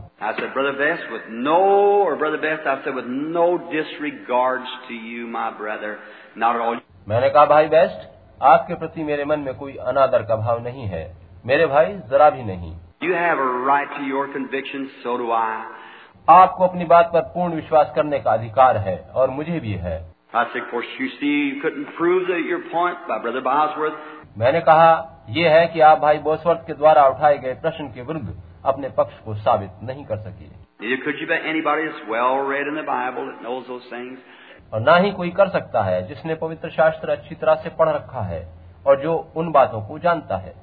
मैंने 7.08 7.30
कहा 7.30 7.46
भाई 7.46 7.68
बेस्ट 7.68 8.08
आपके 8.44 8.76
प्रति 8.76 9.04
मेरे 9.04 9.26
मन 9.26 9.40
में 9.40 9.54
कोई 9.56 9.76
अनादर 9.88 10.24
का 10.24 10.36
भाव 10.36 10.64
नहीं 10.64 10.88
है। 10.88 11.04
मेरे 11.46 11.66
भाई 11.66 11.94
जरा 12.10 12.30
भी 12.30 12.44
नहीं। 12.44 12.76
You 13.01 13.13
have 13.13 13.39
a 13.39 13.51
right 13.69 13.89
to 13.97 14.05
your 14.05 14.27
convictions, 14.35 14.91
so 15.03 15.17
do 15.19 15.31
I. 15.33 15.65
आपको 16.29 16.65
अपनी 16.65 16.85
बात 16.85 17.11
पर 17.13 17.21
पूर्ण 17.35 17.55
विश्वास 17.55 17.93
करने 17.97 18.19
का 18.19 18.33
अधिकार 18.33 18.77
है 18.87 18.97
और 19.15 19.31
मुझे 19.31 19.59
भी 19.61 19.73
है 19.83 19.97
I 20.35 20.45
said, 20.45 20.63
of 20.63 20.71
course, 20.71 20.89
you 21.01 21.09
see, 21.19 21.35
you 21.49 21.61
couldn't 21.63 21.93
prove 21.99 22.27
that 22.29 22.47
your 22.47 22.61
point 22.73 23.05
by 23.09 23.19
Brother 23.19 23.43
Bosworth. 23.43 24.01
मैंने 24.39 24.61
कहा 24.61 24.89
यह 25.31 25.55
है 25.55 25.67
कि 25.67 25.81
आप 25.81 25.99
भाई 25.99 26.19
बोसवर्थ 26.25 26.67
के 26.67 26.75
द्वारा 26.75 27.07
उठाए 27.09 27.39
गए 27.39 27.55
प्रश्न 27.63 27.87
के 27.89 28.03
विरुद्ध 28.03 28.35
अपने 28.65 28.89
पक्ष 28.99 29.19
को 29.25 29.35
साबित 29.35 29.71
नहीं 29.83 30.05
कर 30.05 30.19
सके 30.19 30.49
Neither 30.81 30.99
could 31.05 31.21
you 31.21 31.29
by 31.29 31.39
anybody 31.51 31.87
that's 31.87 32.03
well 32.11 32.35
read 32.49 32.69
in 32.69 32.75
the 32.75 32.87
Bible 32.89 33.31
that 33.31 33.41
knows 33.43 33.65
those 33.67 33.87
things. 33.93 34.19
और 34.73 34.81
ना 34.81 34.97
ही 34.97 35.11
कोई 35.13 35.31
कर 35.31 35.49
सकता 35.49 35.83
है 35.83 36.07
जिसने 36.09 36.35
पवित्र 36.35 36.71
शास्त्र 36.71 37.11
अच्छी 37.11 37.35
तरह 37.35 37.55
से 37.65 37.71
पढ़ 37.79 37.89
रखा 37.89 38.23
है 38.27 38.41
और 38.88 39.02
जो 39.02 39.32
उन 39.36 39.52
बातों 39.52 39.82
को 39.82 40.00
जानता 40.00 40.38
है। 40.38 40.54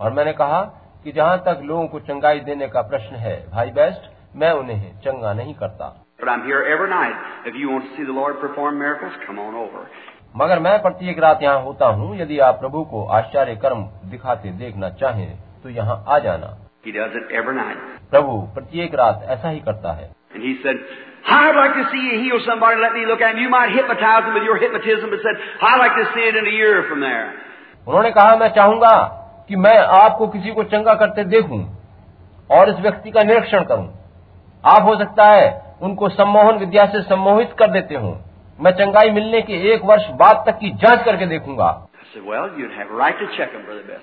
और 0.00 0.12
मैंने 0.12 0.32
कहा 0.32 0.62
कि 1.04 1.12
जहाँ 1.12 1.38
तक 1.38 1.60
लोगों 1.64 1.86
को 1.88 2.00
चंगाई 2.00 2.40
देने 2.40 2.68
का 2.68 2.82
प्रश्न 2.82 3.16
है 3.16 3.50
भाई 3.50 3.70
बेस्ट 3.70 4.10
मैं 4.36 4.52
उन्हें 4.52 5.00
चंगा 5.00 5.32
नहीं 5.32 5.54
करता। 5.54 6.04
मगर 10.36 10.58
मैं 10.58 10.82
प्रत्येक 10.82 11.18
रात 11.18 11.42
यहाँ 11.42 11.62
होता 11.62 11.86
हूँ 11.86 12.16
यदि 12.16 12.38
आप 12.38 12.60
प्रभु 12.60 12.84
को 12.84 13.04
आश्चर्य 13.06 13.56
कर्म 13.56 13.82
दिखाते 14.10 14.50
देखना 14.50 14.90
चाहें 14.90 15.38
तो 15.62 15.68
यहाँ 15.68 16.04
आ 16.08 16.18
जाना। 16.18 16.46
प्रभु 18.10 18.40
प्रत्येक 18.54 18.94
रात 18.94 19.26
ऐसा 19.28 19.48
ही 19.48 19.60
करता 19.60 19.92
है। 19.92 20.10
And 20.34 21.11
I'd 21.24 21.54
like 21.54 21.74
to 21.74 21.90
see 21.90 22.02
you 22.02 22.18
heal 22.18 22.40
somebody. 22.46 22.80
Let 22.80 22.92
me 22.92 23.06
look 23.06 23.20
at 23.20 23.34
him. 23.34 23.42
You 23.42 23.48
might 23.48 23.70
hypnotize 23.70 24.24
them 24.24 24.34
with 24.34 24.42
your 24.42 24.58
hypnotism, 24.58 25.10
but 25.10 25.20
said, 25.22 25.36
I'd 25.60 25.78
like 25.78 25.96
to 25.96 26.06
see 26.14 26.24
it 26.26 26.34
in 26.34 26.46
a 26.46 26.50
year 26.50 26.84
from 26.88 27.00
there. 27.00 27.26
उन्होंने 27.86 28.10
कहा 28.10 28.36
मैं 28.36 28.48
चाहूँगा 28.48 28.94
कि 29.48 29.56
मैं 29.56 29.78
आपको 29.78 30.26
किसी 30.26 30.52
को 30.52 30.64
चंगा 30.64 30.94
करते 30.94 31.24
देखूँ 31.24 31.60
और 32.50 32.68
इस 32.68 32.76
व्यक्ति 32.80 33.10
का 33.10 33.22
निरीक्षण 33.22 33.64
करूँ 33.64 33.88
आप 34.64 34.82
हो 34.82 34.96
सकता 34.98 35.24
है 35.24 35.48
उनको 35.82 36.08
सम्मोहन 36.08 36.58
विद्या 36.58 36.84
से 36.86 37.02
सम्मोहित 37.02 37.54
कर 37.58 37.70
देते 37.70 37.94
हो 37.94 38.18
मैं 38.60 38.72
चंगाई 38.72 39.10
मिलने 39.10 39.40
के 39.42 39.62
एक 39.74 39.84
वर्ष 39.84 40.08
बाद 40.16 40.44
तक 40.46 40.58
की 40.58 40.70
जाँच 40.70 41.04
करके 41.04 41.26
देखूँगा 41.26 41.70
said, 42.14 42.24
Well, 42.24 42.50
right 42.90 43.16
them, 43.18 44.00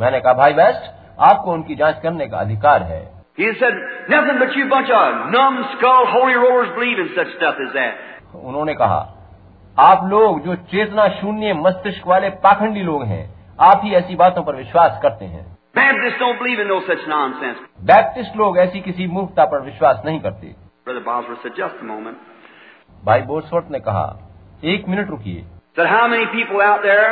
मैंने 0.00 0.20
कहा 0.20 0.32
भाई 0.32 0.52
बेस्ट 0.52 0.90
आपको 1.20 1.52
उनकी 1.52 1.74
जाँच 1.74 2.00
करने 2.02 2.26
का 2.26 2.38
अधिकार 2.38 2.82
है 2.82 3.17
He 3.38 3.48
said, 3.60 3.74
Nothing 4.08 4.38
but 4.42 4.54
you 4.56 4.68
bunch 4.68 4.90
of 4.90 5.30
numbskull 5.30 6.06
holy 6.14 6.34
rollers 6.34 6.70
believe 6.74 6.98
in 6.98 7.10
such 7.18 7.30
stuff 7.36 7.56
as 7.66 7.72
that. 7.74 7.94
उन्होंने 8.34 8.74
कहा 8.80 8.98
आप 9.76 10.08
लोग 10.10 10.40
जो 10.44 10.54
चेतना 10.72 11.06
शून्य 11.20 11.52
मस्तिष्क 11.66 12.06
वाले 12.06 12.30
पाखंडी 12.46 12.82
लोग 12.88 13.04
हैं 13.12 13.22
आप 13.68 13.80
ही 13.84 13.94
ऐसी 13.94 14.16
बातों 14.22 14.42
पर 14.44 14.56
विश्वास 14.56 14.98
करते 15.02 15.24
हैं 15.34 15.44
Baptists 15.74 16.18
don't 16.20 16.38
believe 16.42 16.60
in 16.60 16.68
no 16.68 16.80
such 16.88 17.06
nonsense. 17.08 17.58
Baptist 17.90 18.36
लोग 18.36 18.58
ऐसी 18.58 18.80
किसी 18.80 19.06
मूर्खता 19.14 19.44
पर 19.52 19.60
विश्वास 19.64 20.02
नहीं 20.04 20.20
करते 20.20 20.54
Brother 20.86 21.04
Bosworth 21.06 21.42
said, 21.42 21.56
Just 21.56 21.80
a 21.82 21.88
moment. 21.92 22.16
भाई 23.04 23.22
बोर्सवर्थ 23.30 23.70
ने 23.70 23.80
कहा 23.88 24.06
एक 24.74 24.88
मिनट 24.88 25.10
रुकिए 25.10 25.44
Said, 25.76 25.86
How 25.86 26.06
many 26.08 26.26
people 26.36 26.60
out 26.68 26.82
there, 26.82 27.08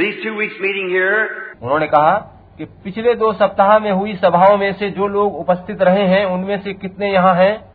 these 0.00 0.22
two 0.24 0.36
weeks 0.36 0.60
meeting 0.60 0.90
here, 0.90 1.20
उन्होंने 1.62 1.86
कहा 1.96 2.14
कि 2.58 2.64
पिछले 2.64 3.14
दो 3.14 3.32
सप्ताह 3.32 3.78
में 3.78 3.90
हुई 3.92 4.14
सभाओं 4.14 4.56
में 4.56 4.72
से 4.72 4.90
जो 4.90 5.06
लोग 5.06 5.36
उपस्थित 5.36 5.82
रहे 5.82 6.02
हैं 6.02 6.24
उनमें 6.24 6.60
से 6.60 6.72
कितने 6.72 7.12
यहाँ 7.12 7.34
हैं? 7.34 7.74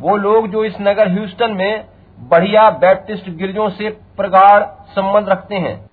वो 0.00 0.16
लोग 0.16 0.48
जो 0.48 0.64
इस 0.64 0.74
नगर 0.80 1.08
ह्यूस्टन 1.08 1.52
में 1.52 1.84
बढ़िया 2.20 2.70
बैप्टिस्ट 2.70 3.30
गिरजों 3.30 3.68
से 3.68 3.90
प्रगाढ़ 3.90 4.62
संबंध 4.92 5.28
रखते 5.28 5.54
हैं। 5.54 5.90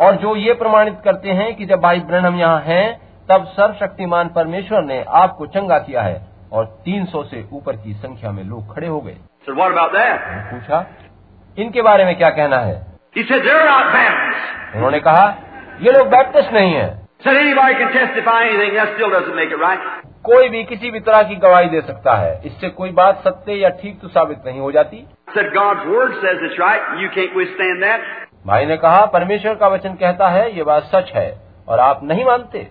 और 0.00 0.16
जो 0.16 0.36
ये 0.36 0.52
प्रमाणित 0.52 0.96
करते 1.04 1.28
हैं 1.30 1.56
कि 1.56 1.66
जब 1.66 1.80
भाई 1.80 2.00
ब्रहणम 2.00 2.36
यहाँ 2.36 2.60
हैं, 2.60 3.00
तब 3.30 3.44
सर्वशक्तिमान 3.44 4.28
परमेश्वर 4.28 4.82
ने 4.82 5.04
आपको 5.08 5.46
चंगा 5.46 5.78
किया 5.78 6.02
है 6.02 6.26
और 6.52 6.64
300 6.84 7.22
से 7.22 7.44
ऊपर 7.52 7.72
की 7.72 7.92
संख्या 7.92 8.32
में 8.32 8.44
लोग 8.44 8.74
खड़े 8.74 8.86
हो 8.86 9.00
गए। 9.00 9.16
पूछा 10.50 10.86
इनके 11.58 11.82
बारे 11.82 12.04
में 12.04 12.16
क्या 12.16 12.30
कहना 12.30 12.58
है? 12.58 12.86
उन्होंने 14.74 15.00
कहा 15.00 15.36
ये 15.80 15.92
लोग 15.92 16.08
बैप्टिस्ट 16.08 16.52
नहीं 16.52 16.74
है. 16.74 17.08
कोई 20.24 20.48
भी 20.48 20.64
किसी 20.64 20.90
भी 20.90 21.00
तरह 21.00 21.22
की 21.22 21.36
गवाही 21.36 21.68
दे 21.68 21.80
सकता 21.80 22.14
है। 22.14 22.40
इससे 22.44 22.68
कोई 22.68 22.90
बात 22.90 23.22
सत्य 23.24 23.52
या 23.52 23.68
ठीक 23.68 24.00
तो 24.00 24.08
साबित 24.08 24.38
नहीं 24.46 24.60
हो 24.60 24.72
जाती। 24.72 25.06
भाई 28.46 28.66
ने 28.66 28.76
कहा 28.76 29.06
परमेश्वर 29.06 29.54
का 29.54 29.68
वचन 29.68 29.94
कहता 29.94 30.28
है 30.28 30.56
ये 30.56 30.62
बात 30.62 30.82
सच 30.82 31.12
है 31.14 31.40
और 31.68 31.80
आप 31.80 32.00
नहीं 32.04 32.24
मानते. 32.24 32.66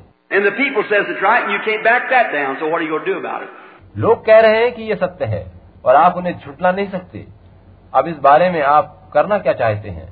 लोग 3.97 4.25
कह 4.25 4.39
रहे 4.39 4.63
हैं 4.63 4.71
कि 4.71 4.83
ये 4.83 4.95
सत्य 4.95 5.25
है। 5.25 5.56
और 5.87 5.95
आप 5.95 6.17
उन्हें 6.17 6.37
झुटला 6.39 6.71
नहीं 6.71 6.89
सकते। 6.89 7.25
अब 7.93 8.07
इस 8.07 8.17
बारे 8.17 8.49
में 8.49 8.61
आप 8.61 9.11
करना 9.13 9.37
क्या 9.37 9.53
चाहते 9.53 9.89
हैं? 9.89 10.07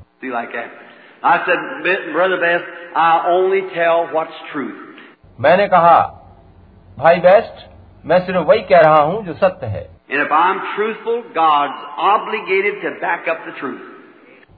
मैंने 5.40 5.68
कहा 5.68 5.98
भाई 6.98 7.20
बेस्ट 7.20 7.66
मैं 8.06 8.20
सिर्फ़ 8.20 8.40
वही 8.40 8.62
कह 8.62 8.80
रहा 8.80 9.02
हूँ 9.02 9.26
जो 9.26 9.34
सत्य 9.34 9.68
है। 9.68 9.84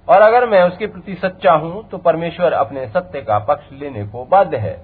और 0.08 0.22
अगर 0.22 0.46
मैं 0.50 0.64
उसके 0.64 0.88
प्रति 0.88 1.16
सच्चा 1.16 1.54
हूँ 1.54 1.90
तो 1.90 1.98
परमेश्वर 1.98 2.54
अपने 2.54 2.88
सत्य 2.88 3.22
का 3.22 3.40
पक्ष 3.40 3.66
लेने 3.74 4.04
को 4.04 4.26
बाध्य 4.26 4.58
है। 4.58 4.76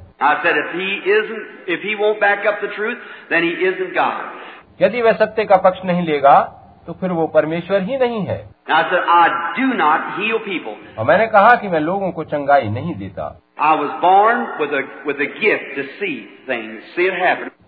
यदि 4.81 5.01
वह 5.01 5.11
सत्य 5.11 5.45
का 5.45 5.55
पक्ष 5.55 5.79
नहीं 5.85 6.05
लेगा 6.05 6.39
तो 6.87 6.93
फिर 6.93 7.11
वो 7.11 7.27
परमेश्वर 7.27 7.81
ही 7.81 7.97
नहीं 7.97 8.25
है। 8.25 8.37
और 10.97 11.05
मैंने 11.05 11.27
कहा 11.27 11.55
कि 11.55 11.67
मैं 11.67 11.79
लोगों 11.79 12.11
को 12.11 12.23
चंगाई 12.23 12.69
नहीं 12.69 12.95
देता। 12.95 13.27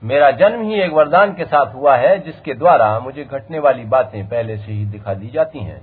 मेरा 0.04 0.32
जन्म 0.32 0.62
ही 0.62 0.82
एक 0.82 0.92
वरदान 0.92 1.34
के 1.34 1.46
साथ 1.46 1.74
हुआ 1.76 1.96
है 1.96 2.18
जिसके 2.20 2.54
द्वारा 2.54 3.00
मुझे 3.00 3.24
घटने 3.24 3.60
वाली 3.60 3.84
बातें 3.86 4.28
पहले 4.28 4.58
से 4.58 4.72
ही 4.72 4.86
दिखा 4.86 5.14
दी 5.14 5.28
जाती 5.28 5.60
हैं। 5.60 5.80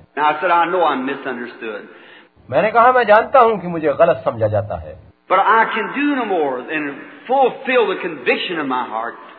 मैंने 2.51 2.70
कहा 2.70 2.92
मैं 2.92 3.05
जानता 3.05 3.41
हूँ 3.41 3.60
कि 3.60 3.68
मुझे 3.68 3.92
गलत 3.92 4.23
समझा 4.25 4.49
जाता 4.49 4.76
है। 4.76 4.94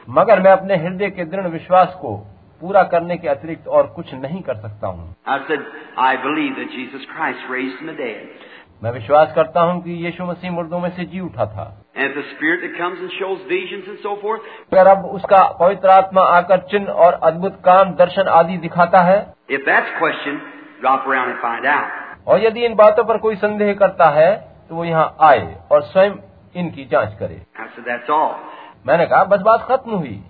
मगर 0.10 0.40
मैं 0.40 0.52
अपने 0.52 0.76
हृदय 0.76 1.10
के 1.10 1.26
दृढ़ 1.26 1.48
विश्वास 1.48 1.98
को 2.02 2.18
पूरा 2.62 2.84
करने 2.84 3.18
के 3.18 3.28
अतिरिक्त 3.28 3.68
और 3.68 3.88
कुछ 3.88 4.14
नहीं 4.14 4.42
कर 4.42 4.56
सकता 4.56 4.88
हूँ. 4.88 5.16
मैं 8.84 8.92
विश्वास 8.92 9.34
करता 9.36 9.62
हूँ 9.62 9.84
कि 9.84 9.92
यीशु 10.06 10.26
मसीह 10.26 10.52
मुर्दों 10.52 10.80
में 10.80 10.90
से 10.90 11.06
जी 11.06 11.20
उठा 11.20 11.46
था 11.46 11.86
so 14.04 14.10
अगर 14.74 14.88
अब 14.88 15.06
उसका 15.06 15.58
पवित्र 15.60 15.90
आत्मा 15.90 16.22
आकर 16.22 16.58
चिन्ह 16.58 16.88
और 16.88 17.14
अद्भुत 17.14 17.56
काम 17.56 17.94
दर्शन 17.96 18.28
आदि 18.28 18.58
दिखाता 18.58 19.00
है 19.00 19.34
if 19.52 19.62
that's 19.68 19.94
questioned, 20.02 20.42
drop 20.82 21.08
around 21.08 21.32
and 21.32 21.40
find 21.46 21.66
out. 21.66 21.88
और 22.28 22.44
यदि 22.44 22.66
इन 22.66 22.76
बातों 22.76 23.04
पर 23.04 23.18
कोई 23.18 23.36
संदेह 23.36 23.74
करता 23.74 24.10
है 24.10 24.36
तो 24.70 24.76
वो 24.76 24.86
यहाँ 24.86 25.18
आए 25.22 25.62
और 25.72 25.82
स्वयं 25.82 26.12
इनकी 26.56 26.86
जाँच 26.86 27.18
करे 27.20 27.42
मैंने 28.88 29.06
कहा 29.06 29.24
बस 29.24 29.40
बात 29.40 29.66
खत्म 29.70 29.92
हुई। 29.92 30.24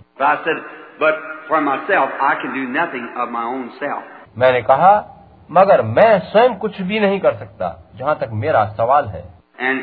मैंने 4.37 4.61
कहा 4.61 5.09
मगर 5.51 5.81
मैं 5.81 6.19
स्वयं 6.19 6.55
कुछ 6.55 6.81
भी 6.81 6.99
नहीं 6.99 7.19
कर 7.19 7.33
सकता 7.33 7.91
जहाँ 7.95 8.15
तक 8.15 8.29
मेरा 8.33 8.65
सवाल 8.65 9.05
है। 9.05 9.23
And 9.61 9.81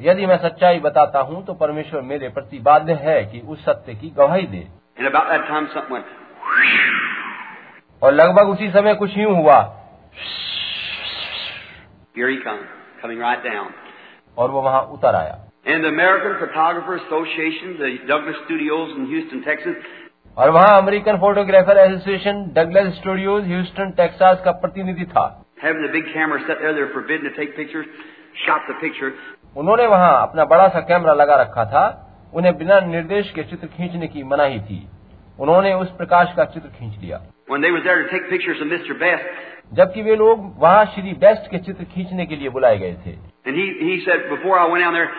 यदि 0.00 0.26
मैं 0.26 0.36
सच्चाई 0.36 0.80
बताता 0.80 1.20
हूँ 1.20 1.44
तो 1.44 1.54
परमेश्वर 1.54 2.00
मेरे 2.00 2.28
प्रति 2.28 2.58
बाध्य 2.58 2.92
है 2.92 3.24
कि 3.24 3.40
उस 3.40 3.64
सत्य 3.64 3.94
की 3.94 4.10
गवाही 4.10 4.46
दे। 4.46 4.68
और 8.02 8.12
लगभग 8.12 8.48
उसी 8.48 8.70
समय 8.70 8.94
कुछ 8.94 9.18
यूँ 9.18 9.36
हुआ। 9.36 9.80
Here 12.14 12.28
he 12.30 12.36
comes, 12.42 12.66
coming 13.02 13.18
right 13.18 13.40
down. 13.44 13.70
और 14.38 14.50
वो 14.50 14.60
वहाँ 14.62 14.80
उतर 14.94 15.14
आया। 15.14 15.34
And 15.66 15.86
American 15.86 16.34
Photographer 16.40 16.94
Association 16.94 17.72
Douglas 18.08 18.36
Studios 18.36 18.90
in 18.90 19.06
Houston 19.06 19.40
Texas 19.46 19.74
और 20.36 20.50
वहाँ 20.50 20.76
American 20.82 21.18
Photographer 21.24 21.78
Association 21.78 22.44
Douglas 22.56 22.94
Studios 22.98 23.46
Houston 23.46 23.90
Texas 23.96 24.42
का 24.44 24.52
प्रतिनिधि 24.62 25.04
था। 25.06 25.26
Big 25.64 26.12
camera 26.12 26.38
set 26.46 26.58
there 26.60 26.86
forbidden 26.94 27.28
to 27.28 27.34
take 27.36 27.56
pictures 27.56 27.86
shot 28.46 28.70
the 28.70 28.80
picture 28.80 29.12
उन्होंने 29.56 29.86
वहाँ 29.88 30.14
अपना 30.22 30.44
बड़ा 30.54 30.68
सा 30.68 30.80
कैमरा 30.88 31.14
लगा 31.14 31.42
रखा 31.42 31.64
था। 31.66 31.84
उन्हें 32.34 32.56
बिना 32.58 32.80
निर्देश 32.88 33.30
के 33.30 33.42
चित्र 33.50 33.66
खींचने 33.76 34.06
की 34.08 34.22
मनाही 34.30 34.60
थी। 34.60 34.86
उन्होंने 35.38 35.74
उस 35.74 35.96
प्रकाश 35.96 36.34
का 36.36 36.44
चित्र 36.44 36.68
खींच 36.70 37.00
लिया। 37.00 37.20
When 37.47 37.61
they 37.61 37.71
was 37.71 37.83
there 37.83 38.01
to 38.03 38.09
take 38.09 38.29
pictures 38.29 38.61
of 38.61 38.67
Mr. 38.67 38.97
Best, 39.03 39.25
जबकि 39.73 40.01
वे 40.01 40.15
लोग 40.15 40.53
वहाँ 40.59 40.85
श्री 40.95 41.13
बेस्ट 41.23 41.49
के 41.51 41.57
चित्र 41.65 41.83
खींचने 41.93 42.25
के 42.25 42.35
लिए 42.35 42.49
बुलाए 42.49 42.77
गए 42.77 42.93
थे 43.05 43.13
and 43.45 43.55
he, 43.55 43.65
he 43.87 43.95
said, 44.05 44.29
before 44.29 44.57
I 44.59 44.67
went 44.71 44.83
down 44.85 44.93
there, 44.93 45.09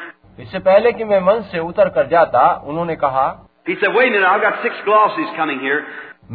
इससे 0.41 0.59
पहले 0.69 0.93
कि 0.93 1.05
मैं 1.05 1.20
मंच 1.31 1.44
से 1.52 1.59
उतर 1.70 1.89
कर 1.97 2.07
जाता 2.09 2.43
उन्होंने 2.67 2.97
कहा 3.05 3.27
he 3.67 3.77
said, 3.81 3.94
wait 3.94 4.09
a 4.09 4.12
minute, 4.12 4.27
I've 4.27 4.43
got 4.43 4.62
six 4.62 4.75
glossies 4.86 5.35
coming 5.36 5.60
here. 5.60 5.81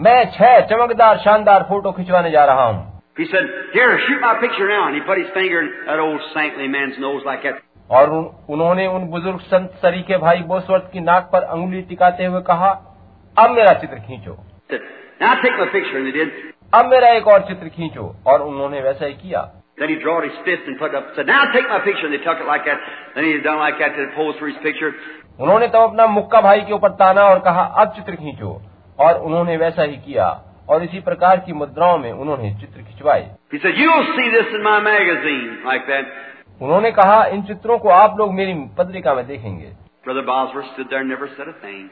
मैं 0.05 0.19
छह 0.31 0.59
चमकदार 0.71 1.17
शानदार 1.25 1.63
फोटो 1.69 1.91
खिंचवाने 1.91 2.31
जा 2.31 2.45
रहा 2.45 2.65
हूँ 2.65 2.83
He 3.17 3.25
said, 3.31 3.45
here, 3.73 3.97
shoot 4.07 4.19
my 4.21 4.33
picture 4.41 4.67
now. 4.67 4.87
And 4.87 4.95
he 4.95 5.01
put 5.01 5.17
his 5.17 5.29
finger 5.33 5.61
in 5.61 5.69
that 5.87 5.99
old 5.99 6.19
saintly 6.33 6.67
man's 6.67 6.99
nose 6.99 7.23
like 7.25 7.43
that. 7.43 7.61
और 7.89 8.09
उन, 8.09 8.25
उन्होंने 8.49 8.87
उन 8.87 9.05
बुजुर्ग 9.09 9.39
संत 9.39 9.71
सरीखे 9.81 10.17
भाई 10.17 10.41
बोसवर्थ 10.51 10.91
की 10.93 10.99
नाक 10.99 11.29
पर 11.33 11.43
अंगुली 11.55 11.81
टिकाते 11.89 12.25
हुए 12.25 12.41
कहा 12.47 12.69
अब 13.37 13.51
मेरा 13.55 13.73
चित्र 13.81 13.99
खींचो 14.07 14.33
He 14.33 14.75
said, 14.75 14.81
now 15.20 15.34
take 15.42 15.56
my 15.58 15.68
picture. 15.72 15.96
And 15.98 16.06
they 16.06 16.16
did. 16.18 16.28
अब 16.74 16.86
मेरा 16.90 17.08
एक 17.16 17.26
और 17.28 17.40
चित्र 17.48 17.68
खींचो 17.68 18.04
और 18.32 18.42
उन्होंने 18.42 18.80
वैसा 18.80 19.06
ही 19.06 19.14
किया 19.22 19.40
Then 19.80 19.88
he 19.88 19.96
drawed 19.96 20.24
his 20.24 20.36
fist 20.44 20.66
and 20.66 20.78
put 20.78 20.90
it 20.90 20.96
up. 20.96 21.06
Said, 21.16 21.26
now 21.26 21.40
take 21.52 21.66
my 21.68 21.78
picture. 21.80 22.04
And 22.06 22.12
they 22.14 22.22
took 22.24 22.38
it 22.38 22.46
like 22.46 22.66
that. 22.66 22.80
Then 23.14 23.24
he 23.24 23.40
done 23.40 23.58
like 23.58 23.78
that 23.78 23.96
to 23.96 24.06
pose 24.14 24.36
for 24.38 24.48
his 24.48 24.58
picture. 24.62 24.92
उन्होंने 25.40 25.68
तब 25.68 25.82
अपना 25.88 26.06
मुक्का 26.06 26.40
भाई 26.46 26.60
के 26.68 26.72
ऊपर 26.72 26.90
ताना 27.00 27.22
और 27.28 27.38
कहा 27.44 27.62
अब 27.82 27.92
चित्र 27.96 28.16
खींचो 28.16 28.50
और 29.04 29.20
उन्होंने 29.28 29.56
वैसा 29.56 29.82
ही 29.82 29.96
किया 30.06 30.26
और 30.70 30.82
इसी 30.84 31.00
प्रकार 31.06 31.38
की 31.46 31.52
मुद्राओं 31.60 31.98
में 31.98 32.10
उन्होंने 32.12 32.50
चित्र 32.60 32.82
खिंचवाए 32.82 33.22
He 33.52 33.60
said, 33.62 33.78
you'll 33.82 34.10
see 34.18 34.28
this 34.34 34.52
in 34.58 34.62
my 34.62 34.78
magazine 34.88 35.48
like 35.70 35.88
that. 35.92 36.12
उन्होंने 36.62 36.90
कहा 37.00 37.24
इन 37.36 37.42
चित्रों 37.42 37.78
को 37.78 37.88
आप 37.88 38.18
लोग 38.18 38.34
मेरी 38.34 38.54
पत्रिका 38.78 39.14
में 39.14 39.26
देखेंगे 39.26 39.72
Brother 40.04 40.22
Bosworth 40.28 40.68
stood 40.74 40.88
there 40.90 41.00
and 41.00 41.10
never 41.10 41.28
said 41.36 41.48
a 41.48 41.56
thing. 41.62 41.88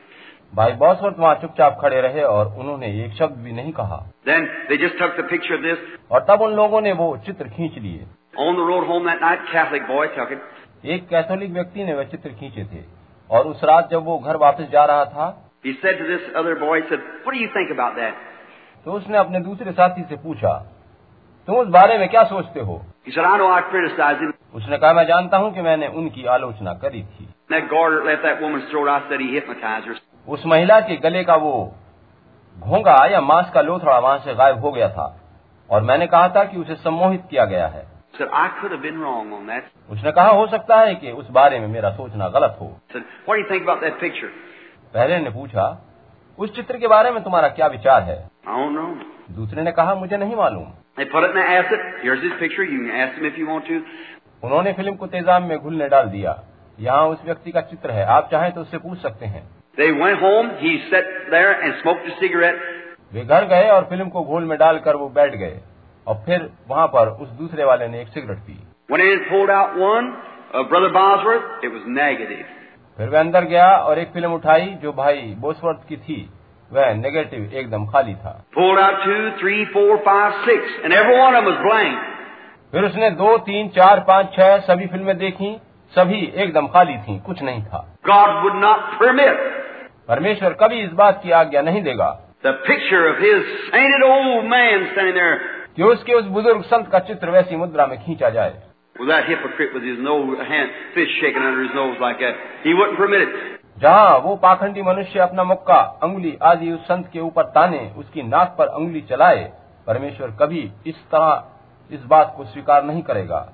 भाई 0.55 0.73
बॉस 0.73 0.79
बॉसवर्थ 0.79 1.17
वहाँ 1.19 1.35
चुपचाप 1.35 1.79
खड़े 1.83 2.01
रहे 2.01 2.23
और 2.23 2.55
उन्होंने 2.59 3.05
एक 3.05 3.13
शब्द 3.13 3.37
भी 3.39 3.53
नहीं 3.53 3.73
कहा। 3.73 4.11
Then 4.29 4.41
they 4.71 4.79
just 4.83 4.97
took 5.01 5.17
the 5.21 5.27
picture 5.33 5.59
this. 5.65 5.79
और 6.11 6.27
तब 6.31 6.43
उन 6.43 6.53
लोगों 6.53 6.81
ने 6.81 6.93
वो 6.93 7.17
चित्र 7.27 7.49
खींच 7.49 7.79
लिए। 7.79 8.07
एक 10.95 11.09
कैथोलिक 11.09 11.51
व्यक्ति 11.51 11.85
ने 11.85 11.95
वह 11.95 12.05
चित्र 12.05 12.31
खींचे 12.31 12.65
थे 12.65 12.85
और 13.31 13.47
उस 13.47 13.65
रात 13.65 13.89
जब 13.91 14.05
वो 14.05 14.19
घर 14.19 14.37
वापस 14.37 14.65
जा 14.73 14.85
रहा 14.85 15.05
था 15.05 15.45
तो 18.85 18.93
उसने 18.93 19.19
अपने 19.19 19.41
दूसरे 19.41 19.73
साथी 19.73 20.03
से 20.03 20.17
पूछा 20.17 20.75
तुम 21.47 21.57
उस 21.57 21.69
बारे 21.69 21.99
में 21.99 22.09
क्या 22.09 22.25
सोचते 22.25 22.61
हो? 22.61 22.83
He 23.09 23.13
उसने 24.55 24.79
कहा 24.79 24.93
मैं 24.93 25.05
जानता 25.05 25.37
हूँ 25.37 25.55
कि 25.55 25.61
मैंने 25.61 25.87
उनकी 25.87 26.25
आलोचना 26.25 26.73
करी 26.73 27.03
थी। 27.03 27.29
उस 30.29 30.47
महिला 30.47 30.81
के 30.81 30.97
गले 30.97 31.25
का 31.25 31.35
वो 31.35 31.75
घोंगा 32.59 33.07
या 33.07 33.21
मांस 33.21 33.51
का 33.51 33.61
लोथड़ा 33.61 33.99
वहाँ 33.99 34.19
से 34.19 34.35
गायब 34.35 34.61
हो 34.61 34.73
गया 34.73 34.89
था 34.89 35.21
और 35.71 35.83
मैंने 35.83 36.07
कहा 36.07 36.29
था 36.29 36.45
कि 36.45 36.57
उसे 36.57 36.75
सम्मोहित 36.75 37.23
किया 37.31 37.45
गया 37.45 37.67
है। 37.67 37.99
That. 38.19 39.61
उसने 39.91 40.13
कहा 40.13 40.29
हो 40.29 40.47
सकता 40.47 40.81
है 40.81 40.95
कि 40.95 41.11
उस 41.11 41.31
बारे 41.31 41.61
में 41.61 41.67
मेरा 41.67 41.91
सोचना 41.91 42.29
गलत 42.29 42.59
हो। 42.61 42.81
Picture? 42.97 44.33
पहले 44.95 45.19
ने 45.19 45.31
पूछा 45.31 45.83
उस 46.39 46.57
चित्र 46.57 46.79
के 46.79 46.89
बारे 46.89 47.11
में 47.11 47.25
तुम्हारा 47.25 47.49
क्या 47.49 47.67
विचार 47.67 48.03
है. 48.03 48.29
दूसरे 49.31 49.63
ने 49.63 49.73
कहा 49.73 49.95
मुझे 49.95 50.17
नहीं 50.17 50.37
मालूम. 50.37 50.67
उन्होंने 54.45 54.73
फ़िल्म 54.73 54.95
को 54.95 55.07
तेजाब 55.07 55.43
में 55.43 55.59
घुलने 55.59 55.89
डाल 55.89 56.07
दिया। 56.07 56.43
यहाँ 56.81 57.07
उस 57.07 57.25
व्यक्ति 57.25 57.51
का 57.51 57.61
चित्र 57.61 57.91
है। 57.91 58.05
आप 58.05 58.29
चाहें 58.31 58.53
तो 58.53 58.61
उससे 58.61 58.79
पूछ 58.79 58.99
सकते 58.99 59.27
हैं। 59.27 59.58
They 59.79 59.93
went 59.93 60.19
home. 60.19 60.51
He 60.59 60.71
sat 60.91 61.05
there 61.31 61.53
and 61.55 61.75
smoked 61.83 62.07
a 62.07 62.15
cigarette. 62.21 62.57
वे 63.13 63.25
घर 63.25 63.45
गए 63.51 63.69
और 63.71 63.85
फ़िल्म 63.91 64.09
को 64.09 64.23
घोल 64.23 64.45
में 64.45 64.57
डालकर 64.59 64.97
वो 64.97 65.09
बैठ 65.19 65.35
गए 65.35 65.59
और 66.07 66.15
फिर 66.27 66.49
वहाँ 66.69 66.87
पर 66.87 67.09
उस 67.23 67.29
दूसरे 67.39 67.65
वाले 67.65 67.87
ने 67.89 68.01
एक 68.01 68.09
सिगरेट 68.09 68.39
पी 68.47 68.57
When 68.91 69.01
he 69.01 69.13
pulled 69.29 69.51
out 69.51 69.77
one 69.79 70.09
of 70.53 70.69
Brother 70.69 70.91
Bosworth, 70.97 71.65
it 71.65 71.73
was 71.77 71.87
negative. 71.99 72.45
फिर 72.99 73.09
वह 73.09 73.21
अंदर 73.21 73.45
गया 73.45 73.69
और 73.89 73.99
एक 73.99 74.13
फ़िल्म 74.13 74.33
उठाई 74.35 74.67
जो 74.83 74.93
भाई 74.93 75.21
बोसवर्थ 75.39 75.87
की 75.89 75.97
थी 75.99 76.19
वह 76.71 76.93
नेगेटिव 76.95 77.51
एकदम 77.55 77.87
खाली 77.87 78.15
था 78.17 78.33
Pulled 78.57 78.81
out 78.81 78.99
two, 79.05 79.21
three, 79.43 79.61
four, 79.77 79.99
five, 80.09 80.43
six, 80.47 80.75
and 80.85 80.99
every 81.03 81.17
one 81.19 81.35
of 81.35 81.39
them 81.39 81.51
was 81.51 81.61
blank. 81.67 82.03
फिर 82.73 82.85
उसने 82.85 83.11
दो 83.23 83.37
तीन 83.45 83.69
चार 83.77 84.01
पाँच 84.09 84.35
छह 84.35 84.59
सभी 84.67 84.87
फ़िल्में 84.87 85.17
देखी 85.19 85.57
सभी 85.93 86.21
एकदम 86.37 86.67
खाली 86.69 86.97
थी 86.99 87.19
कुछ 87.27 87.43
नहीं 87.43 87.63
था 87.63 87.87
God 88.09 88.35
would 88.43 88.61
not 88.65 88.91
permit 88.99 89.47
परमेश्वर 90.09 90.53
कभी 90.53 90.77
इस 90.77 90.93
बात 90.93 91.21
की 91.23 91.31
आज्ञा 91.31 91.63
नहीं 91.63 91.83
देगा। 91.83 92.21
कि 95.77 95.83
उसके 95.83 96.13
उस 96.13 96.25
बुज़ुर्ग 96.25 96.63
संत 96.63 96.89
का 96.89 96.99
चित्र 96.99 97.31
वैसी 97.31 97.57
मुद्रा 97.57 97.87
में 97.87 97.99
खींचा 97.99 98.31
जाए। 98.31 98.63
जहाँ 103.79 104.19
वो 104.19 104.37
पाखंडी 104.37 104.83
मनुष्य 104.83 105.21
अपना 105.21 105.45
मुक्का 105.45 106.01
अंगुली 106.03 106.39
आदि 106.43 106.73
उस 106.73 106.81
संत 106.81 107.11
के 107.13 107.21
ऊपर 107.21 107.43
ताने 107.43 107.93
उसकी 107.97 108.23
नाक 108.23 108.55
पर 108.59 108.67
अंगुली 108.67 109.01
चलाए 109.01 109.53
परमेश्वर 109.87 110.31
कभी 110.31 110.73
इस 110.87 110.97
तरह 110.97 111.45
इस 111.93 112.05
बात 112.05 112.35
को 112.37 112.45
स्वीकार 112.45 112.85
नहीं 112.85 113.03
करेगा। 113.03 113.53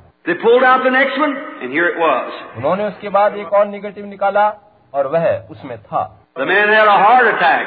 उन्होंने 2.57 2.85
उसके 2.85 3.09
बाद 3.09 3.37
एक 3.37 3.53
और 3.53 3.67
निगेटिव 3.67 4.07
निकाला 4.07 4.55
और 4.95 5.07
वह 5.07 5.47
उसमें 5.51 5.79
था। 5.79 6.21
The 6.36 6.46
man 6.46 6.70
had 6.70 6.88
a 6.88 6.98
heart 7.04 7.28
attack. 7.28 7.66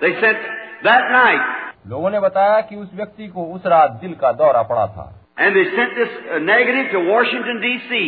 They 0.00 0.12
sent 0.20 0.38
that 0.84 1.10
night, 1.12 1.42
लोगों 1.88 2.10
ने 2.10 2.20
बताया 2.20 2.60
कि 2.68 2.76
उस 2.76 2.88
व्यक्ति 2.94 3.26
को 3.28 3.44
उस 3.54 3.66
रात 3.66 3.90
दिल 4.00 4.14
का 4.22 4.32
दौरा 4.40 4.62
पड़ा 4.72 4.86
था 4.96 5.12
and 5.38 5.56
they 5.56 5.64
sent 5.76 5.94
this 5.96 6.08
uh, 6.08 6.38
negative 6.38 6.90
to 6.92 7.00
Washington, 7.10 7.60
D.C. 7.60 8.00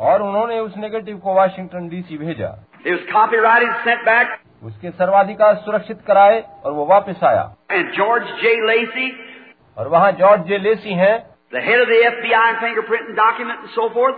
और 0.00 0.22
उन्होंने 0.22 0.58
उस 0.60 0.76
नेगेटिव 0.76 1.18
को 1.24 1.34
वाशिंगटन 1.34 1.88
डीसी 1.88 2.18
भेजा 2.18 2.54
It 2.84 2.92
was 2.92 3.04
copyrighted, 3.12 3.70
sent 3.84 4.04
back, 4.06 4.32
उसके 4.64 4.90
सर्वाधिकार 4.90 5.54
सुरक्षित 5.64 6.00
कराए 6.06 6.40
और 6.64 6.72
वो 6.72 6.86
वापस 6.86 7.22
आया 7.24 7.44
and 7.76 7.94
George 7.98 8.32
J. 8.42 8.56
Lacey, 8.70 9.10
और 9.78 9.88
वहाँ 9.88 10.10
जॉर्ज 10.22 10.46
जे 10.48 10.58
लेसी 10.58 10.94
हैं 11.02 11.16
the 11.52 11.60
head 11.60 11.80
of 11.80 11.88
the 11.88 12.00
FBI 12.10 12.44
and 12.50 12.58
fingerprint 12.58 13.08
and 13.08 13.16
document 13.16 13.60
and 13.60 13.70
so 13.74 13.88
forth, 13.90 14.16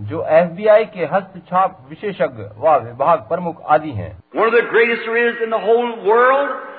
जो 0.00 0.26
एफबीआई 0.26 0.84
के 0.84 1.04
हस्तछाप 1.04 1.86
विशेषज्ञ 1.88 2.42
व 2.58 2.76
विभाग 2.78 3.18
प्रमुख 3.18 3.62
आदि 3.66 3.90
है। 3.90 4.18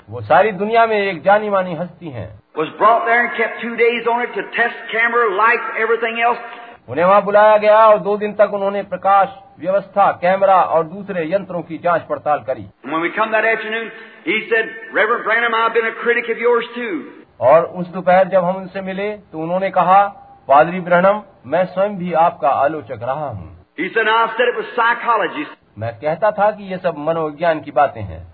वो 0.10 0.22
सारी 0.22 0.52
दुनिया 0.52 0.86
में 0.86 0.98
एक 0.98 1.22
जानी 1.24 1.50
मानी 1.50 1.76
हस्ती 1.76 2.10
है। 2.10 2.40
उन्हें 6.90 7.06
वहाँ 7.06 7.22
बुलाया 7.22 7.58
गया 7.58 7.88
और 7.88 7.98
दो 7.98 8.18
दिन 8.18 8.34
तक 8.34 8.54
उन्होंने 8.54 8.84
प्रकाश 8.84 9.28
व्यवस्था 9.60 10.12
कैमरा 10.12 10.62
और 10.62 10.84
दूसरे 10.84 11.34
यंत्रों 11.34 11.62
की 11.62 11.78
जाँच 11.78 12.02
पड़ताल 12.02 12.40
करी। 12.40 12.66
और 17.42 17.66
उस 17.66 17.88
दोपहर 17.88 18.28
जब 18.28 18.44
हम 18.44 18.56
उनसे 18.56 18.82
मिले 18.82 19.12
तो 19.12 19.40
उन्होंने 19.40 19.70
कहा 19.70 20.26
पादरी 20.50 20.80
ब्रहणम 20.80 21.24
मैं 21.46 21.66
स्वयं 21.66 21.98
भी 21.98 22.14
आपका 22.14 22.50
आलोचक 22.50 23.00
रहा 23.04 23.30
हूँ। 23.30 23.66
मैं 25.80 25.94
कहता 25.96 26.32
था 26.32 26.52
कि 26.52 26.72
ये 26.72 26.78
सब 26.78 26.96
मनोविज्ञान 26.98 27.60
की 27.60 27.72
बातें 27.72 28.02
हैं। 28.02 28.34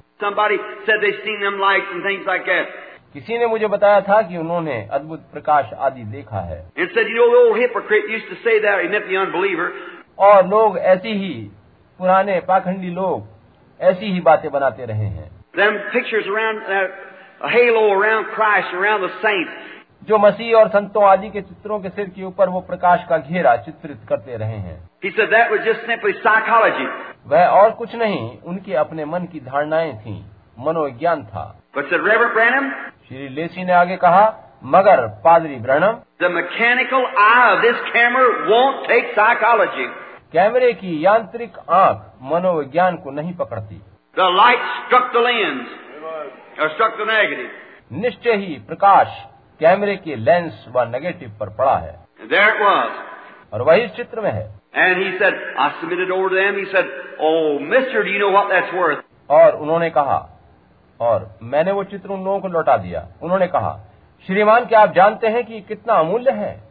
किसी 3.14 3.38
ने 3.38 3.48
मुझे 3.48 3.68
बताया 3.68 4.02
था 4.02 4.22
कि 4.22 4.38
उन्होंने 4.38 4.88
अद्भुत 4.92 5.20
प्रकाश 5.34 5.70
आदि 5.80 6.04
देखा 6.04 6.40
है। 6.40 6.70
और 10.20 10.48
लोग 10.48 10.78
ऐसी 10.78 11.10
ही 11.10 11.52
पुराने 12.00 12.40
पाखंडी 12.40 12.90
लोग 12.90 13.28
ऐसी 13.82 14.06
ही 14.06 14.20
बातें 14.20 14.52
बनाते 14.52 14.86
रहे 14.86 15.06
हैं। 15.06 15.32
जो 20.08 20.18
मसीह 20.18 20.56
और 20.56 20.68
संतों 20.68 21.04
आदि 21.04 21.30
के 21.30 21.42
चित्रों 21.42 21.80
के 21.80 21.90
सिर 21.90 22.10
के 22.10 22.24
ऊपर 22.24 22.50
वो 22.50 22.62
प्रकाश 22.62 23.06
का 23.10 23.18
घेरा 23.18 23.56
चित्रित 23.58 24.00
करते 24.10 24.38
रहे 24.38 24.58
हैं। 24.58 24.90
साइकोलॉजी 26.12 26.86
वह 27.28 27.46
और 27.46 27.72
कुछ 27.72 27.96
नहीं 27.96 28.40
उनकी 28.40 28.74
अपने 28.74 29.06
मन 29.06 29.20
की 29.20 29.40
धारणाएँ 29.40 29.94
थी। 29.94 30.26
मनोविज्ञान 30.60 31.24
था। 31.24 31.60
ब्रैनम 31.78 32.70
श्री 33.08 33.28
लेसी 33.30 33.64
ने 33.64 33.74
आगे 33.74 33.96
कहा 33.96 34.34
मगर 34.64 35.08
पादरी 35.08 35.56
ब्रहणम 35.56 36.00
द 36.22 36.32
मैकेनिकल 36.32 37.06
साइकोलॉजी 39.12 39.86
कैमरे 40.34 40.74
की 40.74 41.06
यांत्रिक 41.06 41.58
आँख 41.70 42.14
मनोविज्ञान 42.22 42.96
को 42.96 43.12
नहीं 43.12 43.34
पकड़ती। 43.34 43.76
द 43.76 44.20
लाइट 44.20 44.60
स्ट्रक्ट 44.60 45.14
द 45.14 45.18
निश्चय 47.92 48.34
ही 48.34 48.56
प्रकाश 48.68 49.08
कैमरे 49.60 49.96
के 49.96 50.16
लेंस 50.16 50.66
व 50.72 50.82
नेगेटिव 50.82 51.38
पर 51.40 51.50
पड़ा 51.50 51.78
है। 51.78 52.00
और 53.54 53.62
वही 53.62 53.88
चित्र 53.88 54.22
में 54.22 54.32
है। 54.32 54.60
और 59.30 59.56
उन्होंने 59.56 59.90
कहा 59.90 60.30
और 61.00 61.40
मैंने 61.44 61.72
वो 61.72 61.84
चित्र 61.84 62.10
उन 62.10 62.26
लोगों 62.26 62.40
को 62.40 62.48
लौटा 62.48 62.78
दिया। 62.78 63.08
उन्होंने 63.22 63.48
कहा 63.48 63.80
श्रीमान 64.26 64.66
क्या 64.66 64.80
आप 64.80 64.94
जानते 64.94 65.28
हैं 65.28 65.46
कि 65.46 65.62
कितना 65.62 65.94
अमूल्य 65.94 66.32
है? 66.32 66.64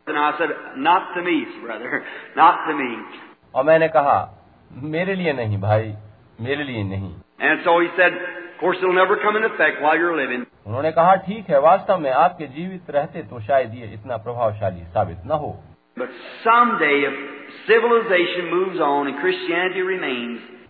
और 3.55 3.65
मैंने 3.65 3.89
कहा 3.89 4.45
मेरे 4.73 5.15
लिए 5.15 5.33
नहीं 5.33 5.61
भाई. 5.61 5.97
मेरे 6.41 6.65
लिए 6.65 6.85
नहीं. 6.85 7.15
एंड 7.41 7.61
सो 7.61 7.81
ही 7.81 7.87
सेड 7.87 8.45
उन्होंने 10.67 10.91
कहा 10.93 11.15
ठीक 11.15 11.51
है 11.51 11.61
वास्तव 11.61 11.99
में 11.99 12.11
आपके 12.11 12.47
जीवित 12.47 12.91
रहते 12.91 13.23
तो 13.23 13.41
शायद 13.41 13.75
ये 13.75 13.87
इतना 13.95 14.17
प्रभावशाली 14.17 14.85
साबित 14.85 15.19
न 15.27 15.31
हो. 15.31 15.65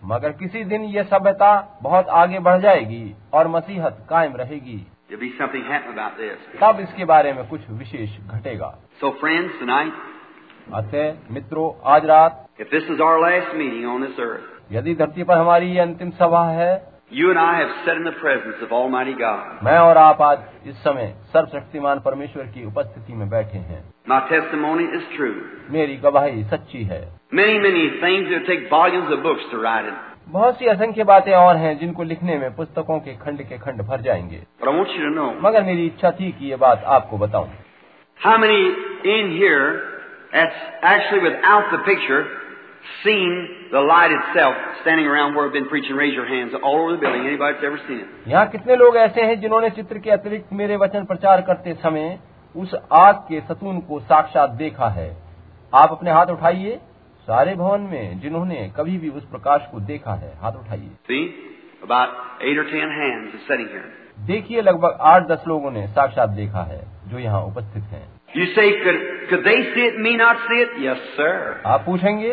मगर 0.05 0.29
किसी 0.29 0.63
दिन 0.63 0.81
ये 0.81 1.03
सभ्यता 1.03 1.79
बहुत 1.81 2.07
आगे 2.07 2.39
बढ़ 2.39 2.61
जाएगी 2.61 3.15
और 3.33 3.47
मसीहत 3.47 4.05
कायम 4.09 4.35
रहेगी। 4.35 4.77
तब 6.61 6.79
इसके 6.79 7.05
बारे 7.05 7.33
में 7.33 7.47
कुछ 7.47 7.61
विशेष 7.69 8.17
घटेगा। 8.27 8.69
सो 9.01 9.07
so 9.07 9.91
अत 10.73 10.91
मित्रों 11.31 11.91
आज 11.93 12.05
रात 12.05 12.45
if 12.59 12.67
this 12.71 12.91
is 12.91 13.01
our 13.01 13.19
last 13.19 13.55
meeting 13.55 13.85
on 13.85 14.01
this 14.01 14.19
earth 14.19 14.73
यदि 14.73 14.95
धरती 14.95 15.23
पर 15.23 15.37
हमारी 15.37 15.65
ये 15.65 15.79
अंतिम 15.79 16.09
सभा 16.09 16.43
है 16.45 16.94
you 17.12 17.30
and 17.30 17.38
I 17.38 17.58
have 17.58 17.70
sat 17.84 17.96
in 17.96 18.04
the 18.04 18.16
presence 18.20 18.60
of 18.62 18.72
Almighty 18.72 19.14
God. 19.20 19.62
मैं 19.64 19.78
और 19.78 19.98
आप 19.98 20.20
आज 20.22 20.68
इस 20.68 20.76
समय 20.82 21.14
सर्वशक्तिमान 21.32 22.00
परमेश्वर 22.00 22.44
की 22.54 22.64
उपस्थिति 22.66 23.14
में 23.14 23.28
बैठे 23.30 23.58
हैं 23.70 23.82
My 24.10 24.20
testimony 24.28 24.86
is 24.98 25.08
true. 25.16 25.34
मेरी 25.70 25.96
गवाही 26.04 26.44
सच्ची 26.52 26.82
है 26.84 27.00
Many, 27.32 27.58
many 27.64 27.82
things 28.04 28.30
that 28.30 28.46
take 28.46 28.70
volumes 28.70 29.12
of 29.16 29.22
books 29.22 29.50
to 29.52 29.62
write 29.64 29.90
it. 29.90 29.98
बहुत 30.28 30.58
सी 30.58 30.66
असंख्य 30.66 31.04
बातें 31.04 31.32
और 31.34 31.56
हैं 31.56 31.78
जिनको 31.78 32.02
लिखने 32.02 32.36
में 32.38 32.54
पुस्तकों 32.56 32.98
के 33.06 33.14
खंड 33.24 33.42
के 33.48 33.58
खंड 33.58 33.82
भर 33.86 34.00
जाएंगे 34.00 34.42
But 34.60 34.68
I 34.68 34.76
want 34.78 34.94
you 34.96 35.04
to 35.06 35.14
know 35.14 35.30
मगर 35.46 35.62
मेरी 35.64 35.86
इच्छा 35.86 36.10
थी 36.20 36.30
कि 36.38 36.50
ये 36.50 36.56
बात 36.64 36.84
आपको 36.98 37.18
बताऊं 37.18 37.48
how 38.20 38.36
many 38.38 38.60
in 39.14 39.30
here 39.36 39.66
that's 40.32 40.60
actually 40.82 41.22
without 41.22 41.70
the 41.72 41.78
picture 41.86 42.22
seen 43.03 43.31
the 43.71 43.81
light 43.81 44.11
itself 44.11 44.55
standing 44.81 45.05
around 45.05 45.35
where 45.35 45.47
I've 45.47 45.53
been 45.53 45.67
preaching. 45.67 45.95
Raise 45.95 46.13
your 46.13 46.27
hands 46.27 46.53
all 46.63 46.81
over 46.81 46.91
the 46.93 46.97
building. 46.97 47.25
Anybody 47.25 47.53
that's 47.53 47.65
ever 47.65 47.79
seen 47.87 47.99
it? 47.99 48.07
यहाँ 48.27 48.45
कितने 48.51 48.75
लोग 48.75 48.97
ऐसे 48.97 49.21
हैं 49.21 49.39
जिन्होंने 49.41 49.69
चित्र 49.77 49.99
के 49.99 50.11
अतिरिक्त 50.11 50.53
मेरे 50.53 50.75
वचन 50.77 51.05
प्रचार 51.05 51.41
करते 51.49 51.73
समय 51.83 52.17
उस 52.55 52.75
आग 52.93 53.15
के 53.29 53.39
सतून 53.47 53.79
को 53.89 53.99
साक्षात 54.11 54.49
देखा 54.61 54.89
है 54.89 55.09
आप 55.73 55.91
अपने 55.91 56.11
हाथ 56.11 56.27
उठाइए 56.31 56.79
सारे 57.27 57.55
भवन 57.55 57.81
में 57.91 58.19
जिन्होंने 58.21 58.71
कभी 58.77 58.97
भी 58.97 59.09
उस 59.09 59.23
प्रकाश 59.29 59.67
को 59.71 59.79
देखा 59.91 60.13
है 60.15 60.33
हाथ 60.41 60.59
उठाइए 60.59 60.89
See? 61.09 61.23
About 61.83 62.09
eight 62.41 62.57
or 62.57 62.65
ten 62.65 62.91
hands 62.99 63.33
are 63.35 63.45
sitting 63.47 63.69
here. 63.69 63.85
देखिए 64.27 64.61
लगभग 64.61 64.97
आठ 65.13 65.27
दस 65.27 65.43
लोगों 65.47 65.71
ने 65.71 65.87
साक्षात 65.95 66.29
देखा 66.41 66.63
है 66.63 66.81
जो 67.07 67.19
यहाँ 67.19 67.41
उपस्थित 67.45 67.83
हैं 67.93 68.03
You 68.35 68.45
say, 68.53 68.63
could, 68.83 68.97
could 69.29 69.43
they 69.45 69.57
see 69.73 69.83
it 69.83 69.97
me 69.99 70.15
not 70.17 70.39
see 70.47 70.61
it? 70.61 70.71
Yes, 70.79 71.03
sir. 71.17 71.33
आप 71.65 71.83
पूछेंगे 71.85 72.31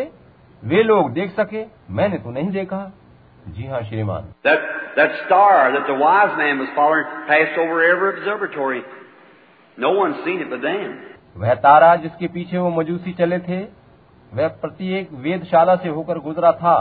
वे 0.63 0.83
लोग 0.83 1.11
देख 1.11 1.31
सके 1.31 1.65
मैंने 1.89 2.17
तो 2.17 2.31
नहीं 2.31 2.49
देखा। 2.49 2.91
जी 3.47 3.67
हाँ 3.67 3.81
श्रीमान। 3.81 4.23
वह 11.37 11.53
तारा 11.53 11.95
जिसके 11.95 12.27
पीछे 12.27 12.57
वो 12.57 12.69
मजूसी 12.69 13.13
चले 13.13 13.39
थे 13.39 13.59
वह 14.33 14.47
प्रत्येक 14.47 15.09
वेदशाला 15.13 15.75
से 15.75 15.89
होकर 15.89 16.19
गुजरा 16.19 16.51
था 16.51 16.75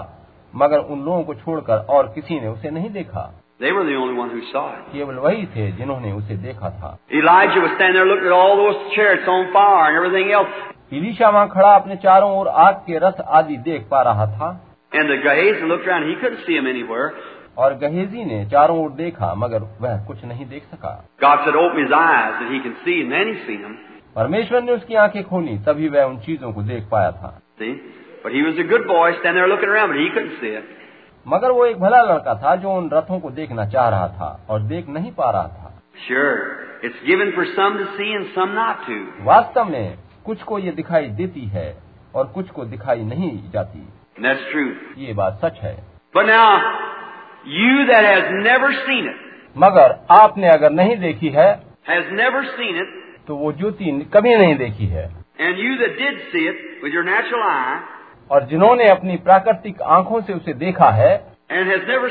मगर 0.55 0.79
उन 0.79 1.03
लोगों 1.03 1.23
को 1.23 1.35
छोड़कर 1.35 1.79
और 1.91 2.13
किसी 2.15 2.41
ने 2.41 2.49
उसे 2.49 2.71
नहीं 2.71 2.91
देखा। 2.91 3.41
केवल 4.93 5.15
वही 5.15 5.47
थे 5.47 5.73
जिन्होंने 5.73 6.13
उसे 6.13 6.37
देखा 6.37 6.71
था। 6.71 6.97
इलिशा 10.93 11.29
वहाँ 11.29 11.49
खड़ा 11.49 11.75
अपने 11.75 11.97
चारों 11.97 12.39
ओर 12.39 12.49
आग 12.49 12.75
के 12.75 12.99
रथ 12.99 13.21
आदि 13.21 13.57
देख 13.57 13.89
पा 13.91 14.03
रहा 14.03 14.27
था। 14.27 14.67
और 17.59 17.75
गहेजी 17.75 18.25
ने 18.25 18.47
चारों 18.47 18.85
ओर 18.85 18.91
देखा 18.91 19.35
मगर 19.35 19.59
वह 19.59 20.05
कुछ 20.05 20.25
नहीं 20.25 20.47
देख 20.47 20.65
सका। 20.65 21.05
परमेश्वर 24.17 24.63
ने 24.63 24.73
उसकी 24.73 24.95
आँखें 24.95 25.25
खोली 25.25 25.59
तभी 25.59 25.89
वह 25.89 26.03
उन 26.03 26.19
चीज़ों 26.19 26.53
को 26.53 26.63
देख 26.63 26.89
पाया 26.93 27.11
था। 27.11 27.41
मगर 31.29 31.51
वो 31.51 31.67
एक 31.67 31.81
भला 31.81 32.03
लड़का 32.03 32.35
था 32.35 32.57
जो 32.57 32.71
उन 32.71 32.91
रथों 32.93 33.21
को 33.21 33.31
देखना 33.31 33.67
चाह 33.67 33.89
रहा 33.89 34.09
था 34.09 34.47
और 34.51 34.61
देख 34.61 34.89
नहीं 34.89 35.13
पा 35.13 35.31
रहा 35.31 35.49
था। 35.49 35.83
वास्तव 39.21 39.65
में 39.65 39.95
कुछ 40.25 40.43
को 40.43 40.59
ये 40.59 40.71
दिखाई 40.71 41.07
देती 41.07 41.41
है 41.41 41.77
और 42.15 42.27
कुछ 42.27 42.51
को 42.51 42.65
दिखाई 42.65 43.03
नहीं 43.03 43.51
जाती। 43.51 43.89
ये 45.07 45.15
बात 45.15 45.41
सच 45.45 45.59
है। 45.61 45.75
मगर 49.59 49.99
आपने 50.11 50.49
अगर 50.49 50.71
नहीं 50.71 50.97
देखी 50.97 51.29
है 51.29 51.55
तो 53.27 53.37
वो 53.37 53.53
ज्योति 53.53 54.11
कभी 54.15 54.37
नहीं 54.37 54.57
देखी 54.57 54.87
है। 54.87 55.11
and 55.41 55.57
you 55.59 55.73
that 55.81 55.95
did 55.99 56.17
see 56.33 56.45
it 56.49 56.57
और 58.31 58.45
जिन्होंने 58.45 58.89
अपनी 58.89 59.17
प्राकृतिक 59.17 59.83
आँखों 59.83 60.21
से 60.21 60.33
उसे 60.33 60.53
देखा 60.55 60.91
है 60.91 61.35
and 61.53 61.67
has 61.71 61.83
never 61.89 62.11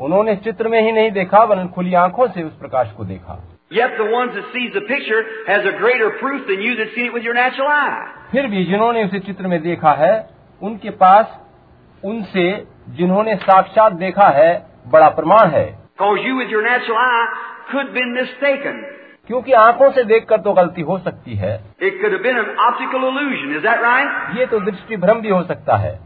उन्होंने 0.00 0.36
चित्र 0.36 0.68
में 0.68 0.80
ही 0.82 0.92
नहीं 0.92 1.10
देखा 1.10 1.44
वरन 1.44 1.68
खुली 1.68 1.94
आँखों 1.94 2.26
से 2.28 2.42
उस 2.42 2.58
प्रकाश 2.58 2.92
को 2.92 3.04
देखा। 3.04 3.53
Yet 3.74 3.96
the 3.98 4.08
ones 4.10 4.34
that 4.34 4.46
sees 4.54 4.72
the 4.72 4.84
picture 4.88 5.22
has 5.46 5.66
a 5.66 5.74
greater 5.78 6.10
proof 6.20 6.46
than 6.48 6.62
you 6.62 6.74
that 6.76 6.94
seen 6.96 7.06
it 7.06 7.14
with 7.14 7.24
your 7.24 7.34
natural 7.34 7.68
eye. 7.68 8.02
फिर 8.32 8.46
भी 8.46 8.64
जिन्होंने 8.64 9.04
उसे 9.04 9.18
चित्र 9.20 9.46
में 9.46 9.60
देखा 9.62 9.92
है 9.94 10.12
उनके 10.60 10.90
पास 11.02 11.38
उनसे 12.02 12.46
जिन्होंने 12.98 13.34
साक्षात 13.42 13.92
देखा 14.04 14.28
है 14.38 14.50
बड़ा 14.88 15.08
प्रमाण 15.18 15.50
है 15.50 15.66
you 16.00 16.36
with 16.36 16.50
your 16.50 16.62
natural 16.62 16.98
eye 16.98 17.26
could 17.70 17.92
been 17.94 18.14
mistaken. 18.14 18.82
क्योंकि 19.26 19.52
आँखों 19.58 19.90
से 19.90 20.04
देखकर 20.04 20.40
तो 20.40 20.52
गलती 20.52 20.82
हो 20.88 20.98
सकती 20.98 21.36
है 21.36 21.52
It 21.80 22.00
could 22.00 22.12
have 22.12 22.22
been 22.22 22.38
an 22.38 22.50
optical 22.68 23.06
illusion. 23.10 23.54
Is 23.58 23.62
that 23.62 23.82
right? 23.82 24.38
ये 24.38 24.46
तो 24.46 24.60
दृष्टि 24.60 24.96
भ्रम 25.04 25.20
भी 25.20 25.28
हो 25.28 25.42
सकता 25.42 25.76
है 25.76 25.98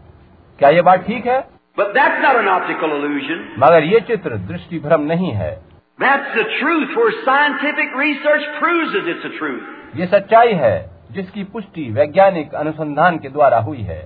क्या 0.58 0.68
ये 0.70 0.82
बात 0.82 1.06
ठीक 1.06 1.26
है 1.26 1.40
But 1.78 1.90
that's 1.94 2.20
not 2.22 2.36
an 2.36 2.48
optical 2.52 2.94
illusion. 2.98 3.42
मगर 3.58 3.84
ये 3.84 4.00
चित्र 4.06 4.36
दृष्टि 4.47 4.78
भ्रम 4.78 5.02
नहीं 5.02 5.32
है 5.32 5.50
That's 5.99 6.33
the 6.35 6.45
truth 6.59 6.95
where 6.97 7.11
scientific 7.25 7.95
research 7.97 8.45
proves 8.59 8.93
that 8.93 9.07
it's 9.07 9.25
a 9.25 9.38
truth. 9.39 9.63
ये 9.95 10.05
सच्चाई 10.13 10.53
है 10.63 10.75
जिसकी 11.15 11.43
पुष्टि 11.53 11.89
वैज्ञानिक 11.97 12.53
अनुसंधान 12.61 13.17
के 13.25 13.30
द्वारा 13.30 13.59
हुई 13.67 13.81
है 13.89 14.01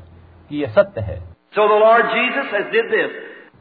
कि 0.49 0.61
ये 0.61 0.67
सत्य 0.77 1.01
है 1.01 1.19
So 1.55 1.67
the 1.67 1.79
Lord 1.83 2.05
Jesus 2.15 2.47
has 2.55 2.71
did 2.73 2.89
this. 2.91 3.11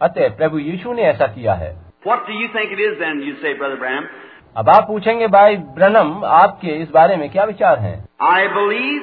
अतः 0.03 0.37
प्रभु 0.37 0.59
यीशु 0.59 0.93
ने 0.93 1.03
ऐसा 1.11 1.27
किया 1.35 1.55
है 1.65 1.75
What 2.07 2.27
do 2.27 2.35
you 2.41 2.49
think 2.57 2.73
it 2.73 2.81
is 2.81 2.99
then, 2.99 3.21
you 3.29 3.35
say, 3.43 3.55
Brother 3.61 3.79
Branham? 3.83 4.09
अब 4.57 4.69
आप 4.71 4.87
पूछेंगे 4.89 5.27
भाई 5.29 5.57
ब्रनम 5.79 6.25
आपके 6.25 6.75
इस 6.83 6.91
बारे 6.91 7.17
में 7.17 7.29
क्या 7.31 7.45
विचार 7.45 7.79
हैं 7.79 7.97
I 8.21 8.43
believe 8.59 9.03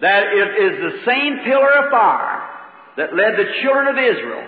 that 0.00 0.34
it 0.40 0.58
is 0.64 0.74
the 0.82 0.92
same 1.06 1.38
pillar 1.46 1.70
of 1.78 1.90
fire 1.94 2.36
that 2.98 3.14
led 3.20 3.38
the 3.38 3.46
children 3.60 3.88
of 3.92 3.98
Israel 4.04 4.44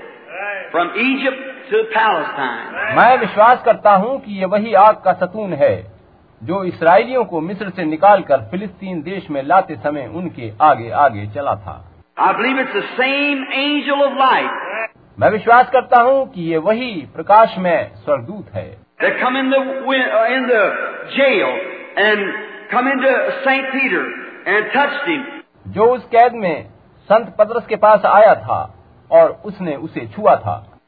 From 0.72 0.90
Egypt 1.00 1.44
to 1.72 1.80
Palestine. 1.92 2.96
मैं 2.96 3.18
विश्वास 3.18 3.62
करता 3.66 3.92
हूँ 3.96 4.20
कि 4.20 4.40
ये 4.40 4.46
वही 4.46 4.74
आग 4.74 4.96
का 4.96 5.14
सतून 5.14 5.54
है 5.54 5.76
जो 6.42 6.64
इसराइलियों 6.64 7.24
को 7.26 7.42
मिस्र 7.42 7.70
से 7.70 7.86
निकालकर 7.86 8.38
फिलिस्तीन 8.52 9.02
देश 9.02 9.30
में 9.32 9.42
लाते 9.44 9.76
समय 9.76 10.08
उनके 10.16 10.52
आगे 10.62 10.90
आगे 10.92 11.26
चला 11.28 11.56
था। 11.56 11.76
मैं 15.20 15.30
विश्वास 15.30 15.70
करता 15.70 16.02
हूँ 16.02 16.28
कि 16.32 16.42
ये 16.42 16.58
वही 16.58 16.92
प्रकाश 17.16 17.56
में 17.58 17.92
स्वर्गदूत 17.96 18.46
है। 18.56 18.70
जो 25.68 25.86
उस 25.86 26.06
कैद 26.06 26.34
में 26.34 26.66
संत 27.10 27.36
पदरस 27.40 27.66
के 27.66 27.76
पास 27.76 28.06
आया 28.06 28.36
था 28.36 28.75
और 29.11 29.42
उसने 29.45 29.75
उसे 29.75 30.08
छुआ 30.08 30.35
था। 30.35 30.80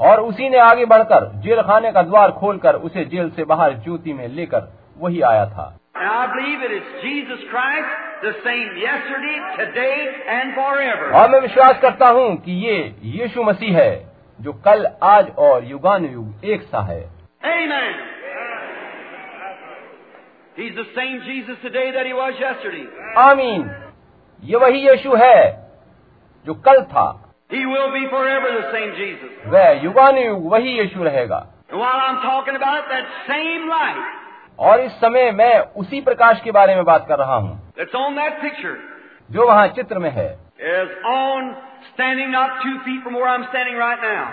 और 0.00 0.20
उसी 0.20 0.48
ने 0.48 0.58
आगे 0.58 0.84
बढ़कर 0.84 1.32
जेल 1.34 1.62
खाने 1.62 1.92
का 1.92 2.02
द्वार 2.02 2.30
खोलकर 2.30 2.74
उसे 2.74 3.04
जेल 3.04 3.30
से 3.30 3.44
बाहर 3.44 3.72
ज्योति 3.72 4.12
में 4.12 4.28
लेकर 4.28 4.72
वही 4.98 5.20
आया 5.20 5.46
था। 5.46 5.76
और 11.14 11.30
मैं 11.30 11.40
विश्वास 11.40 11.80
करता 11.80 12.08
हूँ 12.08 12.36
कि 12.36 12.52
ये 12.52 12.96
यीशु 13.02 13.42
मसीह 13.42 13.78
है 13.78 14.12
जो 14.40 14.52
कल 14.52 14.86
आज 15.02 15.34
और 15.38 15.64
युगान 15.64 16.04
युग 16.04 16.44
एक 16.44 16.62
सा 16.62 16.80
है। 16.80 17.10
आमीन। 23.18 23.87
ये 24.44 24.56
वही 24.56 24.88
यीशु 24.88 25.14
है 25.14 25.70
जो 26.46 26.54
कल 26.54 26.82
था। 26.82 27.34
He 27.52 27.60
will 27.60 27.88
be 27.88 28.04
forever 28.08 28.50
वह 29.46 29.70
युगानुयुग 29.70 30.52
वही 30.52 30.78
यीशु 30.78 31.02
रहेगा। 31.02 31.46
और 34.58 34.80
इस 34.80 34.92
समय 34.92 35.30
मैं 35.30 35.60
उसी 35.60 36.00
प्रकाश 36.00 36.40
के 36.40 36.50
बारे 36.50 36.74
में 36.74 36.84
बात 36.84 37.06
कर 37.08 37.18
रहा 37.18 37.34
हूँ। 37.34 37.72
जो 39.30 39.46
वहाँ 39.46 39.68
चित्र 39.68 39.98
में 39.98 40.10
है। 40.10 40.38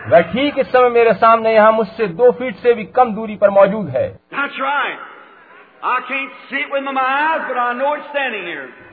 वह 0.07 0.21
ठीक 0.21 0.59
इस 0.59 0.71
समय 0.71 0.89
मेरे 0.89 1.13
सामने 1.13 1.53
यहाँ 1.53 1.71
मुझसे 1.71 2.07
दो 2.07 2.31
फीट 2.31 2.55
से 2.55 2.73
भी 2.73 2.83
कम 2.83 3.15
दूरी 3.15 3.35
पर 3.35 3.49
मौजूद 3.49 3.89
है। 3.89 4.19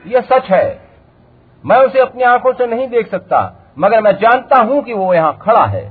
यह 0.05 0.21
सच 0.21 0.45
है। 0.45 0.82
मैं 1.65 1.77
उसे 1.77 1.99
अपनी 1.99 2.23
आँखों 2.23 2.53
से 2.53 2.67
नहीं 2.67 2.87
देख 2.87 3.07
सकता 3.07 3.41
मगर 3.79 4.01
मैं 4.01 4.11
जानता 4.17 4.57
हूँ 4.57 4.81
कि 4.83 4.93
वो 4.93 5.13
यहाँ 5.13 5.37
खड़ा 5.41 5.65
है। 5.65 5.83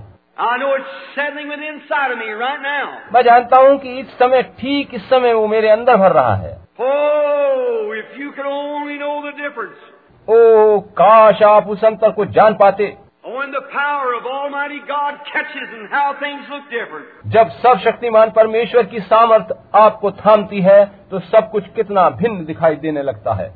Right 2.32 3.12
मैं 3.14 3.22
जानता 3.22 3.56
हूँ 3.56 3.78
कि 3.78 3.98
इस 4.00 4.06
समय 4.18 4.42
ठीक 4.42 4.94
इस 4.94 5.08
समय 5.10 5.32
वो 5.32 5.46
मेरे 5.46 5.68
अंदर 5.68 5.96
भर 5.96 6.12
रहा 6.12 6.34
है। 6.34 6.52
ओ 10.28 10.80
काश 10.80 11.42
आप 11.42 11.68
उस 11.68 11.84
अंतर 11.84 12.10
को 12.10 12.24
जान 12.24 12.54
पाते। 12.54 12.96
जब 17.26 17.48
सब 17.62 17.78
शक्तिमान 17.78 18.30
परमेश्वर 18.30 18.82
की 18.82 19.00
सामर्थ 19.00 19.52
आपको 19.74 20.10
थामती 20.10 20.60
है 20.60 20.84
तो 21.10 21.18
सब 21.18 21.50
कुछ 21.50 21.68
कितना 21.68 22.08
भिन्न 22.10 22.44
दिखाई 22.44 22.76
देने 22.76 23.02
लगता 23.02 23.34
है। 23.34 23.48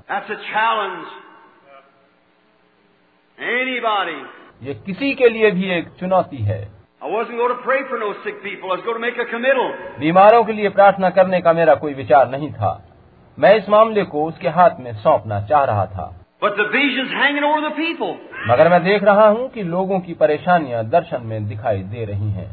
Anybody. 3.39 4.19
ये 4.63 4.75
किसी 4.87 5.15
के 5.15 5.29
लिए 5.29 5.51
भी 5.51 5.71
एक 5.79 5.89
चुनौती 6.01 6.43
है 6.45 6.61
I 7.03 7.09
wasn't 7.15 7.39
going 7.39 7.55
to 7.55 7.63
pray 7.63 7.81
for 7.89 7.99
no 7.99 8.13
sick 8.25 8.43
people. 8.43 8.71
I 8.73 8.77
was 8.77 8.85
going 8.85 8.97
to 8.97 9.05
make 9.07 9.19
a 9.19 9.27
committal. 9.33 9.67
बीमारों 10.01 10.43
के 10.45 10.53
लिए 10.53 10.69
प्रार्थना 10.77 11.11
करने 11.19 11.41
का 11.41 11.53
मेरा 11.53 11.75
कोई 11.83 11.95
विचार 11.95 12.31
नहीं 12.31 12.53
था 12.53 12.71
मैं 13.39 13.55
इस 13.57 13.69
मामले 13.69 14.05
को 14.13 14.25
उसके 14.29 14.49
हाथ 14.59 14.79
में 14.81 14.93
सौंपना 15.03 15.41
चाह 15.51 15.65
रहा 15.71 15.85
था 15.97 16.13
But 16.41 16.57
the 16.57 16.67
vision's 16.73 17.13
hanging 17.19 17.45
over 17.45 17.61
the 17.67 17.75
people. 17.77 18.15
मगर 18.49 18.69
मैं 18.71 18.83
देख 18.85 19.05
रहा 19.05 19.27
हूँ 19.29 19.49
कि 19.51 19.63
लोगों 19.75 20.01
की 20.07 20.15
परेशानियाँ 20.23 20.85
दर्शन 20.91 21.27
में 21.27 21.49
दिखाई 21.49 21.83
दे 21.95 22.05
रही 22.05 22.31
हैं 22.39 22.51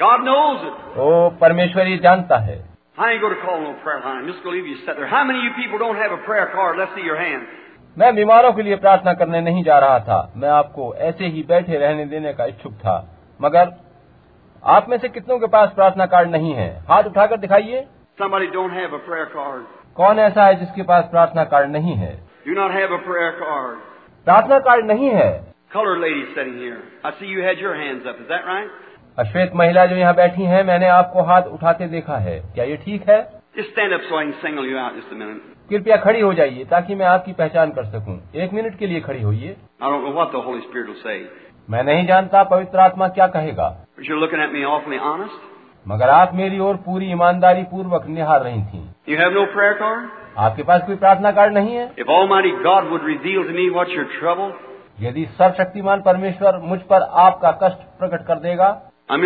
God 0.00 0.24
knows 0.28 0.64
it. 0.70 0.74
ओ 0.98 1.28
परमेश्वर 1.40 1.86
ये 1.88 1.98
जानता 2.08 2.38
है 2.48 2.58
I 2.98 3.12
ain't 3.12 3.20
going 3.20 3.36
to 3.36 3.42
call 3.44 3.60
no 3.60 3.72
prayer 3.84 4.00
line. 4.00 4.18
I'm 4.22 4.26
just 4.26 4.42
going 4.42 4.56
to 4.56 4.58
leave 4.58 4.68
you 4.72 4.76
sit 4.84 4.96
there. 4.96 5.06
How 5.06 5.22
many 5.30 5.38
of 5.38 5.44
you 5.44 5.54
people 5.62 5.78
don't 5.78 5.98
have 6.02 6.12
a 6.12 6.20
prayer 6.28 6.48
card? 6.52 6.78
Let's 6.78 6.94
see 6.98 7.04
your 7.04 7.18
hand. 7.18 7.42
मैं 7.98 8.16
बीमारों 8.16 8.52
के 8.52 8.62
लिए 8.62 8.76
प्रार्थना 8.76 9.12
करने 9.12 9.40
नहीं 9.40 9.64
जा 9.64 9.78
रहा 9.78 9.98
था। 9.98 10.32
मैं 10.36 10.48
आपको 10.48 10.94
ऐसे 10.94 11.26
ही 11.26 11.42
बैठे 11.42 11.78
रहने 11.78 12.04
देने 12.04 12.32
का 12.32 12.44
इच्छुक 12.44 12.72
था। 12.72 13.18
मगर 13.42 13.72
आप 14.64 14.88
में 14.88 14.98
से 14.98 15.08
कितनों 15.08 15.38
के 15.38 15.46
पास 15.46 15.70
प्रार्थना 15.70 16.06
कार्ड 16.06 16.30
नहीं 16.30 16.54
है? 16.54 16.84
हाथ 16.88 17.02
उठाकर 17.02 17.36
दिखाइए। 17.36 17.86
कौन 19.96 20.18
ऐसा 20.18 20.44
है 20.44 20.54
जिसके 20.54 20.82
पास 20.82 21.04
प्रार्थना 21.04 21.44
कार्ड 21.44 21.70
नहीं 21.70 21.94
है? 21.94 22.20
प्रार्थना 24.24 24.58
कार्ड 24.58 24.86
नहीं 24.86 25.10
है। 25.10 25.52
अश्वेत 29.18 29.52
महिला 29.54 29.86
जो 29.86 29.96
यहाँ 29.96 30.14
बैठी 30.14 30.42
है 30.42 30.62
मैंने 30.64 30.88
आपको 30.88 31.22
हाथ 31.22 31.42
उठाते 31.42 31.86
देखा 31.86 32.16
है। 32.16 32.40
क्या 32.40 32.64
ये 32.64 32.76
ठीक 32.76 33.10
है? 33.10 33.22
कृपया 35.70 35.96
खड़ी 35.96 36.20
हो 36.20 36.34
जाइए 36.34 36.64
ताकि 36.64 36.94
मैं 36.94 37.06
आपकी 37.06 37.32
पहचान 37.32 37.70
कर 37.70 37.84
सकूँ। 37.84 38.20
एक 38.34 38.52
मिनट 38.52 38.78
के 38.78 38.86
लिए 38.86 39.00
खड़ी 39.00 39.22
होइए। 39.22 39.56
मैं 41.70 41.82
नहीं 41.84 42.06
जानता 42.06 42.42
पवित्र 42.44 42.78
आत्मा 42.78 43.08
क्या 43.08 43.26
कहेगा। 43.26 43.86
मगर 45.88 46.08
आप 46.08 46.34
मेरी 46.34 46.58
ओर 46.58 46.76
पूरी 46.76 47.10
ईमानदारी 47.10 47.62
पूर्वक 47.62 48.06
निहार 48.06 48.42
रही 48.42 48.62
थी। 48.62 48.78
यू 49.08 49.16
आपके 50.38 50.62
पास 50.62 50.82
कोई 50.86 50.96
प्रार्थना 50.96 51.32
कार्ड 51.32 51.54
नहीं 51.54 51.76
है? 51.76 51.92
इफ़ 51.98 52.08
ऑल 52.08 52.28
गॉड 52.62 54.52
यदि 55.00 55.24
सर्वशक्तिमान 55.24 56.02
परमेश्वर 56.02 56.56
मुझ 56.56 56.80
पर 56.80 57.02
आपका 57.02 57.50
कष्ट 57.62 57.78
प्रकट 57.78 58.26
कर 58.26 58.34
देगा 58.34 58.90
आई 59.10 59.18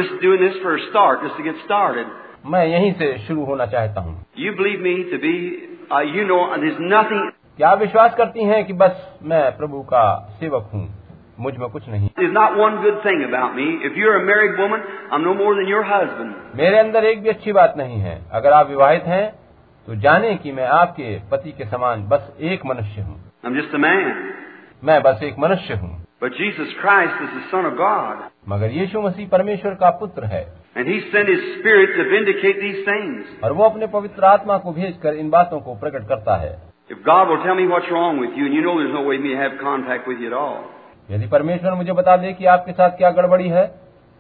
मैं 2.47 2.67
यहीं 2.67 2.93
से 2.93 3.19
शुरू 3.19 3.45
होना 3.45 3.67
चाहता 3.67 4.01
हूँ। 4.01 4.25
You 4.39 4.53
believe 4.53 4.81
me 4.81 5.05
to 5.05 5.17
be 5.17 5.67
you 5.93 6.25
know 6.25 6.55
and 6.55 6.65
is 6.65 6.77
nothing 6.81 7.31
क्या 7.57 7.73
विश्वास 7.73 8.15
करती 8.15 8.45
हैं 8.45 8.65
कि 8.65 8.73
बस 8.73 9.19
मैं 9.23 9.57
प्रभु 9.57 9.83
का 9.83 10.03
सेवक 10.41 10.71
हूँ? 10.75 10.83
मुझमें 11.41 11.69
कुछ 11.71 11.89
नहीं। 11.89 12.09
Is 12.21 12.31
not 12.31 12.53
one 12.53 12.77
good 12.83 13.05
thing 13.05 13.23
about 13.23 13.55
me 13.55 13.63
if 13.63 13.95
you 13.95 14.11
are 14.11 14.17
a 14.17 14.61
woman 14.61 14.83
I 15.13 15.19
know 15.19 15.35
more 15.35 15.55
than 15.55 15.69
your 15.69 15.85
husband 15.85 16.35
मेरे 16.57 16.79
अंदर 16.79 17.05
एक 17.05 17.23
भी 17.23 17.29
अच्छी 17.29 17.53
बात 17.53 17.75
नहीं 17.77 17.99
है। 17.99 18.23
अगर 18.33 18.53
आप 18.53 18.69
विवाहित 18.69 19.05
हैं 19.05 19.35
तो 19.87 19.95
जाने 19.95 20.35
कि 20.37 20.53
मैं 20.53 20.67
आपके 20.67 21.19
पति 21.31 21.53
के 21.53 21.65
समान 21.65 22.09
बस 22.09 22.37
एक 22.41 22.67
मनुष्य 22.67 23.01
हूँ। 23.03 23.19
I'm 23.47 23.55
मैं 24.85 25.03
बस 25.03 25.23
एक 25.23 25.39
मनुष्य 25.39 25.75
हूँ। 25.75 26.05
But 26.25 26.33
Jesus 26.33 26.73
Christ 26.81 27.21
मगर 28.49 28.71
यीशु 28.71 29.03
मसीह 29.03 29.29
परमेश्वर 29.29 29.75
का 29.75 29.91
पुत्र 29.91 30.25
है। 30.25 30.60
And 30.76 30.88
He 30.88 31.00
sent 31.12 31.30
His 31.30 31.44
Spirit 31.60 31.96
to 31.98 32.06
vindicate 32.10 32.62
these 32.62 32.80
things. 32.86 33.44
और 33.44 33.52
वो 33.52 33.64
अपने 33.64 33.88
पवित्र 33.88 34.26
आत्मा 34.26 34.58
को 34.58 34.72
भेजकर 34.74 35.14
इन 35.14 35.30
बातों 35.30 35.60
को 35.60 35.76
प्रकट 35.76 36.08
करता 36.08 36.36
है 36.38 36.54
If 36.90 36.98
God 37.06 37.30
will 37.30 37.44
tell 37.44 37.56
me 37.56 37.68
what's 37.68 37.92
wrong 37.92 38.20
with 38.20 38.36
you, 38.38 38.46
and 38.46 38.54
you 38.54 38.62
know 38.62 38.74
there's 38.80 38.94
no 38.94 39.04
way 39.04 39.18
me 39.18 39.30
to 39.30 39.38
have 39.38 39.58
contact 39.62 40.08
with 40.08 40.20
you 40.20 40.28
at 40.28 40.38
all, 40.42 40.60
यदि 41.12 41.28
परमेश्वर 41.28 41.74
मुझे 41.74 41.94
बता 41.94 42.18
दे 42.18 42.34
कि 42.34 42.46
आपके 42.46 42.72
साथ 42.72 42.98
क्या 42.98 43.12
गड़बड़ी 43.12 43.48
है 43.50 43.66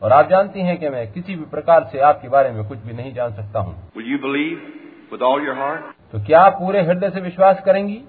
और 0.01 0.11
आप 0.11 0.29
जानती 0.29 0.61
हैं 0.61 0.77
कि 0.79 0.89
मैं 0.89 1.05
किसी 1.13 1.35
भी 1.35 1.45
प्रकार 1.51 1.89
से 1.91 1.99
आपके 2.09 2.29
बारे 2.29 2.51
में 2.51 2.63
कुछ 2.67 2.79
भी 2.79 2.93
नहीं 2.93 3.13
जान 3.13 3.33
सकता 3.33 3.59
हूँ 3.59 3.75
will 3.97 4.09
you 4.13 4.19
believe 4.25 4.59
with 5.11 5.21
all 5.21 5.45
your 5.47 5.55
heart? 5.55 5.93
तो 6.11 6.25
क्या 6.25 6.41
आप 6.41 6.53
पूरे 6.59 6.81
हृदय 6.81 7.09
से 7.09 7.21
विश्वास 7.21 7.61
करेंगी 7.65 8.01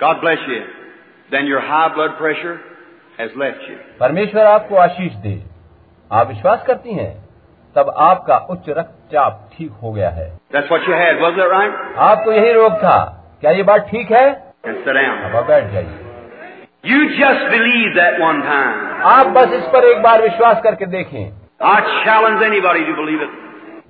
God 0.00 0.20
bless 0.20 0.40
you. 0.48 0.62
Then 1.30 1.46
your 1.46 1.60
high 1.60 1.94
blood 1.94 2.16
pressure 2.18 2.54
has 2.54 2.58
left 2.58 2.58
you. 2.58 2.75
परमेश्वर 3.19 4.45
आपको 4.45 4.75
आशीष 4.75 5.13
दे 5.21 5.41
आप 6.11 6.27
विश्वास 6.27 6.63
करती 6.67 6.93
हैं 6.93 7.11
तब 7.75 7.93
आपका 7.97 8.37
उच्च 8.49 8.69
रक्तचाप 8.69 9.49
ठीक 9.53 9.71
हो 9.83 9.91
गया 9.93 10.09
है 10.09 10.25
That's 10.53 10.69
what 10.73 10.85
you 10.87 10.93
had, 10.93 11.23
right? 11.53 11.73
आपको 12.09 12.31
यही 12.31 12.51
रोग 12.53 12.73
था 12.83 12.97
क्या 13.41 13.51
ये 13.51 13.63
बात 13.63 13.87
ठीक 13.89 14.11
है. 14.11 14.29
अब 14.65 15.35
आप 15.35 15.45
बैठ 15.47 15.71
जाइए 15.71 16.05
You 16.83 16.99
just 17.17 17.43
believe 17.53 17.95
that 17.95 18.21
one 18.21 18.41
time. 18.43 19.01
आप 19.13 19.27
बस 19.37 19.53
इस 19.53 19.65
पर 19.73 19.85
एक 19.85 20.01
बार 20.03 20.21
विश्वास 20.21 20.61
करके 20.63 20.85
देखें 20.85 21.23
I 21.71 21.75
challenge 22.05 22.45
anybody 22.49 22.85
to 22.89 22.95
believe 23.01 23.25
it. 23.27 23.35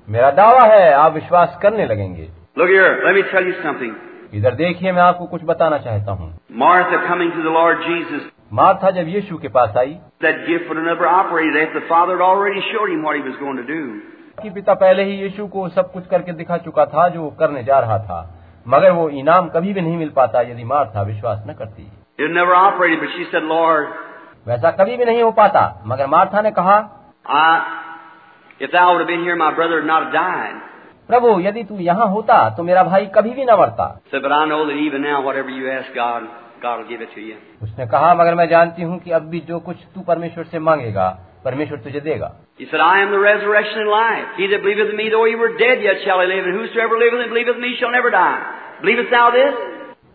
मेरा 0.09 0.31
दावा 0.31 0.63
है 0.73 0.91
आप 0.93 1.13
विश्वास 1.13 1.59
करने 1.61 1.85
लगेंगे 1.85 2.29
Look 2.57 2.69
here, 2.69 2.91
let 3.05 3.19
me 3.19 3.27
tell 3.33 3.51
you 3.51 3.59
something. 3.65 3.93
इधर 4.33 4.55
देखिए 4.55 4.91
मैं 4.91 5.01
आपको 5.01 5.25
कुछ 5.25 5.43
बताना 5.43 5.77
चाहता 5.77 6.11
हूँ 6.11 6.33
Martha 6.63 6.97
coming 7.07 7.31
to 7.31 7.43
the 7.43 7.53
Lord 7.59 7.85
Jesus, 7.87 8.23
Martha 8.51 8.89
जब 8.91 9.07
यीशु 9.07 9.37
के 9.37 9.47
पास 9.47 9.77
आई 9.77 9.97
कि 14.41 14.49
पिता 14.49 14.73
पहले 14.73 15.03
ही 15.03 15.11
यीशु 15.11 15.47
को 15.47 15.67
सब 15.69 15.91
कुछ 15.91 16.07
करके 16.07 16.31
दिखा 16.31 16.57
चुका 16.57 16.85
था 16.85 17.07
जो 17.07 17.29
करने 17.29 17.63
जा 17.63 17.79
रहा 17.79 17.97
था 17.99 18.19
मगर 18.67 18.91
वो 18.91 19.09
इनाम 19.09 19.49
कभी 19.49 19.73
भी 19.73 19.81
नहीं 19.81 19.97
मिल 19.97 20.09
पाता 20.09 20.41
यदि 20.41 20.63
मार्था 20.63 21.01
विश्वास 21.01 21.43
न 21.47 21.53
करती। 21.53 21.83
वैसा 24.47 24.71
कभी 24.71 24.97
भी 24.97 25.05
नहीं 25.05 25.21
हो 25.23 25.31
पाता 25.31 25.83
मगर 25.87 26.07
मार्था 26.07 26.41
ने 26.41 26.51
कहा 26.51 26.77
प्रभु 31.09 31.39
यदि 31.39 31.63
तू 31.63 31.75
यहाँ 31.81 32.07
होता 32.07 32.49
तो 32.49 32.63
मेरा 32.63 32.83
भाई 32.83 33.05
कभी 33.05 33.29
भी 33.29 33.45
न 33.45 33.59
मरता। 33.59 33.87
उसने 37.63 37.87
कहा 37.87 38.13
मगर 38.13 38.35
मैं 38.35 38.47
जानती 38.49 38.81
हूँ 38.81 38.99
कि 38.99 39.11
अब 39.11 39.21
भी 39.21 39.39
जो 39.39 39.59
कुछ 39.59 39.77
तू 39.95 40.01
परमेश्वर 40.01 40.43
से 40.43 40.59
मांगेगा 40.59 41.07
परमेश्वर 41.45 41.77
तुझे 41.77 41.99
देगा। 41.99 42.31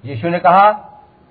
यीशु 0.07 0.29
ने 0.29 0.39
कहा 0.39 0.71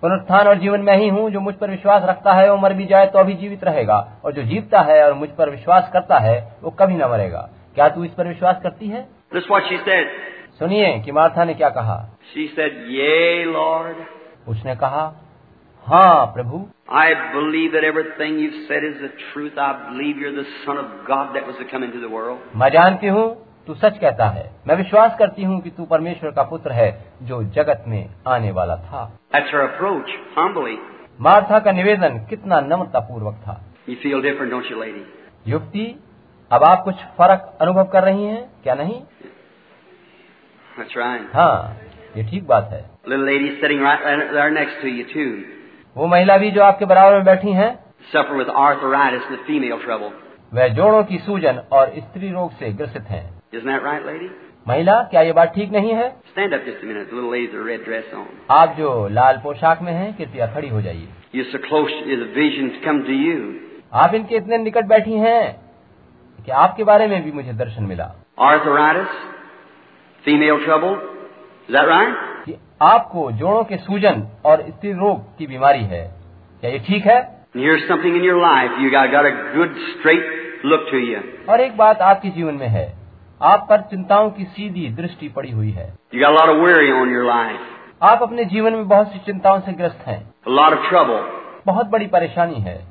पुनरुत्थान 0.04 0.48
और 0.48 0.56
जीवन 0.56 0.80
में 0.80 0.96
ही 0.98 1.08
हूँ 1.10 1.30
जो 1.32 1.40
मुझ 1.40 1.54
पर 1.56 1.70
विश्वास 1.70 2.04
रखता 2.06 2.34
है 2.34 2.50
वो 2.52 2.58
मर 2.58 2.74
भी 2.74 2.86
जाए 2.86 3.06
तो 3.06 3.20
अभी 3.20 3.34
जीवित 3.34 3.64
रहेगा। 3.64 3.98
और 4.26 4.32
जो 4.32 4.44
जीतता 4.44 4.82
है 4.82 5.04
और 5.06 5.14
मुझ 5.14 5.30
पर 5.30 5.50
विश्वास 5.50 5.90
करता 5.94 6.20
है 6.20 6.58
वो 6.64 6.72
कभी 6.72 6.94
न 6.94 7.06
मरेगा। 7.06 7.50
क्या 7.76 7.90
तू 7.90 8.04
इस 8.04 8.12
पर 8.12 8.28
विश्वास 8.28 8.60
करती 8.64 8.88
है? 8.88 9.08
सुनिए 10.60 11.00
कि 11.00 11.12
मार्था 11.12 11.44
ने 11.44 11.54
क्या 11.54 11.70
कहा। 11.70 12.00
She. 12.34 14.21
उसने 14.48 14.76
कहा 14.76 15.04
हाँ 15.86 16.26
प्रभु। 16.26 16.66
I 16.98 17.14
believe 17.14 17.72
that 17.72 17.84
everything 17.84 18.40
you 18.40 18.50
said 18.68 18.84
is 18.84 19.04
the 19.04 19.10
truth 19.20 19.60
I 19.60 19.74
believe 19.74 20.20
you 20.20 20.30
are 20.30 20.78
of 20.78 20.92
God 21.08 21.34
that 21.34 21.48
was 21.48 21.66
coming 21.72 21.94
to 21.94 22.00
the 22.00 22.38
मैं 22.56 22.70
जानती 22.70 23.08
हूँ 23.08 23.26
तू 23.68 23.74
सच 23.74 23.98
कहता 23.98 24.26
है। 24.26 24.50
मैं 24.68 24.76
विश्वास 24.76 25.16
करती 25.20 25.44
हूँ 25.44 25.60
कि 25.62 25.70
तू 25.70 25.86
परमेश्वर 25.86 26.32
का 26.32 26.44
पुत्र 26.44 26.72
है 26.72 26.90
जो 27.24 27.44
जगत 27.44 27.84
में 27.88 28.10
आने 28.28 28.52
वाला 28.52 28.76
था। 28.76 29.12
अच्छा 29.34 29.62
अप्रोच 29.64 30.10
हम्बली 30.38 30.78
मार्था 31.22 31.60
का 31.60 31.72
निवेदन 31.72 32.18
कितना 32.30 32.60
नम्रता 32.62 33.00
पूर्वक 33.00 33.36
था 33.36 33.62
युक्ति 35.48 35.86
अब 36.52 36.64
आप 36.64 36.84
कुछ 36.84 36.96
फ़र्क 37.18 37.58
अनुभव 37.62 37.84
कर 37.84 38.04
रही 38.04 38.24
हैं 38.24 38.42
क्या 38.64 38.74
नहीं? 38.74 39.02
हाँ। 41.34 41.76
ये 42.18 42.24
ठीक 42.24 42.48
बात 42.48 42.70
है। 42.74 42.86
वो 45.98 46.08
महिला 46.08 46.38
भी 46.38 46.52
जो 46.52 46.64
आपके 46.64 46.86
बराबर 46.86 47.16
में 47.16 47.24
बैठी 47.24 47.52
है 47.52 47.80
वह 50.54 50.68
जोड़ों 50.68 51.04
की 51.04 51.18
सूजन 51.18 51.62
और 51.72 51.94
स्त्री 51.98 52.32
रोग 52.32 52.52
से 52.52 52.74
ग्रसित 52.74 53.04
है। 53.04 53.30
महिला 54.68 55.02
क्या 55.04 55.22
ये 55.22 55.34
बात 55.34 55.56
ठीक 55.56 55.72
नहीं 55.72 55.94
है? 55.94 56.16
आप 58.52 58.76
जो 58.78 59.08
लाल 59.08 59.38
पोशाक 59.44 59.82
में 59.82 59.94
हैं, 59.94 60.18
कृपया 60.18 60.48
खड़ी 60.48 60.70
हो 60.70 60.82
जाइए। 60.82 61.08
आप 63.94 64.14
इनके 64.14 64.36
इतने 64.36 64.58
निकट 64.58 64.86
बैठी 64.86 65.14
है 65.14 65.60
की 66.46 66.52
आपके 66.52 66.84
बारे 66.84 67.08
में 67.08 67.24
भी 67.24 67.32
मुझे 67.32 67.54
दर्शन 67.54 67.84
मिला। 67.84 68.16
Arthritis, 68.40 69.10
आपको 72.82 73.32
जोड़ों 73.32 73.64
के 73.64 73.78
सूजन 73.78 74.28
और 74.46 74.66
स्त्री 74.70 74.94
रोग 74.94 75.38
की 75.38 75.48
बीमारी 75.48 75.84
है। 75.84 76.16
क्या 76.62 76.72
ये 76.72 76.80
ठीक 76.80 77.06
है? 77.06 77.46
और 81.50 81.62
एक 81.62 81.78
बात 81.78 82.02
आपके 82.02 82.30
जीवन 82.30 82.54
में 82.54 82.68
है। 82.68 82.94
आप 83.42 83.68
पर 83.70 83.82
चिंताओं 83.82 84.30
की 84.30 84.44
सीधी 84.44 84.90
दृष्टि 84.90 85.30
पड़ी 85.30 85.52
हुई 85.52 85.72
है। 85.72 85.94
आप 88.04 88.24
अपने 88.24 88.46
जीवन 88.46 88.74
में 88.74 88.88
बहुत 88.88 89.08
सी 89.08 89.20
चिंताओं 89.20 89.60
से 89.60 89.74
ग्रस्त 89.74 90.00
हैं। 90.08 90.34
a 90.50 90.60
lot 90.60 90.78
बहुत 91.66 91.86
बड़ी 91.86 92.08
परेशानी 92.08 92.56
है। 92.56 92.86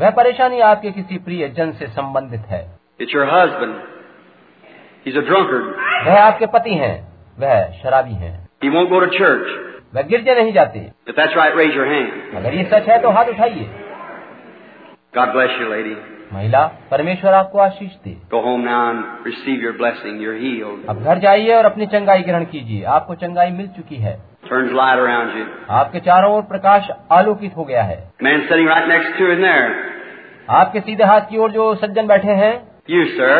वह 0.00 0.10
परेशानी 0.10 0.60
आपके 0.60 0.90
किसी 0.90 1.18
प्रिय 1.18 1.48
जन 1.48 1.72
से 1.72 1.86
संबंधित 1.86 2.40
है। 2.40 2.78
It's. 3.02 3.97
He's 5.06 5.16
a 5.16 5.24
drunkard. 5.30 5.64
वह 6.06 6.20
आपके 6.20 6.46
पति 6.54 6.74
हैं 6.74 6.94
वह 7.40 7.64
शराबी 7.82 8.14
हैं 8.14 8.34
He 8.64 8.70
won't 8.76 8.90
go 8.92 9.00
to 9.00 9.10
church. 9.18 9.48
वह 9.94 10.02
गिरजे 10.02 10.34
नहीं 10.34 10.52
जाते 10.52 10.80
If 11.10 11.16
that's 11.16 11.36
right, 11.36 11.56
raise 11.56 11.74
your 11.74 11.86
hand. 11.86 12.36
अगर 12.36 12.54
ये 12.54 12.64
सच 12.72 12.88
है 12.88 13.00
तो 13.02 13.10
हाथ 13.10 13.28
उठाइए 13.34 13.66
God 15.14 15.32
bless 15.34 15.58
you, 15.60 15.68
lady. 15.72 15.96
महिला 16.32 16.64
परमेश्वर 16.90 17.32
आपको 17.34 17.58
आशीष 17.58 17.92
दे 18.04 18.16
Go 18.32 18.40
home 18.46 18.64
now 18.64 18.80
and 18.88 19.26
receive 19.26 19.62
your 19.66 19.72
blessing. 19.78 20.18
You're 20.24 20.38
healed. 20.40 20.88
अब 20.88 21.02
घर 21.04 21.18
जाइए 21.18 21.54
और 21.54 21.64
अपनी 21.64 21.86
चंगाई 21.94 22.22
ग्रहण 22.22 22.44
कीजिए 22.54 22.82
आपको 22.96 23.14
चंगाई 23.22 23.50
मिल 23.50 23.68
चुकी 23.76 23.96
है 24.02 24.16
Turns 24.50 24.72
light 24.72 24.98
around 25.04 25.32
you. 25.38 25.46
आपके 25.78 26.00
चारों 26.00 26.34
ओर 26.34 26.42
प्रकाश 26.50 26.88
आलोकित 27.12 27.56
हो 27.56 27.64
गया 27.64 27.82
है 27.82 27.96
Man 28.26 28.44
sitting 28.50 28.68
right 28.72 28.88
next 28.92 29.16
to 29.20 29.30
him 29.32 29.40
there. 29.46 29.70
आपके 30.58 30.80
सीधे 30.80 31.04
हाथ 31.04 31.30
की 31.30 31.38
ओर 31.38 31.50
जो 31.52 31.74
सज्जन 31.84 32.06
बैठे 32.06 32.36
हैं 32.42 32.52
You, 32.90 33.06
sir. 33.16 33.32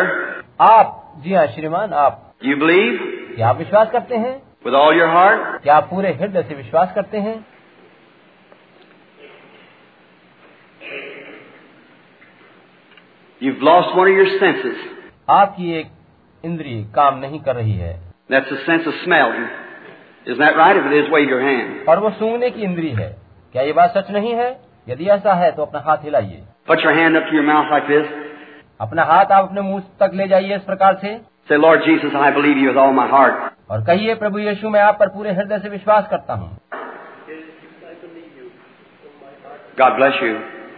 आप 0.61 0.95
जी 1.19 1.33
हाँ 1.33 1.47
श्रीमान 1.47 1.93
आप 1.93 2.33
यू 2.43 2.57
बिलीव 2.57 2.99
क्या 3.35 3.49
आप 3.49 3.57
विश्वास 3.57 3.91
करते 3.91 4.15
हैं? 4.15 4.41
विद 4.65 4.73
ऑल 4.73 4.99
योर 4.99 5.09
हार्ट 5.09 5.63
क्या 5.63 5.75
आप 5.75 5.83
पूरे 5.83 6.13
हृदय 6.13 6.43
से 6.43 6.55
विश्वास 6.55 6.91
करते 6.95 7.17
हैं? 7.17 7.45
You 13.43 13.53
lost 13.63 13.89
one 13.89 14.07
your 14.07 14.27
senses 14.27 14.75
आपकी 15.29 15.73
एक 15.73 15.87
इंद्रिय 16.45 16.83
काम 16.95 17.17
नहीं 17.17 17.39
कर 17.39 17.55
रही 17.55 17.73
है। 17.73 17.99
और 21.89 21.99
वो 21.99 22.09
सूंघने 22.09 22.49
की 22.49 22.61
इंद्री 22.61 22.89
है। 22.89 23.17
क्या 23.51 23.63
ये 23.63 23.73
बात 23.73 23.97
सच 23.97 24.11
नहीं 24.11 24.33
है? 24.33 24.61
यदि 24.89 25.05
ऐसा 25.05 25.33
है 25.33 25.51
तो 25.51 25.61
अपना 25.61 25.79
हाथ 25.79 25.97
हिलाइए। 25.97 26.43
Like. 26.69 28.18
अपना 28.79 29.03
हाथ 29.03 29.31
आप 29.31 29.45
अपने 29.45 29.61
मुँह 29.61 29.83
तक 29.99 30.11
ले 30.13 30.27
जाइए 30.27 30.55
इस 30.55 30.61
प्रकार 30.63 30.99
से 31.01 31.17
Say, 31.49 31.57
Lord 31.57 31.79
Jesus, 31.83 32.13
I 32.15 32.29
believe 32.31 32.57
you 32.57 32.67
with 32.67 32.77
all 32.77 32.93
my 32.93 33.07
heart. 33.07 33.39
और 33.69 33.83
कहिए 33.85 34.15
प्रभु 34.15 34.39
यीशु 34.39 34.69
मैं 34.69 34.81
आप 34.81 34.97
पर 34.99 35.09
पूरे 35.09 35.31
हृदय 35.31 35.59
से 35.59 35.69
विश्वास 35.69 36.07
करता 36.11 36.33
हूँ 36.33 36.57
God 39.77 39.97
bless 39.97 40.21
you. 40.21 40.37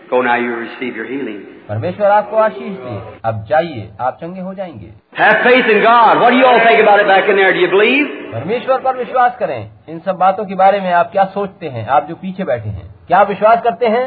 Go 0.10 0.22
now, 0.22 0.36
you 0.38 0.56
receive 0.56 0.98
your 1.00 1.08
healing. 1.12 1.38
परमेश्वर 1.70 2.12
आपको 2.12 2.38
आशीष 2.38 2.74
दे 2.80 2.96
अब 3.26 3.44
जाइए 3.50 3.90
आप 4.02 4.18
चंगे 4.22 4.42
हो 4.42 4.54
जाएँगे 4.54 4.92
Have 5.20 5.44
faith 5.44 5.72
in 5.76 5.84
God. 5.84 6.22
What 6.22 6.34
do 6.34 6.42
you 6.42 6.46
all 6.46 6.60
think 6.60 6.82
about 6.82 7.06
it 7.06 7.08
back 7.08 7.30
in 7.30 7.40
there? 7.42 7.54
Do 7.54 7.64
you 7.66 7.72
believe? 7.76 8.12
परमेश्वर 8.34 8.82
पर 8.82 8.98
विश्वास 8.98 9.38
करें 9.40 9.60
इन 9.90 10.00
सब 10.00 10.18
बातों 10.18 10.46
के 10.46 10.56
बारे 10.56 10.82
में 10.82 10.92
आप 10.94 11.12
क्या 11.12 11.26
सोचते 11.38 11.70
हैं 11.70 11.88
आप 11.90 12.08
जो 12.08 12.16
पीछे 12.16 12.44
बैठे 12.44 12.70
हैं 12.70 12.94
क्या 13.08 13.20
आप 13.20 13.30
विश्वास 13.30 13.62
करते 13.64 13.88
हैं 13.88 14.06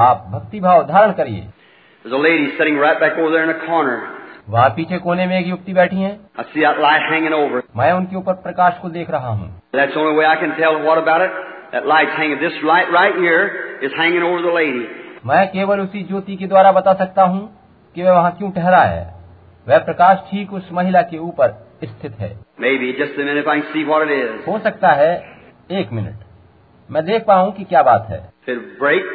आप 0.00 0.26
भक्ति 0.32 0.60
भाव 0.60 0.82
धारण 0.86 1.12
करिए 1.12 1.48
There's 2.04 2.14
a 2.14 2.22
lady 2.22 2.56
sitting 2.58 2.76
right 2.76 2.98
back 3.00 3.18
over 3.18 3.30
there 3.30 3.44
in 3.44 3.50
a 3.56 3.60
corner. 3.66 3.98
वहाँ 4.50 4.68
पीछे 4.76 4.98
कोने 4.98 5.26
में 5.26 5.38
एक 5.38 5.46
युवती 5.46 5.72
बैठी 5.74 5.96
है 6.02 6.12
I 6.38 6.44
see 6.52 6.62
that 6.64 6.78
light 6.84 7.02
hanging 7.12 7.34
over. 7.38 7.62
मैं 7.76 7.92
उनके 7.92 8.16
ऊपर 8.16 8.34
प्रकाश 8.46 8.78
को 8.82 8.88
देख 8.96 9.10
रहा 9.10 9.28
हूँ 9.40 9.48
That's 9.74 9.94
the 9.94 10.00
only 10.04 10.16
way 10.18 10.26
I 10.26 10.36
can 10.42 10.54
tell. 10.60 10.78
What 10.86 10.98
about 11.02 11.24
it? 11.26 11.36
That 11.72 11.86
light's 11.86 12.16
hanging. 12.20 12.40
This 12.40 12.56
light 12.70 12.90
right 12.96 13.18
here 13.24 13.44
is 13.88 13.92
hanging 14.00 14.24
over 14.30 14.42
the 14.46 14.54
lady. 14.56 14.84
मैं 15.26 15.46
केवल 15.52 15.80
उसी 15.80 16.02
ज्योति 16.08 16.36
के 16.36 16.46
द्वारा 16.46 16.72
बता 16.72 16.92
सकता 17.04 17.22
हूँ 17.32 17.42
कि 17.96 18.02
वह 18.02 18.12
वहाँ 18.12 18.30
क्यों 18.38 18.50
ठहरा 18.52 18.82
है 18.82 19.02
वह 19.66 19.78
प्रकाश 19.84 20.18
ठीक 20.30 20.52
उस 20.60 20.68
महिला 20.72 21.02
के 21.12 21.18
ऊपर 21.28 21.52
स्थित 21.84 22.14
है 22.20 22.30
Maybe 22.66 22.92
just 23.02 23.18
a 23.18 23.24
minute 23.24 23.42
if 23.44 23.50
I 23.54 23.60
can 23.60 23.66
see 23.74 23.84
what 23.90 24.06
it 24.08 24.12
is. 24.16 24.46
हो 24.48 24.58
सकता 24.64 24.92
है 25.02 25.12
एक 25.80 25.92
मिनट 25.98 26.24
मैं 26.88 27.04
देख 27.06 27.24
पाऊँ 27.26 27.52
कि 27.58 27.64
क्या 27.72 27.82
बात 27.90 28.06
है 28.10 28.20
it 28.48 28.62
break, 28.80 29.10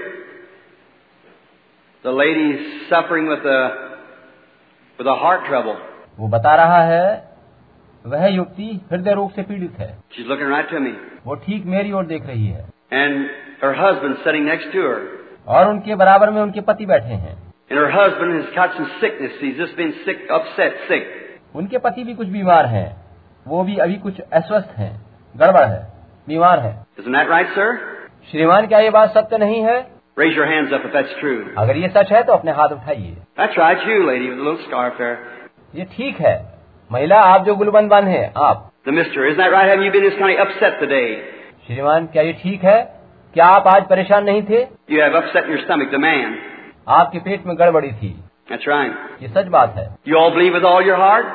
the 2.04 2.12
lady's 2.12 2.60
suffering 2.88 3.28
with 3.28 3.44
a 3.46 3.60
with 4.98 5.06
a 5.06 5.16
heart 5.16 5.46
trouble. 5.48 5.76
वो 6.18 6.28
बता 6.28 6.54
रहा 6.56 6.82
है 6.84 7.04
वह 8.04 8.26
युवती 8.26 8.68
हृदय 8.92 9.14
रोग 9.14 9.32
से 9.32 9.42
पीड़ित 9.42 9.78
है 9.80 9.88
She's 10.16 10.26
looking 10.26 10.48
right 10.48 10.68
to 10.70 10.80
me, 10.80 10.92
वो 11.26 11.34
ठीक 11.46 11.64
मेरी 11.66 11.92
ओर 11.92 12.06
देख 12.06 12.26
रही 12.26 12.46
है 12.46 12.64
and 12.92 13.26
her 13.62 13.72
husband 13.74 14.16
sitting 14.24 14.46
next 14.46 14.72
to 14.72 14.82
her. 14.82 15.00
और 15.48 15.68
उनके 15.68 15.94
बराबर 15.94 16.30
में 16.30 16.40
उनके 16.42 16.60
पति 16.70 16.86
बैठे 16.86 17.14
हैं 17.16 17.36
And 17.70 17.78
her 17.78 17.90
husband 17.90 18.32
has 18.34 18.48
got 18.54 18.72
some 18.76 18.88
sickness. 19.00 19.34
He's 19.40 19.56
just 19.56 19.76
been 19.76 19.92
sick, 20.06 20.26
upset, 20.30 20.80
sick. 20.88 21.04
उनके 21.56 21.78
पति 21.78 22.04
भी 22.04 22.14
कुछ 22.14 22.28
बीमार 22.28 22.66
हैं 22.66 22.88
वो 23.46 23.62
भी 23.64 23.76
अभी 23.76 23.94
कुछ 23.98 24.20
अस्वस्थ 24.20 24.74
हैं 24.78 24.92
गड़बड़ 25.34 25.64
है 25.64 25.80
बीमार 26.28 26.58
है 26.58 26.72
Isn't 27.00 27.16
that 27.18 27.30
right, 27.30 27.54
sir? 27.54 27.70
श्रीमान 28.30 28.66
क्या 28.66 28.78
ये 28.78 28.90
बात 28.90 29.12
सत्य 29.14 29.38
नहीं 29.38 29.62
है 29.64 29.78
Raise 30.17 30.35
your 30.35 30.45
hands 30.47 30.71
up 30.71 30.83
if 30.85 30.93
that's 30.93 31.13
true. 31.21 31.39
अगर 31.59 31.77
ये 31.77 31.87
सच 31.95 32.11
है 32.11 32.21
तो 32.23 32.33
अपने 32.33 32.51
हाथ 32.57 32.69
उठाइए 32.71 33.15
That's 33.39 33.57
right, 33.61 33.81
you 33.87 33.95
lady 34.09 34.29
with 34.29 34.37
the 34.39 34.45
little 34.47 34.61
scarf 34.67 34.99
there. 35.01 35.15
ये 35.75 35.85
ठीक 35.95 36.19
है 36.21 36.35
महिला 36.91 37.19
आप 37.31 37.45
जो 37.45 37.55
गुलबंद 37.55 37.89
बन 37.91 38.07
है 38.07 38.21
आप 38.49 38.71
The 38.87 38.93
mister, 38.97 39.25
isn't 39.29 39.41
that 39.43 39.51
right? 39.55 39.69
Haven't 39.69 39.85
you 39.85 39.91
been 39.95 40.05
just 40.07 40.19
kind 40.21 40.39
of 40.39 40.45
upset 40.45 40.79
today? 40.83 41.07
श्रीमान 41.67 42.05
क्या 42.13 42.23
ये 42.23 42.33
ठीक 42.43 42.63
है 42.63 42.77
क्या 43.33 43.45
आप 43.57 43.67
आज 43.67 43.87
परेशान 43.89 44.23
नहीं 44.25 44.43
थे 44.49 44.63
You 44.95 45.01
have 45.05 45.17
upset 45.21 45.49
in 45.49 45.55
your 45.55 45.63
stomach, 45.65 45.91
the 45.95 46.01
man. 46.05 46.35
आपके 46.99 47.19
पेट 47.27 47.45
में 47.45 47.55
गड़बड़ी 47.59 47.91
थी 48.01 48.13
That's 48.51 48.67
right. 48.73 48.93
ये 49.21 49.27
सच 49.37 49.47
बात 49.57 49.75
है 49.77 49.87
You 50.09 50.19
all 50.21 50.33
believe 50.37 50.57
with 50.59 50.69
all 50.71 50.81
your 50.89 50.99
heart? 51.05 51.31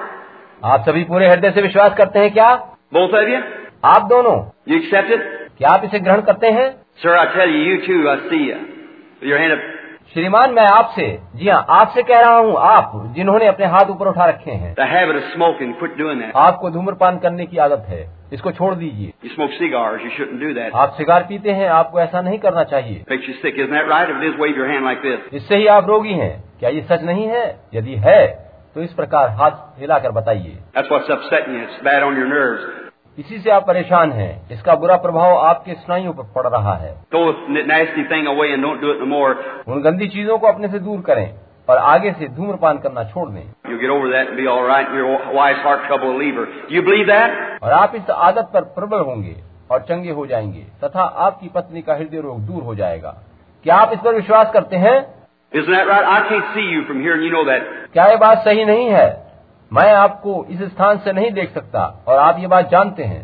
आप 0.72 0.84
सभी 0.88 1.04
पूरे 1.10 1.28
हृदय 1.28 1.50
से 1.54 1.62
विश्वास 1.62 1.94
करते 1.98 2.18
हैं 2.18 2.32
क्या 2.34 2.50
Both 2.94 3.18
of 3.22 3.32
you? 3.34 3.42
आप 3.94 4.08
दोनों 4.14 4.36
You 4.72 4.80
accept 4.82 5.12
it? 5.18 5.28
क्या 5.58 5.70
आप 5.70 5.84
इसे 5.84 5.98
ग्रहण 5.98 6.20
करते 6.30 6.50
हैं 6.58 6.68
Sir, 7.02 7.12
I 7.16 7.32
tell 7.34 7.48
you, 7.48 7.60
you 7.64 7.76
too, 7.84 8.06
I 8.08 8.28
see 8.30 8.38
you. 8.46 8.56
Your 9.28 9.38
hand 9.38 9.52
up. 9.52 9.60
श्रीमान 10.14 10.50
मैं 10.50 10.62
आपसे 10.62 11.06
जी 11.36 11.48
हाँ 11.48 11.66
आपसे 11.70 12.02
कह 12.02 12.20
रहा 12.20 12.36
हूँ 12.36 12.56
आप 12.58 12.92
जिन्होंने 13.16 13.46
अपने 13.46 13.66
हाथ 13.66 13.90
ऊपर 13.90 14.08
उठा 14.08 14.24
रखे 14.24 14.50
हैं। 14.50 14.74
आपको 16.36 16.70
धूम्रपान 16.70 17.18
करने 17.18 17.46
की 17.46 17.56
आदत 17.56 17.86
है 17.88 18.00
इसको 18.32 18.52
छोड़ 18.52 18.74
दीजिए। 18.74 19.12
आप 20.74 20.94
सिगार 20.98 21.22
पीते 21.28 21.50
हैं 21.50 21.68
आपको 21.68 22.00
ऐसा 22.00 22.20
नहीं 22.20 22.38
करना 22.38 22.64
चाहिए। 22.64 23.04
इससे 25.32 25.56
ही 25.56 25.66
आप 25.66 25.88
रोगी 25.88 26.12
हैं। 26.12 26.44
क्या 26.60 26.70
ये 26.70 26.82
सच 26.82 27.02
नहीं 27.02 27.26
है? 27.26 27.60
यदि 27.74 27.94
है 27.94 28.26
तो 28.74 28.82
इस 28.82 28.92
प्रकार 28.92 29.28
हाथ 29.28 29.80
हिलाकर 29.80 30.10
बताइए। 30.10 30.58
इसी 33.18 33.38
से 33.38 33.50
आप 33.50 33.66
परेशान 33.66 34.12
हैं। 34.12 34.50
इसका 34.50 34.74
बुरा 34.74 34.96
प्रभाव 34.96 35.38
आपके 35.38 35.74
स्नायुओं 35.74 36.12
पर 36.12 36.22
पड़ 36.22 36.48
रहा 36.48 36.74
है। 36.74 36.94
तो 37.12 37.18
उन 39.72 39.82
गंदी 39.82 40.08
चीज़ों 40.08 40.38
को 40.38 40.46
अपने 40.46 40.68
से 40.68 40.78
दूर 40.78 41.00
करें 41.00 41.34
और 41.68 41.76
आगे 41.76 42.12
से 42.12 42.28
धूम्रपान 42.28 42.78
करना 42.78 43.04
छोड़ 43.04 43.28
दें। 43.30 43.52
Right. 47.06 47.62
और 47.62 47.72
आप 47.72 47.92
इस 47.94 48.10
आदत 48.10 48.50
पर 48.54 48.60
प्रबल 48.60 48.98
होंगे 48.98 49.36
और 49.70 49.80
चंगे 49.80 50.10
हो 50.10 50.26
जाएँगे 50.26 50.66
तथा 50.84 51.02
आपकी 51.02 51.48
पत्नी 51.48 51.82
का 51.82 51.94
हृदय 51.94 52.20
रोग 52.20 52.40
दूर 52.40 52.62
हो 52.62 52.74
जाएगा। 52.74 53.16
क्या 53.64 53.76
आप 53.76 53.92
इस 53.92 53.98
पर 53.98 54.14
विश्वास 54.14 54.50
करते 54.52 54.76
हैं? 54.76 55.14
Right? 55.54 55.70
You 57.20 57.32
know 57.32 57.48
क्या 57.92 58.06
ये 58.06 58.16
बात 58.16 58.38
सही 58.38 58.64
नहीं 58.64 58.90
है? 58.90 59.29
मैं 59.72 59.92
आपको 59.92 60.44
इस 60.50 60.62
स्थान 60.62 60.98
से 60.98 61.12
नहीं 61.12 61.30
देख 61.32 61.54
सकता 61.54 62.04
और 62.08 62.18
आप 62.18 62.38
ये 62.38 62.46
बात 62.46 62.70
जानते 62.70 63.02
हैं। 63.02 63.20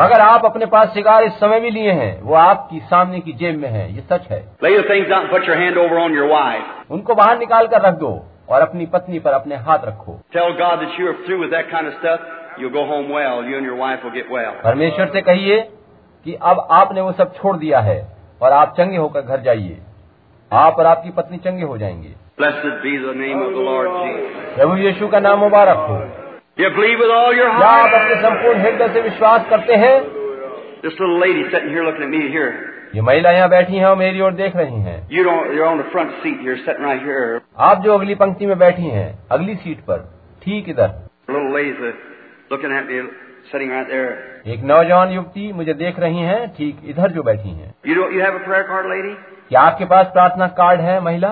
मगर 0.00 0.20
आप 0.20 0.44
अपने 0.44 0.66
पास 0.66 0.94
सिगार 0.94 1.22
इस 1.22 1.32
समय 1.32 1.60
भी 1.60 1.70
लिए 1.70 1.92
हैं 1.92 2.22
वो 2.22 2.34
आपकी 2.34 2.80
सामने 2.80 3.20
की 3.20 3.32
जेब 3.32 3.58
में 3.58 3.68
है 3.68 3.94
ये 3.94 4.00
सच 4.00 4.26
है। 4.30 4.40
उनको 6.90 7.14
बाहर 7.14 7.38
निकाल 7.38 7.66
कर 7.66 7.80
रख 7.80 7.94
दो 7.94 8.10
और 8.48 8.60
अपनी 8.60 8.86
पत्नी 8.86 9.18
पर 9.18 9.30
अपने 9.30 9.56
हाथ 9.56 9.78
रखो। 9.84 10.20
परमेश्वर 14.64 15.06
से 15.06 15.20
कहिए 15.20 15.60
कि 16.26 16.34
अब 16.34 16.66
आपने 16.70 17.00
वो 17.00 17.12
सब 17.12 17.36
छोड़ 17.36 17.56
दिया 17.56 17.80
है 17.80 18.16
और 18.42 18.52
आप 18.52 18.74
चंगे 18.78 18.96
होकर 18.96 19.20
घर 19.20 19.40
जाइए। 19.40 19.78
आप 20.52 20.74
और 20.74 20.86
आपकी 20.86 21.10
पत्नी 21.10 21.38
चंगे 21.38 21.62
हो 21.62 21.78
जाएँगे। 21.78 22.08
प्रभु 24.56 24.76
यीशु 24.76 25.08
का 25.08 25.20
नाम 25.20 25.38
मुबारक 25.38 25.76
हो। 25.76 25.96
आप 27.62 27.94
अपने 27.94 28.14
संपूर्ण 28.14 28.58
हृदय 28.58 28.88
से 28.88 29.00
विश्वास 29.00 29.46
करते 29.50 29.74
हैं? 29.74 30.02
ये 32.94 33.00
महिला 33.00 33.30
यहाँ 33.30 33.48
बैठी 33.48 33.76
हैं 33.76 33.86
और 33.86 33.96
मेरी 33.96 34.20
ओर 34.20 34.32
देख 34.32 34.56
रही 34.56 34.74
हैं। 34.74 35.08
यू 35.12 35.24
right 35.24 35.46
आप 37.58 37.82
जो 37.82 37.94
अगली 37.94 38.14
पंक्ति 38.14 38.46
में 38.46 38.58
बैठी 38.58 38.82
हैं, 38.82 39.18
अगली 39.30 39.54
सीट 39.54 39.78
पर 39.78 40.14
ठीक 40.42 40.68
इधर। 40.68 41.08
एक 44.46 44.64
नौजवान 44.64 45.08
युवती 45.08 45.52
मुझे 45.52 45.74
देख 45.74 46.00
रही 46.00 46.18
हैं, 46.18 46.48
ठीक 46.48 46.78
इधर 46.86 47.10
जो 47.10 47.22
बैठी 47.22 47.48
हैं। 47.48 47.74
यू 47.86 47.94
डोंट 47.94 48.12
क्या 49.50 49.60
आपके 49.60 49.84
पास 49.84 50.06
प्रार्थना 50.06 50.46
कार्ड 50.46 50.80
है 50.80 51.00
महिला? 51.00 51.28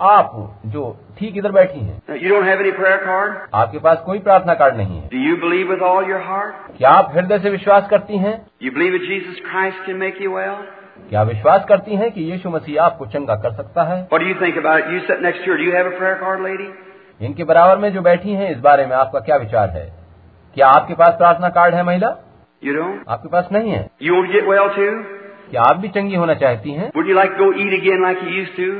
आप 0.00 0.60
जो 0.66 0.98
ठीक 1.18 1.36
इधर 1.36 1.52
बैठी 1.52 1.80
हैं। 1.80 2.16
यू 2.16 2.30
डोंट 2.30 2.44
हैव 2.44 2.98
कार्ड 2.98 3.36
आपके 3.54 3.78
पास 3.78 4.02
कोई 4.06 4.18
प्रार्थना 4.18 4.54
कार्ड 4.54 4.76
नहीं 4.76 5.00
है। 5.00 5.08
You 5.14 5.36
believe 5.36 5.70
with 5.70 5.82
all 5.82 6.10
your 6.10 6.20
heart 6.20 6.78
क्या 6.78 6.90
आप 6.90 7.12
हृदय 7.14 7.38
से 7.38 7.50
विश्वास 7.50 7.88
करती 7.88 8.18
हैं? 8.18 8.46
You 8.62 8.72
believe 8.72 8.94
it 8.94 9.00
Jesus 9.00 9.40
Christ 9.40 9.86
can 9.86 9.96
make 9.96 10.22
you 10.22 10.36
well 10.36 10.54
क्या 11.08 11.22
विश्वास 11.22 11.64
करती 11.64 11.96
हैं 11.96 12.10
कि 12.10 12.22
यीशु 12.22 12.50
मसीह 12.50 12.82
आपको 12.82 13.06
चंगा 13.06 13.34
कर 13.34 13.52
सकता 13.52 13.82
है? 13.82 14.02
व्हाट 14.02 14.20
डू 14.20 14.28
यू 14.28 14.34
थिंक 14.34 14.56
इनके 17.22 17.44
बराबर 17.44 17.78
में 17.78 17.92
जो 17.92 18.00
बैठी 18.00 18.32
हैं 18.32 18.50
इस 18.50 18.58
बारे 18.58 18.86
में 18.86 18.96
आपका 18.96 19.20
क्या 19.20 19.36
विचार 19.36 19.70
है? 19.70 19.92
क्या 20.54 20.66
आपके 20.66 20.94
पास 20.94 21.08
प्रार्थना 21.08 21.48
कार्ड 21.48 21.74
है 21.74 21.82
महिला? 21.82 22.16
यू 22.64 22.98
आपके 23.08 23.28
पास 23.28 23.48
नहीं 23.52 23.70
है। 23.70 23.90
You 24.02 24.14
will 24.14 24.32
get 24.32 24.44
well 24.44 24.68
to 24.68 25.21
कि 25.52 25.56
आप 25.58 25.76
भी 25.76 25.88
चंगी 25.90 26.14
होना 26.14 26.34
चाहती 26.36 26.72
हैं। 26.72 26.90
Would 26.96 27.08
you 27.08 27.14
like 27.14 27.32
go 27.38 27.52
eat 27.54 27.80
again 27.80 28.02
like 28.02 28.18
you 28.24 28.30
used 28.30 28.56
to 28.56 28.72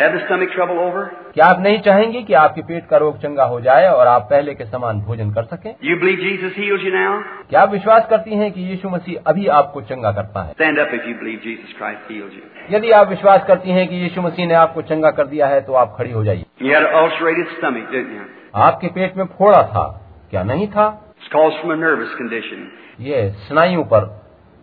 have 0.00 0.12
the 0.12 0.20
stomach 0.20 0.52
trouble 0.52 0.78
over 0.80 1.10
क्या 1.34 1.46
आप 1.46 1.60
नहीं 1.60 1.78
चाहेंगे 1.80 2.22
कि 2.22 2.34
आपके 2.34 2.62
पेट 2.62 2.86
का 2.86 2.96
रोग 2.96 3.18
चंगा 3.18 3.44
हो 3.44 3.60
जाए 3.60 3.88
और 3.88 4.06
आप 4.06 4.22
पहले 4.30 4.54
के 4.54 4.64
समान 4.64 5.00
भोजन 5.00 5.30
कर 5.34 5.44
सकें। 5.44 5.74
You 5.84 5.96
believe 5.96 6.16
Jesus 6.18 6.56
heals 6.58 6.84
you 6.84 6.92
now 6.92 7.20
क्या 7.50 7.60
आप 7.60 7.70
विश्वास 7.72 8.06
करती 8.10 8.36
हैं 8.36 8.50
कि 8.52 8.62
यीशु 8.62 8.88
मसीह 8.88 9.30
अभी 9.30 9.46
आपको 9.58 9.80
चंगा 9.82 10.12
करता 10.12 10.42
है। 10.42 10.52
Stand 10.52 10.78
up 10.78 10.94
if 10.94 11.08
you 11.08 11.14
believe 11.14 11.40
Jesus 11.44 11.76
Christ 11.78 12.10
heals 12.10 12.32
you 12.32 12.76
यदि 12.76 12.90
आप 12.92 13.08
विश्वास 13.08 13.44
करती 13.48 13.70
हैं 13.70 13.86
कि 13.88 13.96
यीशु 13.96 14.22
मसीह 14.22 14.46
ने 14.46 14.54
आपको 14.54 14.82
चंगा 14.82 15.10
कर 15.10 15.26
दिया 15.26 15.46
है 15.46 15.60
तो 15.60 15.74
आप 15.74 15.94
खड़ी 15.98 16.12
हो 16.12 16.24
जाइए। 16.24 16.44
You 16.62 16.74
had 16.74 17.46
stomach 17.50 17.90
didn't 17.92 18.16
you 18.16 18.60
आपके 18.62 18.88
पेट 18.88 19.16
में 19.16 19.24
फोड़ा 19.38 19.62
था 19.68 19.86
क्या 20.30 20.42
नहीं 20.42 20.68
था? 20.68 20.90
It's 21.18 21.28
from 21.28 21.72
a 21.72 21.76
nervous 21.76 22.14
condition 22.14 22.68
ये 23.00 23.28
स्नायु 23.46 23.84
पर 23.84 24.12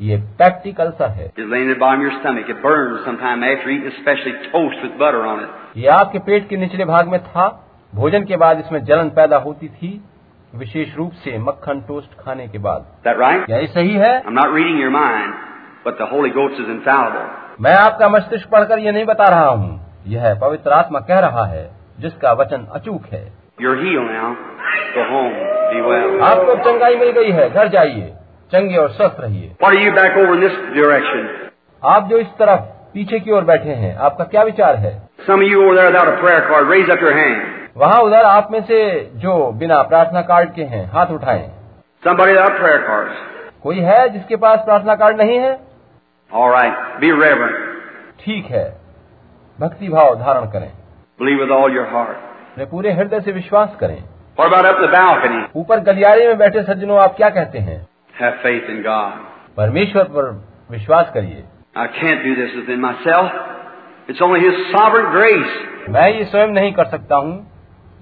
ये 0.00 0.16
प्रैक्टिकल 0.16 0.90
सा 0.90 1.06
है। 1.06 1.32
ये 5.76 5.86
आपके 5.86 6.18
पेट 6.18 6.48
के 6.48 6.56
निचले 6.56 6.84
भाग 6.84 7.08
में 7.08 7.24
था। 7.24 7.68
भोजन 7.94 8.24
के 8.24 8.36
बाद 8.36 8.58
इसमें 8.58 8.84
जलन 8.84 9.08
पैदा 9.08 9.36
होती 9.36 9.68
थी। 9.68 10.04
विशेष 10.54 10.96
रूप 10.96 11.12
से 11.12 11.38
मक्खन 11.38 11.80
टोस्ट 11.80 12.20
खाने 12.20 12.48
के 12.48 12.58
बाद। 12.58 12.86
Right? 13.08 13.50
सही 13.50 13.94
है? 13.94 14.22
Mind, 14.22 14.34
मैं 17.60 17.74
आपका 17.74 18.08
मस्तिष्क 18.08 18.48
पढ़कर 18.48 18.78
ये 18.78 18.92
नहीं 18.92 19.04
बता 19.04 19.24
रहा 19.24 19.48
हूँ। 19.48 19.86
यह 20.06 20.34
पवित्र 20.34 20.70
आत्मा 20.70 21.00
कह 21.00 21.18
रहा 21.18 21.44
है 21.44 21.70
जिसका 22.00 22.32
वचन 22.32 22.66
अचूक 22.72 23.02
है। 23.12 23.32
You're 23.62 23.76
healed 23.76 24.00
well. 24.00 24.36
आपको 26.22 26.56
चंगाई 26.56 26.96
मिल 26.96 27.10
गई 27.10 27.30
है। 27.30 27.50
घर 27.50 27.68
जाइए। 27.68 28.14
चंगे 28.52 28.76
और 28.76 28.90
स्वस्थ 28.90 29.16
रहिए। 29.20 29.52
आप 31.84 32.08
जो 32.08 32.18
इस 32.18 32.26
तरफ़ 32.26 32.60
पीछे 32.94 33.20
की 33.20 33.30
ओर 33.30 33.44
बैठे 33.44 33.70
हैं 33.70 33.96
आपका 33.96 34.24
क्या 34.24 34.42
विचार 34.42 34.76
है? 34.76 35.02
वहाँ 37.76 38.02
उधर 38.02 38.22
आप 38.22 38.48
में 38.50 38.62
से 38.62 39.10
जो 39.14 39.52
बिना 39.52 39.82
प्रार्थना 39.82 40.22
कार्ड 40.22 40.52
के 40.52 40.62
हैं 40.62 40.90
हाथ 40.90 41.06
उठाएँ। 41.06 41.50
Somebody 42.06 42.28
without 42.28 42.52
prayer 42.52 42.80
cards. 42.80 43.12
कोई 43.62 43.78
है 43.78 44.08
जिसके 44.08 44.36
पास 44.36 44.58
प्रार्थना 44.58 44.94
कार्ड 44.94 45.16
नहीं 45.16 45.38
है? 45.38 45.54
ठीक 48.24 48.46
है। 48.46 48.76
भक्ति 49.60 49.88
भाव 49.88 50.14
धारण 50.14 50.44
करें। 50.46 50.72
अपने 52.52 52.64
पूरे 52.64 52.92
हृदय 52.92 53.20
से 53.20 53.32
विश्वास 53.32 53.76
करें। 53.80 54.02
ऊपर 55.56 55.80
गलियारे 55.80 56.28
में 56.28 56.38
बैठे 56.38 56.62
सज्जनों 56.62 56.98
आप 56.98 57.16
क्या 57.16 57.30
कहते 57.30 57.58
हैं? 57.58 57.91
Have 58.22 58.34
faith 58.42 58.68
in 58.68 58.82
God. 58.82 59.20
परमेश्वर 59.56 60.04
पर 60.16 60.30
विश्वास 60.70 61.10
करिए 61.14 61.44
I 61.76 61.86
can't 62.00 62.22
do 62.24 62.34
this 62.36 62.54
within 62.56 62.80
myself. 62.80 63.32
It's 64.08 64.20
only 64.26 64.40
His 64.40 64.58
sovereign 64.74 65.08
grace. 65.14 65.54
मैं 65.88 66.08
ये 66.08 66.24
स्वयं 66.24 66.52
नहीं 66.58 66.72
कर 66.72 66.84
सकता 66.90 67.16
हूँ 67.16 67.34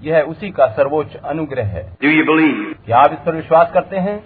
यह 0.03 0.21
उसी 0.29 0.49
का 0.51 0.67
सर्वोच्च 0.75 1.15
अनुग्रह 1.31 1.65
है 1.77 1.83
Do 2.03 2.11
you 2.17 2.25
believe? 2.31 2.75
क्या 2.85 2.97
आप 2.97 3.13
इस 3.13 3.19
पर 3.25 3.35
विश्वास 3.35 3.71
करते 3.73 3.97
हैं 4.07 4.19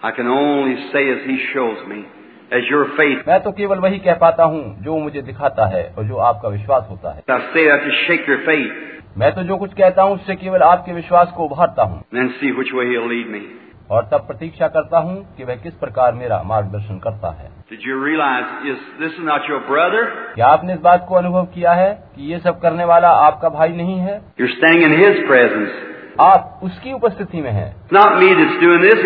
I 0.00 0.10
can 0.12 0.28
only 0.28 0.76
say 0.92 1.02
as 1.10 1.22
He 1.26 1.36
shows 1.52 1.78
me, 1.88 2.02
as 2.52 2.68
your 2.72 2.84
faith. 2.98 3.26
मैं 3.28 3.40
तो 3.42 3.52
केवल 3.52 3.78
वही 3.78 3.98
कह 3.98 4.14
पाता 4.20 4.44
हूँ 4.52 4.62
जो 4.84 4.98
मुझे 4.98 5.22
दिखाता 5.22 5.66
है 5.74 5.82
और 5.98 6.04
जो 6.08 6.16
आपका 6.26 6.48
विश्वास 6.48 6.86
होता 6.90 7.14
है 7.14 7.22
I 7.28 7.40
say 7.54 7.64
that 7.70 7.82
to 7.86 7.96
shake 8.04 8.28
your 8.32 8.38
faith, 8.46 8.97
मैं 9.18 9.34
तो 9.34 9.42
जो 9.42 9.56
कुछ 9.56 9.74
कहता 9.74 10.02
हूँ 10.02 10.14
उससे 10.14 10.34
केवल 10.34 10.60
आपके 10.60 10.92
विश्वास 10.92 11.32
को 11.36 11.44
उभारता 11.44 11.82
हूँ. 11.82 12.04
और 13.90 14.08
तब 14.12 14.18
प्रतीक्षा 14.18 14.68
करता 14.68 14.98
हूँ 14.98 15.36
कि 15.36 15.44
वह 15.44 15.54
किस 15.54 15.74
प्रकार 15.74 16.12
मेरा 16.12 16.42
मार्गदर्शन 16.42 16.98
करता 16.98 17.28
है। 17.28 17.50
Realize? 17.78 18.44
क्या 20.34 20.46
आपने 20.46 20.74
इस 20.74 20.80
बात 20.80 21.06
को 21.08 21.14
अनुभव 21.14 21.44
किया 21.44 21.72
है 21.72 22.04
कि 22.16 22.32
ये 22.32 22.38
सब 22.38 22.60
करने 22.60 22.84
वाला 22.84 23.08
आपका 23.08 23.48
भाई 23.48 23.68
नहीं 23.68 23.98
है? 23.98 24.20
You're 24.40 24.54
standing 24.54 24.92
in 24.92 25.04
His 25.04 25.30
presence. 25.30 25.70
आप 26.20 26.60
उसकी 26.62 26.92
उपस्थिति 26.92 27.40
में 27.40 27.50
हैं। 27.50 27.76
This. 28.78 28.98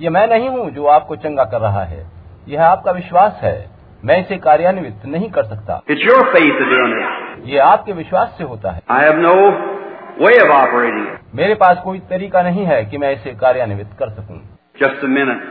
ये 0.00 0.10
मैं 0.10 0.28
नहीं 0.28 0.48
हूँ 0.48 0.70
जो 0.70 0.86
आपको 0.86 1.16
चंगा 1.16 1.44
कर 1.44 1.60
रहा 1.60 1.84
है। 1.84 2.06
यह 2.48 2.66
आपका 2.66 2.90
विश्वास 2.90 3.40
है। 3.42 3.70
मैं 4.04 4.20
इसे 4.20 4.36
कार्यान्वित 4.36 4.96
नहीं 5.06 5.30
कर 5.30 5.42
सकता। 5.42 5.82
ये 7.40 7.58
आपके 7.58 7.92
विश्वास 7.92 8.34
से 8.38 8.44
होता 8.44 8.70
है। 8.70 8.80
I 8.90 9.04
have 9.04 9.16
no 9.16 9.34
way 10.24 10.38
of 10.40 10.50
operating 10.50 11.06
मेरे 11.34 11.54
पास 11.54 11.78
कोई 11.84 11.98
तरीका 11.98 12.42
नहीं 12.42 12.64
है 12.64 12.84
कि 12.84 12.98
मैं 12.98 13.12
इसे 13.12 13.30
कार्यान्वित 13.30 13.90
कर 13.98 14.08
सकू। 14.08 14.34
Just 14.80 15.04
minute 15.04 15.42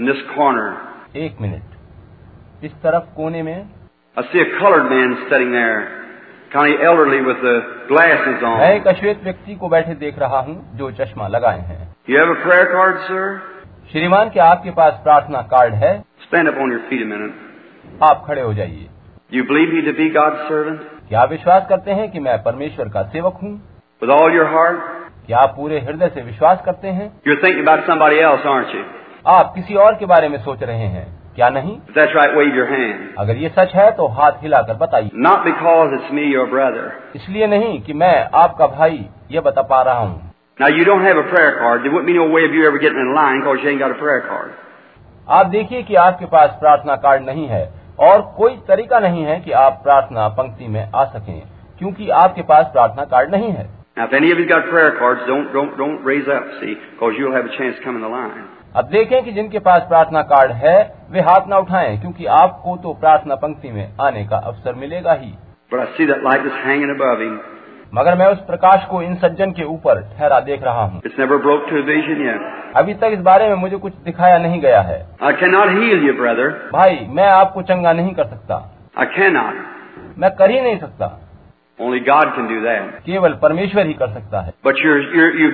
in 0.00 0.06
this 0.06 0.22
corner 0.22 1.18
एक 1.18 1.36
मिनट। 1.40 2.64
इस 2.64 2.72
तरफ़ 2.72 3.04
कोने 3.16 3.42
में 3.42 3.66
कलर्ड 4.18 4.82
मैन 4.82 5.14
स्टेटिंग 5.14 5.52
मैं 8.58 8.74
एक 8.74 8.86
अश्वेत 8.86 9.24
व्यक्ति 9.24 9.54
को 9.54 9.68
बैठे 9.68 9.94
देख 9.94 10.18
रहा 10.18 10.38
हूँ 10.38 10.76
जो 10.76 10.90
चश्मा 10.90 11.28
लगाए 11.28 11.58
हैं। 11.58 11.96
श्रीमान 13.92 14.30
के 14.30 14.40
आपके 14.40 14.70
पास 14.70 15.00
प्रार्थना 15.02 15.42
कार्ड 15.42 15.74
है? 15.74 16.00
Stand 16.00 16.48
up 16.48 16.54
on 16.54 16.72
your 16.72 16.80
feet 16.80 17.34
आप 18.02 18.24
खड़े 18.26 18.42
हो 18.42 18.54
जाइए। 18.54 18.88
You 19.31 19.43
believe 19.43 19.73
me 19.73 19.81
to 19.87 19.93
be 19.99 20.09
God's 20.17 20.43
servant? 20.49 20.79
क्या 21.09 21.21
आप 21.21 21.29
विश्वास 21.29 21.65
करते 21.69 21.91
हैं 21.91 22.09
कि 22.11 22.19
मैं 22.19 22.37
परमेश्वर 22.43 22.89
का 22.89 23.03
सेवक 23.15 23.39
हूँ 23.43 23.53
With 24.01 24.13
all 24.17 24.31
your 24.37 24.47
heart? 24.53 24.79
क्या 25.27 25.37
आप 25.39 25.53
पूरे 25.57 25.79
हृदय 25.79 26.09
से 26.13 26.21
विश्वास 26.21 26.61
करते 26.65 26.87
हैं 26.97 27.11
You're 27.27 27.39
thinking 27.43 27.67
about 27.67 27.85
somebody 27.89 28.19
else, 28.29 28.47
aren't 28.53 28.73
you? 28.77 28.83
आप 29.35 29.53
किसी 29.55 29.75
और 29.85 29.95
के 29.99 30.05
बारे 30.05 30.29
में 30.29 30.37
सोच 30.43 30.63
रहे 30.63 30.87
हैं 30.95 31.05
क्या 31.35 31.49
नहीं 31.49 31.75
If 31.77 31.95
that's 31.95 32.15
right, 32.17 32.35
wave 32.39 32.57
your 32.59 32.67
hand. 32.73 32.99
अगर 33.19 33.37
ये 33.37 33.49
सच 33.57 33.73
है 33.75 33.89
तो 33.97 34.07
हाथ 34.19 34.43
हिलाकर 34.43 34.73
बताइए 34.83 35.09
Not 35.27 35.43
because 35.47 35.95
it's 35.97 36.11
me, 36.17 36.27
your 36.35 36.45
brother. 36.53 36.85
इसलिए 37.15 37.47
नहीं 37.47 37.79
कि 37.83 37.93
मैं 38.03 38.15
आपका 38.43 38.67
भाई 38.77 39.05
ये 39.31 39.39
बता 39.49 39.61
पा 39.73 39.81
रहा 39.81 39.99
हूँ 39.99 40.21
Now, 40.59 40.67
you 40.69 40.83
don't 40.85 41.03
have 41.05 41.17
a 41.17 41.23
prayer 41.29 41.55
card. 41.59 41.81
There 41.83 41.91
wouldn't 41.93 42.07
be 42.07 42.13
no 42.17 42.25
way 42.33 42.45
of 42.49 42.53
you 42.57 42.61
ever 42.67 42.77
getting 42.83 42.99
in 42.99 43.09
line 43.15 43.41
because 43.41 43.63
you 43.63 43.69
ain't 43.71 43.81
got 43.81 43.91
a 43.91 43.97
prayer 44.01 44.21
card. 44.27 44.51
आप 45.27 45.47
देखिए 45.55 45.81
कि 45.83 45.95
आपके 46.03 46.25
पास 46.35 46.55
प्रार्थना 46.59 46.95
कार्ड 47.05 47.25
नहीं 47.25 47.47
है 47.47 47.63
और 48.00 48.20
कोई 48.36 48.56
तरीका 48.68 48.98
नहीं 48.98 49.24
है 49.24 49.40
कि 49.40 49.52
आप 49.52 49.80
प्रार्थना 49.82 50.28
पंक्ति 50.28 50.68
में 50.68 50.90
आ 50.94 51.04
सकें 51.04 51.42
क्योंकि 51.78 52.08
आपके 52.10 52.42
पास 52.42 52.66
प्रार्थना 52.72 53.04
कार्ड 53.04 53.30
नहीं 53.30 53.50
है। 53.50 53.68
अब 58.76 58.88
देखें 58.88 59.22
कि 59.24 59.32
जिनके 59.32 59.58
पास 59.58 59.82
प्रार्थना 59.82 60.22
कार्ड 60.22 60.52
है 60.52 60.76
वे 61.10 61.20
हाथ 61.20 61.48
न 61.48 61.52
उठाएँ 61.52 61.98
क्योंकि 62.00 62.26
आपको 62.26 62.76
तो 62.76 62.92
प्रार्थना 62.94 63.34
पंक्ति 63.34 63.68
में 63.68 63.96
आने 64.00 64.24
का 64.24 64.36
अवसर 64.36 64.74
मिलेगा 64.74 65.12
ही। 65.12 65.32
But 65.72 65.80
मगर 67.94 68.18
मैं 68.18 68.26
उस 68.26 68.38
प्रकाश 68.38 68.84
को 68.84 69.02
इन 69.02 69.14
सज्जन 69.14 69.50
के 69.50 69.64
ऊपर 69.64 70.00
ठहरा 70.00 70.40
देख 70.40 70.62
रहा 70.62 70.84
हूँ। 70.84 71.02
इट्स 71.06 71.20
अभी 72.76 72.94
तक 72.94 73.10
इस 73.12 73.20
बारे 73.20 73.48
में 73.48 73.54
मुझे 73.54 73.76
कुछ 73.76 73.94
दिखाया 73.94 74.38
नहीं 74.38 74.60
गया 74.60 74.80
है। 74.80 75.06
आई 75.22 75.32
कैन 75.32 75.50
ब्रदर 76.16 76.70
भाई 76.72 77.06
मैं 77.08 77.28
आपको 77.28 77.62
चंगा 77.62 77.92
नहीं 77.92 78.14
कर 78.14 78.24
सकता। 78.24 78.72
आई 78.98 79.06
मैं 80.18 80.30
कर 80.30 80.50
ही 80.50 80.60
नहीं 80.60 80.78
सकता। 80.78 81.20
केवल 83.06 83.38
परमेश्वर 83.42 83.86
ही 83.86 83.94
कर 83.94 84.08
सकता 84.08 84.40
है। 84.40 84.52
बट 84.66 84.74
यू 84.78 84.94
यू 84.94 85.50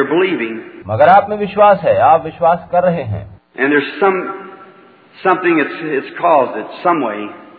यू 0.00 0.60
मगर 0.88 1.08
आप 1.08 1.26
में 1.30 1.36
विश्वास 1.36 1.80
है। 1.80 1.98
आप 1.98 2.24
विश्वास 2.24 2.68
कर 2.72 2.82
रहे 2.82 3.02
हैं। 3.02 3.40
एंड 3.60 3.70
देयर 3.70 3.82
सम 3.82 4.34
समथिंग 5.24 5.60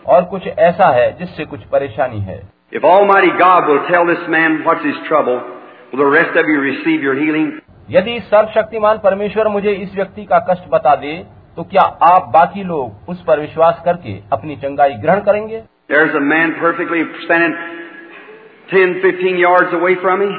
और 0.06 0.24
कुछ 0.24 0.46
ऐसा 0.46 0.88
है 0.88 1.18
जिससे 1.18 1.44
कुछ 1.44 1.64
परेशानी 1.64 2.18
है। 2.18 2.57
If 2.71 2.83
Almighty 2.83 3.31
God 3.39 3.67
will 3.67 3.83
tell 3.87 4.05
this 4.05 4.23
man 4.29 4.63
what's 4.65 4.83
his 4.83 4.99
trouble, 5.07 5.41
will 5.91 5.99
the 5.99 6.11
rest 6.11 6.35
of 6.35 6.47
you 6.47 6.59
receive 6.61 7.03
your 7.03 7.15
healing? 7.15 7.51
यदि 7.91 8.19
सर्वशक्तिमान 8.29 8.97
परमेश्वर 8.97 9.47
मुझे 9.47 9.71
इस 9.75 9.93
व्यक्ति 9.95 10.25
का 10.25 10.39
कष्ट 10.49 10.69
बता 10.69 10.95
दे 10.95 11.13
तो 11.57 11.63
क्या 11.63 11.81
आप 12.05 12.29
बाकी 12.33 12.63
लोग 12.63 13.09
उस 13.09 13.23
पर 13.27 13.39
विश्वास 13.39 13.81
करके 13.85 14.17
अपनी 14.33 14.55
चंगाई 14.55 14.93
ग्रहण 15.03 15.19
करेंगे 15.21 15.61
There's 15.89 16.15
a 16.15 16.23
man 16.31 16.53
perfectly 16.59 17.03
standing 17.25 17.55
10, 18.71 18.93
15 19.01 19.37
yards 19.37 19.73
away 19.73 19.95
from 20.03 20.23
me. 20.23 20.31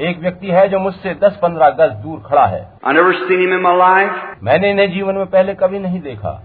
एक 0.00 0.18
व्यक्ति 0.20 0.50
है 0.50 0.68
जो 0.68 0.78
मुझसे 0.78 1.14
10-15 1.20 1.74
गज 1.80 1.92
दूर 2.02 2.22
खड़ा 2.28 2.46
है 2.46 2.62
I 2.84 2.92
never 2.92 3.12
seen 3.20 3.44
him 3.44 3.52
in 3.58 3.62
my 3.66 3.74
life. 3.80 4.16
मैंने 4.42 4.70
इन्हें 4.70 4.90
जीवन 4.94 5.14
में 5.14 5.26
पहले 5.26 5.54
कभी 5.54 5.78
नहीं 5.78 6.00
देखा 6.02 6.40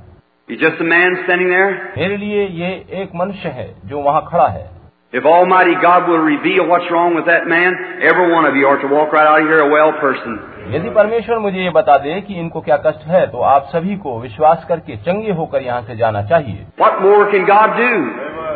He's 0.49 0.59
just 0.59 0.81
a 0.81 0.89
man 0.91 1.15
standing 1.23 1.49
there. 1.53 1.71
मेरे 1.97 2.17
लिए 2.17 2.45
ये 2.59 2.69
एक 3.01 3.11
मनुष्य 3.15 3.49
है 3.57 3.67
जो 3.85 4.01
वहाँ 4.01 4.25
खड़ा 4.31 4.47
है 4.47 4.67
If 5.13 5.25
Almighty 5.25 5.73
God 5.81 6.07
will 6.07 6.19
reveal 6.23 6.67
what's 6.67 6.89
wrong 6.91 7.15
with 7.15 7.25
that 7.25 7.47
man, 7.47 7.73
every 8.01 8.31
one 8.31 8.45
of 8.45 8.55
you 8.55 8.67
ought 8.69 8.81
to 8.81 8.87
walk 8.87 9.11
right 9.11 9.25
out 9.27 9.41
of 9.41 9.47
here 9.47 9.59
a 9.59 9.69
well 9.69 9.93
person. 10.01 10.35
यदि 10.73 10.89
परमेश्वर 10.95 11.39
मुझे 11.39 11.63
ये 11.63 11.69
बता 11.75 11.95
दे 11.97 12.19
कि 12.21 12.35
इनको 12.39 12.61
क्या 12.61 12.75
कष्ट 12.85 13.07
है 13.11 13.25
तो 13.31 13.41
आप 13.51 13.69
सभी 13.71 13.95
को 14.03 14.19
विश्वास 14.21 14.65
करके 14.69 14.97
चंगे 15.07 15.31
होकर 15.39 15.61
यहाँ 15.61 15.81
से 15.87 15.95
जाना 15.97 16.21
चाहिए 16.31 16.65
What 16.81 17.01
more 17.05 17.23
can 17.31 17.47
God 17.47 17.73
do? 17.79 17.89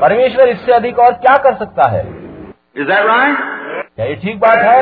परमेश्वर 0.01 0.49
इससे 0.49 0.73
अधिक 0.73 0.99
और 0.99 1.13
क्या 1.23 1.35
कर 1.47 1.55
सकता 1.63 1.87
है 1.91 2.03
Is 2.75 2.87
that 2.91 3.07
right? 3.07 3.41
क्या 3.95 4.05
ये 4.05 4.15
ठीक 4.25 4.39
बात 4.39 4.59
है 4.65 4.77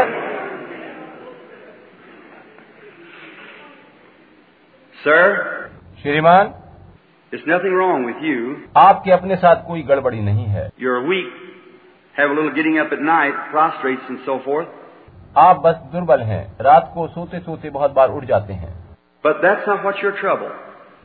Sir, 4.96 5.22
श्रीमान 6.02 6.54
there's 7.32 7.46
nothing 7.48 7.74
wrong 7.74 8.04
with 8.06 8.22
you. 8.22 8.40
आपके 8.78 9.12
अपने 9.12 9.36
साथ 9.36 9.64
कोई 9.68 9.82
गड़बड़ी 9.84 10.20
नहीं 10.22 10.46
है 10.48 10.68
You're 10.82 11.02
weak, 11.08 11.32
have 12.19 12.31
a 12.31 12.35
little 12.35 12.55
getting 12.55 12.79
up 12.79 12.93
at 12.93 13.01
night, 13.01 13.35
prostrates 13.53 14.09
and 14.09 14.19
so 14.27 14.39
forth. 14.45 14.69
आप 15.39 15.57
बस 15.65 15.77
दुर्बल 15.93 16.21
हैं 16.23 16.43
रात 16.63 16.91
को 16.95 17.07
सोते 17.15 17.39
सोते 17.41 17.71
बहुत 17.71 17.91
बार 17.95 18.11
उठ 18.11 18.25
जाते 18.25 18.53
हैं 18.53 18.73
But 19.25 19.43
that's 19.43 19.67
not 19.69 19.85
what's 19.85 20.03
your 20.05 20.13
trouble. 20.23 20.51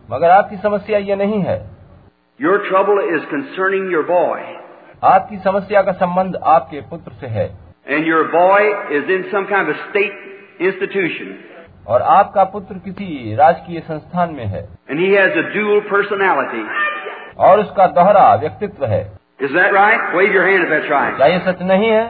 मगर 0.09 0.30
आपकी 0.30 0.57
समस्या 0.57 0.98
ये 1.09 1.15
नहीं 1.15 1.41
है 1.43 1.57
Your 2.40 2.57
trouble 2.69 2.99
is 3.15 3.25
concerning 3.33 3.90
your 3.95 4.03
boy. 4.07 4.40
आपकी 5.03 5.38
समस्या 5.48 5.81
का 5.81 5.91
संबंध 5.99 6.35
आपके 6.56 6.81
पुत्र 6.90 7.11
से 7.22 7.27
है 7.38 7.48
And 7.90 8.06
your 8.06 8.23
boy 8.31 8.61
is 8.98 9.09
in 9.09 9.30
some 9.31 9.48
kind 9.53 9.69
of 9.69 9.75
a 9.75 9.80
state 9.90 10.17
institution. 10.59 11.38
और 11.88 12.01
आपका 12.15 12.43
पुत्र 12.56 12.77
किसी 12.88 13.35
राजकीय 13.35 13.80
संस्थान 13.88 14.33
में 14.33 14.45
है 14.45 14.61
And 14.90 14.99
he 14.99 15.09
has 15.14 15.40
a 15.43 15.48
dual 15.56 15.81
personality. 15.93 16.64
और 17.40 17.59
उसका 17.59 17.88
दोहरा 17.98 18.33
व्यक्तित्व 18.35 18.85
है 18.85 19.03
Is 19.41 19.51
that 19.53 19.73
right? 19.73 20.01
Wave 20.15 20.33
your 20.33 20.45
hand 20.47 20.63
if 20.63 20.69
that's 20.69 20.89
right. 20.91 21.15
क्या 21.17 21.27
ये 21.27 21.39
सच 21.45 21.61
नहीं 21.71 21.89
है 21.89 22.03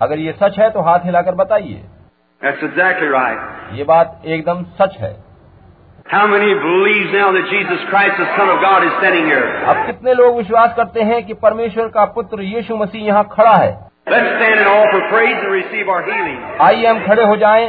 अगर 0.00 0.18
ये 0.18 0.32
सच 0.42 0.58
है 0.58 0.68
तो 0.70 0.80
हाथ 0.88 1.04
हिलाकर 1.06 1.34
बताइए 1.40 1.80
That's 2.40 2.62
exactly 2.66 3.08
right. 3.14 3.38
ये 3.78 3.84
बात 3.84 4.22
एकदम 4.26 4.62
सच 4.80 4.96
है 5.00 5.16
How 6.06 6.26
many 6.26 6.52
believes 6.60 7.10
now 7.14 7.24
that 7.32 7.48
Jesus 7.48 7.82
Christ, 7.88 8.14
the 8.18 8.26
Son 8.36 8.50
of 8.50 8.60
God, 8.62 8.84
is 8.84 8.92
standing 9.00 9.26
here? 9.30 9.48
अब 9.72 9.84
कितने 9.86 10.14
लोग 10.20 10.36
विश्वास 10.36 10.72
करते 10.76 11.02
हैं 11.10 11.22
कि 11.26 11.34
परमेश्वर 11.42 11.88
का 11.96 12.04
पुत्र 12.16 12.42
यीशु 12.54 12.76
मसीह 12.76 13.04
यहाँ 13.06 13.24
खड़ा 13.32 13.54
है 13.56 13.70
Let's 14.12 14.28
stand 14.36 14.58
and 14.60 14.68
offer 14.70 15.00
praise 15.10 15.36
and 15.38 15.52
receive 15.54 15.88
our 15.94 16.02
healing. 16.06 16.38
आइए 16.68 16.86
हम 16.86 17.04
खड़े 17.06 17.24
हो 17.24 17.36
जाएँ 17.44 17.66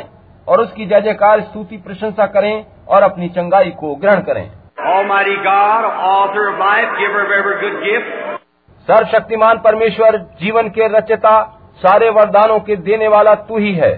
और 0.47 0.61
उसकी 0.61 0.85
जय 0.85 1.01
जयकार 1.07 1.41
स्तुति 1.41 1.77
प्रशंसा 1.87 2.25
करें 2.37 2.53
और 2.95 3.03
अपनी 3.03 3.29
चंगाई 3.37 3.71
को 3.81 3.95
ग्रहण 4.05 4.21
करें 4.31 4.45
Almighty 4.89 5.35
God, 5.45 5.85
author 6.09 6.43
of 6.51 6.59
life, 6.59 6.93
giver 6.99 7.23
of 7.25 7.31
every 7.39 7.55
good 7.63 7.75
gift, 7.83 8.38
सर्वशक्तिमान 8.87 9.57
परमेश्वर 9.57 10.17
जीवन 10.17 10.69
के 10.69 10.87
रचता 10.87 11.31
सारे 11.77 12.09
वरदानों 12.09 12.59
के 12.59 12.75
देने 12.75 13.07
वाला 13.07 13.33
तू 13.35 13.57
ही 13.57 13.73
है। 13.73 13.91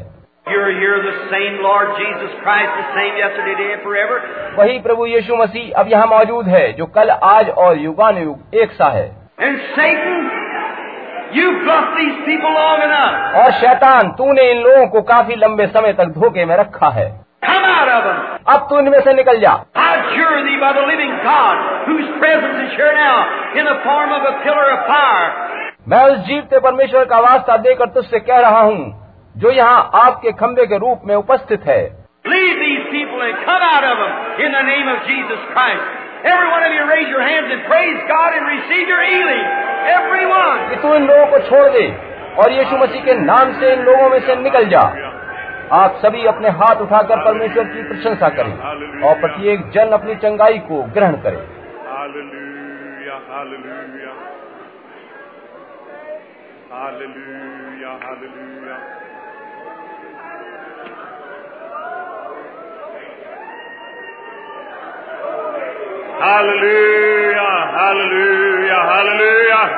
वही 4.57 4.79
प्रभु 4.79 5.05
यीशु 5.05 5.35
मसीह 5.35 5.79
अब 5.79 5.87
यहाँ 5.87 6.07
मौजूद 6.07 6.47
है 6.47 6.73
जो 6.73 6.85
कल 6.85 7.09
आज 7.09 7.49
और 7.49 7.77
युगान 7.77 8.17
युग 8.17 8.55
एक 8.55 8.71
सा 8.71 8.89
है। 8.89 9.05
और 13.35 13.51
शैतान 13.51 14.11
तूने 14.11 14.51
इन 14.51 14.61
लोगों 14.61 14.87
को 14.87 15.01
काफ़ी 15.01 15.35
लंबे 15.35 15.67
समय 15.67 15.93
तक 15.93 16.05
धोखे 16.05 16.45
में 16.45 16.55
रखा 16.55 16.89
है। 16.89 17.20
Come 17.46 17.64
out 17.70 17.88
of 17.96 18.04
them. 18.06 18.20
अब 18.54 18.66
तू 18.70 18.78
इनमें 18.78 19.00
से 19.08 19.12
निकल 19.14 19.40
जा 19.40 19.52
I 19.74 19.88
adjure 19.96 20.38
thee 20.46 20.58
by 20.62 20.72
the 20.78 20.84
living 20.92 21.12
God, 21.24 21.56
whose 21.88 22.08
presence 22.22 22.62
is 22.66 22.72
here 22.78 22.92
now 23.00 23.16
in 23.60 23.68
the 23.70 23.76
form 23.84 24.14
of 24.18 24.30
a 24.30 24.34
pillar 24.44 24.66
of 24.76 24.86
fire. 24.92 25.28
मैं 25.88 26.02
उस 26.12 26.18
जीवते 26.28 26.58
परमेश्वर 26.60 27.04
का 27.10 27.18
वास्ता 27.28 27.56
देकर 27.66 27.90
तुझसे 27.98 28.20
कह 28.30 28.40
रहा 28.46 28.60
हूँ 28.60 28.80
जो 29.42 29.50
यहाँ 29.50 29.90
आपके 30.04 30.32
खंबे 30.40 30.66
के 30.66 30.78
रूप 30.86 31.02
में 31.06 31.14
उपस्थित 31.16 31.66
है 31.68 31.82
Leave 32.30 32.56
these 32.60 32.86
people 32.92 33.20
and 33.24 33.36
come 33.46 33.64
out 33.64 33.84
of 33.88 33.98
them 34.02 34.44
in 34.46 34.54
the 34.58 34.62
name 34.68 34.88
of 34.94 35.04
Jesus 35.10 35.42
Christ. 35.52 35.84
Every 36.30 36.48
one 36.54 36.64
of 36.68 36.72
you 36.76 36.86
raise 36.90 37.08
your 37.08 37.22
hands 37.22 37.52
and 37.56 37.62
praise 37.70 38.00
God 38.08 38.34
and 38.38 38.48
receive 38.52 38.88
your 38.94 39.02
healing. 39.10 39.44
Every 39.92 40.26
one. 40.30 40.64
कि 40.70 40.76
तू 40.82 40.94
इन 40.94 41.06
लोगों 41.10 41.26
को 41.34 41.38
छोड़ 41.50 41.68
दे 41.76 41.84
और 42.42 42.52
यीशु 42.52 42.78
मसीह 42.78 43.04
के 43.04 43.14
नाम 43.20 43.52
से 43.60 43.72
इन 43.72 43.82
लोगों 43.90 44.08
में 44.10 44.18
से 44.26 44.36
निकल 44.42 44.66
जा 44.74 44.82
आप 45.73 45.99
सभी 46.01 46.25
अपने 46.25 46.49
हाथ 46.59 46.81
उठाकर 46.81 47.23
परमेश्वर 47.25 47.63
की 47.65 47.83
प्रशंसा 47.83 48.29
करें 48.29 48.53
और 49.01 49.19
प्रत्येक 49.21 49.69
जन 49.69 49.91
अपनी 49.91 50.15
चंगाई 50.23 50.57
को 50.69 50.83
ग्रहण 50.93 51.15
करें। 51.25 51.41
Hallelujah, 66.21 67.53
hallelujah, 67.75 68.81
hallelujah. 68.89 69.69